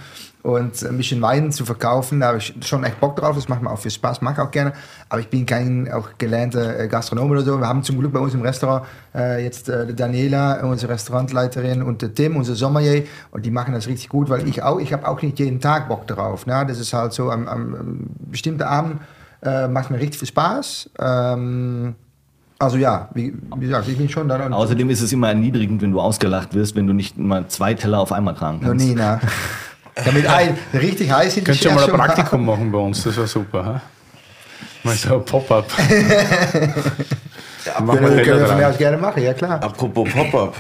und 0.47 0.81
ein 0.81 0.95
bisschen 0.95 1.21
Wein 1.21 1.51
zu 1.51 1.65
verkaufen. 1.65 2.21
Da 2.21 2.27
habe 2.27 2.37
ich 2.37 2.53
schon 2.61 2.81
echt 2.85 3.01
Bock 3.01 3.17
drauf. 3.17 3.35
Das 3.35 3.49
macht 3.49 3.61
mir 3.61 3.69
auch 3.69 3.79
viel 3.79 3.91
Spaß, 3.91 4.21
mag 4.21 4.39
auch 4.39 4.49
gerne. 4.49 4.71
Aber 5.09 5.19
ich 5.19 5.27
bin 5.27 5.45
kein 5.45 5.91
auch 5.91 6.11
gelernter 6.17 6.79
äh, 6.79 6.87
Gastronom 6.87 7.29
oder 7.29 7.41
so. 7.41 7.59
Wir 7.59 7.67
haben 7.67 7.83
zum 7.83 7.99
Glück 7.99 8.13
bei 8.13 8.19
uns 8.19 8.33
im 8.33 8.41
Restaurant 8.43 8.85
äh, 9.13 9.43
jetzt 9.43 9.67
äh, 9.67 9.93
Daniela, 9.93 10.63
unsere 10.63 10.93
Restaurantleiterin 10.93 11.83
und 11.83 12.01
der 12.01 12.13
Tim, 12.13 12.37
unser 12.37 12.55
Sommelier. 12.55 13.03
Und 13.31 13.45
die 13.45 13.51
machen 13.51 13.73
das 13.73 13.87
richtig 13.87 14.07
gut, 14.07 14.29
weil 14.29 14.47
ich 14.47 14.63
auch, 14.63 14.79
ich 14.79 14.93
habe 14.93 15.05
auch 15.05 15.21
nicht 15.21 15.37
jeden 15.37 15.59
Tag 15.59 15.89
Bock 15.89 16.07
drauf. 16.07 16.45
Ne? 16.45 16.65
Das 16.65 16.79
ist 16.79 16.93
halt 16.93 17.11
so 17.11 17.29
am, 17.29 17.45
am, 17.49 18.07
bestimmten 18.31 18.63
Abend 18.63 19.01
äh, 19.43 19.67
macht 19.67 19.91
mir 19.91 19.99
richtig 19.99 20.19
viel 20.19 20.29
Spaß. 20.29 20.91
Ähm, 20.97 21.95
also 22.57 22.77
ja, 22.77 23.09
wie, 23.13 23.33
wie 23.57 23.65
gesagt, 23.65 23.89
ich 23.89 23.97
bin 23.97 24.07
schon 24.07 24.29
da. 24.29 24.49
Außerdem 24.49 24.89
ist 24.89 25.01
es 25.01 25.11
immer 25.11 25.27
erniedrigend, 25.27 25.81
wenn 25.81 25.91
du 25.91 25.99
ausgelacht 25.99 26.53
wirst, 26.55 26.77
wenn 26.77 26.87
du 26.87 26.93
nicht 26.93 27.17
mal 27.17 27.49
zwei 27.49 27.73
Teller 27.73 27.99
auf 27.99 28.13
einmal 28.13 28.33
tragen 28.33 28.61
kannst. 28.61 28.85
nie, 28.85 28.95
ne? 28.95 29.19
Damit 30.05 30.27
ein 30.27 30.57
richtig 30.73 31.11
heiß 31.11 31.37
in 31.37 31.43
die 31.43 31.51
Könnt 31.51 31.65
ihr 31.65 31.71
mal 31.71 31.83
ein 31.83 31.91
Praktikum 31.91 32.45
machen 32.45 32.71
bei 32.71 32.79
uns, 32.79 33.03
das 33.03 33.17
war 33.17 33.27
super. 33.27 33.65
Ha? 33.65 33.81
Mal 34.83 34.95
so 34.95 35.15
ein 35.15 35.25
Pop-up. 35.25 35.65
Ja, 37.65 37.81
Machen 37.81 38.01
wir 38.01 38.23
Können 38.23 38.39
wir 38.39 38.47
von 38.47 38.57
mir 38.57 38.69
aus 38.69 38.77
gerne 38.77 38.97
machen, 38.97 39.21
ja 39.21 39.33
klar. 39.33 39.61
Apropos 39.61 40.09
Pop-Up. 40.09 40.55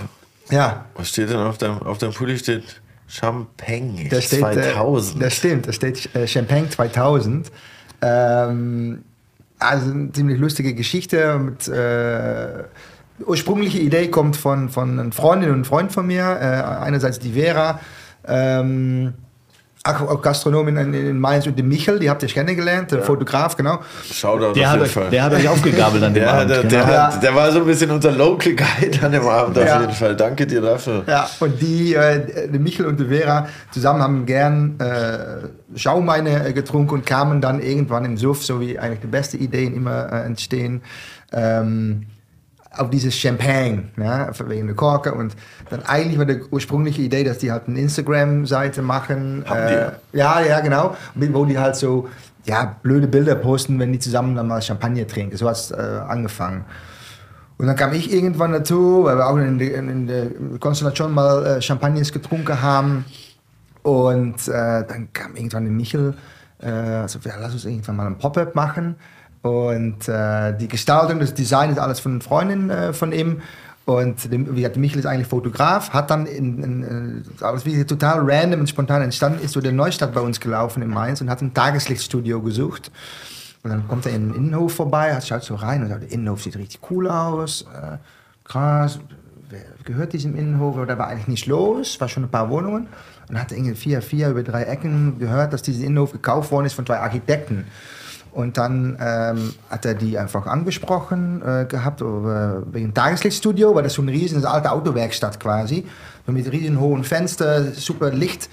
Ja, 0.49 0.85
Was 0.95 1.09
steht 1.09 1.29
denn 1.29 1.37
auf 1.37 1.57
deinem, 1.57 1.81
auf 1.83 1.97
deinem 1.97 2.13
Pulli? 2.13 2.37
Steht 2.37 2.81
Champagne 3.07 4.09
da 4.09 4.21
steht, 4.21 4.39
2000. 4.39 5.15
Äh, 5.15 5.23
das 5.23 5.33
stimmt, 5.33 5.67
da 5.67 5.73
steht 5.73 6.15
äh, 6.15 6.27
Champagne 6.27 6.69
2000. 6.69 7.51
Ähm, 8.01 9.03
also 9.59 9.91
eine 9.91 10.11
ziemlich 10.11 10.39
lustige 10.39 10.73
Geschichte. 10.73 11.37
Mit, 11.39 11.67
äh, 11.67 12.63
ursprüngliche 13.25 13.79
Idee 13.79 14.09
kommt 14.09 14.35
von, 14.35 14.69
von 14.69 14.99
einer 14.99 15.11
Freundin 15.11 15.49
und 15.49 15.55
einem 15.55 15.65
Freund 15.65 15.91
von 15.91 16.05
mir. 16.05 16.23
Äh, 16.23 16.83
einerseits 16.83 17.19
die 17.19 17.33
Vera, 17.33 17.79
ähm, 18.25 19.13
auch, 19.87 20.21
Gastronomin 20.21 20.77
in, 20.77 20.93
in 20.93 21.19
Mainz 21.19 21.47
und 21.47 21.57
den 21.57 21.67
Michel, 21.67 21.99
die 21.99 22.09
habt 22.09 22.21
ihr 22.23 22.29
kennengelernt, 22.29 22.91
der 22.91 23.01
Fotograf, 23.01 23.55
genau. 23.55 23.79
Shoutout 24.11 24.53
Der 24.53 24.67
auf 24.67 24.67
hat, 24.67 24.73
jeden 24.75 24.81
euch, 24.85 24.91
Fall. 24.91 25.09
der 25.09 25.23
hat 25.23 25.33
euch 25.33 25.47
aufgegabelt 25.47 26.03
an 26.03 26.13
dem 26.13 26.23
der, 26.23 26.33
Abend. 26.33 26.49
der, 26.49 26.57
genau. 26.63 26.69
der, 26.69 26.93
Ja. 26.93 27.13
hat, 27.13 27.23
der 27.23 27.35
war 27.35 27.51
so 27.51 27.59
ein 27.59 27.65
bisschen 27.65 27.91
unser 27.91 28.11
Local 28.11 28.53
Guide 28.53 29.05
an 29.05 29.11
dem 29.11 29.27
Abend 29.27 29.57
auf 29.57 29.65
Ja. 29.65 29.81
jeden 29.81 29.93
Fall. 29.93 30.15
Danke 30.15 30.45
dir 30.47 30.61
dafür. 30.61 31.03
Ja, 31.07 31.29
und 31.39 31.61
die, 31.61 31.93
äh, 31.95 32.49
die 32.49 32.59
Michel 32.59 32.85
und 32.85 32.99
die 32.99 33.05
Vera 33.05 33.47
zusammen 33.71 34.01
haben 34.01 34.25
gern 34.25 34.79
äh, 34.79 35.77
Schaumweine 35.77 36.47
äh, 36.47 36.53
getrunken 36.53 36.93
und 36.95 37.05
kamen 37.05 37.41
dann 37.41 37.61
irgendwann 37.61 38.05
im 38.05 38.17
Suff, 38.17 38.43
so 38.43 38.59
wie 38.61 38.77
eigentlich 38.79 38.99
die 39.01 39.07
besten 39.07 39.37
Ideen 39.37 39.75
immer 39.75 40.11
äh, 40.11 40.25
entstehen, 40.25 40.81
ähm, 41.31 42.07
auf 42.77 42.89
dieses 42.89 43.15
Champagne, 43.17 43.89
ja, 43.97 44.29
wegen 44.47 44.67
der 44.67 44.75
Korke. 44.75 45.13
Und 45.13 45.35
dann 45.69 45.83
eigentlich 45.83 46.17
war 46.17 46.25
die 46.25 46.41
ursprüngliche 46.51 47.01
Idee, 47.01 47.23
dass 47.23 47.39
die 47.39 47.51
halt 47.51 47.67
eine 47.67 47.79
Instagram-Seite 47.79 48.81
machen. 48.81 49.43
Die? 49.47 50.17
Ja, 50.17 50.41
ja, 50.41 50.59
genau. 50.59 50.95
Wo 51.15 51.45
die 51.45 51.57
halt 51.57 51.75
so 51.75 52.07
ja, 52.45 52.77
blöde 52.81 53.07
Bilder 53.07 53.35
posten, 53.35 53.79
wenn 53.79 53.91
die 53.91 53.99
zusammen 53.99 54.35
dann 54.35 54.47
mal 54.47 54.61
Champagner 54.61 55.05
trinken. 55.05 55.35
So 55.37 55.47
hat 55.47 55.57
es 55.57 55.71
äh, 55.71 55.75
angefangen. 55.75 56.65
Und 57.57 57.67
dann 57.67 57.75
kam 57.75 57.93
ich 57.93 58.13
irgendwann 58.13 58.51
dazu, 58.51 59.03
weil 59.03 59.17
wir 59.17 59.27
auch 59.27 59.37
in 59.37 59.57
der, 59.57 59.75
in 59.75 60.07
der 60.07 60.27
Konstellation 60.59 61.13
mal 61.13 61.45
äh, 61.45 61.61
Champagners 61.61 62.11
getrunken 62.11 62.61
haben. 62.61 63.05
Und 63.81 64.47
äh, 64.47 64.85
dann 64.85 65.09
kam 65.11 65.35
irgendwann 65.35 65.63
der 65.63 65.73
Michel, 65.73 66.13
äh, 66.61 66.69
also 66.69 67.19
ja, 67.23 67.33
lass 67.39 67.53
uns 67.53 67.65
irgendwann 67.65 67.95
mal 67.95 68.07
ein 68.07 68.17
Pop-up 68.17 68.53
machen. 68.53 68.95
Und 69.41 70.07
äh, 70.07 70.57
die 70.57 70.67
Gestaltung, 70.67 71.19
das 71.19 71.33
Design 71.33 71.71
ist 71.71 71.79
alles 71.79 71.99
von 71.99 72.13
einer 72.13 72.21
Freundin 72.21 72.69
äh, 72.69 72.93
von 72.93 73.11
ihm. 73.11 73.41
Und 73.85 74.33
dem, 74.33 74.53
wie 74.53 74.61
gesagt, 74.61 74.75
Michel 74.75 74.99
ist 74.99 75.05
eigentlich 75.05 75.27
Fotograf, 75.27 75.91
hat 75.91 76.11
dann 76.11 76.25
in, 76.25 76.61
in, 76.61 77.23
äh, 77.39 77.43
alles 77.43 77.65
wie 77.65 77.81
total 77.85 78.19
random 78.29 78.59
und 78.59 78.67
spontan 78.67 79.01
entstanden, 79.01 79.39
ist 79.41 79.53
so 79.53 79.61
der 79.61 79.71
Neustadt 79.71 80.13
bei 80.13 80.19
uns 80.19 80.41
gelaufen 80.41 80.83
in 80.83 80.89
Mainz 80.89 81.21
und 81.21 81.29
hat 81.29 81.41
ein 81.41 81.53
Tageslichtstudio 81.53 82.41
gesucht. 82.41 82.91
Und 83.63 83.69
dann 83.69 83.87
kommt 83.87 84.05
er 84.05 84.13
in 84.13 84.29
den 84.29 84.35
Innenhof 84.35 84.73
vorbei, 84.73 85.17
schaut 85.21 85.43
so 85.43 85.55
rein 85.55 85.83
und 85.83 85.89
sagt, 85.89 86.03
der 86.03 86.11
Innenhof 86.11 86.43
sieht 86.43 86.57
richtig 86.57 86.81
cool 86.91 87.07
aus. 87.07 87.65
Äh, 87.73 87.97
krass, 88.43 88.99
wer 89.49 89.61
gehört 89.85 90.11
diesem 90.11 90.35
Innenhof? 90.35 90.75
Aber 90.75 90.85
da 90.85 90.97
war 90.97 91.07
eigentlich 91.07 91.27
nichts 91.27 91.47
los, 91.47 91.99
war 92.01 92.09
schon 92.09 92.23
ein 92.23 92.29
paar 92.29 92.49
Wohnungen. 92.49 92.83
Und 92.83 92.89
dann 93.29 93.39
hat 93.39 93.51
er 93.51 93.57
irgendwie 93.57 93.75
vier, 93.75 94.01
vier 94.01 94.29
über 94.29 94.43
drei 94.43 94.63
Ecken 94.63 95.17
gehört, 95.19 95.53
dass 95.53 95.61
dieser 95.61 95.85
Innenhof 95.85 96.11
gekauft 96.11 96.51
worden 96.51 96.65
ist 96.65 96.73
von 96.73 96.85
zwei 96.85 96.99
Architekten. 96.99 97.65
Und 98.37 98.55
dann 98.59 98.95
ähm, 99.01 99.55
hat 99.67 99.83
er 99.83 99.95
die 99.95 100.15
einfach 100.15 100.45
angesprochen 100.45 101.41
äh, 101.41 101.65
gehabt, 101.65 102.01
über, 102.01 102.61
wegen 102.71 102.93
Tageslichtstudio, 102.93 103.73
weil 103.73 103.81
das 103.81 103.93
so 103.93 104.03
ein 104.03 104.09
riesen, 104.09 104.45
alte 104.45 104.71
Autowerkstatt 104.71 105.39
quasi, 105.39 105.87
so 106.23 106.31
mit 106.31 106.51
riesen 106.51 106.79
hohen 106.79 107.03
Fenster, 107.03 107.71
super 107.71 108.11
Licht. 108.11 108.47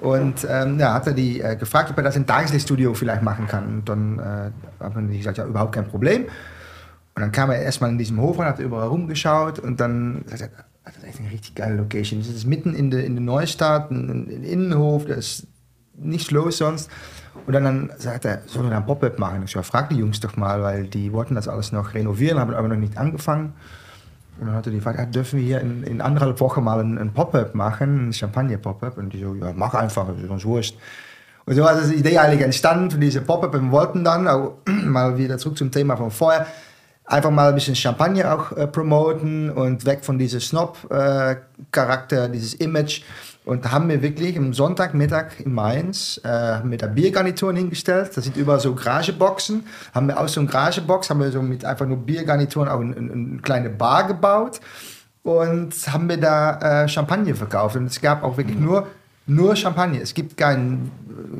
Und 0.00 0.46
ähm, 0.48 0.80
ja, 0.80 0.94
hat 0.94 1.06
er 1.08 1.12
die 1.12 1.42
äh, 1.42 1.54
gefragt, 1.54 1.90
ob 1.90 1.98
er 1.98 2.04
das 2.04 2.16
im 2.16 2.24
Tageslichtstudio 2.24 2.94
vielleicht 2.94 3.20
machen 3.20 3.46
kann. 3.46 3.66
Und 3.66 3.88
dann 3.90 4.18
äh, 4.18 4.82
haben 4.82 5.10
die 5.10 5.18
gesagt, 5.18 5.36
ja, 5.36 5.44
überhaupt 5.44 5.74
kein 5.74 5.86
Problem. 5.86 6.22
Und 7.14 7.20
dann 7.20 7.30
kam 7.30 7.50
er 7.50 7.60
erstmal 7.60 7.90
in 7.90 7.98
diesem 7.98 8.18
Hof 8.18 8.38
rein, 8.38 8.46
hat 8.48 8.58
überall 8.58 8.88
rumgeschaut 8.88 9.58
und 9.58 9.80
dann 9.80 10.24
hat 10.24 10.28
er 10.28 10.32
gesagt, 10.32 10.54
"Ah, 10.56 10.64
das 10.86 10.96
ist 10.96 11.04
echt 11.04 11.20
eine 11.20 11.30
richtig 11.30 11.54
geile 11.54 11.76
Location. 11.76 12.20
Das 12.20 12.30
ist 12.30 12.46
mitten 12.46 12.74
in 12.74 12.90
der, 12.90 13.04
in 13.04 13.16
der 13.16 13.24
Neustadt, 13.24 13.90
ein, 13.90 14.30
ein 14.30 14.44
Innenhof, 14.44 15.04
da 15.04 15.12
ist 15.12 15.46
nichts 15.94 16.30
los 16.30 16.56
sonst. 16.56 16.90
Und 17.46 17.52
dann, 17.52 17.64
dann 17.64 17.90
sagt 17.98 18.24
er, 18.24 18.42
sollen 18.46 18.66
wir 18.66 18.70
da 18.70 18.78
ein 18.78 18.86
Pop-up 18.86 19.18
machen? 19.18 19.42
Ich 19.44 19.52
ja, 19.52 19.62
frag 19.62 19.88
die 19.90 19.96
Jungs 19.96 20.20
doch 20.20 20.36
mal, 20.36 20.62
weil 20.62 20.86
die 20.86 21.12
wollten 21.12 21.34
das 21.34 21.48
alles 21.48 21.72
noch 21.72 21.94
renovieren, 21.94 22.38
haben 22.38 22.54
aber 22.54 22.68
noch 22.68 22.76
nicht 22.76 22.96
angefangen. 22.96 23.52
Und 24.38 24.48
dann 24.48 24.56
hat 24.56 24.66
er 24.66 24.70
die 24.70 24.78
gefragt, 24.78 24.98
ja, 24.98 25.06
dürfen 25.06 25.38
wir 25.38 25.46
hier 25.46 25.60
in, 25.60 25.82
in 25.82 26.00
anderthalb 26.00 26.40
Wochen 26.40 26.62
mal 26.62 26.80
ein, 26.80 26.98
ein 26.98 27.12
Pop-up 27.12 27.54
machen, 27.54 28.08
ein 28.08 28.12
Champagner-Pop-up? 28.12 28.98
Und 28.98 29.12
die 29.12 29.20
so, 29.20 29.34
ja, 29.34 29.52
mach 29.54 29.74
einfach, 29.74 30.06
ist 30.16 30.28
uns 30.28 30.44
wurscht. 30.44 30.76
Und 31.46 31.54
so 31.54 31.66
ist 31.66 31.92
die 31.92 31.96
Idee 31.96 32.18
eigentlich 32.18 32.42
entstanden 32.42 32.90
für 32.90 32.98
diese 32.98 33.20
Pop-up. 33.20 33.54
Und 33.54 33.70
wollten 33.70 34.04
dann 34.04 34.28
auch 34.28 34.58
mal 34.66 35.16
wieder 35.16 35.38
zurück 35.38 35.56
zum 35.56 35.70
Thema 35.70 35.96
von 35.96 36.10
vorher, 36.10 36.46
einfach 37.06 37.30
mal 37.30 37.48
ein 37.48 37.54
bisschen 37.54 37.76
Champagner 37.76 38.34
auch 38.34 38.52
äh, 38.52 38.66
promoten 38.66 39.50
und 39.50 39.86
weg 39.86 40.04
von 40.04 40.18
diesem 40.18 40.40
Snob-Charakter, 40.40 42.28
dieses 42.28 42.54
Image. 42.54 43.02
Und 43.46 43.64
da 43.64 43.70
haben 43.70 43.88
wir 43.88 44.02
wirklich 44.02 44.36
am 44.36 44.52
Sonntagmittag 44.52 45.38
in 45.38 45.54
Mainz 45.54 46.20
äh, 46.24 46.64
mit 46.64 46.82
der 46.82 46.88
Biergarnituren 46.88 47.54
hingestellt. 47.54 48.10
Da 48.16 48.20
sind 48.20 48.36
überall 48.36 48.58
so 48.58 48.74
Garageboxen. 48.74 49.64
Haben 49.94 50.08
wir 50.08 50.18
aus 50.18 50.32
so 50.32 50.40
einer 50.40 50.50
Garagebox, 50.50 51.10
haben 51.10 51.20
wir 51.20 51.30
so 51.30 51.40
mit 51.42 51.64
einfach 51.64 51.86
nur 51.86 51.98
Biergarnituren 51.98 52.68
auch 52.68 52.80
eine, 52.80 52.96
eine 52.96 53.38
kleine 53.42 53.70
Bar 53.70 54.08
gebaut. 54.08 54.60
Und 55.22 55.74
haben 55.92 56.08
wir 56.08 56.16
da 56.16 56.82
äh, 56.82 56.88
Champagner 56.88 57.36
verkauft. 57.36 57.76
Und 57.76 57.86
es 57.86 58.00
gab 58.00 58.24
auch 58.24 58.36
wirklich 58.36 58.58
nur, 58.58 58.88
nur 59.28 59.54
Champagner. 59.54 60.00
Es 60.02 60.12
gibt 60.12 60.36
kein, 60.36 60.90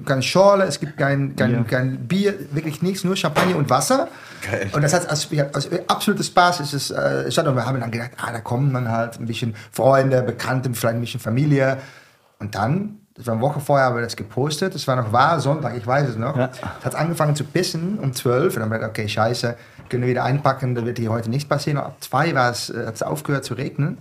keine 0.05 0.23
Schorle, 0.23 0.63
es 0.63 0.79
gibt 0.79 0.97
kein, 0.97 1.35
kein, 1.35 1.67
kein 1.67 2.07
Bier, 2.07 2.35
wirklich 2.53 2.83
nichts, 2.83 3.03
nur 3.03 3.17
Champagner 3.17 3.57
und 3.57 3.69
Wasser. 3.69 4.07
Geil. 4.43 4.71
Und 4.73 4.83
das 4.83 4.93
hat 4.93 5.09
als, 5.09 5.29
als 5.53 5.69
absolute 5.89 6.25
Spaß 6.25 6.61
ist 6.61 6.73
es, 6.73 6.91
äh, 6.91 7.31
statt. 7.31 7.47
Und 7.47 7.57
wir 7.57 7.67
haben 7.67 7.81
dann 7.81 7.91
gedacht, 7.91 8.13
ah, 8.19 8.33
da 8.33 8.41
kommen 8.41 8.73
dann 8.73 8.91
halt 8.91 9.19
ein 9.21 9.27
bisschen 9.27 9.55
Freunde, 9.73 10.23
Bekannte, 10.23 10.71
vielleicht 10.73 10.97
ein 10.97 11.01
bisschen 11.01 11.21
Familie. 11.21 11.79
Und 12.39 12.55
dann, 12.55 13.01
das 13.15 13.27
war 13.27 13.35
eine 13.35 13.43
Woche 13.43 13.61
vorher, 13.61 13.87
haben 13.87 13.97
wir 13.97 14.03
das 14.03 14.17
gepostet. 14.17 14.75
Das 14.75 14.87
war 14.87 14.97
noch 14.97 15.13
wahr, 15.13 15.41
Sonntag, 15.41 15.77
ich 15.77 15.87
weiß 15.87 16.11
es 16.11 16.17
noch. 16.17 16.37
Ja. 16.37 16.51
Es 16.81 16.85
hat 16.85 16.95
angefangen 16.95 17.35
zu 17.35 17.45
pissen 17.45 17.99
um 17.99 18.13
12. 18.13 18.45
Und 18.45 18.55
dann 18.55 18.63
haben 18.65 18.71
wir 18.71 18.79
gedacht, 18.79 18.91
okay, 18.91 19.09
scheiße, 19.09 19.57
können 19.89 20.03
wir 20.03 20.11
wieder 20.11 20.25
einpacken, 20.25 20.75
da 20.75 20.85
wird 20.85 20.99
hier 20.99 21.11
heute 21.11 21.31
nichts 21.31 21.49
passieren. 21.49 21.79
Ab 21.79 21.97
zwei 22.01 22.35
war 22.35 22.51
es, 22.51 22.71
äh, 22.71 22.87
hat 22.87 22.95
es 22.95 23.03
aufgehört 23.03 23.45
zu 23.45 23.55
regnen. 23.55 23.99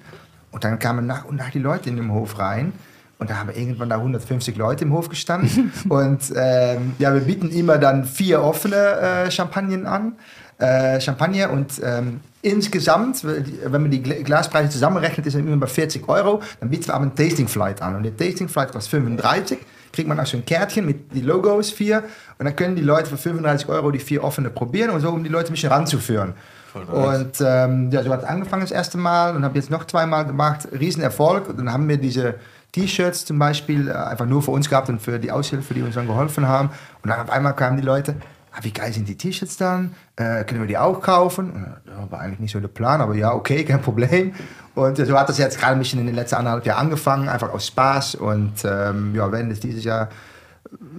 Und 0.52 0.64
dann 0.64 0.80
kamen 0.80 1.06
nach 1.06 1.26
und 1.26 1.36
nach 1.36 1.50
die 1.50 1.60
Leute 1.60 1.90
in 1.90 1.98
den 1.98 2.12
Hof 2.12 2.40
rein. 2.40 2.74
Und 3.18 3.30
da 3.30 3.38
haben 3.38 3.48
wir 3.50 3.58
irgendwann 3.58 3.90
da 3.90 3.96
150 3.96 4.58
Leute 4.58 4.84
im 4.84 4.92
Hof 4.94 5.10
gestanden. 5.10 5.72
und 5.90 6.22
ähm, 6.36 6.94
ja, 7.00 7.14
wir 7.14 7.22
bieten 7.22 7.50
immer 7.50 7.78
dann 7.78 8.06
vier 8.06 8.42
offene 8.42 8.76
äh, 8.76 9.32
Champagnen 9.32 9.86
an. 9.86 10.16
Äh, 10.58 11.02
Champagner 11.02 11.50
und 11.50 11.82
ähm, 11.84 12.22
insgesamt, 12.42 13.24
wenn 13.26 13.82
man 13.82 13.92
die 13.92 14.02
Gla- 14.02 14.24
Glaspreise 14.24 14.70
zusammenrechnet, 14.70 15.26
ist 15.28 15.34
es 15.34 15.40
immer 15.40 15.58
bei 15.58 15.68
40 15.68 16.08
Euro. 16.08 16.42
Dann 16.62 16.70
bieten 16.70 16.88
wir 16.88 16.94
aber 16.94 17.06
ein 17.06 17.16
Tasting 17.16 17.48
Flight 17.50 17.82
an. 17.82 17.96
Und 17.96 18.04
der 18.04 18.16
Tasting 18.16 18.48
Flight 18.48 18.72
kostet 18.72 18.92
35. 18.92 19.58
Kriegt 19.92 20.08
man 20.08 20.20
auch 20.20 20.26
so 20.26 20.38
ein 20.38 20.46
Kärtchen 20.46 20.86
mit 20.86 21.14
die 21.14 21.22
Logos 21.22 21.72
vier. 21.72 22.04
Und 22.38 22.46
dann 22.46 22.56
können 22.56 22.76
die 22.76 22.82
Leute 22.82 23.10
für 23.10 23.18
35 23.18 23.68
Euro 23.70 23.92
die 23.92 24.00
vier 24.00 24.24
offene 24.24 24.50
probieren 24.50 24.92
und 24.92 25.02
so, 25.02 25.10
um 25.10 25.24
die 25.24 25.30
Leute 25.30 25.52
ein 25.52 25.54
bisschen 25.54 25.72
ranzuführen. 25.72 26.34
Und 26.74 27.32
ähm, 27.42 27.90
ja, 27.92 28.04
so 28.04 28.10
hat 28.12 28.24
es 28.24 28.28
angefangen 28.28 28.62
das 28.62 28.72
erste 28.72 28.98
Mal 28.98 29.36
und 29.36 29.46
habe 29.46 29.58
jetzt 29.58 29.70
noch 29.70 29.86
zweimal 29.86 30.26
gemacht. 30.26 30.68
Riesenerfolg. 30.78 31.50
Und 31.50 31.58
dann 31.58 31.72
haben 31.72 31.88
wir 31.88 31.98
diese 31.98 32.36
T-Shirts 32.76 33.24
zum 33.24 33.40
Beispiel 33.40 33.88
äh, 33.88 33.94
einfach 33.94 34.26
nur 34.26 34.42
für 34.42 34.52
uns 34.52 34.70
gehabt 34.70 34.90
und 34.90 35.02
für 35.02 35.18
die 35.18 35.32
Aushilfe, 35.32 35.74
die 35.74 35.82
uns 35.82 35.96
dann 35.96 36.08
geholfen 36.08 36.46
haben. 36.46 36.70
Und 37.02 37.10
dann 37.10 37.22
auf 37.22 37.30
einmal 37.30 37.56
kamen 37.56 37.78
die 37.78 37.84
Leute, 37.84 38.16
ah, 38.52 38.60
wie 38.64 38.72
geil 38.72 38.92
sind 38.92 39.08
die 39.08 39.16
T-Shirts 39.16 39.56
dann? 39.56 39.96
Äh, 40.18 40.44
können 40.44 40.60
wir 40.60 40.68
die 40.68 40.78
auch 40.78 41.02
kaufen? 41.02 41.52
Und, 41.52 42.12
war 42.12 42.20
eigentlich 42.20 42.42
nicht 42.42 42.52
so 42.52 42.60
der 42.60 42.68
Plan, 42.68 43.00
aber 43.00 43.16
ja, 43.16 43.34
okay, 43.34 43.64
kein 43.66 43.82
Problem. 43.82 44.34
Und 44.74 45.00
äh, 45.00 45.06
so 45.06 45.18
hat 45.18 45.30
das 45.30 45.38
jetzt 45.38 45.58
gerade 45.58 45.74
ein 45.74 45.80
bisschen 45.80 46.02
in 46.02 46.06
den 46.06 46.16
letzten 46.16 46.36
anderthalb 46.36 46.66
Jahren 46.66 46.88
angefangen, 46.88 47.30
einfach 47.30 47.54
aus 47.54 47.68
Spaß. 47.68 48.16
Und 48.16 48.66
ähm, 48.66 49.16
ja, 49.16 49.32
werden 49.32 49.50
es 49.52 49.62
dieses 49.62 49.86
Jahr 49.86 50.10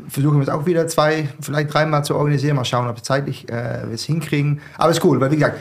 versuchen 0.09 0.39
wir 0.39 0.45
es 0.45 0.49
auch 0.49 0.65
wieder 0.65 0.87
zwei, 0.87 1.29
vielleicht 1.41 1.75
dreimal 1.75 2.05
zu 2.05 2.15
organisieren. 2.17 2.57
Mal 2.57 2.65
schauen, 2.65 2.89
ob 2.89 2.97
wir 2.97 3.03
zeitlich 3.03 3.51
äh, 3.51 3.83
es 3.93 4.05
hinkriegen. 4.05 4.63
Aber 4.79 4.91
es 4.91 4.97
ist 4.97 5.05
cool, 5.05 5.21
weil 5.21 5.31
wie 5.31 5.37
gesagt, 5.37 5.59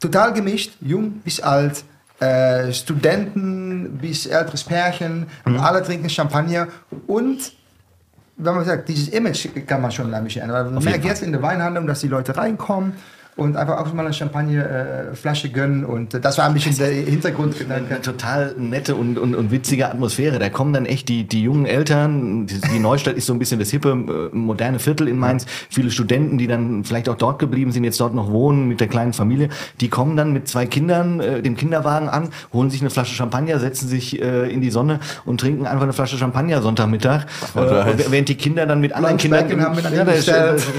total 0.00 0.32
gemischt, 0.32 0.76
jung 0.80 1.20
bis 1.24 1.40
alt, 1.40 1.84
äh, 2.20 2.72
Studenten 2.72 3.98
bis 3.98 4.26
älteres 4.26 4.64
Pärchen, 4.64 5.26
und 5.44 5.58
alle 5.58 5.82
trinken 5.82 6.10
Champagner. 6.10 6.68
Und 7.06 7.52
wenn 8.36 8.54
man 8.54 8.64
sagt, 8.64 8.88
dieses 8.88 9.08
Image 9.08 9.48
kann 9.66 9.82
man 9.82 9.90
schon 9.90 10.12
ein 10.12 10.24
bisschen 10.24 10.42
ändern. 10.42 10.74
Man 10.74 10.84
merkt 10.84 11.04
jetzt 11.04 11.22
in 11.22 11.32
der 11.32 11.42
Weinhandlung, 11.42 11.86
dass 11.86 12.00
die 12.00 12.08
Leute 12.08 12.36
reinkommen 12.36 12.94
und 13.38 13.56
einfach 13.56 13.78
auch 13.78 13.92
mal 13.94 14.04
eine 14.04 14.12
Champagnerflasche 14.12 15.10
äh, 15.12 15.14
Flasche 15.14 15.48
gönnen. 15.50 15.84
Und 15.84 16.12
äh, 16.12 16.20
das 16.20 16.38
war 16.38 16.46
ein 16.46 16.54
bisschen 16.54 16.76
der 16.76 16.88
Hintergrund. 16.88 17.54
eine 17.70 18.02
total 18.02 18.54
nette 18.58 18.96
und, 18.96 19.16
und, 19.16 19.36
und 19.36 19.52
witzige 19.52 19.88
Atmosphäre. 19.88 20.40
Da 20.40 20.48
kommen 20.48 20.72
dann 20.72 20.86
echt 20.86 21.08
die, 21.08 21.22
die 21.22 21.42
jungen 21.42 21.64
Eltern. 21.64 22.46
Die, 22.46 22.60
die 22.60 22.80
Neustadt 22.80 23.14
ist 23.14 23.26
so 23.26 23.32
ein 23.32 23.38
bisschen 23.38 23.60
das 23.60 23.70
hippe, 23.70 23.90
äh, 23.90 24.36
moderne 24.36 24.80
Viertel 24.80 25.06
in 25.06 25.18
Mainz. 25.18 25.46
Viele 25.70 25.92
Studenten, 25.92 26.36
die 26.36 26.48
dann 26.48 26.82
vielleicht 26.82 27.08
auch 27.08 27.14
dort 27.14 27.38
geblieben 27.38 27.70
sind, 27.70 27.84
jetzt 27.84 28.00
dort 28.00 28.12
noch 28.12 28.28
wohnen 28.32 28.66
mit 28.66 28.80
der 28.80 28.88
kleinen 28.88 29.12
Familie, 29.12 29.50
die 29.80 29.88
kommen 29.88 30.16
dann 30.16 30.32
mit 30.32 30.48
zwei 30.48 30.66
Kindern, 30.66 31.20
äh, 31.20 31.40
dem 31.40 31.56
Kinderwagen 31.56 32.08
an, 32.08 32.30
holen 32.52 32.70
sich 32.70 32.80
eine 32.80 32.90
Flasche 32.90 33.14
Champagner, 33.14 33.60
setzen 33.60 33.88
sich 33.88 34.20
äh, 34.20 34.52
in 34.52 34.60
die 34.60 34.70
Sonne 34.70 34.98
und 35.24 35.38
trinken 35.38 35.64
einfach 35.64 35.84
eine 35.84 35.92
Flasche 35.92 36.18
Champagner 36.18 36.60
Sonntagmittag. 36.60 37.26
Äh, 37.54 38.10
während 38.10 38.28
die 38.28 38.34
Kinder 38.34 38.66
dann 38.66 38.80
mit 38.80 38.92
anderen 38.92 39.16
Kindern... 39.16 39.48
Haben 39.62 39.80
dann 39.80 39.94
ja, 39.94 40.04
da 40.04 40.12
ist, 40.12 40.24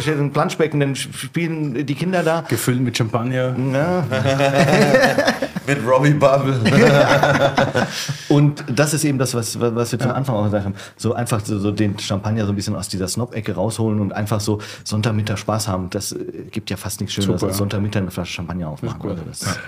steht 0.02 0.20
ein 0.20 0.32
Planschbecken, 0.32 0.82
dann 0.82 0.96
spielen 0.96 1.86
die 1.86 1.96
Kinder 1.96 2.22
da 2.22 2.44
Gefüllt 2.50 2.82
mit 2.82 2.98
Champagner. 2.98 3.56
Ja. 3.74 4.06
Mit 5.68 5.86
Robbie 5.86 6.14
Bubble. 6.16 6.60
Und 8.30 8.64
das 8.68 8.96
ist 8.96 9.04
eben 9.04 9.20
das, 9.20 9.36
was, 9.36 9.60
was 9.60 9.92
wir 9.92 10.00
zum 10.00 10.10
Anfang 10.10 10.36
auch 10.36 10.46
gesagt 10.46 10.66
haben. 10.66 10.74
So 10.98 11.14
einfach 11.14 11.46
so, 11.46 11.60
so 11.60 11.70
den 11.70 12.00
Champagner 12.00 12.46
so 12.46 12.52
ein 12.52 12.56
bisschen 12.56 12.76
aus 12.76 12.88
dieser 12.88 13.08
Snob-Ecke 13.08 13.54
rausholen 13.54 14.00
und 14.00 14.12
einfach 14.12 14.40
so 14.40 14.60
Sonntagmittag 14.84 15.38
Spaß 15.38 15.68
haben. 15.68 15.92
Das 15.92 16.12
äh, 16.12 16.18
gibt 16.50 16.72
ja 16.72 16.78
fast 16.78 17.02
nichts 17.02 17.14
Schöneres, 17.14 17.44
als. 17.44 17.58
Sonntagmittag 17.58 18.02
eine 18.02 18.10
Flasche 18.10 18.34
Champagner 18.34 18.70
aufmachen. 18.70 19.00
gut. 19.00 19.12
Also 19.12 19.24
das, 19.28 19.60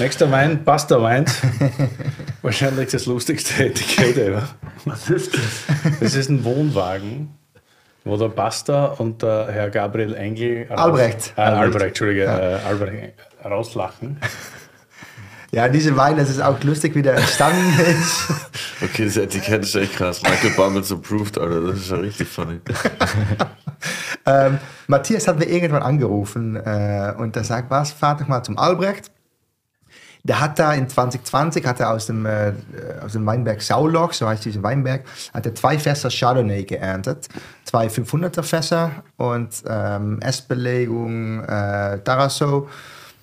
Nächster 0.00 0.30
Wein, 0.32 0.64
Pasta 0.64 1.00
Weins. 1.00 1.40
Wahrscheinlich 2.42 2.90
das 2.90 3.06
lustigste 3.06 3.66
Etikett 3.66 4.16
ever. 4.16 4.48
Was 4.84 5.10
ist 5.10 5.34
das? 5.34 5.98
Das 6.00 6.14
ist 6.14 6.28
ein 6.28 6.42
Wohnwagen, 6.42 7.28
wo 8.04 8.16
der 8.16 8.28
Pasta 8.28 8.86
und 8.86 9.22
der 9.22 9.48
Herr 9.50 9.70
Gabriel 9.70 10.14
Engel. 10.14 10.66
Albrecht. 10.70 11.34
Äh, 11.36 11.42
Albrecht, 11.42 11.86
Entschuldige, 11.86 12.24
äh, 12.24 12.66
Albrecht 12.66 13.14
rauslachen. 13.44 14.20
Ja, 15.52 15.68
diese 15.68 15.96
Wein, 15.96 16.16
das 16.16 16.30
ist 16.30 16.40
auch 16.40 16.62
lustig, 16.62 16.94
wie 16.94 17.02
der 17.02 17.16
entstanden 17.16 17.74
ist. 17.80 18.28
Okay, 18.82 19.06
das 19.06 19.16
Etikett 19.16 19.64
ist 19.64 19.74
echt 19.74 19.94
krass. 19.94 20.22
Michael 20.22 20.50
Bumbles 20.50 20.92
approved, 20.92 21.38
Alter. 21.38 21.60
Das 21.62 21.78
ist 21.80 21.90
ja 21.90 21.96
richtig 21.96 22.28
funny. 22.28 22.60
ähm, 24.26 24.58
Matthias 24.86 25.26
hat 25.26 25.40
mir 25.40 25.46
irgendwann 25.46 25.82
angerufen 25.82 26.54
äh, 26.54 27.14
und 27.18 27.34
er 27.34 27.42
sagt, 27.42 27.68
was, 27.68 27.90
fahr 27.90 28.16
doch 28.16 28.28
mal 28.28 28.44
zum 28.44 28.58
Albrecht. 28.58 29.10
Der 30.22 30.40
hat 30.40 30.58
da 30.58 30.74
in 30.74 30.88
2020, 30.88 31.66
hat 31.66 31.80
er 31.80 31.90
aus 31.90 32.06
dem, 32.06 32.26
äh, 32.26 32.52
aus 33.02 33.12
dem 33.12 33.24
Weinberg 33.24 33.62
Sauloch, 33.62 34.12
so 34.12 34.28
heißt 34.28 34.44
dieser 34.44 34.62
Weinberg, 34.62 35.04
hat 35.32 35.46
er 35.46 35.54
zwei 35.54 35.78
Fässer 35.78 36.10
Chardonnay 36.10 36.64
geerntet. 36.64 37.28
Zwei 37.64 37.86
500er 37.86 38.42
Fässer 38.42 38.90
und 39.16 39.62
ähm, 39.66 40.20
Essbelegung, 40.20 41.42
äh, 41.44 41.98
Tarasso. 42.00 42.68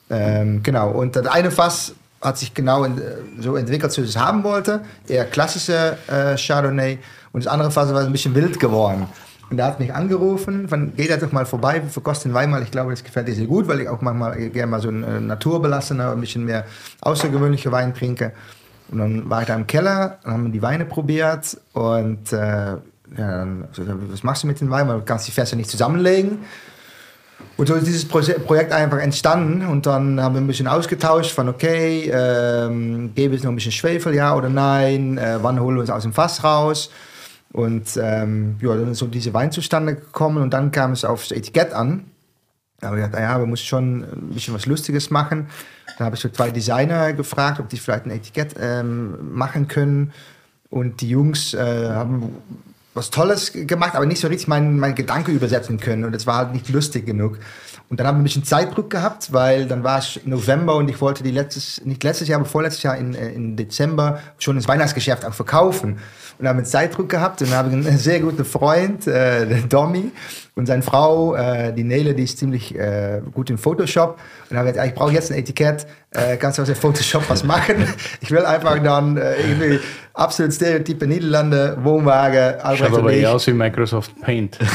Ähm, 0.09 0.63
genau, 0.63 0.91
und 0.91 1.15
das 1.15 1.27
eine 1.27 1.51
Fass 1.51 1.93
hat 2.21 2.37
sich 2.37 2.53
genau 2.53 2.83
in, 2.83 2.97
äh, 2.97 3.01
so 3.39 3.55
entwickelt, 3.55 3.95
wie 3.97 4.01
er 4.01 4.07
es 4.07 4.17
haben 4.17 4.43
wollte. 4.43 4.81
Eher 5.07 5.25
klassische 5.25 5.97
äh, 6.07 6.35
Chardonnay. 6.37 6.99
Und 7.31 7.45
das 7.45 7.51
andere 7.51 7.71
Fass 7.71 7.93
war 7.93 8.01
ein 8.01 8.11
bisschen 8.11 8.33
wild 8.33 8.59
geworden. 8.59 9.07
Und 9.49 9.59
er 9.59 9.65
hat 9.65 9.79
mich 9.79 9.93
angerufen, 9.93 10.67
von, 10.67 10.95
geht 10.95 11.09
er 11.09 11.17
doch 11.17 11.31
mal 11.31 11.45
vorbei, 11.45 11.81
verkostet 11.81 12.31
den 12.31 12.33
Wein 12.33 12.49
mal. 12.49 12.61
Ich 12.63 12.71
glaube, 12.71 12.91
das 12.91 13.03
gefällt 13.03 13.29
dir 13.29 13.35
sehr 13.35 13.45
gut, 13.45 13.67
weil 13.67 13.79
ich 13.79 13.87
auch 13.87 14.01
manchmal 14.01 14.49
gerne 14.49 14.69
mal 14.69 14.81
so 14.81 14.89
einen 14.89 15.03
äh, 15.03 15.19
naturbelassener, 15.21 16.11
ein 16.11 16.19
bisschen 16.19 16.43
mehr 16.45 16.65
außergewöhnliche 17.01 17.71
Wein 17.71 17.93
trinke. 17.93 18.33
Und 18.91 18.99
dann 18.99 19.29
war 19.29 19.41
ich 19.41 19.47
da 19.47 19.55
im 19.55 19.65
Keller 19.65 20.17
und 20.23 20.31
haben 20.31 20.43
wir 20.45 20.51
die 20.51 20.61
Weine 20.61 20.85
probiert. 20.85 21.57
Und 21.73 22.33
äh, 22.33 22.37
ja, 22.37 22.77
dann, 23.15 23.67
was 24.11 24.23
machst 24.23 24.43
du 24.43 24.47
mit 24.47 24.59
den 24.59 24.69
Weinen? 24.69 24.89
Du 24.89 25.01
kannst 25.05 25.27
die 25.27 25.31
Fässer 25.31 25.55
nicht 25.55 25.69
zusammenlegen. 25.69 26.39
Und 27.55 27.67
so 27.67 27.75
ist 27.75 27.87
dieses 27.87 28.09
Proje- 28.09 28.39
Projekt 28.39 28.71
einfach 28.71 28.97
entstanden 28.97 29.65
und 29.67 29.85
dann 29.85 30.21
haben 30.21 30.35
wir 30.35 30.41
ein 30.41 30.47
bisschen 30.47 30.67
ausgetauscht 30.67 31.31
von 31.31 31.49
okay, 31.49 32.11
ähm, 32.11 33.11
gäbe 33.15 33.35
es 33.35 33.43
noch 33.43 33.51
ein 33.51 33.55
bisschen 33.55 33.71
Schwefel, 33.71 34.13
ja 34.15 34.35
oder 34.35 34.49
nein, 34.49 35.17
äh, 35.17 35.37
wann 35.41 35.59
holen 35.59 35.75
wir 35.75 35.81
uns 35.81 35.89
aus 35.89 36.03
dem 36.03 36.13
Fass 36.13 36.43
raus? 36.43 36.89
Und 37.53 37.97
ähm, 38.01 38.57
ja, 38.61 38.75
dann 38.75 38.91
ist 38.91 38.99
so 38.99 39.07
diese 39.07 39.33
Wein 39.33 39.51
zustande 39.51 39.95
gekommen 39.95 40.43
und 40.43 40.51
dann 40.53 40.71
kam 40.71 40.91
es 40.91 41.05
aufs 41.05 41.31
Etikett 41.31 41.73
an. 41.73 42.05
Da 42.79 42.87
habe 42.87 42.99
ich 42.99 43.05
gedacht, 43.05 43.19
ah 43.19 43.23
ja, 43.23 43.39
wir 43.39 43.47
müssen 43.47 43.65
schon 43.65 44.03
ein 44.03 44.29
bisschen 44.33 44.53
was 44.53 44.65
Lustiges 44.65 45.09
machen. 45.09 45.47
Dann 45.97 46.05
habe 46.05 46.15
ich 46.15 46.21
so 46.21 46.29
zwei 46.29 46.51
Designer 46.51 47.13
gefragt, 47.13 47.59
ob 47.59 47.69
die 47.69 47.77
vielleicht 47.77 48.05
ein 48.05 48.11
Etikett 48.11 48.55
ähm, 48.59 49.33
machen 49.33 49.67
können. 49.67 50.13
Und 50.69 51.01
die 51.01 51.09
Jungs 51.09 51.53
äh, 51.53 51.89
haben 51.89 52.35
was 52.97 53.09
Tolles 53.11 53.53
gemacht, 53.53 53.95
aber 53.95 54.05
nicht 54.05 54.19
so 54.19 54.27
richtig 54.27 54.47
meinen 54.47 54.77
mein 54.79 54.95
Gedanke 54.95 55.31
übersetzen 55.31 55.79
können. 55.79 56.03
Und 56.03 56.13
das 56.13 56.27
war 56.27 56.35
halt 56.35 56.53
nicht 56.53 56.67
lustig 56.69 57.05
genug. 57.05 57.39
Und 57.89 57.99
dann 57.99 58.07
haben 58.07 58.17
wir 58.17 58.21
ein 58.21 58.23
bisschen 58.23 58.43
Zeitdruck 58.43 58.89
gehabt, 58.89 59.31
weil 59.31 59.65
dann 59.65 59.83
war 59.83 59.99
es 59.99 60.19
November 60.25 60.75
und 60.75 60.89
ich 60.89 60.99
wollte 60.99 61.23
die 61.23 61.31
letztes, 61.31 61.83
nicht 61.85 62.03
letztes 62.03 62.27
Jahr, 62.27 62.39
aber 62.39 62.49
vorletztes 62.49 62.83
Jahr 62.83 62.97
in, 62.97 63.15
äh, 63.15 63.29
in 63.29 63.55
Dezember 63.55 64.19
schon 64.39 64.57
ins 64.57 64.67
Weihnachtsgeschäft 64.67 65.23
auch 65.23 65.33
verkaufen. 65.33 65.93
Und 65.93 65.99
dann 66.39 66.49
haben 66.49 66.57
wir 66.57 66.65
Zeitdruck 66.65 67.07
gehabt 67.07 67.41
und 67.41 67.49
dann 67.49 67.57
habe 67.57 67.69
ich 67.69 67.75
einen 67.75 67.97
sehr 67.97 68.19
guten 68.19 68.43
Freund, 68.43 69.07
äh, 69.07 69.61
Domi, 69.69 70.11
und 70.57 70.65
seine 70.65 70.81
Frau, 70.81 71.35
äh, 71.35 71.71
die 71.71 71.83
Nele, 71.83 72.13
die 72.13 72.23
ist 72.23 72.39
ziemlich 72.39 72.75
äh, 72.75 73.21
gut 73.33 73.49
im 73.49 73.57
Photoshop. 73.57 74.15
Und 74.15 74.19
dann 74.49 74.59
habe 74.59 74.69
ich 74.69 74.73
gesagt, 74.73 74.89
ich 74.89 74.95
brauche 74.95 75.13
jetzt 75.13 75.31
ein 75.31 75.37
Etikett, 75.37 75.87
äh, 76.11 76.37
kannst 76.37 76.57
du 76.57 76.63
aus 76.63 76.67
dem 76.67 76.75
Photoshop 76.75 77.29
was 77.29 77.43
machen? 77.43 77.87
Ich 78.21 78.31
will 78.31 78.45
einfach 78.45 78.81
dann 78.83 79.17
äh, 79.17 79.35
irgendwie 79.35 79.79
absolut 80.13 80.53
Stereotype 80.53 81.07
Niederlande, 81.07 81.77
Wohnwagen, 81.81 82.59
Albrecht 82.59 82.79
Schaut 82.79 82.93
und 82.93 82.99
aber 82.99 83.13
ich. 83.13 83.21
eher 83.21 83.33
aus 83.33 83.47
wie 83.47 83.53
Microsoft 83.53 84.19
Paint. 84.21 84.57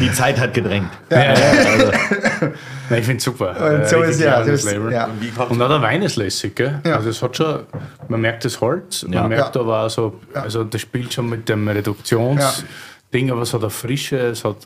die 0.00 0.12
Zeit 0.12 0.38
hat 0.40 0.54
gedrängt. 0.54 0.90
Nein, 1.10 2.98
ich 2.98 3.04
finde 3.04 3.16
es 3.18 3.24
super. 3.24 3.50
Und 3.50 3.80
Äh, 3.82 3.88
so 3.88 3.96
richtig 3.98 4.16
ist 4.16 4.20
ja, 4.24 4.40
ist, 4.40 4.64
Label. 4.64 4.92
ja. 4.92 5.08
Und 5.48 5.60
auch 5.62 5.68
der 5.68 5.82
Wein 5.82 6.02
ist 6.02 6.16
lässig, 6.16 6.54
gell? 6.56 6.80
Ja. 6.84 6.96
Also 6.96 7.10
es 7.10 7.22
hat 7.22 7.36
schon, 7.36 7.60
man 8.08 8.20
merkt 8.20 8.44
das 8.44 8.60
Holz, 8.60 9.06
Ja. 9.08 9.20
man 9.22 9.30
merkt 9.30 9.54
Ja. 9.54 9.60
aber 9.60 9.84
auch 9.84 9.90
so, 9.90 10.20
also 10.34 10.64
das 10.64 10.80
spielt 10.80 11.12
schon 11.14 11.28
mit 11.28 11.48
dem 11.48 11.66
Reduktionsding, 11.68 13.30
aber 13.30 13.42
es 13.42 13.52
hat 13.54 13.60
eine 13.62 13.70
Frische, 13.70 14.18
es 14.18 14.44
hat 14.44 14.56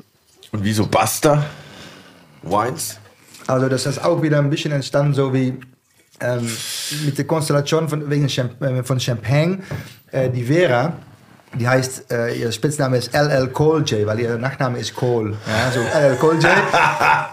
Und 0.53 0.65
wieso 0.65 0.87
Basta? 0.87 1.45
Wines? 2.43 2.99
Also 3.47 3.69
das 3.69 3.87
ist 3.87 4.05
auch 4.05 4.23
wieder 4.23 4.39
ein 4.39 4.51
bisschen 4.51 4.73
entstanden, 4.73 5.15
so 5.15 5.33
wie 5.35 5.55
ähm, 6.21 6.51
mit 7.05 7.17
der 7.19 7.27
Konstellation 7.27 7.89
von, 7.89 8.11
wegen 8.11 8.27
Champ 8.29 8.61
äh, 8.63 8.83
von 8.83 8.99
Champagne. 8.99 9.59
Äh, 10.11 10.31
die 10.31 10.43
Vera, 10.45 10.95
die 11.55 11.67
heißt, 11.69 12.13
äh, 12.13 12.35
ihr 12.35 12.53
Spitzname 12.53 12.99
ist 12.99 13.15
LL 13.15 13.51
Cool 13.59 13.83
J, 13.83 14.07
weil 14.07 14.21
ihr 14.21 14.37
Nachname 14.37 14.79
ist 14.79 14.95
Cole. 14.95 15.37
Ja, 15.47 15.71
so 15.73 15.81
LL 15.81 16.17
Cool 16.21 16.35
J. 16.41 16.51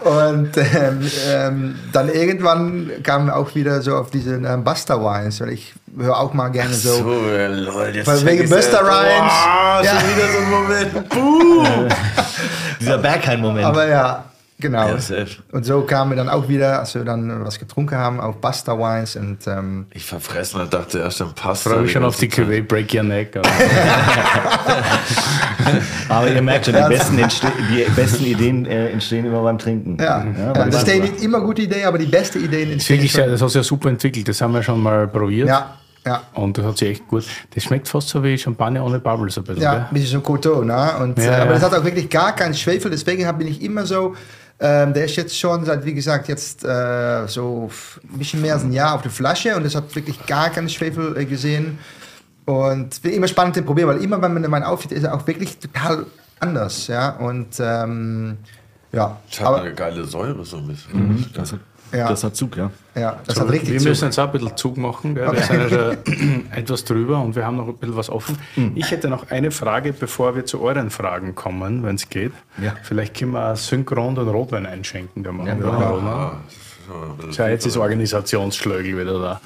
Und 0.04 0.56
ähm, 0.56 1.10
ähm, 1.28 1.78
dann 1.92 2.08
irgendwann 2.08 2.90
kam 3.02 3.28
auch 3.30 3.54
wieder 3.54 3.82
so 3.82 3.96
auf 3.96 4.10
diese 4.10 4.34
ähm, 4.36 4.64
Buster 4.64 5.00
Wines, 5.02 5.40
weil 5.40 5.50
ich 5.50 5.74
höre 5.98 6.18
auch 6.18 6.32
mal 6.32 6.48
gerne 6.48 6.72
so. 6.74 6.94
So, 6.94 7.28
äh, 7.30 7.46
lol, 7.48 7.90
jetzt 7.94 8.06
Weil 8.06 8.24
wegen 8.26 8.48
Buster. 8.48 8.80
Rhymes. 8.80 9.32
Boah, 9.32 9.80
Ja. 9.82 9.90
schon 10.00 10.08
wieder 10.10 10.28
so 10.32 10.38
ein 10.38 10.50
Moment. 10.50 11.08
Buh. 11.08 11.64
Dieser 12.80 12.98
Berghain-Moment. 12.98 13.64
Aber 13.66 13.86
ja, 13.88 14.24
genau. 14.58 14.88
Ja, 14.88 14.96
und 15.52 15.64
so 15.64 15.82
kamen 15.82 16.12
wir 16.12 16.16
dann 16.16 16.28
auch 16.28 16.48
wieder, 16.48 16.80
als 16.80 16.94
wir 16.94 17.04
dann 17.04 17.44
was 17.44 17.58
getrunken 17.58 17.96
haben, 17.96 18.20
auf 18.20 18.36
Buster 18.40 18.78
Wines 18.78 19.16
und 19.16 19.38
ähm, 19.46 19.86
Ich 19.92 20.04
verfressen 20.04 20.60
und 20.60 20.72
dachte 20.72 20.98
erst 21.00 21.20
an 21.22 21.32
Pasta. 21.34 21.70
freue 21.70 21.82
mich 21.82 21.92
schon 21.92 22.04
auf 22.04 22.16
die. 22.16 22.28
QV 22.28 22.66
Break 22.66 22.92
Your 22.94 23.02
Neck. 23.02 23.36
aber- 23.36 23.48
Aber 26.08 26.30
ihr 26.30 26.42
merkt 26.42 26.66
schon, 26.66 26.74
die 26.74 26.88
besten, 26.88 27.16
die 27.16 27.84
besten 27.94 28.24
Ideen 28.24 28.66
äh, 28.66 28.90
entstehen 28.90 29.26
immer 29.26 29.42
beim 29.42 29.58
Trinken. 29.58 29.96
Ja, 30.00 30.24
Ja, 30.24 30.46
ja, 30.46 30.52
das 30.52 30.82
ist 30.82 30.86
nicht 31.00 31.22
immer 31.22 31.40
gute 31.40 31.62
Idee, 31.62 31.84
aber 31.84 31.98
die 31.98 32.06
beste 32.06 32.38
Idee 32.38 32.62
in 32.62 32.72
Das, 32.74 32.82
ist 32.82 32.88
wirklich 32.90 33.12
sehr, 33.12 33.26
das 33.28 33.42
hast 33.42 33.54
du 33.54 33.58
ja 33.58 33.62
super 33.64 33.88
entwickelt, 33.88 34.28
das 34.28 34.40
haben 34.40 34.54
wir 34.54 34.62
schon 34.62 34.80
mal 34.82 35.08
probiert. 35.08 35.48
Ja, 35.48 35.74
ja. 36.06 36.22
Und 36.34 36.56
das 36.56 36.64
hat 36.64 36.78
sich 36.78 36.90
echt 36.90 37.08
gut. 37.08 37.24
Das 37.54 37.64
schmeckt 37.64 37.88
fast 37.88 38.08
so 38.08 38.22
wie 38.22 38.38
Champagner 38.38 38.84
ohne 38.84 39.00
Bubbles 39.00 39.36
ein 39.38 39.44
bisschen. 39.44 39.62
Ja, 39.62 39.72
ein 39.72 39.86
bisschen 39.92 40.10
so 40.10 40.20
Coteau, 40.20 40.62
ne? 40.62 40.92
Und, 41.00 41.18
Ja, 41.18 41.38
äh, 41.38 41.40
aber 41.42 41.54
das 41.54 41.62
hat 41.62 41.74
auch 41.74 41.84
wirklich 41.84 42.08
gar 42.08 42.34
keinen 42.34 42.54
Schwefel, 42.54 42.90
deswegen 42.90 43.26
bin 43.38 43.48
ich 43.48 43.62
immer 43.62 43.84
so, 43.86 44.14
ähm, 44.58 44.94
der 44.94 45.04
ist 45.04 45.16
jetzt 45.16 45.38
schon 45.38 45.64
seit, 45.64 45.84
wie 45.84 45.92
gesagt, 45.92 46.28
jetzt 46.28 46.64
äh, 46.64 47.26
so 47.26 47.70
ein 48.10 48.18
bisschen 48.18 48.40
mehr 48.40 48.54
als 48.54 48.64
ein 48.64 48.72
Jahr 48.72 48.94
auf 48.94 49.02
der 49.02 49.10
Flasche 49.10 49.54
und 49.56 49.66
es 49.66 49.74
hat 49.74 49.94
wirklich 49.94 50.24
gar 50.26 50.50
keinen 50.50 50.68
Schwefel 50.68 51.16
äh, 51.16 51.24
gesehen. 51.26 51.78
Und 52.46 53.02
bin 53.02 53.12
immer 53.12 53.26
spannend 53.28 53.56
zu 53.56 53.62
probieren, 53.62 53.88
weil 53.88 54.02
immer, 54.02 54.22
wenn 54.22 54.32
man 54.32 54.42
den 54.42 54.52
Wein 54.52 54.62
aufsieht, 54.62 54.92
ist 54.92 55.02
er 55.02 55.14
auch 55.14 55.26
wirklich 55.26 55.58
total 55.58 56.06
anders, 56.38 56.86
ja. 56.86 57.10
Und 57.10 57.56
ähm, 57.58 58.38
ja, 58.92 59.18
Es 59.30 59.40
hat 59.40 59.46
aber, 59.48 59.60
eine 59.62 59.74
geile 59.74 60.04
Säure 60.04 60.44
so 60.44 60.58
ein 60.58 60.68
bisschen. 60.68 61.26
Das, 61.34 61.52
hat, 61.52 61.60
ja, 61.92 62.08
das 62.08 62.24
hat 62.24 62.36
Zug, 62.36 62.56
ja. 62.56 62.70
ja, 62.94 63.18
das 63.26 63.36
So, 63.36 63.42
hat 63.42 63.50
richtig 63.50 63.70
wir 63.72 63.78
Zug. 63.78 63.88
müssen 63.88 64.04
jetzt 64.06 64.18
auch 64.18 64.26
ein 64.26 64.32
bisschen 64.32 64.56
Zug 64.56 64.76
machen. 64.76 65.14
Gell? 65.14 65.32
Wir 65.32 65.42
sind 65.42 65.60
ja 65.60 65.68
schon 65.68 66.50
etwas 66.52 66.84
drüber 66.84 67.20
und 67.20 67.36
wir 67.36 67.46
haben 67.46 67.56
noch 67.56 67.68
ein 67.68 67.76
bisschen 67.76 67.96
was 67.96 68.10
offen. 68.10 68.38
Mhm. 68.56 68.72
Ich 68.74 68.90
hätte 68.90 69.08
noch 69.08 69.30
eine 69.30 69.50
Frage, 69.50 69.92
bevor 69.92 70.34
wir 70.34 70.44
zu 70.46 70.60
euren 70.62 70.90
Fragen 70.90 71.34
kommen, 71.34 71.82
wenn 71.84 71.94
es 71.96 72.08
geht. 72.08 72.32
Ja. 72.62 72.74
Vielleicht 72.82 73.16
können 73.18 73.32
wir 73.32 73.56
synchron 73.56 74.14
den 74.14 74.28
Rotwein 74.28 74.66
einschenken. 74.66 75.22
Der 75.22 75.32
Mann, 75.32 75.46
Ja, 75.46 75.54
der 75.54 75.64
genau. 75.64 75.94
Rotwein. 75.94 76.06
Ja, 76.06 76.40
Tja, 77.32 77.48
jetzt 77.48 77.66
ist 77.66 77.76
Organisationsschlögel 77.76 78.98
wieder 78.98 79.40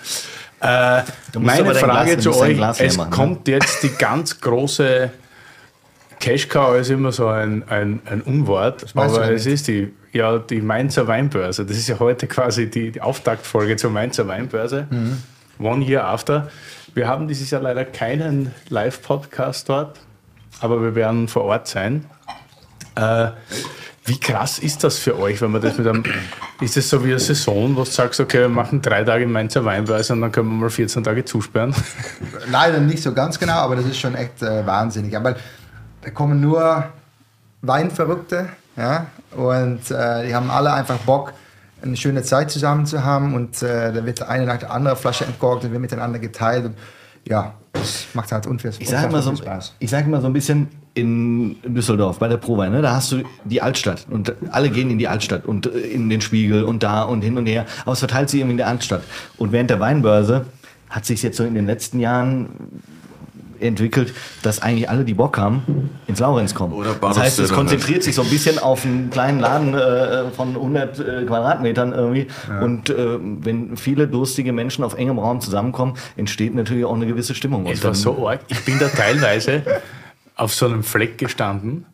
da. 0.60 0.98
Äh, 0.98 1.38
meine 1.38 1.74
Frage 1.74 2.18
zu 2.18 2.36
euch, 2.36 2.58
es 2.78 2.96
machen, 2.98 3.10
ne? 3.10 3.16
kommt 3.16 3.48
jetzt 3.48 3.82
die 3.82 3.88
ganz 3.88 4.40
große 4.40 5.10
Cash 6.20 6.48
Cow 6.48 6.76
ist 6.76 6.90
immer 6.90 7.12
so 7.12 7.28
ein, 7.28 7.64
ein, 7.68 8.00
ein 8.04 8.20
Unwort, 8.20 8.84
aber 8.94 9.32
es 9.32 9.46
ist 9.46 9.68
die, 9.68 9.92
ja, 10.12 10.38
die 10.38 10.60
Mainzer 10.60 11.08
Weinbörse. 11.08 11.64
Das 11.64 11.78
ist 11.78 11.88
ja 11.88 11.98
heute 11.98 12.26
quasi 12.26 12.68
die, 12.68 12.92
die 12.92 13.00
Auftaktfolge 13.00 13.76
zur 13.76 13.90
Mainzer 13.90 14.28
Weinbörse. 14.28 14.86
Mhm. 14.90 15.22
One 15.58 15.84
Year 15.84 16.04
After. 16.04 16.48
Wir 16.94 17.08
haben 17.08 17.26
dieses 17.26 17.50
Jahr 17.50 17.62
leider 17.62 17.86
keinen 17.86 18.52
Live-Podcast 18.68 19.68
dort, 19.68 19.98
aber 20.60 20.82
wir 20.82 20.94
werden 20.94 21.26
vor 21.26 21.44
Ort 21.44 21.68
sein. 21.68 22.04
Äh, 22.96 23.28
wie 24.04 24.18
krass 24.18 24.58
ist 24.58 24.82
das 24.84 24.98
für 24.98 25.18
euch, 25.18 25.40
wenn 25.40 25.52
man 25.52 25.62
das 25.62 25.78
mit 25.78 25.86
einem. 25.86 26.02
Ist 26.60 26.76
das 26.76 26.88
so 26.88 27.02
wie 27.04 27.10
eine 27.10 27.18
Saison, 27.18 27.76
wo 27.76 27.84
du 27.84 27.90
sagst, 27.90 28.20
okay, 28.20 28.40
wir 28.40 28.48
machen 28.48 28.82
drei 28.82 29.04
Tage 29.04 29.26
Mainzer 29.26 29.64
Weinbörse 29.64 30.12
und 30.12 30.20
dann 30.20 30.32
können 30.32 30.48
wir 30.48 30.56
mal 30.56 30.70
14 30.70 31.04
Tage 31.04 31.24
zusperren? 31.24 31.74
Leider 32.50 32.80
nicht 32.80 33.02
so 33.02 33.14
ganz 33.14 33.38
genau, 33.38 33.54
aber 33.54 33.76
das 33.76 33.86
ist 33.86 33.98
schon 33.98 34.14
echt 34.14 34.42
äh, 34.42 34.66
wahnsinnig. 34.66 35.16
Aber 35.16 35.36
da 36.02 36.10
kommen 36.10 36.40
nur 36.40 36.84
Weinverrückte. 37.62 38.48
Ja? 38.76 39.06
Und 39.36 39.90
äh, 39.90 40.26
die 40.26 40.34
haben 40.34 40.50
alle 40.50 40.72
einfach 40.72 40.96
Bock, 40.98 41.32
eine 41.82 41.96
schöne 41.96 42.22
Zeit 42.22 42.50
zusammen 42.50 42.86
zu 42.86 43.04
haben. 43.04 43.34
Und 43.34 43.62
äh, 43.62 43.92
da 43.92 44.04
wird 44.04 44.22
eine 44.22 44.46
nach 44.46 44.58
der 44.58 44.72
anderen 44.72 44.96
Flasche 44.96 45.24
entkorkt 45.24 45.64
und 45.64 45.72
wird 45.72 45.80
miteinander 45.80 46.18
geteilt. 46.18 46.66
Und, 46.66 46.74
ja, 47.26 47.54
das 47.72 48.06
macht 48.14 48.32
halt 48.32 48.46
unfassbar 48.46 48.82
Ich 48.82 48.88
sage 48.88 49.08
immer, 49.08 49.22
so, 49.22 49.36
Spaß. 49.36 49.74
ich 49.78 49.90
sag 49.90 50.04
immer 50.04 50.20
so 50.20 50.26
ein 50.26 50.32
bisschen 50.32 50.68
in 50.94 51.56
Düsseldorf 51.62 52.18
bei 52.18 52.26
der 52.26 52.36
Prowein, 52.36 52.72
ne, 52.72 52.82
da 52.82 52.96
hast 52.96 53.12
du 53.12 53.22
die 53.44 53.62
Altstadt 53.62 54.06
und 54.10 54.34
alle 54.50 54.70
gehen 54.70 54.90
in 54.90 54.98
die 54.98 55.06
Altstadt 55.06 55.46
und 55.46 55.66
äh, 55.66 55.78
in 55.78 56.10
den 56.10 56.20
Spiegel 56.20 56.64
und 56.64 56.82
da 56.82 57.02
und 57.02 57.22
hin 57.22 57.38
und 57.38 57.46
her. 57.46 57.66
Aber 57.82 57.92
es 57.92 58.00
verteilt 58.00 58.28
sich 58.28 58.40
irgendwie 58.40 58.54
in 58.54 58.58
der 58.58 58.66
Altstadt. 58.66 59.02
Und 59.36 59.52
während 59.52 59.70
der 59.70 59.78
Weinbörse 59.78 60.46
hat 60.88 61.06
sich 61.06 61.22
jetzt 61.22 61.36
so 61.36 61.44
in 61.44 61.54
den 61.54 61.66
letzten 61.66 62.00
Jahren 62.00 62.48
entwickelt, 63.60 64.14
dass 64.42 64.60
eigentlich 64.60 64.88
alle, 64.88 65.04
die 65.04 65.14
Bock 65.14 65.38
haben, 65.38 65.90
ins 66.06 66.20
Laurenz 66.20 66.54
kommen. 66.54 66.72
Oder 66.72 66.94
das 66.94 67.18
heißt, 67.18 67.38
es 67.38 67.48
Bahnhofsstelle, 67.48 67.48
konzentriert 67.48 68.02
sich 68.02 68.14
so 68.14 68.22
ein 68.22 68.30
bisschen 68.30 68.58
auf 68.58 68.84
einen 68.84 69.10
kleinen 69.10 69.40
Laden 69.40 69.74
äh, 69.74 70.30
von 70.30 70.50
100 70.50 70.98
äh, 70.98 71.24
Quadratmetern 71.24 71.92
irgendwie. 71.92 72.26
Und 72.60 72.90
äh, 72.90 73.18
wenn 73.20 73.76
viele 73.76 74.08
durstige 74.08 74.52
Menschen 74.52 74.84
auf 74.84 74.94
engem 74.94 75.18
Raum 75.18 75.40
zusammenkommen, 75.40 75.94
entsteht 76.16 76.54
natürlich 76.54 76.84
auch 76.84 76.94
eine 76.94 77.06
gewisse 77.06 77.34
Stimmung. 77.34 77.66
Es 77.66 77.82
war 77.84 77.94
so 77.94 78.28
arg. 78.28 78.40
Ich 78.48 78.64
bin 78.64 78.78
da 78.78 78.88
teilweise 78.88 79.62
auf 80.36 80.54
so 80.54 80.66
einem 80.66 80.82
Fleck 80.82 81.18
gestanden 81.18 81.86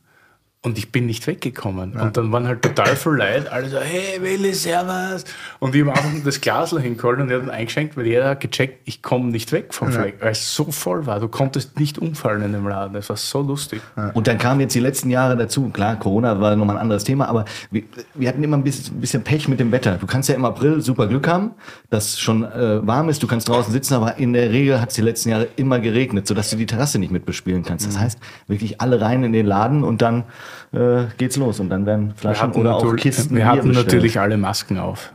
und 0.67 0.79
ich 0.79 0.91
bin 0.91 1.07
nicht 1.07 1.29
weggekommen. 1.29 1.93
Und 1.93 2.17
dann 2.17 2.33
waren 2.33 2.49
halt 2.49 2.61
total 2.61 2.97
viel 2.97 3.13
Leute, 3.13 3.53
alle 3.53 3.69
so, 3.69 3.79
hey 3.79 4.21
Willi, 4.21 4.53
servus. 4.53 5.25
Und 5.61 5.77
ich 5.77 5.83
habe 5.83 5.93
einfach 5.93 6.25
das 6.25 6.41
Glasl 6.41 6.81
hingeholt 6.81 7.21
und 7.21 7.31
er 7.31 7.37
hat 7.37 7.45
ihn 7.45 7.51
eingeschenkt, 7.51 7.97
weil 7.97 8.05
jeder 8.05 8.31
hat 8.31 8.41
gecheckt, 8.41 8.81
ich 8.85 9.01
komme 9.01 9.31
nicht 9.31 9.53
weg 9.53 9.73
vom 9.73 9.93
Fleck, 9.93 10.17
weil 10.21 10.33
es 10.33 10.57
so 10.57 10.73
voll 10.73 11.07
war. 11.07 11.21
Du 11.21 11.29
konntest 11.29 11.79
nicht 11.79 11.99
umfallen 11.99 12.43
in 12.43 12.53
dem 12.53 12.67
Laden. 12.67 12.95
Das 12.95 13.09
war 13.09 13.17
so 13.17 13.43
lustig. 13.43 13.81
Und 14.15 14.27
dann 14.27 14.39
kamen 14.39 14.59
jetzt 14.59 14.75
die 14.75 14.81
letzten 14.81 15.09
Jahre 15.09 15.37
dazu. 15.37 15.69
Klar, 15.69 16.01
Corona 16.01 16.41
war 16.41 16.57
nochmal 16.57 16.79
ein 16.79 16.83
anderes 16.83 17.05
Thema, 17.05 17.29
aber 17.29 17.45
wir, 17.71 17.85
wir 18.15 18.29
hatten 18.29 18.43
immer 18.43 18.57
ein 18.57 18.65
bisschen, 18.65 18.97
ein 18.97 19.01
bisschen 19.01 19.23
Pech 19.23 19.47
mit 19.47 19.61
dem 19.61 19.71
Wetter. 19.71 19.99
Du 19.99 20.07
kannst 20.09 20.29
ja 20.29 20.35
im 20.35 20.45
April 20.45 20.81
super 20.81 21.07
Glück 21.07 21.29
haben, 21.29 21.53
dass 21.91 22.15
es 22.15 22.19
schon 22.19 22.43
äh, 22.43 22.85
warm 22.85 23.09
ist, 23.09 23.23
du 23.23 23.29
kannst 23.29 23.49
draußen 23.49 23.73
sitzen, 23.73 23.95
aber 23.95 24.17
in 24.17 24.33
der 24.33 24.51
Regel 24.51 24.81
hat 24.81 24.89
es 24.89 24.97
die 24.97 25.03
letzten 25.03 25.29
Jahre 25.29 25.47
immer 25.55 25.79
geregnet, 25.79 26.27
sodass 26.27 26.51
du 26.51 26.57
die 26.57 26.67
Terrasse 26.67 26.99
nicht 26.99 27.13
mit 27.13 27.25
bespielen 27.25 27.63
kannst. 27.63 27.87
Das 27.87 27.97
heißt, 27.97 28.19
wirklich 28.49 28.81
alle 28.81 29.01
rein 29.01 29.23
in 29.23 29.33
den 29.33 29.47
Laden 29.47 29.85
und 29.85 30.03
dann 30.03 30.25
äh, 30.73 31.05
geht's 31.19 31.37
los. 31.37 31.61
Und 31.61 31.71
dann 31.71 31.87
werden 31.87 32.15
Flaschen 32.17 32.53
oder 32.53 32.77
auch 32.77 32.97
Kisten 32.97 33.37
wir 33.37 33.47
hatten 33.47 33.69
bestellt. 33.69 33.87
natürlich 33.87 34.19
alle 34.21 34.37
Masken 34.37 34.79
auf. 34.79 35.13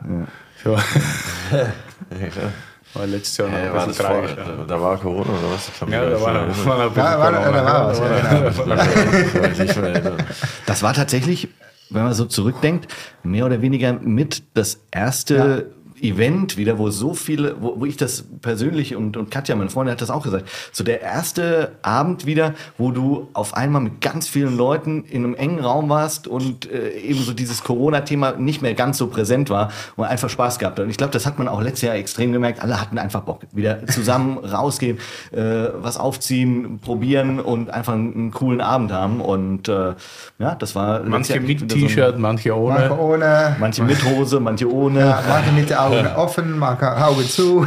So. 0.64 0.78
war 2.94 3.08
letztes 3.08 3.38
Jahr 3.38 3.48
noch 3.50 3.58
Hey, 3.58 3.74
war 3.74 3.88
das 3.88 3.98
vor, 3.98 4.24
da, 4.68 4.82
war 4.82 4.98
Corona 4.98 5.30
oder 5.30 5.54
was? 5.54 5.72
Ja, 5.90 6.10
da 6.10 6.22
war, 6.22 6.34
noch- 6.46 6.66
war 6.66 6.78
noch 6.86 6.96
Ja, 6.98 7.20
war, 7.20 7.32
da 7.32 7.66
war 7.66 7.88
was, 7.88 8.00
ja, 8.00 9.92
genau. 10.00 10.16
Das 10.66 10.84
war 10.84 10.94
tatsächlich, 10.94 11.48
wenn 11.90 12.04
man 12.04 12.14
so 12.14 12.26
zurückdenkt, 12.26 12.88
mehr 13.24 13.46
oder 13.46 13.62
weniger 13.62 13.94
mit 13.94 14.44
das 14.54 14.82
erste 14.92 15.72
Event 16.02 16.58
wieder, 16.58 16.78
wo 16.78 16.90
so 16.90 17.14
viele, 17.14 17.56
wo, 17.62 17.80
wo 17.80 17.86
ich 17.86 17.98
das 17.98 18.26
persönlich 18.42 18.96
und, 18.96 19.18
und 19.18 19.32
Katja, 19.32 19.56
meine 19.56 19.70
Freundin, 19.70 19.92
hat 19.94 20.02
das 20.02 20.10
auch 20.10 20.24
gesagt, 20.24 20.50
so 20.72 20.84
der 20.84 21.02
erste 21.02 21.74
Abend 21.82 22.26
wieder, 22.26 22.54
wo 22.78 22.92
du 22.92 23.30
auf 23.34 23.56
einmal 23.56 23.82
mit 23.82 24.02
ganz 24.02 24.28
vielen 24.28 24.58
Leuten 24.58 25.04
in 25.06 25.24
einem 25.24 25.36
engen 25.36 25.60
Raum 25.60 25.90
warst 25.90 26.28
und 26.28 26.70
äh, 26.72 26.92
eben 26.98 27.22
so 27.22 27.34
dieses 27.34 27.64
Corona-Thema 27.64 28.34
nicht 28.34 28.62
mehr 28.62 28.74
ganz 28.74 28.98
so 28.98 29.08
präsent 29.08 29.50
war 29.50 29.72
und 29.96 30.06
einfach 30.06 30.30
Spaß 30.30 30.60
gehabt 30.60 30.80
hat. 30.80 30.86
Und 30.86 30.92
ich 30.92 30.98
glaube, 30.98 31.14
das 31.14 31.26
hat 31.26 31.38
man 31.38 31.48
auch 31.48 31.62
letztes 31.62 31.84
Jahr 31.84 31.96
extrem 31.96 32.32
gemerkt. 32.32 32.62
Alle 32.62 32.80
hatten 32.80 32.98
einfach 32.98 33.22
Bock, 33.22 33.42
wieder 33.52 33.86
zusammen 33.88 34.38
rausgehen, 34.44 34.98
äh, 35.32 35.70
was 35.82 35.98
aufziehen, 35.98 36.80
probieren 36.80 37.40
und 37.40 37.70
einfach 37.70 37.94
einen, 37.94 38.14
einen 38.14 38.32
coolen 38.32 38.62
Abend 38.62 38.92
haben. 38.92 39.22
Und 39.22 39.68
äh, 39.68 39.94
ja, 40.40 40.56
das 40.56 40.76
war 40.76 41.04
Manche 41.04 41.40
mit 41.40 41.62
wieder 41.62 41.70
so 41.70 41.76
T-Shirt, 41.76 42.18
manche 42.18 42.56
ohne. 42.56 42.80
Manche 42.80 43.00
ohne, 43.00 43.56
Manche 43.60 43.84
mit 43.84 44.04
Hose, 44.06 44.40
manche 44.40 44.72
ohne. 44.72 45.00
ja, 45.00 45.24
manche 45.28 45.52
mit 45.52 45.70
den 45.70 45.78
Augen 45.92 46.16
offen, 46.16 46.60
manche 46.60 47.06
Augen 47.06 47.24
zu. 47.24 47.66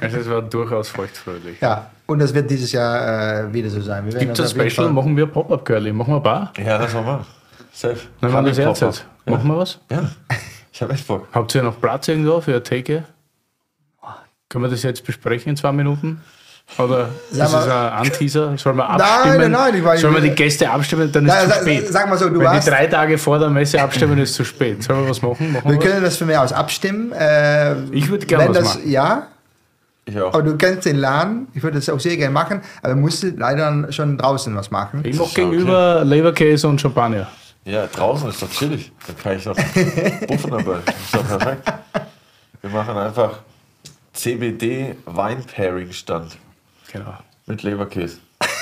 Also 0.00 0.16
es 0.20 0.28
war 0.28 0.42
durchaus 0.42 0.88
feuchtfröhlich. 0.88 1.60
Ja, 1.60 1.90
und 2.06 2.18
das 2.18 2.32
wird 2.34 2.50
dieses 2.50 2.72
Jahr 2.72 3.44
äh, 3.46 3.52
wieder 3.52 3.70
so 3.70 3.80
sein. 3.80 4.04
Wir 4.06 4.18
Gibt 4.18 4.38
es 4.38 4.40
ein 4.40 4.48
Special? 4.68 4.86
Fall- 4.86 4.90
Machen 4.92 5.16
wir 5.16 5.26
Pop-Up 5.26 5.64
Curly? 5.64 5.92
Machen 5.92 6.12
wir 6.12 6.16
ein 6.16 6.22
Bar? 6.22 6.52
Ja, 6.64 6.78
das 6.78 6.92
war 6.94 7.02
mal. 7.02 7.24
Safe. 7.72 7.96
Dann 8.20 8.32
machen 8.32 8.44
wir 8.46 8.52
das 8.52 8.80
Bock 8.80 8.88
jetzt. 8.88 9.06
Machen 9.26 9.48
wir 9.48 9.56
was? 9.58 9.78
Ja, 9.90 10.10
ich 10.72 10.82
hab 10.82 10.90
echt 10.90 11.06
Bock. 11.06 11.26
Habt 11.32 11.54
ihr 11.54 11.62
noch 11.62 11.80
Platz 11.80 12.08
irgendwo 12.08 12.40
für 12.40 12.50
eine 12.52 12.62
Theke? 12.62 13.04
Können 14.48 14.64
wir 14.64 14.70
das 14.70 14.82
jetzt 14.82 15.04
besprechen 15.06 15.50
in 15.50 15.56
zwei 15.56 15.72
Minuten? 15.72 16.20
Oder 16.78 17.10
ist 17.30 17.36
Sag 17.36 17.46
es 17.48 17.52
mal- 17.52 17.70
ein 17.70 17.92
Anteaser? 18.06 18.56
Sollen 18.56 18.76
wir 18.76 18.84
Nein, 18.88 19.00
abstimmen? 19.00 19.38
nein, 19.38 19.50
nein, 19.52 19.74
ich 19.76 19.84
war- 19.84 19.96
Sollen 19.98 20.14
wir 20.14 20.20
die 20.22 20.30
Gäste 20.30 20.70
abstimmen? 20.70 21.12
Dann 21.12 21.26
ist 21.26 21.28
Nein, 21.32 21.38
es 21.38 21.44
zu 21.44 21.50
sag- 21.50 21.62
spät. 21.62 21.88
sag 21.92 22.08
mal 22.08 22.16
so, 22.18 22.28
du 22.30 22.38
Wenn 22.38 22.46
warst- 22.46 22.66
die 22.66 22.70
drei 22.70 22.86
Tage 22.86 23.18
vor 23.18 23.38
der 23.38 23.50
Messe 23.50 23.82
abstimmen, 23.82 24.16
ist 24.18 24.30
es 24.30 24.36
zu 24.36 24.44
spät. 24.44 24.82
Sollen 24.82 25.02
wir 25.04 25.10
was 25.10 25.20
machen? 25.20 25.52
machen 25.52 25.64
Wir 25.70 25.72
wir 25.72 25.78
können 25.90 26.02
das 26.02 26.16
von 26.16 26.26
mir 26.28 26.40
aus 26.40 26.52
abstimmen. 26.52 27.12
Äh, 27.12 27.74
Ich 27.92 28.08
würde 28.08 28.24
gerne 28.24 28.48
was 28.48 28.56
das, 28.56 28.64
machen. 28.76 28.90
Ja, 28.90 29.26
Ich 30.06 30.18
auch. 30.18 30.32
aber 30.32 30.42
du 30.42 30.56
kennst 30.56 30.86
den 30.86 30.96
Laden. 30.96 31.48
Ich 31.52 31.62
würde 31.62 31.78
das 31.78 31.90
auch 31.90 32.00
sehr 32.00 32.16
gerne 32.16 32.32
machen, 32.32 32.62
aber 32.82 32.94
musst 32.94 33.22
leider 33.36 33.92
schon 33.92 34.16
draußen 34.16 34.56
was 34.56 34.70
machen. 34.70 35.00
Ich 35.04 35.16
mache 35.18 35.34
gegenüber 35.34 36.02
Leberkäse 36.06 36.68
und 36.68 36.80
Champagner. 36.80 37.26
Ja, 37.64 37.86
draußen 37.86 38.30
ist 38.30 38.42
doch 38.42 38.50
chillig. 38.50 38.90
Da 39.06 39.12
kann 39.22 39.36
ich 39.36 39.44
noch 39.44 39.54
buffen 40.26 40.50
dabei. 40.50 40.78
Das 40.86 40.94
ist 40.96 41.14
doch 41.14 41.26
perfekt. 41.38 41.72
Wir 42.62 42.70
machen 42.70 42.96
einfach 42.96 43.38
CBD 44.14 44.96
Wein-Pairing 45.04 45.92
Stand 45.92 46.36
Genau. 46.92 47.14
mit 47.46 47.62
Leberkäse. 47.62 48.18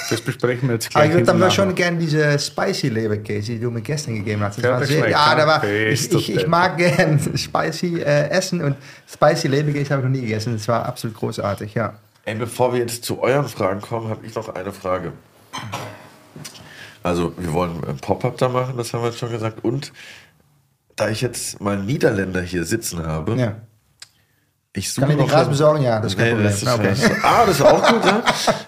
Das 0.08 0.20
besprechen 0.20 0.68
wir 0.68 0.74
jetzt 0.74 0.88
Aber 0.88 1.04
gleich. 1.04 1.08
ich 1.10 1.14
würde 1.14 1.26
dann 1.26 1.36
hinten 1.36 1.50
schon 1.52 1.74
gerne 1.74 1.98
diese 1.98 2.38
Spicy 2.38 2.88
Leberkäse, 2.88 3.52
die 3.52 3.60
du 3.60 3.70
mir 3.70 3.80
gestern 3.80 4.16
gegeben 4.16 4.42
hast. 4.42 4.56
Das 4.58 4.64
Ja, 4.64 4.70
war 4.72 4.80
das 4.80 4.88
sehr, 4.88 4.98
schmeckt, 4.98 5.12
ja, 5.12 5.34
da 5.36 5.46
war, 5.46 5.64
ich, 5.64 6.12
ich, 6.12 6.34
ich 6.36 6.46
mag 6.46 6.76
gern 6.78 7.20
Spicy 7.36 8.00
äh, 8.00 8.28
essen 8.30 8.62
und 8.62 8.76
Spicy 9.08 9.48
Leberkäse 9.48 9.90
habe 9.94 10.02
ich 10.02 10.08
noch 10.08 10.14
nie 10.16 10.22
gegessen. 10.22 10.54
Das 10.54 10.66
war 10.68 10.84
absolut 10.86 11.16
großartig, 11.16 11.74
ja. 11.74 11.94
Ey, 12.24 12.34
bevor 12.34 12.72
wir 12.72 12.80
jetzt 12.80 13.04
zu 13.04 13.22
euren 13.22 13.48
Fragen 13.48 13.80
kommen, 13.80 14.08
habe 14.10 14.26
ich 14.26 14.34
noch 14.34 14.48
eine 14.54 14.72
Frage. 14.72 15.12
Also, 17.02 17.32
wir 17.38 17.52
wollen 17.52 17.82
ein 17.88 17.96
Pop-up 17.96 18.36
da 18.38 18.48
machen, 18.48 18.76
das 18.76 18.92
haben 18.92 19.02
wir 19.02 19.08
jetzt 19.08 19.18
schon 19.18 19.30
gesagt. 19.30 19.64
Und 19.64 19.92
da 20.96 21.08
ich 21.08 21.20
jetzt 21.22 21.60
mal 21.60 21.76
einen 21.76 21.86
Niederländer 21.86 22.42
hier 22.42 22.64
sitzen 22.64 23.06
habe, 23.06 23.36
ja. 23.36 23.56
Ich 24.72 24.92
suche 24.92 25.00
Kann 25.00 25.10
ich 25.10 25.16
dir 25.16 25.22
noch 25.24 25.28
Gras 25.30 25.40
einen- 25.40 25.50
besorgen? 25.50 25.82
Ja, 25.82 25.98
das 25.98 26.12
ist 26.12 26.18
kein 26.18 26.26
Nee, 26.26 26.30
Problem. 26.34 26.50
das 26.52 26.62
ist 26.62 26.68
okay. 26.68 26.88
scheiße. 26.94 27.16
Ah, 27.24 27.44
das 27.44 27.54
ist 27.56 27.62
auch 27.62 27.88
gut, 27.88 28.04
ja. 28.04 28.22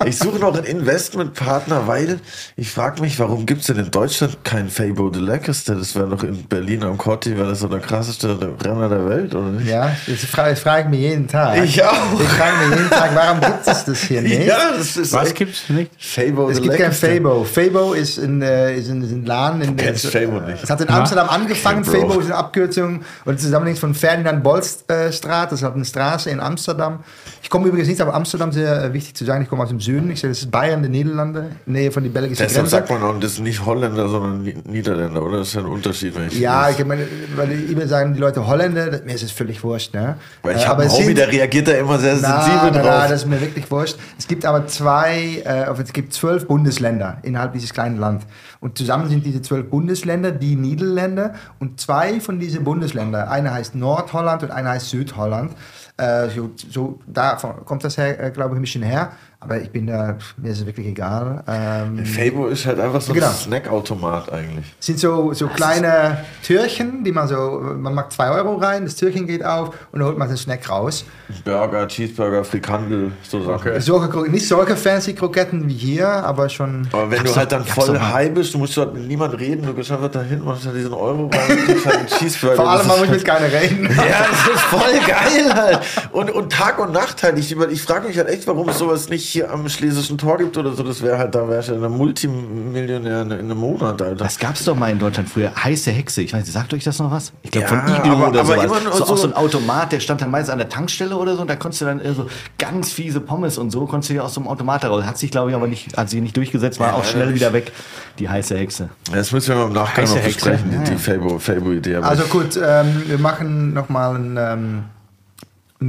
Ich 0.04 0.18
suche 0.18 0.38
noch 0.40 0.52
einen 0.56 0.64
Investmentpartner, 0.64 1.86
weil 1.86 2.18
ich 2.56 2.70
frage 2.72 3.00
mich, 3.02 3.20
warum 3.20 3.46
gibt 3.46 3.60
es 3.60 3.68
denn 3.68 3.76
in 3.76 3.88
Deutschland 3.92 4.44
keinen 4.44 4.68
Fabo 4.68 5.10
de 5.10 5.22
Leckerste? 5.22 5.76
Das 5.76 5.94
wäre 5.94 6.08
doch 6.08 6.24
in 6.24 6.42
Berlin 6.48 6.82
am 6.82 6.98
Corti, 6.98 7.36
wäre 7.36 7.50
das 7.50 7.60
so 7.60 7.68
der 7.68 7.78
krasseste 7.78 8.36
Renner 8.64 8.88
der 8.88 9.08
Welt, 9.08 9.32
oder 9.32 9.50
nicht? 9.50 9.68
Ja, 9.68 9.92
das 10.08 10.24
frage, 10.24 10.50
das 10.50 10.58
frage 10.58 10.82
ich 10.82 10.88
mich 10.88 11.00
jeden 11.00 11.28
Tag. 11.28 11.62
Ich 11.62 11.84
auch. 11.84 11.92
Ich 12.20 12.28
frage 12.28 12.66
mich 12.68 12.78
jeden 12.78 12.90
Tag, 12.90 13.10
warum 13.14 13.40
gibt 13.40 13.66
es 13.68 13.84
das 13.84 13.98
hier 14.02 14.22
nicht? 14.22 14.44
Ja, 14.44 14.72
das 14.76 14.96
ist 14.96 15.12
Was 15.12 15.32
gibt 15.32 15.54
es 15.54 15.68
nicht? 15.68 15.92
Fabo 16.00 16.50
Es 16.50 16.60
de 16.60 16.66
gibt 16.68 16.78
kein. 16.82 16.92
Fabo. 16.92 17.44
Fabo 17.44 17.92
ist 17.92 18.18
ein, 18.18 18.42
äh, 18.42 18.74
ist 18.76 18.88
ein, 18.90 19.02
ist 19.02 19.12
ein 19.12 19.24
Laden. 19.24 19.60
In, 19.62 19.76
kennst 19.76 20.04
es, 20.06 20.10
Fabo 20.10 20.40
nicht. 20.40 20.64
Es 20.64 20.68
hat 20.68 20.80
in 20.80 20.88
Amsterdam 20.90 21.28
angefangen. 21.28 21.84
Fabo 21.84 22.18
ist 22.18 22.26
eine 22.26 22.34
Abkürzung 22.34 23.02
und 23.24 23.38
zusammenhängt 23.40 23.78
von 23.78 23.94
Ferdinand 23.94 24.42
Bolstraat. 24.42 25.52
Das 25.52 25.60
ist 25.60 25.62
halt 25.62 25.74
eine 25.74 25.84
Straße 25.92 26.30
in 26.30 26.40
Amsterdam. 26.40 27.00
Ich 27.42 27.50
komme 27.50 27.68
übrigens 27.68 27.86
nicht, 27.88 28.00
aber 28.00 28.14
Amsterdam 28.14 28.50
sehr 28.50 28.82
äh, 28.84 28.92
wichtig 28.94 29.14
zu 29.14 29.26
sagen. 29.26 29.42
Ich 29.42 29.48
komme 29.50 29.62
aus 29.62 29.68
dem 29.68 29.78
Süden. 29.80 30.10
Ich 30.10 30.20
sage, 30.20 30.30
das 30.32 30.38
ist 30.40 30.50
Bayern, 30.50 30.82
die 30.82 30.88
Niederlande, 30.88 31.50
Nähe 31.66 31.92
von 31.92 32.02
die 32.02 32.08
belgischen 32.08 32.38
Deshalb 32.42 32.62
Grenze. 32.68 32.70
sagt 32.70 32.90
man 32.90 33.02
auch, 33.02 33.20
das 33.20 33.32
ist 33.32 33.40
nicht 33.40 33.64
Holländer, 33.66 34.08
sondern 34.08 34.42
Ni- 34.42 34.56
Niederländer, 34.66 35.22
oder? 35.22 35.38
Das 35.38 35.48
ist 35.48 35.54
ja 35.54 35.60
ein 35.60 35.66
Unterschied, 35.66 36.14
wenn 36.16 36.28
ich 36.28 36.38
Ja, 36.40 36.70
ich 36.70 36.82
meine, 36.86 37.06
weil 37.36 37.52
immer 37.70 37.86
sagen 37.86 38.14
die 38.14 38.20
Leute 38.20 38.46
Holländer, 38.46 39.00
mir 39.04 39.14
ist 39.14 39.22
es 39.22 39.32
völlig 39.32 39.62
wurscht. 39.62 39.92
Ne? 39.92 40.16
Weil 40.42 40.56
ich 40.56 40.66
habe 40.66 40.88
Homie, 40.88 41.04
sind- 41.04 41.18
der 41.18 41.28
reagiert 41.30 41.68
da 41.68 41.72
immer 41.72 41.98
sehr 41.98 42.16
Na, 42.22 42.40
sensibel 42.42 42.70
na, 42.72 42.78
drauf. 42.78 42.84
na, 42.86 43.08
das 43.08 43.22
ist 43.22 43.28
mir 43.28 43.40
wirklich 43.40 43.70
wurscht. 43.70 43.96
Es 44.18 44.26
gibt 44.26 44.46
aber 44.46 44.66
zwei, 44.68 45.42
äh, 45.44 45.70
es 45.82 45.92
gibt 45.92 46.14
zwölf 46.14 46.46
Bundesländer 46.46 47.18
innerhalb 47.22 47.52
dieses 47.52 47.72
kleinen 47.74 47.98
Land. 47.98 48.22
Und 48.62 48.78
zusammen 48.78 49.08
sind 49.08 49.26
diese 49.26 49.42
zwölf 49.42 49.68
Bundesländer 49.68 50.30
die 50.30 50.54
Niederländer. 50.54 51.34
Und 51.58 51.80
zwei 51.80 52.20
von 52.20 52.38
diesen 52.38 52.62
Bundesländern, 52.62 53.28
eine 53.28 53.52
heißt 53.52 53.74
Nordholland 53.74 54.44
und 54.44 54.52
eine 54.52 54.68
heißt 54.70 54.88
Südholland. 54.88 55.52
Äh, 55.96 56.28
so, 56.28 56.50
so, 56.70 57.00
da 57.08 57.34
kommt 57.64 57.82
das 57.82 57.98
her, 57.98 58.22
äh, 58.22 58.30
glaube 58.30 58.54
ich, 58.54 58.60
ein 58.60 58.62
bisschen 58.62 58.84
her. 58.84 59.10
Aber 59.42 59.60
ich 59.60 59.70
bin 59.70 59.86
da, 59.88 60.16
mir 60.36 60.50
ist 60.52 60.60
es 60.60 60.66
wirklich 60.66 60.86
egal. 60.86 61.42
Ähm, 61.48 62.04
Fabo 62.06 62.46
ist 62.46 62.64
halt 62.66 62.78
einfach 62.78 63.00
so 63.00 63.12
ein 63.12 63.16
Genau. 63.16 63.30
Snackautomat 63.30 64.32
eigentlich. 64.32 64.66
sind 64.80 64.98
so, 64.98 65.32
so 65.32 65.48
kleine 65.48 66.18
Türchen, 66.44 67.04
die 67.04 67.12
man 67.12 67.26
so, 67.28 67.60
man 67.76 67.94
macht 67.94 68.12
zwei 68.12 68.30
Euro 68.30 68.56
rein, 68.56 68.84
das 68.84 68.94
Türchen 68.96 69.26
geht 69.26 69.44
auf 69.44 69.68
und 69.90 69.98
dann 69.98 70.04
holt 70.08 70.18
man 70.18 70.28
den 70.28 70.36
Snack 70.36 70.68
raus. 70.68 71.04
Burger, 71.44 71.88
Cheeseburger, 71.88 72.44
Frikandel, 72.44 73.12
so 73.22 73.42
Sachen. 73.42 73.72
Kro- 73.72 74.28
nicht 74.28 74.46
solche 74.46 74.76
fancy 74.76 75.14
Kroketten 75.14 75.66
wie 75.68 75.74
hier, 75.74 76.08
aber 76.08 76.48
schon. 76.48 76.86
Aber 76.92 77.10
wenn 77.10 77.24
du 77.24 77.34
halt 77.34 77.50
dann 77.52 77.64
voll 77.64 77.98
high 77.98 78.32
bist, 78.32 78.54
du 78.54 78.58
musst 78.58 78.76
halt 78.76 78.94
mit 78.94 79.06
niemandem 79.08 79.38
reden, 79.40 79.66
du 79.66 79.74
gehst 79.74 79.90
einfach 79.90 80.10
dahin, 80.10 80.44
machst 80.44 80.66
halt 80.66 80.76
diesen 80.76 80.92
Euro 80.92 81.30
rein 81.32 81.58
und 81.58 81.64
kriegst 81.66 81.86
halt 81.86 81.96
einen 81.98 82.06
Cheeseburger. 82.18 82.56
Vor 82.56 82.70
allem, 82.70 82.86
man 82.86 82.98
muss 83.00 83.08
mit 83.08 83.24
keiner 83.24 83.50
reden. 83.52 83.88
Ja, 83.96 84.26
das 84.28 84.54
ist 84.54 84.60
voll 84.62 84.92
geil 85.06 85.54
halt. 85.54 85.80
und, 86.12 86.30
und 86.30 86.52
Tag 86.52 86.78
und 86.78 86.92
Nacht 86.92 87.22
halt. 87.22 87.38
Ich, 87.38 87.50
über- 87.52 87.68
ich 87.70 87.82
frage 87.82 88.08
mich 88.08 88.18
halt 88.18 88.28
echt, 88.28 88.46
warum 88.46 88.68
es 88.68 88.78
sowas 88.78 89.08
nicht 89.08 89.31
hier 89.32 89.50
am 89.50 89.68
Schlesischen 89.68 90.16
Tor 90.18 90.38
gibt 90.38 90.56
oder 90.56 90.72
so. 90.72 90.82
Das 90.82 91.02
wäre 91.02 91.18
halt, 91.18 91.34
da 91.34 91.48
wäre 91.48 91.60
ich 91.60 91.66
ja 91.68 91.74
ein 91.74 91.90
Multimillionär 91.90 93.22
in, 93.22 93.30
in 93.30 93.38
einem 93.40 93.58
Monat, 93.58 94.00
Alter. 94.00 94.14
Das 94.14 94.38
gab's 94.38 94.64
doch 94.64 94.76
mal 94.76 94.90
in 94.90 94.98
Deutschland 94.98 95.28
früher. 95.28 95.52
Heiße 95.54 95.90
Hexe. 95.90 96.22
Ich 96.22 96.32
weiß 96.32 96.44
nicht, 96.44 96.52
sagt 96.52 96.72
euch 96.74 96.84
das 96.84 96.98
noch 96.98 97.10
was? 97.10 97.32
Ich 97.42 97.50
glaube 97.50 97.66
Ja, 97.68 97.82
von 97.82 97.94
Iglo 97.96 98.12
aber- 98.12 98.28
oder 98.28 98.40
aber 98.40 98.54
sowas. 98.54 98.64
immer 98.64 98.80
nur 98.80 98.92
so, 98.92 99.04
so- 99.04 99.12
auch 99.12 99.16
so 99.18 99.26
ein 99.28 99.34
Automat, 99.34 99.92
der 99.92 100.00
stand 100.00 100.20
dann 100.20 100.30
meist 100.30 100.50
an 100.50 100.58
der 100.58 100.68
Tankstelle 100.68 101.16
oder 101.16 101.34
so. 101.36 101.42
Und 101.42 101.48
da 101.48 101.56
konntest 101.56 101.80
du 101.82 101.86
dann 101.86 102.00
äh, 102.00 102.12
so 102.14 102.26
ganz 102.58 102.92
fiese 102.92 103.20
Pommes 103.20 103.58
und 103.58 103.70
so 103.70 103.86
konntest 103.86 104.10
du 104.10 104.14
dir 104.14 104.24
aus 104.24 104.34
so 104.34 104.40
einem 104.40 104.48
Automat 104.48 104.82
heraus. 104.82 105.04
Hat 105.04 105.18
sich, 105.18 105.30
glaube 105.30 105.50
ich, 105.50 105.56
aber 105.56 105.66
nicht, 105.66 105.96
hat 105.96 106.10
sich 106.10 106.20
nicht 106.20 106.36
durchgesetzt, 106.36 106.78
war 106.80 106.94
auch 106.94 107.04
schnell 107.04 107.34
wieder 107.34 107.52
weg. 107.52 107.72
Die 108.18 108.28
heiße 108.28 108.56
Hexe. 108.56 108.88
Das 109.12 109.32
müssen 109.32 109.48
wir 109.50 109.56
mal 109.56 109.66
im 109.68 109.72
Nachgang 109.72 110.04
Heiße 110.04 110.14
noch 110.16 110.22
Hexe. 110.22 110.50
besprechen, 110.50 110.84
die, 110.84 110.90
die 110.90 111.38
Fabo-Idee. 111.40 111.96
aber 111.96 112.06
Also 112.08 112.24
gut, 112.24 112.56
ähm, 112.62 113.02
wir 113.06 113.18
machen 113.18 113.72
nochmal 113.72 114.16
ein 114.16 114.36
ähm, 114.38 114.84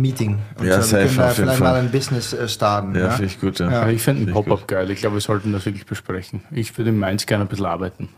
Meeting. 0.01 0.39
Und 0.59 0.67
Ja, 0.67 0.81
so, 0.81 0.91
wir 0.97 1.03
safe, 1.07 1.07
können 1.07 1.17
da 1.17 1.23
auf 1.23 1.37
jeden 1.37 1.49
vielleicht 1.49 1.59
Fall. 1.59 1.71
mal 1.73 1.79
ein 1.79 1.91
Business 1.91 2.33
äh, 2.33 2.47
starten. 2.47 2.95
ja, 2.95 3.01
Ja, 3.01 3.09
finde 3.11 3.25
ich 3.25 3.39
gut, 3.39 3.59
ja. 3.59 3.71
Ja, 3.71 3.89
ich 3.89 4.01
finde 4.01 4.23
ich 4.23 4.31
Pop-Up 4.31 4.67
geil. 4.67 4.89
Ich 4.91 4.99
glaube, 4.99 5.15
wir 5.15 5.21
sollten 5.21 5.51
das 5.53 5.65
wirklich 5.65 5.85
besprechen. 5.85 6.41
Ich 6.51 6.77
würde 6.77 6.89
in 6.91 6.99
Mainz 6.99 7.25
gerne 7.25 7.45
ein 7.45 7.47
bisschen 7.47 7.65
arbeiten. 7.65 8.09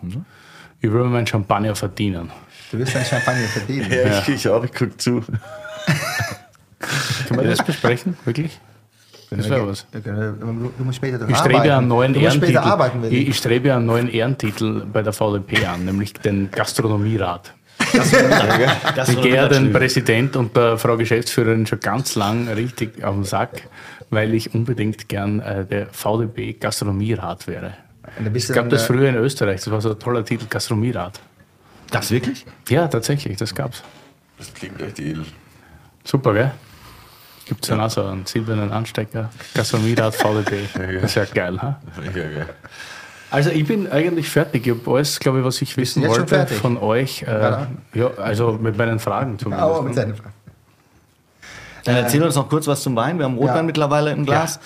Ich 0.81 0.91
würde 0.91 1.09
meinen 1.09 1.27
Champagner 1.27 1.75
verdienen. 1.75 2.31
Du 2.71 2.79
wirst 2.79 2.95
dein 2.95 3.05
Champagner 3.05 3.47
verdienen. 3.47 3.87
Ja, 3.91 4.19
ich, 4.19 4.29
ich 4.29 4.49
auch, 4.49 4.63
ich 4.63 4.73
guck 4.73 4.99
zu. 4.99 5.21
Können 7.27 7.41
wir 7.41 7.49
das 7.49 7.63
besprechen? 7.63 8.17
Wirklich? 8.25 8.59
Das 9.31 9.49
wäre 9.49 9.67
was. 9.67 9.85
Du, 9.91 10.83
musst 10.83 10.97
später 10.97 11.15
Ich 11.17 11.35
arbeiten. 11.35 11.37
strebe 11.37 11.73
einen 11.75 11.87
neuen 11.87 12.13
du 12.13 12.19
musst 12.19 12.35
Ehrentitel. 12.35 12.57
arbeiten, 12.59 13.03
ich. 13.05 13.27
ich 13.29 13.37
strebe 13.37 13.73
einen 13.73 13.85
neuen 13.85 14.07
Ehrentitel 14.07 14.85
bei 14.85 15.01
der 15.01 15.13
VDP 15.13 15.65
an, 15.65 15.85
nämlich 15.85 16.13
den 16.13 16.51
Gastronomierat. 16.51 17.53
Das 18.95 19.09
Ich 19.09 19.21
gehe 19.21 19.47
den 19.49 19.71
Präsident 19.71 20.35
und 20.35 20.55
der 20.55 20.77
Frau 20.77 20.97
Geschäftsführerin 20.97 21.65
schon 21.65 21.79
ganz 21.79 22.15
lang 22.15 22.47
richtig 22.49 23.03
auf 23.03 23.15
den 23.15 23.23
Sack, 23.23 23.67
weil 24.09 24.33
ich 24.33 24.53
unbedingt 24.53 25.09
gern 25.09 25.39
äh, 25.39 25.65
der 25.65 25.87
VDP 25.87 26.53
Gastronomierat 26.53 27.47
wäre. 27.47 27.73
Es 28.33 28.51
gab 28.51 28.69
das 28.69 28.83
äh, 28.83 28.87
früher 28.87 29.09
in 29.09 29.15
Österreich, 29.15 29.61
das 29.61 29.71
war 29.71 29.81
so 29.81 29.91
ein 29.91 29.99
toller 29.99 30.23
Titel, 30.23 30.45
Gastronomierat. 30.49 31.19
Das 31.91 32.11
wirklich? 32.11 32.45
Ja, 32.69 32.87
tatsächlich, 32.87 33.37
das 33.37 33.53
gab's. 33.53 33.83
Das 34.37 34.53
klingt 34.53 34.81
echt 34.81 34.99
edel. 34.99 35.25
Super, 36.03 36.33
gell? 36.33 36.51
Gibt 37.45 37.63
es 37.63 37.69
dann 37.69 37.79
auch 37.79 37.89
so 37.89 38.03
einen 38.03 38.25
silbernen 38.25 38.71
Anstecker, 38.71 39.29
Gastronomierat 39.53 40.15
VDP. 40.15 40.67
Das 40.95 41.03
ist 41.11 41.15
ja 41.15 41.25
geil, 41.25 41.61
ha? 41.61 41.79
Mega 41.99 42.27
geil. 42.27 42.49
Also 43.31 43.49
ich 43.49 43.65
bin 43.67 43.91
eigentlich 43.91 44.29
fertig. 44.29 44.67
Ich 44.67 44.73
habe 44.73 44.95
alles, 44.95 45.19
glaube 45.19 45.39
ich, 45.39 45.45
was 45.45 45.61
ich 45.61 45.75
wissen 45.77 46.07
wollte 46.07 46.47
von 46.47 46.77
euch. 46.77 47.23
Äh, 47.23 47.25
Ja. 47.41 47.67
ja, 47.93 48.11
also 48.17 48.53
mit 48.53 48.77
meinen 48.77 48.99
Fragen 48.99 49.37
zumindest. 49.39 49.69
Aber 49.69 49.81
mit 49.81 49.95
ne? 49.95 50.01
seiner 50.01 50.15
Frau. 50.15 50.29
Dann 51.83 51.95
erzähl 51.97 52.23
uns 52.23 52.35
noch 52.35 52.49
kurz 52.49 52.65
was 52.67 52.81
zum 52.81 52.95
Wein. 52.95 53.17
Wir 53.19 53.25
haben 53.25 53.37
Rotwein 53.37 53.57
Ja. 53.57 53.63
mittlerweile 53.63 54.11
im 54.11 54.25
Glas. 54.25 54.59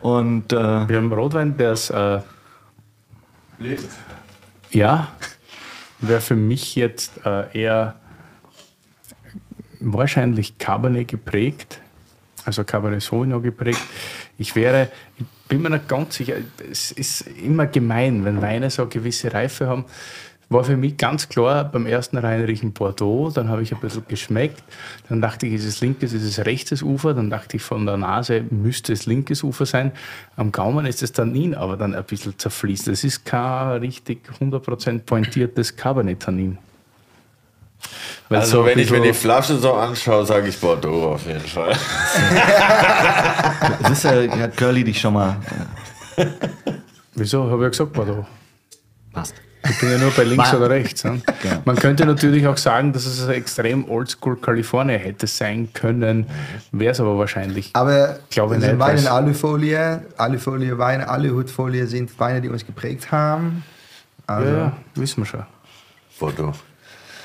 Und 0.00 0.52
äh, 0.52 0.56
Wir 0.88 0.96
haben 0.96 1.12
Rotwein, 1.12 1.56
der 1.56 1.72
ist. 1.72 1.90
Äh, 1.90 2.20
ja, 4.70 5.08
wäre 6.00 6.20
für 6.20 6.34
mich 6.34 6.74
jetzt 6.74 7.24
äh, 7.24 7.56
eher 7.56 7.94
wahrscheinlich 9.80 10.58
Cabernet 10.58 11.08
geprägt, 11.08 11.80
also 12.44 12.64
Cabernet 12.64 13.02
Sauvignon 13.02 13.42
geprägt. 13.42 13.80
Ich 14.38 14.54
wäre, 14.54 14.90
ich 15.18 15.24
bin 15.48 15.62
mir 15.62 15.70
nicht 15.70 15.88
ganz 15.88 16.16
sicher, 16.16 16.34
es 16.70 16.92
ist 16.92 17.22
immer 17.42 17.66
gemein, 17.66 18.24
wenn 18.24 18.40
Weine 18.42 18.70
so 18.70 18.82
eine 18.82 18.90
gewisse 18.90 19.32
Reife 19.32 19.66
haben. 19.66 19.84
War 20.48 20.64
für 20.64 20.76
mich 20.76 20.98
ganz 20.98 21.30
klar 21.30 21.64
beim 21.64 21.86
ersten 21.86 22.18
Reinriechen 22.18 22.72
Bordeaux, 22.72 23.30
dann 23.30 23.48
habe 23.48 23.62
ich 23.62 23.72
ein 23.72 23.80
bisschen 23.80 24.04
geschmeckt, 24.06 24.62
dann 25.08 25.22
dachte 25.22 25.46
ich, 25.46 25.54
ist 25.54 25.64
es 25.64 25.80
linkes, 25.80 26.12
ist 26.12 26.24
es 26.24 26.44
rechtes 26.44 26.82
Ufer, 26.82 27.14
dann 27.14 27.30
dachte 27.30 27.56
ich 27.56 27.62
von 27.62 27.86
der 27.86 27.96
Nase, 27.96 28.44
müsste 28.50 28.92
es 28.92 29.06
linkes 29.06 29.42
Ufer 29.42 29.64
sein. 29.64 29.92
Am 30.36 30.52
Gaumen 30.52 30.84
ist 30.84 31.02
es 31.02 31.12
Tannin 31.12 31.54
aber 31.54 31.78
dann 31.78 31.94
ein 31.94 32.04
bisschen 32.04 32.38
zerfließt. 32.38 32.88
Es 32.88 33.02
ist 33.02 33.24
kein 33.24 33.78
richtig 33.78 34.28
100% 34.40 35.00
pointiertes 35.00 35.74
Cabernet-Tannin. 35.74 36.58
Weil 38.28 38.40
Also, 38.40 38.58
so 38.58 38.66
wenn 38.66 38.78
ich 38.78 38.90
mir 38.90 39.00
die 39.00 39.12
Flasche 39.12 39.58
so 39.58 39.74
anschaue, 39.74 40.24
sage 40.24 40.48
ich 40.48 40.58
Bordeaux 40.58 41.12
auf 41.14 41.26
jeden 41.26 41.40
Fall. 41.40 41.76
es 43.84 43.90
ist 43.90 44.04
ja, 44.04 44.38
hat 44.38 44.56
Curly 44.56 44.84
dich 44.84 45.00
schon 45.00 45.14
mal. 45.14 45.36
Wieso? 47.14 47.44
Habe 47.44 47.56
ich 47.56 47.62
ja 47.62 47.68
gesagt 47.68 47.92
Bordeaux. 47.92 48.26
Passt. 49.12 49.34
Ich 49.68 49.78
bin 49.78 49.90
ja 49.90 49.98
nur 49.98 50.10
bei 50.10 50.24
links 50.24 50.52
War- 50.52 50.58
oder 50.58 50.70
rechts. 50.70 51.04
Ne? 51.04 51.22
Genau. 51.42 51.62
Man 51.64 51.76
könnte 51.76 52.04
natürlich 52.04 52.46
auch 52.46 52.56
sagen, 52.56 52.92
dass 52.92 53.06
es 53.06 53.22
ein 53.24 53.34
extrem 53.34 53.88
oldschool 53.88 54.36
California 54.36 54.96
hätte 54.96 55.26
sein 55.26 55.68
können, 55.72 56.26
wäre 56.72 56.92
es 56.92 57.00
aber 57.00 57.16
wahrscheinlich. 57.16 57.70
Aber 57.74 58.18
Glaube 58.30 58.56
das 58.56 58.64
sind 58.64 58.72
nicht, 58.72 58.80
Weine 58.80 59.00
in 59.00 59.06
Alufolie. 59.06 60.02
Alufolie 60.16 60.78
Weine, 60.78 61.08
Aluhutfolie 61.08 61.86
sind 61.86 62.18
Weine, 62.18 62.40
die 62.40 62.48
uns 62.48 62.66
geprägt 62.66 63.12
haben. 63.12 63.62
Also, 64.26 64.48
ja, 64.48 64.56
ja, 64.56 64.72
wissen 64.96 65.22
wir 65.22 65.26
schon. 65.26 65.44
Bordeaux. 66.18 66.52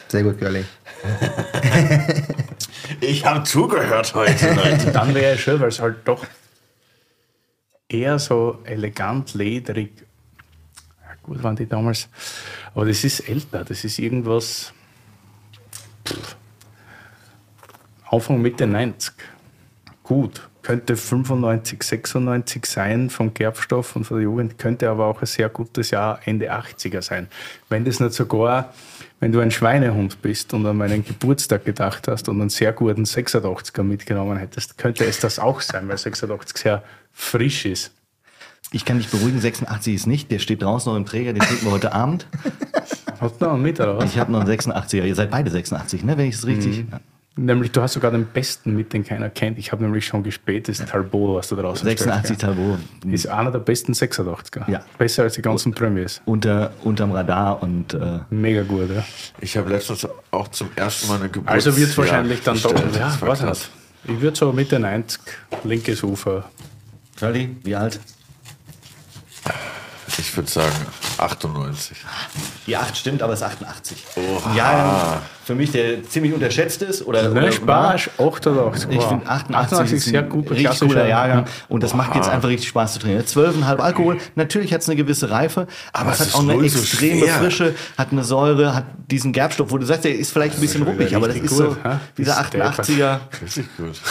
Sehr 0.08 0.24
gut, 0.24 0.40
Curly. 0.40 0.66
Ich 3.00 3.26
habe 3.26 3.44
zugehört 3.44 4.14
heute, 4.16 4.54
Leute. 4.56 4.92
Dann 4.92 5.14
wäre 5.14 5.36
es 5.36 5.42
schön, 5.42 5.60
weil 5.60 5.70
es 5.70 5.80
halt 5.80 5.98
doch 6.06 6.26
eher 7.90 8.20
so 8.20 8.60
elegant, 8.64 9.34
lederig. 9.34 9.92
Ja, 11.02 11.16
gut 11.24 11.44
waren 11.44 11.56
die 11.56 11.68
damals. 11.68 12.10
Aber 12.74 12.86
das 12.86 13.04
ist 13.04 13.28
älter. 13.28 13.64
Das 13.64 13.84
ist 13.84 14.00
irgendwas. 14.00 14.74
Pff, 16.06 16.36
Anfang 18.10 18.42
Mitte 18.42 18.68
90. 18.68 19.14
Gut. 20.04 20.48
Könnte 20.64 20.98
95, 20.98 21.82
96 21.82 22.66
sein 22.66 23.10
vom 23.10 23.34
Gerbstoff 23.34 23.96
und 23.96 24.04
von 24.04 24.18
der 24.18 24.26
Jugend, 24.26 24.58
könnte 24.58 24.90
aber 24.90 25.06
auch 25.06 25.22
ein 25.22 25.26
sehr 25.26 25.48
gutes 25.48 25.92
Jahr 25.92 26.20
Ende 26.26 26.52
80er 26.52 27.02
sein. 27.02 27.30
Wenn 27.70 27.86
das 27.86 28.02
nicht 28.02 28.12
sogar, 28.12 28.74
wenn 29.20 29.32
du 29.32 29.40
ein 29.40 29.52
Schweinehund 29.52 30.22
bist 30.22 30.54
und 30.54 30.66
an 30.66 30.78
meinen 30.78 31.04
Geburtstag 31.04 31.66
gedacht 31.66 32.08
hast 32.08 32.30
und 32.30 32.40
einen 32.40 32.50
sehr 32.50 32.72
guten 32.72 33.04
86er 33.04 33.84
mitgenommen 33.84 34.38
hättest, 34.38 34.78
könnte 34.78 35.06
es 35.06 35.20
das 35.20 35.40
auch 35.40 35.62
sein, 35.62 35.88
weil 35.88 35.98
86 35.98 36.58
sehr 36.58 36.84
frisch 37.12 37.66
ist. 37.66 37.92
Ich 38.72 38.86
kann 38.86 38.98
dich 38.98 39.08
beruhigen, 39.08 39.40
86 39.40 39.96
ist 39.96 40.08
nicht. 40.08 40.30
Der 40.30 40.40
steht 40.40 40.62
draußen 40.62 40.92
noch 40.92 40.98
im 40.98 41.06
Träger, 41.06 41.34
den 41.34 41.42
trinken 41.42 41.66
wir 41.66 41.72
heute 41.72 41.94
Abend. 41.94 42.28
Hast 43.20 43.42
du 43.42 43.46
noch 43.46 43.54
einen 43.54 43.64
mit, 43.64 43.80
oder 43.80 43.98
was? 43.98 44.12
Ich 44.12 44.20
habe 44.20 44.32
noch 44.32 44.42
einen 44.42 44.50
86er. 44.50 45.04
Ihr 45.04 45.16
seid 45.16 45.32
beide 45.32 45.50
86, 45.50 46.04
ne? 46.04 46.18
Wenn 46.18 46.28
ich 46.28 46.36
es 46.36 46.46
richtig. 46.46 46.84
Mhm. 46.84 47.00
Nämlich, 47.38 47.72
du 47.72 47.82
hast 47.82 47.94
sogar 47.94 48.12
den 48.12 48.26
besten 48.26 48.76
mit, 48.76 48.94
den 48.94 49.04
keiner 49.04 49.30
kennt. 49.30 49.60
Ich 49.60 49.72
habe 49.72 49.84
nämlich 49.84 50.06
schon 50.06 50.24
gespäht, 50.24 50.68
das 50.68 50.78
Talbot, 50.80 51.38
was 51.38 51.50
du 51.50 51.56
draußen 51.56 51.86
86 51.86 52.26
stellst, 52.26 52.42
Talbot. 52.42 52.80
Ist 53.06 53.28
einer 53.28 53.52
der 53.52 53.60
besten 53.60 53.94
86er. 53.94 54.70
Ja. 54.70 54.84
Besser 54.98 55.24
als 55.24 55.36
die 55.36 55.44
ganzen 55.44 55.72
Premiers. 55.72 56.22
Unter, 56.26 56.72
unterm 56.84 57.12
Radar 57.12 57.62
und 57.62 57.94
äh, 57.94 58.20
Mega 58.32 58.64
gut, 58.64 58.90
ja. 58.94 59.06
Ich 59.40 59.56
habe 59.56 59.70
letztens 59.70 60.08
auch 60.32 60.48
zum 60.48 60.70
ersten 60.76 61.08
Mal 61.08 61.20
eine 61.20 61.30
Geburt. 61.30 61.50
Also 61.52 61.78
wird 61.78 61.90
es 61.90 61.98
wahrscheinlich 61.98 62.42
dann 62.42 62.60
doch. 62.60 62.74
bestellt. 62.74 62.96
Ja, 62.96 63.16
weiß 63.22 63.44
nicht. 63.44 63.70
Ich 64.06 64.22
würde 64.22 64.38
so 64.38 64.52
Mitte 64.52 64.80
90, 64.80 65.22
linkes 65.64 66.02
Ufer. 66.04 66.50
Curly, 67.20 67.56
wie 67.64 67.76
alt? 67.76 68.00
Ich 70.18 70.36
würde 70.38 70.50
sagen 70.50 70.74
98. 71.18 71.98
Die 72.66 72.78
8 72.78 72.96
stimmt, 72.98 73.22
aber 73.22 73.34
es 73.34 73.42
ist 73.42 73.46
88. 73.46 74.06
Oha. 74.16 74.56
Ja, 74.56 75.22
für 75.44 75.54
mich 75.54 75.72
der 75.72 76.04
ziemlich 76.04 76.34
unterschätzt 76.34 76.82
ist. 76.82 77.06
Oder, 77.06 77.32
oder 77.32 77.52
Spaß, 77.52 78.10
88. 78.18 78.90
Ich 78.90 79.04
finde 79.04 79.28
88, 79.28 79.92
ist 79.94 80.06
sehr 80.06 80.22
ein 80.22 80.30
gut. 80.30 80.50
richtig 80.50 80.80
cooler 80.80 81.08
Jahrgang. 81.08 81.46
ja. 81.46 81.52
Und 81.68 81.84
das 81.84 81.94
macht 81.94 82.16
jetzt 82.16 82.30
einfach 82.30 82.50
richtig 82.50 82.70
Spaß 82.70 82.94
zu 82.94 83.00
trinken. 83.00 83.22
12,5 83.24 83.78
Alkohol. 83.80 84.18
Natürlich 84.36 84.74
hat 84.74 84.82
es 84.82 84.90
eine 84.90 84.96
gewisse 84.96 85.30
Reife, 85.30 85.68
aber, 85.94 86.04
Aber 86.06 86.12
es 86.14 86.20
hat 86.22 86.36
auch 86.36 86.40
eine 86.42 86.70
so 86.70 86.80
extreme 86.80 87.22
schwer. 87.26 87.34
Frische, 87.40 87.76
hat 87.98 88.12
eine 88.12 88.24
Säure, 88.24 88.76
hat 88.76 88.86
diesen 89.12 89.34
Gerbstoff, 89.34 89.72
wo 89.72 89.78
du 89.78 89.86
sagst, 89.86 90.06
der 90.06 90.16
ist 90.16 90.32
vielleicht 90.32 90.56
ein 90.56 90.62
bisschen 90.62 90.84
ruppig, 90.84 91.16
aber 91.16 91.28
das 91.28 91.38
ist 91.38 91.50
so 91.56 91.70
gut, 91.70 91.78
hä? 91.84 91.98
dieser 92.18 92.42
Ist 92.42 92.54
der 92.54 92.72
88er, 92.72 93.20
Richtig 93.42 93.66
gut. 93.78 94.02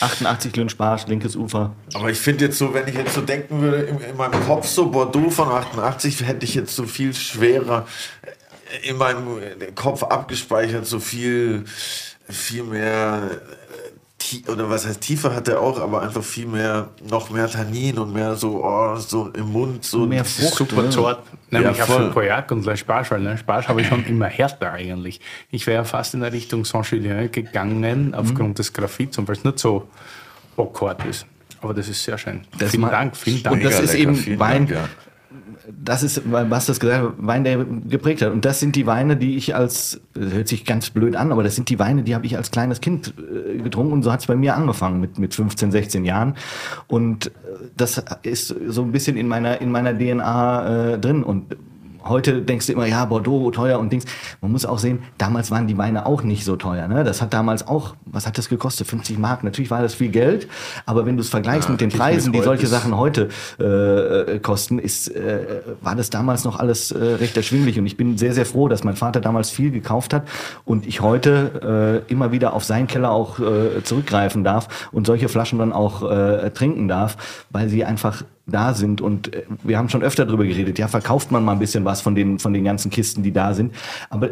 88 0.00 0.52
Glünsparsch, 0.52 1.06
linkes 1.06 1.36
Ufer. 1.36 1.74
Aber 1.94 2.10
ich 2.10 2.18
finde 2.18 2.46
jetzt 2.46 2.58
so, 2.58 2.74
wenn 2.74 2.86
ich 2.88 2.94
jetzt 2.94 3.14
so 3.14 3.20
denken 3.20 3.60
würde, 3.60 3.82
in, 3.82 3.98
in 4.00 4.16
meinem 4.16 4.44
Kopf 4.44 4.66
so 4.66 4.90
Bordeaux 4.90 5.30
von 5.30 5.48
88, 5.48 6.26
hätte 6.26 6.44
ich 6.44 6.54
jetzt 6.54 6.74
so 6.74 6.84
viel 6.84 7.14
schwerer 7.14 7.86
äh, 8.22 8.88
in 8.88 8.96
meinem 8.96 9.40
Kopf 9.74 10.02
abgespeichert, 10.02 10.86
so 10.86 10.98
viel, 10.98 11.64
viel 12.28 12.64
mehr, 12.64 13.30
äh, 13.30 13.65
oder 14.48 14.68
was 14.70 14.86
heißt 14.86 15.00
tiefer 15.00 15.34
hat 15.34 15.48
er 15.48 15.60
auch, 15.60 15.80
aber 15.80 16.02
einfach 16.02 16.22
viel 16.22 16.46
mehr, 16.46 16.88
noch 17.10 17.30
mehr 17.30 17.48
Tannin 17.50 17.98
und 17.98 18.12
mehr 18.12 18.34
so, 18.36 18.62
oh, 18.64 18.96
so 18.96 19.28
im 19.28 19.52
Mund, 19.52 19.84
so 19.84 20.06
Mehr 20.06 20.24
Frucht, 20.24 20.54
super 20.54 20.78
oder? 20.78 20.90
zart. 20.90 21.22
Nämlich 21.50 21.76
Ja, 21.78 21.86
voll. 21.86 22.08
für 22.08 22.12
Cognac 22.20 22.50
und 22.50 22.64
Le 22.66 22.76
Sparge, 22.76 23.10
weil 23.10 23.22
Le 23.22 23.38
Sparge 23.38 23.68
habe 23.68 23.80
ich 23.80 23.86
schon 23.88 24.04
immer 24.08 24.26
härter 24.26 24.72
eigentlich. 24.72 25.20
Ich 25.50 25.66
wäre 25.66 25.84
fast 25.84 26.14
in 26.14 26.20
der 26.20 26.32
Richtung 26.32 26.64
Saint-Julien 26.64 27.30
gegangen, 27.30 28.14
aufgrund 28.14 28.50
Mhm. 28.50 28.54
des 28.54 28.72
Graphits 28.72 29.18
und 29.18 29.28
weil 29.28 29.36
es 29.36 29.44
nicht 29.44 29.58
so 29.58 29.88
bockhart 30.56 31.04
ist. 31.06 31.26
Aber 31.62 31.72
das 31.74 31.88
ist 31.88 32.02
sehr 32.04 32.18
schön. 32.18 32.42
Das 32.58 32.70
vielen 32.70 32.82
Dank, 32.90 33.16
vielen 33.16 33.42
Dank. 33.42 33.56
Und 33.56 33.64
das 33.64 33.80
ist 33.80 33.92
lecker, 33.94 34.10
eben 34.10 34.38
Wein, 34.38 34.66
Dank, 34.66 34.70
ja. 34.70 34.88
Das 35.72 36.02
ist, 36.02 36.22
was 36.24 36.66
das 36.66 36.80
gesagt 36.80 37.02
hat, 37.02 37.12
Wein, 37.18 37.44
der 37.44 37.64
geprägt 37.64 38.22
hat. 38.22 38.32
Und 38.32 38.44
das 38.44 38.60
sind 38.60 38.76
die 38.76 38.86
Weine, 38.86 39.16
die 39.16 39.36
ich 39.36 39.54
als, 39.54 40.00
hört 40.16 40.48
sich 40.48 40.64
ganz 40.64 40.90
blöd 40.90 41.16
an, 41.16 41.32
aber 41.32 41.42
das 41.42 41.54
sind 41.54 41.68
die 41.68 41.78
Weine, 41.78 42.02
die 42.02 42.14
habe 42.14 42.26
ich 42.26 42.36
als 42.36 42.50
kleines 42.50 42.80
Kind 42.80 43.14
äh, 43.18 43.58
getrunken 43.58 43.92
und 43.92 44.02
so 44.02 44.12
hat 44.12 44.20
es 44.20 44.26
bei 44.26 44.36
mir 44.36 44.54
angefangen 44.56 45.00
mit, 45.00 45.18
mit 45.18 45.34
15, 45.34 45.72
16 45.72 46.04
Jahren. 46.04 46.36
Und 46.86 47.26
äh, 47.26 47.30
das 47.76 48.02
ist 48.22 48.54
so 48.68 48.82
ein 48.82 48.92
bisschen 48.92 49.16
in 49.16 49.28
meiner, 49.28 49.60
in 49.60 49.70
meiner 49.70 49.96
DNA 49.96 50.92
äh, 50.94 50.98
drin. 50.98 51.22
Und 51.22 51.56
heute 52.08 52.42
denkst 52.42 52.66
du 52.66 52.72
immer, 52.72 52.86
ja, 52.86 53.04
Bordeaux 53.04 53.50
teuer 53.50 53.78
und 53.78 53.92
Dings. 53.92 54.04
Man 54.40 54.52
muss 54.52 54.64
auch 54.66 54.78
sehen, 54.78 55.00
damals 55.18 55.50
waren 55.50 55.66
die 55.66 55.78
Weine 55.78 56.06
auch 56.06 56.22
nicht 56.22 56.44
so 56.44 56.56
teuer. 56.56 56.88
Ne? 56.88 57.04
Das 57.04 57.22
hat 57.22 57.32
damals 57.34 57.66
auch, 57.66 57.94
was 58.04 58.26
hat 58.26 58.38
das 58.38 58.48
gekostet? 58.48 58.86
50 58.86 59.18
Mark. 59.18 59.44
Natürlich 59.44 59.70
war 59.70 59.82
das 59.82 59.94
viel 59.94 60.08
Geld, 60.08 60.48
aber 60.84 61.06
wenn 61.06 61.16
du 61.16 61.22
es 61.22 61.28
vergleichst 61.28 61.68
ja, 61.68 61.72
mit 61.72 61.80
den 61.80 61.90
Preisen, 61.90 62.32
die 62.32 62.40
solche 62.40 62.66
Sachen 62.66 62.96
heute 62.96 63.28
äh, 63.58 64.38
kosten, 64.38 64.78
ist, 64.78 65.08
äh, 65.08 65.62
war 65.82 65.94
das 65.94 66.10
damals 66.10 66.44
noch 66.44 66.58
alles 66.58 66.90
äh, 66.90 66.98
recht 66.98 67.36
erschwinglich. 67.36 67.78
Und 67.78 67.86
ich 67.86 67.96
bin 67.96 68.18
sehr, 68.18 68.32
sehr 68.32 68.46
froh, 68.46 68.68
dass 68.68 68.84
mein 68.84 68.96
Vater 68.96 69.20
damals 69.20 69.50
viel 69.50 69.70
gekauft 69.70 70.14
hat 70.14 70.28
und 70.64 70.86
ich 70.86 71.00
heute 71.00 72.02
äh, 72.08 72.12
immer 72.12 72.32
wieder 72.32 72.52
auf 72.52 72.64
seinen 72.64 72.86
Keller 72.86 73.10
auch 73.10 73.38
äh, 73.38 73.82
zurückgreifen 73.82 74.44
darf 74.44 74.88
und 74.92 75.06
solche 75.06 75.28
Flaschen 75.28 75.58
dann 75.58 75.72
auch 75.72 76.02
äh, 76.08 76.50
trinken 76.50 76.88
darf, 76.88 77.46
weil 77.50 77.68
sie 77.68 77.84
einfach 77.84 78.22
da 78.46 78.74
sind. 78.74 79.00
Und 79.00 79.34
äh, 79.34 79.42
wir 79.62 79.78
haben 79.78 79.88
schon 79.88 80.02
öfter 80.02 80.24
darüber 80.24 80.44
geredet. 80.44 80.78
Ja, 80.78 80.88
verkauft 80.88 81.30
man 81.30 81.44
mal 81.44 81.52
ein 81.52 81.58
bisschen 81.58 81.84
was 81.84 82.00
von 82.00 82.14
den, 82.14 82.38
von 82.38 82.52
den 82.52 82.64
ganzen 82.64 82.90
Kisten, 82.90 83.22
die 83.22 83.32
da 83.32 83.54
sind. 83.54 83.74
Aber 84.10 84.30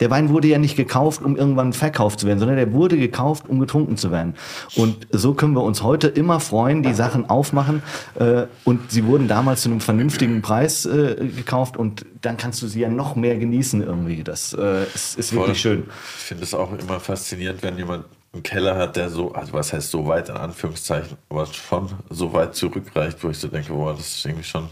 der 0.00 0.10
Wein 0.10 0.30
wurde 0.30 0.48
ja 0.48 0.58
nicht 0.58 0.76
gekauft, 0.76 1.22
um 1.22 1.36
irgendwann 1.36 1.72
verkauft 1.72 2.20
zu 2.20 2.26
werden, 2.26 2.38
sondern 2.38 2.56
der 2.56 2.72
wurde 2.72 2.96
gekauft, 2.96 3.48
um 3.48 3.60
getrunken 3.60 3.98
zu 3.98 4.10
werden. 4.10 4.34
Und 4.74 5.06
so 5.10 5.34
können 5.34 5.52
wir 5.52 5.62
uns 5.62 5.82
heute 5.82 6.08
immer 6.08 6.40
freuen, 6.40 6.82
die 6.82 6.94
Sachen 6.94 7.28
aufmachen. 7.28 7.82
Äh, 8.18 8.44
und 8.64 8.90
sie 8.90 9.04
wurden 9.04 9.28
damals 9.28 9.62
zu 9.62 9.68
einem 9.68 9.80
vernünftigen 9.80 10.40
Preis 10.40 10.86
äh, 10.86 11.16
gekauft 11.36 11.76
und 11.76 12.06
dann 12.22 12.38
kannst 12.38 12.62
du 12.62 12.66
sie 12.66 12.80
ja 12.80 12.88
noch 12.88 13.14
mehr 13.14 13.36
genießen 13.36 13.82
irgendwie. 13.82 14.24
Das 14.24 14.54
äh, 14.54 14.84
ist, 14.94 15.18
ist 15.18 15.32
wirklich 15.34 15.60
schön. 15.60 15.84
Ich 16.16 16.24
finde 16.24 16.44
es 16.44 16.54
auch 16.54 16.72
immer 16.72 16.98
faszinierend, 16.98 17.62
wenn 17.62 17.76
jemand 17.76 18.04
einen 18.32 18.42
Keller 18.42 18.76
hat, 18.76 18.96
der 18.96 19.10
so, 19.10 19.32
also 19.32 19.52
was 19.52 19.72
heißt 19.72 19.90
so 19.90 20.06
weit 20.06 20.28
in 20.28 20.36
Anführungszeichen, 20.36 21.16
aber 21.28 21.46
schon 21.46 21.90
so 22.10 22.32
weit 22.32 22.54
zurückreicht, 22.54 23.22
wo 23.24 23.30
ich 23.30 23.38
so 23.38 23.48
denke, 23.48 23.72
boah, 23.72 23.92
das 23.92 24.06
ist 24.06 24.24
irgendwie 24.24 24.44
schon 24.44 24.68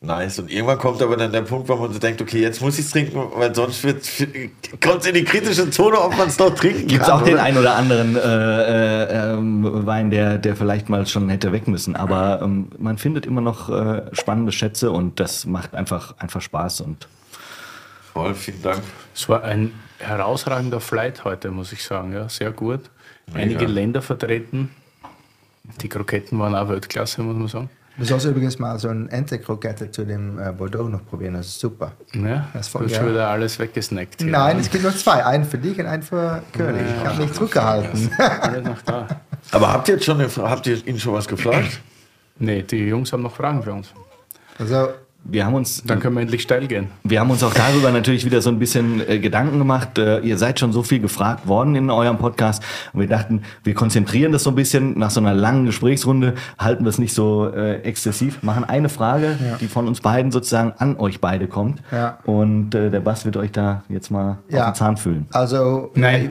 nice. 0.00 0.40
Und 0.40 0.50
irgendwann 0.50 0.78
kommt 0.78 1.00
aber 1.00 1.16
dann 1.16 1.30
der 1.30 1.42
Punkt, 1.42 1.68
wo 1.68 1.76
man 1.76 1.92
so 1.92 2.00
denkt, 2.00 2.20
okay, 2.20 2.40
jetzt 2.40 2.60
muss 2.60 2.78
ich 2.78 2.84
es 2.84 2.90
trinken, 2.90 3.22
weil 3.34 3.54
sonst 3.54 3.82
kommt 3.82 5.02
es 5.02 5.06
in 5.06 5.14
die 5.14 5.24
kritische 5.24 5.70
Zone, 5.70 6.00
ob 6.00 6.16
man 6.16 6.28
es 6.28 6.38
noch 6.38 6.52
trinken 6.52 6.88
Gibt 6.88 7.04
es 7.04 7.08
auch 7.08 7.22
oder? 7.22 7.30
den 7.30 7.38
einen 7.38 7.58
oder 7.58 7.76
anderen 7.76 8.16
äh, 8.16 8.20
äh, 8.20 9.34
ähm, 9.34 9.86
Wein, 9.86 10.10
der, 10.10 10.38
der 10.38 10.56
vielleicht 10.56 10.88
mal 10.88 11.06
schon 11.06 11.28
hätte 11.28 11.52
weg 11.52 11.68
müssen. 11.68 11.94
Aber 11.94 12.42
ähm, 12.42 12.70
man 12.76 12.98
findet 12.98 13.24
immer 13.24 13.40
noch 13.40 13.68
äh, 13.68 14.02
spannende 14.12 14.50
Schätze 14.50 14.90
und 14.90 15.20
das 15.20 15.46
macht 15.46 15.76
einfach, 15.76 16.18
einfach 16.18 16.40
Spaß. 16.40 16.80
Und 16.80 17.06
Voll, 18.12 18.34
vielen 18.34 18.62
Dank. 18.62 18.82
Es 19.14 19.28
war 19.28 19.44
ein 19.44 19.72
herausragender 19.98 20.80
Flight 20.80 21.24
heute, 21.24 21.52
muss 21.52 21.72
ich 21.72 21.84
sagen. 21.84 22.12
Ja, 22.12 22.28
sehr 22.28 22.50
gut 22.50 22.80
einige 23.34 23.64
ja. 23.64 23.68
Länder 23.68 24.02
vertreten. 24.02 24.70
Die 25.82 25.88
Kroketten 25.88 26.38
waren 26.38 26.54
auch 26.54 26.68
Weltklasse, 26.68 27.22
muss 27.22 27.36
man 27.36 27.48
sagen. 27.48 27.70
Du 27.98 28.04
sollst 28.04 28.26
übrigens 28.26 28.58
mal 28.58 28.78
so 28.78 28.88
ein 28.88 29.08
Ente-Krokette 29.08 29.90
zu 29.90 30.04
dem 30.04 30.38
äh, 30.38 30.52
Bordeaux 30.52 30.86
noch 30.86 31.06
probieren, 31.06 31.32
das 31.32 31.46
ist 31.46 31.60
super. 31.60 31.92
Ja, 32.12 32.46
das 32.52 32.66
ist 32.66 32.68
voll 32.72 32.82
du 32.82 32.90
hast 32.90 32.96
schon 32.96 33.08
wieder 33.10 33.28
alles 33.28 33.58
weggesnackt. 33.58 34.20
Hier, 34.20 34.30
Nein, 34.30 34.58
es 34.58 34.70
gibt 34.70 34.84
noch 34.84 34.94
zwei. 34.94 35.24
Einen 35.24 35.46
für 35.46 35.56
dich 35.56 35.78
und 35.78 35.86
einen 35.86 36.02
für 36.02 36.42
König. 36.52 36.82
Ja, 36.82 37.02
ich 37.02 37.08
habe 37.08 37.22
mich 37.22 37.32
zurückgehalten. 37.32 38.10
noch 38.64 38.82
da. 38.82 39.08
Aber 39.50 39.72
habt 39.72 39.88
ihr, 39.88 39.94
jetzt 39.94 40.04
schon, 40.04 40.20
habt 40.20 40.66
ihr 40.66 40.86
ihn 40.86 41.00
schon 41.00 41.14
was 41.14 41.26
gefragt? 41.26 41.80
Nee, 42.38 42.62
die 42.62 42.86
Jungs 42.86 43.12
haben 43.14 43.22
noch 43.22 43.34
Fragen 43.34 43.62
für 43.62 43.72
uns. 43.72 43.94
Also 44.58 44.88
wir 45.28 45.44
haben 45.44 45.54
uns. 45.54 45.82
Dann 45.84 46.00
können 46.00 46.14
wir 46.14 46.22
endlich 46.22 46.42
steil 46.42 46.66
gehen. 46.66 46.88
Wir 47.04 47.20
haben 47.20 47.30
uns 47.30 47.42
auch 47.42 47.52
darüber 47.52 47.90
natürlich 47.90 48.24
wieder 48.24 48.40
so 48.40 48.50
ein 48.50 48.58
bisschen 48.58 49.06
äh, 49.08 49.18
Gedanken 49.18 49.58
gemacht. 49.58 49.98
Äh, 49.98 50.20
ihr 50.20 50.38
seid 50.38 50.60
schon 50.60 50.72
so 50.72 50.82
viel 50.82 51.00
gefragt 51.00 51.46
worden 51.46 51.74
in 51.74 51.90
eurem 51.90 52.18
Podcast. 52.18 52.62
Und 52.92 53.00
wir 53.00 53.08
dachten, 53.08 53.42
wir 53.64 53.74
konzentrieren 53.74 54.32
das 54.32 54.44
so 54.44 54.50
ein 54.50 54.56
bisschen. 54.56 54.98
Nach 54.98 55.10
so 55.10 55.20
einer 55.20 55.34
langen 55.34 55.66
Gesprächsrunde 55.66 56.34
halten 56.58 56.84
wir 56.84 56.90
es 56.90 56.98
nicht 56.98 57.14
so 57.14 57.50
äh, 57.52 57.82
exzessiv. 57.82 58.42
Machen 58.42 58.64
eine 58.64 58.88
Frage, 58.88 59.38
ja. 59.44 59.56
die 59.60 59.68
von 59.68 59.88
uns 59.88 60.00
beiden 60.00 60.30
sozusagen 60.30 60.72
an 60.78 60.96
euch 60.96 61.20
beide 61.20 61.48
kommt. 61.48 61.82
Ja. 61.90 62.18
Und 62.24 62.74
äh, 62.74 62.90
der 62.90 63.00
Bass 63.00 63.24
wird 63.24 63.36
euch 63.36 63.52
da 63.52 63.82
jetzt 63.88 64.10
mal 64.10 64.38
ja. 64.48 64.60
auf 64.60 64.72
den 64.72 64.74
Zahn 64.74 64.96
fühlen. 64.96 65.26
Also, 65.32 65.90
Nein. 65.94 66.30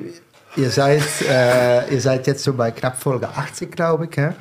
Ihr 0.57 0.69
seid, 0.69 1.03
äh, 1.29 1.93
ihr 1.93 1.99
seid 1.99 2.27
jetzt 2.27 2.43
so 2.43 2.53
bei 2.53 2.71
knapp 2.71 2.97
Folge 2.97 3.27
80, 3.27 3.71
glaube 3.71 4.07
ich. 4.09 4.15
Ja? 4.15 4.33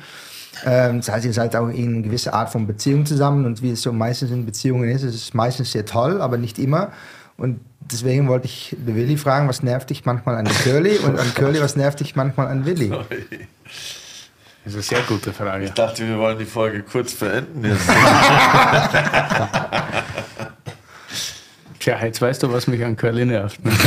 Ähm, 0.65 0.97
das 0.97 1.09
heißt, 1.09 1.25
ihr 1.25 1.33
seid 1.33 1.55
auch 1.55 1.69
in 1.69 2.01
gewisser 2.01 2.33
Art 2.33 2.49
von 2.49 2.65
Beziehung 2.65 3.05
zusammen 3.05 3.45
und 3.45 3.61
wie 3.61 3.69
es 3.71 3.83
so 3.83 3.93
meistens 3.93 4.31
in 4.31 4.45
Beziehungen 4.45 4.89
ist, 4.89 5.03
ist 5.03 5.15
es 5.15 5.33
meistens 5.35 5.71
sehr 5.71 5.85
toll, 5.85 6.21
aber 6.21 6.37
nicht 6.37 6.57
immer. 6.57 6.91
Und 7.37 7.59
deswegen 7.79 8.27
wollte 8.27 8.47
ich 8.47 8.75
Willi 8.83 9.15
fragen, 9.17 9.47
was 9.47 9.61
nervt 9.61 9.91
dich 9.91 10.05
manchmal 10.05 10.35
an 10.35 10.45
Curly 10.45 10.97
und 11.05 11.19
an 11.19 11.33
Curly, 11.35 11.61
was 11.61 11.75
nervt 11.75 11.99
dich 11.99 12.15
manchmal 12.15 12.47
an 12.47 12.65
Willi? 12.65 12.89
Das 12.89 14.73
ist 14.73 14.73
eine 14.73 14.81
sehr 14.81 15.01
gute 15.01 15.31
Frage. 15.31 15.65
Ich 15.65 15.73
dachte, 15.73 16.07
wir 16.07 16.17
wollen 16.17 16.39
die 16.39 16.45
Folge 16.45 16.81
kurz 16.81 17.13
beenden. 17.13 17.63
Tja, 21.85 22.03
jetzt 22.03 22.19
weißt 22.19 22.41
du, 22.41 22.51
was 22.51 22.65
mich 22.65 22.83
an 22.83 22.97
Curly 22.97 23.27
nervt. 23.27 23.63
Ne? 23.63 23.71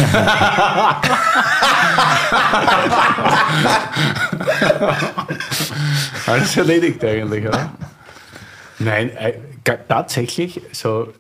Alles 6.27 6.57
erledigt 6.57 7.05
eigentlich, 7.05 7.49
oder? 7.49 7.73
Nein, 8.79 9.11
äh, 9.17 9.41
tatsächlich, 9.89 10.63
so, 10.71 11.13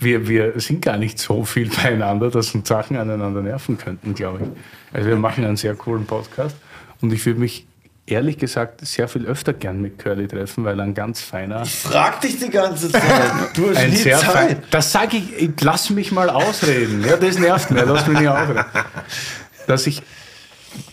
wir, 0.00 0.26
wir 0.26 0.58
sind 0.58 0.84
gar 0.84 0.96
nicht 0.96 1.20
so 1.20 1.44
viel 1.44 1.70
beieinander, 1.82 2.28
dass 2.28 2.52
uns 2.52 2.66
Sachen 2.66 2.96
aneinander 2.96 3.40
nerven 3.40 3.78
könnten, 3.78 4.16
glaube 4.16 4.40
ich. 4.42 4.48
Also 4.92 5.10
wir 5.10 5.16
machen 5.16 5.44
einen 5.44 5.56
sehr 5.56 5.76
coolen 5.76 6.06
Podcast 6.06 6.56
und 7.00 7.12
ich 7.12 7.24
würde 7.24 7.38
mich 7.38 7.68
ehrlich 8.06 8.38
gesagt 8.38 8.86
sehr 8.86 9.08
viel 9.08 9.26
öfter 9.26 9.52
gern 9.52 9.80
mit 9.80 9.98
Curly 9.98 10.28
treffen, 10.28 10.64
weil 10.64 10.78
er 10.78 10.84
ein 10.84 10.94
ganz 10.94 11.20
feiner. 11.20 11.62
Ich 11.62 11.74
frag 11.74 12.20
dich 12.20 12.38
die 12.38 12.50
ganze 12.50 12.90
Zeit. 12.90 13.02
Du 13.54 13.70
hast 13.70 13.76
ein 13.76 13.90
nie 13.90 13.96
sehr 13.96 14.18
Zeit. 14.18 14.32
Fein, 14.32 14.62
das 14.70 14.92
sage 14.92 15.16
ich, 15.16 15.36
ich 15.36 15.60
lass 15.60 15.90
mich 15.90 16.12
mal 16.12 16.28
ausreden. 16.28 17.04
Ja, 17.06 17.16
das 17.16 17.38
nervt 17.38 17.70
mich, 17.70 17.84
lass 17.84 18.06
mich 18.06 18.18
nicht 18.18 18.28
ausreden. 18.28 18.64
Dass 19.66 19.86
ich, 19.86 20.02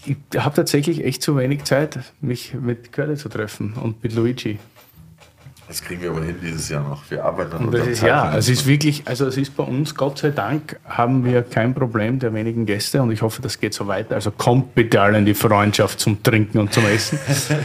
ich 0.06 0.18
habe 0.38 0.56
tatsächlich 0.56 1.04
echt 1.04 1.22
zu 1.22 1.38
wenig 1.38 1.64
Zeit, 1.64 2.00
mich 2.22 2.54
mit 2.54 2.92
Curly 2.92 3.16
zu 3.16 3.30
treffen 3.30 3.74
und 3.74 4.04
mit 4.04 4.14
Luigi. 4.14 4.60
Das 5.72 5.82
kriegen 5.82 6.02
wir 6.02 6.12
aber 6.12 6.22
hin 6.22 6.36
dieses 6.42 6.68
Jahr 6.68 6.84
noch. 6.84 7.10
Wir 7.10 7.24
arbeiten 7.24 7.56
an 7.56 7.72
das 7.72 7.88
ist, 7.88 8.04
Ja, 8.04 8.36
es 8.36 8.50
ist 8.50 8.68
wirklich, 8.68 9.04
also 9.08 9.26
es 9.26 9.38
ist 9.38 9.56
bei 9.56 9.64
uns, 9.64 9.96
Gott 9.96 10.18
sei 10.18 10.32
Dank, 10.32 10.78
haben 10.84 11.24
wir 11.24 11.44
kein 11.44 11.74
Problem 11.74 12.20
der 12.20 12.34
wenigen 12.34 12.66
Gäste 12.66 13.02
und 13.02 13.10
ich 13.10 13.22
hoffe, 13.22 13.42
das 13.42 13.58
geht 13.58 13.74
so 13.74 13.88
weiter. 13.88 14.16
Also 14.16 14.32
kommt 14.32 14.76
bitte 14.76 15.00
alle 15.00 15.18
in 15.20 15.26
die 15.26 15.34
Freundschaft 15.34 16.02
zum 16.02 16.22
Trinken 16.22 16.58
und 16.58 16.74
zum 16.74 16.86
Essen. 16.88 17.18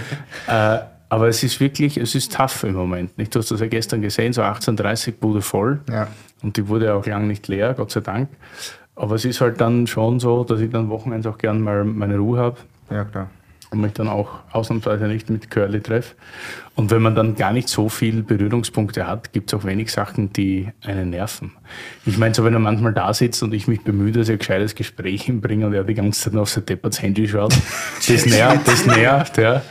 äh, 0.46 0.78
aber 1.08 1.26
es 1.26 1.42
ist 1.42 1.58
wirklich, 1.58 1.96
es 1.96 2.14
ist 2.14 2.32
tough 2.32 2.62
im 2.62 2.74
Moment. 2.74 3.18
Nicht? 3.18 3.34
Du 3.34 3.40
hast 3.40 3.50
das 3.50 3.58
ja 3.58 3.66
gestern 3.66 4.02
gesehen, 4.02 4.32
so 4.32 4.42
18.30 4.42 5.14
Bude 5.18 5.42
voll. 5.42 5.80
Ja. 5.90 6.06
Und 6.44 6.56
die 6.56 6.68
wurde 6.68 6.94
auch 6.94 7.06
lang 7.06 7.26
nicht 7.26 7.48
leer, 7.48 7.74
Gott 7.74 7.90
sei 7.90 8.02
Dank. 8.02 8.28
Aber 8.94 9.16
es 9.16 9.24
ist 9.24 9.40
halt 9.40 9.60
dann 9.60 9.88
schon 9.88 10.20
so, 10.20 10.44
dass 10.44 10.60
ich 10.60 10.70
dann 10.70 10.90
Wochenends 10.90 11.26
auch 11.26 11.38
gern 11.38 11.60
mal 11.60 11.82
meine 11.82 12.18
Ruhe 12.18 12.38
habe. 12.38 12.56
Ja, 12.88 13.02
klar 13.02 13.30
und 13.70 13.80
mich 13.80 13.93
dann 13.93 14.09
auch 14.09 14.28
ausnahmsweise 14.52 15.06
nicht 15.06 15.28
mit 15.30 15.51
Curly 15.51 15.80
treffe. 15.80 16.14
Und 16.74 16.90
wenn 16.90 17.01
man 17.01 17.14
dann 17.14 17.36
gar 17.36 17.52
nicht 17.52 17.68
so 17.68 17.88
viele 17.88 18.22
Berührungspunkte 18.22 19.06
hat, 19.06 19.32
gibt 19.32 19.52
es 19.52 19.59
auch 19.59 19.64
wenig 19.64 19.90
Sachen, 19.90 20.32
die 20.32 20.68
einen 20.84 21.10
nerven. 21.10 21.52
Ich 22.05 22.18
meine, 22.18 22.34
so 22.34 22.44
wenn 22.44 22.52
er 22.52 22.60
manchmal 22.60 22.93
da 22.93 23.14
sitzt 23.14 23.43
und 23.43 23.55
ich 23.55 23.66
mich 23.66 23.82
bemühe, 23.82 24.12
dass 24.12 24.28
er 24.28 24.34
ein 24.34 24.38
gescheites 24.38 24.74
Gespräch 24.74 25.22
hinbringe 25.22 25.66
und 25.66 25.72
er 25.72 25.84
die 25.84 25.94
ganze 25.94 26.30
Zeit 26.30 26.38
auf 26.38 26.51
sein 26.51 26.66
Depperts 26.66 27.01
Handy 27.01 27.26
schaut, 27.26 27.55
das 28.06 28.26
nervt, 28.26 28.68
das 28.68 28.86
nervt, 28.86 29.38
ja. 29.38 29.62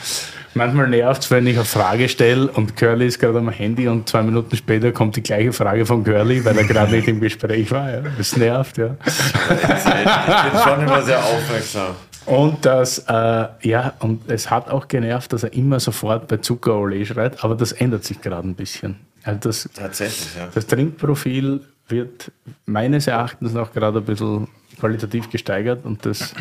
Manchmal 0.58 0.88
nervt 0.88 1.24
es, 1.24 1.32
wenn 1.32 1.46
ich 1.48 1.58
eine 1.58 1.66
Frage 1.66 2.08
stelle 2.08 2.48
und 2.48 2.78
Curly 2.78 3.08
ist 3.08 3.20
gerade 3.20 3.40
am 3.40 3.50
Handy 3.50 3.90
und 3.90 4.08
zwei 4.08 4.24
Minuten 4.24 4.56
später 4.56 4.94
kommt 4.94 5.18
die 5.18 5.22
gleiche 5.22 5.52
Frage 5.52 5.86
von 5.86 6.04
Curly, 6.04 6.46
weil 6.46 6.58
er 6.58 6.64
gerade 6.64 6.94
nicht 6.94 7.10
im 7.10 7.20
Gespräch 7.20 7.70
war. 7.72 7.92
Ja. 7.92 8.02
Das 8.18 8.38
nervt, 8.38 8.78
ja. 8.78 8.96
Ich 9.06 9.68
bin 9.68 10.62
schon 10.64 10.82
immer 10.82 11.02
sehr 11.02 11.20
aufmerksam. 11.20 11.96
Und 12.26 12.66
das, 12.66 13.00
äh, 13.08 13.48
ja, 13.62 13.94
und 14.00 14.30
es 14.30 14.50
hat 14.50 14.70
auch 14.70 14.88
genervt, 14.88 15.34
dass 15.34 15.44
er 15.44 15.54
immer 15.54 15.80
sofort 15.80 16.28
bei 16.28 16.38
Zuckerole 16.38 17.06
schreit, 17.06 17.44
aber 17.44 17.56
das 17.56 17.72
ändert 17.72 18.04
sich 18.04 18.22
gerade 18.22 18.48
ein 18.48 18.56
bisschen. 18.56 18.98
Also 19.24 19.40
das, 19.42 19.70
Tatsächlich, 19.74 20.36
ja. 20.38 20.48
Das 20.54 20.68
Trinkprofil 20.68 21.62
wird 21.88 22.32
meines 22.66 23.08
Erachtens 23.08 23.54
noch 23.54 23.74
gerade 23.74 24.00
ein 24.00 24.06
bisschen 24.06 24.48
qualitativ 24.80 25.30
gesteigert 25.30 25.86
und 25.86 26.06
das 26.06 26.34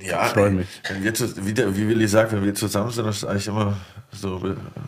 ja, 0.00 0.24
freut 0.24 0.52
mich. 0.52 0.68
Wenn 0.88 1.02
wir 1.02 1.14
zu, 1.14 1.44
wie, 1.44 1.52
der, 1.52 1.76
wie 1.76 1.88
Willi 1.88 2.06
sagt, 2.06 2.32
wenn 2.32 2.44
wir 2.44 2.54
zusammen 2.54 2.90
sind, 2.90 3.08
ist 3.08 3.24
eigentlich 3.24 3.48
immer 3.48 3.76
so 4.12 4.40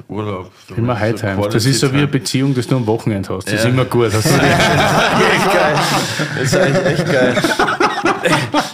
Urlaub. 0.09 0.53
So 0.69 0.75
immer 0.77 0.99
Hightime. 0.99 1.43
So 1.43 1.49
das 1.49 1.67
ist 1.67 1.81
so 1.81 1.93
wie 1.93 1.99
eine 1.99 2.07
Beziehung, 2.07 2.55
dass 2.55 2.69
du 2.69 2.77
am 2.77 2.87
Wochenende 2.87 3.29
hast. 3.35 3.47
Das 3.47 3.55
ja. 3.55 3.59
ist 3.61 3.65
immer 3.67 3.85
gut. 3.85 4.11
Das 4.13 4.25
ist 4.25 4.33
echt 4.33 5.53
geil. 5.53 5.77
Das 6.37 6.43
ist 6.45 6.57
eigentlich 6.57 6.87
echt 6.87 7.07
geil. 7.07 7.37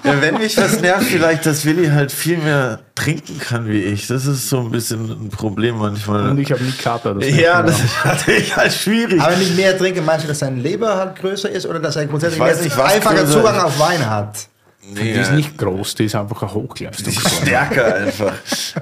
Ja, 0.05 0.21
wenn 0.21 0.39
mich 0.39 0.57
was 0.57 0.81
nervt, 0.81 1.05
vielleicht, 1.05 1.47
dass 1.47 1.65
Willi 1.65 1.89
halt 1.89 2.13
viel 2.13 2.39
mehr 2.39 2.81
trinken 2.95 3.39
kann 3.39 3.69
wie 3.69 3.83
ich. 3.83 4.07
Das 4.07 4.27
ist 4.27 4.49
so 4.49 4.61
ein 4.61 4.71
bisschen 4.71 5.11
ein 5.11 5.29
Problem 5.29 5.79
manchmal. 5.79 6.31
Und 6.31 6.39
ich 6.39 6.51
habe 6.51 6.63
nie 6.63 6.73
Kater. 6.73 7.15
Das 7.15 7.29
ja, 7.29 7.63
das 7.63 7.81
ist 7.81 8.05
natürlich 8.05 8.57
halt 8.57 8.73
schwierig. 8.73 9.21
Aber 9.21 9.33
wenn 9.33 9.43
ich 9.43 9.55
mehr 9.55 9.77
trinke, 9.77 10.03
meinst 10.03 10.25
du, 10.25 10.29
dass 10.29 10.39
sein 10.41 10.59
Leber 10.59 10.97
halt 10.97 11.17
größer 11.17 11.51
ist 11.51 11.67
oder 11.67 11.79
dass 11.79 11.97
er 11.97 12.07
grundsätzlich 12.07 12.41
nicht, 12.41 12.79
einfacher 12.79 13.15
größer 13.17 13.33
Zugang 13.33 13.57
ist. 13.57 13.63
auf 13.63 13.79
Wein 13.79 14.09
hat? 14.09 14.49
Nee, 14.89 15.15
Die 15.15 15.21
ist 15.21 15.33
nicht 15.33 15.59
groß, 15.59 15.97
die 15.97 16.05
ist 16.05 16.15
einfach 16.15 16.43
ein 16.43 16.55
Hochleistung. 16.55 17.13
Die 17.13 17.19
ist 17.19 17.37
stärker 17.43 17.95
einfach. 17.97 18.33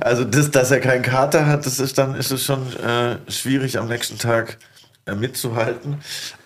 Also 0.01 0.25
das, 0.25 0.51
dass 0.51 0.71
er 0.71 0.81
keinen 0.81 1.03
Kater 1.03 1.47
hat, 1.47 1.65
das 1.65 1.79
ist 1.79 1.97
dann 1.97 2.15
ist 2.15 2.31
es 2.31 2.45
schon 2.45 2.61
äh, 2.77 3.17
schwierig 3.31 3.79
am 3.79 3.89
nächsten 3.89 4.19
Tag 4.19 4.59
äh, 5.07 5.15
mitzuhalten. 5.15 5.99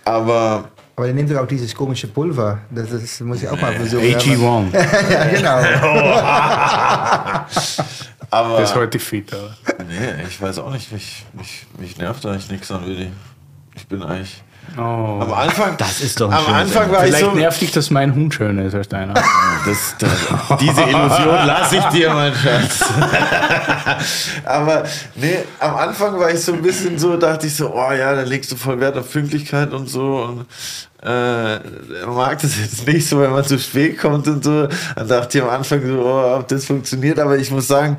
Aber 0.05 0.71
Aber 0.99 1.07
der 1.07 1.15
nimmt 1.15 1.31
doch 1.31 1.37
auch 1.37 1.47
dieses 1.47 1.73
komische 1.73 2.09
Pulver. 2.09 2.59
Das, 2.73 2.91
das 2.91 3.21
muss 3.21 3.41
ich 3.41 3.49
auch 3.49 3.61
mal 3.61 3.73
versuchen. 3.73 4.03
AG1. 4.03 4.73
ja, 5.13 5.25
genau. 5.27 5.59
aber 8.31 8.59
Das 8.59 8.71
ist 8.71 8.77
heute 8.77 8.99
fit, 8.99 9.33
aber. 9.33 9.55
nee, 9.85 10.25
ich 10.29 10.43
weiß 10.43 10.59
auch 10.59 10.73
nicht, 10.73 10.91
mich, 10.91 11.25
mich, 11.35 11.67
mich 11.79 11.99
nervt 11.99 12.27
eigentlich 12.27 12.51
nichts 12.51 12.73
an 12.73 12.85
Willi. 12.85 13.13
Ich 13.77 13.87
bin 13.87 14.03
eigentlich 14.03 14.43
Oh. 14.77 15.21
am 15.23 15.33
Anfang. 15.33 15.77
Das 15.77 16.01
ist 16.01 16.21
doch 16.21 16.31
ein 16.31 16.37
am 16.37 16.55
Anfang 16.55 16.91
war 16.91 17.05
ich 17.05 17.15
Vielleicht 17.15 17.31
so. 17.31 17.37
nervt 17.37 17.61
dich, 17.61 17.73
dass 17.73 17.91
mein 17.91 18.15
Hund 18.15 18.35
schöner 18.35 18.65
ist 18.65 18.75
als 18.75 18.89
deiner. 18.89 19.15
Das, 19.67 19.97
das, 19.99 20.59
diese 20.61 20.83
Illusion 20.83 21.47
lasse 21.47 21.77
ich 21.77 21.85
dir, 21.87 22.15
mein 22.15 22.33
Schatz. 22.33 22.85
Aber 24.45 24.85
nee, 25.17 25.39
am 25.59 25.77
Anfang 25.77 26.19
war 26.19 26.31
ich 26.31 26.41
so 26.41 26.55
ein 26.55 26.63
bisschen 26.63 26.99
so, 26.99 27.17
dachte 27.17 27.49
ich 27.49 27.57
so, 27.57 27.75
oh 27.75 27.93
ja, 27.93 28.15
da 28.15 28.23
legst 28.23 28.53
du 28.53 28.57
voll 28.57 28.81
Wert 28.81 28.97
auf 28.97 29.11
Pünktlichkeit 29.13 29.73
und 29.73 29.89
so. 29.89 30.23
Und 30.23 30.47
äh, 31.03 31.57
er 31.57 32.07
mag 32.07 32.41
das 32.41 32.59
jetzt 32.59 32.87
nicht 32.87 33.07
so, 33.07 33.21
wenn 33.21 33.33
man 33.33 33.45
zu 33.45 33.59
spät 33.59 33.99
kommt 33.99 34.27
und 34.29 34.45
so. 34.45 34.69
Dann 34.97 35.09
dachte 35.09 35.39
ich 35.39 35.45
am 35.45 35.51
Anfang 35.51 35.83
so, 35.85 36.03
oh, 36.03 36.37
ob 36.39 36.49
das 36.49 36.65
funktioniert. 36.65 37.19
Aber 37.19 37.37
ich 37.37 37.51
muss 37.51 37.67
sagen, 37.67 37.99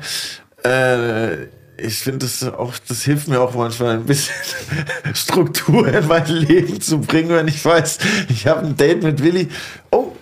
äh, 0.64 1.46
ich 1.82 1.98
finde 1.98 2.20
das 2.26 2.42
auch, 2.44 2.74
das 2.88 3.02
hilft 3.02 3.28
mir 3.28 3.40
auch 3.40 3.54
manchmal 3.54 3.94
ein 3.96 4.04
bisschen 4.04 4.34
Struktur 5.14 5.88
in 5.88 6.06
mein 6.06 6.26
Leben 6.26 6.80
zu 6.80 7.00
bringen, 7.00 7.30
wenn 7.30 7.48
ich 7.48 7.64
weiß, 7.64 7.98
ich 8.28 8.46
habe 8.46 8.66
ein 8.66 8.76
Date 8.76 9.02
mit 9.02 9.22
Willi. 9.22 9.48
Oh, 9.90 10.12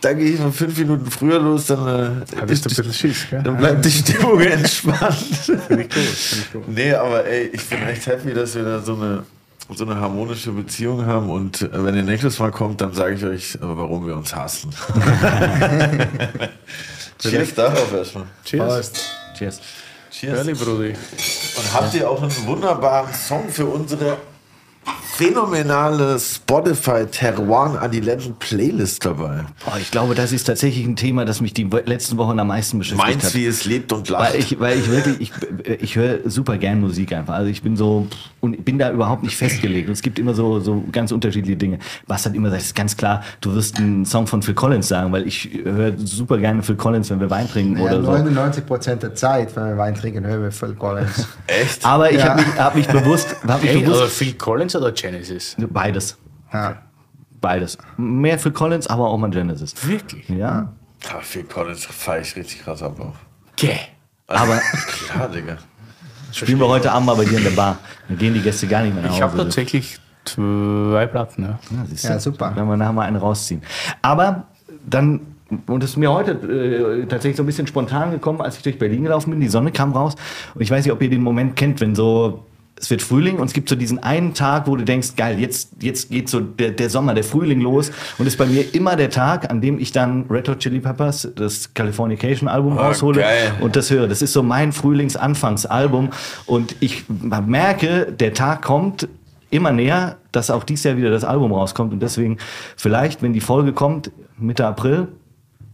da 0.00 0.12
gehe 0.12 0.30
ich 0.32 0.38
mal 0.38 0.52
fünf 0.52 0.78
Minuten 0.78 1.10
früher 1.10 1.40
los, 1.40 1.66
dann, 1.66 1.86
äh, 1.86 2.10
Hattest 2.40 2.64
du 2.64 2.68
ein 2.68 2.72
ist- 2.72 2.76
bisschen 2.76 2.92
Schiss, 2.92 3.26
gell? 3.30 3.42
dann 3.42 3.56
bleibt 3.56 3.84
die 3.84 3.90
Stimmung 3.90 4.40
entspannt. 4.40 5.16
Finde 5.66 5.82
ich 5.82 5.88
gut, 5.88 6.04
finde 6.04 6.44
ich 6.44 6.52
gut. 6.52 6.68
Nee, 6.68 6.94
aber 6.94 7.24
ey, 7.26 7.50
ich 7.52 7.64
bin 7.66 7.82
echt 7.88 8.06
happy, 8.06 8.32
dass 8.32 8.54
wir 8.54 8.62
da 8.64 8.80
so 8.80 8.94
eine, 8.94 9.24
so 9.74 9.84
eine 9.84 9.96
harmonische 9.96 10.52
Beziehung 10.52 11.04
haben. 11.04 11.28
Und 11.30 11.62
äh, 11.62 11.68
wenn 11.84 11.96
ihr 11.96 12.04
nächstes 12.04 12.38
Mal 12.38 12.52
kommt, 12.52 12.80
dann 12.80 12.92
sage 12.94 13.14
ich 13.14 13.24
euch, 13.24 13.54
äh, 13.56 13.58
warum 13.62 14.06
wir 14.06 14.14
uns 14.16 14.34
hassen. 14.36 14.70
Cheers 17.18 17.54
darauf 17.54 17.92
erstmal. 17.92 18.24
Cheers. 18.44 18.92
Cheers. 19.36 19.60
Cheers. 20.10 20.38
Early, 20.38 20.54
Brudi. 20.54 20.88
Und 20.90 21.74
habt 21.74 21.94
ihr 21.94 22.08
auch 22.08 22.22
einen 22.22 22.46
wunderbaren 22.46 23.12
Song 23.12 23.48
für 23.48 23.66
unsere 23.66 24.16
phänomenale 25.18 26.16
Spotify 26.20 27.04
Terroir 27.10 27.82
Adiletten 27.82 28.36
Playlist 28.38 29.04
dabei? 29.04 29.44
Boah, 29.64 29.76
ich 29.80 29.90
glaube, 29.90 30.14
das 30.14 30.30
ist 30.30 30.44
tatsächlich 30.44 30.86
ein 30.86 30.94
Thema, 30.94 31.24
das 31.24 31.40
mich 31.40 31.52
die 31.52 31.64
letzten 31.86 32.16
Wochen 32.18 32.38
am 32.38 32.46
meisten 32.46 32.78
beschäftigt 32.78 33.08
Meins, 33.08 33.24
hat. 33.24 33.34
wie 33.34 33.46
es 33.46 33.64
lebt 33.64 33.92
und 33.92 34.08
lacht. 34.08 34.32
Weil 34.34 34.40
ich, 34.40 34.60
weil 34.60 34.78
ich 34.78 34.88
wirklich, 34.90 35.20
ich, 35.20 35.32
ich 35.80 35.96
höre 35.96 36.18
super 36.30 36.56
gern 36.56 36.80
Musik 36.80 37.12
einfach. 37.12 37.34
Also 37.34 37.50
ich 37.50 37.62
bin 37.62 37.76
so 37.76 38.06
und 38.40 38.64
bin 38.64 38.78
da 38.78 38.92
überhaupt 38.92 39.24
nicht 39.24 39.36
festgelegt. 39.36 39.88
Und 39.88 39.94
es 39.94 40.02
gibt 40.02 40.20
immer 40.20 40.34
so, 40.34 40.60
so 40.60 40.84
ganz 40.92 41.10
unterschiedliche 41.10 41.56
Dinge. 41.56 41.80
Was 42.06 42.24
hat 42.24 42.34
immer 42.36 42.50
sagt, 42.50 42.62
ist 42.62 42.76
ganz 42.76 42.96
klar, 42.96 43.22
du 43.40 43.54
wirst 43.54 43.78
einen 43.78 44.04
Song 44.06 44.28
von 44.28 44.40
Phil 44.42 44.54
Collins 44.54 44.86
sagen, 44.86 45.10
weil 45.10 45.26
ich 45.26 45.50
höre 45.64 45.94
super 45.98 46.38
gerne 46.38 46.62
Phil 46.62 46.76
Collins, 46.76 47.10
wenn 47.10 47.18
wir 47.18 47.28
Wein 47.30 47.48
trinken 47.50 47.76
Ja, 47.78 47.84
oder 47.86 48.02
so. 48.04 48.10
99 48.12 48.64
Prozent 48.66 49.02
der 49.02 49.16
Zeit, 49.16 49.54
wenn 49.56 49.64
wir 49.70 49.78
Wein 49.78 49.96
trinken, 49.96 50.24
hören 50.24 50.42
wir 50.42 50.52
Phil 50.52 50.74
Collins. 50.74 51.26
Echt? 51.48 51.84
Aber 51.84 52.10
ich 52.12 52.18
Ja. 52.18 52.28
habe 52.30 52.42
mich, 52.42 52.58
hab 52.58 52.74
mich 52.76 52.86
bewusst, 52.86 53.34
hab 53.46 53.60
mich 53.62 53.72
Hey, 53.72 53.80
bewusst 53.80 54.00
oder 54.00 54.08
Phil 54.08 54.34
Collins 54.34 54.76
oder 54.76 54.94
Genesis? 55.10 55.56
beides, 55.70 56.16
Ja. 56.52 56.76
beides. 57.40 57.78
Mehr 57.96 58.38
Phil 58.38 58.52
Collins, 58.52 58.86
aber 58.86 59.08
auch 59.08 59.18
mal 59.18 59.30
Genesis. 59.30 59.74
Wirklich? 59.86 60.28
Ja, 60.28 60.72
Ah, 61.12 61.20
Phil 61.20 61.44
Collins 61.44 61.84
feiere 61.86 62.22
ich 62.22 62.34
richtig 62.34 62.62
krass 62.64 62.82
ab 62.82 62.98
auch. 63.00 63.14
Gäh. 63.56 63.76
aber 64.26 64.58
Klar, 65.06 65.28
Digga. 65.28 65.56
spielen 66.32 66.58
wir 66.58 66.66
heute 66.68 66.90
Abend 66.90 67.06
mal 67.06 67.14
bei 67.16 67.24
dir 67.24 67.38
in 67.38 67.44
der 67.44 67.50
Bar. 67.52 67.78
Dann 68.08 68.18
gehen 68.18 68.34
die 68.34 68.40
Gäste 68.42 68.66
gar 68.66 68.82
nicht 68.82 68.94
mehr 68.94 69.04
nach 69.04 69.10
Ich 69.10 69.22
Hause. 69.22 69.32
habe 69.34 69.44
tatsächlich 69.44 69.98
zwei 70.24 71.06
Platten, 71.06 71.42
ja. 71.44 71.58
Ja? 71.70 72.10
Ja, 72.14 72.18
super. 72.20 72.52
Wenn 72.54 72.66
wir 72.66 72.76
nachher 72.76 72.92
mal 72.92 73.02
einen 73.06 73.16
rausziehen. 73.16 73.62
Aber 74.02 74.48
dann, 74.84 75.20
und 75.68 75.82
es 75.84 75.90
ist 75.90 75.96
mir 75.96 76.12
heute 76.12 76.32
äh, 76.32 77.06
tatsächlich 77.06 77.36
so 77.36 77.44
ein 77.44 77.46
bisschen 77.46 77.66
spontan 77.68 78.10
gekommen, 78.10 78.40
als 78.40 78.56
ich 78.56 78.62
durch 78.64 78.78
Berlin 78.78 79.04
gelaufen 79.04 79.30
bin, 79.30 79.40
die 79.40 79.48
Sonne 79.48 79.70
kam 79.70 79.92
raus. 79.92 80.16
Und 80.54 80.60
ich 80.62 80.70
weiß 80.70 80.84
nicht, 80.84 80.92
ob 80.92 81.00
ihr 81.00 81.10
den 81.10 81.22
Moment 81.22 81.54
kennt, 81.56 81.80
wenn 81.80 81.94
so, 81.94 82.44
es 82.80 82.90
wird 82.90 83.02
Frühling 83.02 83.38
und 83.38 83.46
es 83.46 83.52
gibt 83.52 83.68
so 83.68 83.76
diesen 83.76 83.98
einen 84.02 84.34
Tag, 84.34 84.66
wo 84.66 84.76
du 84.76 84.84
denkst, 84.84 85.16
geil, 85.16 85.38
jetzt, 85.38 85.70
jetzt 85.80 86.10
geht 86.10 86.28
so 86.28 86.40
der, 86.40 86.70
der 86.70 86.90
Sommer, 86.90 87.14
der 87.14 87.24
Frühling 87.24 87.60
los. 87.60 87.90
Und 88.18 88.26
es 88.26 88.34
ist 88.34 88.38
bei 88.38 88.46
mir 88.46 88.74
immer 88.74 88.96
der 88.96 89.10
Tag, 89.10 89.50
an 89.50 89.60
dem 89.60 89.78
ich 89.78 89.92
dann 89.92 90.26
Red 90.30 90.48
Hot 90.48 90.60
Chili 90.60 90.80
Peppers, 90.80 91.28
das 91.34 91.74
Californication 91.74 92.48
Album 92.48 92.78
raushole 92.78 93.20
geil. 93.20 93.52
und 93.60 93.76
das 93.76 93.90
höre. 93.90 94.06
Das 94.06 94.22
ist 94.22 94.32
so 94.32 94.42
mein 94.42 94.72
Frühlingsanfangsalbum. 94.72 96.10
Und 96.46 96.76
ich 96.80 97.04
merke, 97.08 98.12
der 98.12 98.34
Tag 98.34 98.62
kommt 98.62 99.08
immer 99.50 99.72
näher, 99.72 100.18
dass 100.32 100.50
auch 100.50 100.64
dieses 100.64 100.84
Jahr 100.84 100.96
wieder 100.96 101.10
das 101.10 101.24
Album 101.24 101.52
rauskommt. 101.52 101.92
Und 101.92 102.00
deswegen, 102.00 102.38
vielleicht, 102.76 103.22
wenn 103.22 103.32
die 103.32 103.40
Folge 103.40 103.72
kommt, 103.72 104.10
Mitte 104.36 104.66
April, 104.66 105.08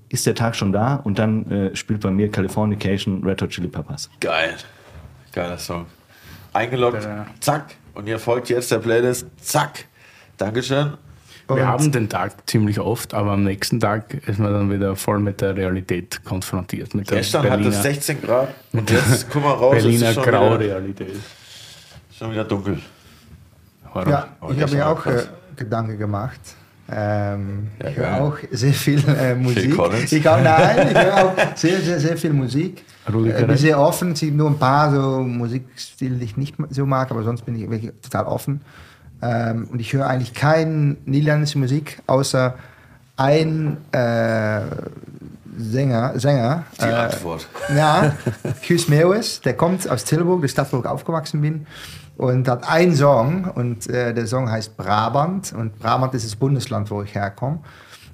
ist 0.08 0.26
der 0.26 0.34
Tag 0.34 0.54
schon 0.54 0.72
da 0.72 0.96
und 0.96 1.18
dann 1.18 1.50
äh, 1.50 1.76
spielt 1.76 2.00
bei 2.00 2.10
mir 2.10 2.30
Californication 2.30 3.24
Red 3.24 3.42
Hot 3.42 3.50
Chili 3.50 3.68
Peppers. 3.68 4.08
Geil. 4.20 4.54
Geiler 5.32 5.58
Song. 5.58 5.86
Eingeloggt, 6.54 7.06
zack. 7.40 7.74
Und 7.94 8.06
ihr 8.06 8.18
folgt 8.18 8.48
jetzt 8.48 8.70
der 8.70 8.78
Playlist, 8.78 9.26
zack. 9.40 9.84
Dankeschön. 10.38 10.94
Wir 11.46 11.56
Und- 11.56 11.66
haben 11.66 11.92
den 11.92 12.08
Tag 12.08 12.48
ziemlich 12.48 12.80
oft, 12.80 13.12
aber 13.12 13.32
am 13.32 13.44
nächsten 13.44 13.78
Tag 13.78 14.14
ist 14.26 14.38
man 14.38 14.50
dann 14.52 14.70
wieder 14.72 14.96
voll 14.96 15.18
mit 15.18 15.42
der 15.42 15.54
Realität 15.54 16.24
konfrontiert. 16.24 16.94
Mit 16.94 17.08
Gestern 17.08 17.50
hat 17.50 17.60
es 17.60 17.82
16 17.82 18.22
Grad 18.22 18.48
und 18.72 18.90
jetzt, 18.90 19.28
guck 19.30 19.42
mal 19.42 19.52
raus, 19.52 19.74
es 19.76 19.82
Berliner 19.82 20.08
ist 20.08 20.14
schon 20.14 20.22
wieder, 20.26 20.38
Graurealität. 20.38 21.16
schon 22.18 22.32
wieder 22.32 22.44
dunkel. 22.44 22.80
Horror. 23.92 24.08
Ja, 24.08 24.28
Oh, 24.40 24.50
ich 24.52 24.62
habe 24.62 24.72
mir 24.74 24.86
auch 24.88 25.04
äh. 25.06 25.22
Gedanken 25.56 25.98
gemacht. 25.98 26.40
Ähm, 26.90 27.68
Ja, 27.82 27.88
ich 27.88 27.96
höre 27.96 28.04
geil. 28.10 28.20
auch 28.20 28.36
sehr 28.50 28.72
viel 28.74 29.02
äh, 29.08 29.34
Musik. 29.34 29.74
Collins? 29.76 30.12
Ich 30.12 30.28
auch, 30.28 30.40
nein, 30.40 30.88
ich 30.90 30.94
höre 30.98 31.24
auch 31.24 31.32
sehr, 31.54 31.80
sehr, 31.80 31.98
sehr 32.00 32.16
viel 32.16 32.32
Musik. 32.32 32.84
Rudi 33.12 33.30
Äh, 33.30 33.44
bin 33.44 33.56
sehr 33.56 33.80
offen. 33.80 34.12
Es 34.12 34.20
gibt 34.20 34.36
nur 34.36 34.50
ein 34.50 34.58
paar 34.58 34.90
so 34.94 35.20
Musikstile, 35.20 36.16
die 36.16 36.24
ich 36.24 36.36
nicht 36.36 36.56
so 36.70 36.84
mag, 36.86 37.10
aber 37.10 37.22
sonst 37.22 37.42
bin 37.46 37.54
ich 37.56 37.68
wirklich 37.70 37.92
total 38.02 38.24
offen. 38.26 38.60
Ähm, 39.22 39.68
und 39.72 39.80
ich 39.80 39.92
höre 39.92 40.06
eigentlich 40.06 40.34
keine 40.34 40.96
niederländische 41.06 41.58
Musik, 41.58 42.02
außer 42.06 42.54
ein 43.16 43.78
äh, 43.92 44.60
Sänger, 45.56 46.18
Sänger 46.18 46.64
Die 46.80 46.84
äh, 46.84 46.92
Antwort. 46.92 47.46
ja, 47.74 48.12
Guus 48.66 48.88
Meeuwis, 48.88 49.40
der 49.40 49.54
kommt 49.54 49.88
aus 49.88 50.04
Tilburg, 50.04 50.40
der 50.42 50.48
Stadt, 50.48 50.72
wo 50.72 50.80
ich 50.80 50.84
aufgewachsen 50.86 51.40
bin. 51.40 51.66
Und 52.16 52.46
hat 52.46 52.68
einen 52.68 52.94
Song 52.94 53.44
und 53.44 53.88
äh, 53.88 54.14
der 54.14 54.26
Song 54.26 54.50
heißt 54.50 54.76
Brabant. 54.76 55.52
Und 55.52 55.78
Brabant 55.78 56.14
ist 56.14 56.24
das 56.24 56.36
Bundesland, 56.36 56.90
wo 56.90 57.02
ich 57.02 57.14
herkomme. 57.14 57.60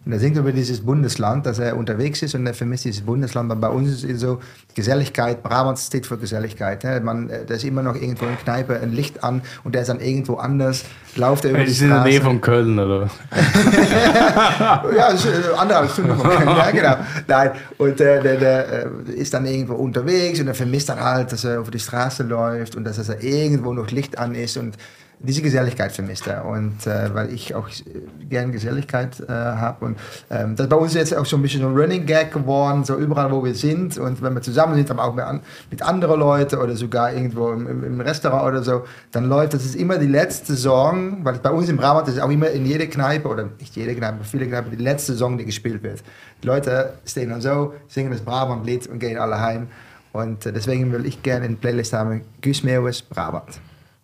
Und 0.06 0.12
er 0.12 0.18
singt 0.18 0.38
über 0.38 0.50
dieses 0.50 0.80
Bundesland, 0.80 1.44
dass 1.44 1.58
er 1.58 1.76
unterwegs 1.76 2.22
ist 2.22 2.34
und 2.34 2.46
er 2.46 2.54
vermisst 2.54 2.86
dieses 2.86 3.02
Bundesland. 3.02 3.52
Und 3.52 3.60
bei 3.60 3.68
uns 3.68 4.02
ist 4.02 4.04
es 4.04 4.20
so 4.20 4.40
Geselligkeit, 4.74 5.42
Brabant 5.42 5.78
steht 5.78 6.06
für 6.06 6.16
Geselligkeit. 6.16 6.82
Ne? 6.84 7.00
Man, 7.00 7.28
äh, 7.28 7.44
da 7.44 7.54
ist 7.54 7.64
immer 7.64 7.82
noch 7.82 7.94
irgendwo 7.94 8.24
in 8.24 8.38
Kneipe 8.38 8.80
ein 8.80 8.92
Licht 8.92 9.22
an 9.22 9.42
und 9.62 9.74
der 9.74 9.82
ist 9.82 9.88
dann 9.88 10.00
irgendwo 10.00 10.36
anders, 10.36 10.84
läuft 11.16 11.44
er 11.44 11.50
über 11.50 11.64
die 11.64 11.70
ist 11.70 11.82
in 11.82 11.88
der 11.88 11.96
Straße. 11.96 12.08
Nähe 12.08 12.20
von 12.22 12.40
Köln, 12.40 12.78
oder? 12.78 13.10
ja, 14.96 15.08
ist 15.08 15.26
äh, 15.26 15.54
anderthalb 15.58 15.90
Stunden 15.90 16.16
von 16.16 16.30
Köln, 16.30 16.48
ja, 16.48 16.70
genau. 16.70 16.96
Nein, 17.28 17.50
und 17.76 18.00
äh, 18.00 18.22
der, 18.22 18.36
der 18.38 18.86
äh, 18.86 19.12
ist 19.12 19.34
dann 19.34 19.44
irgendwo 19.44 19.74
unterwegs 19.74 20.40
und 20.40 20.48
er 20.48 20.54
vermisst 20.54 20.88
dann 20.88 21.00
halt, 21.00 21.30
dass 21.30 21.44
er 21.44 21.60
auf 21.60 21.70
die 21.70 21.78
Straße 21.78 22.22
läuft 22.22 22.74
und 22.74 22.84
dass 22.84 23.06
er 23.06 23.22
irgendwo 23.22 23.74
noch 23.74 23.90
Licht 23.90 24.16
an 24.18 24.34
ist 24.34 24.56
und 24.56 24.76
diese 25.22 25.42
Geselligkeit 25.42 25.92
vermisst 25.92 26.26
er. 26.26 26.46
Und 26.46 26.86
äh, 26.86 27.14
weil 27.14 27.32
ich 27.32 27.54
auch 27.54 27.68
äh, 27.68 28.24
gern 28.28 28.52
Geselligkeit 28.52 29.20
äh, 29.20 29.28
habe. 29.28 29.84
Und 29.84 29.98
ähm, 30.30 30.56
das 30.56 30.64
ist 30.64 30.70
bei 30.70 30.76
uns 30.76 30.94
jetzt 30.94 31.14
auch 31.14 31.26
so 31.26 31.36
ein 31.36 31.42
bisschen 31.42 31.60
so 31.60 31.68
ein 31.68 31.76
Running 31.76 32.06
Gag 32.06 32.32
geworden, 32.32 32.84
so 32.84 32.96
überall, 32.96 33.30
wo 33.30 33.44
wir 33.44 33.54
sind. 33.54 33.98
Und 33.98 34.22
wenn 34.22 34.32
wir 34.34 34.40
zusammen 34.40 34.74
sind, 34.76 34.90
aber 34.90 35.04
auch 35.04 35.14
mit, 35.14 35.24
an, 35.24 35.40
mit 35.70 35.82
anderen 35.82 36.18
Leuten 36.20 36.56
oder 36.56 36.74
sogar 36.74 37.12
irgendwo 37.12 37.52
im, 37.52 37.84
im, 37.84 38.00
Restaurant 38.00 38.48
oder 38.48 38.62
so, 38.62 38.84
dann 39.12 39.28
läuft 39.28 39.54
das 39.54 39.64
ist 39.64 39.76
immer 39.76 39.98
die 39.98 40.06
letzte 40.06 40.56
Song, 40.56 41.24
weil 41.24 41.38
bei 41.38 41.50
uns 41.50 41.68
im 41.68 41.76
Brabant 41.76 42.08
ist 42.08 42.20
auch 42.20 42.30
immer 42.30 42.48
in 42.50 42.64
jeder 42.64 42.86
Kneipe, 42.86 43.28
oder 43.28 43.48
nicht 43.58 43.76
jede 43.76 43.94
Kneipe, 43.94 44.14
aber 44.14 44.24
viele 44.24 44.46
Kneipen, 44.46 44.70
die 44.70 44.82
letzte 44.82 45.14
Song, 45.14 45.36
die 45.36 45.44
gespielt 45.44 45.82
wird. 45.82 46.02
Die 46.42 46.46
Leute 46.46 46.94
stehen 47.04 47.28
dann 47.28 47.42
so, 47.42 47.74
singen 47.88 48.10
das 48.10 48.22
Brabant-Lied 48.22 48.86
und 48.86 48.98
gehen 48.98 49.18
alle 49.18 49.38
heim. 49.40 49.68
Und 50.12 50.46
äh, 50.46 50.52
deswegen 50.52 50.90
will 50.92 51.04
ich 51.04 51.22
gerne 51.22 51.46
in 51.46 51.56
Playlist 51.58 51.92
haben, 51.92 52.22
Guus 52.42 52.62
Meeuwis, 52.62 53.02
Brabant. 53.02 53.60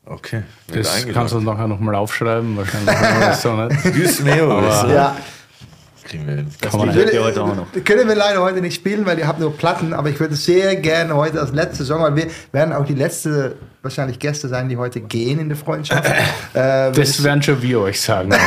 Okay. 0.09 0.43
Das 0.73 1.05
kannst 1.13 1.35
du 1.35 1.41
nachher 1.41 1.67
nochmal 1.67 1.97
aufschreiben, 1.97 2.57
wahrscheinlich. 2.57 2.95
so 3.41 3.53
nicht. 3.57 4.41
Aber- 4.41 4.93
ja. 4.93 5.17
Kriegen 6.05 6.25
wir 6.29 6.37
hin. 6.37 6.47
Das 6.61 6.71
Kann 6.71 6.87
man 6.87 6.95
liegt 6.97 7.13
ja 7.13 7.21
heute 7.21 7.43
auch 7.43 7.57
noch. 7.57 7.67
Können 7.85 8.07
wir 8.07 8.15
leider 8.15 8.41
heute 8.41 8.61
nicht 8.61 8.77
spielen, 8.77 9.05
weil 9.07 9.19
ihr 9.19 9.27
habt 9.27 9.41
nur 9.41 9.57
Platten, 9.57 9.93
aber 9.93 10.09
ich 10.09 10.21
würde 10.21 10.37
sehr 10.37 10.77
gerne 10.77 11.17
heute 11.17 11.41
als 11.41 11.51
letzte 11.51 11.85
Song, 11.85 12.01
weil 12.01 12.15
wir 12.15 12.27
werden 12.53 12.73
auch 12.73 12.85
die 12.87 12.95
letzte 12.95 13.57
wahrscheinlich 13.83 14.21
Gäste 14.21 14.47
sein, 14.47 14.69
die 14.69 14.77
heute 14.77 15.01
gehen 15.01 15.41
in 15.41 15.49
der 15.49 15.59
Freundschaft. 15.59 16.05
äh, 16.55 16.93
Das 16.93 17.25
werden 17.25 17.43
schon 17.43 17.61
wir 17.61 17.81
euch 17.81 18.01
sagen. 18.01 18.31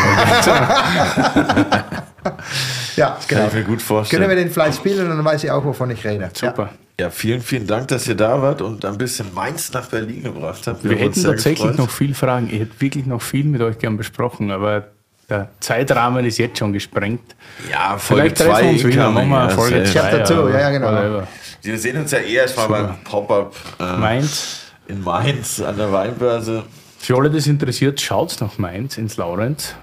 ja, 2.95 3.07
Kann 3.09 3.17
genau. 3.27 3.47
ich 3.47 3.53
mir 3.53 3.63
gut 3.63 3.81
vorstellen. 3.81 4.21
Können 4.21 4.35
wir 4.35 4.43
den 4.43 4.51
vielleicht 4.51 4.77
spielen 4.77 5.09
und 5.09 5.17
dann 5.17 5.25
weiß 5.25 5.43
ich 5.43 5.51
auch, 5.51 5.63
wovon 5.63 5.91
ich 5.91 6.05
rede. 6.05 6.29
Super. 6.33 6.69
Ja, 6.99 7.09
vielen, 7.09 7.41
vielen 7.41 7.65
Dank, 7.65 7.87
dass 7.87 8.07
ihr 8.07 8.15
da 8.15 8.41
wart 8.41 8.61
und 8.61 8.83
ein 8.83 8.97
bisschen 8.97 9.33
Mainz 9.33 9.71
nach 9.71 9.87
Berlin 9.87 10.23
gebracht 10.23 10.67
habt. 10.67 10.83
Wir 10.83 10.91
uns 10.91 11.01
hätten 11.01 11.23
tatsächlich 11.23 11.69
gefreut. 11.69 11.77
noch 11.77 11.89
viel 11.89 12.13
Fragen. 12.13 12.49
Ich 12.51 12.59
hätte 12.59 12.81
wirklich 12.81 13.05
noch 13.05 13.21
viel 13.21 13.45
mit 13.45 13.61
euch 13.61 13.77
gern 13.77 13.95
besprochen, 13.95 14.51
aber 14.51 14.87
der 15.29 15.49
Zeitrahmen 15.61 16.25
ist 16.25 16.39
jetzt 16.39 16.57
schon 16.57 16.73
gesprengt. 16.73 17.35
Ja, 17.71 17.97
Folge 17.97 18.23
Vielleicht 18.23 18.37
treffen 18.37 18.51
2 18.51 18.63
wir 18.63 18.69
uns 18.71 18.83
wieder. 18.83 19.11
Machen 19.11 19.29
wir 19.29 19.49
Folge 19.51 19.85
safe. 19.85 19.99
2. 19.99 19.99
Chapter 19.99 20.23
two, 20.25 20.49
ja, 20.49 20.59
ja, 20.59 20.69
genau. 20.71 20.87
whatever. 20.87 21.27
Wir 21.61 21.77
sehen 21.77 21.97
uns 21.97 22.11
ja 22.11 22.19
eher 22.19 22.41
erstmal 22.41 22.67
beim 22.67 22.95
Pop-Up 23.03 23.55
äh, 23.79 23.97
Mainz. 23.97 24.71
in 24.87 25.03
Mainz 25.03 25.61
an 25.61 25.77
der 25.77 25.91
Weinbörse. 25.91 26.63
Für 26.97 27.17
alle, 27.17 27.29
das 27.29 27.47
interessiert, 27.47 28.01
schaut 28.01 28.35
nach 28.41 28.57
Mainz 28.57 28.97
ins 28.97 29.15
Laurenz. 29.15 29.75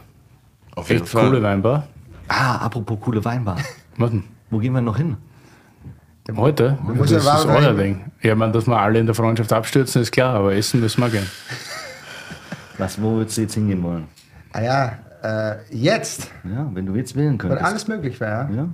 Auf 0.74 0.90
jeden 0.90 1.02
Echt 1.02 1.12
Fall. 1.12 1.28
coole 1.30 1.42
Weinbar. 1.42 1.86
Ah, 2.28 2.57
apropos 2.57 2.98
coole 3.01 3.24
Weinbar. 3.24 3.57
Warten. 3.97 4.24
Wo 4.51 4.59
gehen 4.59 4.73
wir 4.73 4.81
noch 4.81 4.97
hin? 4.97 5.16
Heute? 6.35 6.77
das 6.98 7.11
ja 7.11 7.19
ist 7.19 7.47
euer. 7.47 7.73
Ding. 7.74 8.11
Ja, 8.23 8.35
man, 8.35 8.53
dass 8.53 8.66
wir 8.66 8.77
alle 8.78 8.98
in 8.98 9.07
der 9.07 9.15
Freundschaft 9.15 9.53
abstürzen, 9.53 10.03
ist 10.03 10.11
klar, 10.11 10.35
aber 10.35 10.55
essen 10.55 10.81
müssen 10.81 11.01
wir 11.01 11.09
gehen. 11.11 11.27
Was, 12.78 13.01
wo 13.01 13.12
würdest 13.16 13.36
du 13.39 13.43
jetzt 13.43 13.55
hingehen 13.55 13.82
wollen? 13.82 14.09
Ah 14.53 14.61
ja, 14.61 14.98
äh, 15.23 15.57
jetzt, 15.70 16.31
Ja, 16.44 16.69
wenn 16.74 16.85
du 16.85 16.94
jetzt 16.97 17.15
wählen 17.15 17.31
wenn 17.32 17.39
könntest. 17.39 17.62
alles 17.65 17.89
möglich 17.89 18.19
wäre. 18.20 18.48
Ja? 18.55 18.69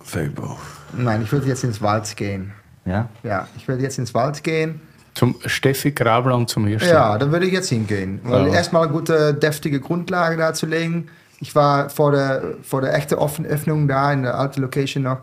Fabo. 0.00 0.58
Nein, 0.96 1.22
ich 1.22 1.30
würde 1.30 1.46
jetzt 1.46 1.64
ins 1.64 1.80
Wald 1.82 2.16
gehen. 2.16 2.52
Ja? 2.84 3.08
Ja, 3.22 3.46
ich 3.56 3.68
würde 3.68 3.82
jetzt 3.82 3.98
ins 3.98 4.14
Wald 4.14 4.42
gehen. 4.42 4.80
Zum 5.14 5.36
Steffi 5.44 5.92
Grabler 5.92 6.34
und 6.36 6.48
zum 6.48 6.66
Hirsch. 6.66 6.86
Ja, 6.86 7.18
dann 7.18 7.30
würde 7.30 7.46
ich 7.46 7.52
jetzt 7.52 7.68
hingehen. 7.68 8.20
Weil 8.24 8.48
Ja. 8.48 8.54
erstmal 8.54 8.84
eine 8.84 8.92
gute, 8.92 9.34
deftige 9.34 9.78
Grundlage 9.80 10.36
da 10.38 10.54
zu 10.54 10.66
legen. 10.66 11.08
Ich 11.42 11.56
war 11.56 11.90
vor 11.90 12.12
der, 12.12 12.54
vor 12.62 12.80
der 12.82 12.94
echten 12.94 13.16
Öffnung 13.16 13.88
da 13.88 14.12
in 14.12 14.22
der 14.22 14.38
alten 14.38 14.62
Location 14.62 15.02
noch. 15.02 15.18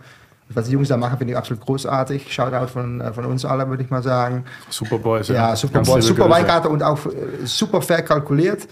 Was 0.50 0.66
die 0.66 0.74
Jungs 0.74 0.90
da 0.90 0.98
machen, 0.98 1.18
finde 1.18 1.32
ich 1.32 1.38
absolut 1.38 1.64
großartig. 1.64 2.34
Shoutout 2.34 2.68
von, 2.68 3.00
äh, 3.00 3.14
von 3.14 3.24
uns 3.24 3.46
alle, 3.46 3.70
würde 3.70 3.84
ich 3.84 3.90
mal 3.90 4.04
sagen. 4.04 4.44
Super 4.70 4.98
Boys. 4.98 5.30
Ja, 5.30 5.56
super, 5.56 5.76
Ganz 5.76 5.88
Boy, 5.88 6.02
liebe 6.02 6.16
super. 6.16 6.30
Weinkarte 6.30 6.68
und 6.68 6.84
auch 6.84 7.06
äh, 7.06 7.46
super 7.46 7.82
fair 7.82 8.02
kalkuliert. 8.02 8.68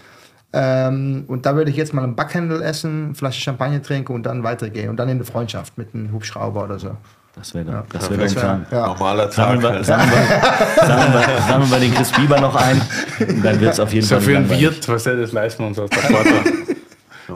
Ähm, 0.52 1.24
und 1.28 1.46
da 1.46 1.56
würde 1.56 1.72
ich 1.72 1.78
jetzt 1.78 1.94
mal 1.94 2.04
einen 2.04 2.16
Backhändel 2.18 2.62
essen, 2.62 3.06
eine 3.06 3.16
Flasche 3.16 3.40
Champagner 3.40 3.82
trinken 3.82 4.14
und 4.14 4.24
dann 4.24 4.44
weitergehen. 4.44 4.90
Und 4.90 4.98
dann 4.98 5.08
in 5.08 5.16
eine 5.16 5.26
Freundschaft 5.26 5.78
mit 5.78 5.94
einem 5.94 6.12
Hubschrauber 6.12 6.66
oder 6.66 6.80
so. 6.80 6.98
Das 7.34 7.54
wäre 7.54 7.86
das 7.94 8.10
wär 8.10 8.18
dein 8.18 8.34
Plan. 8.34 8.66
Ja. 8.72 8.88
Normaler 8.88 9.30
Tag. 9.30 9.34
Sammeln 9.36 9.62
wir, 9.62 9.70
halt. 9.70 9.86
sammeln, 9.86 10.10
wir, 10.10 10.86
sammeln, 10.86 11.14
wir, 11.14 11.42
sammeln 11.48 11.72
wir 11.72 11.80
den 11.80 11.94
Chris 11.94 12.12
Bieber 12.12 12.42
noch 12.42 12.56
ein. 12.56 12.82
Und 13.20 13.46
dann 13.46 13.62
wird 13.62 13.74
es 13.74 13.80
auf 13.80 13.94
jeden 13.94 14.06
So 14.06 14.16
Fall 14.16 14.22
für 14.22 14.32
einen 14.32 14.50
langweilig. 14.50 14.76
Wirt, 14.76 14.90
was 14.90 15.04
das 15.04 15.32
leisten 15.32 15.64
uns 15.64 15.80
aus 15.80 15.90
der. 15.90 16.77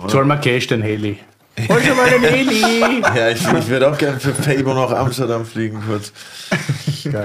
Soll 0.08 0.26
man 0.26 0.40
Cash 0.42 0.68
den 0.68 0.82
Heli? 0.82 1.20
Hol 1.68 1.82
schon 1.82 1.98
mal 1.98 2.10
den 2.10 2.24
Heli! 2.24 3.02
Ja, 3.16 3.30
ich, 3.30 3.42
ich 3.42 3.68
würde 3.68 3.90
auch 3.92 3.98
gerne 3.98 4.20
für 4.20 4.34
Fabo 4.34 4.74
nach 4.74 4.92
Amsterdam 4.92 5.46
fliegen 5.46 5.84
kurz. 5.86 6.14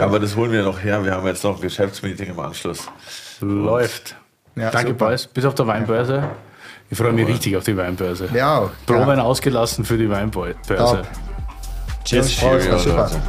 Aber 0.01 0.19
das 0.19 0.35
holen 0.37 0.51
wir 0.53 0.63
noch 0.63 0.83
her. 0.83 1.05
Wir 1.05 1.13
haben 1.13 1.27
jetzt 1.27 1.45
noch 1.45 1.57
ein 1.57 1.61
Geschäftsmeeting 1.63 2.31
im 2.31 2.41
Anschluss. 2.41 2.89
Läuft. 3.41 4.17
Ja, 4.57 4.71
Danke, 4.71 4.89
super. 4.93 5.07
Boys. 5.09 5.27
Bis 5.27 5.45
auf 5.45 5.55
der 5.55 5.67
Weinbörse. 5.67 6.31
Ich 6.91 6.99
freue 6.99 7.13
mich 7.13 7.27
richtig 7.27 7.57
auf 7.57 7.65
die 7.65 7.77
Weinbörse. 7.77 8.29
Ja. 8.33 8.71
Proben 8.87 9.19
Ja. 9.19 9.23
ausgelassen 9.25 9.85
für 9.85 9.99
die 9.99 10.09
Weinbörse. 10.09 10.55
Top. 10.67 11.07
Cheers. 12.05 12.29
Cheerio, 12.31 12.79
super. 12.79 12.97
Leute. 13.11 13.21